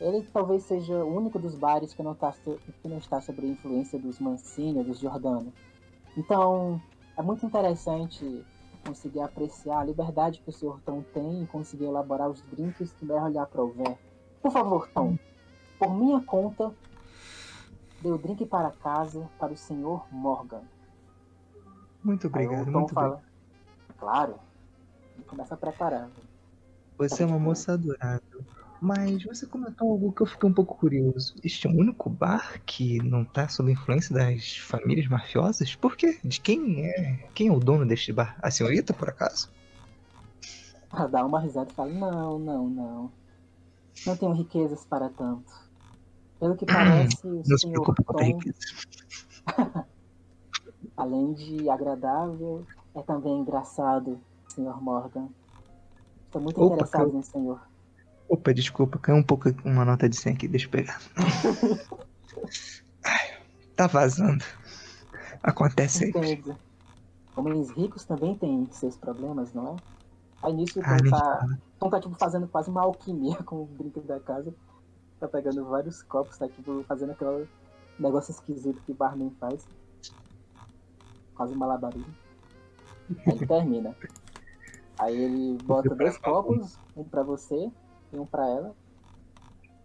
Ele 0.00 0.22
talvez 0.32 0.64
seja 0.64 1.04
o 1.04 1.16
único 1.16 1.38
dos 1.38 1.54
bares 1.54 1.94
que 1.94 2.02
não, 2.02 2.14
tá, 2.14 2.34
que 2.44 2.88
não 2.88 2.98
está 2.98 3.20
sob 3.20 3.40
a 3.40 3.46
influência 3.48 3.98
dos 3.98 4.18
Mancini 4.18 4.78
ou 4.78 4.84
dos 4.84 4.98
Giordano. 4.98 5.52
Então, 6.16 6.80
é 7.16 7.22
muito 7.22 7.46
interessante 7.46 8.44
conseguir 8.86 9.20
apreciar 9.20 9.80
a 9.80 9.84
liberdade 9.84 10.40
que 10.40 10.48
o 10.48 10.52
senhor 10.52 10.80
Tom 10.84 11.02
tem 11.12 11.42
em 11.42 11.46
conseguir 11.46 11.84
elaborar 11.84 12.30
os 12.30 12.40
drinks 12.42 12.92
que 12.92 13.04
melhor 13.04 13.30
lhe 13.30 13.38
aprover. 13.38 13.98
Por 14.40 14.52
favor, 14.52 14.88
Tom, 14.88 15.18
por 15.78 15.92
minha 15.92 16.20
conta, 16.20 16.72
dê 18.00 18.10
o 18.10 18.18
drink 18.18 18.46
para 18.46 18.70
casa 18.70 19.28
para 19.38 19.52
o 19.52 19.56
senhor 19.56 20.06
Morgan. 20.10 20.62
Muito 22.02 22.28
obrigado, 22.28 22.70
muito 22.70 22.94
fala, 22.94 23.06
obrigado. 23.06 23.98
claro. 23.98 24.34
E 25.18 25.22
começa 25.22 25.54
a 25.54 25.56
preparar. 25.56 26.08
Você 26.98 27.22
é 27.22 27.26
uma 27.26 27.38
moça 27.38 27.72
adorável. 27.72 28.44
Mas 28.86 29.24
você 29.24 29.44
comentou 29.44 29.90
algo 29.90 30.12
que 30.12 30.22
eu 30.22 30.26
fiquei 30.26 30.48
um 30.48 30.52
pouco 30.52 30.76
curioso. 30.76 31.34
Este 31.42 31.66
é 31.66 31.70
o 31.70 31.74
único 31.74 32.08
bar 32.08 32.62
que 32.64 33.02
não 33.02 33.24
tá 33.24 33.48
sob 33.48 33.72
influência 33.72 34.14
das 34.14 34.58
famílias 34.58 35.08
mafiosas? 35.08 35.74
Por 35.74 35.96
quê? 35.96 36.20
De 36.22 36.40
quem 36.40 36.86
é? 36.86 37.28
Quem 37.34 37.48
é 37.48 37.50
o 37.50 37.58
dono 37.58 37.84
deste 37.84 38.12
bar? 38.12 38.38
A 38.40 38.48
senhorita, 38.48 38.94
por 38.94 39.08
acaso? 39.08 39.50
Ela 40.92 41.08
dá 41.08 41.26
uma 41.26 41.40
risada 41.40 41.68
e 41.68 41.74
fala, 41.74 41.92
não, 41.92 42.38
não, 42.38 42.68
não. 42.68 43.12
Não 44.06 44.16
tenho 44.16 44.32
riquezas 44.34 44.84
para 44.84 45.08
tanto. 45.08 45.52
Pelo 46.38 46.56
que 46.56 46.64
parece, 46.72 47.26
o 47.26 47.42
Não 47.44 47.58
se 47.58 47.58
senhor 47.58 47.82
preocupe 47.82 48.04
com 48.04 48.14
Tom, 48.14 48.38
além 50.96 51.32
de 51.32 51.68
agradável, 51.68 52.64
é 52.94 53.02
também 53.02 53.40
engraçado, 53.40 54.20
senhor 54.46 54.80
Morgan. 54.80 55.26
Estou 56.26 56.40
muito 56.40 56.62
Opa, 56.62 56.74
interessado 56.74 57.00
cara. 57.00 57.12
no 57.12 57.24
senhor. 57.24 57.65
Opa, 58.28 58.52
desculpa, 58.52 58.98
caiu 58.98 59.16
um 59.18 59.22
pouco 59.22 59.48
uma 59.64 59.84
nota 59.84 60.08
de 60.08 60.16
100 60.16 60.32
aqui, 60.34 60.48
deixa 60.48 60.66
eu 60.66 60.70
pegar. 60.70 61.00
Ai, 63.04 63.38
tá 63.76 63.86
vazando. 63.86 64.44
Acontece 65.42 66.04
aí. 66.04 66.10
Entende? 66.10 66.56
Homens 67.36 67.70
ricos 67.70 68.04
também 68.04 68.34
têm 68.36 68.66
seus 68.72 68.96
problemas, 68.96 69.52
não 69.52 69.74
é? 69.74 69.76
Aí 70.42 70.52
nisso 70.52 70.80
o 70.80 70.82
Ah, 70.84 70.96
Tom 70.96 71.10
tá. 71.10 71.46
Tom 71.78 71.90
tá 71.90 72.00
tipo 72.00 72.14
fazendo 72.16 72.48
quase 72.48 72.70
uma 72.70 72.82
alquimia 72.82 73.36
com 73.44 73.62
o 73.62 73.66
brinco 73.66 74.00
da 74.00 74.18
casa. 74.18 74.52
Tá 75.20 75.28
pegando 75.28 75.64
vários 75.64 76.02
copos, 76.02 76.36
tá 76.36 76.48
tipo 76.48 76.82
fazendo 76.84 77.12
aquele 77.12 77.48
negócio 77.98 78.32
esquisito 78.32 78.82
que 78.84 78.92
o 78.92 78.94
barman 78.94 79.30
faz. 79.38 79.66
Quase 81.34 81.54
um 81.54 81.58
malabarismo. 81.58 82.14
Aí 83.26 83.34
ele 83.34 83.46
termina. 83.46 83.96
Aí 84.98 85.16
ele 85.16 85.58
bota 85.62 85.94
dois 85.94 86.18
copos, 86.18 86.78
um 86.96 87.04
pra 87.04 87.22
você 87.22 87.70
e 88.12 88.18
um 88.18 88.26
pra 88.26 88.48
ela. 88.48 88.74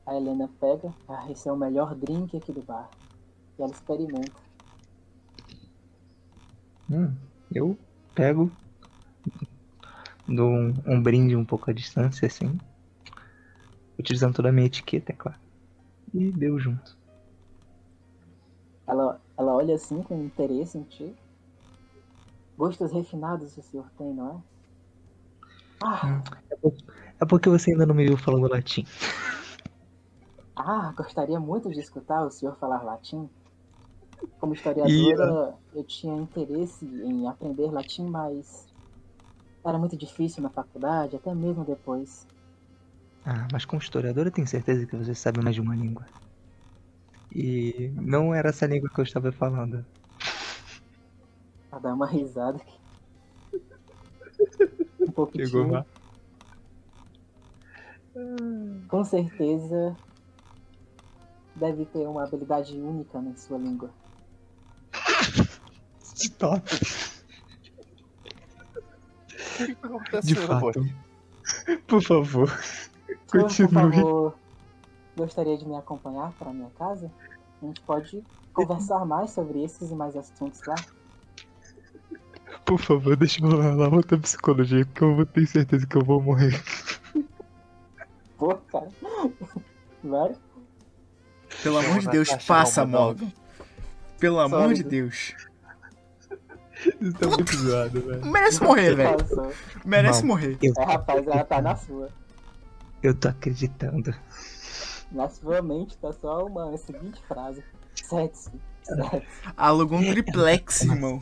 A 0.06 0.16
Helena 0.16 0.50
pega, 0.60 0.94
ah, 1.08 1.30
esse 1.32 1.48
é 1.48 1.52
o 1.52 1.58
melhor 1.58 1.96
drink 1.96 2.36
aqui 2.36 2.52
do 2.52 2.62
bar. 2.62 2.90
E 3.58 3.62
ela 3.62 3.72
experimenta. 3.72 4.32
Hum, 6.90 7.14
eu 7.54 7.78
pego, 8.14 8.52
dou 10.28 10.50
um, 10.50 10.74
um 10.86 11.02
brinde 11.02 11.36
um 11.36 11.46
pouco 11.46 11.70
à 11.70 11.74
distância, 11.74 12.26
assim, 12.26 12.60
utilizando 13.98 14.36
toda 14.36 14.50
a 14.50 14.52
minha 14.52 14.68
etiqueta, 14.68 15.12
é 15.12 15.16
claro. 15.16 15.38
E 16.14 16.32
deu 16.32 16.60
junto. 16.60 16.98
Ela, 18.88 19.22
ela 19.38 19.54
olha 19.54 19.76
assim 19.76 20.02
com 20.04 20.26
interesse 20.26 20.78
em 20.78 20.84
ti. 20.84 21.16
Gostos 22.58 22.92
refinados 22.92 23.58
o 23.58 23.62
senhor 23.62 23.90
tem, 23.98 24.14
não 24.14 24.30
é? 24.30 24.52
Ah, 25.84 26.22
É 26.52 26.56
porque 27.26 27.50
você 27.50 27.72
ainda 27.72 27.86
não 27.86 27.96
me 27.96 28.06
viu 28.06 28.18
falando 28.18 28.48
latim. 28.48 28.86
Ah, 30.56 30.94
gostaria 30.96 31.40
muito 31.40 31.70
de 31.70 31.80
escutar 31.80 32.26
o 32.26 32.32
senhor 32.32 32.56
falar 32.58 32.84
latim. 32.84 33.30
Como 34.40 34.54
historiadora, 34.54 35.56
eu 35.74 35.84
tinha 35.84 36.16
interesse 36.16 36.86
em 36.86 37.28
aprender 37.28 37.72
latim, 37.72 38.06
mas 38.08 38.68
era 39.66 39.78
muito 39.78 39.96
difícil 39.96 40.42
na 40.42 40.50
faculdade, 40.50 41.16
até 41.16 41.34
mesmo 41.34 41.64
depois. 41.64 42.26
Ah, 43.24 43.48
mas 43.52 43.66
como 43.66 43.82
historiador 43.82 44.26
eu 44.26 44.32
tenho 44.32 44.48
certeza 44.48 44.86
que 44.86 44.96
você 44.96 45.14
sabe 45.14 45.44
mais 45.44 45.56
de 45.56 45.62
uma 45.62 45.76
língua. 45.76 46.06
E 47.32 47.92
não 47.96 48.34
era 48.34 48.50
essa 48.50 48.66
língua 48.66 48.90
que 48.94 49.00
eu 49.00 49.06
estava 49.06 49.32
falando. 49.32 49.86
Pra 51.70 51.80
dar 51.80 51.94
uma 51.94 52.08
risada 52.08 52.58
aqui. 52.58 52.80
Um 55.00 55.12
pouquinho. 55.12 55.48
Chegou 55.48 55.72
lá. 55.72 55.86
Com 58.88 59.04
certeza 59.04 59.96
deve 61.56 61.86
ter 61.86 62.08
uma 62.08 62.24
habilidade 62.24 62.80
única 62.80 63.22
na 63.22 63.36
sua 63.36 63.58
língua. 63.58 63.92
Stop. 66.16 66.70
De 70.24 70.36
fato. 70.36 70.86
Por 71.88 72.02
favor. 72.04 72.50
Senhor, 72.50 72.92
por 73.28 73.42
Continue. 73.44 73.94
favor, 73.94 74.38
gostaria 75.16 75.58
de 75.58 75.66
me 75.66 75.76
acompanhar 75.76 76.34
para 76.34 76.52
minha 76.52 76.70
casa? 76.72 77.12
A 77.62 77.66
gente 77.66 77.82
pode 77.82 78.24
conversar 78.54 79.06
mais 79.06 79.32
sobre 79.32 79.64
esses 79.64 79.90
e 79.90 79.96
mais 79.96 80.16
assuntos 80.16 80.62
lá. 80.68 80.76
Por 82.66 82.80
favor, 82.80 83.16
deixa 83.16 83.44
eu 83.44 83.50
lá, 83.50 83.74
lá 83.74 83.88
outra 83.90 84.18
psicologia, 84.18 84.86
porque 84.86 85.04
eu 85.04 85.16
vou 85.16 85.26
ter 85.26 85.46
certeza 85.48 85.88
que 85.88 85.96
eu 85.96 86.04
vou 86.04 86.22
morrer. 86.22 86.62
Cara. 88.72 88.88
Vai. 90.04 90.36
Pelo 91.64 91.78
amor 91.80 92.00
de 92.00 92.08
Deus, 92.08 92.30
passa. 92.48 92.86
Morgan. 92.86 93.32
Pelo 94.20 94.40
amor 94.40 94.74
de. 94.74 94.84
Deus. 94.84 95.34
Isso 97.00 97.14
tá 97.20 97.28
muito 97.28 97.56
zoado, 97.56 98.02
velho. 98.02 98.26
Merece 98.26 98.64
morrer, 98.64 98.96
velho. 98.96 99.18
Merece 99.86 100.22
Não. 100.22 100.28
morrer. 100.30 100.58
Eu, 100.62 100.74
É, 100.80 100.84
rapaz, 100.84 101.28
ela 101.28 101.44
tá 101.44 101.62
na 101.62 101.76
sua. 101.76 102.10
eu 103.04 103.14
tô 103.14 103.28
acreditando. 103.28 104.14
Na 105.12 105.30
sua 105.30 105.62
mente 105.62 105.96
tá 105.98 106.12
só 106.14 106.46
uma 106.46 106.76
seguinte 106.78 107.22
frase. 107.28 107.64
Sexo. 107.96 108.52
Sexo. 108.82 109.22
Alugou 109.56 110.00
um 110.00 110.12
triplex, 110.12 110.82
irmão. 110.82 111.22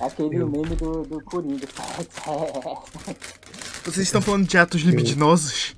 Aquele 0.00 0.36
Eu- 0.36 0.48
meme 0.48 0.76
do, 0.76 1.02
do 1.04 1.22
Coringa. 1.24 1.66
Vocês 3.84 4.06
estão 4.06 4.20
falando 4.20 4.46
de 4.46 4.58
atos 4.58 4.82
libidinosos? 4.82 5.74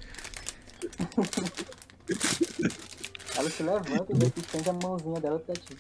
Ela 3.37 3.51
se 3.51 3.63
levanta 3.63 4.13
e 4.13 4.41
estende 4.41 4.69
a 4.69 4.73
mãozinha 4.73 5.21
dela 5.21 5.39
pra 5.39 5.55
ti. 5.55 5.77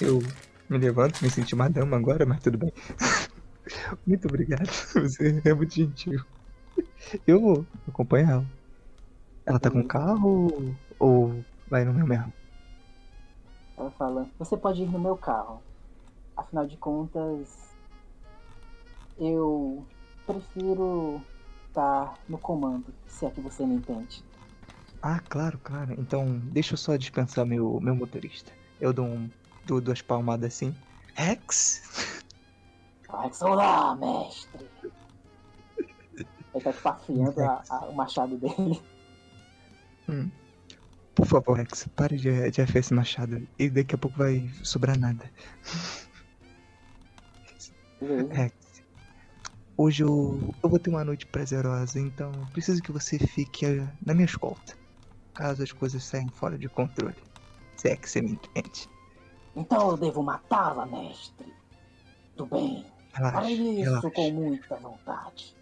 Eu 0.00 0.22
me 0.68 0.78
levanto, 0.78 1.22
me 1.22 1.30
senti 1.30 1.54
uma 1.54 1.68
dama 1.68 1.96
agora, 1.96 2.24
mas 2.24 2.42
tudo 2.42 2.58
bem. 2.58 2.72
Muito 4.06 4.28
obrigado. 4.28 4.68
Você 4.94 5.42
é 5.44 5.54
muito 5.54 5.74
gentil. 5.74 6.22
Eu 7.26 7.40
vou 7.40 7.66
acompanhar 7.86 8.30
ela. 8.30 8.46
Ela 9.44 9.58
tá 9.58 9.70
com 9.70 9.86
carro 9.86 10.76
ou 10.98 11.44
vai 11.68 11.84
no 11.84 11.94
meu 11.94 12.06
mesmo? 12.06 12.32
Ela 13.76 13.90
fala, 13.92 14.28
você 14.38 14.56
pode 14.56 14.82
ir 14.82 14.90
no 14.90 14.98
meu 14.98 15.16
carro. 15.16 15.62
Afinal 16.36 16.66
de 16.66 16.76
contas, 16.76 17.48
eu 19.18 19.86
prefiro 20.26 21.22
estar 21.78 22.18
no 22.28 22.38
comando, 22.38 22.92
se 23.06 23.24
é 23.24 23.30
que 23.30 23.40
você 23.40 23.64
me 23.64 23.76
entende. 23.76 24.24
Ah, 25.00 25.20
claro, 25.28 25.58
claro. 25.62 25.94
Então, 25.96 26.38
deixa 26.46 26.74
eu 26.74 26.78
só 26.78 26.96
dispensar 26.96 27.46
meu, 27.46 27.78
meu 27.80 27.94
motorista. 27.94 28.52
Eu 28.80 28.92
dou, 28.92 29.06
um, 29.06 29.30
dou 29.64 29.80
duas 29.80 30.02
palmadas 30.02 30.54
assim. 30.54 30.74
Rex! 31.14 32.20
Vai 33.08 33.30
lá, 33.54 33.96
mestre! 33.96 34.68
Ele 36.54 36.64
tá 36.64 36.72
tipo 36.72 36.88
afiando 36.88 37.40
a- 37.42 37.62
a- 37.70 37.84
o 37.86 37.94
machado 37.94 38.36
dele. 38.36 38.82
Por 41.14 41.26
favor, 41.26 41.56
Rex, 41.56 41.86
pare 41.94 42.16
de, 42.16 42.50
de 42.50 42.62
afiar 42.62 42.80
esse 42.80 42.94
machado. 42.94 43.46
E 43.58 43.70
daqui 43.70 43.94
a 43.94 43.98
pouco 43.98 44.16
vai 44.18 44.48
sobrar 44.64 44.98
nada. 44.98 45.30
Rex, 48.30 48.57
hoje 49.78 50.02
eu, 50.02 50.38
eu 50.62 50.68
vou 50.68 50.78
ter 50.78 50.90
uma 50.90 51.04
noite 51.04 51.24
prazerosa, 51.26 51.98
então 51.98 52.30
preciso 52.52 52.82
que 52.82 52.92
você 52.92 53.18
fique 53.18 53.64
eh, 53.64 53.88
na 54.04 54.12
minha 54.12 54.26
escolta. 54.26 54.76
Caso 55.32 55.62
as 55.62 55.72
coisas 55.72 56.04
saiam 56.04 56.28
fora 56.28 56.58
de 56.58 56.68
controle. 56.68 57.14
Se 57.76 57.88
é 57.88 57.96
que 57.96 58.10
você 58.10 58.20
me 58.20 58.32
entende. 58.32 58.88
Então 59.56 59.90
eu 59.92 59.96
devo 59.96 60.22
matá-la, 60.22 60.84
mestre. 60.84 61.54
Tudo 62.36 62.54
bem. 62.56 62.84
Relaxa, 63.14 63.38
Para 63.40 63.50
isso 63.50 63.80
relaxa, 63.80 64.10
com 64.10 64.30
muita 64.32 64.76
vontade. 64.76 65.56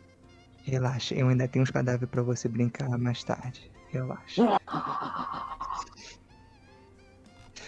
relaxa. 0.64 1.14
Eu 1.14 1.28
ainda 1.28 1.46
tenho 1.46 1.62
uns 1.62 1.70
cadáveres 1.70 2.08
pra 2.10 2.22
você 2.22 2.48
brincar 2.48 2.88
mais 2.98 3.22
tarde. 3.22 3.70
Relaxa. 3.92 4.42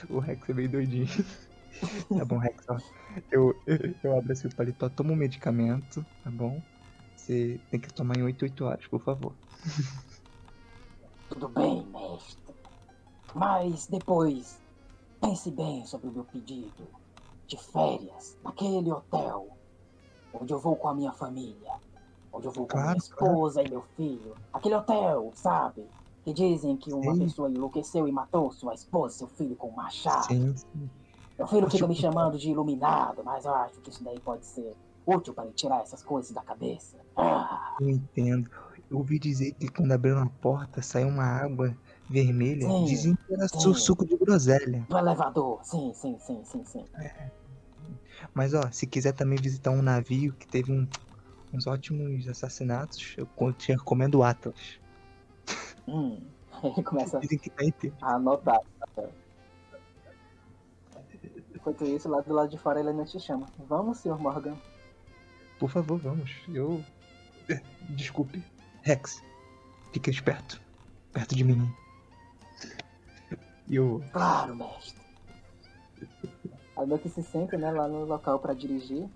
O 0.09 0.21
Rex 0.21 0.49
é 0.49 0.55
meio 0.55 0.69
doidinho. 0.69 1.09
tá 2.17 2.25
bom, 2.25 2.39
Rex, 2.39 2.65
ó. 2.69 2.79
Eu, 3.31 3.63
eu, 4.03 4.17
abro 4.17 4.33
assim 4.33 4.49
o 4.49 4.55
paletó, 4.55 4.89
toma 4.89 5.13
um 5.13 5.17
medicamento, 5.17 6.07
tá 6.23 6.31
bom? 6.31 6.63
Você 7.15 7.63
tem 7.71 7.81
que 7.81 7.93
tomar 7.93 8.17
em 8.17 8.23
8, 8.23 8.43
8 8.45 8.65
horas, 8.65 8.87
por 8.89 9.03
favor. 9.03 9.37
Tudo 11.29 11.49
bem, 11.49 11.87
mestre. 11.87 12.55
Mas 13.35 13.87
depois, 13.87 14.61
pense 15.21 15.51
bem 15.51 15.85
sobre 15.87 16.09
o 16.09 16.13
meu 16.13 16.25
pedido 16.25 16.91
de 17.47 17.57
férias 17.57 18.37
naquele 18.43 18.91
hotel 18.93 19.59
onde 20.33 20.53
eu 20.53 20.59
vou 20.59 20.77
com 20.77 20.89
a 20.89 20.95
minha 20.95 21.13
família, 21.13 21.73
onde 22.33 22.47
eu 22.47 22.53
vou 22.53 22.67
com 22.67 22.79
a 22.79 22.83
minha 22.83 22.93
Claro, 22.93 23.03
claro. 23.11 23.35
esposa 23.35 23.63
e 23.63 23.69
meu 23.69 23.83
filho. 23.97 24.37
Aquele 24.53 24.75
hotel, 24.75 25.33
sabe? 25.35 25.89
Que 26.25 26.33
dizem 26.33 26.77
que 26.77 26.93
uma 26.93 27.15
Sim. 27.15 27.25
pessoa 27.25 27.51
enlouqueceu 27.51 28.07
e 28.07 28.13
matou 28.13 28.51
sua 28.53 28.75
esposa 28.75 29.15
e 29.15 29.19
seu 29.19 29.29
filho 29.29 29.57
com 29.57 29.69
um 29.69 29.77
machado. 29.77 30.27
Sim, 30.27 30.57
sim. 30.57 30.91
Filho 31.47 31.71
fica 31.71 31.87
me 31.87 31.95
chamando 31.95 32.37
de 32.39 32.51
iluminado, 32.51 33.23
mas 33.25 33.45
eu 33.45 33.55
acho 33.55 33.81
que 33.81 33.91
isso 33.91 34.03
daí 34.03 34.19
pode 34.21 34.45
ser 34.45 34.75
útil 35.07 35.33
para 35.33 35.45
ele 35.45 35.55
tirar 35.55 35.81
essas 35.83 36.03
coisas 36.03 36.33
da 36.33 36.43
cabeça. 36.43 36.99
Ah, 37.17 37.77
Eu 37.81 37.89
entendo. 37.91 38.51
Eu 38.91 38.99
ouvi 38.99 39.19
dizer 39.19 39.53
que 39.53 39.69
quando 39.69 39.93
abriram 39.93 40.23
a 40.23 40.31
porta 40.41 40.83
saiu 40.83 41.09
uma 41.09 41.25
água 41.25 41.77
vermelha. 42.09 42.67
Sim, 42.67 42.85
Dizem 42.87 43.15
que 43.15 43.35
era 43.35 43.47
sim. 43.49 43.61
su- 43.61 43.75
suco 43.75 44.05
de 44.07 44.17
groselha. 44.17 44.85
do 44.89 44.99
elevador, 44.99 45.61
sim, 45.65 45.93
sim, 45.95 46.19
sim, 46.19 46.45
sim, 46.45 46.65
sim. 46.65 46.85
Mas 48.35 48.53
ó, 48.55 48.71
se 48.73 48.87
quiser 48.87 49.13
também 49.13 49.39
visitar 49.41 49.71
um 49.71 49.83
navio 49.83 50.35
que 50.35 50.47
teve 50.49 50.73
um- 50.73 50.89
uns 51.53 51.67
ótimos 51.67 52.27
assassinatos, 52.29 53.15
eu 53.17 53.29
te 53.53 53.73
recomendo 53.73 54.17
o 54.17 54.23
Atlas. 54.25 54.81
Hum. 55.87 56.21
Ele 56.65 56.83
começa 56.83 57.21
tá 57.21 57.27
a 58.03 58.15
anotar. 58.17 58.61
Enquanto 61.59 61.85
isso, 61.85 62.09
lá 62.09 62.21
do 62.21 62.33
lado 62.33 62.49
de 62.49 62.57
fora 62.57 62.79
ele 62.79 62.91
ainda 62.91 63.05
te 63.05 63.19
chama. 63.19 63.47
Vamos, 63.69 63.99
senhor 63.99 64.17
Morgan. 64.21 64.57
Por 65.59 65.69
favor, 65.69 65.99
vamos. 65.99 66.31
Eu. 66.49 66.83
Eh, 67.49 67.61
Desculpe. 67.91 68.45
Rex, 68.83 69.21
fica 69.93 70.09
esperto. 70.09 70.61
Perto 71.13 71.35
de 71.35 71.43
mim. 71.43 71.69
Eu. 73.69 74.01
Claro, 74.13 74.55
mestre. 74.55 75.03
Aí 76.77 76.87
meio 76.87 77.01
que 77.01 77.09
se 77.09 77.25
sente, 77.25 77.57
né, 77.57 77.73
lá 77.73 77.89
no 77.89 78.05
local 78.05 78.39
pra 78.39 78.55
dirigir. 78.55 79.09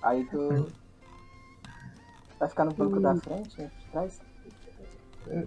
Aí 0.00 0.24
tu 0.26 0.70
vai 2.38 2.48
ficar 2.48 2.66
no 2.66 2.72
banco 2.72 3.00
da 3.00 3.16
frente, 3.16 3.60
né, 3.60 3.70
de 3.80 3.86
trás. 3.90 4.20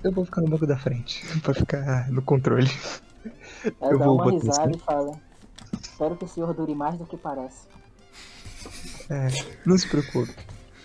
Eu 0.03 0.11
vou 0.11 0.25
ficar 0.25 0.41
no 0.41 0.49
banco 0.49 0.67
da 0.67 0.75
frente. 0.77 1.23
pra 1.39 1.53
ficar 1.53 2.11
no 2.11 2.21
controle. 2.21 2.69
Aí 3.63 3.91
Eu 3.91 3.97
dá 3.97 4.05
vou 4.05 4.15
uma 4.15 4.25
botar 4.25 4.45
risada 4.45 4.75
e 4.75 4.79
fala. 4.79 5.26
Espero 5.97 6.15
que 6.15 6.25
o 6.25 6.27
senhor 6.27 6.53
dure 6.53 6.75
mais 6.75 6.95
do 6.95 7.07
que 7.07 7.17
parece. 7.17 7.67
É, 9.09 9.29
não 9.65 9.75
se 9.75 9.89
preocupe. 9.89 10.31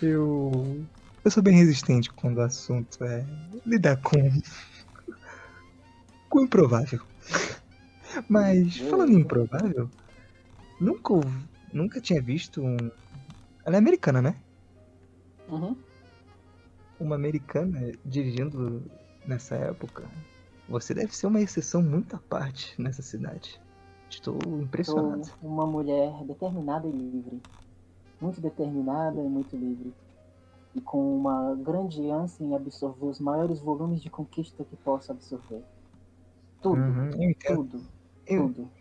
Eu. 0.01 0.83
Eu 1.23 1.29
sou 1.29 1.43
bem 1.43 1.55
resistente 1.55 2.11
quando 2.11 2.39
o 2.39 2.41
assunto 2.41 3.03
é 3.03 3.23
lidar 3.63 3.97
com. 3.97 4.17
com 6.27 6.39
o 6.39 6.43
improvável. 6.45 6.99
Mas, 8.27 8.77
falando 8.77 9.11
em 9.11 9.19
improvável, 9.19 9.87
nunca, 10.81 11.13
nunca 11.71 12.01
tinha 12.01 12.19
visto 12.19 12.63
um. 12.63 12.75
Ela 13.63 13.75
é 13.75 13.77
americana, 13.77 14.19
né? 14.19 14.35
Uhum. 15.47 15.77
Uma 16.99 17.13
americana 17.13 17.91
dirigindo 18.03 18.81
nessa 19.27 19.53
época. 19.53 20.05
Você 20.67 20.91
deve 20.95 21.15
ser 21.15 21.27
uma 21.27 21.39
exceção 21.39 21.83
muito 21.83 22.15
à 22.15 22.19
parte 22.19 22.73
nessa 22.81 23.03
cidade. 23.03 23.61
Estou 24.13 24.37
Sou 24.37 24.61
impressionado. 24.63 25.31
uma 25.41 25.65
mulher 25.65 26.23
determinada 26.25 26.87
e 26.87 26.91
livre. 26.91 27.41
Muito 28.21 28.41
determinada 28.41 29.21
e 29.21 29.29
muito 29.29 29.57
livre. 29.57 29.93
e 30.75 30.81
com 30.81 31.17
uma 31.17 31.55
grande 31.55 32.09
ânsia 32.11 32.43
em 32.45 32.55
absorver 32.55 33.05
os 33.05 33.19
maiores 33.19 33.59
volumes 33.61 34.01
de 34.01 34.09
conquista 34.09 34.63
que 34.65 34.75
possa 34.77 35.13
absorver. 35.13 35.63
Tudo, 36.61 36.77
Uhum, 36.77 37.11
eu 37.45 37.47
tudo, 37.47 37.85
Eu 38.25 38.37
tudo. 38.37 38.71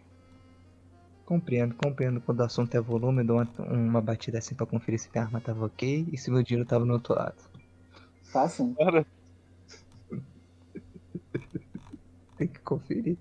compreendo, 1.25 1.75
compreendo. 1.75 2.21
Quando 2.21 2.41
o 2.41 2.45
assunto 2.45 2.75
é 2.77 2.81
volume, 2.81 3.23
eu 3.23 3.27
dou 3.27 3.37
uma, 3.39 3.73
uma 3.73 4.01
batida 4.03 4.39
assim 4.39 4.55
pra 4.55 4.67
conferir 4.67 5.01
se 5.01 5.11
minha 5.13 5.25
arma 5.25 5.41
tava 5.41 5.65
ok 5.67 6.07
e 6.13 6.17
se 6.19 6.31
meu 6.31 6.43
dinheiro 6.45 6.69
tava 6.69 6.85
no 6.85 6.93
outro 6.95 7.15
lado. 7.15 7.43
Tá. 8.33 8.49
Cara, 8.77 9.07
Tem 12.37 12.49
que 12.49 12.61
conferir. 12.61 13.19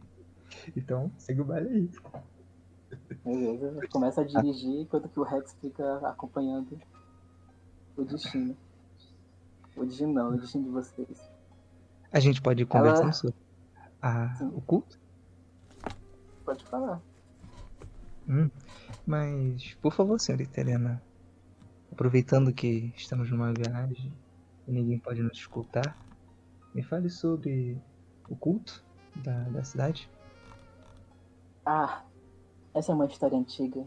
Então, 0.75 1.11
segue 1.17 1.41
o 1.41 1.45
baile 1.45 1.69
aí. 1.69 1.89
Beleza. 3.23 3.79
Começa 3.91 4.21
a 4.21 4.23
dirigir 4.23 4.81
enquanto 4.81 5.07
que 5.09 5.19
o 5.19 5.23
Rex 5.23 5.55
fica 5.61 5.97
acompanhando 6.07 6.79
o 7.95 8.03
destino. 8.03 8.55
O 9.75 9.85
destino 9.85 10.13
não, 10.13 10.29
o 10.33 10.37
destino 10.39 10.65
de 10.65 10.69
vocês. 10.69 11.31
A 12.11 12.19
gente 12.19 12.41
pode 12.41 12.63
ir 12.63 12.65
conversando 12.65 13.03
Ela- 13.03 13.13
sobre 13.13 13.35
a, 14.01 14.33
Sim. 14.35 14.47
o 14.53 14.61
culto? 14.61 14.99
Pode 16.43 16.63
falar. 16.65 17.01
Hum, 18.27 18.49
mas, 19.05 19.73
por 19.75 19.93
favor, 19.93 20.19
senhorita 20.19 20.59
Helena, 20.59 21.01
aproveitando 21.91 22.53
que 22.53 22.93
estamos 22.95 23.29
numa 23.31 23.53
viagem 23.53 24.11
e 24.67 24.71
ninguém 24.71 24.99
pode 24.99 25.21
nos 25.21 25.37
escutar, 25.37 25.97
me 26.73 26.83
fale 26.83 27.09
sobre 27.09 27.77
o 28.29 28.35
culto 28.35 28.83
da, 29.15 29.43
da 29.49 29.63
cidade. 29.63 30.09
Ah, 31.65 32.03
essa 32.73 32.91
é 32.91 32.95
uma 32.95 33.05
história 33.05 33.37
antiga. 33.37 33.85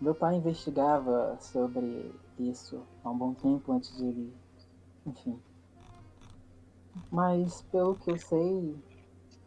Meu 0.00 0.14
pai 0.14 0.36
investigava 0.36 1.36
sobre 1.40 2.12
isso 2.38 2.82
há 3.04 3.10
um 3.10 3.16
bom 3.16 3.34
tempo 3.34 3.72
antes 3.72 3.96
de 3.96 4.04
ele. 4.04 4.34
Enfim. 5.06 5.38
Mas, 7.10 7.62
pelo 7.70 7.94
que 7.94 8.10
eu 8.10 8.18
sei, 8.18 8.76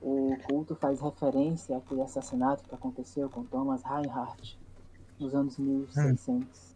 o 0.02 0.38
culto 0.48 0.76
faz 0.76 1.02
referência 1.02 1.78
àquele 1.78 2.02
assassinato 2.02 2.64
que 2.64 2.76
aconteceu 2.76 3.30
com 3.30 3.44
Thomas 3.44 3.84
Reinhardt 3.84 4.58
nos 5.20 5.34
anos 5.34 5.58
1600. 5.58 6.76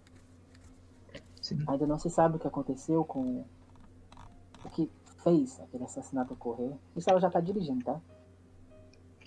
Sim. 1.41 1.63
Ainda 1.67 1.87
não 1.87 1.97
se 1.97 2.09
sabe 2.09 2.35
o 2.35 2.39
que 2.39 2.47
aconteceu 2.47 3.03
com. 3.03 3.43
O 4.63 4.69
que 4.69 4.89
fez 5.23 5.59
aquele 5.59 5.83
assassinato 5.83 6.33
ocorrer. 6.33 6.75
Isso 6.95 7.09
ela 7.09 7.19
já 7.19 7.29
tá 7.29 7.39
dirigindo, 7.39 7.83
tá? 7.83 7.99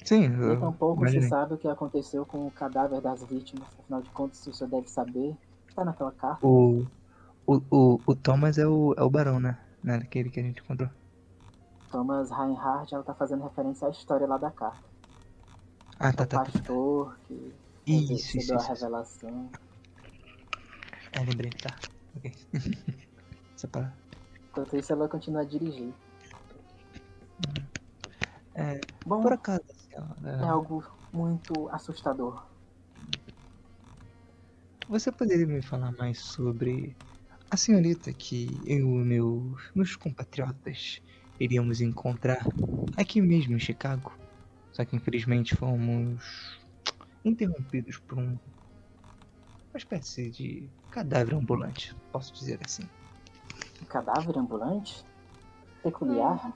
Sim, 0.02 0.24
eu 0.42 0.58
tampouco 0.58 1.06
se 1.06 1.18
imaginei. 1.18 1.28
sabe 1.28 1.54
o 1.54 1.58
que 1.58 1.68
aconteceu 1.68 2.26
com 2.26 2.46
o 2.46 2.50
cadáver 2.50 3.00
das 3.00 3.22
vítimas. 3.24 3.68
Afinal 3.78 4.02
de 4.02 4.10
contas, 4.10 4.38
se 4.38 4.50
o 4.50 4.54
senhor 4.54 4.70
deve 4.70 4.88
saber, 4.88 5.36
está 5.68 5.84
naquela 5.84 6.12
carta. 6.12 6.46
O, 6.46 6.86
o, 7.46 7.62
o, 7.70 8.00
o 8.06 8.14
Thomas 8.16 8.58
é 8.58 8.66
o, 8.66 8.94
é 8.96 9.02
o 9.02 9.10
barão, 9.10 9.40
né? 9.40 9.58
Né, 9.82 9.96
Aquele 9.96 10.30
que 10.30 10.40
a 10.40 10.42
gente 10.42 10.60
encontrou. 10.60 10.88
Thomas 11.90 12.30
Reinhardt, 12.30 12.94
ela 12.94 13.04
tá 13.04 13.14
fazendo 13.14 13.44
referência 13.44 13.86
à 13.86 13.90
história 13.90 14.26
lá 14.26 14.36
da 14.36 14.50
carta. 14.50 14.82
Ah, 15.98 16.12
tá, 16.12 16.24
o 16.24 16.26
tá. 16.26 16.38
tá. 16.38 16.44
pastor 16.44 17.16
que 17.26 17.54
Isso, 17.86 18.38
isso, 18.38 18.52
a 18.54 18.56
isso. 18.56 18.68
revelação. 18.68 19.50
É, 21.12 21.20
lembrei, 21.20 21.50
tá. 21.50 21.74
Ok. 22.16 22.32
Só 23.56 23.68
pra... 23.68 23.92
Enquanto 24.50 24.76
isso, 24.76 24.92
ela 24.92 25.08
continua 25.08 25.42
a 25.42 25.44
dirigir. 25.44 25.92
É, 28.54 28.80
Bom, 29.04 29.20
por 29.20 29.32
acaso, 29.32 29.62
é 29.94 30.42
é, 30.42 30.48
algo 30.48 30.84
muito 31.12 31.68
assustador. 31.70 32.42
você 34.88 35.10
poderia 35.10 35.46
me 35.46 35.62
falar 35.62 35.92
mais 35.92 36.18
sobre 36.18 36.96
a 37.50 37.56
senhorita 37.56 38.12
que 38.12 38.60
eu 38.66 39.00
e 39.00 39.04
meus, 39.04 39.70
meus 39.74 39.96
compatriotas 39.96 41.00
iríamos 41.38 41.80
encontrar 41.80 42.44
aqui 42.96 43.20
mesmo 43.20 43.54
em 43.54 43.60
Chicago? 43.60 44.12
Só 44.72 44.84
que 44.84 44.96
infelizmente 44.96 45.54
fomos 45.54 46.58
interrompidos 47.24 47.98
por 47.98 48.18
um, 48.18 48.36
uma 49.72 49.76
espécie 49.76 50.30
de 50.30 50.68
cadáver 50.90 51.34
ambulante, 51.34 51.96
posso 52.12 52.32
dizer 52.34 52.60
assim. 52.62 52.88
Um 53.82 53.86
cadáver 53.86 54.38
ambulante? 54.38 55.04
Peculiar? 55.82 56.52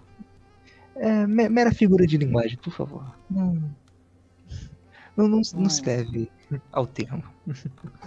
É, 0.98 1.26
me- 1.26 1.48
mera 1.48 1.72
figura 1.72 2.06
de 2.06 2.16
linguagem, 2.16 2.58
por 2.58 2.72
favor. 2.72 3.14
Não, 3.30 3.54
não, 5.16 5.28
não, 5.28 5.42
não 5.54 5.68
se 5.70 5.82
leve 5.82 6.30
ao 6.72 6.86
termo. 6.86 7.22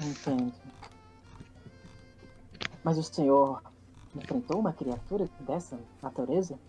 Entendo. 0.02 0.54
Mas 2.84 2.98
o 2.98 3.04
senhor 3.04 3.62
enfrentou 4.16 4.60
uma 4.60 4.74
criatura 4.74 5.30
dessa 5.40 5.80
natureza? 6.02 6.60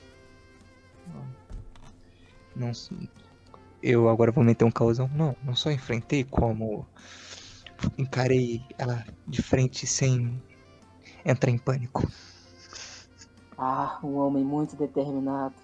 Não, 2.55 2.71
eu 3.83 4.09
agora 4.09 4.31
vou 4.31 4.45
meter 4.45 4.65
um 4.65 4.71
causão. 4.71 5.09
Não, 5.15 5.35
não 5.43 5.57
só 5.57 5.71
enfrentei, 5.71 6.23
como 6.23 6.87
encarei 7.99 8.63
ela 8.79 9.05
de 9.27 9.43
frente 9.43 9.87
sem 9.87 10.41
entrar 11.25 11.51
em 11.51 11.59
pânico. 11.59 12.09
Ah, 13.59 13.99
um 14.05 14.17
homem 14.17 14.45
muito 14.45 14.77
determinado. 14.77 15.55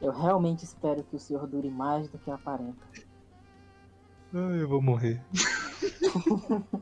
Eu 0.00 0.12
realmente 0.12 0.64
espero 0.64 1.02
que 1.04 1.16
o 1.16 1.20
senhor 1.20 1.46
dure 1.46 1.70
mais 1.70 2.08
do 2.08 2.18
que 2.18 2.30
aparenta. 2.30 2.86
eu 4.32 4.68
vou 4.68 4.80
morrer. 4.80 5.22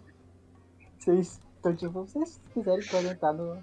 Vocês 0.98 1.40
estão 1.56 1.74
tipo, 1.74 2.02
vocês 2.04 2.40
quiserem 2.52 2.86
podem 2.88 3.12
estar 3.12 3.32
no. 3.32 3.62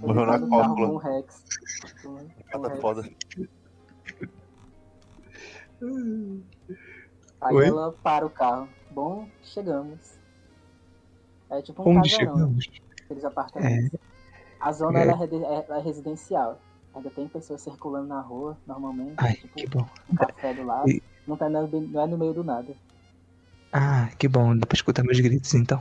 Morreu 0.00 0.26
na 0.26 0.38
no 0.38 0.48
carro 0.48 0.68
cópula. 0.76 0.88
com 0.88 0.94
o 0.94 0.98
Rex. 0.98 1.44
Com- 2.02 2.28
Cada 2.50 2.68
Rex. 2.68 2.80
foda. 2.80 3.02
Aí 7.40 7.54
Oi? 7.56 7.66
ela 7.68 7.92
para 8.02 8.24
o 8.26 8.30
carro. 8.30 8.68
Bom, 8.90 9.28
chegamos. 9.42 10.18
É 11.50 11.60
tipo 11.62 11.82
um 11.82 11.98
Onde 11.98 12.10
casarão, 12.10 12.34
chegamos? 12.36 12.70
aqueles 13.04 13.24
apartamentos. 13.24 13.98
A 14.60 14.72
zona 14.72 15.00
ela 15.00 15.12
é, 15.12 15.16
rede- 15.16 15.44
é- 15.44 15.66
é 15.68 15.80
residencial. 15.80 16.60
Ainda 16.94 17.10
tem 17.10 17.26
pessoas 17.28 17.62
circulando 17.62 18.08
na 18.08 18.20
rua, 18.20 18.56
normalmente. 18.66 19.14
Ai, 19.16 19.34
tipo, 19.34 19.54
que 19.54 19.66
bom. 19.66 19.88
um 20.10 20.16
café 20.16 20.52
do 20.54 20.62
lado. 20.64 20.88
E- 20.90 21.02
Não, 21.26 21.36
tá 21.36 21.48
no, 21.48 21.66
não 21.68 22.02
é 22.02 22.06
no 22.06 22.18
meio 22.18 22.34
do 22.34 22.44
nada. 22.44 22.74
Ah, 23.72 24.10
que 24.18 24.28
bom. 24.28 24.56
Dá 24.56 24.66
pra 24.66 24.74
escutar 24.76 25.02
meus 25.02 25.18
gritos 25.20 25.54
então. 25.54 25.80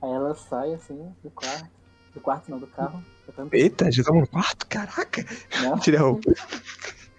Aí 0.00 0.10
ela 0.10 0.34
sai 0.34 0.74
assim 0.74 1.12
do 1.24 1.30
quarto. 1.30 1.68
Do 2.14 2.20
quarto 2.20 2.50
não, 2.50 2.58
do 2.58 2.66
carro. 2.68 3.02
Eita, 3.52 3.90
já 3.90 4.00
estamos 4.02 4.22
no 4.22 4.28
quarto? 4.28 4.66
Caraca! 4.68 5.24
Não, 5.62 5.78
Tira 5.80 5.98
a 5.98 6.02
roupa. 6.02 6.32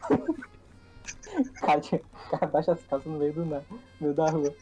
cara, 1.60 1.82
cara 2.32 2.48
baixa 2.48 2.72
as 2.72 2.82
calças 2.86 3.12
no 3.12 3.20
meio 3.20 3.34
do 3.34 3.46
nada, 3.46 3.66
no 3.70 3.80
meio 4.00 4.14
da 4.14 4.30
rua. 4.30 4.56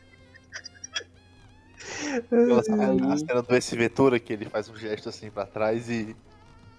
Aí- 2.31 3.11
A 3.11 3.17
cena 3.17 3.41
do 3.43 3.55
S 3.55 3.75
Ventura, 3.75 4.19
que 4.19 4.33
ele 4.33 4.45
faz 4.45 4.67
um 4.69 4.75
gesto 4.75 5.07
assim 5.09 5.29
pra 5.29 5.45
trás 5.45 5.89
e, 5.89 6.15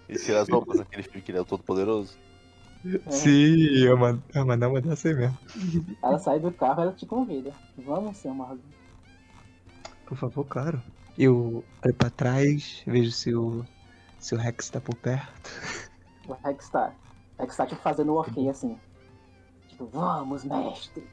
e 0.08 0.16
tira 0.18 0.40
as 0.42 0.48
roupas, 0.48 0.80
aquele 0.80 1.02
filme 1.02 1.20
que 1.22 1.30
ele 1.30 1.38
é 1.38 1.40
o 1.40 1.44
todo 1.44 1.62
poderoso. 1.62 2.16
É. 2.84 3.10
Sim, 3.10 3.56
eu 3.84 3.96
mandar 4.46 4.68
uma 4.68 4.80
dessa 4.80 5.08
aí 5.08 5.14
mesmo. 5.14 5.36
Ela 6.02 6.18
sai 6.18 6.38
do 6.38 6.52
carro 6.52 6.82
ela 6.82 6.92
te 6.92 7.04
convida. 7.04 7.52
Vamos, 7.76 8.16
seu 8.18 8.32
Morgan. 8.32 8.58
Por 10.06 10.16
favor, 10.16 10.44
claro. 10.44 10.80
Eu 11.18 11.64
olho 11.84 11.94
pra 11.94 12.10
trás, 12.10 12.82
vejo 12.86 13.10
se 13.10 13.34
o, 13.34 13.64
se 14.18 14.34
o 14.34 14.38
Rex 14.38 14.70
tá 14.70 14.80
por 14.80 14.94
perto. 14.94 15.50
O 16.28 16.34
Rex 16.44 16.68
tá. 16.68 16.92
O 17.38 17.42
Rex 17.42 17.56
tá 17.56 17.66
tipo 17.66 17.80
fazendo 17.82 18.12
o 18.12 18.20
ok 18.20 18.48
assim. 18.48 18.78
Tipo, 19.68 19.86
vamos, 19.86 20.44
mestre. 20.44 21.04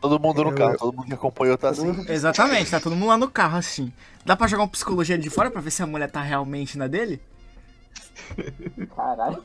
Todo 0.00 0.18
mundo 0.18 0.42
no 0.44 0.50
Eu- 0.50 0.54
carro, 0.56 0.76
todo 0.76 0.96
mundo 0.96 1.06
que 1.06 1.14
acompanhou 1.14 1.56
tá 1.56 1.68
assim. 1.68 1.88
Exatamente, 2.10 2.70
tá 2.70 2.80
todo 2.80 2.96
mundo 2.96 3.08
lá 3.08 3.16
no 3.16 3.30
carro 3.30 3.56
assim. 3.58 3.92
Dá 4.24 4.34
pra 4.34 4.48
jogar 4.48 4.64
um 4.64 4.68
psicologia 4.68 5.16
de 5.16 5.30
fora 5.30 5.50
pra 5.50 5.60
ver 5.60 5.70
se 5.70 5.82
a 5.82 5.86
mulher 5.86 6.10
tá 6.10 6.20
realmente 6.20 6.76
na 6.76 6.86
dele? 6.88 7.20
Caralho. 8.94 9.44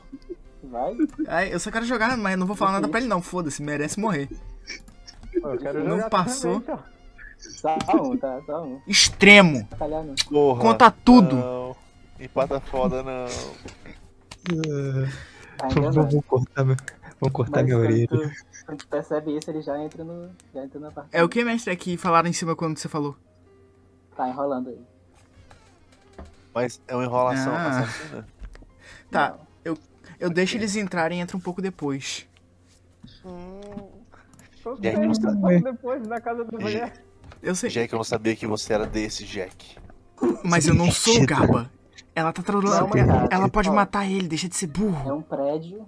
Vai. 0.64 0.96
Aí, 1.26 1.52
eu 1.52 1.58
só 1.58 1.70
quero 1.70 1.84
jogar, 1.84 2.16
mas 2.16 2.38
não 2.38 2.46
vou 2.46 2.54
falar 2.56 2.72
nada 2.72 2.88
pra 2.88 3.00
ele 3.00 3.08
não, 3.08 3.20
foda-se, 3.20 3.62
merece 3.62 3.98
morrer. 3.98 4.28
Eu 5.34 5.58
quero 5.58 5.82
Não 5.82 5.96
jogar 5.96 6.10
passou. 6.10 6.60
também, 6.60 6.78
então. 6.78 6.92
Só 7.38 8.02
um, 8.02 8.16
tá? 8.16 8.40
Só 8.46 8.64
um. 8.64 8.80
Extremo. 8.86 9.66
Porra, 10.30 10.60
conta 10.60 10.90
tudo. 10.90 11.34
Não. 11.36 11.76
Empata 12.20 12.60
foda, 12.60 13.02
não. 13.02 13.26
Não. 14.52 15.92
Vamos 15.92 16.24
cortar, 16.26 16.64
meu, 16.64 16.76
vamos 17.20 17.32
cortar 17.32 17.56
Mas 17.58 17.64
minha 17.64 17.78
orelha. 17.78 18.06
tu, 18.08 18.30
quando 18.66 18.78
tu 18.78 18.86
percebe 18.88 19.36
isso, 19.36 19.50
ele 19.50 19.62
já 19.62 19.76
entra 19.82 20.04
no. 20.04 20.30
Já 20.54 20.64
entra 20.64 20.78
na 20.80 20.90
parte. 20.92 21.08
É 21.12 21.22
o 21.24 21.28
que, 21.28 21.42
mestre, 21.44 21.72
é 21.72 21.76
que 21.76 21.96
falaram 21.96 22.28
em 22.28 22.32
cima 22.32 22.54
quando 22.54 22.78
você 22.78 22.88
falou? 22.88 23.16
Tá 24.16 24.28
enrolando 24.28 24.68
aí. 24.68 24.78
Mas 26.54 26.80
é 26.86 26.94
uma 26.94 27.04
enrolação 27.04 27.52
Ah. 27.52 27.80
assassina. 27.80 28.26
Tá, 29.12 29.38
eu 30.18 30.30
deixo 30.30 30.56
eles 30.56 30.74
entrarem 30.76 31.18
e 31.18 31.22
entro 31.22 31.36
um 31.36 31.40
pouco 31.40 31.60
depois. 31.60 32.26
Tô 34.62 34.76
Jack, 34.76 35.06
você- 35.06 35.26
um 35.28 35.40
pouco 35.40 35.60
depois 35.62 36.06
na 36.06 36.20
casa 36.20 36.44
da 36.44 36.58
mulher. 36.58 36.92
Eu 37.42 37.54
sei, 37.54 37.68
Jack, 37.70 37.92
eu 37.92 37.96
não 37.96 38.04
sabia 38.04 38.36
que 38.36 38.46
você 38.46 38.72
era 38.72 38.86
desse, 38.86 39.24
Jack. 39.24 39.76
mas 40.44 40.66
eu 40.68 40.74
não 40.74 40.90
sou 40.90 41.20
o 41.22 41.26
Gaba. 41.26 41.70
Ela 42.14 42.32
tá 42.32 42.42
trolando. 42.42 42.96
Ela, 42.96 43.06
cara, 43.06 43.28
ela 43.30 43.48
pode 43.48 43.68
ó, 43.68 43.72
matar 43.72 44.06
ele, 44.08 44.28
deixa 44.28 44.48
de 44.48 44.54
ser 44.56 44.68
burro. 44.68 45.10
É 45.10 45.12
um 45.14 45.22
prédio. 45.22 45.84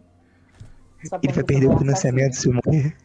Ele 1.22 1.32
vai 1.32 1.44
perder 1.44 1.68
o 1.68 1.78
financiamento 1.78 2.32
se 2.34 2.48
morrer. 2.48 2.96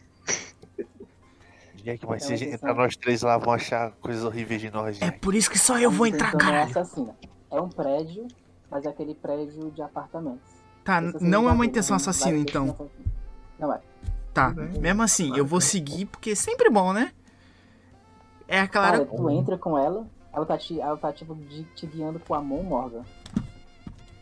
Jack, 1.76 2.04
mas 2.06 2.28
É 2.30 2.36
se 2.36 2.44
entrar 2.46 2.74
nós 2.74 2.96
três 2.96 3.22
lá, 3.22 3.38
vão 3.38 3.52
achar 3.54 3.92
coisas 4.00 4.24
horríveis 4.24 4.60
de 4.60 4.70
nós, 4.70 4.96
É 5.00 5.06
Jack. 5.06 5.18
por 5.20 5.34
isso 5.34 5.50
que 5.50 5.58
só 5.58 5.78
eu 5.78 5.90
vou 5.90 6.06
entrar, 6.06 6.34
é 6.52 6.62
assassina. 6.62 7.14
É 7.50 7.60
um 7.60 7.68
prédio, 7.68 8.26
mas 8.70 8.84
é 8.84 8.88
aquele 8.88 9.14
prédio 9.14 9.70
de 9.70 9.82
apartamentos. 9.82 10.48
Tá, 10.84 11.02
Esse 11.02 11.22
não 11.22 11.48
é 11.48 11.52
uma 11.52 11.66
intenção 11.66 11.96
assassina, 11.96 12.38
então. 12.38 12.88
Não 13.58 13.72
é. 13.74 13.80
Tá, 14.32 14.50
mesmo 14.80 15.02
assim, 15.02 15.36
eu 15.36 15.44
vou 15.44 15.60
seguir 15.60 16.06
porque 16.06 16.30
é 16.30 16.34
sempre 16.34 16.70
bom, 16.70 16.92
né? 16.92 17.12
É 18.48 18.60
aquela. 18.60 18.90
Cara, 18.90 19.04
tu 19.06 19.28
entra 19.30 19.58
com 19.58 19.76
ela, 19.78 20.06
ela 20.32 20.46
tá, 20.46 20.56
te, 20.56 20.80
ela 20.80 20.96
tá 20.96 21.12
tipo, 21.12 21.34
de- 21.34 21.64
te 21.74 21.86
guiando 21.86 22.18
com 22.20 22.34
a 22.34 22.40
mão 22.40 22.62
Morgan. 22.62 23.02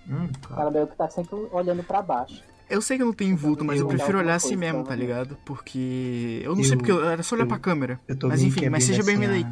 Hum. 0.09 0.29
Ela 0.57 0.71
meio 0.71 0.87
que 0.87 0.97
tá 0.97 1.09
sempre 1.09 1.35
olhando 1.53 1.83
pra 1.83 2.01
baixo. 2.03 2.43
Eu 2.69 2.83
sei 2.83 2.97
que 2.97 3.03
eu 3.03 3.07
não 3.07 3.13
tenho 3.15 3.37
vulto, 3.37 3.65
mas 3.65 3.79
eu 3.81 3.85
Eu- 3.85 3.89
prefiro 3.89 4.19
olhar 4.19 4.35
assim 4.35 4.49
coisa, 4.49 4.61
mesmo, 4.61 4.79
tá 4.79 4.85
provavelmente. 4.89 5.07
ligado? 5.29 5.39
Porque. 5.45 6.41
Eu 6.45 6.55
não 6.57 6.63
sei 6.65 6.73
Eu- 6.75 6.79
porque 6.79 6.93
eu- 6.93 7.09
era 7.09 7.23
só 7.23 7.35
olhar 7.35 7.45
eu- 7.45 7.49
pra 7.49 7.59
câmera. 7.59 8.01
Eu 8.09 8.19
tô 8.19 8.29
Mas 8.29 8.43
enfim, 8.43 8.69
mas 8.69 8.85
seja 8.85 9.03
bem-vindo 9.03 9.33
aí. 9.33 9.47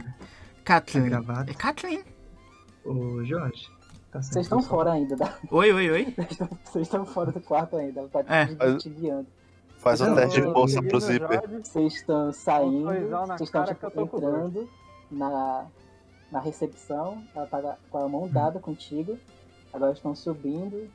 Kathleen. 0.64 1.10
É 1.48 1.54
Kathleen? 1.54 2.02
Ô, 2.84 3.22
Jorge. 3.24 3.68
Tá 4.16 4.22
Vocês 4.22 4.46
estão 4.46 4.62
fora 4.62 4.92
ainda, 4.92 5.14
da- 5.16 5.34
Oi, 5.50 5.72
oi, 5.72 5.90
oi. 5.90 6.14
vocês 6.64 6.86
estão- 6.86 7.04
fora 7.04 7.30
do 7.32 7.40
quarto 7.40 7.76
ainda. 7.76 8.00
Ela 8.00 8.08
tá 8.08 8.24
te, 8.24 8.32
É. 8.32 8.76
te- 8.76 8.88
guiando. 8.90 9.26
Faz 9.78 10.00
um 10.00 10.14
teste 10.14 10.40
de 10.40 10.52
força 10.52 10.82
pro 10.82 10.96
o 10.96 11.00
zíper. 11.00 11.42
Vocês 11.62 11.94
estão 11.94 12.32
saindo, 12.32 12.84
vocês 12.86 13.40
estão 13.42 13.64
tipo, 13.64 14.00
entrando 14.00 14.68
na, 15.10 15.66
na 16.32 16.40
recepção. 16.40 17.22
Ela 17.34 17.46
tá 17.46 17.76
com 17.90 17.98
a 17.98 18.08
mão 18.08 18.26
dada 18.28 18.58
contigo. 18.58 19.18
Agora 19.72 19.92
estão 19.92 20.14
subindo 20.14 20.88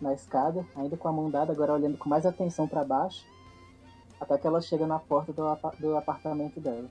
na 0.00 0.12
escada, 0.12 0.64
ainda 0.76 0.96
com 0.96 1.08
a 1.08 1.12
mão 1.12 1.30
dada, 1.30 1.52
agora 1.52 1.72
olhando 1.72 1.96
com 1.96 2.08
mais 2.08 2.26
atenção 2.26 2.68
pra 2.68 2.84
baixo. 2.84 3.24
Até 4.20 4.36
que 4.36 4.46
ela 4.46 4.60
chega 4.60 4.86
na 4.86 4.98
porta 4.98 5.32
do, 5.32 5.42
do 5.78 5.96
apartamento 5.96 6.60
dela. 6.60 6.88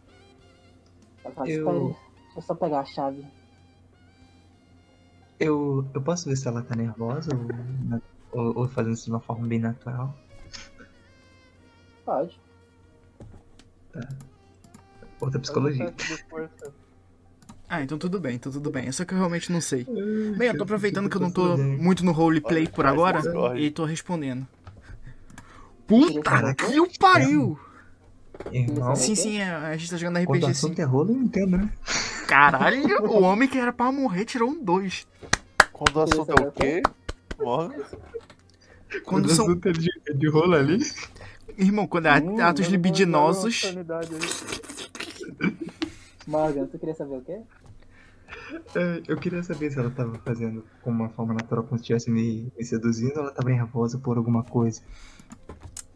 Ela 1.23 1.33
fala, 1.33 1.47
Eu- 1.49 1.95
eu 2.35 2.41
só 2.41 2.55
pegar 2.55 2.79
a 2.79 2.85
chave. 2.85 3.23
Eu, 5.39 5.87
eu 5.93 6.01
posso 6.01 6.27
ver 6.27 6.35
se 6.35 6.47
ela 6.47 6.61
tá 6.61 6.75
nervosa 6.75 7.31
ou, 7.33 8.01
ou, 8.31 8.59
ou 8.59 8.67
fazendo 8.67 8.93
isso 8.93 9.05
de 9.05 9.11
uma 9.11 9.21
forma 9.21 9.47
bem 9.47 9.59
natural. 9.59 10.15
Pode. 12.05 12.39
Outra 13.93 14.07
Faz 15.19 15.35
um 15.35 15.39
psicologia. 15.39 15.93
Ah, 17.67 17.83
então 17.83 17.97
tudo 17.97 18.19
bem, 18.19 18.35
então 18.35 18.51
tudo 18.51 18.71
bem. 18.71 18.87
É 18.87 18.91
só 18.91 19.05
que 19.05 19.13
eu 19.13 19.17
realmente 19.17 19.51
não 19.51 19.61
sei. 19.61 19.85
Bem, 20.37 20.47
eu 20.47 20.57
tô 20.57 20.63
aproveitando 20.63 21.09
que 21.09 21.15
eu 21.15 21.21
não 21.21 21.31
tô 21.31 21.55
muito 21.55 22.03
no 22.03 22.11
roleplay 22.11 22.67
por 22.67 22.85
agora 22.85 23.21
e 23.57 23.69
tô 23.69 23.85
respondendo. 23.85 24.47
Puta 25.87 26.53
que 26.55 26.79
o 26.79 26.87
pariu! 26.99 27.59
Irmão, 28.51 28.95
Sim, 28.95 29.15
sim, 29.15 29.37
é, 29.37 29.49
a 29.49 29.75
gente 29.75 29.91
tá 29.91 29.97
jogando 29.97 30.25
quando 30.25 30.29
o 30.29 30.45
RPG 30.45 30.45
sim. 30.45 30.51
assunto 30.51 30.79
é 30.79 30.83
rolo, 30.83 31.11
eu 31.11 31.21
entendo, 31.21 31.57
né? 31.57 31.73
Caralho, 32.29 33.03
o 33.09 33.21
homem 33.23 33.49
que 33.49 33.57
era 33.57 33.73
pra 33.73 33.91
morrer 33.91 34.23
tirou 34.25 34.49
um 34.51 34.63
2. 34.63 35.07
Quando 35.73 35.95
o 35.97 36.01
assunto 36.01 36.31
é 36.31 36.47
o 36.47 36.51
quê? 36.51 36.83
Morgan? 37.39 37.83
Quando 39.05 39.25
o 39.25 39.29
são. 39.29 39.45
assunto 39.45 39.67
é 39.67 39.71
de, 39.71 39.89
é 40.07 40.13
de 40.13 40.29
rolo 40.29 40.53
ali. 40.55 40.79
Irmão, 41.57 41.87
quando 41.87 42.05
é 42.05 42.19
Hum, 42.19 42.39
atos 42.41 42.67
libidinosos. 42.67 43.61
Morgan, 46.27 46.67
tu 46.67 46.77
queria 46.77 46.95
saber 46.95 47.17
o 47.17 47.21
quê? 47.21 47.41
É, 48.75 49.01
Eu 49.07 49.17
queria 49.17 49.41
saber 49.43 49.71
se 49.71 49.79
ela 49.79 49.89
tava 49.89 50.17
fazendo 50.19 50.63
com 50.83 50.91
uma 50.91 51.09
forma 51.09 51.33
natural 51.33 51.63
como 51.63 51.77
se 51.77 51.83
estivesse 51.83 52.11
me, 52.11 52.51
me 52.57 52.63
seduzindo 52.63 53.17
ou 53.17 53.23
ela 53.23 53.31
tava 53.31 53.49
nervosa 53.49 53.97
por 53.97 54.17
alguma 54.17 54.43
coisa. 54.43 54.81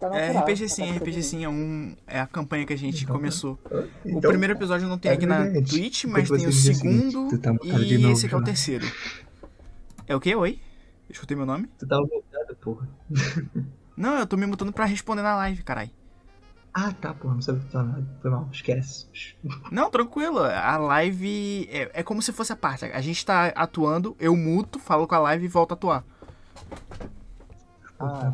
Tá 0.10 0.16
É, 0.18 0.34
natural, 0.34 0.44
RPG 0.44 0.62
tá 0.64 0.68
sim, 0.68 0.82
parecendo 0.82 1.00
RPG 1.04 1.24
sim, 1.24 1.44
é, 1.46 1.50
um, 1.50 1.96
é 2.06 2.20
a 2.20 2.28
campanha 2.28 2.66
que 2.66 2.74
a 2.74 2.78
gente 2.78 3.04
Então, 3.04 3.16
começou. 3.16 3.58
O 3.72 3.88
Então, 4.06 4.30
primeiro 4.32 4.54
episódio 4.54 4.88
não 4.88 4.98
tem 4.98 5.12
é 5.12 5.14
aqui 5.14 5.26
na. 5.26 5.46
Twitch, 5.62 6.06
mas 6.06 6.30
tem 6.30 6.46
o 6.46 6.50
o 6.50 6.52
seguinte, 6.52 6.78
segundo 6.78 7.30
tu 7.30 7.38
tá 7.38 7.52
e 7.64 7.98
novo, 7.98 8.14
esse 8.14 8.26
aqui 8.26 8.36
é 8.36 8.38
o 8.38 8.44
terceiro. 8.44 8.86
É 10.06 10.16
o 10.16 10.20
quê? 10.20 10.36
Oi? 10.36 10.60
Eu 11.08 11.14
escutei 11.14 11.38
meu 11.38 11.46
nome? 11.46 11.70
Tu 11.80 11.88
tava 11.88 12.06
voltado, 12.06 12.56
porra. 12.58 12.90
Não, 13.96 14.18
eu 14.18 14.28
tô 14.28 14.36
me 14.36 14.46
mutando 14.46 14.74
pra 14.74 14.86
responder 14.86 15.22
na 15.22 15.36
live, 15.36 15.64
carai. 15.64 15.92
Ah, 16.74 16.92
tá, 16.92 17.14
porra, 17.14 17.36
não 17.36 17.42
sabia 17.42 17.62
que 17.62 17.68
tu 17.68 17.72
tava. 17.72 18.04
Foi 18.20 18.32
mal, 18.32 18.50
esquece. 18.52 19.06
Não, 19.72 19.92
tranquilo. 19.92 20.40
A 20.40 20.76
live 20.78 21.70
é, 21.72 21.92
é 21.94 22.04
como 22.04 22.22
se 22.22 22.34
fosse 22.34 22.52
a 22.52 22.56
parte. 22.56 22.86
A 22.86 23.00
gente 23.02 23.24
tá 23.24 23.48
atuando, 23.56 24.18
eu 24.20 24.36
muto, 24.36 24.80
falo 24.80 25.08
com 25.08 25.14
a 25.16 25.20
live 25.20 25.46
e 25.46 25.48
volto 25.48 25.72
a 25.72 25.76
atuar. 25.76 26.04
Ah, 28.00 28.32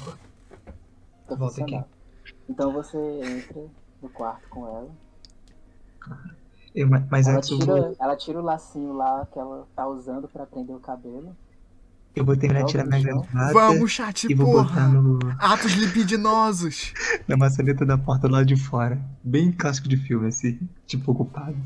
Volta 1.35 1.61
aqui. 1.61 1.83
Então 2.47 2.71
você 2.71 2.97
entra 2.97 3.65
no 4.01 4.09
quarto 4.09 4.47
com 4.49 4.67
ela. 4.67 4.89
Eu, 6.73 6.87
mas 6.87 7.27
Ela 7.27 7.37
antes 7.37 7.49
tira, 7.49 7.65
vou, 7.65 7.95
ela 7.99 8.15
tira 8.15 8.39
o 8.39 8.43
lacinho 8.43 8.93
lá 8.93 9.27
que 9.31 9.39
ela 9.39 9.67
tá 9.75 9.87
usando 9.87 10.27
pra 10.27 10.45
prender 10.45 10.75
o 10.75 10.79
cabelo. 10.79 11.35
eu 12.15 12.23
vou 12.23 12.37
terminar 12.37 12.63
de 12.63 12.71
tirar 12.71 12.85
minha 12.85 13.01
gravata 13.01 13.53
Vamos, 13.53 13.91
chat, 13.91 14.25
e 14.29 14.35
vou 14.35 14.51
botar 14.53 14.73
porra! 14.73 14.87
no, 14.87 15.19
Atos 15.39 15.73
libidinosos! 15.73 16.93
na 17.27 17.35
maçaneta 17.35 17.85
da 17.85 17.97
porta 17.97 18.27
do 18.27 18.33
lado 18.33 18.45
de 18.45 18.55
fora. 18.55 18.99
Bem 19.23 19.51
clássico 19.51 19.89
de 19.89 19.97
filme, 19.97 20.27
assim, 20.27 20.59
tipo 20.85 21.11
ocupado. 21.11 21.57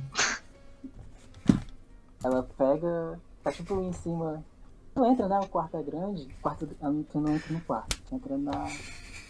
Ela 2.23 2.47
pega. 2.57 3.19
Tá 3.43 3.51
tipo 3.51 3.81
em 3.81 3.91
cima. 3.91 4.41
Tu 4.95 5.05
entra, 5.05 5.27
né? 5.27 5.39
O 5.39 5.47
quarto 5.47 5.75
é 5.75 5.83
grande. 5.83 6.27
Quarto, 6.41 6.65
tu 7.11 7.19
não 7.19 7.35
entra 7.35 7.53
no 7.53 7.59
quarto. 7.61 8.01
Tu 8.07 8.15
entra 8.15 8.37
no 8.37 8.51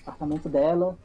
apartamento 0.03 0.47
dela. 0.49 0.97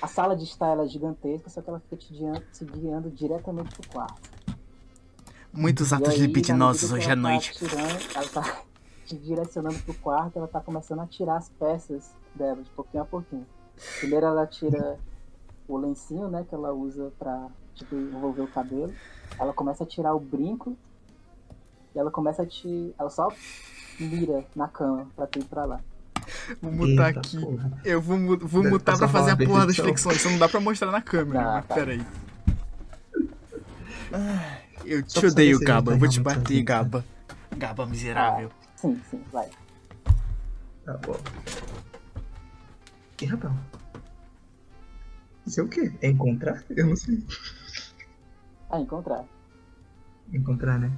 A 0.00 0.06
sala 0.06 0.36
de 0.36 0.44
estar 0.44 0.68
ela 0.68 0.84
é 0.84 0.86
gigantesca, 0.86 1.50
só 1.50 1.60
que 1.60 1.68
ela 1.68 1.80
fica 1.80 1.96
te 1.96 2.12
guiando, 2.12 2.40
te 2.52 2.64
guiando 2.64 3.10
diretamente 3.10 3.74
pro 3.76 3.88
quarto. 3.88 4.30
Muitos 5.52 5.90
E 5.90 5.94
atos 5.94 6.10
aí, 6.10 6.20
libidinosos 6.20 6.92
hoje 6.92 7.06
à 7.06 7.10
tá 7.10 7.16
noite. 7.16 7.52
tirando- 7.54 8.14
ela 8.14 8.28
tá 8.28 8.62
te 9.06 9.16
direcionando 9.16 9.78
pro 9.80 9.94
quarto, 9.94 10.36
ela 10.38 10.46
tá 10.46 10.60
começando 10.60 11.00
a 11.00 11.06
tirar 11.06 11.36
as 11.38 11.48
peças 11.48 12.12
dela, 12.34 12.62
de 12.62 12.70
pouquinho 12.70 13.02
a 13.02 13.06
pouquinho. 13.06 13.46
Primeiro 13.98 14.26
ela 14.26 14.46
tira 14.46 14.98
o 15.66 15.76
lencinho, 15.76 16.28
né, 16.28 16.44
que 16.48 16.54
ela 16.54 16.72
usa 16.72 17.10
pra, 17.18 17.48
tipo, 17.74 17.94
envolver 17.96 18.42
o 18.42 18.48
cabelo. 18.48 18.92
Ela 19.38 19.52
começa 19.52 19.84
a 19.84 19.86
tirar 19.86 20.14
o 20.14 20.20
brinco. 20.20 20.76
E 21.94 21.98
ela 21.98 22.10
começa 22.10 22.42
a 22.42 22.46
te... 22.46 22.94
Ela 22.98 23.10
só 23.10 23.28
mira 23.98 24.44
na 24.54 24.68
cama 24.68 25.06
pra 25.16 25.26
tu 25.26 25.38
ir 25.38 25.44
pra 25.44 25.64
lá. 25.64 25.80
Vou 26.60 26.72
mutar 26.72 27.08
Eita, 27.08 27.20
aqui. 27.20 27.40
porra. 27.40 27.80
Eu 27.84 28.00
vou, 28.00 28.18
vou 28.38 28.62
Deve 28.62 28.68
mutar 28.74 28.96
pra 28.98 29.08
fazer 29.08 29.30
a 29.32 29.36
porra 29.36 29.66
das 29.66 29.76
flexões. 29.76 30.20
Só 30.20 30.30
não 30.30 30.38
dá 30.38 30.48
pra 30.48 30.60
mostrar 30.60 30.90
na 30.90 31.00
câmera. 31.02 31.42
Tá, 31.44 31.52
mas 31.52 31.66
tá. 31.66 31.74
pera 31.74 31.92
aí. 31.92 32.06
Ah, 34.12 34.58
eu 34.84 35.02
Só 35.06 35.20
te 35.20 35.26
odeio, 35.26 35.58
Gaba. 35.60 35.92
Eu 35.92 35.98
vou 35.98 36.08
tá 36.08 36.12
te 36.14 36.20
bater, 36.20 36.40
sozinho, 36.42 36.64
Gaba. 36.64 37.04
Gaba 37.56 37.86
miserável. 37.86 38.50
Sim, 38.76 39.00
sim, 39.10 39.22
vai. 39.32 39.48
Tá 40.84 40.94
bom. 40.98 41.16
E 43.20 43.26
rapaz? 43.26 43.52
Isso 45.46 45.60
é 45.60 45.62
o 45.64 45.68
quê? 45.68 45.92
É 46.00 46.08
encontrar? 46.08 46.62
Eu 46.70 46.86
não 46.86 46.96
sei. 46.96 47.22
Ah, 48.70 48.78
encontrar. 48.78 49.24
Encontrar, 50.32 50.78
né? 50.78 50.92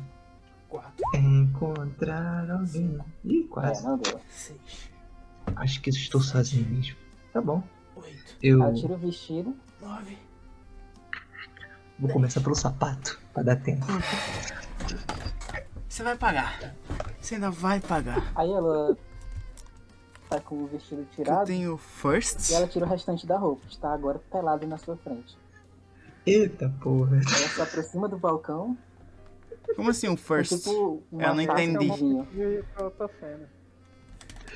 Quatro, 0.69 1.05
Encontrar 1.15 2.51
alguém. 2.51 2.99
Ih, 3.25 3.45
É, 3.45 3.49
quase. 3.49 3.85
não 3.85 3.99
deu. 3.99 4.21
seis, 4.29 4.90
Acho 5.57 5.81
que 5.81 5.91
estou 5.91 6.21
sozinho 6.21 6.69
mesmo. 6.69 6.97
Tá 7.33 7.41
bom. 7.41 7.63
oito, 7.97 8.37
Eu 8.43 8.63
Ela 8.63 8.75
tira 8.75 8.95
o 8.95 8.99
vestido. 8.99 9.55
nove. 9.81 10.19
vou 11.99 12.11
começar 12.11 12.41
pelo 12.41 12.55
sapato, 12.55 13.21
pra 13.33 13.43
dar 13.43 13.57
tempo. 13.57 13.85
Você 15.89 16.03
vai 16.03 16.17
pagar. 16.17 16.75
Você 17.21 17.35
ainda 17.35 17.51
vai 17.51 17.81
pagar. 17.81 18.33
Aí 18.35 18.51
ela 18.51 18.97
tá 20.29 20.41
com 20.41 20.63
o 20.63 20.67
vestido 20.69 21.05
Que 21.13 21.21
eu 21.23 21.25
tirado. 21.25 21.47
tenho 21.47 21.77
first. 21.77 22.51
E 22.51 22.55
ela 22.55 22.67
tira 22.67 22.87
o 22.87 22.89
restante 22.89 23.27
da 23.27 23.37
roupa. 23.37 23.67
Está 23.69 23.93
agora 23.93 24.19
pelado 24.31 24.67
na 24.67 24.79
sua 24.79 24.97
frente. 24.97 25.37
Eita 26.25 26.73
porra. 26.81 27.17
Ela 27.17 27.23
se 27.49 27.61
aproxima 27.63 28.09
do 28.09 28.19
balcão. 28.19 28.77
Como 29.77 29.91
assim 29.91 30.09
um 30.09 30.17
first? 30.17 30.57
tipo, 30.59 31.03
uma 31.13 31.23
Eu 31.23 31.35
não 31.35 31.43
entendi. 31.43 31.89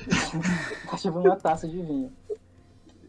tipo 0.97 1.19
uma 1.19 1.35
taça 1.35 1.67
de 1.67 1.77
vinho. 1.81 2.11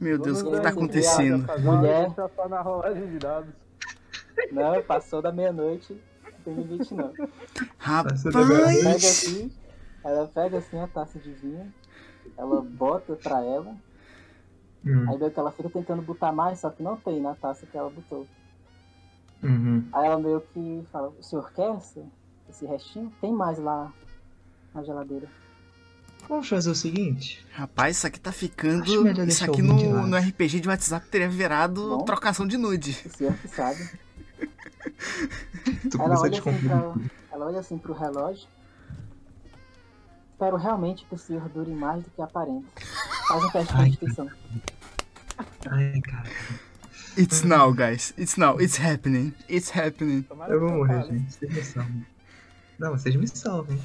Meu 0.01 0.19
Deus, 0.19 0.43
o 0.43 0.51
que 0.51 0.61
tá 0.61 0.69
acontecendo? 0.71 1.47
Mulher. 1.61 2.11
só 2.15 2.49
na 2.49 2.61
rolagem 2.61 3.07
de 3.07 3.19
dados. 3.19 3.55
Não, 4.53 4.83
passou 4.83 5.23
da 5.23 5.33
meia-noite. 5.33 5.99
Não 6.25 6.33
tem 6.45 6.55
limite 6.55 6.95
não. 6.95 7.13
Rapaz! 7.79 8.23
Meia-noite. 8.25 8.83
Pega 8.83 8.97
assim. 8.97 9.53
Ela 10.05 10.29
pega 10.29 10.59
assim 10.59 10.79
a 10.79 10.87
taça 10.87 11.19
de 11.19 11.33
vinho. 11.33 11.73
Ela 12.37 12.61
bota 12.61 13.17
pra 13.17 13.43
ela. 13.43 13.75
Hum, 14.85 15.11
Aí 15.11 15.19
meio 15.19 15.31
que 15.31 15.39
ela 15.41 15.51
fica 15.51 15.71
tentando 15.71 16.03
botar 16.03 16.31
mais, 16.31 16.61
só 16.61 16.71
que 16.71 16.83
não 16.83 16.97
tem 16.97 17.21
na 17.21 17.35
taça 17.35 17.67
que 17.67 17.77
ela 17.77 17.91
botou. 17.91 18.27
uhum. 19.43 19.89
Aí 19.93 20.07
ela 20.07 20.19
meio 20.19 20.41
que 20.53 20.87
fala, 20.93 21.09
o 21.09 21.23
senhor 21.23 21.51
quer 21.53 21.75
esse, 21.77 22.05
esse 22.49 22.67
restinho? 22.67 23.13
Tem 23.21 23.33
mais 23.33 23.59
lá 23.59 23.93
na 24.75 24.85
geladeira. 24.85 25.27
Vamos 26.29 26.49
fazer 26.49 26.71
o 26.71 26.75
seguinte. 26.75 27.45
Rapaz, 27.53 27.97
isso 27.99 28.07
aqui 28.07 28.19
tá 28.21 28.33
ficando. 28.33 28.85
Isso 29.29 29.45
aqui 29.45 29.63
no, 29.63 30.07
no 30.07 30.17
RPG 30.17 30.61
de 30.61 30.69
WhatsApp 30.69 31.07
teria 31.09 31.29
virado 31.29 31.99
Bom. 31.99 32.05
trocação 32.05 32.47
de 32.47 32.57
nude. 32.57 32.99
O 33.07 33.17
senhor 33.17 33.35
que 33.35 33.49
sabe. 33.49 33.89
Tu 35.91 35.99
Ela 36.01 36.05
começou 36.05 36.05
a 36.05 36.09
olha, 36.09 36.21
assim 36.21 36.31
desconfiar. 36.31 36.81
pra, 36.93 37.03
ela 37.33 37.47
olha 37.47 37.61
assim 37.61 37.79
pro 37.79 37.93
relógio. 37.93 38.47
Espero 40.33 40.57
realmente 40.57 41.05
que 41.07 41.15
o 41.15 41.19
senhor 41.19 41.49
dure 41.49 41.71
mais 41.73 42.05
do 42.05 42.11
que 42.11 42.23
aparenta. 42.23 42.67
Faz 43.29 43.45
um 43.45 43.51
teste 43.51 43.73
de 43.73 43.79
Ai, 43.81 43.85
constituição. 43.87 44.31
Ai, 45.71 46.01
cara. 46.03 46.31
It's 47.19 47.43
now, 47.43 47.73
guys. 47.73 48.13
It's 48.19 48.37
now. 48.37 48.61
It's 48.61 48.79
happening. 48.79 49.33
It's 49.49 49.71
happening. 49.75 50.25
Eu 50.49 50.61
vou 50.61 50.71
morrer, 50.71 51.03
gente. 51.05 51.33
Vocês 51.33 51.53
me 51.55 51.63
salvem. 51.65 52.07
Não, 52.79 52.91
vocês 52.93 53.17
me 53.17 53.27
salvem. 53.27 53.81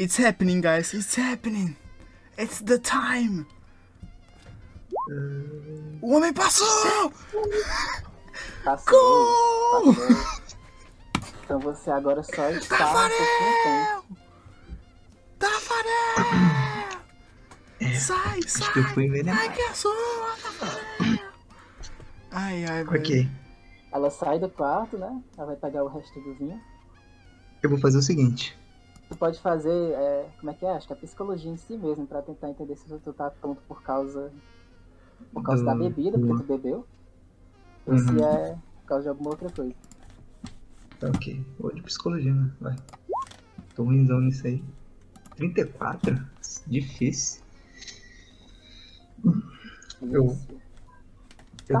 It's 0.00 0.16
happening, 0.16 0.62
guys. 0.62 0.94
It's 0.94 1.14
happening. 1.14 1.76
It's 2.38 2.60
the 2.62 2.78
time. 2.78 3.44
O 6.00 6.14
homem 6.14 6.32
passou! 6.32 7.12
Passou. 8.64 8.90
Gol! 8.90 9.94
Passou. 9.94 10.16
Então 11.44 11.58
você 11.60 11.90
agora 11.90 12.22
só 12.22 12.48
está 12.48 12.76
um 12.76 13.08
pouquinho 13.10 13.62
tempo. 13.62 14.16
Tafarel! 15.38 16.16
Sai, 18.00 18.38
Acho 18.38 18.72
que 18.72 18.78
eu 18.78 18.82
sai! 18.84 18.94
fui 18.94 19.04
envenenado. 19.04 19.38
Ai, 19.38 19.52
que 19.52 19.60
é 19.60 19.68
Tafarel! 19.68 21.18
Ai, 22.30 22.64
ai, 22.64 22.84
velho. 22.84 23.00
Ok. 23.00 23.28
Ela 23.92 24.10
sai 24.10 24.38
do 24.38 24.48
quarto, 24.48 24.96
né? 24.96 25.22
Ela 25.36 25.48
vai 25.48 25.56
pegar 25.56 25.84
o 25.84 25.88
resto 25.88 26.18
do 26.20 26.34
vinho. 26.36 26.58
Eu 27.62 27.68
vou 27.68 27.78
fazer 27.78 27.98
o 27.98 28.02
seguinte. 28.02 28.58
Tu 29.10 29.16
pode 29.18 29.40
fazer, 29.40 29.68
é, 29.92 30.30
como 30.38 30.52
é 30.52 30.54
que 30.54 30.64
é? 30.64 30.70
Acho 30.70 30.86
que 30.86 30.92
é 30.92 30.96
psicologia 30.96 31.50
em 31.50 31.56
si 31.56 31.76
mesmo, 31.76 32.06
pra 32.06 32.22
tentar 32.22 32.48
entender 32.48 32.76
se 32.76 32.86
tu 33.00 33.12
tá 33.12 33.28
tonto 33.28 33.60
por 33.66 33.82
causa, 33.82 34.32
por 35.32 35.42
causa 35.42 35.64
da 35.64 35.74
bebida, 35.74 36.16
porque 36.16 36.42
tu 36.44 36.46
bebeu, 36.46 36.86
ou 37.86 37.98
se 37.98 38.08
Uhum. 38.08 38.24
é 38.24 38.54
por 38.80 38.86
causa 38.86 39.02
de 39.02 39.08
alguma 39.08 39.30
outra 39.30 39.50
coisa. 39.50 39.74
Tá 41.00 41.08
ok. 41.08 41.44
Vou 41.58 41.74
de 41.74 41.82
psicologia, 41.82 42.32
né? 42.32 42.50
Vai. 42.60 42.76
Tô 43.74 43.82
ruimzão 43.82 44.20
nisso 44.20 44.46
aí. 44.46 44.62
34? 45.34 46.16
Difícil. 46.68 47.42
Eu- 50.02 50.26
Isso. 50.26 50.46
Eu 51.68 51.80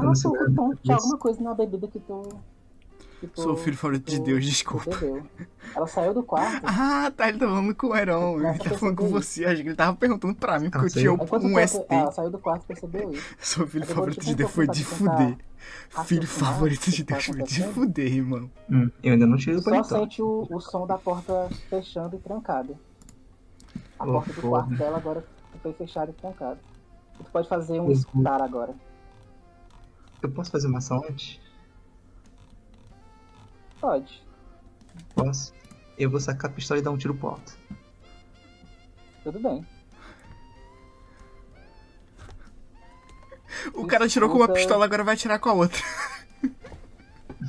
tonto 0.54 0.82
de 0.82 0.92
Isso. 0.92 0.92
alguma 0.92 1.18
coisa 1.18 1.40
na 1.42 1.54
bebida 1.54 1.86
que 1.86 2.00
tu... 2.00 2.22
Tu 3.26 3.42
Sou 3.42 3.52
o 3.52 3.56
filho 3.56 3.76
favorito 3.76 4.10
de 4.10 4.16
tu- 4.18 4.22
Deus, 4.24 4.44
desculpa. 4.44 4.90
Ela 5.76 5.86
saiu 5.86 6.14
do 6.14 6.22
quarto, 6.22 6.62
Ah, 6.64 7.12
tá, 7.14 7.28
ele 7.28 7.38
tá 7.38 7.46
falando 7.46 7.74
com 7.74 7.86
o 7.88 7.96
Heron. 7.96 8.40
Ele 8.40 8.58
tá 8.58 8.70
falando 8.78 8.96
com 8.96 9.08
você. 9.08 9.44
Acho 9.44 9.62
que 9.62 9.68
ele 9.68 9.74
tava 9.76 9.96
perguntando 9.96 10.34
pra 10.34 10.58
mim, 10.58 10.70
porque 10.70 10.86
eu 10.86 10.90
tinha 10.90 11.12
um 11.12 11.18
tempo 11.18 11.60
ST. 11.68 11.84
ela 11.90 12.10
saiu 12.12 12.30
do 12.30 12.38
quarto 12.38 12.62
e 12.64 12.66
percebeu 12.68 13.12
isso? 13.12 13.22
Sou 13.38 13.66
filho 13.66 13.82
Eu 13.84 13.86
vou 13.88 13.94
favorito 13.96 14.24
de 14.24 14.34
Deus 14.34 14.50
foi 14.50 14.66
de 14.66 14.84
fuder. 14.84 15.36
Filho 16.06 16.26
favorito 16.26 16.90
de 16.90 17.04
tá 17.04 17.14
Deus 17.14 17.26
foi 17.26 17.42
de 17.42 17.62
fuder, 17.64 18.12
irmão. 18.14 18.50
Hum, 18.70 18.90
eu 19.02 19.12
ainda 19.12 19.26
não 19.26 19.36
tirei 19.36 19.56
o 19.56 19.62
Só 19.62 19.82
sente 19.84 20.22
o, 20.22 20.46
o 20.50 20.60
som 20.60 20.86
da 20.86 20.96
porta 20.96 21.48
fechando 21.68 22.16
e 22.16 22.18
trancada. 22.18 22.74
A 23.98 24.04
Oh, 24.04 24.12
porta 24.12 24.32
do 24.32 24.40
porra. 24.40 24.62
quarto 24.62 24.78
dela 24.78 24.96
agora 24.96 25.24
foi 25.62 25.72
fechada 25.74 26.10
e 26.10 26.14
trancada. 26.14 26.58
Tu 27.18 27.24
pode 27.30 27.46
fazer 27.48 27.78
um 27.80 27.84
Uhum. 27.84 27.92
escutar 27.92 28.40
agora. 28.40 28.72
Eu 30.22 30.30
posso 30.30 30.50
fazer 30.50 30.68
uma 30.68 30.78
ação 30.78 31.02
antes? 31.08 31.38
Pode. 33.80 34.22
Posso. 35.14 35.54
Eu 35.98 36.10
vou 36.10 36.20
sacar 36.20 36.50
a 36.50 36.54
pistola 36.54 36.80
e 36.80 36.82
dar 36.82 36.90
um 36.90 36.98
tiro 36.98 37.14
pro 37.14 37.28
alto. 37.30 37.56
Tudo 39.22 39.38
bem. 39.40 39.66
O 43.74 43.86
cara 43.86 44.08
tirou 44.08 44.30
com 44.30 44.36
uma 44.36 44.48
pistola, 44.48 44.84
agora 44.84 45.04
vai 45.04 45.16
tirar 45.16 45.38
com 45.38 45.50
a 45.50 45.52
outra. 45.52 45.82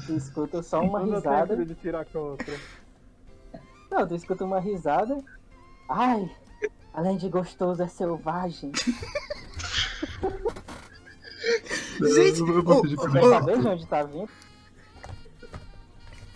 Tu 0.06 0.14
escuta 0.14 0.62
só 0.64 0.82
uma 0.82 1.04
deu 1.04 1.16
risada. 1.16 1.56
tempo 1.56 1.66
de 1.68 1.76
tirar 1.76 2.06
com 2.06 2.18
a 2.18 2.22
outra. 2.22 2.60
Não, 3.90 4.08
tu 4.08 4.16
escuta 4.16 4.44
uma 4.46 4.60
risada. 4.60 5.18
Ai, 5.90 6.30
além 6.94 7.18
de 7.18 7.30
gostoso 7.30 7.82
é 7.84 7.88
selvagem. 7.88 8.72
Gente, 12.00 12.40
Eu 12.40 12.64
ô, 12.66 13.30
saber 13.30 13.60
de 13.60 13.68
onde 13.68 13.88
tá 13.88 14.04
vindo? 14.04 14.30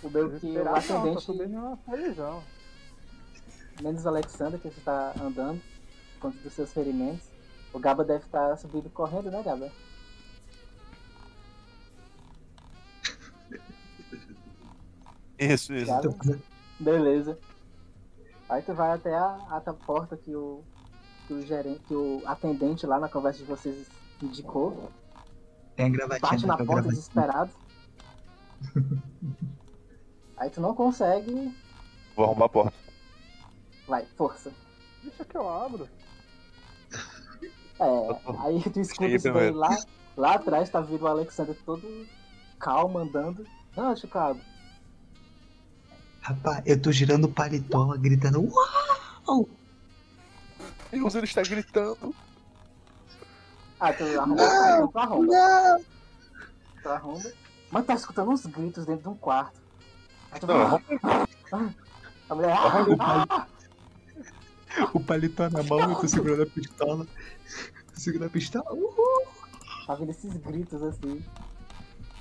O 0.06 0.10
meu 0.10 0.40
que 0.40 0.46
o 0.46 0.54
não, 0.54 0.64
tá 0.64 0.78
atendente, 0.78 1.26
feijão. 1.90 2.44
menos 3.82 4.06
o 4.06 4.08
Alexander, 4.08 4.60
que 4.60 4.68
está 4.68 5.14
andando, 5.20 5.60
por 6.14 6.20
conta 6.30 6.38
dos 6.44 6.54
seus 6.54 6.72
ferimentos. 6.72 7.26
O 7.74 7.80
Gaba 7.80 8.04
deve 8.04 8.24
estar 8.24 8.56
subindo 8.58 8.88
correndo, 8.92 9.32
né, 9.32 9.42
Gaba? 9.44 9.72
Isso, 15.38 15.74
isso. 15.74 15.88
Gaba? 15.88 16.02
Tô- 16.14 16.36
Beleza. 16.80 17.38
Aí 18.50 18.62
tu 18.62 18.74
vai 18.74 18.92
até 18.92 19.14
a, 19.16 19.40
a 19.50 19.60
ta- 19.62 19.74
porta 19.74 20.16
que 20.16 20.36
o, 20.36 20.62
que 21.28 21.34
o 21.34 21.42
gerente, 21.46 21.80
que 21.88 21.96
o 21.96 22.22
atendente 22.26 22.86
lá 22.86 23.00
na 23.00 23.10
conversa 23.10 23.40
de 23.40 23.46
vocês 23.46 23.88
indicou. 24.22 24.92
Tem 25.76 25.88
a 25.88 25.90
gravatinha. 25.90 26.30
Bate 26.32 26.42
tá 26.42 26.48
na 26.48 26.58
porta 26.58 26.74
gravatinha. 26.74 26.94
desesperado. 26.94 27.52
Aí 30.38 30.50
tu 30.50 30.62
não 30.62 30.76
consegue. 30.76 31.56
Vou 32.16 32.26
arrombar 32.26 32.46
a 32.46 32.50
porta. 32.50 32.78
Vai, 33.88 34.06
força. 34.18 34.52
Deixa 35.04 35.24
que 35.24 35.38
eu 35.38 35.48
abro. 35.48 35.88
É, 37.80 37.86
aí 38.40 38.62
tu 38.64 38.80
escuta 38.80 39.08
isso 39.08 39.34
daí 39.34 39.52
lá, 39.52 39.78
lá 40.16 40.36
atrás, 40.36 40.70
tá 40.70 40.80
vindo 40.80 41.04
o 41.04 41.08
Alexander 41.08 41.56
todo 41.66 42.08
calmo 42.60 43.00
andando. 43.00 43.46
Não, 43.76 43.96
Chicago. 43.96 44.40
Rapaz, 46.22 46.64
eu 46.66 46.82
tô 46.82 46.92
girando 46.92 47.26
o 47.26 47.32
paletó, 47.32 47.96
gritando. 47.98 48.42
Uau! 48.42 49.48
Deus, 50.92 51.16
ele 51.16 51.26
está 51.26 51.44
gritando. 51.44 52.16
Ah, 53.80 53.94
tu 53.94 54.04
arromba, 54.04 54.44
então 54.44 54.88
tu 54.88 54.98
arromba. 54.98 55.26
Não! 55.28 55.86
Tu 56.82 56.90
arromba. 56.90 57.34
Mas 57.70 57.86
tá 57.86 57.94
escutando 57.94 58.32
uns 58.32 58.46
gritos 58.46 58.86
dentro 58.86 59.04
de 59.04 59.10
um 59.10 59.16
quarto. 59.16 59.65
A 62.30 62.36
mulher. 62.36 62.58
"Ah, 62.58 63.26
ah!" 63.30 63.48
O 64.94 65.00
paletó 65.00 65.50
na 65.50 65.64
mão, 65.64 65.80
eu 65.80 65.96
tô 65.96 66.08
segurando 66.08 66.44
a 66.44 66.46
pistola. 66.46 67.06
Tô 67.94 68.00
segurando 68.00 68.28
a 68.28 68.32
pistola. 68.32 68.74
Uhul! 68.74 69.26
Tá 69.88 69.96
vindo 69.96 70.10
esses 70.12 70.36
gritos 70.38 70.82
assim. 70.84 71.24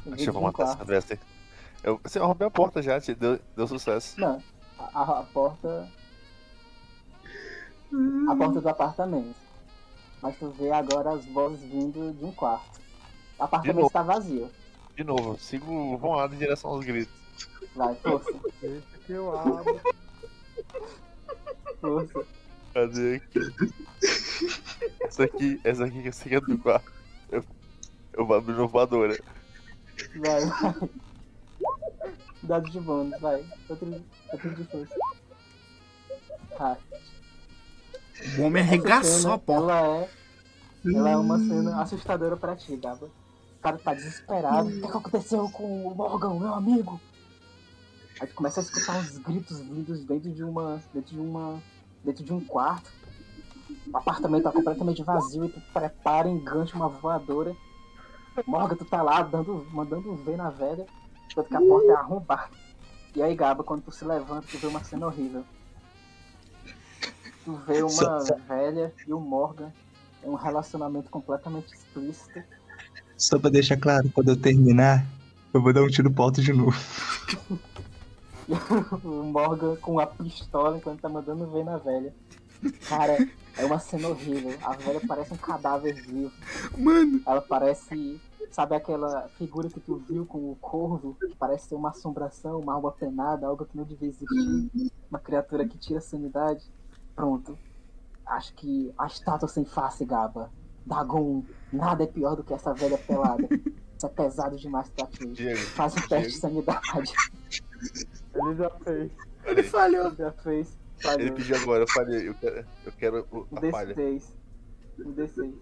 Acho 0.07 0.17
que 0.17 0.29
eu 0.29 0.33
vou 0.33 0.43
matar 0.43 0.65
essa 0.65 0.85
besta. 0.85 1.19
Eu, 1.83 2.01
você 2.03 2.19
arrombei 2.19 2.47
a 2.47 2.51
porta 2.51 2.81
já, 2.83 3.01
te 3.01 3.15
deu, 3.15 3.41
deu 3.57 3.67
sucesso. 3.67 4.21
Não, 4.21 4.41
a, 4.79 4.85
a- 5.01 5.21
a 5.21 5.23
porta. 5.25 5.89
A 8.29 8.37
porta 8.37 8.61
do 8.61 8.69
apartamento. 8.69 9.35
Mas 10.23 10.37
tu 10.39 10.51
vê 10.51 10.71
agora 10.71 11.13
as 11.13 11.25
vozes 11.27 11.61
vindo 11.63 12.13
de 12.13 12.25
um 12.25 12.33
quarto. 12.33 12.81
O 13.39 13.43
apartamento 13.45 13.77
novo. 13.77 13.87
está 13.89 14.03
vazio. 14.03 14.51
De 14.97 15.03
novo, 15.05 15.37
sigo 15.39 15.97
vão 15.99 16.13
lá 16.13 16.27
em 16.27 16.37
direção 16.39 16.71
aos 16.71 16.85
gritos. 16.85 17.13
Vai, 17.75 17.95
força, 17.97 18.33
Deixa 18.61 18.83
que 19.07 19.13
eu 19.13 19.37
abro. 19.37 19.81
força. 21.81 22.27
Cadê 22.73 23.17
aqui? 23.17 23.41
Essa 25.03 25.25
aqui, 25.25 25.61
essa 25.65 25.85
aqui, 25.85 26.09
essa 26.09 26.25
aqui 26.25 26.35
é 26.35 26.41
do 26.41 26.59
quarto. 26.59 26.93
Eu, 27.31 27.45
eu 28.13 28.27
vou 28.27 28.37
abrir 28.37 28.55
no 28.55 28.69
voadora. 28.69 29.19
Vai, 30.17 30.45
vai. 30.47 30.75
Dado 32.43 32.71
de 32.71 32.81
bônus, 32.81 33.21
vai. 33.21 33.45
Outro, 33.69 34.05
outro 34.33 34.55
de 34.55 34.65
força. 34.65 34.95
Ah, 36.59 36.77
O 38.39 38.43
homem 38.43 38.63
arregaçou 38.63 39.33
a 39.33 39.39
porta. 39.39 39.73
Ela 39.73 39.97
é, 40.03 40.09
ela 40.95 41.11
é 41.11 41.17
uma 41.17 41.39
cena 41.39 41.83
assustadora 41.83 42.37
pra 42.37 42.55
ti, 42.57 42.77
Gaba. 42.77 43.07
O 43.07 43.63
cara 43.63 43.79
tá 43.79 43.95
desesperado. 43.95 44.69
O 44.69 44.81
que 44.81 44.87
aconteceu 44.87 45.49
com 45.51 45.87
o 45.87 45.95
Morgan, 45.95 46.39
meu 46.39 46.55
amigo? 46.55 47.01
Aí 48.21 48.27
tu 48.27 48.35
começa 48.35 48.61
a 48.61 48.63
escutar 48.63 48.97
uns 48.97 49.19
gritos 49.19 49.61
vindos 49.61 50.05
dentro 50.05 50.33
de 50.33 50.45
uma. 50.45 50.83
dentro 50.93 51.15
de 51.15 51.21
uma. 51.21 51.63
dentro 52.05 52.25
de 52.25 52.33
um 52.33 52.41
quarto. 52.41 52.91
O 53.93 53.97
apartamento 53.97 54.45
tá 54.45 54.53
completamente 54.53 55.03
vazio 55.03 55.45
e 55.45 55.49
tu 55.49 55.61
prepara, 55.73 56.29
engancha 56.29 56.77
uma 56.77 56.89
voadora. 56.89 57.55
Morgan, 58.47 58.77
tu 58.77 58.85
tá 58.85 59.03
lá 59.03 59.23
dando, 59.23 59.67
mandando 59.71 60.15
ver 60.17 60.37
na 60.37 60.51
velha, 60.51 60.87
enquanto 61.31 61.49
que 61.49 61.57
a 61.57 61.61
porta 61.61 61.93
é 61.93 61.95
arrombada. 61.95 62.51
E 63.15 63.23
aí, 63.23 63.35
Gaba, 63.35 63.63
quando 63.63 63.83
tu 63.83 63.93
se 63.93 64.05
levanta, 64.05 64.47
tu 64.51 64.59
vê 64.59 64.67
uma 64.67 64.83
cena 64.83 65.07
horrível. 65.07 65.45
Tu 67.45 67.55
vê 67.67 67.83
uma 67.83 68.19
velha 68.49 68.93
e 69.07 69.13
o 69.13 69.21
Morgan 69.21 69.73
em 70.25 70.29
um 70.29 70.35
relacionamento 70.35 71.11
completamente 71.11 71.73
explícito. 71.73 72.43
Só 73.17 73.39
pra 73.39 73.51
deixar 73.51 73.77
claro, 73.77 74.11
quando 74.13 74.31
eu 74.31 74.37
terminar, 74.37 75.07
eu 75.53 75.63
vou 75.63 75.73
dar 75.73 75.83
um 75.83 75.89
tiro 75.89 76.11
pro 76.11 76.25
alto 76.25 76.43
de 76.43 76.53
novo. 76.53 76.77
o 79.05 79.23
Morgan 79.25 79.77
com 79.77 79.99
a 79.99 80.07
pistola 80.07 80.77
enquanto 80.77 81.01
tá 81.01 81.09
mandando 81.09 81.51
ver 81.51 81.65
na 81.65 81.79
velha. 81.79 82.15
Cara, 82.89 83.29
é 83.57 83.65
uma 83.65 83.79
cena 83.79 84.09
horrível. 84.09 84.57
A 84.63 84.73
velha 84.73 85.01
parece 85.07 85.33
um 85.33 85.37
cadáver 85.37 85.95
vivo. 85.95 86.33
Mano, 86.77 87.21
Ela 87.27 87.41
parece. 87.41 88.21
Sabe 88.51 88.77
aquela 88.77 89.29
figura 89.37 89.69
que 89.69 89.81
tu 89.81 89.97
viu 90.09 90.25
com 90.25 90.53
o 90.53 90.57
corvo? 90.57 91.17
Que 91.19 91.35
parece 91.35 91.69
ser 91.69 91.75
uma 91.75 91.91
assombração, 91.91 92.61
uma 92.61 92.75
alma 92.75 92.93
penada, 92.93 93.47
algo 93.47 93.65
que 93.65 93.77
não 93.77 93.85
devia 93.85 94.09
existir. 94.09 94.71
Uma 95.11 95.19
criatura 95.19 95.67
que 95.67 95.77
tira 95.77 95.99
a 95.99 96.03
sanidade. 96.03 96.71
Pronto. 97.17 97.59
Acho 98.25 98.55
que 98.55 98.93
a 98.97 99.07
estátua 99.07 99.49
sem 99.49 99.65
face, 99.65 100.05
Gaba. 100.05 100.51
Dagon, 100.87 101.43
nada 101.73 102.05
é 102.05 102.07
pior 102.07 102.37
do 102.37 102.45
que 102.45 102.55
essa 102.55 102.73
velha 102.73 102.99
pelada. 102.99 103.49
Isso 103.97 104.07
é 104.07 104.09
pesado 104.09 104.57
demais 104.57 104.89
pra 104.91 105.07
ti. 105.07 105.57
Faz 105.57 105.95
um 105.95 106.09
teste 106.09 106.33
de 106.33 106.39
sanidade. 106.39 107.13
Ele 108.35 108.55
já 108.57 108.71
fez. 108.71 109.11
ele 109.45 109.63
falhou. 109.63 110.15
Já 110.17 110.33
fez. 110.33 110.67
ele 110.69 111.03
Falhou. 111.03 111.33
pediu 111.35 111.57
agora, 111.57 111.83
eu 111.85 111.89
falei, 111.89 112.29
eu 112.29 112.35
quero, 112.35 112.67
eu 112.87 112.93
quero 112.93 113.27
o- 113.31 113.47
Um 113.53 113.59
a 113.69 113.71
falha. 113.71 113.95
D6. 113.95 114.23
Um 115.05 115.13
D6. 115.13 115.53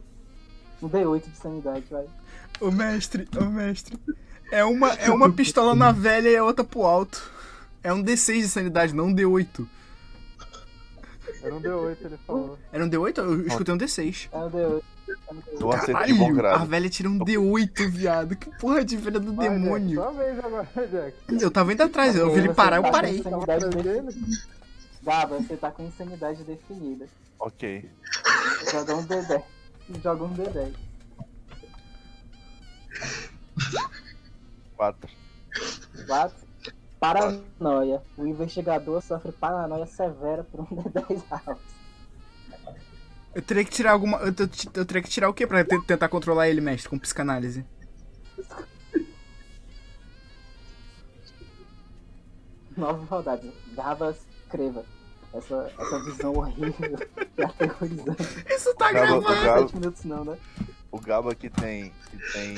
Um 0.83 0.89
D8 0.89 1.31
de 1.31 1.37
sanidade, 1.37 1.85
vai. 1.91 2.07
Ô 2.61 2.71
mestre, 2.71 3.29
ô 3.41 3.45
mestre. 3.45 3.99
É 4.51 4.65
uma, 4.65 4.93
é 4.95 5.11
uma 5.11 5.33
pistola 5.33 5.75
na 5.75 5.91
velha 5.93 6.29
e 6.29 6.37
a 6.37 6.45
outra 6.45 6.65
pro 6.65 6.83
alto. 6.83 7.31
É 7.83 7.93
um 7.93 8.03
D6 8.03 8.41
de 8.43 8.49
sanidade, 8.49 8.95
não 8.95 9.07
um 9.07 9.15
D8. 9.15 9.67
Era 11.43 11.55
um 11.55 11.61
D8, 11.61 11.97
ele 12.05 12.17
falou. 12.27 12.59
Era 12.73 12.85
um 12.85 12.89
D8? 12.91 13.19
Eu 13.19 13.47
escutei 13.47 13.75
um 13.75 13.79
D6. 13.79 14.29
É 14.31 14.37
um 14.39 14.51
D8. 14.51 14.83
D8. 15.07 15.61
Eu 15.61 15.73
acertei 15.73 16.07
de 16.07 16.15
bom 16.15 16.35
Caralho, 16.35 16.63
a 16.63 16.65
velha 16.65 16.91
tira 16.91 17.09
um 17.09 17.19
D8, 17.19 17.89
viado. 17.91 18.37
Que 18.37 18.51
porra 18.59 18.85
de 18.85 18.97
velha 18.97 19.21
do 19.21 19.33
Vai, 19.35 19.49
Jack, 19.49 19.61
demônio. 19.61 20.13
Vez 20.13 20.39
agora, 20.39 20.69
Jack. 20.75 21.17
Eu 21.41 21.51
tava 21.51 21.73
indo 21.73 21.83
atrás, 21.83 22.17
eu 22.17 22.33
vi 22.33 22.41
ele 22.41 22.55
parar, 22.55 22.77
eu 22.77 22.83
Tá 22.83 22.91
parei. 22.91 23.23
Gaba, 25.03 25.39
você 25.39 25.57
tá 25.57 25.71
com 25.71 25.83
insanidade 25.83 26.45
definida. 26.45 27.07
Ok. 27.39 27.91
Joga 28.71 28.95
um 28.95 29.05
D10. 29.05 29.43
Joga 30.03 30.25
um 30.25 30.35
D10. 30.35 30.73
Quatro. 34.77 35.11
4. 36.07 36.37
Paranoia. 37.01 38.01
O 38.17 38.25
investigador 38.27 39.03
sofre 39.03 39.33
paranoia 39.33 39.87
severa 39.87 40.45
por 40.45 40.61
um 40.61 40.67
D10 40.67 41.23
alto. 41.31 41.82
Eu 43.35 43.41
teria 43.43 43.65
que 43.65 43.71
tirar 43.71 43.93
alguma. 43.93 44.19
Eu, 44.19 44.33
te- 44.49 44.69
eu 44.75 44.85
teria 44.85 45.03
que 45.03 45.09
tirar 45.09 45.29
o 45.29 45.35
quê 45.35 45.47
pra 45.47 45.65
te- 45.65 45.81
tentar 45.87 46.09
controlar 46.09 46.49
ele, 46.49 46.61
mestre, 46.61 46.89
com 46.91 46.99
psicanálise? 46.99 47.65
Nove 52.77 53.05
rodadas. 53.07 53.51
Gaba, 53.75 54.15
escreva. 54.45 54.85
Essa, 55.33 55.73
essa 55.79 56.05
visão 56.05 56.35
horrível 56.35 56.99
e 57.39 57.43
aterrorizante. 57.43 58.45
Isso 58.51 58.75
tá 58.75 58.93
Gaba- 58.93 59.07
gravado. 59.21 59.41
o 59.41 59.45
Gaba- 59.45 59.61
7 59.63 59.75
minutos 59.77 60.05
não, 60.05 60.25
né? 60.25 60.37
O 60.91 61.01
Gaba 61.01 61.35
que 61.35 61.49
tem, 61.49 61.91
que 62.11 62.33
tem, 62.35 62.55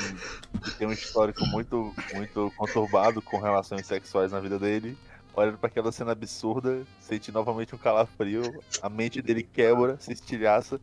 que 0.61 0.71
tem 0.79 0.89
um 0.89 0.93
histórico 0.93 1.47
muito, 1.47 1.95
muito 2.15 2.53
conturbado 2.57 3.23
com 3.23 3.39
relações 3.39 3.87
sexuais 3.87 4.33
na 4.33 4.41
vida 4.41 4.59
dele, 4.59 4.99
olha 5.35 5.53
pra 5.53 5.69
aquela 5.69 5.91
cena 5.93 6.13
absurda, 6.13 6.85
sente 7.01 7.31
novamente 7.33 7.75
um 7.75 7.79
calafrio, 7.79 8.63
a 8.81 8.89
mente 8.89 9.21
dele 9.21 9.43
quebra, 9.43 9.97
se 10.01 10.13
estilhaça, 10.13 10.81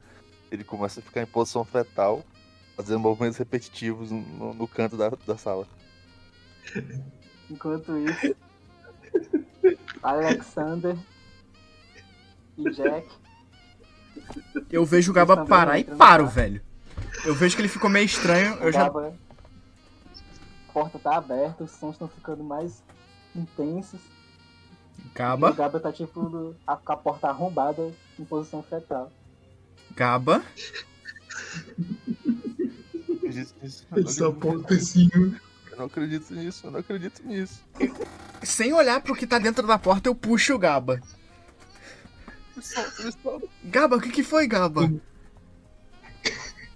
ele 0.51 0.63
começa 0.63 0.99
a 0.99 1.03
ficar 1.03 1.21
em 1.21 1.25
posição 1.25 1.63
fetal, 1.63 2.23
fazendo 2.75 2.99
movimentos 2.99 3.37
repetitivos 3.37 4.11
no, 4.11 4.53
no- 4.53 4.67
canto 4.67 4.97
da, 4.97 5.09
da 5.25 5.37
sala. 5.37 5.67
Enquanto 7.49 7.97
isso, 7.97 8.35
Alexander 10.01 10.97
e 12.57 12.69
Jack. 12.71 13.07
Eu 14.69 14.85
vejo 14.85 15.11
o 15.11 15.13
Gaba 15.13 15.45
parar 15.45 15.79
e 15.79 15.83
paro, 15.83 16.27
velho. 16.27 16.61
Eu 17.25 17.33
vejo 17.35 17.55
que 17.55 17.61
ele 17.61 17.67
ficou 17.69 17.89
meio 17.89 18.05
estranho, 18.05 18.55
eu 18.55 18.71
já. 18.71 18.83
Gaba, 18.83 19.13
a 20.69 20.73
porta 20.73 20.99
tá 20.99 21.17
aberta, 21.17 21.63
os 21.63 21.71
sons 21.71 21.93
estão 21.95 22.07
ficando 22.07 22.43
mais 22.43 22.81
intensos. 23.35 23.99
E 24.99 25.07
o 25.07 25.11
Gaba, 25.13 25.51
Gaba 25.51 25.79
tá 25.79 25.91
tipo 25.91 26.21
do- 26.29 26.55
a, 26.65 26.75
com 26.75 26.91
a 26.93 26.97
porta 26.97 27.27
arrombada 27.27 27.91
em 28.19 28.25
posição 28.25 28.61
fetal. 28.63 29.11
Gaba. 29.95 30.43
Eu 33.11 33.11
não 33.11 33.15
acredito 33.17 33.53
nisso, 33.61 33.85
eu 33.91 33.91
não 33.91 34.29
acredito 34.31 34.73
assim. 34.73 35.09
Eu 35.71 35.77
não 35.77 35.85
acredito 35.85 36.33
nisso, 36.33 36.67
eu 36.67 36.71
não 36.71 36.79
acredito 36.79 37.23
nisso. 37.25 37.61
Sem 38.43 38.73
olhar 38.73 39.01
pro 39.01 39.15
que 39.15 39.27
tá 39.27 39.37
dentro 39.39 39.65
da 39.65 39.77
porta, 39.77 40.09
eu 40.09 40.15
puxo 40.15 40.55
o 40.55 40.59
Gaba. 40.59 41.01
Me 42.55 42.63
solta, 42.63 43.03
me 43.03 43.11
solta. 43.11 43.47
Gaba, 43.63 43.95
o 43.97 44.01
que 44.01 44.09
que 44.09 44.23
foi, 44.23 44.47
Gaba? 44.47 44.91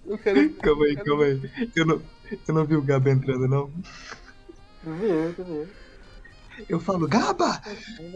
Eu 0.06 0.18
quero. 0.18 0.50
Calma 0.54 0.84
aí, 0.84 0.96
calma 0.96 1.24
aí. 1.24 1.70
Eu 1.74 1.84
não, 1.86 2.02
eu 2.48 2.54
não 2.54 2.64
vi 2.64 2.76
o 2.76 2.82
Gaba 2.82 3.10
entrando, 3.10 3.46
não. 3.48 3.70
Tu 4.82 4.92
viu, 4.94 5.34
tu 5.34 5.44
viu. 5.44 5.68
Eu 6.68 6.80
falo, 6.80 7.06
Gaba! 7.06 7.60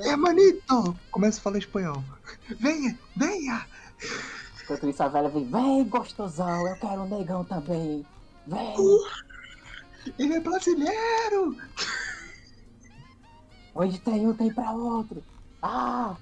É 0.02 0.16
manito! 0.16 0.96
Começo 1.10 1.38
a 1.38 1.42
falar 1.42 1.58
espanhol. 1.58 2.02
Venha, 2.58 2.98
venha! 3.16 3.66
Enquanto 4.62 4.88
isso, 4.88 5.02
a 5.02 5.08
velha 5.08 5.28
vem, 5.28 5.44
vem 5.50 5.84
gostosão, 5.84 6.66
eu 6.66 6.76
quero 6.76 7.02
um 7.02 7.18
negão 7.18 7.44
também. 7.44 8.04
Vem. 8.46 8.74
Ele 10.18 10.34
é 10.34 10.40
brasileiro! 10.40 11.56
Onde 13.74 13.98
tem 14.00 14.26
um, 14.26 14.34
tem 14.34 14.52
pra 14.52 14.72
outro. 14.72 15.22
Ah! 15.62 16.16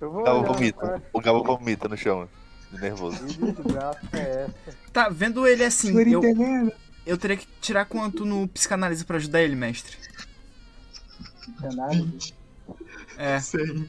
Eu 0.00 0.10
vou 0.10 0.20
O 0.20 0.24
Gaba 0.24 0.38
olhar, 0.38 0.52
vomita. 0.52 1.02
O 1.12 1.20
Gaba 1.20 1.42
vomita 1.42 1.88
no 1.88 1.96
chão. 1.96 2.28
De 2.70 2.80
nervoso. 2.80 3.24
Que 4.10 4.16
é 4.16 4.48
essa? 4.66 4.78
Tá, 4.92 5.08
vendo 5.08 5.46
ele 5.46 5.64
assim, 5.64 5.96
eu, 6.10 6.20
eu 7.06 7.16
teria 7.16 7.36
que 7.36 7.46
tirar 7.60 7.86
quanto 7.86 8.24
no 8.24 8.46
psicanálise 8.48 9.04
pra 9.04 9.16
ajudar 9.16 9.40
ele, 9.42 9.54
mestre? 9.54 9.96
É. 13.18 13.40
Sei. 13.40 13.88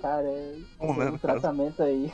Cara, 0.00 0.26
é 0.26 0.56
Um, 0.80 0.94
né, 0.96 1.04
um 1.06 1.18
caso. 1.18 1.18
tratamento 1.18 1.82
aí. 1.82 2.12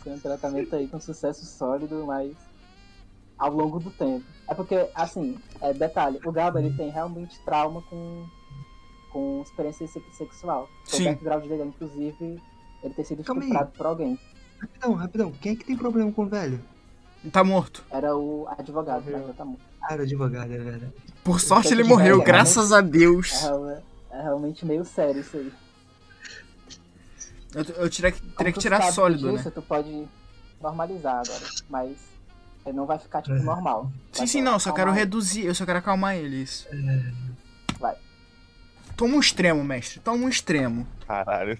Foi 0.00 0.12
um 0.12 0.18
tratamento 0.18 0.74
aí 0.74 0.88
com 0.88 1.00
sucesso 1.00 1.44
sólido, 1.46 2.04
mas 2.06 2.34
ao 3.38 3.52
longo 3.52 3.78
do 3.78 3.90
tempo. 3.90 4.24
É 4.48 4.54
porque, 4.54 4.88
assim, 4.94 5.38
é, 5.60 5.72
detalhe, 5.72 6.20
o 6.24 6.32
Gaba 6.32 6.60
ele 6.60 6.74
tem 6.76 6.90
realmente 6.90 7.38
trauma 7.44 7.82
com, 7.82 8.26
com 9.12 9.42
experiência 9.42 9.86
se- 9.86 10.02
sexual. 10.12 10.68
Sim. 10.84 11.02
O 11.02 11.04
background 11.10 11.46
dele, 11.46 11.62
inclusive, 11.64 12.40
ele 12.82 12.94
ter 12.94 13.04
sido 13.04 13.22
Calma 13.22 13.42
aí. 13.42 13.48
estuprado 13.48 13.72
por 13.76 13.86
alguém. 13.86 14.18
Rapidão, 14.60 14.94
rapidão. 14.94 15.32
Quem 15.32 15.52
é 15.52 15.56
que 15.56 15.64
tem 15.64 15.76
problema 15.76 16.10
com 16.12 16.24
o 16.24 16.28
velho? 16.28 16.60
Tá 17.32 17.44
morto. 17.44 17.84
Era 17.90 18.16
o 18.16 18.46
advogado, 18.48 19.04
mas 19.10 19.26
já 19.26 19.32
tá 19.34 19.44
morto. 19.44 19.62
Ah, 19.88 19.94
era 19.94 20.02
advogado, 20.02 20.52
é 20.52 20.58
verdade. 20.58 20.92
Por 21.24 21.40
sorte 21.40 21.72
ele 21.72 21.82
morreu, 21.82 22.16
velho, 22.18 22.26
graças 22.26 22.72
a 22.72 22.82
Deus. 22.82 23.32
É, 23.32 23.46
real- 23.46 23.82
é 24.10 24.22
realmente 24.22 24.66
meio 24.66 24.84
sério 24.84 25.20
isso 25.22 25.36
aí. 25.38 25.52
Eu, 27.54 27.62
eu 27.76 27.90
teria 27.90 28.12
que, 28.12 28.20
Como 28.20 28.34
teria 28.36 28.52
que 28.52 28.58
tu 28.58 28.62
tirar 28.62 28.92
sólido, 28.92 29.30
disso, 29.30 29.46
né? 29.46 29.50
tu 29.54 29.62
pode 29.62 30.06
normalizar 30.60 31.14
agora, 31.24 31.46
mas 31.70 31.96
ele 32.66 32.76
não 32.76 32.84
vai 32.84 32.98
ficar 32.98 33.22
tipo 33.22 33.36
normal. 33.38 33.90
Sim, 34.12 34.18
Vai 34.18 34.26
sim, 34.26 34.42
não, 34.42 34.52
eu 34.54 34.60
só 34.60 34.72
quero 34.72 34.92
reduzir, 34.92 35.46
eu 35.46 35.54
só 35.54 35.64
quero 35.64 35.78
acalmar 35.78 36.16
ele, 36.16 36.42
isso. 36.42 36.66
Vai. 37.80 37.96
Toma 38.94 39.14
um 39.16 39.20
extremo, 39.20 39.64
mestre, 39.64 40.00
toma 40.00 40.22
um 40.24 40.28
extremo. 40.28 40.86
Caralho. 41.06 41.58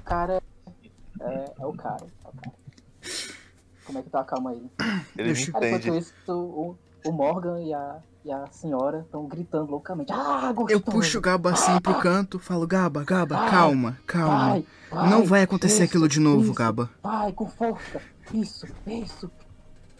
O 0.00 0.04
cara 0.04 0.42
é, 1.20 1.52
é 1.60 1.66
o 1.66 1.72
cara. 1.74 2.04
é 2.24 2.28
o 2.28 2.32
cara. 2.42 2.54
Como 3.84 3.98
é 4.00 4.02
que 4.02 4.10
tu 4.10 4.16
acalma 4.16 4.52
ele? 4.52 4.68
Ele 5.16 5.46
Cara, 5.46 5.66
enquanto 5.68 5.94
isso, 5.96 6.12
o, 6.28 6.76
o 7.04 7.12
Morgan 7.12 7.60
e 7.62 7.72
a, 7.72 7.96
e 8.24 8.30
a 8.32 8.46
senhora 8.50 9.00
estão 9.00 9.26
gritando 9.26 9.70
loucamente. 9.70 10.12
Ah, 10.12 10.52
gostoso! 10.52 10.72
Eu 10.72 10.80
puxo 10.80 11.18
o 11.18 11.20
Gaba 11.20 11.50
assim 11.52 11.80
pro 11.80 11.94
canto, 12.00 12.38
falo, 12.38 12.66
Gaba, 12.66 13.04
Gaba, 13.04 13.36
Vai, 13.36 13.50
calma, 13.50 13.98
calma. 14.06 14.48
Vai, 14.48 14.64
vai, 14.90 15.10
Não 15.10 15.24
vai 15.24 15.42
acontecer 15.42 15.74
isso, 15.76 15.84
aquilo 15.84 16.08
de 16.08 16.20
novo, 16.20 16.44
isso, 16.44 16.54
Gaba. 16.54 16.90
Vai, 17.02 17.32
com 17.32 17.48
força. 17.48 18.00
Isso, 18.32 18.66
isso. 18.86 19.30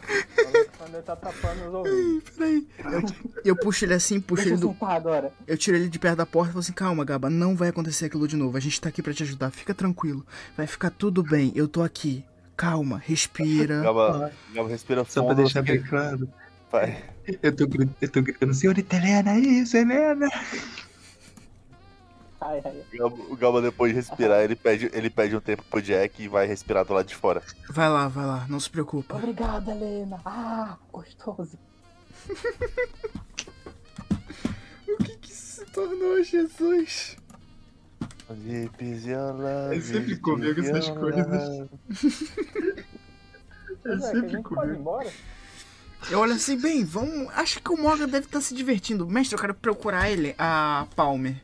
O 0.01 0.47
Alexander 0.47 1.03
tá 1.03 1.15
tapando 1.15 1.67
os 1.67 1.73
ouvidos. 1.73 2.29
Peraí. 2.31 2.67
Eu, 2.79 3.03
eu 3.45 3.55
puxo 3.55 3.85
ele 3.85 3.93
assim, 3.93 4.19
puxo 4.19 4.43
Deixa 4.43 4.55
ele 4.57 4.63
eu 4.63 4.75
do. 4.79 4.85
agora. 4.85 5.31
Eu 5.45 5.57
tiro 5.57 5.75
ele 5.77 5.89
de 5.89 5.99
perto 5.99 6.17
da 6.17 6.25
porta 6.25 6.49
e 6.49 6.53
falo 6.53 6.59
assim, 6.61 6.73
calma, 6.73 7.03
Gaba, 7.03 7.29
não 7.29 7.55
vai 7.55 7.69
acontecer 7.69 8.05
aquilo 8.05 8.27
de 8.27 8.35
novo. 8.37 8.55
A 8.55 8.59
gente 8.59 8.79
tá 8.79 8.89
aqui 8.89 9.01
pra 9.03 9.13
te 9.13 9.23
ajudar, 9.23 9.51
fica 9.51 9.73
tranquilo. 9.73 10.25
Vai 10.55 10.65
ficar 10.67 10.89
tudo 10.89 11.21
bem, 11.21 11.51
eu 11.55 11.67
tô 11.67 11.81
aqui. 11.83 12.23
Calma, 12.55 12.97
respira. 12.97 13.81
Gaba, 13.81 14.31
Gaba 14.53 14.69
respira 14.69 15.03
Só 15.05 15.21
pra 15.21 15.29
fundo. 15.31 15.43
deixar 15.43 15.61
bem 15.61 15.81
claro. 15.81 16.27
Vai. 16.71 17.03
Eu 17.41 17.55
tô, 17.55 17.67
eu 18.01 18.11
tô 18.11 18.21
gritando, 18.21 18.53
senhorita 18.53 18.95
Helena, 18.95 19.37
isso, 19.37 19.75
Helena! 19.77 20.27
Ai, 22.41 22.61
ai. 22.63 22.85
O 23.01 23.35
Gaba, 23.35 23.61
depois 23.61 23.91
de 23.91 23.97
respirar, 23.97 24.41
ele 24.43 24.55
pede, 24.55 24.89
ele 24.93 25.09
pede 25.09 25.35
um 25.35 25.41
tempo 25.41 25.63
pro 25.69 25.81
Jack 25.81 26.21
e 26.23 26.27
vai 26.27 26.47
respirar 26.47 26.85
do 26.85 26.93
lado 26.93 27.05
de 27.07 27.15
fora. 27.15 27.43
Vai 27.69 27.89
lá, 27.89 28.07
vai 28.07 28.25
lá, 28.25 28.45
não 28.47 28.59
se 28.59 28.69
preocupa. 28.69 29.15
Obrigada, 29.15 29.71
Helena. 29.71 30.21
Ah, 30.25 30.77
gostoso. 30.91 31.57
O 34.87 34.97
que 35.03 35.17
que 35.17 35.31
isso 35.31 35.61
retornou, 35.61 36.21
Jesus. 36.23 37.15
É 39.71 39.79
sempre 39.81 40.17
comigo 40.17 40.59
essas 40.61 40.89
coisas. 40.89 41.69
É 43.85 43.93
é, 43.93 43.93
a 43.93 43.99
sempre 43.99 44.29
gente 44.29 44.49
pode 44.53 44.73
ir 44.73 44.77
comigo. 44.77 44.79
embora. 44.79 45.15
Eu 46.09 46.19
olho 46.19 46.33
assim, 46.33 46.59
bem, 46.59 46.83
vamos. 46.83 47.29
Acho 47.33 47.61
que 47.61 47.71
o 47.71 47.77
Morgan 47.77 48.07
deve 48.07 48.25
estar 48.25 48.41
se 48.41 48.55
divertindo. 48.55 49.07
Mestre, 49.07 49.35
eu 49.35 49.41
quero 49.41 49.53
procurar 49.53 50.09
ele, 50.09 50.33
a 50.37 50.87
Palmer. 50.95 51.41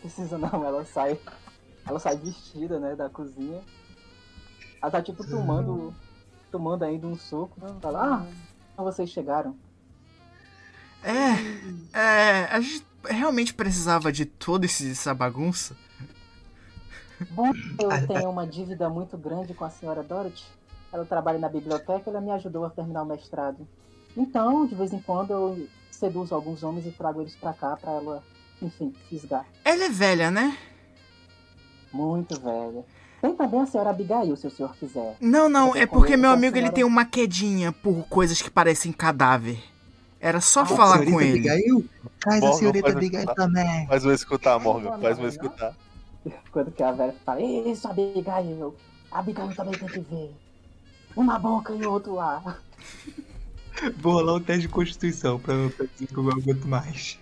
Precisa 0.00 0.38
não, 0.38 0.64
ela 0.64 0.84
sai. 0.84 1.18
Ela 1.86 1.98
sai 1.98 2.16
vestida, 2.16 2.78
né, 2.78 2.94
da 2.94 3.08
cozinha. 3.08 3.60
Ela 4.80 4.90
tá 4.90 5.02
tipo 5.02 5.26
tomando. 5.26 5.94
Tomando 6.50 6.84
ainda 6.84 7.06
um 7.06 7.16
suco. 7.16 7.60
Né? 7.60 7.74
Fala, 7.82 8.26
ah, 8.76 8.82
vocês 8.82 9.10
chegaram. 9.10 9.56
É, 11.02 11.98
é. 11.98 12.44
A 12.50 12.60
gente 12.60 12.86
realmente 13.04 13.52
precisava 13.52 14.10
de 14.10 14.24
toda 14.24 14.64
essa 14.64 15.12
bagunça. 15.12 15.76
Bom, 17.30 17.52
eu 17.80 18.06
tenho 18.06 18.30
uma 18.30 18.46
dívida 18.46 18.88
muito 18.88 19.18
grande 19.18 19.52
com 19.52 19.64
a 19.64 19.70
senhora 19.70 20.02
Dorothy. 20.02 20.44
Ela 20.92 21.04
trabalha 21.04 21.38
na 21.38 21.48
biblioteca 21.48 22.02
e 22.06 22.10
ela 22.10 22.20
me 22.20 22.30
ajudou 22.30 22.64
a 22.64 22.70
terminar 22.70 23.02
o 23.02 23.06
mestrado. 23.06 23.66
Então, 24.16 24.66
de 24.66 24.74
vez 24.74 24.92
em 24.92 25.00
quando, 25.00 25.30
eu 25.32 25.66
seduzo 25.90 26.34
alguns 26.34 26.62
homens 26.62 26.86
e 26.86 26.90
trago 26.90 27.20
eles 27.20 27.36
pra 27.36 27.52
cá 27.52 27.76
pra 27.76 27.92
ela, 27.92 28.22
enfim, 28.62 28.94
fisgar. 29.08 29.44
Ela 29.64 29.84
é 29.84 29.88
velha, 29.88 30.30
né? 30.30 30.56
Muito 31.92 32.38
velha. 32.40 32.84
Tem 33.20 33.34
também 33.34 33.60
a 33.60 33.66
senhora 33.66 33.90
Abigail, 33.90 34.36
se 34.36 34.46
o 34.46 34.50
senhor 34.50 34.74
quiser. 34.76 35.16
Não, 35.20 35.48
não, 35.48 35.74
é 35.74 35.86
porque 35.86 36.16
meu 36.16 36.30
amigo 36.30 36.54
ele 36.56 36.62
senhora. 36.66 36.74
tem 36.74 36.84
uma 36.84 37.04
quedinha 37.04 37.72
por 37.72 38.06
coisas 38.08 38.40
que 38.40 38.50
parecem 38.50 38.92
cadáver. 38.92 39.58
Era 40.20 40.40
só 40.40 40.60
Ah, 40.62 40.66
falar 40.66 41.04
com 41.04 41.20
ele. 41.20 41.48
Abigail? 41.48 41.84
Traz 42.20 42.42
a 42.44 42.52
senhorita 42.52 42.90
Abigail 42.90 43.26
também. 43.34 43.86
Faz 43.86 44.04
eu 44.04 44.12
escutar, 44.12 44.58
Morgan. 44.58 44.98
Faz 45.00 45.18
eu 45.18 45.28
escutar. 45.28 45.74
Quando 46.52 46.70
que 46.70 46.82
a 46.82 46.92
velha 46.92 47.14
fala, 47.24 47.40
isso, 47.40 47.88
Abigail. 47.88 48.74
Abigail 49.10 49.54
também 49.54 49.74
tem 49.78 49.88
que 49.88 50.00
ver. 50.00 50.34
Um 51.18 51.24
na 51.24 51.36
boca 51.36 51.74
e 51.74 51.84
outro 51.84 52.14
lá. 52.14 52.60
Vou 53.96 54.12
rolar 54.12 54.34
um 54.34 54.40
teste 54.40 54.62
de 54.62 54.68
constituição 54.68 55.40
pra, 55.40 55.52
pra 55.76 55.86
dizer 55.86 56.06
que 56.06 56.16
eu 56.16 56.30
aguento 56.30 56.64
mais. 56.68 57.18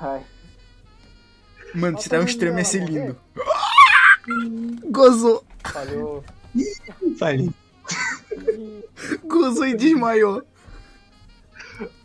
Ai, 0.00 0.24
Mano, 1.74 1.98
tirar 1.98 2.20
um 2.20 2.24
extremo 2.24 2.58
ia 2.58 2.64
ser 2.64 2.88
lindo. 2.88 3.14
Gozou, 4.90 5.44
Falhou. 5.62 6.24
Falei. 7.18 7.50
gozou 9.24 9.66
e 9.66 9.76
desmaiou. 9.76 10.42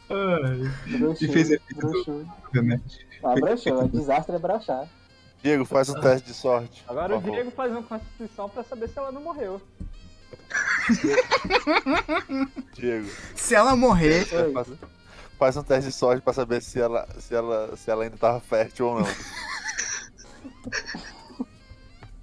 Ai, 0.09 1.15
E 1.21 1.27
fez 1.29 1.49
efeito 1.49 2.27
remédio. 2.53 2.83
Ah, 3.23 3.35
é 3.39 3.87
desastre 3.87 4.35
é 4.35 4.39
broxar. 4.39 4.85
Diego, 5.43 5.65
faz 5.65 5.89
um 5.89 5.99
teste 5.99 6.27
de 6.27 6.33
sorte. 6.33 6.83
Agora 6.87 7.17
o. 7.17 7.21
Diego 7.21 7.51
faz 7.51 7.71
uma 7.71 7.83
constituição 7.83 8.47
pra 8.49 8.63
saber 8.63 8.87
se 8.87 8.97
ela 8.97 9.11
não 9.11 9.21
morreu. 9.21 9.61
Diego, 12.73 13.07
Se 13.35 13.55
ela 13.55 13.75
morrer, 13.75 14.25
faz, 14.53 14.67
faz 15.37 15.57
um 15.57 15.63
teste 15.63 15.89
de 15.89 15.95
sorte 15.95 16.21
pra 16.21 16.33
saber 16.33 16.61
se 16.61 16.79
ela, 16.79 17.07
se 17.19 17.33
ela, 17.35 17.75
se 17.77 17.89
ela 17.91 18.03
ainda 18.03 18.17
tava 18.17 18.39
fértil 18.39 18.87
ou 18.87 18.99
não. 19.01 19.07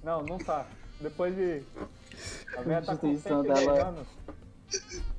Não, 0.03 0.23
não 0.23 0.39
tá. 0.39 0.65
Depois 0.99 1.35
de. 1.35 1.61
A 2.57 2.61
velha 2.63 2.81
tá 2.81 2.95
com 2.95 3.07
Constituição 3.07 3.43
110 3.43 3.59
dela- 3.67 3.87
anos. 3.89 4.07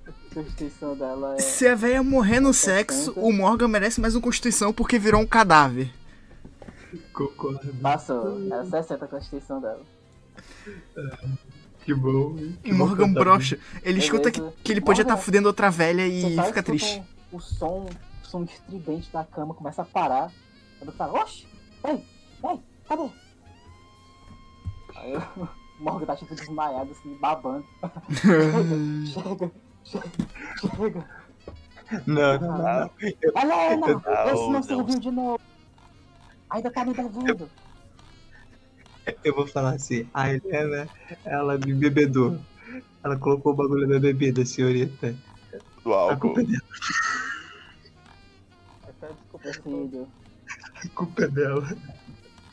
A 0.09 0.35
constituição 0.35 0.97
dela 0.97 1.37
é. 1.37 1.39
se 1.39 1.69
a 1.69 1.77
véia 1.77 2.03
morrer 2.03 2.41
no 2.41 2.53
sexo, 2.53 3.13
o 3.15 3.33
Morgan 3.33 3.69
merece 3.69 4.01
mais 4.01 4.17
uma 4.17 4.21
constituição 4.21 4.73
porque 4.73 4.99
virou 4.99 5.21
um 5.21 5.27
cadáver. 5.27 5.89
Concordo. 7.13 7.73
Passou, 7.83 8.39
é 8.53 8.65
60 8.65 9.05
a 9.05 9.09
constituição 9.09 9.61
dela. 9.61 9.83
Que 11.85 11.93
bom. 11.95 12.37
O 12.65 12.75
Morgan 12.75 13.13
brocha. 13.13 13.57
Ele 13.77 13.99
Beleza. 14.01 14.05
escuta 14.05 14.31
que, 14.31 14.41
que 14.63 14.73
ele 14.73 14.81
podia 14.81 15.03
estar 15.03 15.15
Morgan, 15.15 15.25
fudendo 15.25 15.49
outra 15.49 15.71
velha 15.71 16.07
e 16.07 16.37
fica 16.47 16.63
triste. 16.63 17.03
O 17.31 17.41
som, 17.41 17.89
o 18.23 18.27
som 18.27 18.45
estridente 18.45 19.11
da 19.13 19.25
cama 19.25 19.53
começa 19.55 19.83
a 19.83 19.85
parar. 19.85 20.31
Quando 20.79 20.93
fala, 20.93 21.21
oxe, 21.23 21.47
ei, 21.85 21.95
ei, 21.95 22.61
cadê? 22.89 23.11
Aí 24.97 25.17
o 25.17 25.49
Morgan 25.83 26.07
tá 26.07 26.17
tipo 26.17 26.35
desmaiado, 26.35 26.93
assim, 26.93 27.15
babando. 27.21 27.65
chega, 29.07 29.51
chega, 29.85 30.05
chega. 30.77 31.23
Não, 32.07 32.39
não, 32.41 32.59
não. 32.59 32.91
Helena, 33.37 33.87
Não, 33.87 34.25
esse 34.27 34.35
não 34.35 34.51
não. 34.53 34.63
serviu 34.63 34.99
de 35.01 35.11
novo. 35.11 35.41
Ainda 36.53 36.71
tá 36.71 36.85
me 36.85 36.93
devendo. 36.93 37.51
Eu 39.25 39.35
vou 39.35 39.47
falar 39.49 39.75
assim, 39.75 40.09
a 40.15 40.33
Helena, 40.33 40.89
ela 41.25 41.59
me 41.59 41.75
bebedou. 41.75 42.39
Ela 43.03 43.19
colocou 43.19 43.53
o 43.53 43.57
bagulho 43.57 43.89
da 43.89 43.99
bebida, 43.99 44.47
senhorita. 44.47 45.17
Do 45.83 45.93
A 45.93 45.97
álcool. 45.97 46.35
culpa 46.35 46.41
é 46.41 46.45
dela. 46.45 46.63
Essa 48.87 49.07
é 49.07 49.09
a 49.09 49.13
desculpa 49.13 49.53
filho, 49.55 50.09
A 50.77 50.89
culpa 50.91 51.23
é 51.25 51.29
dela. 51.29 51.77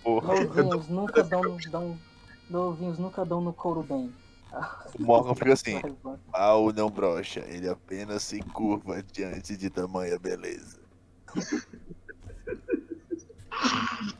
Porra. 0.01 0.33
novinhos 0.45 0.87
nunca 0.87 1.23
dão, 1.23 1.57
dão, 1.69 1.99
novinhos 2.49 2.97
nunca 2.97 3.23
dão 3.25 3.41
no 3.41 3.53
couro 3.53 3.83
bem. 3.83 4.11
O 4.97 5.03
Morgan 5.03 5.35
fica 5.35 5.53
assim. 5.53 5.79
Mal 6.31 6.73
não 6.73 6.89
brocha, 6.89 7.41
ele 7.47 7.69
apenas 7.69 8.23
se 8.23 8.41
curva 8.41 9.03
diante 9.03 9.55
de 9.55 9.69
tamanha 9.69 10.17
beleza. 10.17 10.79
Tô 11.35 11.35
passando 11.35 11.67
mal, 13.11 13.17
gente. 13.17 13.48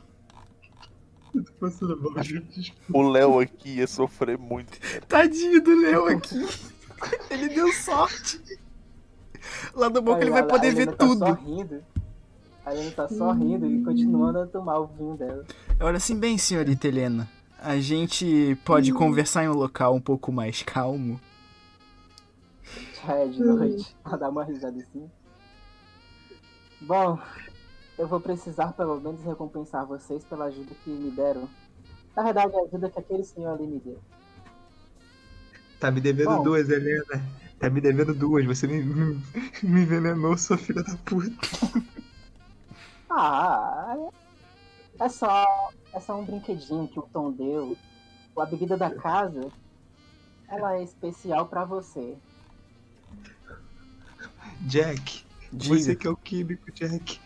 O 2.91 3.01
Léo 3.03 3.39
aqui 3.39 3.75
ia 3.75 3.87
sofrer 3.87 4.37
muito. 4.37 4.79
cara. 4.79 5.01
Tadinho 5.01 5.61
do 5.61 5.79
Léo 5.81 6.07
aqui. 6.07 6.47
Ele 7.29 7.49
deu 7.49 7.71
sorte. 7.71 8.41
Lá 9.73 9.89
do 9.89 10.01
bom 10.01 10.15
que 10.17 10.23
ele 10.23 10.31
vai 10.31 10.45
poder 10.45 10.73
ver 10.73 10.87
tá 10.87 11.05
tudo. 11.05 11.25
A 12.65 12.73
Helena 12.73 12.91
tá 12.91 13.07
só 13.07 13.31
rindo 13.31 13.65
e 13.65 13.83
continuando 13.83 14.39
a 14.39 14.45
tomar 14.45 14.79
o 14.79 14.87
vinho 14.87 15.15
dela. 15.15 15.45
Olha 15.79 15.97
assim 15.97 16.19
bem, 16.19 16.37
senhorita 16.37 16.87
Helena. 16.87 17.29
A 17.57 17.77
gente 17.77 18.57
pode 18.65 18.91
conversar 18.91 19.43
em 19.43 19.49
um 19.49 19.53
local 19.53 19.95
um 19.95 20.01
pouco 20.01 20.31
mais 20.31 20.61
calmo. 20.61 21.19
Já 23.05 23.13
é 23.13 23.27
de 23.27 23.41
noite. 23.41 23.95
Ela 24.05 24.17
dá 24.17 24.29
uma 24.29 24.43
risada 24.43 24.77
assim. 24.77 25.09
Bom, 26.81 27.19
eu 27.99 28.07
vou 28.07 28.21
precisar 28.21 28.71
pelo 28.71 28.99
menos 28.99 29.21
recompensar 29.25 29.85
vocês 29.85 30.23
pela 30.23 30.45
ajuda 30.45 30.73
que 30.85 30.89
me 30.89 31.11
deram. 31.11 31.49
Na 32.15 32.23
verdade, 32.23 32.55
a 32.55 32.61
ajuda 32.61 32.89
que 32.89 32.97
aquele 32.97 33.25
senhor 33.25 33.53
ali 33.53 33.67
me 33.67 33.77
deu. 33.77 33.99
Tá 35.81 35.91
me 35.91 35.99
devendo 35.99 36.37
Bom. 36.37 36.43
duas, 36.43 36.69
Helena. 36.69 37.03
Tá 37.59 37.69
me 37.69 37.81
devendo 37.81 38.15
duas. 38.15 38.45
Você 38.45 38.67
me, 38.67 38.81
me, 38.81 39.21
me 39.61 39.81
envenenou, 39.81 40.37
sua 40.37 40.57
filha 40.57 40.81
da 40.81 40.95
puta. 41.05 41.29
Ah, 43.11 43.97
é 44.99 45.09
só, 45.09 45.71
é 45.91 45.99
só 45.99 46.19
um 46.19 46.23
brinquedinho 46.23 46.87
que 46.87 46.99
o 46.99 47.09
Tom 47.11 47.31
deu. 47.31 47.75
A 48.37 48.45
bebida 48.45 48.77
da 48.77 48.93
casa, 48.93 49.51
ela 50.47 50.75
é 50.75 50.83
especial 50.83 51.47
pra 51.47 51.65
você. 51.65 52.15
Jack, 54.61 55.25
Diga. 55.51 55.75
você 55.75 55.95
que 55.95 56.05
é 56.05 56.09
o 56.11 56.15
químico, 56.15 56.71
Jack. 56.71 57.19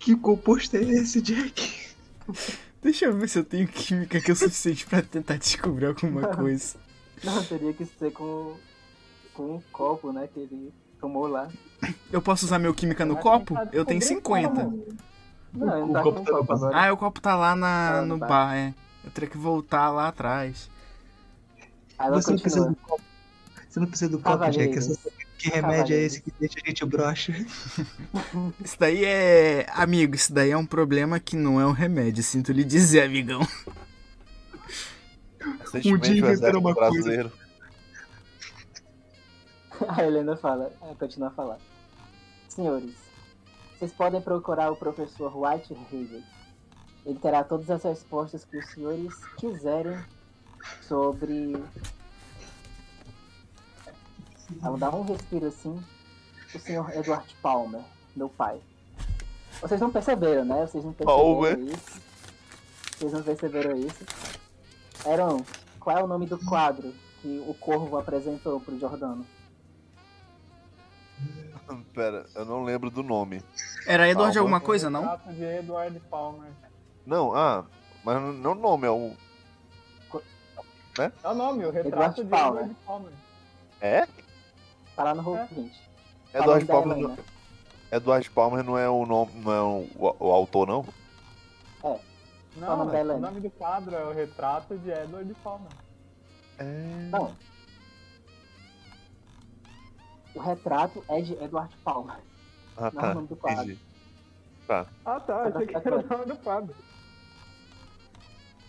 Que 0.00 0.16
composto 0.16 0.76
é 0.76 0.80
esse, 0.82 1.20
Jack? 1.20 1.94
Deixa 2.82 3.04
eu 3.04 3.16
ver 3.16 3.28
se 3.28 3.38
eu 3.38 3.44
tenho 3.44 3.68
química 3.68 4.18
que 4.20 4.30
é 4.30 4.34
o 4.34 4.36
suficiente 4.36 4.86
pra 4.86 5.02
tentar 5.02 5.36
descobrir 5.36 5.86
alguma 5.86 6.26
coisa. 6.28 6.76
Não, 7.22 7.44
teria 7.44 7.74
que 7.74 7.84
ser 7.84 8.10
com, 8.12 8.56
com 9.34 9.56
um 9.56 9.62
copo, 9.70 10.10
né, 10.12 10.26
que 10.32 10.40
ele 10.40 10.72
tomou 10.98 11.26
lá. 11.26 11.48
Eu 12.10 12.22
posso 12.22 12.46
usar 12.46 12.58
meu 12.58 12.72
química 12.72 13.04
no 13.04 13.14
Mas 13.14 13.22
copo? 13.22 13.54
que 13.68 13.76
Eu 13.76 13.84
tenho 13.84 14.00
descobrir 14.00 14.42
50. 14.46 14.48
como. 14.64 14.86
Não, 15.52 15.90
O 15.90 15.92
tá 15.92 16.02
copo 16.02 16.20
tá 16.24 16.32
copo 16.32 16.52
agora. 16.54 16.76
Ah, 16.88 16.92
o 16.92 16.96
copo 16.96 17.20
tá 17.20 17.36
lá 17.36 17.54
na, 17.54 17.98
Ah, 17.98 18.02
no 18.02 18.18
tá. 18.18 18.26
bar, 18.26 18.56
é. 18.56 18.74
Eu 19.04 19.10
teria 19.10 19.28
que 19.28 19.36
voltar 19.36 19.90
lá 19.90 20.08
atrás. 20.08 20.70
Você 21.98 22.30
não 22.30 22.38
precisa 22.38 22.66
do 22.70 22.76
copo. 22.76 23.02
Você 23.68 23.80
não 23.80 23.86
precisa 23.86 24.10
do 24.10 24.18
copo, 24.20 24.50
Jack. 24.50 24.78
É 24.78 24.80
só 24.80 24.94
que 25.40 25.48
remédio 25.48 25.96
é 25.96 26.00
esse 26.00 26.20
que 26.20 26.30
deixa 26.38 26.58
a 26.62 26.68
gente 26.68 26.84
broxa. 26.84 27.32
Isso 28.62 28.76
daí 28.78 29.04
é. 29.04 29.66
Amigo, 29.70 30.14
isso 30.14 30.32
daí 30.32 30.50
é 30.50 30.56
um 30.56 30.66
problema 30.66 31.18
que 31.18 31.34
não 31.34 31.60
é 31.60 31.66
um 31.66 31.72
remédio, 31.72 32.22
sinto 32.22 32.52
lhe 32.52 32.64
dizer, 32.64 33.02
amigão. 33.02 33.40
Recentemente, 35.60 36.10
dia 36.12 36.24
o 36.24 36.28
inventaram 36.28 36.60
uma 36.60 36.74
coisa. 36.74 36.90
brasileiro. 36.90 37.32
A 39.88 40.04
Helena 40.04 40.36
fala, 40.36 40.70
ela 40.82 40.94
continua 40.94 41.28
a 41.28 41.30
falar. 41.30 41.58
Senhores, 42.48 42.94
vocês 43.78 43.92
podem 43.92 44.20
procurar 44.20 44.70
o 44.70 44.76
professor 44.76 45.32
White 45.34 45.72
Hazel. 45.72 46.22
Ele 47.06 47.18
terá 47.18 47.42
todas 47.42 47.70
as 47.70 47.82
respostas 47.82 48.44
que 48.44 48.58
os 48.58 48.66
senhores 48.72 49.14
quiserem 49.38 49.98
sobre. 50.82 51.54
Ela 54.62 54.78
dá 54.78 54.90
um 54.90 55.02
respiro 55.02 55.46
assim. 55.46 55.82
O 56.54 56.58
senhor 56.58 56.90
Edward 56.96 57.36
Palmer, 57.40 57.82
meu 58.16 58.28
pai. 58.28 58.60
Vocês 59.60 59.80
não 59.80 59.90
perceberam, 59.90 60.44
né? 60.44 60.66
Vocês 60.66 60.84
não 60.84 60.92
perceberam 60.92 61.64
isso. 61.64 62.00
Vocês 62.98 63.12
não 63.12 63.22
perceberam 63.22 63.76
isso. 63.76 64.04
Eram, 65.04 65.44
qual 65.78 65.98
é 65.98 66.02
o 66.02 66.06
nome 66.06 66.26
do 66.26 66.38
quadro 66.38 66.92
que 67.22 67.44
o 67.46 67.54
Corvo 67.54 67.96
apresentou 67.98 68.60
pro 68.60 68.78
Jordano? 68.78 69.26
Pera, 71.94 72.26
eu 72.34 72.44
não 72.44 72.64
lembro 72.64 72.90
do 72.90 73.02
nome. 73.02 73.42
Era 73.86 74.08
Edward 74.08 74.34
Palma. 74.34 74.40
alguma 74.40 74.60
coisa, 74.60 74.90
não? 74.90 75.02
Retrato 75.02 75.32
de 75.32 75.44
Edward 75.44 76.00
Palmer. 76.10 76.50
Não, 77.06 77.34
ah, 77.34 77.64
mas 78.04 78.20
não 78.38 78.52
o 78.52 78.54
nome, 78.54 78.86
é 78.86 78.90
o. 78.90 79.12
É 80.98 81.28
o 81.28 81.34
nome, 81.34 81.64
o 81.64 81.70
retrato 81.70 82.20
Edward 82.20 82.24
de 82.24 82.28
Palmer. 82.28 82.62
Edward 82.62 82.76
Palmer. 82.86 83.12
É? 83.80 84.06
Tá 85.00 85.04
lá 85.04 85.14
no 85.14 85.22
roll 85.22 85.36
É. 85.38 85.46
20. 85.46 85.80
Edward 86.34 86.64
Falando 86.66 86.66
da 86.66 86.74
Palmer, 86.74 86.98
não, 87.08 87.24
Edward 87.98 88.30
Palmer 88.30 88.62
não 88.64 88.78
é 88.78 88.88
o 88.88 89.06
nome, 89.06 89.32
não 89.36 89.52
é 89.52 89.60
o, 89.62 89.88
o, 89.96 90.16
o 90.28 90.30
autor, 90.32 90.66
não? 90.68 90.80
O 91.82 91.98
Não, 92.56 92.76
nome 92.76 92.92
da 92.92 92.98
é- 92.98 93.02
o 93.04 93.18
nome 93.18 93.40
do 93.40 93.50
quadro 93.50 93.94
é 93.94 94.04
o 94.04 94.12
retrato 94.12 94.76
de 94.78 94.90
Edward 94.90 95.32
Palmer. 95.42 95.72
É. 96.58 97.08
Não. 97.10 97.34
O 100.34 100.40
retrato 100.40 101.04
é 101.08 101.20
de 101.22 101.32
Edward 101.34 101.74
Palmer. 101.84 102.16
Ah, 102.76 102.80
Não 102.82 102.86
é 102.88 102.90
tá. 103.02 103.10
o 103.10 103.14
nome 103.14 103.28
do 103.28 103.36
quadro. 103.36 103.62
Entendi. 103.62 103.80
Ah 105.04 105.18
tá, 105.20 105.42
achei 105.44 105.66
que 105.66 105.76
era 105.76 105.98
o 105.98 106.06
nome 106.06 106.24
do 106.26 106.36
quadro. 106.36 106.74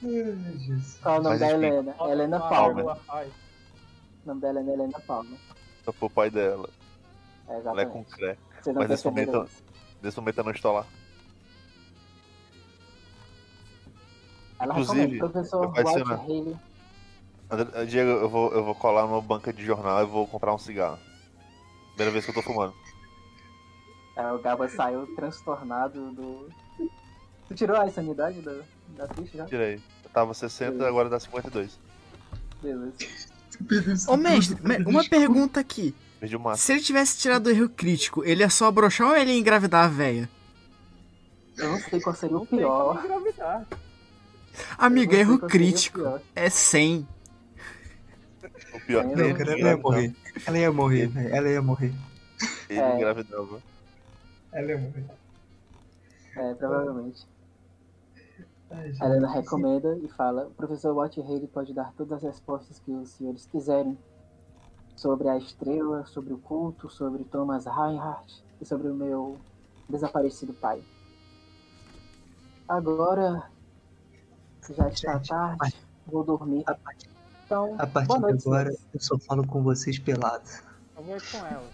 Ai, 0.04 0.58
Jesus. 0.58 0.98
Qual 1.02 1.16
é 1.16 1.20
o 1.20 1.24
nome 1.24 1.38
Mas 1.38 1.40
da 1.40 1.48
enfim. 1.58 1.66
Helena? 1.66 1.96
Helena 2.10 2.40
Palmer. 2.40 2.76
vírgula 2.76 2.96
faz. 2.96 3.30
O 4.24 4.28
nome 4.28 4.42
da 4.42 4.50
Helena 4.50 4.72
é 4.72 4.74
Helena 4.74 5.00
Palmer. 5.06 5.40
Só 5.84 5.92
foi 5.92 6.08
o 6.08 6.12
pai 6.12 6.30
dela. 6.30 6.70
É, 7.48 7.56
Ela 7.60 7.82
é 7.82 7.86
com 7.86 8.04
cré. 8.04 8.38
Mas 8.76 8.90
nesse 8.90 9.06
momento-. 9.06 9.50
Nesse 10.02 10.18
momento 10.18 10.38
eu 10.38 10.44
não 10.44 10.52
estou 10.52 10.74
lá. 10.74 10.86
Ela 14.60 14.74
Inclusive. 14.74 15.18
Professor 15.18 15.68
White. 15.70 16.02
Haley. 16.04 16.58
André- 17.50 17.86
Diego, 17.86 18.10
eu 18.12 18.30
vou, 18.30 18.54
eu 18.54 18.64
vou 18.64 18.76
colar 18.76 19.06
numa 19.08 19.22
banca 19.22 19.52
de 19.52 19.66
jornal 19.66 20.02
e 20.04 20.06
vou 20.06 20.28
comprar 20.28 20.54
um 20.54 20.58
cigarro. 20.58 21.00
Primeira 21.90 22.12
vez 22.12 22.24
que 22.26 22.32
eu 22.32 22.36
tô 22.36 22.42
fumando. 22.42 22.74
É, 24.16 24.32
o 24.32 24.40
Gaba 24.40 24.68
saiu 24.70 25.08
transtornado 25.16 26.12
do. 26.12 26.50
Tu 27.48 27.56
tirou 27.56 27.76
a 27.78 27.88
insanidade 27.88 28.42
da, 28.42 28.62
da 28.90 29.08
ficha 29.14 29.38
já? 29.40 29.46
Tirei. 29.46 29.76
Eu 30.04 30.10
tava 30.12 30.34
60, 30.34 30.88
agora 30.88 31.10
dá 31.10 31.20
52. 31.20 31.78
Beleza. 32.62 32.94
Ô, 34.08 34.18
mestre, 34.18 34.58
me- 34.64 34.78
uma 34.86 35.04
pergunta 35.04 35.60
aqui. 35.60 35.96
Se 36.56 36.72
ele 36.74 36.82
tivesse 36.82 37.18
tirado 37.18 37.48
o 37.48 37.50
erro 37.50 37.68
crítico, 37.70 38.24
ele 38.24 38.42
ia 38.44 38.50
só 38.50 38.70
broxar 38.72 39.08
ou 39.10 39.16
ele 39.16 39.32
ia 39.32 39.40
engravidar 39.40 39.86
a 39.86 39.88
véia? 39.88 40.30
Eu 41.58 41.70
não 41.72 41.80
sei 41.80 42.00
qual 42.00 42.16
seria 42.16 42.38
o 42.38 42.46
pior. 42.46 43.04
sei 44.78 45.16
erro 45.16 45.40
crítico. 45.40 46.20
É 46.36 46.50
100. 46.50 47.08
O 48.74 48.80
pior. 48.82 49.04
Eu- 49.06 49.36
cara, 49.36 49.52
ela 49.60 49.70
ia 49.70 49.78
morrer. 49.78 50.16
Ela 50.46 50.58
ia 50.60 50.72
morrer, 50.72 51.08
velho. 51.08 51.36
Ela 51.36 51.50
ia 51.50 51.62
morrer. 51.62 51.94
Ele 52.70 52.80
É. 52.80 52.96
engravidava. 52.96 53.62
Ela 54.54 54.72
ia 54.72 54.78
morrer. 54.78 55.06
É, 56.36 56.54
provavelmente. 56.56 57.22
Ai, 58.72 58.88
gente. 58.92 59.04
A 59.04 59.06
Helena 59.08 59.28
recomenda 59.30 59.98
e 59.98 60.08
fala: 60.10 60.48
o 60.48 60.52
professor 60.52 60.94
Watt 60.96 61.20
Haley 61.20 61.48
pode 61.48 61.74
dar 61.74 61.92
todas 61.94 62.24
as 62.24 62.24
respostas 62.24 62.80
que 62.80 62.92
os 62.92 63.10
senhores 63.10 63.46
quiserem 63.46 63.98
sobre 64.96 65.28
a 65.28 65.38
estrela, 65.38 66.06
sobre 66.06 66.34
o 66.34 66.38
culto, 66.38 66.90
sobre 66.90 67.24
Thomas 67.26 67.66
Reinhardt 67.66 68.44
e 68.62 68.66
sobre 68.66 68.88
o 68.88 68.94
meu 68.94 69.38
desaparecido 69.90 70.54
pai. 70.54 70.82
Agora 72.68 73.50
já 74.76 74.88
está 74.88 75.18
Gente, 75.18 75.28
tarde, 75.30 75.76
vou 76.06 76.24
dormir. 76.24 76.64
A 76.68 76.76
partir, 76.76 77.10
Então, 77.46 77.76
a 77.78 77.88
partir 77.88 78.08
boa 78.08 78.20
de 78.20 78.26
noite, 78.28 78.48
agora, 78.48 78.72
senhores. 78.72 78.88
eu 78.94 79.00
só 79.02 79.18
falo 79.20 79.46
com 79.46 79.62
vocês 79.64 80.00
pelados. 80.00 80.62
Eu 80.96 81.04
vou 81.04 81.18
ir 81.18 81.32
com 81.32 81.38
ela. 81.40 81.70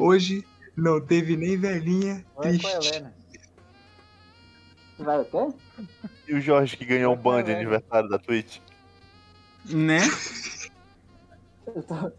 Hoje 0.00 0.44
não 0.76 1.00
teve 1.00 1.36
nem 1.36 1.56
velhinha 1.56 2.24
Vou 2.34 2.46
ir 2.46 2.60
com 2.60 2.66
a 2.68 2.70
triste. 2.70 2.88
Helena. 2.88 3.14
Vai 4.98 5.20
o 5.20 5.24
quê? 5.24 5.86
E 6.28 6.34
o 6.34 6.40
Jorge 6.40 6.76
que 6.76 6.84
ganhou 6.84 7.12
um 7.14 7.16
ban 7.16 7.38
de 7.42 7.50
Caralho. 7.50 7.56
aniversário 7.68 8.08
da 8.08 8.18
Twitch? 8.18 8.58
Né? 9.66 10.00
Eu 11.66 11.82
tô. 11.82 12.12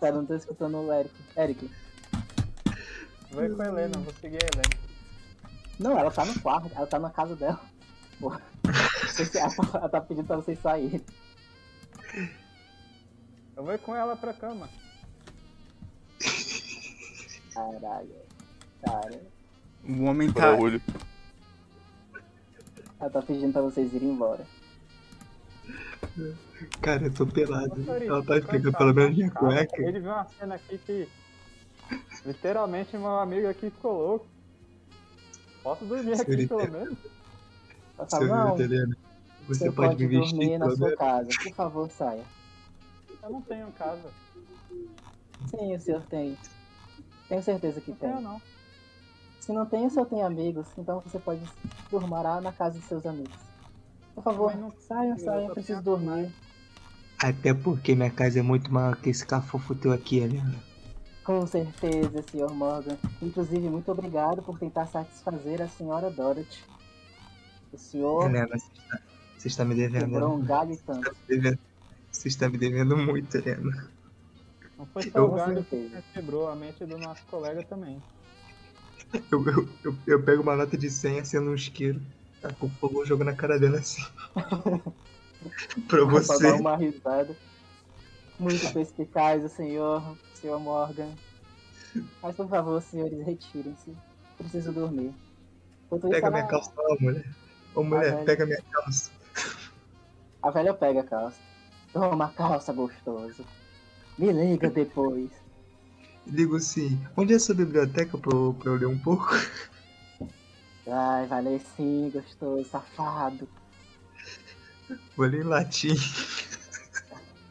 Cara, 0.00 0.16
não 0.16 0.26
tô 0.26 0.34
escutando 0.34 0.76
o 0.78 0.92
Eric. 0.92 1.14
Eric. 1.36 1.70
Ir 3.30 3.54
com 3.56 3.62
a 3.62 3.66
Helena, 3.66 3.98
vou 3.98 4.12
seguir 4.20 4.38
a 4.42 4.46
Helena. 4.46 4.88
Não, 5.78 5.98
ela 5.98 6.10
tá 6.10 6.24
no 6.24 6.38
quarto, 6.40 6.70
ela 6.74 6.86
tá 6.86 6.98
na 6.98 7.10
casa 7.10 7.36
dela. 7.36 7.60
Porra. 8.20 8.42
Ela 9.34 9.50
tá- 9.50 9.78
ela 9.78 9.88
tá 9.88 10.00
pedindo 10.00 10.26
pra 10.26 10.36
vocês 10.36 10.58
saírem. 10.60 11.00
Eu 13.56 13.64
vou 13.64 13.72
ir 13.74 13.78
com 13.78 13.94
ela 13.94 14.16
pra 14.16 14.32
cama. 14.34 14.68
Caralho. 17.58 18.14
Cara. 18.84 19.20
O 19.88 20.04
homem 20.04 20.32
tá. 20.32 20.52
Braulio. 20.52 20.80
Ela 23.00 23.10
tá 23.10 23.22
pedindo 23.22 23.52
pra 23.52 23.62
vocês 23.62 23.92
irem 23.92 24.10
embora. 24.10 24.46
Cara, 26.80 27.04
eu 27.04 27.12
tô 27.12 27.26
pelado. 27.26 27.84
Ela 27.90 28.24
tá 28.24 28.40
cansado, 28.40 28.72
pelo 28.72 28.94
menos 28.94 29.16
minha 29.16 29.30
cara. 29.30 29.46
cueca. 29.46 29.92
De 29.92 30.00
ver 30.00 30.08
uma 30.08 30.24
cena 30.38 30.54
aqui 30.54 30.78
que. 30.78 31.08
Literalmente 32.24 32.96
meu 32.96 33.18
amigo 33.18 33.48
aqui 33.48 33.70
ficou 33.70 33.92
louco. 33.92 34.26
Posso 35.62 35.84
dormir 35.84 36.12
aqui 36.12 36.24
Senhorita. 36.24 36.56
pelo 36.56 36.70
menos? 36.70 36.98
Não, 37.98 38.08
Senhorita 38.08 38.62
Helena, 38.62 38.96
você 39.46 39.58
você 39.58 39.72
pode 39.72 39.90
pode 39.90 40.06
me 40.06 40.18
vestir 40.18 40.38
dormir 40.38 40.58
na 40.58 40.70
sua 40.76 40.96
casa. 40.96 41.28
Por 41.42 41.54
favor, 41.54 41.90
saia. 41.90 42.24
Eu 43.22 43.30
não 43.30 43.40
tenho 43.42 43.72
casa. 43.72 44.10
Sim, 45.46 45.74
o 45.74 45.80
senhor 45.80 46.02
tem. 46.02 46.36
Tenho 47.28 47.42
certeza 47.42 47.80
que 47.80 47.90
Não 47.90 47.98
tenho 47.98 48.14
tem. 48.14 48.22
não. 48.22 48.42
Se 49.40 49.52
não 49.52 49.66
tem, 49.66 49.86
o 49.86 49.90
senhor 49.90 50.06
tem 50.06 50.22
amigos, 50.22 50.66
então 50.76 51.00
você 51.00 51.18
pode 51.18 51.40
dormir 51.90 52.40
na 52.42 52.52
casa 52.52 52.78
de 52.78 52.84
seus 52.84 53.06
amigos. 53.06 53.36
Por 54.14 54.22
favor, 54.24 54.54
não- 54.56 54.72
saia, 54.86 55.10
eu 55.10 55.18
saia, 55.18 55.46
só 55.46 55.52
preciso 55.54 55.82
tenho 55.82 55.96
dormir. 55.96 56.32
Até 57.18 57.54
porque 57.54 57.94
minha 57.94 58.10
casa 58.10 58.38
é 58.38 58.42
muito 58.42 58.72
maior 58.72 58.96
que 58.96 59.10
esse 59.10 59.24
cafofo 59.26 59.74
teu 59.74 59.92
aqui, 59.92 60.18
Helena. 60.18 60.54
Com 61.24 61.46
certeza, 61.46 62.22
Sr. 62.22 62.50
Morgan. 62.52 62.96
Inclusive, 63.20 63.68
muito 63.68 63.90
obrigado 63.92 64.42
por 64.42 64.58
tentar 64.58 64.86
satisfazer 64.86 65.60
a 65.62 65.68
senhora 65.68 66.10
Dorothy. 66.10 66.62
O 67.72 67.76
senhor 67.78 68.28
Helena, 68.28 68.48
você 68.48 68.66
está, 68.72 69.00
você 69.36 69.48
está 69.48 69.64
me 69.64 69.74
devendo. 69.74 70.04
quebrou 70.10 70.36
um 70.36 70.44
galho 70.44 70.76
tanto. 70.86 71.00
Você 71.04 71.08
está 71.10 71.18
me 71.28 71.36
devendo- 71.36 71.58
Você 72.10 72.28
está 72.28 72.48
me 72.48 72.58
devendo 72.58 72.96
muito, 72.96 73.36
Helena. 73.36 73.90
Não 74.78 74.86
foi 74.86 75.02
só 75.02 75.18
Eu- 75.18 75.34
o 75.34 75.64
que 75.64 76.02
quebrou 76.14 76.48
a 76.48 76.54
mente 76.54 76.86
do 76.86 76.96
nosso 76.98 77.22
colega 77.26 77.62
também. 77.64 78.00
Eu, 79.32 79.42
eu, 79.46 79.68
eu, 79.84 79.96
eu 80.06 80.22
pego 80.22 80.42
uma 80.42 80.54
nota 80.54 80.76
de 80.76 80.90
100 80.90 81.20
acendo 81.20 81.50
um 81.50 81.54
isqueiro. 81.54 81.98
Tá 82.42 82.52
com 82.52 82.68
fogo, 82.68 83.06
jogo 83.06 83.24
na 83.24 83.34
cara 83.34 83.58
dela 83.58 83.78
assim. 83.78 84.02
pra 85.88 86.04
você. 86.04 86.42
dar 86.42 86.54
uma 86.56 86.76
risada. 86.76 87.34
Muito 88.38 88.70
perspicaz 88.72 89.42
o 89.44 89.48
senhor, 89.48 90.16
Sr. 90.34 90.58
Morgan. 90.58 91.10
Mas 92.22 92.36
por 92.36 92.48
favor, 92.48 92.82
senhores, 92.82 93.24
retirem-se. 93.24 93.96
Preciso 94.36 94.72
dormir. 94.72 95.12
Enquanto 95.86 96.08
Pega 96.10 96.30
minha 96.30 96.46
calça, 96.46 96.70
mulher. 97.00 97.24
Ô, 97.74 97.82
mulher, 97.82 98.24
pega 98.24 98.46
minha 98.46 98.62
calça. 98.70 99.10
A 100.42 100.50
velha 100.50 100.74
pega 100.74 101.00
a 101.00 101.04
calça. 101.04 101.38
Toma, 101.92 102.28
calça 102.32 102.72
gostoso. 102.72 103.44
Me 104.18 104.32
liga 104.32 104.68
depois. 104.68 105.30
Digo 106.26 106.56
assim, 106.56 107.00
onde 107.16 107.32
é 107.32 107.36
essa 107.36 107.54
biblioteca 107.54 108.18
pra 108.18 108.36
eu, 108.36 108.54
pra 108.58 108.72
eu 108.72 108.76
ler 108.76 108.86
um 108.86 108.98
pouco? 108.98 109.28
Ai, 110.90 111.26
vai 111.26 111.42
ler 111.42 111.60
sim, 111.76 112.10
gostoso, 112.12 112.68
safado. 112.68 113.48
Vou 115.16 115.26
ler 115.26 115.42
em 115.42 115.44
latim. 115.44 115.94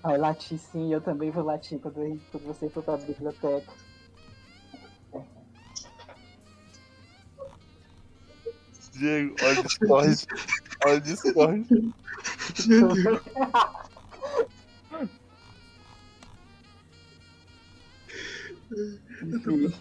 Vai 0.04 0.18
latir 0.18 0.60
sim, 0.60 0.94
eu 0.94 1.00
também 1.02 1.32
vou 1.32 1.44
latir 1.44 1.80
quando, 1.80 1.96
quando 2.32 2.44
você 2.44 2.70
for 2.70 2.84
pra 2.84 2.98
biblioteca. 2.98 3.72
Diego, 8.92 9.36
olha 9.42 9.60
o 9.60 9.64
Discord. 9.64 10.28
Olha 10.86 10.98
o 10.98 11.02
Discord. 11.02 11.94
Enfim, 19.24 19.74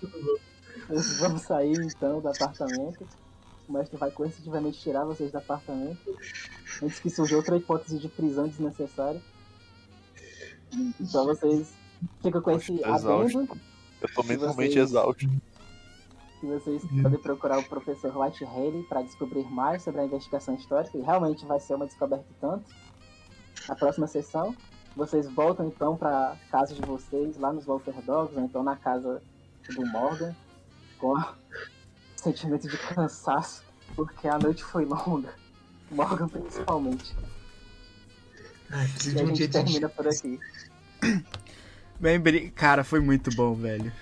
vamos 1.18 1.42
sair 1.42 1.76
então 1.80 2.20
do 2.20 2.28
apartamento. 2.28 3.06
O 3.68 3.72
mestre 3.72 3.96
vai 3.96 4.10
coercitivamente 4.10 4.78
tirar 4.80 5.04
vocês 5.04 5.32
do 5.32 5.38
apartamento. 5.38 5.98
Antes 6.82 7.00
que 7.00 7.10
surja 7.10 7.36
outra 7.36 7.56
hipótese 7.56 7.98
de 7.98 8.08
prisão 8.08 8.46
desnecessária. 8.46 9.20
Então 11.00 11.24
vocês 11.24 11.72
Fica 12.22 12.40
com 12.40 12.50
esse 12.50 12.84
adendo 12.84 13.58
Eu 14.02 14.08
tô 14.14 14.22
mentalmente 14.22 14.74
vocês- 14.74 14.90
exausto. 14.90 15.26
que 16.40 16.46
vocês 16.46 16.82
podem 17.02 17.18
procurar 17.18 17.58
o 17.58 17.64
professor 17.64 18.14
White 18.16 18.44
Haley 18.44 18.82
para 18.88 19.00
descobrir 19.02 19.44
mais 19.50 19.82
sobre 19.82 20.02
a 20.02 20.04
investigação 20.04 20.54
histórica, 20.54 20.96
e 20.98 21.00
realmente 21.00 21.46
vai 21.46 21.58
ser 21.58 21.74
uma 21.74 21.86
descoberta 21.86 22.26
e 22.30 22.34
tanto. 22.40 22.64
Na 23.66 23.74
próxima 23.74 24.06
sessão, 24.06 24.54
vocês 24.96 25.30
voltam 25.30 25.66
então 25.66 25.94
para 25.94 26.36
casa 26.50 26.74
de 26.74 26.80
vocês, 26.80 27.36
lá 27.36 27.52
nos 27.52 27.66
Walter 27.66 27.94
Dogs, 28.02 28.34
ou 28.34 28.42
então 28.42 28.62
na 28.62 28.74
casa 28.74 29.22
do 29.74 29.86
Morgan, 29.86 30.34
com 30.98 31.14
sentimento 32.16 32.66
de 32.66 32.78
cansaço, 32.78 33.62
porque 33.94 34.26
a 34.26 34.38
noite 34.38 34.64
foi 34.64 34.86
longa. 34.86 35.34
Morgan 35.90 36.28
principalmente. 36.28 37.14
Ai, 38.70 38.86
E 38.86 39.20
a 39.20 39.24
gente 39.26 39.34
de 39.34 39.48
termina 39.48 39.88
por 39.88 40.08
aqui. 40.08 40.40
Bem, 42.00 42.50
cara, 42.50 42.82
foi 42.82 43.00
muito 43.00 43.30
bom, 43.36 43.54
velho. 43.54 43.92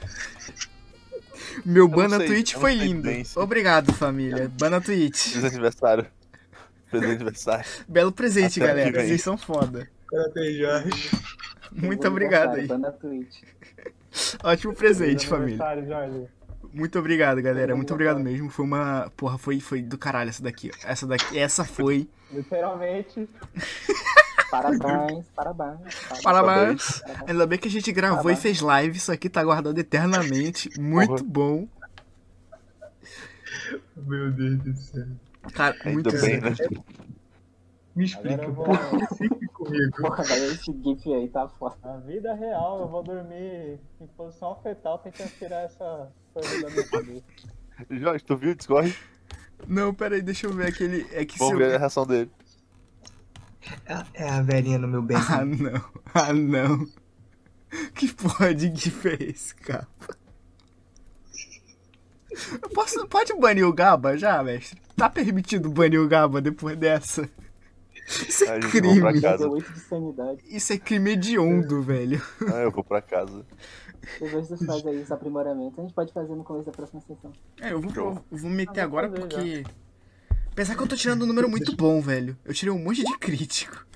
Meu 1.65 1.87
não 1.87 1.97
ban 1.97 2.09
na 2.09 2.17
sei, 2.19 2.27
Twitch 2.27 2.55
foi 2.55 2.75
lindo. 2.75 3.09
Obrigado, 3.37 3.93
família. 3.93 4.51
Ban 4.59 4.71
na 4.71 4.81
Twitch. 4.81 5.33
Feliz 5.33 5.45
aniversário. 5.45 6.07
Feliz 6.91 7.11
aniversário. 7.11 7.65
Belo 7.87 8.11
presente, 8.11 8.61
Até 8.61 8.69
galera. 8.69 9.07
Vocês 9.07 9.23
são 9.23 9.37
foda. 9.37 9.89
Parabéns, 10.11 10.57
Jorge. 10.59 11.11
Muito 11.73 12.07
obrigado 12.09 12.57
aí. 12.57 12.69
Ótimo 14.43 14.75
presente, 14.75 15.27
família. 15.27 15.59
Jorge. 15.87 16.29
Muito 16.73 16.99
obrigado, 16.99 17.41
galera. 17.41 17.77
Muito 17.77 17.93
obrigado 17.93 18.19
mesmo. 18.21 18.51
Foi 18.51 18.65
uma. 18.65 19.11
Porra, 19.17 19.39
foi, 19.39 19.61
foi 19.61 19.83
do 19.83 19.97
caralho 19.97 20.31
essa 20.31 20.43
daqui. 20.43 20.71
Essa 20.85 21.07
daqui. 21.07 21.39
Essa 21.39 21.65
foi. 21.65 22.09
Literalmente. 22.33 23.29
Parabéns, 24.51 25.27
parabéns. 25.35 26.23
Parabéns. 26.23 27.03
Ainda 27.27 27.45
bem 27.45 27.59
que 27.59 27.67
a 27.67 27.71
gente 27.71 27.91
gravou 27.91 28.31
e 28.31 28.37
Parabéns. 28.37 28.41
fez 28.41 28.61
live. 28.61 28.97
Isso 28.97 29.11
aqui 29.11 29.29
tá 29.29 29.43
guardado 29.43 29.77
eternamente. 29.79 30.71
Muito 30.79 31.25
bom. 31.25 31.67
Meu 33.97 34.31
Deus 34.31 34.59
do 34.59 34.77
céu. 34.77 35.07
Cara, 35.55 35.77
muito 35.87 36.09
Ainda 36.09 36.21
bem, 36.21 36.41
né? 36.41 36.55
Me 37.95 38.05
explica, 38.05 38.43
eu 38.45 38.53
vou. 38.53 38.65
por 38.67 39.07
que 39.09 39.15
sempre 39.15 39.47
comigo? 39.49 39.97
Porra, 40.03 40.25
esse 40.37 40.73
GIF 40.83 41.15
aí 41.15 41.29
tá 41.29 41.49
foda. 41.49 41.77
Na 41.85 41.97
vida 41.99 42.35
real, 42.35 42.81
eu 42.81 42.89
vou 42.89 43.03
dormir 43.05 43.79
em 44.01 44.07
posição 44.17 44.57
fetal 44.63 44.99
tentando 44.99 45.31
tirar 45.39 45.63
essa 45.63 46.13
coisa 46.33 46.61
da 46.63 46.71
minha 46.71 46.89
cabeça. 46.89 47.25
Jorge, 47.91 48.25
tu 48.25 48.37
viu 48.37 48.51
o 48.53 48.55
Discord? 48.55 48.97
Não, 49.69 49.95
peraí, 49.95 50.23
deixa 50.23 50.47
eu 50.47 50.53
ver 50.53 50.67
aquele. 50.69 51.07
É 51.13 51.25
que 51.25 51.39
Vamos 51.39 51.53
eu... 51.53 51.59
ver 51.59 51.75
a 51.77 51.79
reação 51.79 52.05
dele. 52.07 52.31
É- 53.87 54.25
É 54.25 54.29
a 54.29 54.43
velhinha 54.43 54.79
no 54.79 54.89
meu 54.89 55.01
bem. 55.03 55.17
Ah, 55.17 55.45
não. 55.45 55.85
Ah, 56.13 56.33
não. 56.33 56.87
Que 57.95 58.13
porra 58.13 58.55
de 58.55 58.75
gif 58.75 59.07
é 59.09 59.23
esse, 59.23 59.55
cara? 59.55 59.87
Eu 62.61 62.69
posso, 62.71 63.07
pode 63.07 63.33
banir 63.39 63.67
o 63.67 63.73
Gaba 63.73 64.17
já, 64.19 64.43
mestre? 64.43 64.81
Tá 64.97 65.09
permitido 65.09 65.71
banir 65.71 66.01
o 66.01 66.09
Gaba 66.09 66.41
depois 66.41 66.77
dessa? 66.77 67.29
Isso 68.29 68.45
é 68.45 68.47
vai 68.47 68.61
pra 68.61 68.71
crime. 68.71 69.21
casa. 69.21 69.39
Deu 69.39 69.53
8 69.53 69.73
de 69.73 69.81
sanidade. 69.81 70.41
Isso 70.49 70.73
é 70.73 70.79
crime 70.79 71.11
hediondo, 71.13 71.83
velho. 71.83 72.23
Ah, 72.53 72.61
eu 72.61 72.71
vou 72.71 72.85
pra 72.85 73.01
casa. 73.01 73.45
Depois 74.21 74.49
vocês 74.49 74.65
fazem 74.65 74.91
aí 74.93 75.03
os 75.03 75.11
aprimoramentos. 75.11 75.79
A 75.79 75.83
gente 75.83 75.95
pode 75.95 76.13
fazer 76.13 76.35
no 76.35 76.45
começo 76.45 76.67
da 76.67 76.73
próxima 76.73 77.01
sessão. 77.01 77.33
É, 77.61 77.73
eu 77.73 77.81
vou, 77.81 77.93
eu 78.31 78.39
vou 78.39 78.51
meter 78.51 78.81
Ah, 78.81 78.85
agora 78.85 79.09
fazer 79.09 79.21
porque. 79.21 79.65
Apesar 80.53 80.77
que 80.77 80.83
eu 80.83 80.87
tô 80.87 80.95
tirando 80.97 81.23
um 81.23 81.27
número 81.27 81.49
muito 81.49 81.75
bom, 81.75 82.01
velho. 82.01 82.37
Eu 82.45 82.53
tirei 82.55 82.73
um 82.73 82.79
monte 82.79 83.03
de 83.03 83.19
crítico. 83.19 83.87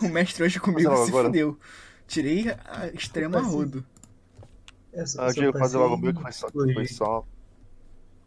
O 0.00 0.08
mestre 0.08 0.42
hoje 0.44 0.58
comigo 0.60 0.88
logo 0.88 1.04
se 1.04 1.10
agora. 1.10 1.26
fudeu. 1.28 1.58
Tirei 2.06 2.46
a 2.64 2.86
extrema 2.94 3.40
rodo. 3.40 3.84
É 4.92 5.04
só- 5.06 5.22
Ah, 5.22 5.28
só 5.32 5.40
Diego, 5.40 5.58
fazer 5.58 5.78
logo 5.78 5.94
o 5.94 5.98
meu 5.98 6.14
que 6.14 6.22
foi 6.22 6.32
só, 6.32 6.48
foi 6.50 6.86
só. 6.86 7.24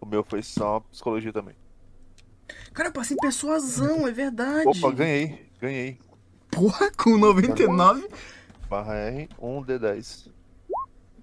O 0.01 0.05
meu 0.05 0.23
foi 0.23 0.41
só 0.43 0.79
psicologia 0.91 1.31
também. 1.33 1.55
Cara, 2.73 2.89
eu 2.89 2.93
passei 2.93 3.17
persuasão, 3.17 4.07
é 4.07 4.11
verdade. 4.11 4.67
Opa, 4.67 4.91
ganhei, 4.91 5.49
ganhei. 5.59 5.99
Porra, 6.51 6.91
com 6.91 7.17
99? 7.17 8.07
Barra 8.69 8.95
R, 8.95 9.29
1D10. 9.41 10.29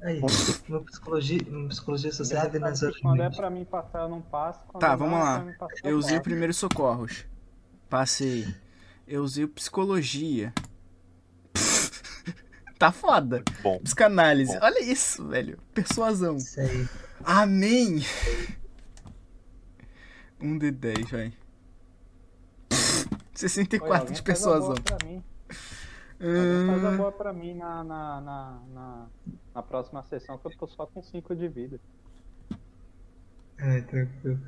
Aí, 0.02 0.20
meu 0.68 0.82
psicologia, 0.82 1.38
meu 1.46 1.68
psicologia 1.68 2.10
só 2.12 2.24
serve 2.24 2.58
nas 2.58 2.82
horas 2.82 2.98
Quando 2.98 3.22
é 3.22 3.30
pra 3.30 3.48
mim 3.48 3.64
passar, 3.64 4.00
eu 4.00 4.08
não 4.08 4.20
passo. 4.20 4.60
Quando 4.66 4.80
Tá, 4.80 4.90
não 4.90 4.98
vamos 4.98 5.18
é 5.18 5.22
lá. 5.22 5.54
passar, 5.58 5.74
Eu 5.84 5.96
usei 5.96 6.18
o 6.18 6.22
primeiro 6.22 6.52
socorros. 6.52 7.24
Passei. 7.88 8.52
Eu 9.06 9.22
usei 9.22 9.44
o 9.44 9.48
psicologia. 9.48 10.52
tá 12.78 12.90
foda. 12.90 13.44
Bom, 13.62 13.78
Psicanálise. 13.78 14.58
Bom. 14.58 14.64
Olha 14.66 14.82
isso, 14.82 15.28
velho. 15.28 15.58
Persuasão. 15.72 16.36
Isso 16.36 16.58
aí. 16.58 16.88
Amém. 17.24 18.04
Um 20.42 20.58
de 20.58 20.70
10, 20.70 21.10
vai. 21.10 21.32
Oi, 23.80 23.92
64 23.92 23.94
alguém 23.94 24.14
de 24.14 24.22
faz 24.22 24.40
uma 24.40 24.52
boa 24.52 24.74
persuasão. 24.74 24.82
pra 24.82 24.98
mim. 24.98 25.24
Alguém 26.34 26.60
faz 26.60 26.82
uma 26.82 26.90
Hum, 26.90 26.96
boa 26.96 27.12
pra 27.12 27.32
mim 27.32 27.54
na, 27.54 27.84
na, 27.84 28.20
na, 28.20 28.62
na, 28.74 29.06
na 29.54 29.62
próxima 29.62 30.02
sessão, 30.04 30.38
que 30.38 30.46
eu 30.46 30.52
tô 30.52 30.66
só 30.68 30.86
com 30.86 31.02
5 31.02 31.34
de 31.36 31.48
vida. 31.48 31.80
É, 33.58 33.80
tranquilo. 33.82 34.40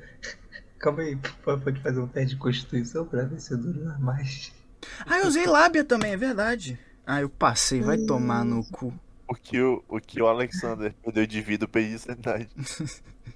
Calma 0.79 1.01
aí, 1.03 1.17
pode 1.43 1.81
fazer 1.81 1.99
um 1.99 2.07
teste 2.07 2.35
de 2.35 2.41
constituição 2.41 3.05
pra 3.07 3.23
ver 3.23 3.39
se 3.39 3.53
eu 3.53 3.57
duro 3.57 3.99
mais. 3.99 4.53
Ah, 5.05 5.19
eu 5.19 5.27
usei 5.27 5.45
lábia 5.47 5.83
também, 5.83 6.13
é 6.13 6.17
verdade. 6.17 6.79
Ah, 7.05 7.21
eu 7.21 7.29
passei, 7.29 7.81
vai 7.81 7.97
tomar 7.97 8.43
no 8.45 8.63
cu. 8.65 8.93
o 9.27 9.35
que 9.35 9.59
o, 9.61 9.83
o, 9.87 9.99
que 9.99 10.21
o 10.21 10.27
Alexander 10.27 10.93
perdeu 11.03 11.25
de 11.27 11.41
vida, 11.41 11.63
eu 11.65 11.69
perdi 11.69 11.91
de 11.93 11.99
sanidade. 11.99 12.49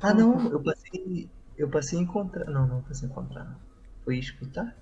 Ah 0.00 0.14
não, 0.14 0.50
eu 0.50 0.60
passei. 0.60 1.28
Eu 1.56 1.68
passei 1.68 1.98
a 1.98 2.02
encontrar. 2.02 2.44
Não, 2.46 2.66
não 2.66 2.82
passei 2.82 3.08
a 3.08 3.10
encontrar. 3.12 3.58
Foi 4.04 4.18
escutar? 4.18 4.76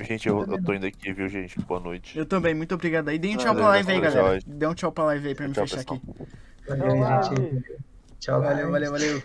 Gente, 0.00 0.28
eu, 0.28 0.44
eu 0.44 0.62
tô 0.62 0.74
indo 0.74 0.86
aqui, 0.86 1.12
viu, 1.12 1.26
gente? 1.28 1.58
Boa 1.60 1.80
noite. 1.80 2.18
Eu 2.18 2.26
também, 2.26 2.54
muito 2.54 2.74
obrigado 2.74 3.08
aí. 3.08 3.18
Dê 3.18 3.28
um 3.28 3.36
tchau 3.36 3.54
pra 3.54 3.68
live 3.68 3.92
aí, 3.92 4.00
galera. 4.00 4.38
Dê 4.46 4.66
um 4.66 4.74
tchau 4.74 4.92
pra 4.92 5.04
live 5.04 5.28
aí 5.28 5.34
pra 5.34 5.48
me 5.48 5.54
Tchau, 5.54 5.66
fechar 5.66 5.78
pessoal. 5.78 6.00
aqui. 6.04 6.28
Valeu, 6.68 7.22
gente. 7.22 7.76
Tchau, 8.20 8.42
Valeu, 8.42 8.70
valeu, 8.70 8.92
valeu. 8.92 9.22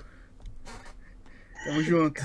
Tamo 1.66 1.84
junto. 1.84 2.22